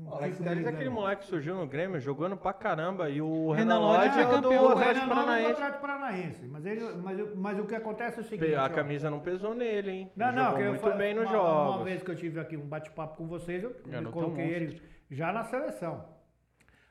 Não 0.05 0.12
O 0.12 0.15
Alex 0.16 0.39
Telles 0.39 0.66
é 0.66 0.68
aquele 0.68 0.91
moleque 0.91 1.23
que 1.23 1.28
surgiu 1.28 1.55
no 1.57 1.66
Grêmio 1.66 1.99
jogando 2.00 2.36
pra 2.36 2.52
caramba. 2.52 3.08
E 3.10 3.20
o 3.23 3.52
Renan 3.52 3.74
Renan 3.74 3.78
Lodge 3.81 4.18
é 4.18 4.23
é 4.23 4.26
o 4.26 4.28
do 4.28 4.42
campeão. 4.42 4.65
O 4.65 4.68
Atlético 4.68 4.84
Renan 4.94 5.00
é 5.00 5.05
do 5.05 5.08
Paranaense. 5.26 5.50
Atlético 5.52 5.81
Paranaense. 5.81 6.47
Mas, 6.47 6.66
ele, 6.66 6.81
mas, 7.02 7.18
eu- 7.18 7.36
mas 7.36 7.58
o 7.58 7.65
que 7.66 7.74
acontece 7.74 8.18
é 8.18 8.23
o 8.23 8.24
seguinte. 8.24 8.55
A 8.55 8.65
ó. 8.65 8.68
camisa 8.68 9.10
não 9.10 9.20
pesou 9.20 9.55
nele, 9.55 9.91
hein? 9.91 10.12
Não, 10.15 10.28
Ele 10.28 10.36
não, 10.36 10.44
jogou 10.44 10.57
que 10.58 10.62
eu 10.65 10.68
muito 10.70 10.81
fa- 10.83 10.91
bem 10.91 11.15
nos 11.15 11.24
uma, 11.24 11.33
jogos. 11.33 11.76
Uma 11.76 11.84
vez 11.84 12.02
que 12.02 12.10
eu 12.10 12.16
tive 12.16 12.39
aqui 12.41 12.57
um 12.57 12.66
bate-papo 12.66 13.16
com 13.16 13.26
vocês, 13.26 13.62
eu, 13.62 13.74
eu 13.91 14.10
coloquei 14.12 14.44
ele 14.47 14.83
já 15.10 15.33
na 15.33 15.44
seleção. 15.44 16.05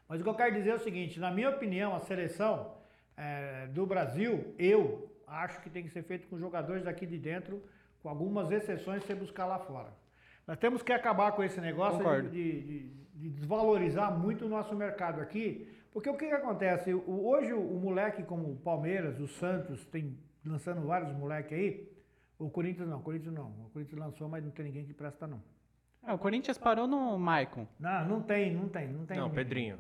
Mas 0.09 0.19
o 0.19 0.23
que 0.23 0.29
eu 0.29 0.35
quero 0.35 0.53
dizer 0.53 0.71
é 0.71 0.75
o 0.75 0.79
seguinte: 0.79 1.19
na 1.19 1.31
minha 1.31 1.49
opinião, 1.49 1.95
a 1.95 1.99
seleção 1.99 2.75
eh, 3.17 3.67
do 3.71 3.85
Brasil, 3.85 4.53
eu 4.57 5.09
acho 5.27 5.61
que 5.61 5.69
tem 5.69 5.83
que 5.83 5.89
ser 5.89 6.03
feito 6.03 6.27
com 6.27 6.37
jogadores 6.37 6.83
daqui 6.83 7.05
de 7.05 7.17
dentro, 7.17 7.63
com 8.01 8.09
algumas 8.09 8.51
exceções 8.51 9.03
você 9.03 9.15
buscar 9.15 9.45
lá 9.45 9.59
fora. 9.59 9.89
Nós 10.45 10.57
temos 10.57 10.81
que 10.83 10.91
acabar 10.91 11.31
com 11.31 11.41
esse 11.43 11.59
negócio 11.61 11.97
Concordo. 11.99 12.29
de, 12.29 12.61
de- 12.61 13.02
de 13.13 13.29
desvalorizar 13.29 14.17
muito 14.17 14.45
o 14.45 14.49
nosso 14.49 14.75
mercado 14.75 15.21
aqui, 15.21 15.67
porque 15.91 16.09
o 16.09 16.17
que, 16.17 16.27
que 16.27 16.33
acontece? 16.33 16.93
Hoje 16.93 17.53
o, 17.53 17.79
moleque 17.79 18.23
como 18.23 18.51
o 18.51 18.55
Palmeiras, 18.55 19.19
o 19.19 19.27
Santos, 19.27 19.85
tem 19.85 20.17
lançando 20.45 20.81
vários 20.87 21.11
moleques 21.15 21.53
aí. 21.57 21.89
O 22.39 22.49
Corinthians 22.49 22.89
não, 22.89 22.97
o 22.99 23.01
Corinthians 23.03 23.33
não. 23.33 23.49
O 23.65 23.69
Corinthians 23.71 23.99
lançou, 23.99 24.27
mas 24.27 24.43
não 24.43 24.51
tem 24.51 24.65
ninguém 24.65 24.85
que 24.85 24.93
presta 24.93 25.27
não. 25.27 25.41
Ah, 26.01 26.15
o 26.15 26.17
Corinthians 26.17 26.57
parou 26.57 26.87
no 26.87 27.17
Maicon. 27.17 27.67
Não, 27.79 28.07
não 28.07 28.21
tem, 28.23 28.53
não 28.53 28.67
tem, 28.67 28.87
não 28.87 29.05
tem. 29.05 29.15
Não, 29.17 29.27
ninguém. 29.29 29.43
Pedrinho. 29.43 29.75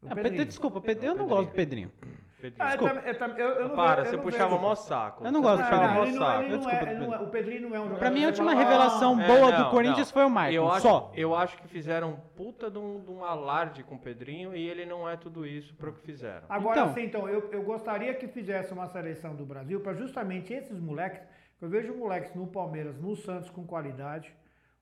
O 0.00 0.06
Ah, 0.06 0.14
Pedrinho. 0.14 0.30
Pedro, 0.36 0.46
desculpa, 0.46 0.80
Pedro, 0.80 1.04
eu 1.04 1.08
não 1.08 1.26
Pedrinho. 1.26 1.36
gosto 1.36 1.50
do 1.50 1.54
Pedrinho. 1.54 1.92
Pedrinho. 2.40 2.68
Ah, 2.68 2.74
eu, 2.74 2.86
eu, 2.86 3.36
eu, 3.36 3.48
eu 3.62 3.68
não 3.68 3.74
Para, 3.76 3.96
vejo- 3.96 3.98
eu 4.00 4.04
você 4.10 4.16
não 4.16 4.22
puxava 4.22 4.58
mó 4.58 4.74
saco. 4.74 5.24
Eu 5.24 5.32
não 5.32 5.42
gosto 5.42 5.56
de 5.58 5.68
puxava 5.68 5.82
falar 5.82 5.94
não, 5.94 6.00
mó 6.00 6.08
é- 6.08 6.12
saco. 6.12 6.48
Desculpa, 6.48 6.70
é, 6.70 6.94
é- 6.94 7.18
o 7.22 7.26
Pedrinho 7.28 7.60
não 7.68 7.76
é 7.76 7.80
um 7.80 7.82
jogador. 7.84 7.98
Pra 7.98 8.10
mim, 8.10 8.24
a 8.24 8.26
última 8.28 8.54
revelação 8.54 9.16
"Ah, 9.18 9.22
É, 9.22 9.26
boa 9.26 9.50
não, 9.50 9.64
do 9.64 9.70
Corinthians 9.70 10.06
não. 10.08 10.12
foi 10.12 10.22
o 10.22 10.26
Eu 10.26 10.30
Maicon, 10.30 10.68
acho, 10.70 10.80
só. 10.82 11.12
eu 11.16 11.34
acho 11.34 11.56
que 11.58 11.68
fizeram 11.68 12.20
puta 12.36 12.70
de 12.70 12.78
um, 12.78 13.00
de 13.00 13.10
um 13.10 13.24
alarde 13.24 13.82
com 13.82 13.96
o 13.96 13.98
Pedrinho 13.98 14.54
e 14.54 14.68
ele 14.68 14.86
não 14.86 15.08
é 15.08 15.16
tudo 15.16 15.44
isso 15.46 15.74
pro 15.74 15.92
que 15.92 16.00
fizeram. 16.02 16.44
Agora 16.48 16.80
Então. 16.80 16.94
sim, 16.94 17.02
então, 17.04 17.28
eu, 17.28 17.48
eu 17.50 17.62
gostaria 17.62 18.14
que 18.14 18.28
fizesse 18.28 18.72
uma 18.72 18.86
seleção 18.86 19.34
do 19.34 19.44
Brasil 19.44 19.80
para 19.80 19.94
justamente 19.94 20.52
esses 20.52 20.78
moleques, 20.78 21.20
que 21.58 21.64
eu 21.64 21.68
vejo 21.68 21.92
moleques 21.94 22.32
no 22.34 22.46
Palmeiras, 22.46 22.96
no 23.00 23.16
Santos 23.16 23.50
com 23.50 23.64
qualidade. 23.66 24.32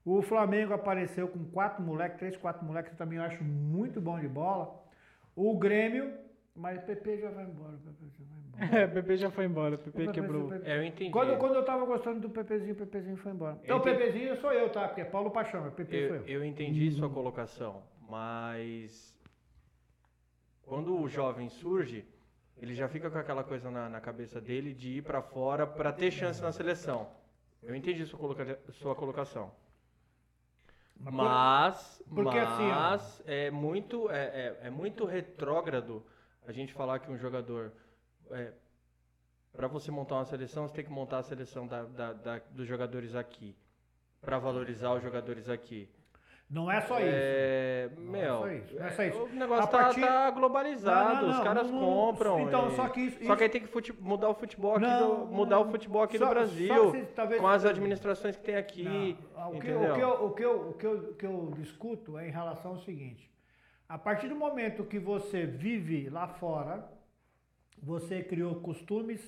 O 0.04 0.20
Flamengo 0.22 0.72
apareceu 0.74 1.26
com 1.26 1.42
quatro 1.46 1.82
moleques, 1.82 2.18
três, 2.18 2.36
quatro 2.36 2.64
moleques, 2.64 2.92
que 2.92 2.96
também 2.98 3.18
eu 3.18 3.24
acho 3.24 3.42
muito 3.42 4.00
bom 4.00 4.20
de 4.20 4.28
bola. 4.28 4.72
O 5.34 5.58
Grêmio, 5.58 6.12
Mas 6.56 6.82
o 6.82 6.86
PP 6.86 7.18
já 7.18 7.30
vai 7.30 7.44
embora, 7.44 7.74
o 7.74 7.78
PP 7.78 8.06
já 8.18 8.24
vai 8.24 8.38
embora. 8.38 8.80
É, 8.82 8.86
o 8.86 8.90
PP 8.90 9.16
já 9.18 9.30
foi 9.30 9.44
embora, 9.44 9.74
o 9.74 9.78
PP 9.78 9.90
O 9.90 9.92
PP 10.06 10.12
quebrou. 10.12 10.54
É, 10.54 10.78
eu 10.78 10.84
entendi. 10.84 11.10
Quando, 11.10 11.36
quando 11.38 11.54
eu 11.56 11.64
tava 11.64 11.84
gostando 11.84 12.20
do 12.20 12.30
PPzinho, 12.30 12.72
o 12.72 12.76
PPzinho 12.76 13.16
foi 13.18 13.32
embora. 13.32 13.60
Então, 13.62 13.76
o. 13.76 13.82
PPzinho 13.82 14.34
sou 14.40 14.50
eu, 14.52 14.70
tá? 14.70 14.88
Porque 14.88 15.02
é 15.02 15.04
Paulo 15.04 15.30
Paixão, 15.30 15.68
o 15.68 15.70
PP 15.72 16.06
sou 16.08 16.16
Eu, 16.16 16.22
eu. 16.22 16.26
eu 16.40 16.44
entendi 16.44 16.90
sua 16.92 17.10
colocação, 17.10 17.82
mas 18.08 19.14
quando 20.62 20.98
o 20.98 21.06
jovem 21.08 21.50
surge, 21.50 22.06
ele 22.56 22.74
já 22.74 22.88
fica 22.88 23.10
com 23.10 23.18
aquela 23.18 23.44
coisa 23.44 23.70
na, 23.70 23.90
na 23.90 24.00
cabeça 24.00 24.40
dele 24.40 24.72
de 24.72 24.98
ir 24.98 25.02
pra 25.02 25.20
fora 25.20 25.66
pra 25.66 25.92
ter 25.92 26.10
chance 26.10 26.40
na 26.42 26.52
seleção. 26.52 27.06
Eu 27.62 27.74
entendi 27.74 28.06
sua, 28.06 28.18
coloca- 28.18 28.58
sua 28.70 28.94
colocação. 28.94 29.52
Mas 30.98 31.12
Mas, 31.14 32.02
porque 32.08 32.38
assim, 32.38 32.68
mas 32.68 33.22
é 33.26 33.50
muito 33.50 34.10
é, 34.10 34.24
é, 34.24 34.58
é 34.68 34.70
muito 34.70 35.04
retrógrado 35.04 36.02
a 36.46 36.52
gente 36.52 36.72
falar 36.72 36.98
que 36.98 37.10
um 37.10 37.16
jogador 37.18 37.72
é, 38.30 38.52
para 39.52 39.66
você 39.68 39.90
montar 39.90 40.16
uma 40.16 40.24
seleção 40.24 40.66
você 40.68 40.74
tem 40.74 40.84
que 40.84 40.90
montar 40.90 41.18
a 41.18 41.22
seleção 41.22 41.66
da, 41.66 41.84
da- 41.84 42.12
da- 42.12 42.40
dos 42.50 42.66
jogadores 42.66 43.14
aqui 43.14 43.56
para 44.20 44.38
valorizar 44.38 44.92
os 44.94 45.02
jogadores 45.02 45.48
aqui. 45.48 45.88
Não 46.48 46.70
é 46.70 46.80
só 46.82 47.00
isso. 47.00 47.08
É, 47.10 47.90
Não 47.96 48.02
meu, 48.04 48.22
é 48.22 48.38
só 48.38 48.50
isso, 48.52 48.74
não 48.76 48.86
é 48.86 48.90
só 48.92 49.02
isso. 49.02 49.18
o 49.24 49.28
negócio 49.30 49.64
A 49.64 49.66
tá, 49.66 49.78
partir- 49.78 50.00
tá 50.00 50.30
globalizado, 50.30 51.14
Não, 51.16 51.22
não, 51.22 51.30
os 51.30 51.36
não, 51.38 51.44
caras 51.44 51.70
não, 51.70 51.80
não. 51.80 51.86
compram. 51.88 52.40
Então, 52.40 52.68
e- 52.68 52.76
só 52.76 52.88
que 52.88 53.00
isso- 53.00 53.24
só 53.26 53.34
que 53.34 53.42
aí 53.42 53.48
tem 53.48 53.60
que 53.62 53.66
fute- 53.66 53.92
mudar 54.00 54.28
o 54.28 54.34
futebol 54.34 54.76
aqui, 54.76 54.82
Não, 54.86 55.26
do, 55.26 55.26
mudar 55.26 55.56
não. 55.56 55.66
o 55.66 55.70
futebol 55.72 56.02
aqui 56.04 56.16
Só- 56.18 56.24
do 56.26 56.30
Brasil, 56.30 57.06
talvez- 57.16 57.40
com 57.40 57.48
as 57.48 57.64
administrações 57.64 58.36
que 58.36 58.44
tem 58.44 58.54
aqui, 58.54 59.18
Não, 59.34 59.48
o, 59.48 59.52
que, 59.52 59.56
entendeu? 59.58 59.90
o, 59.90 59.94
que 59.94 60.00
eu, 60.00 60.08
o, 60.08 60.30
que 60.34 60.44
eu, 60.44 60.68
o, 60.68 60.72
que 60.74 60.86
eu, 60.86 60.92
o 61.10 61.14
que 61.14 61.26
eu 61.26 61.52
discuto 61.56 62.16
é 62.16 62.28
em 62.28 62.30
relação 62.30 62.72
ao 62.72 62.78
seguinte: 62.78 63.28
a 63.88 63.96
partir 63.96 64.28
do 64.28 64.36
momento 64.36 64.84
que 64.84 64.98
você 64.98 65.46
vive 65.46 66.08
lá 66.10 66.26
fora, 66.26 66.90
você 67.80 68.22
criou 68.22 68.56
costumes 68.56 69.20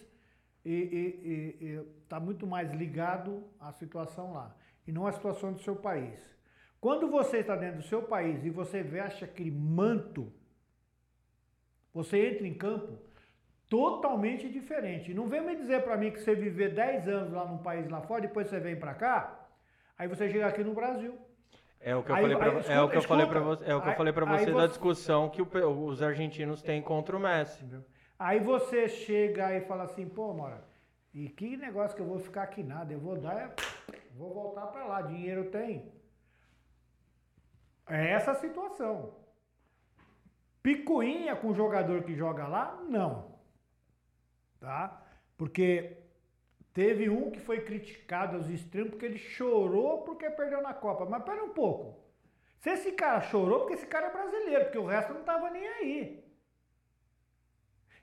e 0.64 1.80
está 2.02 2.18
muito 2.18 2.46
mais 2.46 2.72
ligado 2.72 3.44
à 3.60 3.72
situação 3.72 4.32
lá 4.32 4.54
e 4.86 4.92
não 4.92 5.06
à 5.06 5.12
situação 5.12 5.52
do 5.52 5.60
seu 5.60 5.76
país. 5.76 6.18
Quando 6.80 7.08
você 7.08 7.38
está 7.38 7.56
dentro 7.56 7.78
do 7.78 7.86
seu 7.86 8.02
país 8.02 8.44
e 8.44 8.50
você 8.50 8.82
veste 8.82 9.24
aquele 9.24 9.50
manto, 9.50 10.32
você 11.92 12.28
entra 12.28 12.46
em 12.46 12.54
campo 12.54 12.98
totalmente 13.68 14.48
diferente. 14.48 15.12
Não 15.12 15.28
vem 15.28 15.44
me 15.44 15.56
dizer 15.56 15.82
para 15.82 15.96
mim 15.96 16.10
que 16.10 16.20
você 16.20 16.34
viver 16.34 16.74
10 16.74 17.08
anos 17.08 17.32
lá 17.32 17.44
num 17.44 17.58
país 17.58 17.88
lá 17.88 18.00
fora, 18.00 18.22
depois 18.22 18.48
você 18.48 18.58
vem 18.58 18.76
para 18.76 18.94
cá, 18.94 19.48
aí 19.96 20.08
você 20.08 20.30
chega 20.30 20.46
aqui 20.46 20.64
no 20.64 20.74
Brasil. 20.74 21.16
É 21.80 21.94
o 21.94 22.02
que 22.02 22.10
eu 22.10 22.14
Aí- 22.16 22.22
falei 22.22 22.36
vo- 22.50 22.56
é 22.56 22.60
escuta, 22.60 22.84
o 22.84 22.90
que 22.90 22.96
eu 22.96 23.02
falei 23.02 23.26
para 23.26 23.40
você, 23.40 23.64
é 23.70 23.74
o 23.74 23.80
que 23.80 23.86
eu 23.86 23.90
Aí- 23.92 23.96
falei 23.96 24.12
para 24.12 24.30
aí 24.32 24.38
você 24.38 24.46
da 24.52 24.52
você- 24.62 24.68
discussão 24.68 25.30
que 25.30 25.40
o 25.40 25.46
os 25.86 26.02
argentinos 26.02 26.60
têm 26.62 26.82
contra 26.82 27.16
o 27.16 27.20
Messi. 27.20 27.64
Aí 28.18 28.40
você 28.40 28.88
chega 28.88 29.54
e 29.54 29.60
fala 29.60 29.84
assim, 29.84 30.08
pô, 30.08 30.32
Mora, 30.34 30.64
e 31.14 31.28
que 31.28 31.56
negócio 31.56 31.94
que 31.96 32.02
eu 32.02 32.06
vou 32.06 32.18
ficar 32.18 32.42
aqui 32.42 32.62
nada, 32.64 32.92
eu 32.92 32.98
vou 32.98 33.16
dar, 33.16 33.36
é- 33.38 33.54
vou 34.16 34.34
voltar 34.34 34.66
para 34.66 34.84
lá, 34.86 35.02
dinheiro 35.02 35.50
tem. 35.50 35.92
É 37.86 38.10
essa 38.10 38.32
a 38.32 38.34
situação. 38.34 39.14
Picuinha 40.62 41.36
com 41.36 41.48
o 41.48 41.54
jogador 41.54 42.02
que 42.02 42.14
joga 42.14 42.46
lá, 42.48 42.76
não. 42.88 43.38
Tá? 44.60 45.00
Porque 45.36 45.97
teve 46.72 47.08
um 47.08 47.30
que 47.30 47.40
foi 47.40 47.60
criticado 47.62 48.36
aos 48.36 48.48
extremos 48.48 48.90
porque 48.90 49.06
ele 49.06 49.18
chorou 49.18 50.02
porque 50.02 50.30
perdeu 50.30 50.62
na 50.62 50.74
Copa. 50.74 51.04
Mas 51.06 51.22
pera 51.24 51.44
um 51.44 51.50
pouco. 51.50 51.98
Se 52.58 52.70
esse 52.70 52.92
cara 52.92 53.20
chorou, 53.20 53.60
porque 53.60 53.74
esse 53.74 53.86
cara 53.86 54.08
é 54.08 54.12
brasileiro, 54.12 54.64
porque 54.64 54.78
o 54.78 54.86
resto 54.86 55.14
não 55.14 55.22
tava 55.22 55.50
nem 55.50 55.66
aí. 55.66 56.24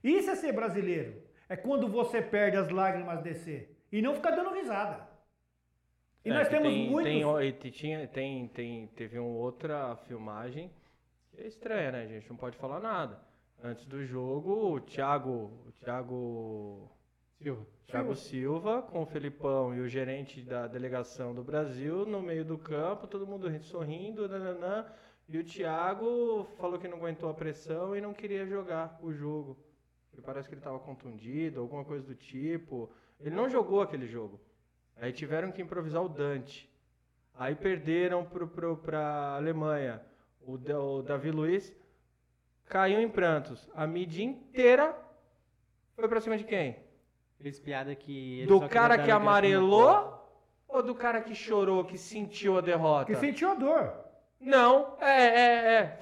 Isso 0.03 0.29
é 0.29 0.35
ser 0.35 0.53
brasileiro. 0.53 1.21
É 1.49 1.55
quando 1.55 1.87
você 1.87 2.21
perde 2.21 2.57
as 2.57 2.69
lágrimas 2.69 3.21
descer. 3.21 3.75
E 3.91 4.01
não 4.01 4.15
ficar 4.15 4.31
dando 4.31 4.53
risada. 4.53 5.07
E 6.23 6.29
É, 6.29 6.33
nós 6.33 6.47
temos 6.47 6.69
tem, 6.69 6.89
muitos. 6.89 7.11
Tem, 7.61 7.71
tinha, 7.71 8.07
tem, 8.07 8.47
tem, 8.47 8.87
teve 8.87 9.19
uma 9.19 9.29
outra 9.37 9.95
filmagem 10.07 10.71
que 11.31 11.41
é 11.41 11.47
estranha, 11.47 11.91
né, 11.91 12.07
gente? 12.07 12.29
Não 12.29 12.37
pode 12.37 12.57
falar 12.57 12.79
nada. 12.79 13.19
Antes 13.63 13.85
do 13.85 14.05
jogo, 14.05 14.75
o 14.75 14.79
Thiago, 14.81 15.63
o 15.67 15.71
Thiago, 15.73 16.91
Silva. 17.41 17.65
Thiago 17.87 18.15
Silva 18.15 18.81
com 18.81 19.03
o 19.03 19.05
Felipão 19.05 19.73
e 19.75 19.79
o 19.79 19.87
gerente 19.87 20.41
da 20.41 20.67
delegação 20.67 21.33
do 21.35 21.43
Brasil 21.43 22.05
no 22.05 22.21
meio 22.21 22.43
do 22.43 22.57
campo, 22.57 23.07
todo 23.07 23.27
mundo 23.27 23.47
ri- 23.47 23.59
sorrindo, 23.61 24.27
nananã, 24.27 24.85
e 25.29 25.37
o 25.37 25.43
Thiago 25.43 26.45
falou 26.57 26.79
que 26.79 26.87
não 26.87 26.97
aguentou 26.97 27.29
a 27.29 27.33
pressão 27.33 27.95
e 27.95 28.01
não 28.01 28.13
queria 28.13 28.45
jogar 28.45 28.97
o 29.01 29.13
jogo. 29.13 29.57
Ele 30.13 30.21
parece 30.21 30.47
que 30.47 30.55
ele 30.55 30.61
estava 30.61 30.79
contundido, 30.79 31.59
alguma 31.59 31.83
coisa 31.83 32.05
do 32.05 32.15
tipo. 32.15 32.89
Ele 33.19 33.35
não 33.35 33.49
jogou 33.49 33.81
aquele 33.81 34.07
jogo. 34.07 34.39
Aí 34.95 35.11
tiveram 35.11 35.51
que 35.51 35.61
improvisar 35.61 36.03
o 36.03 36.09
Dante. 36.09 36.69
Aí 37.33 37.53
perderam 37.53 38.23
pro, 38.25 38.47
pra 38.77 39.35
Alemanha. 39.35 40.01
O, 40.41 40.53
o 40.53 41.01
Davi 41.03 41.31
Luiz 41.31 41.75
caiu 42.65 42.99
em 42.99 43.09
prantos. 43.09 43.69
A 43.73 43.85
mídia 43.85 44.23
inteira 44.23 44.95
foi 45.95 46.07
pra 46.07 46.21
cima 46.21 46.37
de 46.37 46.43
quem? 46.45 46.84
Fez 47.41 47.59
piada 47.59 47.93
que. 47.95 48.39
ele 48.39 48.47
do 48.47 48.59
só 48.59 48.67
cara 48.67 48.97
que 48.97 49.11
amarelou 49.11 50.13
ou 50.67 50.81
do 50.81 50.95
cara 50.95 51.21
que 51.21 51.35
chorou, 51.35 51.83
que 51.85 51.97
sentiu 51.97 52.57
a 52.57 52.61
derrota? 52.61 53.05
Que 53.05 53.15
sentiu 53.15 53.51
a 53.51 53.53
dor. 53.53 53.93
Não, 54.39 54.95
é, 54.99 55.25
é, 55.25 55.73
é. 55.75 55.99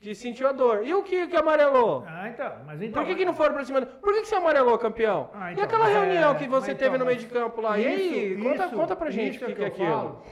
Que 0.00 0.14
sentiu 0.14 0.48
a 0.48 0.52
dor. 0.52 0.84
E 0.86 0.94
o 0.94 1.02
que 1.02 1.26
que 1.28 1.36
amarelou? 1.36 2.04
Ah, 2.06 2.28
então. 2.28 2.52
Mas 2.66 2.80
então 2.80 3.02
Por 3.02 3.06
que, 3.08 3.14
que 3.16 3.24
não 3.24 3.34
foram 3.34 3.52
pra 3.54 3.64
cima? 3.64 3.82
Por 3.84 4.14
que, 4.14 4.20
que 4.22 4.28
você 4.28 4.34
amarelou, 4.34 4.78
campeão? 4.78 5.30
Ah, 5.34 5.50
e 5.50 5.52
então, 5.52 5.64
aquela 5.64 5.84
mas 5.84 5.94
é- 5.96 6.00
reunião 6.00 6.34
que 6.36 6.48
você 6.48 6.74
teve 6.74 6.96
então, 6.96 6.98
no 7.00 7.04
meio 7.06 7.18
de 7.18 7.26
campo 7.26 7.60
lá? 7.60 7.78
e 7.78 7.86
aí, 7.86 8.32
isso- 8.34 8.42
conta, 8.42 8.66
isso- 8.66 8.74
conta 8.76 8.96
pra 8.96 9.10
gente 9.10 9.36
isso 9.36 9.44
o 9.44 9.48
que, 9.48 9.54
que 9.54 9.60
eu 9.60 9.64
é 9.64 9.68
aquilo. 9.68 9.90
falo, 9.90 10.22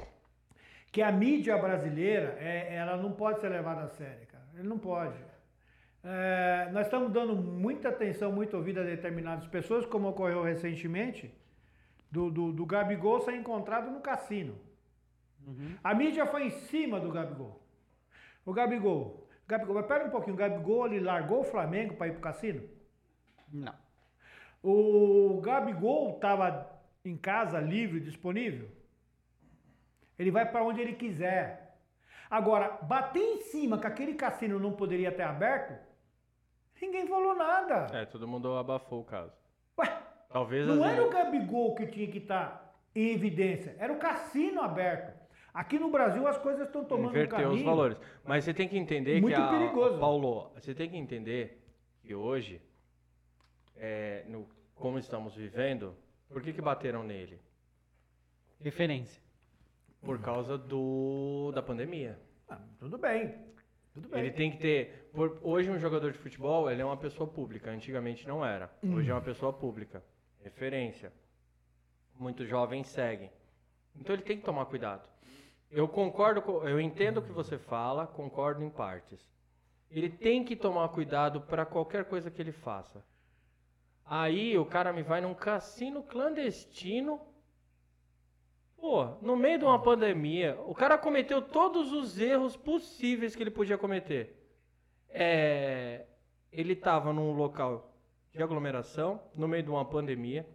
que 0.90 1.02
a 1.02 1.12
mídia 1.12 1.56
brasileira, 1.58 2.36
é, 2.40 2.74
ela 2.76 2.96
não 2.96 3.12
pode 3.12 3.40
ser 3.40 3.48
levada 3.50 3.82
a 3.82 3.88
sério, 3.88 4.26
cara. 4.32 4.44
Ele 4.56 4.66
não 4.68 4.78
pode. 4.78 5.14
É, 6.04 6.68
nós 6.72 6.86
estamos 6.86 7.12
dando 7.12 7.34
muita 7.34 7.88
atenção, 7.88 8.32
muito 8.32 8.56
ouvido 8.56 8.80
a 8.80 8.84
determinadas 8.84 9.46
pessoas, 9.46 9.84
como 9.84 10.08
ocorreu 10.08 10.42
recentemente, 10.42 11.34
do, 12.10 12.30
do, 12.30 12.52
do 12.52 12.64
Gabigol 12.64 13.20
ser 13.20 13.34
encontrado 13.34 13.90
no 13.90 14.00
cassino. 14.00 14.54
Uhum. 15.46 15.76
A 15.82 15.94
mídia 15.94 16.26
foi 16.26 16.46
em 16.46 16.50
cima 16.50 17.00
do 17.00 17.10
Gabigol. 17.10 17.60
O 18.44 18.52
Gabigol, 18.52 19.28
Gabigol, 19.46 19.74
mas 19.74 19.86
pera 19.86 20.06
um 20.06 20.10
pouquinho, 20.10 20.34
o 20.34 20.38
Gabigol 20.38 20.86
ele 20.86 21.00
largou 21.00 21.40
o 21.40 21.44
Flamengo 21.44 21.94
para 21.94 22.08
ir 22.08 22.12
pro 22.12 22.20
cassino? 22.20 22.62
Não. 23.52 23.74
O 24.62 25.40
Gabigol 25.40 26.14
estava 26.14 26.70
em 27.04 27.16
casa, 27.16 27.60
livre, 27.60 28.00
disponível. 28.00 28.68
Ele 30.18 30.30
vai 30.30 30.50
para 30.50 30.64
onde 30.64 30.80
ele 30.80 30.94
quiser. 30.94 31.78
Agora, 32.30 32.78
bater 32.82 33.22
em 33.22 33.40
cima 33.42 33.78
que 33.78 33.86
aquele 33.86 34.14
cassino 34.14 34.58
não 34.58 34.72
poderia 34.72 35.12
ter 35.12 35.22
aberto, 35.22 35.87
ninguém 36.80 37.06
falou 37.06 37.34
nada. 37.34 37.86
É, 37.96 38.04
todo 38.04 38.26
mundo 38.28 38.54
abafou 38.56 39.00
o 39.00 39.04
caso. 39.04 39.32
Ué, 39.78 39.86
Talvez 40.30 40.66
não 40.66 40.84
era 40.84 41.04
o 41.04 41.10
Gabigol 41.10 41.74
que 41.74 41.86
tinha 41.86 42.10
que 42.10 42.18
estar 42.18 42.74
em 42.94 43.12
evidência, 43.14 43.76
era 43.78 43.92
o 43.92 43.98
cassino 43.98 44.60
aberto. 44.60 45.16
Aqui 45.52 45.78
no 45.78 45.90
Brasil 45.90 46.26
as 46.26 46.38
coisas 46.38 46.66
estão 46.66 46.84
tomando 46.84 47.08
um 47.08 47.10
inverter 47.10 47.40
caminho. 47.40 47.54
os 47.54 47.62
valores. 47.62 47.98
Mas 48.24 48.44
você 48.44 48.54
tem 48.54 48.68
que 48.68 48.76
entender 48.78 49.20
Muito 49.20 49.34
que 49.34 49.40
a, 49.40 49.48
perigoso. 49.48 49.98
Paulo, 49.98 50.52
você 50.54 50.74
tem 50.74 50.88
que 50.88 50.96
entender 50.96 51.64
que 52.02 52.14
hoje, 52.14 52.60
é, 53.76 54.24
no, 54.28 54.48
como 54.74 54.98
estamos 54.98 55.34
vivendo, 55.34 55.96
por 56.28 56.42
que, 56.42 56.52
que 56.52 56.60
bateram 56.60 57.02
nele? 57.02 57.40
Referência. 58.60 59.22
Por 60.00 60.20
causa 60.20 60.56
do 60.56 61.50
da 61.52 61.62
pandemia. 61.62 62.18
Ah, 62.48 62.60
tudo 62.78 62.96
bem, 62.98 63.34
tudo 64.02 64.08
bem. 64.10 64.20
Ele 64.20 64.30
tem 64.32 64.50
que 64.50 64.58
ter. 64.58 65.10
por- 65.12 65.38
hoje 65.42 65.70
um 65.70 65.78
jogador 65.78 66.12
de 66.12 66.18
futebol 66.18 66.70
ele 66.70 66.80
é 66.82 66.84
uma 66.84 66.96
pessoa 66.96 67.28
pública. 67.28 67.70
Antigamente 67.70 68.26
não 68.26 68.44
era. 68.44 68.70
Hoje 68.82 69.10
é 69.10 69.14
uma 69.14 69.20
pessoa 69.20 69.52
pública. 69.52 70.02
Referência. 70.42 71.12
Muitos 72.18 72.48
jovens 72.48 72.86
seguem. 72.88 73.30
Então 73.96 74.14
ele 74.14 74.22
tem 74.22 74.38
que 74.38 74.44
tomar 74.44 74.66
cuidado. 74.66 75.08
Eu 75.70 75.86
concordo, 75.86 76.40
com, 76.42 76.66
eu 76.66 76.80
entendo 76.80 77.18
o 77.18 77.22
que 77.22 77.30
você 77.32 77.58
fala, 77.58 78.06
concordo 78.06 78.62
em 78.62 78.70
partes. 78.70 79.20
Ele 79.90 80.08
tem 80.08 80.44
que 80.44 80.56
tomar 80.56 80.88
cuidado 80.90 81.40
para 81.42 81.64
qualquer 81.66 82.04
coisa 82.04 82.30
que 82.30 82.40
ele 82.40 82.52
faça. 82.52 83.04
Aí 84.04 84.56
o 84.56 84.64
cara 84.64 84.92
me 84.92 85.02
vai 85.02 85.20
num 85.20 85.34
cassino 85.34 86.02
clandestino. 86.02 87.20
Pô, 88.80 89.16
no 89.20 89.36
meio 89.36 89.58
de 89.58 89.64
uma 89.64 89.82
pandemia, 89.82 90.56
o 90.66 90.74
cara 90.74 90.96
cometeu 90.96 91.42
todos 91.42 91.92
os 91.92 92.18
erros 92.18 92.56
possíveis 92.56 93.34
que 93.34 93.42
ele 93.42 93.50
podia 93.50 93.76
cometer. 93.76 94.36
É, 95.08 96.06
ele 96.52 96.74
estava 96.74 97.12
num 97.12 97.32
local 97.32 97.92
de 98.32 98.42
aglomeração, 98.42 99.20
no 99.34 99.48
meio 99.48 99.64
de 99.64 99.70
uma 99.70 99.84
pandemia. 99.84 100.46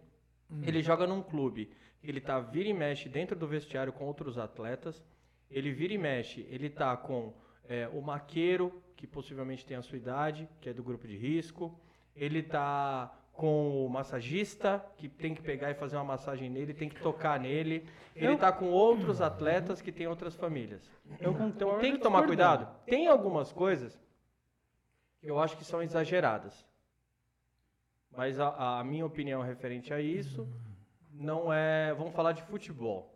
Ele 0.62 0.82
joga 0.82 1.06
num 1.06 1.22
clube. 1.22 1.70
Ele 2.02 2.20
tá 2.20 2.40
vira 2.40 2.68
e 2.68 2.72
mexe 2.72 3.08
dentro 3.08 3.36
do 3.36 3.46
vestiário 3.46 3.92
com 3.92 4.06
outros 4.06 4.38
atletas. 4.38 5.04
Ele 5.50 5.72
vira 5.72 5.92
e 5.92 5.98
mexe. 5.98 6.46
Ele 6.50 6.70
tá 6.70 6.96
com 6.96 7.34
é, 7.68 7.88
o 7.88 8.00
maqueiro, 8.00 8.82
que 8.96 9.06
possivelmente 9.06 9.66
tem 9.66 9.76
a 9.76 9.82
sua 9.82 9.98
idade, 9.98 10.48
que 10.60 10.68
é 10.70 10.72
do 10.72 10.82
grupo 10.82 11.06
de 11.06 11.16
risco. 11.16 11.78
Ele 12.16 12.42
tá 12.42 13.12
com 13.34 13.84
o 13.84 13.90
massagista, 13.90 14.84
que 14.96 15.08
tem 15.08 15.34
que 15.34 15.42
pegar 15.42 15.70
e 15.70 15.74
fazer 15.74 15.96
uma 15.96 16.04
massagem 16.04 16.48
nele, 16.48 16.72
tem 16.72 16.88
que 16.88 17.00
tocar 17.00 17.38
nele. 17.38 17.86
Ele 18.14 18.34
Eu- 18.34 18.38
tá 18.38 18.52
com 18.52 18.66
outros 18.70 19.20
atletas 19.20 19.82
que 19.82 19.90
têm 19.90 20.06
outras 20.06 20.34
famílias. 20.36 20.88
Então 21.10 21.34
tem 21.80 21.92
que 21.92 21.98
tomar 21.98 22.24
cuidado. 22.26 22.68
Tem 22.86 23.08
algumas 23.08 23.52
coisas 23.52 24.00
que 25.20 25.26
eu 25.28 25.38
acho 25.40 25.56
que 25.56 25.64
são 25.64 25.82
exageradas. 25.82 26.64
Mas 28.16 28.38
a, 28.38 28.78
a 28.78 28.84
minha 28.84 29.04
opinião 29.04 29.42
referente 29.42 29.92
a 29.92 30.00
isso 30.00 30.48
não 31.12 31.52
é. 31.52 31.92
Vamos 31.94 32.14
falar 32.14 32.32
de 32.32 32.42
futebol. 32.44 33.12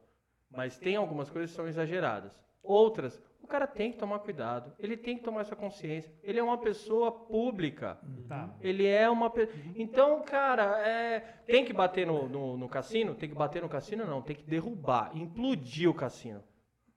Mas 0.51 0.77
tem 0.79 0.97
algumas 0.97 1.31
coisas 1.31 1.51
que 1.51 1.57
são 1.57 1.69
exageradas. 1.69 2.37
Outras, 2.63 3.23
o 3.43 3.47
cara 3.47 3.67
tem 3.67 3.93
que 3.93 3.99
tomar 3.99 4.19
cuidado. 4.19 4.73
Ele 4.79 4.97
tem 4.97 5.17
que 5.17 5.25
tomar 5.25 5.41
essa 5.41 5.57
consciência. 5.57 6.13
Ele 6.23 6.39
é 6.39 6.43
uma 6.43 6.59
pessoa 6.59 7.11
pública. 7.11 7.99
Tá. 8.29 8.55
Ele 8.61 8.87
é 8.87 9.09
uma. 9.09 9.31
pe- 9.31 9.49
Então, 9.75 10.23
cara, 10.23 10.79
é, 10.87 11.21
tem 11.47 11.65
que 11.65 11.73
bater 11.73 12.07
no, 12.07 12.29
no, 12.29 12.57
no 12.57 12.69
cassino? 12.69 13.15
Tem 13.15 13.29
que 13.29 13.35
bater 13.35 13.63
no 13.63 13.69
cassino? 13.69 14.05
Não, 14.05 14.21
tem 14.21 14.37
que 14.37 14.45
derrubar, 14.45 15.11
implodir 15.17 15.89
o 15.89 15.95
cassino. 15.95 16.43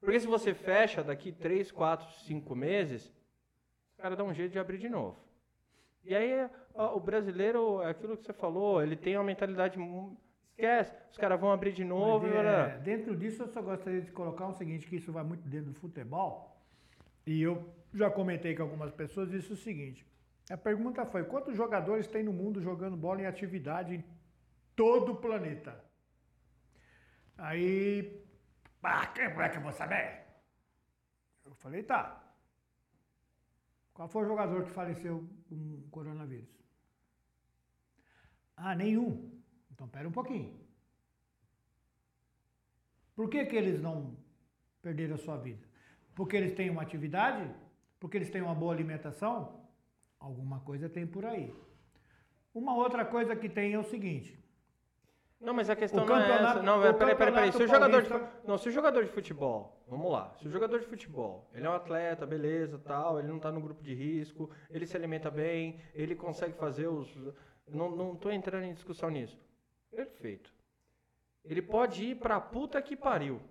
Porque 0.02 0.20
se 0.20 0.28
você 0.28 0.54
fecha 0.54 1.04
daqui 1.04 1.32
3, 1.32 1.72
4, 1.72 2.10
5 2.26 2.56
meses, 2.56 3.14
o 3.98 4.02
cara 4.02 4.16
dá 4.16 4.24
um 4.24 4.34
jeito 4.34 4.52
de 4.52 4.60
abrir 4.60 4.80
de 4.80 4.90
novo. 4.90 5.18
E 6.04 6.16
aí, 6.16 6.50
o 6.74 7.00
brasileiro, 7.00 7.82
é 7.84 7.92
aquilo 7.92 8.18
que 8.18 8.24
você 8.26 8.34
falou, 8.34 8.82
ele 8.82 8.96
tem 8.96 9.16
uma 9.16 9.24
mentalidade. 9.24 9.78
Esquece, 10.62 10.96
os 11.12 11.18
caras 11.18 11.40
vão 11.40 11.52
abrir 11.52 11.74
de 11.74 11.84
novo. 11.84 12.28
Mas, 12.28 12.46
é, 12.46 12.78
dentro 12.80 13.16
disso, 13.16 13.42
eu 13.42 13.48
só 13.48 13.62
gostaria 13.64 14.02
de 14.02 14.12
colocar 14.12 14.48
o 14.48 14.54
seguinte, 14.54 14.88
que 14.88 14.96
isso 14.96 15.12
vai 15.12 15.24
muito 15.24 15.48
dentro 15.50 15.72
do 15.72 15.80
futebol. 15.80 16.56
E 17.26 17.42
eu 17.42 17.74
já 17.94 18.12
comentei 18.12 18.56
com 18.56 18.62
algumas 18.62 18.92
pessoas, 18.92 19.32
disse 19.32 19.52
o 19.52 19.58
seguinte. 19.58 20.06
A 20.50 20.58
pergunta 20.58 21.04
foi, 21.06 21.24
quantos 21.24 21.56
jogadores 21.56 22.08
tem 22.08 22.24
no 22.24 22.32
mundo 22.32 22.62
jogando 22.62 22.96
bola 22.96 23.22
em 23.22 23.26
atividade 23.26 23.96
em 23.96 24.04
todo 24.76 25.14
o 25.14 25.16
planeta? 25.16 25.84
Aí, 27.38 28.24
ah, 28.84 29.08
que 29.08 29.22
é 29.22 29.50
que 29.50 29.58
eu 29.58 29.62
vou 29.62 29.72
saber? 29.72 30.22
Eu 31.44 31.56
falei, 31.56 31.82
tá. 31.82 32.22
Qual 33.94 34.08
foi 34.08 34.24
o 34.24 34.28
jogador 34.28 34.64
que 34.64 34.70
faleceu 34.70 35.28
com 35.50 35.82
coronavírus? 35.90 36.50
Ah, 38.56 38.76
nenhum. 38.76 39.41
Então, 39.82 39.90
pera 39.90 40.08
um 40.08 40.12
pouquinho. 40.12 40.54
Por 43.16 43.28
que, 43.28 43.44
que 43.46 43.56
eles 43.56 43.82
não 43.82 44.16
perderam 44.80 45.16
a 45.16 45.18
sua 45.18 45.38
vida? 45.38 45.68
Porque 46.14 46.38
eles 46.38 46.54
têm 46.54 46.70
uma 46.70 46.84
atividade? 46.84 47.52
Porque 48.00 48.16
eles 48.16 48.30
têm 48.30 48.44
uma 48.44 48.54
boa 48.54 48.72
alimentação? 48.72 49.60
Alguma 50.20 50.60
coisa 50.60 50.88
tem 50.88 51.08
por 51.08 51.26
aí. 51.26 51.52
Uma 52.54 52.76
outra 52.76 53.04
coisa 53.04 53.36
que 53.36 53.50
tem 53.50 53.74
é 53.74 53.80
o 53.80 53.84
seguinte. 53.84 54.40
Não, 55.40 55.52
mas 55.52 55.68
a 55.68 55.76
questão 55.76 56.06
não 56.06 56.16
é 56.16 56.30
essa. 56.30 56.62
Não, 56.62 56.78
o 56.78 56.94
peraí, 56.94 57.16
peraí, 57.16 57.34
peraí. 57.34 57.52
Se 57.52 57.64
o 57.64 57.68
jogador 57.68 58.04
de, 58.04 58.10
não, 58.46 58.60
se 58.60 58.70
o 58.70 58.72
jogador 58.72 59.04
de 59.04 59.10
futebol, 59.10 59.84
vamos 59.88 60.12
lá. 60.12 60.32
Se 60.38 60.48
o 60.48 60.52
jogador 60.52 60.80
de 60.80 60.86
futebol, 60.86 61.50
ele 61.56 61.66
é 61.66 61.70
um 61.72 61.74
atleta, 61.74 62.24
beleza, 62.28 62.78
tal, 62.78 63.18
ele 63.18 63.30
não 63.30 63.40
tá 63.40 63.52
no 63.52 63.60
grupo 63.60 63.82
de 63.82 63.96
risco, 63.96 64.52
ele 64.70 64.86
se 64.86 64.96
alimenta 64.96 65.32
bem, 65.32 65.82
ele 65.96 66.16
consegue 66.16 66.54
fazer 66.54 66.86
os. 66.86 67.12
Não, 67.68 67.90
não 67.90 68.16
tô 68.16 68.30
entrando 68.30 68.66
em 68.66 68.76
discussão 68.76 69.10
nisso. 69.10 69.42
Perfeito. 69.92 70.54
Ele 71.44 71.62
pode 71.62 72.06
ir 72.06 72.16
pra 72.16 72.40
puta 72.40 72.82
que 72.82 72.96
pariu. 72.96 73.42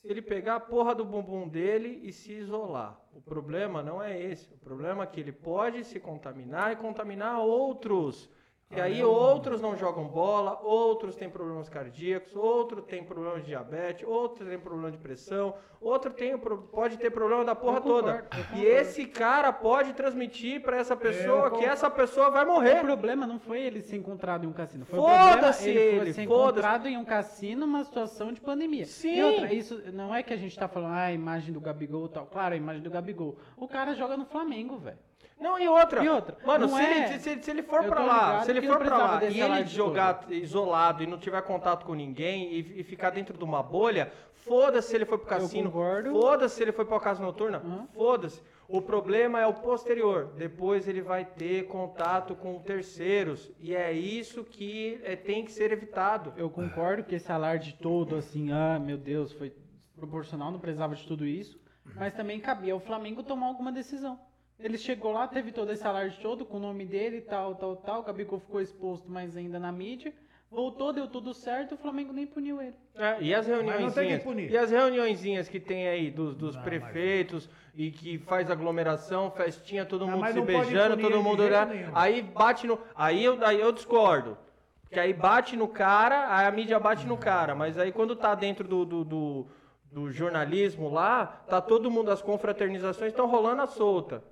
Se 0.00 0.08
ele 0.08 0.22
pegar 0.22 0.56
a 0.56 0.60
porra 0.60 0.94
do 0.94 1.04
bumbum 1.04 1.48
dele 1.48 2.00
e 2.04 2.12
se 2.12 2.32
isolar. 2.32 3.00
O 3.12 3.20
problema 3.20 3.82
não 3.82 4.00
é 4.00 4.20
esse. 4.20 4.52
O 4.54 4.58
problema 4.58 5.02
é 5.02 5.06
que 5.06 5.18
ele 5.18 5.32
pode 5.32 5.84
se 5.84 5.98
contaminar 5.98 6.72
e 6.72 6.76
contaminar 6.76 7.40
outros. 7.40 8.30
E 8.74 8.80
aí 8.80 9.02
outros 9.02 9.60
não 9.60 9.76
jogam 9.76 10.04
bola, 10.08 10.60
outros 10.62 11.14
têm 11.14 11.30
problemas 11.30 11.68
cardíacos, 11.68 12.34
outro 12.34 12.82
tem 12.82 13.02
problema 13.02 13.38
de 13.38 13.46
diabetes, 13.46 14.06
outro 14.06 14.44
tem 14.44 14.58
problema 14.58 14.90
de 14.90 14.98
pressão, 14.98 15.54
outro 15.80 16.12
tem, 16.12 16.36
pode 16.36 16.98
ter 16.98 17.10
problema 17.10 17.44
da 17.44 17.54
porra 17.54 17.80
concordo, 17.80 18.08
toda. 18.08 18.26
E 18.56 18.64
esse 18.64 19.06
cara 19.06 19.52
pode 19.52 19.92
transmitir 19.92 20.60
pra 20.62 20.76
essa 20.76 20.96
pessoa 20.96 21.52
que 21.52 21.64
essa 21.64 21.88
pessoa 21.88 22.28
vai 22.28 22.44
O 22.44 22.48
morrer. 22.48 22.80
problema 22.80 23.24
não 23.24 23.38
foi 23.38 23.62
ele 23.62 23.80
ser 23.80 23.96
encontrado 23.96 24.44
em 24.44 24.48
um 24.48 24.52
cassino. 24.52 24.82
O 24.82 24.86
Foda-se 24.86 25.70
ele, 25.70 25.78
ele, 25.78 25.96
foi 25.98 26.12
ser 26.12 26.22
encontrado 26.22 26.88
em 26.88 26.96
um 26.96 27.04
cassino 27.04 27.66
numa 27.66 27.84
situação 27.84 28.32
de 28.32 28.40
pandemia. 28.40 28.84
Sim. 28.84 29.22
Outra, 29.22 29.54
isso 29.54 29.80
não 29.92 30.12
é 30.12 30.24
que 30.24 30.34
a 30.34 30.36
gente 30.36 30.58
tá 30.58 30.66
falando, 30.66 30.94
ah, 30.94 31.04
a 31.04 31.12
imagem 31.12 31.52
do 31.52 31.60
Gabigol 31.60 32.06
e 32.06 32.10
tal. 32.10 32.26
Claro, 32.26 32.54
a 32.54 32.56
imagem 32.56 32.82
do 32.82 32.90
Gabigol. 32.90 33.38
O 33.56 33.68
cara 33.68 33.94
joga 33.94 34.16
no 34.16 34.26
Flamengo, 34.26 34.76
velho. 34.76 34.98
Não, 35.38 35.58
e 35.58 35.68
outra. 35.68 36.02
E 36.02 36.08
outra, 36.08 36.38
Mano, 36.46 36.66
se, 36.68 36.74
é- 36.80 37.08
ele, 37.12 37.18
se, 37.20 37.42
se 37.42 37.50
ele 37.50 37.62
for 37.62 37.84
pra 37.84 38.02
lá, 38.02 38.40
se 38.42 38.50
ele 38.50 38.62
for 38.66 38.78
pra 38.78 38.96
lá 38.96 39.24
e 39.24 39.40
ele 39.40 39.66
jogar 39.66 40.24
isolado 40.30 41.02
e 41.02 41.06
não 41.06 41.18
tiver 41.18 41.42
contato 41.42 41.84
com 41.84 41.94
ninguém 41.94 42.52
e, 42.54 42.80
e 42.80 42.82
ficar 42.82 43.10
dentro 43.10 43.36
de 43.36 43.44
uma 43.44 43.62
bolha, 43.62 44.10
foda-se 44.32 44.88
se 44.88 44.96
ele 44.96 45.04
foi 45.04 45.18
pro 45.18 45.26
cassino, 45.26 45.70
foda-se 46.10 46.54
se 46.56 46.62
ele 46.62 46.72
foi 46.72 46.84
pra 46.86 46.98
casa 47.00 47.22
noturna, 47.22 47.58
Uhum. 47.62 47.86
foda-se. 47.88 48.40
O 48.68 48.80
problema 48.82 49.38
é 49.40 49.46
o 49.46 49.54
posterior. 49.54 50.32
Depois 50.36 50.88
ele 50.88 51.00
vai 51.00 51.24
ter 51.24 51.68
contato 51.68 52.34
com 52.34 52.58
terceiros. 52.58 53.52
E 53.60 53.76
é 53.76 53.92
isso 53.92 54.42
que 54.42 55.00
é, 55.04 55.14
tem 55.14 55.44
que 55.44 55.52
ser 55.52 55.70
evitado. 55.70 56.32
Eu 56.36 56.50
concordo 56.50 57.04
que 57.04 57.14
esse 57.14 57.30
alarde 57.30 57.74
todo, 57.80 58.16
assim, 58.16 58.50
ah, 58.50 58.76
meu 58.78 58.96
Deus, 58.96 59.32
foi 59.32 59.54
proporcional, 59.94 60.50
não 60.50 60.58
precisava 60.58 60.96
de 60.96 61.06
tudo 61.06 61.24
isso. 61.24 61.60
Mas 61.94 62.12
também 62.14 62.40
cabia 62.40 62.72
ao 62.72 62.80
Flamengo 62.80 63.22
tomar 63.22 63.46
alguma 63.46 63.70
decisão. 63.70 64.18
Ele 64.58 64.78
chegou 64.78 65.12
lá, 65.12 65.28
teve 65.28 65.52
todo 65.52 65.70
esse 65.70 65.86
alarde 65.86 66.18
todo 66.20 66.44
com 66.44 66.56
o 66.56 66.60
nome 66.60 66.86
dele, 66.86 67.20
tal, 67.20 67.54
tal, 67.54 67.76
tal. 67.76 68.00
O 68.00 68.04
Gabigol 68.04 68.38
ficou 68.40 68.60
exposto 68.60 69.10
mais 69.10 69.36
ainda 69.36 69.58
na 69.58 69.70
mídia. 69.70 70.14
Voltou, 70.50 70.92
deu 70.92 71.08
tudo 71.08 71.34
certo, 71.34 71.74
o 71.74 71.76
Flamengo 71.76 72.12
nem 72.12 72.26
puniu 72.26 72.62
ele. 72.62 72.74
É, 72.94 73.20
e 73.20 73.34
as 73.34 73.46
Mas 73.46 73.80
não 73.80 73.90
tem 73.90 74.16
que 74.16 74.24
punir. 74.24 74.50
e 74.50 74.56
as 74.56 74.70
reuniõezinhas 74.70 75.48
que 75.48 75.58
tem 75.58 75.88
aí 75.88 76.10
dos, 76.10 76.36
dos 76.36 76.54
Não, 76.54 76.62
prefeitos 76.62 77.50
e 77.74 77.90
que 77.90 78.16
faz 78.18 78.50
aglomeração, 78.50 79.30
festinha, 79.30 79.84
todo 79.84 80.06
Não, 80.06 80.12
mundo 80.12 80.20
mas 80.20 80.34
se 80.34 80.40
beijando, 80.40 80.96
todo 80.96 81.22
mundo 81.22 81.42
olhando. 81.42 81.72
Aí 81.92 82.22
bate 82.22 82.66
no, 82.66 82.78
aí 82.94 83.24
eu 83.24 83.44
aí 83.44 83.60
eu 83.60 83.72
discordo. 83.72 84.38
Porque 84.84 85.00
aí 85.00 85.12
bate 85.12 85.56
no 85.56 85.66
cara, 85.66 86.34
aí 86.34 86.46
a 86.46 86.50
mídia 86.52 86.78
bate 86.78 87.06
no 87.06 87.18
cara, 87.18 87.54
mas 87.54 87.76
aí 87.76 87.90
quando 87.90 88.14
tá 88.14 88.34
dentro 88.36 88.66
do, 88.68 88.84
do, 88.84 89.04
do, 89.04 89.46
do 89.90 90.10
jornalismo 90.12 90.88
lá, 90.88 91.26
tá 91.48 91.60
todo 91.60 91.90
mundo 91.90 92.10
as 92.10 92.22
confraternizações 92.22 93.10
estão 93.10 93.26
rolando 93.26 93.62
à 93.62 93.66
solta. 93.66 94.22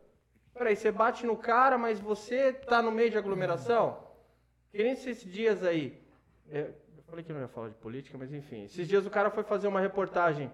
Peraí, 0.55 0.77
você 0.77 0.91
bate 0.93 1.27
no 1.27 1.37
cara, 1.37 1.77
mas 1.77 1.99
você 1.99 2.53
tá 2.53 2.81
no 2.81 2.93
meio 2.93 3.11
de 3.11 3.19
aglomeração? 3.19 3.99
Que 4.71 4.83
nem 4.83 4.93
esses 4.93 5.21
dias 5.23 5.65
aí. 5.65 6.01
é, 6.51 6.71
Eu 6.97 7.03
falei 7.09 7.25
que 7.25 7.33
não 7.33 7.41
ia 7.41 7.49
falar 7.49 7.69
de 7.69 7.75
política, 7.75 8.17
mas 8.17 8.33
enfim. 8.33 8.65
Esses 8.65 8.87
dias 8.87 9.05
o 9.05 9.11
cara 9.11 9.31
foi 9.31 9.43
fazer 9.43 9.67
uma 9.67 9.81
reportagem, 9.81 10.51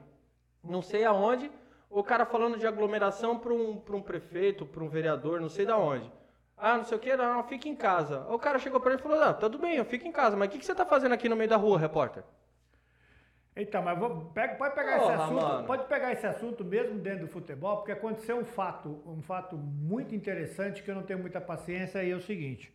não 0.65 0.81
sei 0.83 1.05
aonde, 1.05 1.51
o 1.91 2.03
cara 2.03 2.25
falando 2.25 2.59
de 2.59 2.67
aglomeração 2.67 3.39
para 3.39 3.53
um, 3.53 3.83
um 3.91 4.03
prefeito, 4.03 4.65
para 4.65 4.83
um 4.83 4.89
vereador, 4.89 5.41
não 5.41 5.49
sei 5.49 5.67
da 5.67 5.77
onde. 5.77 6.11
Ah, 6.57 6.77
não 6.77 6.85
sei 6.85 6.97
o 6.97 7.01
que, 7.01 7.15
não, 7.17 7.35
não, 7.35 7.45
fica 7.45 7.69
em 7.69 7.77
casa. 7.77 8.27
O 8.29 8.39
cara 8.39 8.59
chegou 8.59 8.81
para 8.81 8.93
ele 8.93 9.01
e 9.01 9.03
falou: 9.03 9.21
ah, 9.23 9.35
tudo 9.35 9.59
bem, 9.59 9.77
eu 9.77 9.85
fico 9.85 10.07
em 10.07 10.13
casa, 10.13 10.37
mas 10.37 10.49
o 10.49 10.51
que, 10.53 10.59
que 10.59 10.65
você 10.65 10.75
tá 10.75 10.85
fazendo 10.85 11.13
aqui 11.13 11.29
no 11.29 11.37
meio 11.37 11.49
da 11.49 11.57
rua, 11.57 11.79
repórter? 11.79 12.23
Então, 13.57 13.83
mas 13.83 13.99
vou- 13.99 14.27
pega- 14.33 14.55
pode 14.55 14.75
pegar 14.75 14.99
Porra, 14.99 15.13
esse 15.15 15.23
assunto, 15.23 15.43
mano. 15.43 15.67
pode 15.67 15.85
pegar 15.89 16.13
esse 16.13 16.27
assunto 16.27 16.65
mesmo 16.65 16.99
dentro 16.99 17.27
do 17.27 17.29
futebol, 17.29 17.79
porque 17.79 17.93
aconteceu 17.93 18.39
um 18.39 18.45
fato, 18.45 19.03
um 19.05 19.21
fato 19.23 19.57
muito 19.57 20.15
interessante 20.15 20.83
que 20.83 20.91
eu 20.91 20.95
não 20.95 21.03
tenho 21.03 21.19
muita 21.19 21.41
paciência 21.41 22.03
e 22.03 22.11
é 22.11 22.15
o 22.15 22.21
seguinte. 22.21 22.73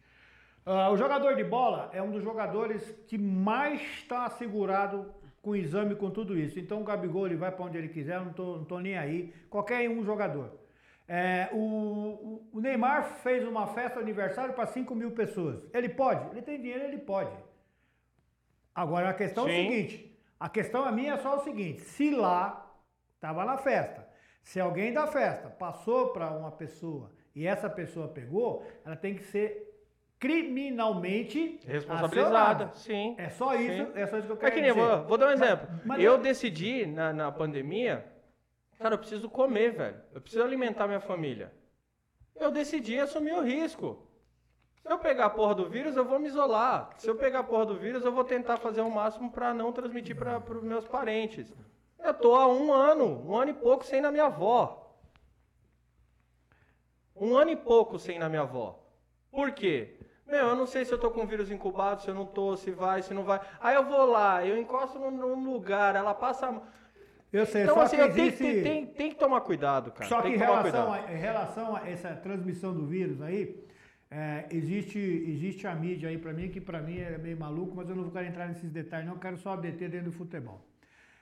ah, 0.65 0.89
o 0.89 0.97
jogador 0.97 1.35
de 1.35 1.43
bola 1.43 1.89
é 1.93 2.01
um 2.01 2.09
dos 2.11 2.23
jogadores 2.23 2.81
que 3.07 3.17
mais 3.19 3.79
está 3.81 4.25
assegurado 4.25 5.13
com 5.41 5.55
exame 5.55 5.95
com 5.95 6.09
tudo 6.09 6.35
isso. 6.37 6.59
Então 6.59 6.81
o 6.81 6.83
Gabigol 6.83 7.27
ele 7.27 7.35
vai 7.35 7.51
para 7.51 7.63
onde 7.65 7.77
ele 7.77 7.87
quiser, 7.89 8.15
eu 8.15 8.25
não 8.25 8.33
tô, 8.33 8.57
não 8.57 8.65
tô 8.65 8.79
nem 8.79 8.97
aí. 8.97 9.31
Qualquer 9.49 9.87
um 9.89 10.03
jogador. 10.03 10.49
É, 11.07 11.49
o, 11.53 12.49
o- 12.51 12.59
Neymar 12.59 13.03
fez 13.21 13.47
uma 13.47 13.67
festa 13.67 13.97
de 13.97 14.01
aniversário 14.03 14.55
para 14.55 14.65
5 14.65 14.95
mil 14.95 15.11
pessoas. 15.11 15.63
Ele 15.71 15.87
pode? 15.87 16.31
Ele 16.31 16.41
tem 16.41 16.59
dinheiro, 16.59 16.83
ele 16.83 16.97
pode. 16.97 17.29
Agora 18.73 19.09
a 19.09 19.13
questão 19.13 19.43
é 19.43 19.47
o 19.47 19.49
Sim. 19.51 19.69
seguinte: 19.69 20.14
a 20.39 20.49
questão 20.49 20.83
a 20.85 20.91
minha 20.91 21.13
é 21.13 21.17
só 21.17 21.37
o 21.37 21.39
seguinte: 21.43 21.81
se 21.81 22.09
lá 22.11 22.71
estava 23.15 23.45
na 23.45 23.57
festa, 23.57 24.07
se 24.43 24.59
alguém 24.59 24.93
da 24.93 25.07
festa 25.07 25.49
passou 25.49 26.09
para 26.09 26.29
uma 26.31 26.51
pessoa 26.51 27.11
e 27.35 27.45
essa 27.47 27.69
pessoa 27.69 28.07
pegou, 28.07 28.65
ela 28.85 28.95
tem 28.95 29.15
que 29.15 29.23
ser 29.23 29.71
criminalmente 30.19 31.59
Responsabilizada, 31.65 32.71
sim. 32.73 33.15
É 33.17 33.29
só 33.29 33.53
isso, 33.55 33.85
Sim. 33.85 33.91
é 33.99 34.07
só 34.07 34.17
isso 34.17 34.27
que 34.27 34.33
eu 34.33 34.37
É 34.37 34.39
quero 34.39 34.55
que 34.55 34.61
nem, 34.61 34.73
dizer. 34.73 34.85
vou, 34.87 35.03
vou 35.05 35.17
dar 35.17 35.25
um 35.27 35.29
Mas- 35.37 35.41
exemplo. 35.41 35.67
mas 35.85 35.99
eu 36.03 36.13
eu- 36.13 36.17
decidi 36.17 36.85
na, 36.85 37.11
na 37.13 37.31
pandemia, 37.31 38.05
cara, 38.79 38.95
eu 38.95 38.99
preciso 38.99 39.29
comer, 39.29 39.71
velho. 39.73 40.01
Eu 40.13 40.21
preciso 40.21 40.43
alimentar 40.43 40.87
minha 40.87 40.99
família. 41.01 41.51
Eu 42.35 42.51
decidi 42.51 42.99
assumir 42.99 43.33
o 43.33 43.41
risco. 43.41 44.04
Se 44.85 44.91
eu 44.93 44.99
pegar 44.99 45.25
a 45.25 45.29
porra 45.31 45.55
do 45.55 45.67
vírus, 45.67 45.95
eu 45.97 46.05
vou 46.05 46.19
me 46.19 46.27
isolar. 46.27 46.91
Se 46.97 47.09
eu 47.09 47.15
pegar 47.15 47.39
a 47.39 47.43
porra 47.43 47.65
do 47.65 47.75
vírus, 47.75 48.05
eu 48.05 48.11
vou 48.11 48.23
tentar 48.23 48.57
fazer 48.57 48.81
o 48.81 48.89
máximo 48.91 49.31
pra 49.31 49.51
não 49.51 49.71
transmitir 49.71 50.15
para 50.15 50.37
os 50.37 50.63
meus 50.63 50.87
parentes. 50.87 51.51
Eu 51.97 52.13
tô 52.13 52.35
há 52.35 52.47
um 52.47 52.71
ano, 52.71 53.27
um 53.27 53.35
ano 53.35 53.49
e 53.49 53.53
pouco 53.55 53.83
sem 53.83 53.99
na 53.99 54.11
minha 54.11 54.25
avó. 54.25 54.95
Um 57.15 57.35
ano 57.35 57.49
e 57.49 57.55
pouco 57.55 57.97
sem 57.97 58.19
na 58.19 58.29
minha 58.29 58.43
avó. 58.43 58.79
Por 59.31 59.51
quê? 59.53 59.95
Meu, 60.27 60.49
eu 60.49 60.55
não 60.55 60.67
sei 60.67 60.85
se 60.85 60.91
eu 60.93 60.99
tô 60.99 61.09
com 61.09 61.25
vírus 61.25 61.49
incubado, 61.49 62.03
se 62.03 62.07
eu 62.07 62.13
não 62.13 62.25
tô, 62.27 62.55
se 62.55 62.69
vai, 62.69 63.01
se 63.01 63.11
não 63.11 63.23
vai. 63.23 63.41
Aí 63.59 63.73
eu 63.75 63.85
vou 63.85 64.05
lá, 64.05 64.45
eu 64.45 64.55
encosto 64.55 64.99
num, 64.99 65.51
lugar, 65.51 65.95
ela 65.95 66.13
passa. 66.13 66.47
a- 66.47 66.61
Eu 67.33 67.47
sei, 67.47 67.63
Então, 67.63 67.73
só 67.73 67.81
assim, 67.81 67.97
que 67.97 68.03
existe... 68.03 68.37
tem, 68.43 68.61
tem, 68.63 68.85
tem 68.85 69.09
que 69.09 69.15
tomar 69.15 69.41
cuidado, 69.41 69.91
cara. 69.91 70.07
Só 70.07 70.17
que 70.17 70.23
tem 70.23 70.35
em 70.35 70.37
que 70.39 70.45
tomar 70.45 70.61
relação, 70.61 70.93
a, 70.93 71.11
em 71.11 71.17
relação 71.17 71.75
a 71.75 71.89
essa 71.89 72.15
transmissão 72.15 72.71
do 72.71 72.85
vírus 72.85 73.19
aí, 73.21 73.65
é, 74.21 74.47
existe, 74.59 74.97
existe 75.33 75.63
a 75.67 75.75
mídia 75.75 76.07
aí 76.09 76.17
pra 76.17 76.31
mim, 76.37 76.49
que 76.49 76.61
pra 76.69 76.81
mim 76.81 76.97
é 76.99 77.17
meio 77.17 77.37
maluco, 77.37 77.75
mas 77.75 77.89
eu 77.89 77.95
não 77.95 78.09
quero 78.09 78.25
entrar 78.27 78.47
nesses 78.47 78.71
detalhes, 78.71 79.05
não, 79.07 79.15
eu 79.15 79.19
quero 79.19 79.37
só 79.37 79.55
deter 79.57 79.89
dentro 79.89 80.09
do 80.11 80.17
futebol. 80.17 80.59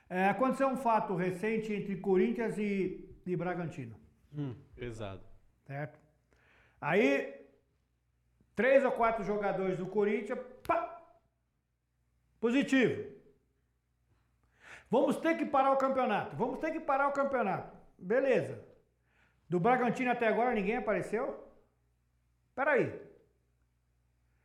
É, 0.09 0.29
aconteceu 0.29 0.67
um 0.67 0.77
fato 0.77 1.15
recente 1.15 1.73
entre 1.73 1.95
Corinthians 1.97 2.57
e, 2.57 3.09
e 3.25 3.35
Bragantino, 3.35 3.95
Hum, 4.37 4.53
pesado. 4.75 5.23
certo? 5.65 5.99
Aí, 6.79 7.33
três 8.55 8.83
ou 8.85 8.91
quatro 8.91 9.23
jogadores 9.23 9.77
do 9.77 9.87
Corinthians, 9.87 10.39
pá, 10.67 11.01
positivo. 12.39 13.11
Vamos 14.91 15.15
ter 15.17 15.35
que 15.37 15.45
parar 15.45 15.71
o 15.71 15.77
campeonato. 15.77 16.35
Vamos 16.35 16.59
ter 16.59 16.69
que 16.71 16.79
parar 16.79 17.07
o 17.07 17.13
campeonato. 17.13 17.75
Beleza. 17.97 18.63
Do 19.49 19.59
Bragantino 19.59 20.11
até 20.11 20.27
agora 20.27 20.53
ninguém 20.53 20.75
apareceu? 20.77 21.42
Peraí. 22.55 22.93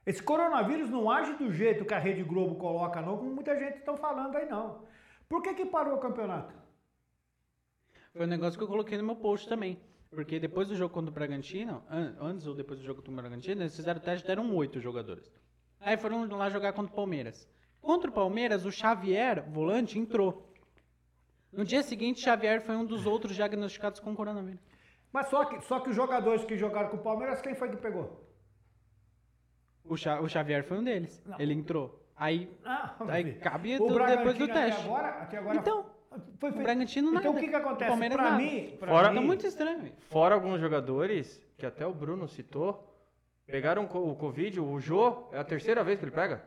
Esse 0.06 0.22
coronavírus 0.22 0.88
não 0.88 1.10
age 1.10 1.34
do 1.34 1.52
jeito 1.52 1.84
que 1.84 1.92
a 1.92 1.98
Rede 1.98 2.22
Globo 2.22 2.54
coloca, 2.56 3.02
não, 3.02 3.18
como 3.18 3.34
muita 3.34 3.58
gente 3.58 3.78
está 3.78 3.94
falando 3.96 4.36
aí, 4.36 4.48
não. 4.48 4.86
Por 5.28 5.42
que, 5.42 5.52
que 5.54 5.66
parou 5.66 5.96
o 5.96 6.00
campeonato? 6.00 6.54
Foi 8.14 8.24
um 8.24 8.28
negócio 8.28 8.58
que 8.58 8.64
eu 8.64 8.68
coloquei 8.68 8.96
no 8.96 9.04
meu 9.04 9.16
post 9.16 9.46
também. 9.48 9.78
Porque 10.10 10.40
depois 10.40 10.66
do 10.68 10.74
jogo 10.74 10.94
contra 10.94 11.10
o 11.10 11.14
Bragantino, 11.14 11.82
an- 11.90 12.16
antes 12.18 12.46
ou 12.46 12.54
depois 12.54 12.80
do 12.80 12.84
jogo 12.86 13.00
contra 13.02 13.12
o 13.12 13.16
Bragantino, 13.16 13.60
eles 13.60 13.76
fizeram 13.76 14.00
o 14.00 14.02
teste 14.02 14.26
deram 14.26 14.56
oito 14.56 14.80
jogadores. 14.80 15.30
Aí 15.78 15.98
foram 15.98 16.24
lá 16.34 16.48
jogar 16.48 16.72
contra 16.72 16.90
o 16.90 16.96
Palmeiras. 16.96 17.46
Contra 17.82 18.10
o 18.10 18.12
Palmeiras, 18.12 18.64
o 18.64 18.72
Xavier, 18.72 19.46
volante, 19.50 19.98
entrou. 19.98 20.50
No 21.52 21.64
dia 21.64 21.82
seguinte, 21.82 22.20
Xavier 22.22 22.62
foi 22.62 22.74
um 22.76 22.86
dos 22.86 23.04
outros 23.06 23.36
diagnosticados 23.36 24.00
com 24.00 24.16
coronavírus. 24.16 24.60
Mas 25.12 25.28
só 25.28 25.44
que, 25.44 25.60
só 25.64 25.80
que 25.80 25.90
os 25.90 25.96
jogadores 25.96 26.44
que 26.44 26.56
jogaram 26.56 26.90
com 26.90 26.96
o 26.96 27.00
Palmeiras, 27.00 27.40
quem 27.40 27.54
foi 27.54 27.70
que 27.70 27.76
pegou? 27.76 28.24
O, 29.84 29.96
Xa- 29.96 30.20
o 30.20 30.28
Xavier 30.28 30.64
foi 30.64 30.78
um 30.78 30.84
deles. 30.84 31.22
Não. 31.24 31.40
Ele 31.40 31.54
entrou. 31.54 32.04
Aí, 32.16 32.52
Ah, 32.64 32.94
aí 33.08 33.38
O 33.76 33.86
tudo 33.86 34.04
depois 34.04 34.36
do 34.36 34.44
até 34.44 34.52
teste. 34.66 34.82
agora, 34.84 35.08
até 35.08 35.38
agora 35.38 35.56
Então, 35.56 35.86
foi 36.38 36.50
o 36.50 36.52
feito- 36.52 36.64
Bragantino 36.64 37.12
nada. 37.12 37.20
Então 37.26 37.32
o 37.32 37.38
que 37.38 37.48
que 37.48 37.54
O 37.54 37.58
acontece? 37.58 37.88
Palmeiras 37.90 38.16
Pra 38.16 38.30
nada. 38.30 38.36
mim, 38.42 38.76
pra 38.78 38.88
Fora- 38.88 39.08
Tá 39.08 39.20
mim, 39.20 39.26
muito 39.26 39.46
estranho. 39.46 39.92
Fora 40.10 40.34
alguns 40.34 40.60
jogadores, 40.60 41.40
que 41.56 41.64
até 41.64 41.86
o 41.86 41.94
Bruno 41.94 42.26
citou, 42.28 42.84
pegaram 43.46 43.84
o 43.84 44.14
Covid, 44.16 44.60
o 44.60 44.78
Jô, 44.80 45.28
é 45.32 45.38
a 45.38 45.44
terceira 45.44 45.82
vez 45.84 45.98
que 45.98 46.04
ele 46.04 46.10
pega? 46.12 46.44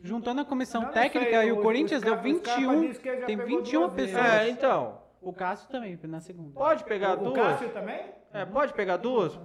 Juntando 0.00 0.40
a 0.40 0.44
comissão 0.44 0.80
Não, 0.82 0.88
não 0.88 0.94
técnica 0.94 1.30
sei, 1.40 1.48
e 1.48 1.52
o 1.52 1.56
os- 1.58 1.62
Corinthians 1.62 2.02
deu 2.02 2.16
ca- 2.16 2.22
os 2.28 2.40
capa 2.40 2.56
21. 2.60 2.80
diz 2.80 2.98
que 2.98 3.08
ele 3.08 3.20
já 3.20 3.26
Tem 3.26 3.38
pegou 3.38 3.56
21 3.58 3.80
duas 3.82 3.92
vezes. 3.94 4.12
pessoas. 4.16 4.32
É, 4.34 4.48
então. 4.50 5.03
O 5.24 5.32
Cássio 5.32 5.68
também, 5.68 5.98
na 6.04 6.20
segunda. 6.20 6.52
Pode 6.52 6.84
pegar 6.84 7.14
o 7.14 7.24
duas? 7.24 7.34
Cássio 7.34 7.70
também? 7.70 8.12
É, 8.32 8.44
pode 8.44 8.74
pegar 8.74 8.98
duas? 8.98 9.38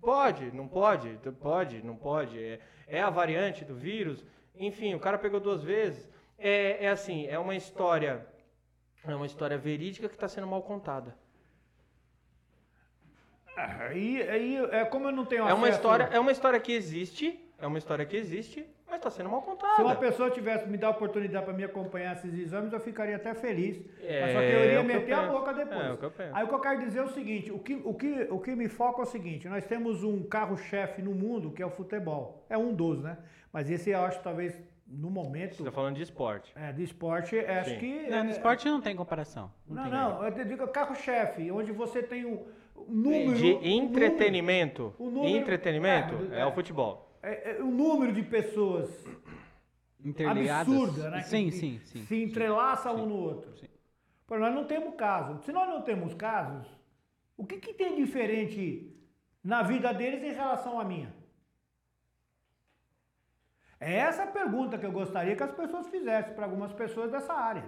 Pode, 0.00 0.50
não 0.52 0.66
pode, 0.66 1.18
pode, 1.38 1.84
não 1.84 1.94
pode. 1.94 2.42
É, 2.42 2.58
é 2.86 3.02
a 3.02 3.10
variante 3.10 3.64
do 3.64 3.74
vírus. 3.74 4.24
Enfim, 4.54 4.94
o 4.94 5.00
cara 5.00 5.18
pegou 5.18 5.38
duas 5.38 5.62
vezes. 5.62 6.08
É, 6.38 6.86
é 6.86 6.88
assim, 6.88 7.26
é 7.26 7.38
uma 7.38 7.54
história, 7.54 8.26
é 9.04 9.14
uma 9.14 9.26
história 9.26 9.58
verídica 9.58 10.08
que 10.08 10.14
está 10.14 10.26
sendo 10.26 10.46
mal 10.46 10.62
contada. 10.62 11.14
Aí, 13.56 14.22
aí 14.22 14.56
é 14.70 14.84
como 14.86 15.08
eu 15.08 15.12
não 15.12 15.26
tenho 15.26 15.46
É 15.46 15.52
uma 15.52 15.68
história, 15.68 16.04
é 16.04 16.18
uma 16.18 16.32
história 16.32 16.58
que 16.58 16.72
existe, 16.72 17.38
é 17.58 17.66
uma 17.66 17.76
história 17.76 18.06
que 18.06 18.16
existe, 18.16 18.66
mas 18.90 18.98
está 18.98 19.10
sendo 19.10 19.30
mal 19.30 19.40
Se 19.40 19.46
uma 19.46 19.56
contada. 19.56 19.96
pessoa 19.96 20.30
tivesse 20.30 20.68
me 20.68 20.76
dar 20.76 20.88
a 20.88 20.90
oportunidade 20.90 21.44
para 21.44 21.54
me 21.54 21.64
acompanhar 21.64 22.16
esses 22.16 22.34
exames, 22.34 22.72
eu 22.72 22.80
ficaria 22.80 23.16
até 23.16 23.32
feliz. 23.34 23.80
É, 24.02 24.20
mas 24.22 24.32
só 24.32 24.38
que 24.40 24.44
eu 24.46 24.50
iria 24.50 24.64
é 24.64 24.70
que 24.70 24.76
eu 24.76 24.84
meter 24.84 25.12
a 25.12 25.26
boca 25.28 25.54
depois. 25.54 25.80
É 25.86 25.92
o 25.92 25.96
que 25.96 26.04
eu 26.04 26.10
penso. 26.10 26.30
Aí 26.36 26.44
o 26.44 26.48
que 26.48 26.54
eu 26.54 26.60
quero 26.60 26.80
dizer 26.80 26.98
é 26.98 27.02
o 27.04 27.08
seguinte: 27.08 27.50
o 27.52 27.58
que, 27.58 27.80
o, 27.84 27.94
que, 27.94 28.26
o 28.30 28.38
que 28.40 28.54
me 28.54 28.68
foca 28.68 29.00
é 29.00 29.04
o 29.04 29.06
seguinte: 29.06 29.48
nós 29.48 29.64
temos 29.64 30.02
um 30.04 30.22
carro-chefe 30.24 31.00
no 31.00 31.14
mundo 31.14 31.50
que 31.52 31.62
é 31.62 31.66
o 31.66 31.70
futebol. 31.70 32.44
É 32.50 32.58
um 32.58 32.72
dos, 32.74 33.00
né? 33.00 33.16
Mas 33.52 33.70
esse 33.70 33.90
eu 33.90 34.00
acho 34.04 34.20
talvez 34.20 34.58
no 34.86 35.08
momento 35.08 35.54
Você 35.54 35.62
está 35.62 35.70
falando 35.72 35.94
de 35.96 36.02
esporte. 36.02 36.52
é, 36.56 36.72
de 36.72 36.82
esporte, 36.82 37.38
é, 37.38 37.60
acho 37.60 37.70
Sim. 37.70 37.78
que. 37.78 38.10
Não, 38.10 38.24
no 38.24 38.30
é- 38.30 38.32
esporte 38.32 38.68
não 38.68 38.80
tem 38.80 38.96
comparação. 38.96 39.50
Não, 39.68 39.82
tem 39.84 39.92
não, 39.92 40.24
eu 40.24 40.32
te 40.32 40.44
digo 40.44 40.66
carro-chefe, 40.68 41.50
onde 41.50 41.70
você 41.70 42.02
tem 42.02 42.24
um 42.26 42.44
número. 42.88 43.34
De 43.34 43.68
entretenimento. 43.68 44.94
o 44.98 45.10
número- 45.10 45.36
entretenimento 45.36 46.14
é, 46.32 46.38
é, 46.38 46.40
é. 46.40 46.46
o 46.46 46.52
futebol. 46.52 47.09
É, 47.22 47.52
é, 47.52 47.62
o 47.62 47.66
número 47.66 48.12
de 48.12 48.22
pessoas 48.22 48.88
Interligadas. 50.04 50.68
absurda, 50.68 51.10
né? 51.10 51.22
Sim, 51.22 51.50
que 51.50 51.56
sim, 51.56 51.80
sim. 51.84 52.04
Se 52.06 52.22
entrelaça 52.22 52.90
um 52.90 53.06
no 53.06 53.16
outro. 53.16 53.54
Sim. 53.58 53.66
Pô, 54.26 54.38
nós 54.38 54.54
não 54.54 54.64
temos 54.64 54.94
caso. 54.94 55.42
Se 55.42 55.52
nós 55.52 55.68
não 55.68 55.82
temos 55.82 56.14
casos, 56.14 56.66
o 57.36 57.44
que, 57.44 57.58
que 57.58 57.74
tem 57.74 57.96
diferente 57.96 58.96
na 59.42 59.62
vida 59.62 59.92
deles 59.92 60.22
em 60.22 60.32
relação 60.32 60.78
à 60.78 60.84
minha? 60.84 61.14
É 63.78 63.94
essa 63.96 64.24
a 64.24 64.26
pergunta 64.26 64.78
que 64.78 64.84
eu 64.84 64.92
gostaria 64.92 65.34
que 65.34 65.42
as 65.42 65.52
pessoas 65.52 65.88
fizessem 65.88 66.34
para 66.34 66.44
algumas 66.44 66.72
pessoas 66.72 67.10
dessa 67.10 67.32
área. 67.32 67.64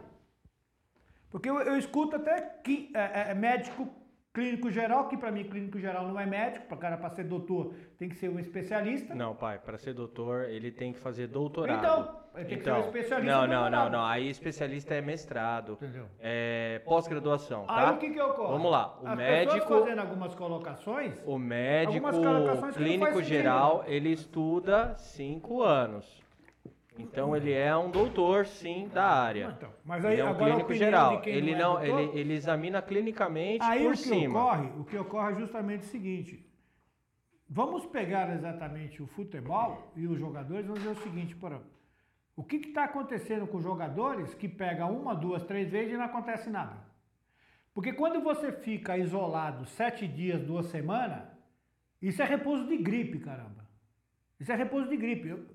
Porque 1.30 1.48
eu, 1.48 1.58
eu 1.60 1.78
escuto 1.78 2.16
até 2.16 2.38
que 2.40 2.90
é, 2.94 3.30
é, 3.30 3.34
médico 3.34 3.88
clínico 4.32 4.70
geral, 4.70 5.08
que 5.08 5.16
para 5.16 5.30
mim 5.30 5.44
clínico 5.44 5.78
geral 5.78 6.08
não 6.08 6.18
é 6.18 6.24
médico, 6.24 6.66
para 6.66 6.76
cara 6.76 6.96
para 6.96 7.10
ser 7.10 7.24
doutor 7.24 7.74
tem 7.98 8.08
que 8.08 8.16
ser 8.16 8.30
um 8.30 8.38
especialista. 8.38 9.14
Não, 9.14 9.34
pai, 9.34 9.58
para 9.58 9.76
ser 9.76 9.92
doutor, 9.92 10.48
ele 10.48 10.70
tem 10.70 10.92
que 10.92 10.98
fazer 10.98 11.26
doutorado. 11.26 11.78
Então, 11.78 12.20
ele 12.34 12.44
tem 12.46 12.58
que 12.58 12.64
ser 12.64 12.72
um 12.72 12.80
especialista 12.80 13.36
Não, 13.36 13.46
não, 13.46 13.70
não, 13.70 13.90
não. 13.90 14.04
Aí 14.04 14.28
especialista 14.28 14.94
é 14.94 15.02
mestrado. 15.02 15.74
Entendeu? 15.74 16.06
É 16.18 16.80
pós-graduação, 16.84 17.66
Aí 17.68 17.84
tá? 17.84 17.92
o 17.92 17.98
que 17.98 18.10
que 18.10 18.20
ocorre? 18.20 18.52
Vamos 18.52 18.72
lá. 18.72 18.98
O 19.02 19.08
As 19.08 19.16
médico, 19.18 19.80
fazendo 19.80 20.00
algumas 20.00 20.34
colocações, 20.34 21.14
o 21.26 21.38
médico 21.38 22.06
Algumas 22.06 22.16
colocações 22.16 22.76
clínico 22.76 23.22
geral, 23.22 23.84
ele 23.86 24.10
estuda 24.10 24.94
cinco 24.94 25.62
anos. 25.62 26.21
Então 26.98 27.34
ele 27.34 27.52
é 27.52 27.74
um 27.76 27.90
doutor, 27.90 28.46
sim, 28.46 28.88
da 28.92 29.04
área. 29.04 29.54
Então, 29.56 29.72
mas 29.84 30.04
aí 30.04 30.14
ele 30.14 30.22
é 30.22 30.24
um 30.24 30.36
clínico 30.36 30.74
geral. 30.74 31.22
Ele 31.24 31.54
não, 31.54 31.78
é 31.78 31.88
ele, 31.88 32.18
ele 32.18 32.34
examina 32.34 32.82
clinicamente 32.82 33.64
aí 33.64 33.82
por 33.82 33.88
o 33.88 33.92
que 33.92 33.98
cima. 33.98 34.40
ocorre, 34.40 34.68
o 34.78 34.84
que 34.84 34.98
ocorre 34.98 35.32
é 35.32 35.38
justamente 35.38 35.82
o 35.82 35.86
seguinte. 35.86 36.46
Vamos 37.48 37.86
pegar 37.86 38.34
exatamente 38.34 39.02
o 39.02 39.06
futebol 39.06 39.92
e 39.96 40.06
os 40.06 40.18
jogadores, 40.18 40.66
vamos 40.66 40.82
dizer 40.82 40.98
o 40.98 41.02
seguinte, 41.02 41.34
por 41.34 41.52
exemplo, 41.52 41.70
o 42.34 42.42
que 42.42 42.56
está 42.56 42.84
acontecendo 42.84 43.46
com 43.46 43.58
os 43.58 43.62
jogadores 43.62 44.32
que 44.34 44.48
pega 44.48 44.86
uma, 44.86 45.14
duas, 45.14 45.44
três 45.44 45.70
vezes 45.70 45.92
e 45.92 45.96
não 45.96 46.04
acontece 46.04 46.48
nada? 46.48 46.78
Porque 47.74 47.92
quando 47.92 48.22
você 48.22 48.52
fica 48.52 48.96
isolado 48.96 49.66
sete 49.66 50.06
dias, 50.06 50.42
duas 50.42 50.66
semanas, 50.66 51.24
isso 52.00 52.22
é 52.22 52.24
repouso 52.24 52.66
de 52.66 52.76
gripe, 52.76 53.18
caramba. 53.18 53.66
Isso 54.40 54.50
é 54.50 54.56
repouso 54.56 54.88
de 54.88 54.96
gripe. 54.96 55.28
Eu, 55.28 55.46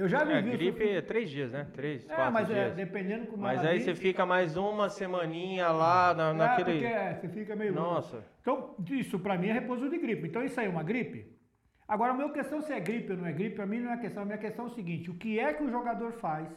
eu 0.00 0.08
já 0.08 0.20
É, 0.22 0.24
vivi... 0.24 0.48
o 0.48 0.52
gripe 0.58 0.70
sofrimento- 0.78 0.98
é 0.98 1.02
três 1.02 1.30
dias, 1.30 1.52
né? 1.52 1.66
Três, 1.72 2.04
É, 2.08 2.14
quatro 2.14 2.32
mas 2.32 2.50
é, 2.50 2.54
dias. 2.54 2.74
dependendo 2.74 3.26
como 3.26 3.42
Mas 3.42 3.64
aí 3.64 3.80
você 3.80 3.94
fica 3.94 4.24
mais 4.26 4.56
uma 4.56 4.88
semaninha 4.88 5.68
lá 5.68 6.14
na, 6.14 6.32
naquele... 6.32 6.70
É, 6.70 6.80
porque 6.80 6.86
é, 6.86 7.14
você 7.14 7.28
fica 7.28 7.56
meio... 7.56 7.72
Nossa. 7.74 8.24
Então, 8.40 8.74
isso 8.90 9.18
pra 9.18 9.36
mim 9.38 9.48
é 9.48 9.52
repouso 9.52 9.88
de 9.88 9.98
gripe. 9.98 10.26
Então, 10.28 10.44
isso 10.44 10.58
aí 10.58 10.66
é 10.66 10.70
uma 10.70 10.82
gripe? 10.82 11.38
Agora, 11.86 12.12
a 12.12 12.14
minha 12.14 12.30
questão 12.30 12.60
se 12.62 12.72
é 12.72 12.80
gripe 12.80 13.12
ou 13.12 13.18
não 13.18 13.26
é 13.26 13.32
gripe, 13.32 13.56
pra 13.56 13.66
mim 13.66 13.80
não 13.80 13.92
é 13.92 13.96
questão. 13.98 14.22
A 14.22 14.26
minha 14.26 14.38
questão 14.38 14.66
é 14.66 14.68
o 14.68 14.74
seguinte, 14.74 15.10
o 15.10 15.14
que 15.14 15.38
é 15.38 15.52
que 15.52 15.62
o 15.62 15.70
jogador 15.70 16.12
faz? 16.12 16.48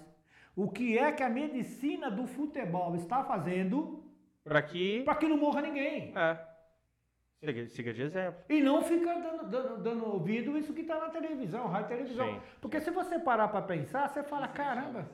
O 0.56 0.70
que 0.70 0.98
é 0.98 1.12
que 1.12 1.24
a 1.24 1.30
medicina 1.30 2.10
do 2.12 2.28
futebol 2.28 2.96
está 2.96 3.24
fazendo 3.24 4.04
Pra 4.44 4.62
que... 4.62 5.02
para 5.04 5.16
que 5.16 5.28
não 5.28 5.38
morra 5.38 5.62
ninguém? 5.62 6.14
É. 6.16 6.38
Siga, 7.44 7.68
siga 7.68 7.94
de 7.94 8.02
exemplo. 8.04 8.42
E 8.48 8.62
não 8.62 8.82
fica 8.82 9.14
dando, 9.20 9.50
dando, 9.50 9.84
dando 9.84 10.06
ouvido 10.06 10.58
isso 10.58 10.74
que 10.74 10.80
está 10.80 10.98
na 10.98 11.10
televisão, 11.10 11.68
rádio 11.68 11.90
televisão. 11.90 12.36
Sim. 12.36 12.42
Porque 12.62 12.80
se 12.80 12.90
você 12.90 13.20
parar 13.20 13.50
para 13.50 13.62
pensar, 13.62 14.08
você 14.08 14.24
fala, 14.24 14.48
caramba, 14.48 15.10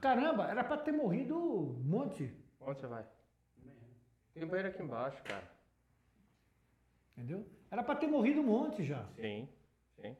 caramba, 0.00 0.50
era 0.50 0.64
para 0.64 0.78
ter 0.78 0.90
morrido 0.90 1.36
um 1.38 1.80
monte. 1.84 2.36
Onde 2.60 2.80
você 2.80 2.88
vai? 2.88 3.06
Tem 4.34 4.44
banheiro 4.44 4.70
aqui 4.70 4.82
embaixo, 4.82 5.22
cara. 5.22 5.48
Entendeu? 7.12 7.46
Era 7.70 7.84
para 7.84 7.94
ter 7.94 8.08
morrido 8.08 8.40
um 8.40 8.44
monte 8.44 8.82
já. 8.82 9.06
Sim, 9.14 9.48
sim. 9.94 10.16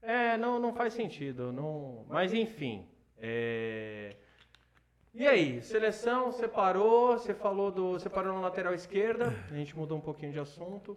É, 0.00 0.36
não, 0.36 0.60
não 0.60 0.72
faz 0.72 0.94
sentido. 0.94 1.52
Não... 1.52 2.06
Mas 2.08 2.32
enfim. 2.32 2.88
é, 3.16 4.16
E 5.18 5.26
aí, 5.26 5.60
seleção, 5.62 6.30
você 6.30 6.46
parou, 6.46 7.18
você 7.18 7.34
falou 7.34 7.72
do. 7.72 7.92
Você 7.94 8.08
parou 8.08 8.32
na 8.32 8.40
lateral 8.40 8.72
esquerda, 8.72 9.34
a 9.50 9.54
gente 9.54 9.76
mudou 9.76 9.98
um 9.98 10.00
pouquinho 10.00 10.30
de 10.30 10.38
assunto. 10.38 10.96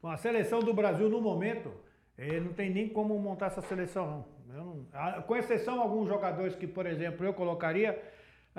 Bom, 0.00 0.08
a 0.08 0.16
seleção 0.16 0.60
do 0.60 0.72
Brasil, 0.72 1.08
no 1.10 1.20
momento, 1.20 1.72
eh, 2.16 2.38
não 2.38 2.52
tem 2.52 2.70
nem 2.70 2.88
como 2.88 3.18
montar 3.18 3.46
essa 3.46 3.60
seleção, 3.60 4.24
não. 4.46 4.86
Não- 4.86 5.22
Com 5.22 5.36
exceção 5.36 5.74
de 5.74 5.80
alguns 5.80 6.08
jogadores 6.08 6.54
que, 6.54 6.66
por 6.68 6.86
exemplo, 6.86 7.26
eu 7.26 7.34
colocaria, 7.34 8.00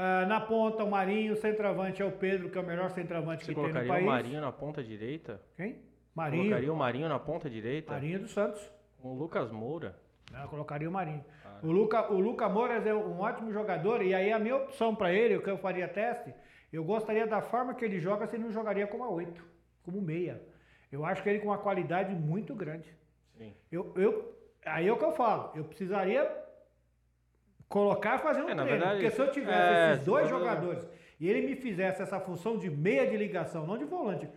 Ah, 0.01 0.25
na 0.27 0.39
ponta, 0.39 0.81
o 0.83 0.89
Marinho. 0.89 1.35
Centroavante 1.35 2.01
é 2.01 2.05
o 2.05 2.11
Pedro, 2.11 2.49
que 2.49 2.57
é 2.57 2.61
o 2.61 2.65
melhor 2.65 2.89
centroavante 2.91 3.43
Você 3.43 3.53
que 3.53 3.55
tem 3.55 3.63
no 3.67 3.73
colocaria 3.73 3.91
país. 3.91 4.03
o 4.05 4.07
Marinho 4.07 4.39
na 4.41 4.51
ponta 4.51 4.81
direita? 4.81 5.41
Quem? 5.57 5.75
Marinho. 6.15 6.43
Colocaria 6.43 6.71
o 6.73 6.75
Marinho 6.77 7.09
na 7.09 7.19
ponta 7.19 7.49
direita? 7.49 7.91
Marinho 7.91 8.19
do 8.19 8.27
Santos. 8.29 8.61
Com 9.01 9.09
o 9.13 9.17
Lucas 9.17 9.51
Moura? 9.51 9.97
Não, 10.31 10.41
eu 10.43 10.47
colocaria 10.47 10.87
o 10.87 10.91
Marinho. 10.91 11.25
O 11.63 11.71
Luca, 11.71 12.11
o 12.11 12.19
Luca 12.19 12.47
Moura 12.47 12.75
é 12.75 12.93
um 12.93 13.19
ótimo 13.19 13.51
jogador, 13.51 14.01
e 14.01 14.13
aí 14.13 14.31
a 14.31 14.39
minha 14.39 14.55
opção 14.55 14.95
para 14.95 15.13
ele, 15.13 15.35
o 15.35 15.41
que 15.41 15.49
eu 15.49 15.57
faria 15.57 15.88
teste, 15.88 16.33
eu 16.71 16.83
gostaria 16.83 17.25
da 17.27 17.41
forma 17.41 17.73
que 17.73 17.83
ele 17.83 17.99
joga, 17.99 18.27
se 18.27 18.35
ele 18.35 18.43
não 18.43 18.51
jogaria 18.51 18.88
como 18.88 19.03
a 19.03 19.09
8, 19.09 19.43
como 19.83 20.01
meia. 20.01 20.41
Eu 20.91 21.05
acho 21.05 21.21
que 21.21 21.29
ele 21.29 21.39
com 21.39 21.47
uma 21.47 21.57
qualidade 21.57 22.13
muito 22.15 22.55
grande. 22.55 22.93
Sim. 23.38 23.53
Eu, 23.71 23.93
eu, 23.95 24.38
aí 24.65 24.88
é 24.88 24.91
o 24.91 24.97
que 24.97 25.05
eu 25.05 25.11
falo, 25.11 25.51
eu 25.55 25.63
precisaria 25.63 26.29
colocar 27.67 28.15
e 28.15 28.19
fazer 28.19 28.41
um 28.41 28.49
É, 28.49 28.55
treino, 28.55 28.65
verdade, 28.65 28.99
porque 28.99 29.11
se 29.11 29.21
eu 29.21 29.31
tivesse 29.31 29.73
é, 29.73 29.91
esses 29.93 30.05
dois 30.05 30.27
jogadores 30.27 30.88
e 31.19 31.29
ele 31.29 31.47
me 31.47 31.55
fizesse 31.55 32.01
essa 32.01 32.19
função 32.19 32.57
de 32.57 32.69
meia 32.69 33.05
de 33.05 33.15
ligação, 33.15 33.67
não 33.67 33.77
de 33.77 33.85
volante, 33.85 34.27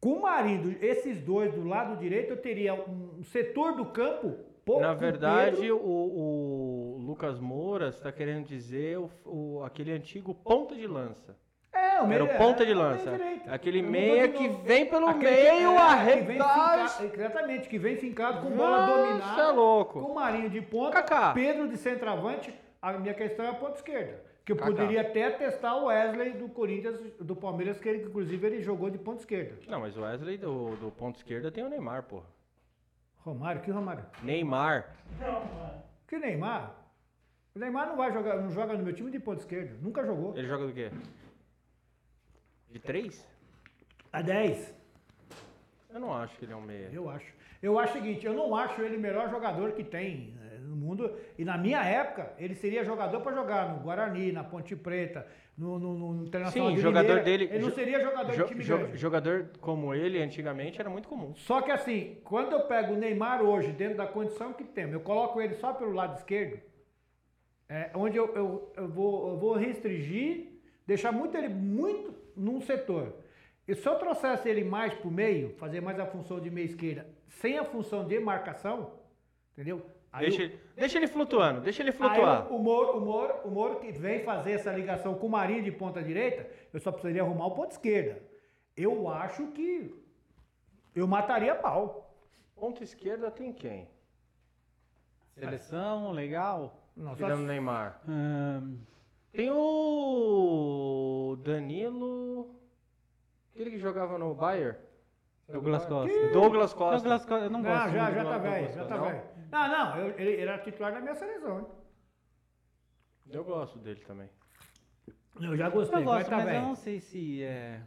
com 0.00 0.14
o 0.14 0.22
Marinho, 0.22 0.76
esses 0.82 1.18
dois 1.22 1.54
do 1.54 1.66
lado 1.66 1.96
direito, 1.96 2.30
eu 2.30 2.36
teria 2.36 2.74
um 2.74 3.22
setor 3.22 3.74
do 3.74 3.86
campo 3.86 4.43
pouco 4.64 4.80
Na 4.82 4.94
verdade, 4.94 5.70
o, 5.70 5.76
o 5.76 6.98
Lucas 7.00 7.38
Moura 7.38 7.88
está 7.88 8.10
querendo 8.12 8.46
dizer 8.46 8.98
o, 8.98 9.10
o- 9.24 9.62
aquele 9.64 9.92
antigo 9.92 10.34
ponta 10.34 10.74
de 10.74 10.86
lança. 10.86 11.36
É, 11.72 12.00
o 12.00 12.06
meio, 12.06 12.22
Era 12.22 12.34
o 12.34 12.38
ponta 12.38 12.64
de 12.64 12.72
é, 12.72 12.74
o 12.74 12.78
meio 12.78 12.88
lança. 12.90 13.10
direito. 13.10 13.50
Aquele 13.50 13.82
meia 13.82 14.28
de 14.28 14.38
que 14.38 14.48
vem 14.48 14.86
pelo 14.86 15.06
Aquele 15.08 15.30
meio, 15.30 15.70
é, 15.76 16.22
finca- 16.24 17.14
Exatamente, 17.14 17.68
que 17.68 17.78
vem 17.78 17.96
fincado 17.96 18.42
com 18.42 18.50
bola 18.56 18.86
Nossa, 18.86 19.02
dominada. 19.08 19.42
é 19.42 19.52
louco. 19.52 20.00
Com 20.00 20.12
o 20.12 20.14
Marinho 20.14 20.48
de 20.50 20.60
ponta, 20.62 21.02
Kaká. 21.02 21.32
Pedro 21.34 21.68
de 21.68 21.76
centroavante. 21.76 22.54
A 22.80 22.92
minha 22.94 23.14
questão 23.14 23.44
é 23.44 23.48
a 23.48 23.54
ponta 23.54 23.74
esquerda. 23.76 24.22
Que 24.44 24.52
eu 24.52 24.56
Kaká. 24.56 24.70
poderia 24.70 25.00
até 25.00 25.30
testar 25.30 25.74
o 25.76 25.86
Wesley 25.86 26.32
do 26.34 26.48
Corinthians, 26.48 26.98
do 27.18 27.34
Palmeiras, 27.34 27.78
que 27.80 27.88
ele, 27.88 28.04
inclusive 28.04 28.46
ele 28.46 28.60
jogou 28.62 28.90
de 28.90 28.98
ponta 28.98 29.20
esquerda. 29.20 29.56
Não, 29.66 29.80
mas 29.80 29.96
o 29.96 30.02
Wesley 30.02 30.36
do, 30.36 30.76
do 30.76 30.90
ponto 30.90 31.16
esquerda 31.16 31.50
tem 31.50 31.64
o 31.64 31.68
Neymar, 31.68 32.02
porra. 32.04 32.26
Romário, 33.24 33.62
que 33.62 33.70
Romário? 33.70 34.04
Neymar. 34.22 34.94
Que 36.06 36.18
Neymar? 36.18 36.74
O 37.54 37.58
Neymar 37.58 37.86
não 37.86 37.96
vai 37.96 38.12
jogar, 38.12 38.36
não 38.36 38.50
joga 38.50 38.76
no 38.76 38.84
meu 38.84 38.92
time 38.92 39.10
de 39.10 39.18
ponta 39.18 39.40
esquerda. 39.40 39.74
Nunca 39.80 40.04
jogou. 40.04 40.36
Ele 40.36 40.46
joga 40.46 40.66
do 40.66 40.74
quê? 40.74 40.90
De 42.70 42.78
três? 42.78 43.26
A 44.12 44.20
10. 44.20 44.74
Eu 45.94 46.00
não 46.00 46.12
acho 46.12 46.36
que 46.36 46.44
ele 46.44 46.52
é 46.52 46.56
um 46.56 46.60
meia. 46.60 46.90
Eu 46.92 47.08
acho. 47.08 47.32
Eu 47.62 47.78
acho 47.78 47.96
o 47.96 48.02
seguinte, 48.02 48.26
eu 48.26 48.34
não 48.34 48.54
acho 48.54 48.82
ele 48.82 48.98
o 48.98 49.00
melhor 49.00 49.30
jogador 49.30 49.72
que 49.72 49.82
tem 49.82 50.36
eh, 50.42 50.58
no 50.58 50.76
mundo. 50.76 51.16
E 51.38 51.46
na 51.46 51.56
minha 51.56 51.82
época, 51.82 52.34
ele 52.36 52.54
seria 52.54 52.84
jogador 52.84 53.22
para 53.22 53.34
jogar 53.34 53.72
no 53.72 53.80
Guarani, 53.80 54.32
na 54.32 54.44
Ponte 54.44 54.76
Preta, 54.76 55.26
no, 55.56 55.78
no, 55.78 56.14
no 56.14 56.24
Internacional 56.24 56.70
Sim, 56.70 56.74
de 56.76 56.80
jogador 56.82 57.06
Limeira. 57.18 57.24
dele. 57.24 57.44
Ele 57.52 57.58
não 57.64 57.70
seria 57.72 58.00
jogador 58.00 58.32
jo- 58.32 58.42
de 58.42 58.48
time 58.48 58.64
jo- 58.64 58.76
grande. 58.78 58.96
Jogador 58.96 59.50
como 59.60 59.94
ele, 59.94 60.20
antigamente, 60.20 60.80
era 60.80 60.90
muito 60.90 61.08
comum. 61.08 61.34
Só 61.36 61.62
que 61.62 61.70
assim, 61.70 62.18
quando 62.24 62.52
eu 62.52 62.62
pego 62.66 62.94
o 62.94 62.96
Neymar 62.96 63.42
hoje, 63.42 63.70
dentro 63.72 63.96
da 63.96 64.06
condição 64.06 64.52
que 64.52 64.64
temos, 64.64 64.94
eu 64.94 65.00
coloco 65.00 65.40
ele 65.40 65.54
só 65.54 65.72
pelo 65.72 65.92
lado 65.92 66.16
esquerdo, 66.18 66.60
é, 67.68 67.90
onde 67.94 68.16
eu, 68.16 68.34
eu, 68.34 68.72
eu 68.76 68.88
vou, 68.88 69.28
eu 69.30 69.38
vou 69.38 69.52
restringir, 69.54 70.48
deixar 70.86 71.12
muito 71.12 71.36
ele 71.36 71.48
muito 71.48 72.14
num 72.36 72.60
setor. 72.60 73.14
E 73.66 73.74
se 73.74 73.88
eu 73.88 73.94
trouxesse 73.96 74.48
ele 74.48 74.62
mais 74.64 74.92
para 74.92 75.08
o 75.08 75.10
meio, 75.10 75.50
fazer 75.56 75.80
mais 75.80 75.98
a 75.98 76.04
função 76.06 76.38
de 76.40 76.50
meia 76.50 76.66
esquerda, 76.66 77.06
sem 77.28 77.56
a 77.58 77.64
função 77.64 78.06
de 78.06 78.18
marcação, 78.20 78.90
entendeu? 79.54 79.82
Deixa, 80.18 80.42
ele- 80.42 80.60
deixa 80.76 80.98
ele 80.98 81.06
flutuando, 81.08 81.60
deixa 81.60 81.82
ele 81.82 81.92
flutuar. 81.92 82.50
o, 82.52 82.56
o, 82.56 82.58
Moro, 82.62 82.98
o, 82.98 83.00
Moro, 83.00 83.34
o 83.44 83.50
Moro 83.50 83.80
que 83.80 83.90
vem 83.92 84.22
fazer 84.24 84.52
essa 84.52 84.70
ligação 84.72 85.14
com 85.14 85.26
o 85.26 85.30
Marinho 85.30 85.62
de 85.62 85.72
ponta 85.72 86.02
direita, 86.02 86.48
eu 86.72 86.78
só 86.80 86.92
precisaria 86.92 87.22
arrumar 87.22 87.46
o 87.46 87.50
ponto 87.52 87.72
esquerda. 87.72 88.22
Eu 88.76 89.08
acho 89.08 89.48
que 89.48 89.94
eu 90.94 91.06
mataria 91.06 91.54
pau. 91.54 92.14
Ponta 92.54 92.82
esquerda 92.84 93.30
tem 93.30 93.52
quem? 93.52 93.88
Seleção, 95.34 96.12
legal. 96.12 96.80
Não, 96.96 97.10
só 97.10 97.16
Tirando 97.16 97.40
o 97.40 97.46
Neymar. 97.46 98.00
Ahn, 98.08 98.76
Tem 99.32 99.50
o 99.50 101.36
Danilo. 101.42 102.54
Aquele 103.52 103.70
que 103.72 103.78
jogava 103.78 104.16
no 104.18 104.32
Bayern. 104.34 104.78
Douglas 105.48 105.84
Costa. 105.86 106.28
Douglas 106.32 106.72
Costa. 106.72 106.96
Douglas 107.00 107.26
Costa, 107.26 107.44
eu 107.46 107.50
não 107.50 107.60
Não, 107.60 107.68
gosto. 107.70 107.90
já, 107.92 108.02
muito 108.04 108.14
já 108.14 108.22
do 108.22 108.28
tá 108.30 108.38
velho, 108.38 108.72
já 108.72 108.84
tá 108.86 108.96
não? 108.96 109.04
velho. 109.06 109.22
Não, 109.50 109.68
não, 109.68 109.98
eu- 109.98 110.18
ele, 110.18 110.30
ele 110.32 110.42
era 110.42 110.58
titular 110.58 110.92
da 110.92 111.00
minha 111.00 111.14
seleção, 111.14 111.60
hein? 111.60 111.66
Eu 113.30 113.44
gosto 113.44 113.78
dele 113.78 114.00
também. 114.00 114.28
Eu 115.40 115.56
já 115.56 115.68
gostei, 115.68 115.98
Eu 116.00 116.04
mas 116.04 116.14
gosto, 116.18 116.30
tá 116.30 116.36
mas 116.36 116.46
eu 116.46 116.52
velho. 116.52 116.66
não 116.66 116.74
sei 116.74 117.00
se 117.00 117.42
é. 117.42 117.80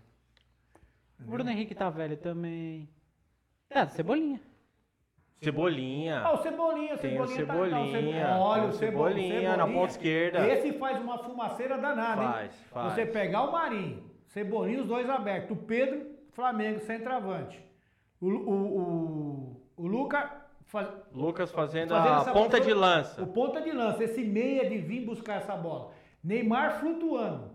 O 1.19 1.23
Bruno 1.31 1.49
Henrique 1.49 1.73
tá 1.75 1.89
velho 1.89 2.17
também. 2.17 2.89
É, 3.69 3.85
Cebolinha. 3.87 4.41
Cebolinha. 5.41 6.19
Ah, 6.21 6.33
o 6.33 6.37
Cebolinha, 6.41 6.97
Tem 6.97 7.19
o 7.21 7.27
Cebolinha 7.27 7.45
tá 7.45 7.53
o 7.53 7.57
Cebolinha, 7.91 8.25
Cebo- 8.27 8.39
Olha, 8.39 8.61
tem 8.61 8.65
o 8.65 8.69
o 8.69 8.73
Cebo- 8.73 8.91
Cebolinha 9.07 9.57
na 9.57 9.67
ponta 9.67 9.91
esquerda. 9.91 10.47
Esse 10.47 10.73
faz 10.73 10.99
uma 10.99 11.17
fumaceira 11.19 11.77
danada, 11.77 12.21
hein? 12.23 12.27
Faz, 12.31 12.55
faz. 12.71 12.93
Você 12.93 13.05
pegar 13.05 13.43
o 13.43 13.51
Marinho, 13.51 14.09
Cebolinha, 14.25 14.81
os 14.81 14.87
dois 14.87 15.07
abertos. 15.09 15.51
O 15.55 15.61
Pedro, 15.61 16.07
Flamengo, 16.31 16.79
centroavante. 16.79 17.63
O, 18.19 18.27
o, 18.29 18.77
o, 18.79 19.61
o 19.77 19.87
Luca 19.87 20.36
faz, 20.67 20.87
Lucas 21.11 21.51
fazendo, 21.51 21.89
Fazendo 21.89 22.29
a 22.29 22.33
ponta 22.33 22.59
de 22.59 22.73
lança. 22.73 23.21
O 23.23 23.27
ponta 23.27 23.59
de 23.61 23.71
lança, 23.71 24.03
esse 24.03 24.23
meia 24.23 24.69
de 24.69 24.77
vir 24.77 25.05
buscar 25.05 25.35
essa 25.37 25.55
bola. 25.55 25.91
Neymar 26.23 26.79
flutuando. 26.79 27.51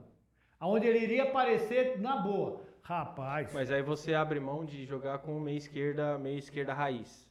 Aonde 0.58 0.86
ele 0.86 0.98
iria 1.00 1.24
aparecer 1.24 2.00
na 2.00 2.16
boa. 2.16 2.60
Rapaz. 2.82 3.52
Mas 3.52 3.70
aí 3.70 3.82
você 3.82 4.14
abre 4.14 4.38
mão 4.40 4.64
de 4.64 4.84
jogar 4.84 5.18
com 5.18 5.38
meia 5.38 5.56
esquerda, 5.56 6.18
meia 6.18 6.38
esquerda 6.38 6.72
raiz. 6.74 7.28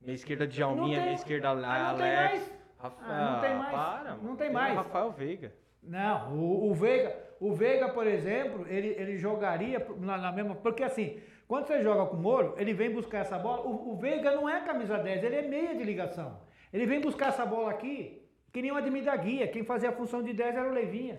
Meia 0.00 0.14
esquerda 0.14 0.46
de 0.46 0.62
Alminha, 0.62 0.96
tem- 0.96 1.04
meia 1.06 1.14
esquerda 1.14 1.48
Ah, 1.50 1.54
não 1.54 1.98
tem 1.98 2.16
Alex. 2.16 2.32
mais. 2.32 2.52
Ah, 2.80 3.30
não 3.32 3.40
tem 3.40 3.54
mais. 3.56 3.70
Para, 3.72 4.10
Não 4.14 4.22
mano. 4.22 4.36
tem 4.36 4.50
o 4.50 4.52
mais. 4.52 4.74
Rafael 4.76 5.10
Veiga. 5.10 5.52
Não, 5.82 6.34
o, 6.36 6.70
o 6.70 6.74
Veiga, 6.74 7.16
o 7.40 7.52
Veiga, 7.52 7.88
por 7.88 8.06
exemplo, 8.06 8.66
ele, 8.68 8.88
ele 8.98 9.16
jogaria 9.16 9.84
na, 9.98 10.16
na 10.18 10.30
mesma. 10.32 10.54
Porque 10.54 10.82
assim, 10.84 11.18
quando 11.48 11.66
você 11.66 11.82
joga 11.82 12.08
com 12.10 12.16
o 12.16 12.20
Moro, 12.20 12.54
ele 12.58 12.72
vem 12.74 12.92
buscar 12.92 13.20
essa 13.20 13.38
bola. 13.38 13.62
O, 13.66 13.92
o 13.92 13.96
Veiga 13.96 14.30
não 14.36 14.48
é 14.48 14.60
camisa 14.64 14.98
10, 14.98 15.24
ele 15.24 15.36
é 15.36 15.42
meia 15.42 15.74
de 15.74 15.82
ligação. 15.82 16.40
Ele 16.72 16.84
vem 16.86 17.00
buscar 17.00 17.28
essa 17.28 17.46
bola 17.46 17.70
aqui, 17.70 18.22
que 18.52 18.60
nem 18.62 18.70
o 18.70 18.76
Ademir 18.76 19.02
da 19.04 19.16
Guia. 19.16 19.48
Quem 19.48 19.64
fazia 19.64 19.88
a 19.88 19.92
função 19.92 20.22
de 20.22 20.32
10 20.34 20.54
era 20.56 20.68
o 20.68 20.72
Levinha. 20.72 21.18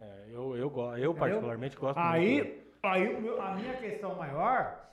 É, 0.00 0.24
eu, 0.30 0.56
eu, 0.56 0.70
eu 0.98 1.14
particularmente 1.14 1.76
gosto 1.76 1.96
muito. 2.00 2.12
Aí, 2.14 2.62
aí 2.82 3.14
o 3.14 3.20
meu- 3.20 3.40
a 3.40 3.54
minha 3.54 3.74
questão 3.76 4.16
maior 4.16 4.90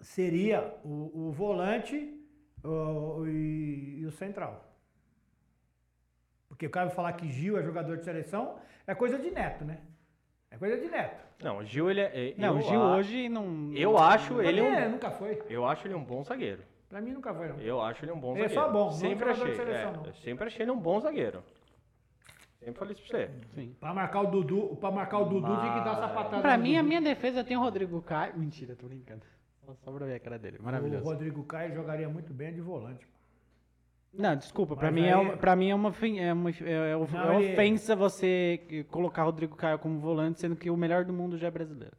seria 0.00 0.74
o, 0.82 1.28
o 1.28 1.30
volante 1.32 2.18
o- 2.64 3.26
e, 3.26 3.98
e 4.00 4.06
o 4.06 4.10
central. 4.10 4.64
Porque 6.48 6.66
o 6.66 6.70
cara 6.70 6.86
vai 6.86 6.94
falar 6.94 7.12
que 7.12 7.30
Gil 7.30 7.58
é 7.58 7.62
jogador 7.62 7.98
de 7.98 8.04
seleção, 8.04 8.58
é 8.86 8.94
coisa 8.94 9.18
de 9.18 9.30
neto, 9.30 9.64
né? 9.64 9.80
É 10.50 10.56
coisa 10.58 10.76
de 10.78 10.88
neto. 10.88 11.24
Não, 11.42 11.58
o 11.58 11.64
Gil, 11.64 11.90
ele 11.90 12.00
é. 12.00 12.30
é- 12.30 12.34
Não, 12.36 12.58
o 12.58 12.62
Gil 12.62 12.82
a- 12.82 12.96
hoje 12.96 13.28
não. 13.28 13.72
Eu 13.72 13.96
acho 13.96 14.40
ele 14.42 14.60
mim, 14.60 14.68
um. 14.68 14.72
é, 14.74 14.88
nunca 14.88 15.10
foi. 15.10 15.40
Eu 15.48 15.66
acho 15.66 15.86
ele 15.86 15.94
um 15.94 16.04
bom 16.04 16.22
zagueiro. 16.22 16.62
Pra 16.88 17.00
mim 17.00 17.12
nunca 17.12 17.32
foi, 17.32 17.48
não. 17.48 17.60
Eu 17.60 17.80
acho 17.80 18.04
ele 18.04 18.12
um 18.12 18.18
bom 18.18 18.34
Ele 18.36 18.44
é 18.46 18.48
zagueiro. 18.48 18.64
só 18.66 18.72
bom, 18.72 18.90
sempre 18.92 19.30
achei. 19.30 19.54
seleção, 19.54 19.90
é, 19.90 19.96
não. 19.96 20.06
eu 20.06 20.14
sempre 20.14 20.46
achei 20.46 20.62
ele 20.64 20.70
um 20.72 20.78
bom 20.78 21.00
zagueiro. 21.00 21.42
Sempre 22.58 22.74
falei 22.78 22.94
isso 22.94 23.08
pra 23.08 23.18
você. 23.20 23.30
Sim. 23.54 23.74
Pra 23.80 23.94
marcar 23.94 24.20
o 24.20 24.26
Dudu, 24.26 24.76
pra 24.76 24.90
marcar 24.90 25.18
o 25.20 25.24
Dudu 25.24 25.46
tinha 25.46 25.72
que 25.78 25.80
dar 25.84 25.92
Mas- 25.92 26.00
sapatada. 26.00 26.42
Pra 26.42 26.58
mim, 26.58 26.74
a 26.76 26.80
Dudu. 26.80 26.88
minha 26.88 27.00
defesa 27.00 27.42
tem 27.44 27.56
o 27.56 27.60
Rodrigo 27.60 28.02
Caio. 28.02 28.36
Mentira, 28.36 28.74
tô 28.76 28.86
brincando. 28.86 29.22
Só 29.84 29.92
pra 29.92 30.04
ver 30.04 30.14
a 30.16 30.20
cara 30.20 30.36
dele. 30.38 30.58
Maravilhoso. 30.60 31.04
O 31.04 31.08
Rodrigo 31.08 31.44
Caio 31.44 31.72
jogaria 31.72 32.08
muito 32.08 32.34
bem 32.34 32.52
de 32.52 32.60
volante. 32.60 33.06
Não, 34.12 34.34
desculpa, 34.36 34.74
pra 34.76 34.90
Mas 34.90 34.94
mim, 35.02 35.06
é 35.08 35.14
aí- 35.14 35.20
uma, 35.20 35.36
pra 35.36 35.54
mim 35.54 35.70
é 35.70 35.74
uma, 35.74 35.88
é 36.18 36.32
uma, 36.32 36.50
é 36.50 36.96
of- 36.96 37.14
Não, 37.14 37.32
é 37.32 37.42
ele- 37.42 37.52
ofensa 37.52 37.94
você 37.94 38.84
colocar 38.90 39.22
Rodrigo 39.22 39.54
Caio 39.56 39.78
como 39.78 40.00
volante, 40.00 40.40
sendo 40.40 40.56
que 40.56 40.68
o 40.68 40.76
melhor 40.76 41.04
do 41.04 41.12
mundo 41.12 41.38
já 41.38 41.46
é 41.46 41.50
brasileiro. 41.50 41.96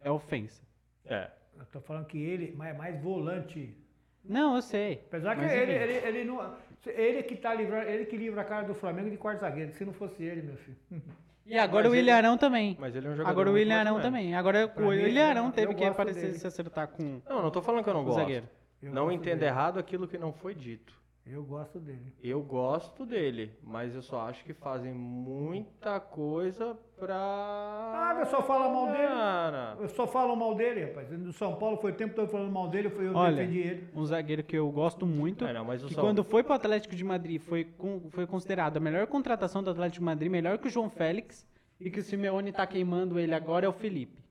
É 0.00 0.10
ofensa. 0.10 0.60
É. 1.06 1.30
Eu 1.58 1.64
tô 1.66 1.80
falando 1.80 2.06
que 2.06 2.18
ele 2.20 2.56
é 2.60 2.72
mais 2.72 3.00
volante. 3.00 3.76
Não, 4.24 4.56
eu 4.56 4.62
sei. 4.62 5.02
Apesar 5.06 5.36
que 5.36 5.42
Mas, 5.42 5.52
ele, 5.52 5.72
ele, 5.72 5.92
ele 6.06 6.24
não. 6.24 6.54
Ele 6.86 7.22
que 7.22 7.36
tá 7.36 7.54
livrando, 7.54 7.88
ele 7.88 8.06
que 8.06 8.16
livra 8.16 8.40
a 8.40 8.44
cara 8.44 8.66
do 8.66 8.74
Flamengo 8.74 9.08
de 9.10 9.16
quarto 9.16 9.40
zagueiro. 9.40 9.72
Se 9.72 9.84
não 9.84 9.92
fosse 9.92 10.22
ele, 10.22 10.42
meu 10.42 10.56
filho. 10.56 10.76
E 11.44 11.58
agora 11.58 11.82
Mas 11.88 11.92
o 11.92 11.94
ele- 11.96 12.02
William 12.02 12.16
Arão 12.16 12.38
também. 12.38 12.76
Mas 12.78 12.94
ele 12.94 13.04
é 13.08 13.10
um 13.10 13.16
jogador. 13.16 13.30
Agora 13.32 13.48
o 13.48 13.52
muito 13.52 13.62
William 13.62 13.74
mais 13.74 13.86
ou 13.88 13.96
Arão 13.96 13.98
menos. 13.98 14.06
também. 14.20 14.34
Agora 14.36 14.68
Pra 14.68 14.80
o 14.84 14.90
mim, 14.90 14.96
William 15.02 15.22
eu- 15.24 15.28
Arão 15.30 15.50
teve 15.50 15.74
que 15.74 15.84
aparecer 15.84 16.20
dele. 16.26 16.34
se 16.38 16.46
acertar 16.46 16.86
com 16.86 17.20
Não, 17.28 17.42
não 17.42 17.50
tô 17.50 17.60
falando 17.60 17.82
que 17.82 17.90
eu 17.90 17.94
não 17.94 18.04
gosto. 18.04 18.20
zagueiro. 18.20 18.48
Eu 18.80 18.92
Não 18.94 19.10
entenda 19.10 19.44
errado 19.44 19.76
aquilo 19.80 20.06
que 20.06 20.16
não 20.16 20.32
foi 20.32 20.54
dito. 20.54 20.94
Eu 21.24 21.44
gosto 21.44 21.78
dele. 21.78 22.02
Eu 22.22 22.42
gosto 22.42 23.06
dele, 23.06 23.52
mas 23.62 23.94
eu 23.94 24.02
só 24.02 24.22
acho 24.28 24.44
que 24.44 24.52
fazem 24.52 24.92
muita 24.92 26.00
coisa 26.00 26.76
pra. 26.98 27.14
Ah, 27.16 28.16
eu 28.18 28.26
só 28.26 28.42
falo 28.42 28.74
mal 28.74 28.86
dele. 28.92 29.82
Eu 29.82 29.88
só 29.88 30.04
falo 30.06 30.34
mal 30.34 30.54
dele, 30.56 30.84
rapaz. 30.86 31.08
No 31.12 31.32
São 31.32 31.54
Paulo 31.54 31.76
foi 31.76 31.92
o 31.92 31.94
tempo 31.94 32.14
todo 32.16 32.28
falando 32.28 32.50
mal 32.50 32.68
dele, 32.68 32.90
foi 32.90 33.06
eu 33.06 33.14
Olha, 33.14 33.36
defendi 33.36 33.58
ele. 33.60 33.88
um 33.94 34.04
zagueiro 34.04 34.42
que 34.42 34.56
eu 34.56 34.68
gosto 34.72 35.06
muito, 35.06 35.44
É, 35.44 35.52
não, 35.52 35.64
mas 35.64 35.84
o 35.84 35.86
que 35.86 35.94
São- 35.94 36.02
quando 36.04 36.24
foi 36.24 36.42
pro 36.42 36.54
Atlético 36.54 36.94
de 36.96 37.04
Madrid 37.04 37.40
foi, 37.40 37.64
com- 37.64 38.00
foi 38.10 38.26
considerado 38.26 38.76
a 38.76 38.80
melhor 38.80 39.06
contratação 39.06 39.62
do 39.62 39.70
Atlético 39.70 40.00
de 40.00 40.04
Madrid, 40.04 40.30
melhor 40.30 40.58
que 40.58 40.66
o 40.66 40.70
João 40.70 40.90
Félix, 40.90 41.46
e 41.80 41.88
que 41.88 42.00
o 42.00 42.02
Simeone 42.02 42.50
tá 42.52 42.66
queimando 42.66 43.18
ele 43.18 43.32
agora 43.34 43.64
é 43.64 43.68
o 43.68 43.72
Felipe. 43.72 44.21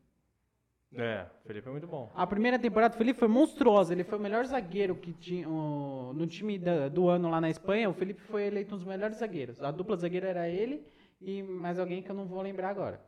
É, 0.95 1.26
o 1.44 1.48
Felipe 1.48 1.68
é 1.68 1.72
muito 1.72 1.88
bom. 1.88 2.11
A 2.14 2.28
primeira 2.28 2.60
temporada 2.60 2.94
do 2.94 2.98
Felipe 2.98 3.18
foi 3.20 3.28
monstruosa. 3.30 3.94
Ele 3.94 4.03
foi 4.03 4.18
o 4.20 4.22
melhor 4.22 4.45
zagueiro 4.45 4.95
que 4.95 5.14
tinha 5.14 5.48
o- 5.48 6.11
no 6.14 6.28
time 6.28 6.58
da- 6.60 6.90
do 6.90 7.08
ano 7.08 7.30
lá 7.30 7.40
na 7.40 7.50
Espanha. 7.50 7.90
O 7.90 7.94
Felipe 7.94 8.22
foi 8.22 8.44
eleito 8.48 8.76
um 8.76 8.78
dos 8.78 8.86
melhores 8.86 9.18
zagueiros. 9.18 9.61
A 9.64 9.72
dupla 9.72 9.95
zagueira 9.95 10.28
era 10.28 10.50
ele 10.50 10.86
e 11.22 11.42
mais 11.44 11.80
alguém 11.80 12.02
que 12.03 12.11
eu 12.11 12.16
não 12.16 12.26
vou 12.26 12.42
lembrar 12.42 12.70
agora. 12.70 13.00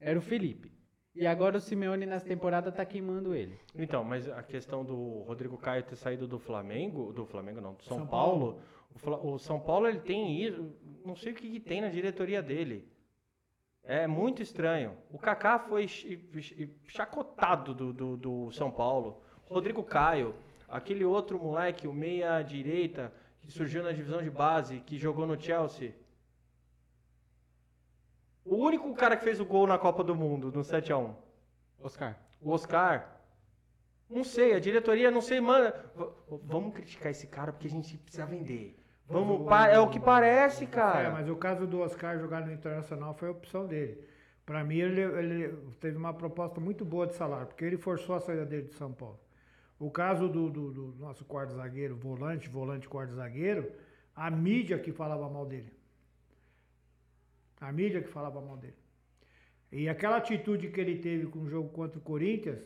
Era 0.00 0.18
o 0.18 0.22
Felipe. 0.22 0.72
E 1.14 1.26
agora 1.26 1.56
o 1.56 1.60
Simeone 1.60 2.06
nessa 2.06 2.26
temporada 2.26 2.70
tá 2.72 2.84
queimando 2.84 3.34
ele. 3.34 3.58
Então, 3.74 4.02
mas 4.04 4.28
a 4.28 4.42
questão 4.42 4.84
do 4.84 5.22
Rodrigo 5.22 5.56
Caio 5.58 5.82
ter 5.82 5.96
saído 5.96 6.26
do 6.28 6.38
Flamengo, 6.38 7.12
do 7.12 7.24
Flamengo 7.24 7.60
não, 7.60 7.74
do 7.74 7.82
São, 7.84 7.98
São 7.98 8.06
Paulo, 8.06 8.60
Paulo. 9.04 9.22
o, 9.30 9.34
o 9.34 9.38
São 9.38 9.58
Paulo 9.60 9.88
ele 9.88 10.00
tem 10.00 10.40
isso, 10.42 10.72
não 11.04 11.16
sei 11.16 11.32
o 11.32 11.34
que, 11.34 11.48
que 11.50 11.60
tem 11.60 11.80
na 11.80 11.88
diretoria 11.88 12.40
dele. 12.42 12.86
É 13.90 14.06
muito 14.06 14.42
estranho. 14.42 14.94
O 15.10 15.18
Kaká 15.18 15.58
foi 15.58 15.86
chacotado 16.88 17.72
do, 17.74 17.90
do, 17.90 18.16
do 18.18 18.52
São 18.52 18.70
Paulo. 18.70 19.22
Rodrigo 19.46 19.82
Caio, 19.82 20.34
aquele 20.68 21.06
outro 21.06 21.38
moleque, 21.38 21.88
o 21.88 21.92
meia 21.94 22.42
direita, 22.42 23.10
que 23.40 23.50
surgiu 23.50 23.82
na 23.82 23.90
divisão 23.92 24.22
de 24.22 24.28
base, 24.28 24.80
que 24.80 24.98
jogou 24.98 25.26
no 25.26 25.40
Chelsea. 25.40 25.94
O 28.44 28.56
único 28.56 28.92
cara 28.94 29.16
que 29.16 29.24
fez 29.24 29.40
o 29.40 29.44
gol 29.46 29.66
na 29.66 29.78
Copa 29.78 30.04
do 30.04 30.14
Mundo, 30.14 30.52
no 30.52 30.60
7x1. 30.60 31.14
Oscar. 31.80 32.14
O 32.42 32.50
Oscar. 32.50 33.16
Não 34.08 34.22
sei, 34.22 34.52
a 34.54 34.60
diretoria, 34.60 35.10
não 35.10 35.22
sei, 35.22 35.40
mano. 35.40 35.72
v- 35.96 36.38
Vamos 36.44 36.74
criticar 36.74 37.10
esse 37.10 37.26
cara 37.26 37.52
porque 37.54 37.68
a 37.68 37.70
gente 37.70 37.96
precisa 37.96 38.26
vender. 38.26 38.78
Vamos, 39.08 39.48
pa- 39.48 39.68
é 39.68 39.78
o 39.78 39.88
que 39.88 39.98
parece, 39.98 40.64
É, 40.64 40.66
cara. 40.66 41.10
mas 41.10 41.28
o 41.28 41.36
caso 41.36 41.66
do 41.66 41.80
Oscar 41.80 42.18
jogar 42.18 42.44
no 42.46 42.52
Internacional 42.52 43.14
foi 43.14 43.28
a 43.28 43.32
opção 43.32 43.66
dele. 43.66 43.98
Pra 44.44 44.62
mim, 44.64 44.78
ele, 44.78 45.00
ele 45.00 45.54
teve 45.80 45.96
uma 45.96 46.12
proposta 46.12 46.60
muito 46.60 46.84
boa 46.84 47.06
de 47.06 47.14
salário, 47.14 47.46
porque 47.46 47.64
ele 47.64 47.76
forçou 47.78 48.14
a 48.16 48.20
saída 48.20 48.44
dele 48.44 48.68
de 48.68 48.74
São 48.74 48.92
Paulo. 48.92 49.18
O 49.78 49.90
caso 49.90 50.28
do, 50.28 50.50
do- 50.50 50.72
do 50.72 50.94
nosso 50.98 51.24
quarto 51.24 51.52
zagueiro, 51.54 51.96
volante, 51.96 52.48
volante 52.48 52.88
quarto 52.88 53.14
zagueiro, 53.14 53.70
a 54.14 54.30
mídia 54.30 54.78
que 54.78 54.92
falava 54.92 55.28
mal 55.28 55.46
dele. 55.46 55.72
A 57.60 57.72
mídia 57.72 58.02
que 58.02 58.08
falava 58.08 58.40
mal 58.40 58.56
dele. 58.56 58.74
E 59.70 59.88
aquela 59.88 60.16
atitude 60.16 60.68
que 60.70 60.80
ele 60.80 60.96
teve 60.98 61.26
com 61.26 61.40
o 61.40 61.48
jogo 61.48 61.68
contra 61.70 61.98
o 61.98 62.02
Corinthians, 62.02 62.62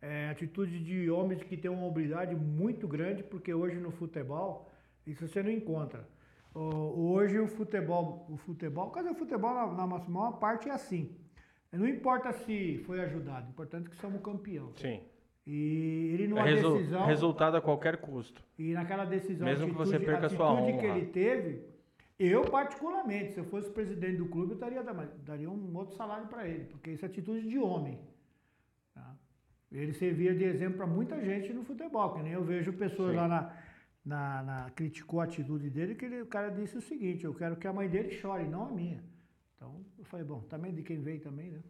é 0.00 0.28
atitude 0.30 0.78
de 0.82 1.10
homens 1.10 1.42
que 1.42 1.56
têm 1.56 1.70
uma 1.70 1.80
mobilidade 1.80 2.34
muito 2.34 2.86
grande, 2.88 3.22
porque 3.22 3.52
hoje 3.52 3.76
no 3.76 3.90
futebol, 3.90 4.69
isso 5.10 5.26
você 5.28 5.42
não 5.42 5.50
encontra. 5.50 6.06
Hoje 6.54 7.38
o 7.38 7.46
futebol, 7.46 8.26
o 8.28 8.36
futebol, 8.36 8.90
cadê 8.90 9.10
o 9.10 9.14
futebol 9.14 9.54
na, 9.54 9.66
na 9.66 9.86
maior 9.86 10.32
parte 10.38 10.68
é 10.68 10.72
assim. 10.72 11.14
Não 11.72 11.86
importa 11.86 12.32
se 12.32 12.78
foi 12.84 13.00
ajudado, 13.00 13.46
o 13.46 13.50
importante 13.50 13.86
é 13.86 13.90
que 13.90 13.96
somos 13.96 14.20
campeão. 14.20 14.72
Sim. 14.74 15.00
E 15.46 16.10
ele 16.14 16.24
É 16.24 16.28
numa 16.28 16.42
resu- 16.42 16.74
decisão, 16.74 17.06
resultado 17.06 17.56
a 17.56 17.60
qualquer 17.60 17.96
custo. 17.98 18.42
e 18.58 18.72
naquela 18.72 19.04
decisão, 19.04 19.46
Mesmo 19.46 19.68
que 19.68 19.74
você 19.74 19.98
perca 19.98 20.26
a 20.26 20.30
sua 20.30 20.52
atitude 20.52 20.72
honra. 20.72 20.80
que 20.80 20.86
ele 20.86 21.06
teve, 21.06 21.62
eu 22.18 22.42
particularmente, 22.42 23.32
se 23.32 23.38
eu 23.38 23.44
fosse 23.44 23.70
presidente 23.70 24.16
do 24.16 24.26
clube, 24.26 24.52
eu 24.52 24.58
daria, 24.58 24.82
daria 24.82 25.48
um 25.50 25.76
outro 25.76 25.94
salário 25.96 26.26
para 26.26 26.46
ele, 26.48 26.64
porque 26.64 26.90
isso 26.90 27.04
é 27.04 27.08
atitude 27.08 27.48
de 27.48 27.58
homem. 27.58 27.98
tá? 28.94 29.14
Ele 29.70 29.92
servia 29.92 30.34
de 30.34 30.42
exemplo 30.44 30.76
para 30.78 30.86
muita 30.86 31.20
gente 31.20 31.52
no 31.52 31.62
futebol, 31.62 32.12
que 32.14 32.22
nem 32.22 32.32
eu 32.32 32.42
vejo 32.44 32.72
pessoas 32.72 33.10
Sim. 33.12 33.16
lá 33.16 33.28
na, 33.28 33.52
na, 34.04 34.42
na- 34.42 34.70
criticou 34.70 35.20
a 35.20 35.24
atitude 35.24 35.68
dele, 35.70 35.94
que 35.94 36.04
ele- 36.04 36.22
o 36.22 36.26
cara 36.26 36.50
disse 36.50 36.76
o 36.76 36.80
seguinte, 36.80 37.24
eu 37.24 37.34
quero 37.34 37.56
que 37.56 37.66
a 37.66 37.72
mãe 37.72 37.88
dele 37.88 38.10
chore, 38.10 38.44
não 38.48 38.66
a 38.66 38.70
minha. 38.70 39.02
Então, 39.56 39.84
eu 39.98 40.04
falei, 40.04 40.24
bom, 40.24 40.40
também 40.42 40.72
de 40.74 40.82
quem 40.82 41.00
veio 41.00 41.20
também, 41.20 41.50
né? 41.50 41.62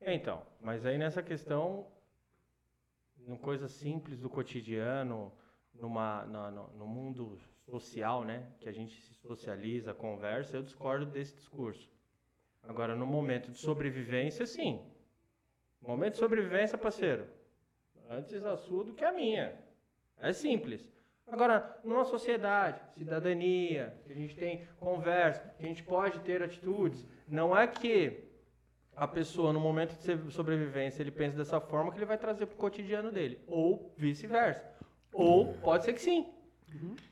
É, 0.00 0.14
então, 0.14 0.42
mas 0.60 0.84
aí 0.84 0.98
nessa 0.98 1.22
questão, 1.22 1.86
em 3.26 3.36
coisa 3.36 3.68
simples 3.68 4.18
do 4.18 4.28
cotidiano, 4.28 5.32
numa, 5.74 6.24
na- 6.26 6.50
no, 6.50 6.68
no 6.72 6.86
mundo 6.86 7.38
social, 7.66 8.24
né, 8.24 8.46
que 8.58 8.68
a 8.68 8.72
gente 8.72 9.00
se 9.02 9.14
socializa, 9.14 9.94
conversa, 9.94 10.56
eu 10.56 10.62
discordo 10.62 11.06
desse 11.06 11.34
discurso. 11.36 11.88
Agora, 12.62 12.96
no 12.96 13.06
momento 13.06 13.50
de 13.50 13.58
sobrevivência, 13.58 14.44
sim. 14.46 14.80
Momento 15.80 16.14
de 16.14 16.18
sobrevivência, 16.18 16.76
parceiro. 16.76 17.26
Antes 18.08 18.44
a 18.44 18.56
sua 18.56 18.84
do 18.84 18.92
que 18.94 19.04
a 19.04 19.12
minha. 19.12 19.56
É 20.18 20.32
simples. 20.32 20.92
Agora, 21.30 21.78
numa 21.84 22.04
sociedade, 22.04 22.80
cidadania, 22.96 23.94
que 24.04 24.12
a 24.12 24.14
gente 24.16 24.34
tem 24.34 24.66
conversa, 24.78 25.54
que 25.58 25.64
a 25.64 25.68
gente 25.68 25.82
pode 25.82 26.18
ter 26.20 26.42
atitudes, 26.42 27.06
não 27.28 27.56
é 27.56 27.66
que 27.66 28.24
a 28.96 29.06
pessoa, 29.06 29.52
no 29.52 29.60
momento 29.60 29.94
de 29.96 30.32
sobrevivência, 30.32 31.02
ele 31.02 31.10
pensa 31.10 31.36
dessa 31.36 31.60
forma 31.60 31.90
que 31.92 31.98
ele 31.98 32.04
vai 32.06 32.18
trazer 32.18 32.46
pro 32.46 32.56
cotidiano 32.56 33.10
dele. 33.10 33.40
Ou 33.46 33.92
vice-versa. 33.96 34.62
Ou 35.12 35.54
pode 35.54 35.84
ser 35.84 35.92
que 35.94 36.00
sim. 36.02 36.28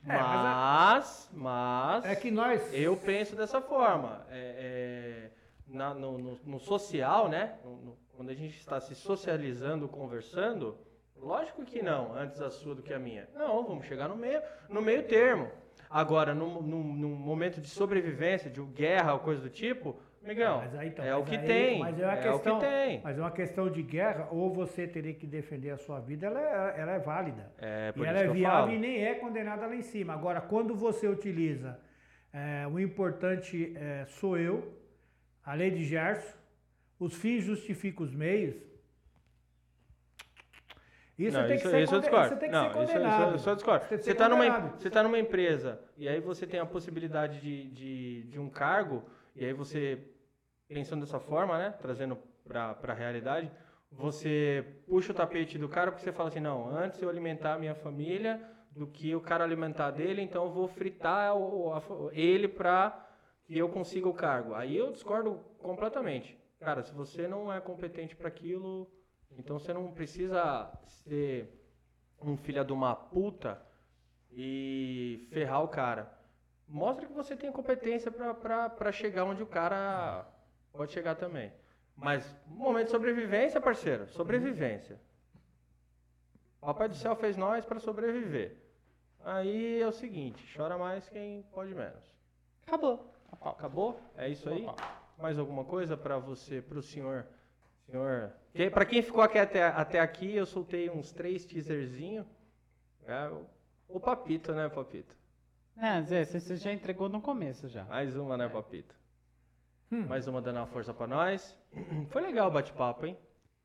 É, 0.07 0.13
mas 0.17 1.29
Mas, 1.33 2.05
É 2.05 2.15
que 2.15 2.31
nós... 2.31 2.73
eu 2.73 2.95
penso 2.95 3.35
dessa 3.35 3.59
forma. 3.59 4.25
É, 4.29 5.29
é, 5.29 5.31
na- 5.67 5.93
no, 5.93 6.17
no- 6.17 6.39
no 6.45 6.59
social, 6.59 7.27
né? 7.27 7.57
No- 7.63 7.97
quando 8.15 8.29
a 8.29 8.33
gente 8.33 8.57
está 8.57 8.79
se 8.81 8.93
socializando, 8.95 9.87
conversando, 9.87 10.77
lógico 11.21 11.63
que 11.63 11.81
não, 11.81 12.13
antes 12.15 12.41
a 12.41 12.49
sua 12.49 12.75
do 12.75 12.81
que 12.81 12.93
a 12.93 12.99
minha. 12.99 13.27
Não, 13.35 13.63
vamos 13.65 13.85
chegar 13.85 14.07
no 14.07 14.15
meio, 14.15 14.41
no 14.69 14.81
meio 14.81 15.03
termo. 15.03 15.49
Agora, 15.89 16.33
num, 16.35 16.61
num- 16.61 16.93
num 16.93 17.15
momento 17.15 17.59
de 17.59 17.67
sobrevivência, 17.69 18.49
de 18.49 18.61
guerra 18.61 19.13
ou 19.13 19.19
coisa 19.19 19.41
do 19.41 19.49
tipo, 19.49 19.99
Miguel, 20.21 20.61
aí, 20.77 20.89
então, 20.89 21.03
é 21.05 21.15
o 21.15 21.23
que 21.23 21.37
aí- 21.37 21.45
tem. 21.45 21.79
Mas 21.79 21.97
é 21.99 22.03
uma 22.05 22.13
é 22.13 22.17
questão, 22.21 22.57
o 22.57 22.59
que 22.59 22.65
tem. 22.67 23.01
Mas 23.01 23.17
é 23.17 23.21
uma 23.21 23.31
questão 23.31 23.69
de 23.71 23.81
guerra, 23.81 24.27
ou 24.31 24.53
você 24.53 24.85
teria 24.85 25.13
que 25.13 25.25
defender 25.25 25.71
a 25.71 25.77
sua 25.77 25.99
vida, 26.01 26.27
ela 26.27 26.39
é, 26.41 26.81
ela 26.81 26.91
é 26.91 26.99
válida. 26.99 27.51
É, 27.57 27.91
por 27.93 27.99
e 28.05 28.09
isso 28.09 28.09
ela 28.09 28.19
é 28.19 28.33
viável 28.33 28.59
falo. 28.65 28.71
e 28.73 28.79
nem 28.79 29.05
é 29.05 29.15
condenada 29.15 29.65
lá 29.65 29.73
em 29.75 29.81
cima. 29.81 30.13
Agora, 30.13 30.41
quando 30.41 30.75
você 30.75 31.07
utiliza 31.07 31.79
é, 32.33 32.67
o 32.67 32.77
importante 32.79 33.73
é, 33.77 34.05
sou 34.07 34.37
eu, 34.37 34.77
a 35.43 35.53
lei 35.53 35.71
de 35.71 35.83
Gerson, 35.85 36.37
os 36.99 37.15
fins 37.15 37.43
justificam 37.45 38.05
os 38.05 38.13
meios. 38.13 38.55
Isso 41.19 41.37
Não, 41.37 41.45
tem 41.47 41.55
isso, 41.57 41.65
que 41.65 41.71
ser 41.71 41.83
isso 41.83 41.95
eu 41.95 41.99
discordo. 41.99 42.29
Você 42.29 42.35
tem 42.37 42.49
que 42.49 42.55
não, 42.55 42.63
ser 42.63 42.69
isso, 42.69 42.79
isso, 42.83 42.93
condenado. 42.93 43.31
eu 43.33 43.39
só 43.39 43.53
discordo. 43.53 43.85
Você 43.89 44.11
está 44.11 44.29
numa, 44.29 44.45
condenado. 44.45 44.79
você 44.81 44.89
tá 44.89 45.03
numa 45.03 45.19
empresa 45.19 45.79
e 45.97 46.07
aí 46.07 46.19
você 46.21 46.47
tem 46.47 46.59
a 46.59 46.65
possibilidade 46.65 47.39
de, 47.41 47.69
de, 47.71 48.23
de 48.23 48.39
um 48.39 48.49
cargo, 48.49 49.03
e 49.35 49.45
aí 49.45 49.51
você, 49.53 49.99
pensando 50.67 51.01
dessa 51.01 51.19
forma, 51.19 51.57
né, 51.57 51.75
trazendo 51.81 52.17
para 52.47 52.77
a 52.83 52.93
realidade, 52.93 53.51
você 53.91 54.65
puxa 54.87 55.11
o 55.11 55.15
tapete 55.15 55.57
do 55.57 55.67
cara 55.67 55.91
porque 55.91 56.03
você 56.03 56.11
fala 56.11 56.29
assim, 56.29 56.39
não, 56.39 56.69
antes 56.69 57.01
eu 57.01 57.09
alimentar 57.09 57.55
a 57.55 57.59
minha 57.59 57.75
família 57.75 58.39
do 58.71 58.87
que 58.87 59.13
o 59.15 59.19
cara 59.21 59.43
alimentar 59.43 59.91
dele, 59.91 60.21
então 60.21 60.45
eu 60.45 60.51
vou 60.51 60.67
fritar 60.67 61.35
o- 61.35 61.73
a- 61.73 61.81
ele 62.13 62.47
para 62.47 63.05
que 63.43 63.57
eu 63.57 63.67
consiga 63.67 64.07
o 64.07 64.13
cargo. 64.13 64.53
Aí 64.53 64.77
eu 64.77 64.91
discordo 64.91 65.39
completamente. 65.57 66.37
Cara, 66.59 66.83
se 66.83 66.93
você 66.93 67.27
não 67.27 67.51
é 67.51 67.59
competente 67.59 68.15
para 68.15 68.27
aquilo, 68.27 68.87
então 69.37 69.59
você 69.59 69.73
não 69.73 69.91
precisa 69.91 70.71
ser 70.87 71.49
um 72.21 72.35
filho 72.35 72.63
de 72.63 72.73
uma 72.73 72.95
puta 72.95 73.61
e 74.31 75.27
ferrar 75.31 75.63
o 75.63 75.67
cara. 75.67 76.11
Mostra 76.67 77.07
que 77.07 77.13
você 77.13 77.35
tem 77.35 77.51
competência 77.51 78.11
pra 78.11 78.91
chegar 78.91 79.25
onde 79.25 79.41
o 79.41 79.47
cara 79.47 80.27
pode 80.71 80.91
chegar 80.91 81.15
também. 81.15 81.51
Mas, 81.95 82.33
momento 82.45 82.85
de 82.85 82.91
sobrevivência, 82.91 83.59
parceiro. 83.59 84.07
Sobrevivência. 84.07 84.99
Papai 86.61 86.87
do 86.87 86.95
céu 86.95 87.15
fez 87.15 87.35
nós 87.35 87.65
pra 87.65 87.79
sobreviver. 87.79 88.55
Aí 89.21 89.81
é 89.81 89.87
o 89.87 89.91
seguinte, 89.91 90.45
chora 90.55 90.77
mais 90.77 91.09
quem 91.09 91.41
pode 91.51 91.73
menos. 91.73 92.15
Acabou. 92.65 93.13
Acabou? 93.41 93.99
É 94.15 94.29
isso 94.29 94.49
aí? 94.49 94.65
Mais 95.17 95.37
alguma 95.37 95.65
coisa 95.65 95.97
pra 95.97 96.17
você, 96.17 96.61
pro 96.61 96.81
senhor? 96.81 97.25
Senhor, 97.89 98.31
que, 98.53 98.69
para 98.69 98.85
quem 98.85 99.01
ficou 99.01 99.21
aqui 99.21 99.39
até, 99.39 99.63
até 99.63 99.99
aqui, 99.99 100.35
eu 100.35 100.45
soltei 100.45 100.89
uns 100.89 101.11
três 101.11 101.45
teaserzinhos. 101.45 102.27
É, 103.05 103.31
o, 103.87 103.99
Papito, 103.99 104.53
né, 104.53 104.69
Papito? 104.69 105.15
É, 105.75 106.01
Zé, 106.03 106.23
você 106.23 106.55
já 106.55 106.71
entregou 106.71 107.09
no 107.09 107.21
começo 107.21 107.67
já. 107.67 107.85
Mais 107.85 108.15
uma, 108.15 108.37
né, 108.37 108.47
Papito? 108.47 108.95
Hum. 109.91 110.05
Mais 110.05 110.27
uma 110.27 110.41
dando 110.41 110.57
uma 110.57 110.67
força 110.67 110.93
pra 110.93 111.07
nós. 111.07 111.57
Foi 112.09 112.21
legal 112.21 112.49
o 112.49 112.51
bate-papo, 112.51 113.07
hein? 113.07 113.17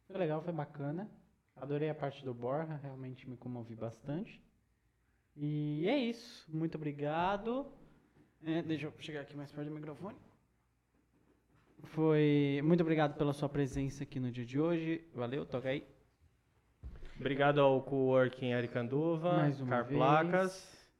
Foi 0.06 0.16
legal, 0.16 0.40
foi 0.40 0.52
bacana. 0.52 1.10
Adorei 1.56 1.90
a 1.90 1.94
parte 1.94 2.24
do 2.24 2.32
Borja, 2.32 2.76
realmente 2.82 3.28
me 3.28 3.36
comovi 3.36 3.74
bastante. 3.74 4.42
E 5.36 5.86
é 5.86 5.98
isso. 5.98 6.46
Muito 6.48 6.76
obrigado. 6.76 7.66
É, 8.42 8.62
deixa 8.62 8.86
eu 8.86 8.94
chegar 8.98 9.20
aqui 9.20 9.36
mais 9.36 9.52
perto 9.52 9.68
do 9.68 9.74
microfone. 9.74 10.16
Foi. 11.84 12.60
Muito 12.64 12.80
obrigado 12.80 13.16
pela 13.16 13.32
sua 13.32 13.48
presença 13.48 14.04
aqui 14.04 14.18
no 14.18 14.30
dia 14.30 14.44
de 14.44 14.60
hoje. 14.60 15.06
Valeu, 15.14 15.44
toca 15.44 15.68
aí. 15.68 15.86
Obrigado 17.18 17.60
ao 17.60 17.80
Coworking 17.82 18.52
Aricanduva, 18.52 19.34
Mais 19.34 19.60
uma 19.60 19.68
Car 19.68 19.84
vez. 19.84 19.96
Placas. 19.96 20.90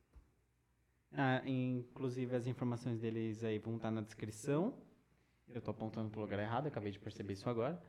Ah, 1.13 1.43
inclusive 1.47 2.35
as 2.37 2.47
informações 2.47 3.01
deles 3.01 3.43
aí 3.43 3.59
vão 3.59 3.77
estar 3.77 3.91
na 3.91 4.01
descrição. 4.01 4.75
Eu 5.49 5.61
tô 5.61 5.71
apontando 5.71 6.11
pro 6.11 6.21
lugar 6.21 6.39
errado, 6.39 6.67
acabei 6.67 6.93
de 6.93 6.99
perceber 6.99 7.33
isso 7.33 7.49
agora. 7.49 7.81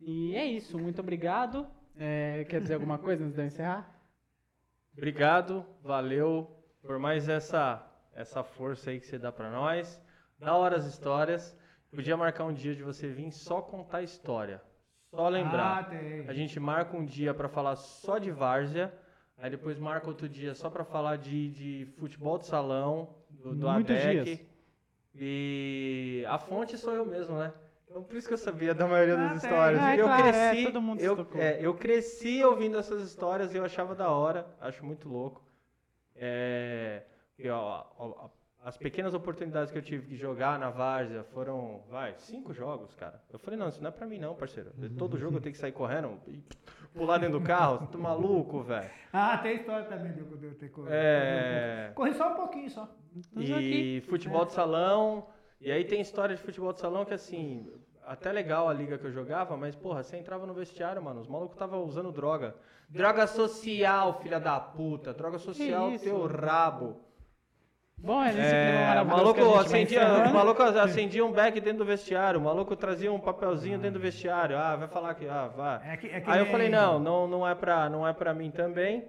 E 0.00 0.34
é 0.34 0.44
isso, 0.44 0.78
muito 0.78 1.00
obrigado. 1.00 1.66
É, 1.96 2.44
quer 2.48 2.60
dizer 2.60 2.74
alguma 2.74 2.98
coisa 2.98 3.24
antes 3.24 3.34
de 3.34 3.42
eu 3.42 3.46
encerrar? 3.46 4.00
Obrigado, 4.96 5.64
valeu 5.82 6.50
por 6.82 6.98
mais 6.98 7.28
essa 7.28 7.88
essa 8.14 8.44
força 8.44 8.90
aí 8.90 9.00
que 9.00 9.06
você 9.06 9.18
dá 9.18 9.32
pra 9.32 9.50
nós. 9.50 10.00
Da 10.38 10.54
hora 10.54 10.76
as 10.76 10.84
histórias. 10.84 11.56
Podia 11.94 12.16
marcar 12.16 12.44
um 12.44 12.52
dia 12.54 12.74
de 12.74 12.82
você 12.82 13.08
vir 13.08 13.30
só 13.30 13.60
contar 13.60 14.02
história. 14.02 14.62
Só 15.10 15.26
Ah, 15.26 15.28
lembrar. 15.28 15.90
tem. 15.90 16.26
A 16.26 16.32
gente 16.32 16.58
marca 16.58 16.96
um 16.96 17.04
dia 17.04 17.34
pra 17.34 17.48
falar 17.48 17.76
só 17.76 18.16
de 18.18 18.30
várzea. 18.30 18.92
Aí 19.36 19.50
depois 19.50 19.78
marca 19.78 20.08
outro 20.08 20.28
dia 20.28 20.54
só 20.54 20.70
pra 20.70 20.84
falar 20.84 21.16
de, 21.18 21.50
de 21.50 21.86
futebol 21.98 22.38
de 22.38 22.46
salão, 22.46 23.14
do, 23.28 23.54
do 23.54 23.68
Muitos 23.68 23.94
ADEC. 23.96 24.24
dias. 24.24 24.40
E 25.14 26.24
a 26.28 26.38
fonte 26.38 26.78
sou 26.78 26.94
eu 26.94 27.04
mesmo, 27.04 27.36
né? 27.36 27.52
Então 27.90 28.02
por 28.02 28.16
isso 28.16 28.26
que 28.26 28.32
eu 28.32 28.38
sabia 28.38 28.72
da 28.74 28.86
maioria 28.86 29.14
Ah, 29.14 29.28
das 29.34 29.42
tem. 29.42 29.50
histórias. 29.50 29.82
Ah, 29.82 29.94
é 29.94 30.00
eu 30.00 30.04
claro, 30.06 30.26
é, 30.26 30.30
cresci, 30.50 30.64
todo 30.64 30.80
mundo 30.80 30.98
se 31.00 31.04
eu, 31.06 31.26
é, 31.34 31.58
eu 31.60 31.74
cresci 31.74 32.42
ouvindo 32.42 32.78
essas 32.78 33.02
histórias 33.02 33.52
e 33.52 33.58
eu 33.58 33.64
achava 33.66 33.94
da 33.94 34.08
hora, 34.10 34.46
acho 34.60 34.82
muito 34.84 35.08
louco. 35.10 35.42
É, 36.16 37.02
e, 37.38 37.46
ó, 37.50 37.84
ó, 37.98 38.28
as 38.64 38.76
pequenas 38.76 39.12
oportunidades 39.12 39.72
que 39.72 39.78
eu 39.78 39.82
tive 39.82 40.06
de 40.06 40.16
jogar 40.16 40.58
na 40.58 40.70
Várzea 40.70 41.24
foram, 41.24 41.82
vai, 41.90 42.14
cinco 42.18 42.54
jogos, 42.54 42.94
cara. 42.94 43.20
Eu 43.32 43.38
falei, 43.38 43.58
não, 43.58 43.68
isso 43.68 43.82
não 43.82 43.88
é 43.88 43.90
pra 43.90 44.06
mim 44.06 44.18
não, 44.18 44.34
parceiro. 44.36 44.70
Todo 44.96 45.18
jogo 45.18 45.38
eu 45.38 45.40
tenho 45.40 45.52
que 45.52 45.58
sair 45.58 45.72
correndo 45.72 46.20
e 46.28 46.42
pular 46.94 47.18
dentro 47.18 47.40
do 47.40 47.44
carro, 47.44 47.78
você 47.78 47.86
tá 47.86 47.98
maluco, 47.98 48.62
velho. 48.62 48.88
Ah, 49.12 49.36
tem 49.38 49.56
história 49.56 49.86
também 49.86 50.12
de 50.12 50.20
eu 50.20 50.54
ter 50.54 50.70
corrido. 50.70 50.92
É, 50.92 51.90
Corri 51.94 52.14
só 52.14 52.32
um 52.32 52.36
pouquinho 52.36 52.70
só. 52.70 52.88
E 53.36 53.52
aqui. 53.52 54.00
futebol 54.08 54.44
de 54.44 54.52
salão. 54.52 55.26
E 55.60 55.70
aí 55.70 55.84
tem 55.84 56.00
história 56.00 56.36
de 56.36 56.42
futebol 56.42 56.72
de 56.72 56.80
salão 56.80 57.04
que 57.04 57.14
assim, 57.14 57.68
até 58.04 58.30
legal 58.30 58.68
a 58.68 58.72
liga 58.72 58.96
que 58.96 59.06
eu 59.06 59.12
jogava, 59.12 59.56
mas 59.56 59.74
porra, 59.74 60.02
você 60.02 60.16
entrava 60.16 60.46
no 60.46 60.54
vestiário, 60.54 61.02
mano, 61.02 61.20
os 61.20 61.28
malucos 61.28 61.54
estavam 61.54 61.84
usando 61.84 62.12
droga. 62.12 62.54
Droga 62.88 63.26
social, 63.26 64.20
filha 64.20 64.38
da 64.38 64.60
puta. 64.60 65.12
Droga 65.12 65.38
social, 65.38 65.98
teu 65.98 66.26
rabo. 66.26 67.00
Bom, 68.02 68.20
é 68.20 68.96
É, 68.96 69.00
o 69.00 69.06
maluco, 69.06 69.54
acendia, 69.54 70.02
o 70.28 70.34
maluco 70.34 70.60
acendia 70.60 71.24
um 71.24 71.30
beck 71.30 71.60
dentro 71.60 71.78
do 71.78 71.84
vestiário, 71.84 72.40
o 72.40 72.42
maluco 72.42 72.74
trazia 72.74 73.12
um 73.12 73.20
papelzinho 73.20 73.78
dentro 73.78 74.00
do 74.00 74.02
vestiário. 74.02 74.58
Ah, 74.58 74.74
vai 74.74 74.88
falar 74.88 75.14
que. 75.14 75.28
Ah, 75.28 75.46
vai. 75.46 75.92
É 75.92 75.96
que, 75.96 76.08
é 76.08 76.20
que 76.20 76.28
Aí 76.28 76.40
eu 76.40 76.46
falei, 76.46 76.68
não, 76.68 76.98
não, 76.98 77.28
não 77.28 77.48
é 77.48 77.54
pra, 77.54 77.88
não 77.88 78.06
é 78.06 78.12
pra 78.12 78.34
mim 78.34 78.50
também. 78.50 79.06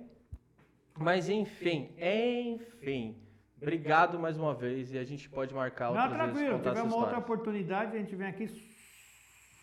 Mas 0.96 1.28
enfim, 1.28 1.96
enfim. 1.98 3.18
Obrigado 3.60 4.20
mais 4.20 4.38
uma 4.38 4.54
vez 4.54 4.94
e 4.94 4.98
a 5.00 5.04
gente 5.04 5.28
pode 5.28 5.56
marcar 5.56 5.92
Não, 5.92 6.04
outras 6.04 6.12
vezes 6.12 6.34
tranquilo, 6.34 6.60
tiver 6.60 6.82
uma 6.84 6.98
outra 6.98 7.18
oportunidade, 7.18 7.96
a 7.96 8.00
gente 8.00 8.16
vem 8.16 8.28
aqui 8.28 8.48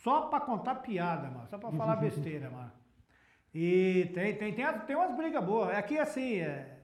só 0.03 0.23
pra 0.23 0.41
contar 0.41 0.77
piada, 0.77 1.29
mano. 1.29 1.47
Só 1.47 1.57
pra 1.57 1.71
falar 1.71 1.97
besteira, 2.01 2.51
mano. 2.51 2.73
E 3.55 4.11
tem, 4.13 4.35
tem, 4.35 4.53
tem, 4.55 4.67
tem 4.87 4.97
umas 4.97 5.17
brigas 5.17 5.45
boas. 5.45 5.71
É 5.71 5.83
que 5.83 5.99
assim, 5.99 6.41
é, 6.41 6.80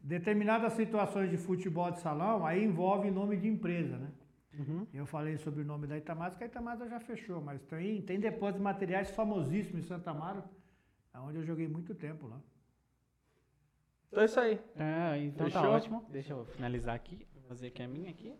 determinadas 0.00 0.72
situações 0.72 1.30
de 1.30 1.36
futebol 1.36 1.90
de 1.90 2.00
salão, 2.00 2.46
aí 2.46 2.64
envolve 2.64 3.10
nome 3.10 3.36
de 3.36 3.48
empresa, 3.48 3.98
né? 3.98 4.10
Uhum. 4.58 4.86
Eu 4.92 5.06
falei 5.06 5.36
sobre 5.38 5.62
o 5.62 5.64
nome 5.64 5.86
da 5.86 5.96
Itamasa, 5.96 6.36
que 6.36 6.44
a 6.44 6.46
Itamasa 6.46 6.88
já 6.88 6.98
fechou, 6.98 7.40
mas 7.40 7.62
tem, 7.62 8.02
tem 8.02 8.18
depósitos 8.18 8.58
de 8.60 8.64
materiais 8.64 9.10
famosíssimos 9.10 9.84
em 9.84 9.88
Santa 9.88 10.10
Amaro, 10.10 10.42
onde 11.14 11.38
eu 11.38 11.44
joguei 11.44 11.68
muito 11.68 11.94
tempo 11.94 12.26
lá. 12.26 12.40
Então 14.08 14.22
é 14.22 14.26
isso 14.26 14.40
aí. 14.40 14.60
Ah, 14.76 15.16
então 15.18 15.48
tá 15.48 15.60
Fechou? 15.60 15.74
ótimo. 15.74 16.06
Deixa 16.10 16.32
eu 16.32 16.44
finalizar 16.46 16.96
aqui. 16.96 17.26
Vou 17.32 17.42
fazer 17.44 17.68
aqui 17.68 17.82
a 17.82 17.86
minha 17.86 18.10
aqui. 18.10 18.34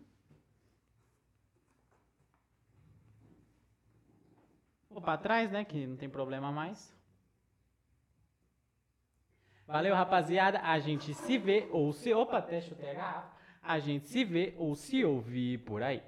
Vou 4.89 5.01
pra 5.01 5.17
trás, 5.17 5.49
né? 5.49 5.63
Que 5.63 5.87
não 5.87 5.95
tem 5.95 6.09
problema 6.09 6.51
mais. 6.51 6.93
Valeu, 9.71 9.95
rapaziada. 9.95 10.59
A 10.59 10.79
gente 10.79 11.13
se 11.13 11.37
vê 11.37 11.69
ou 11.71 11.93
se. 11.93 12.13
Opa, 12.13 12.39
até 12.39 12.59
chutei 12.59 12.91
a 12.91 12.93
garrafa. 12.93 13.31
A 13.63 13.79
gente 13.79 14.09
se 14.09 14.25
vê 14.25 14.53
ou 14.57 14.75
se 14.75 15.05
ouvir 15.05 15.59
por 15.59 15.81
aí. 15.81 16.01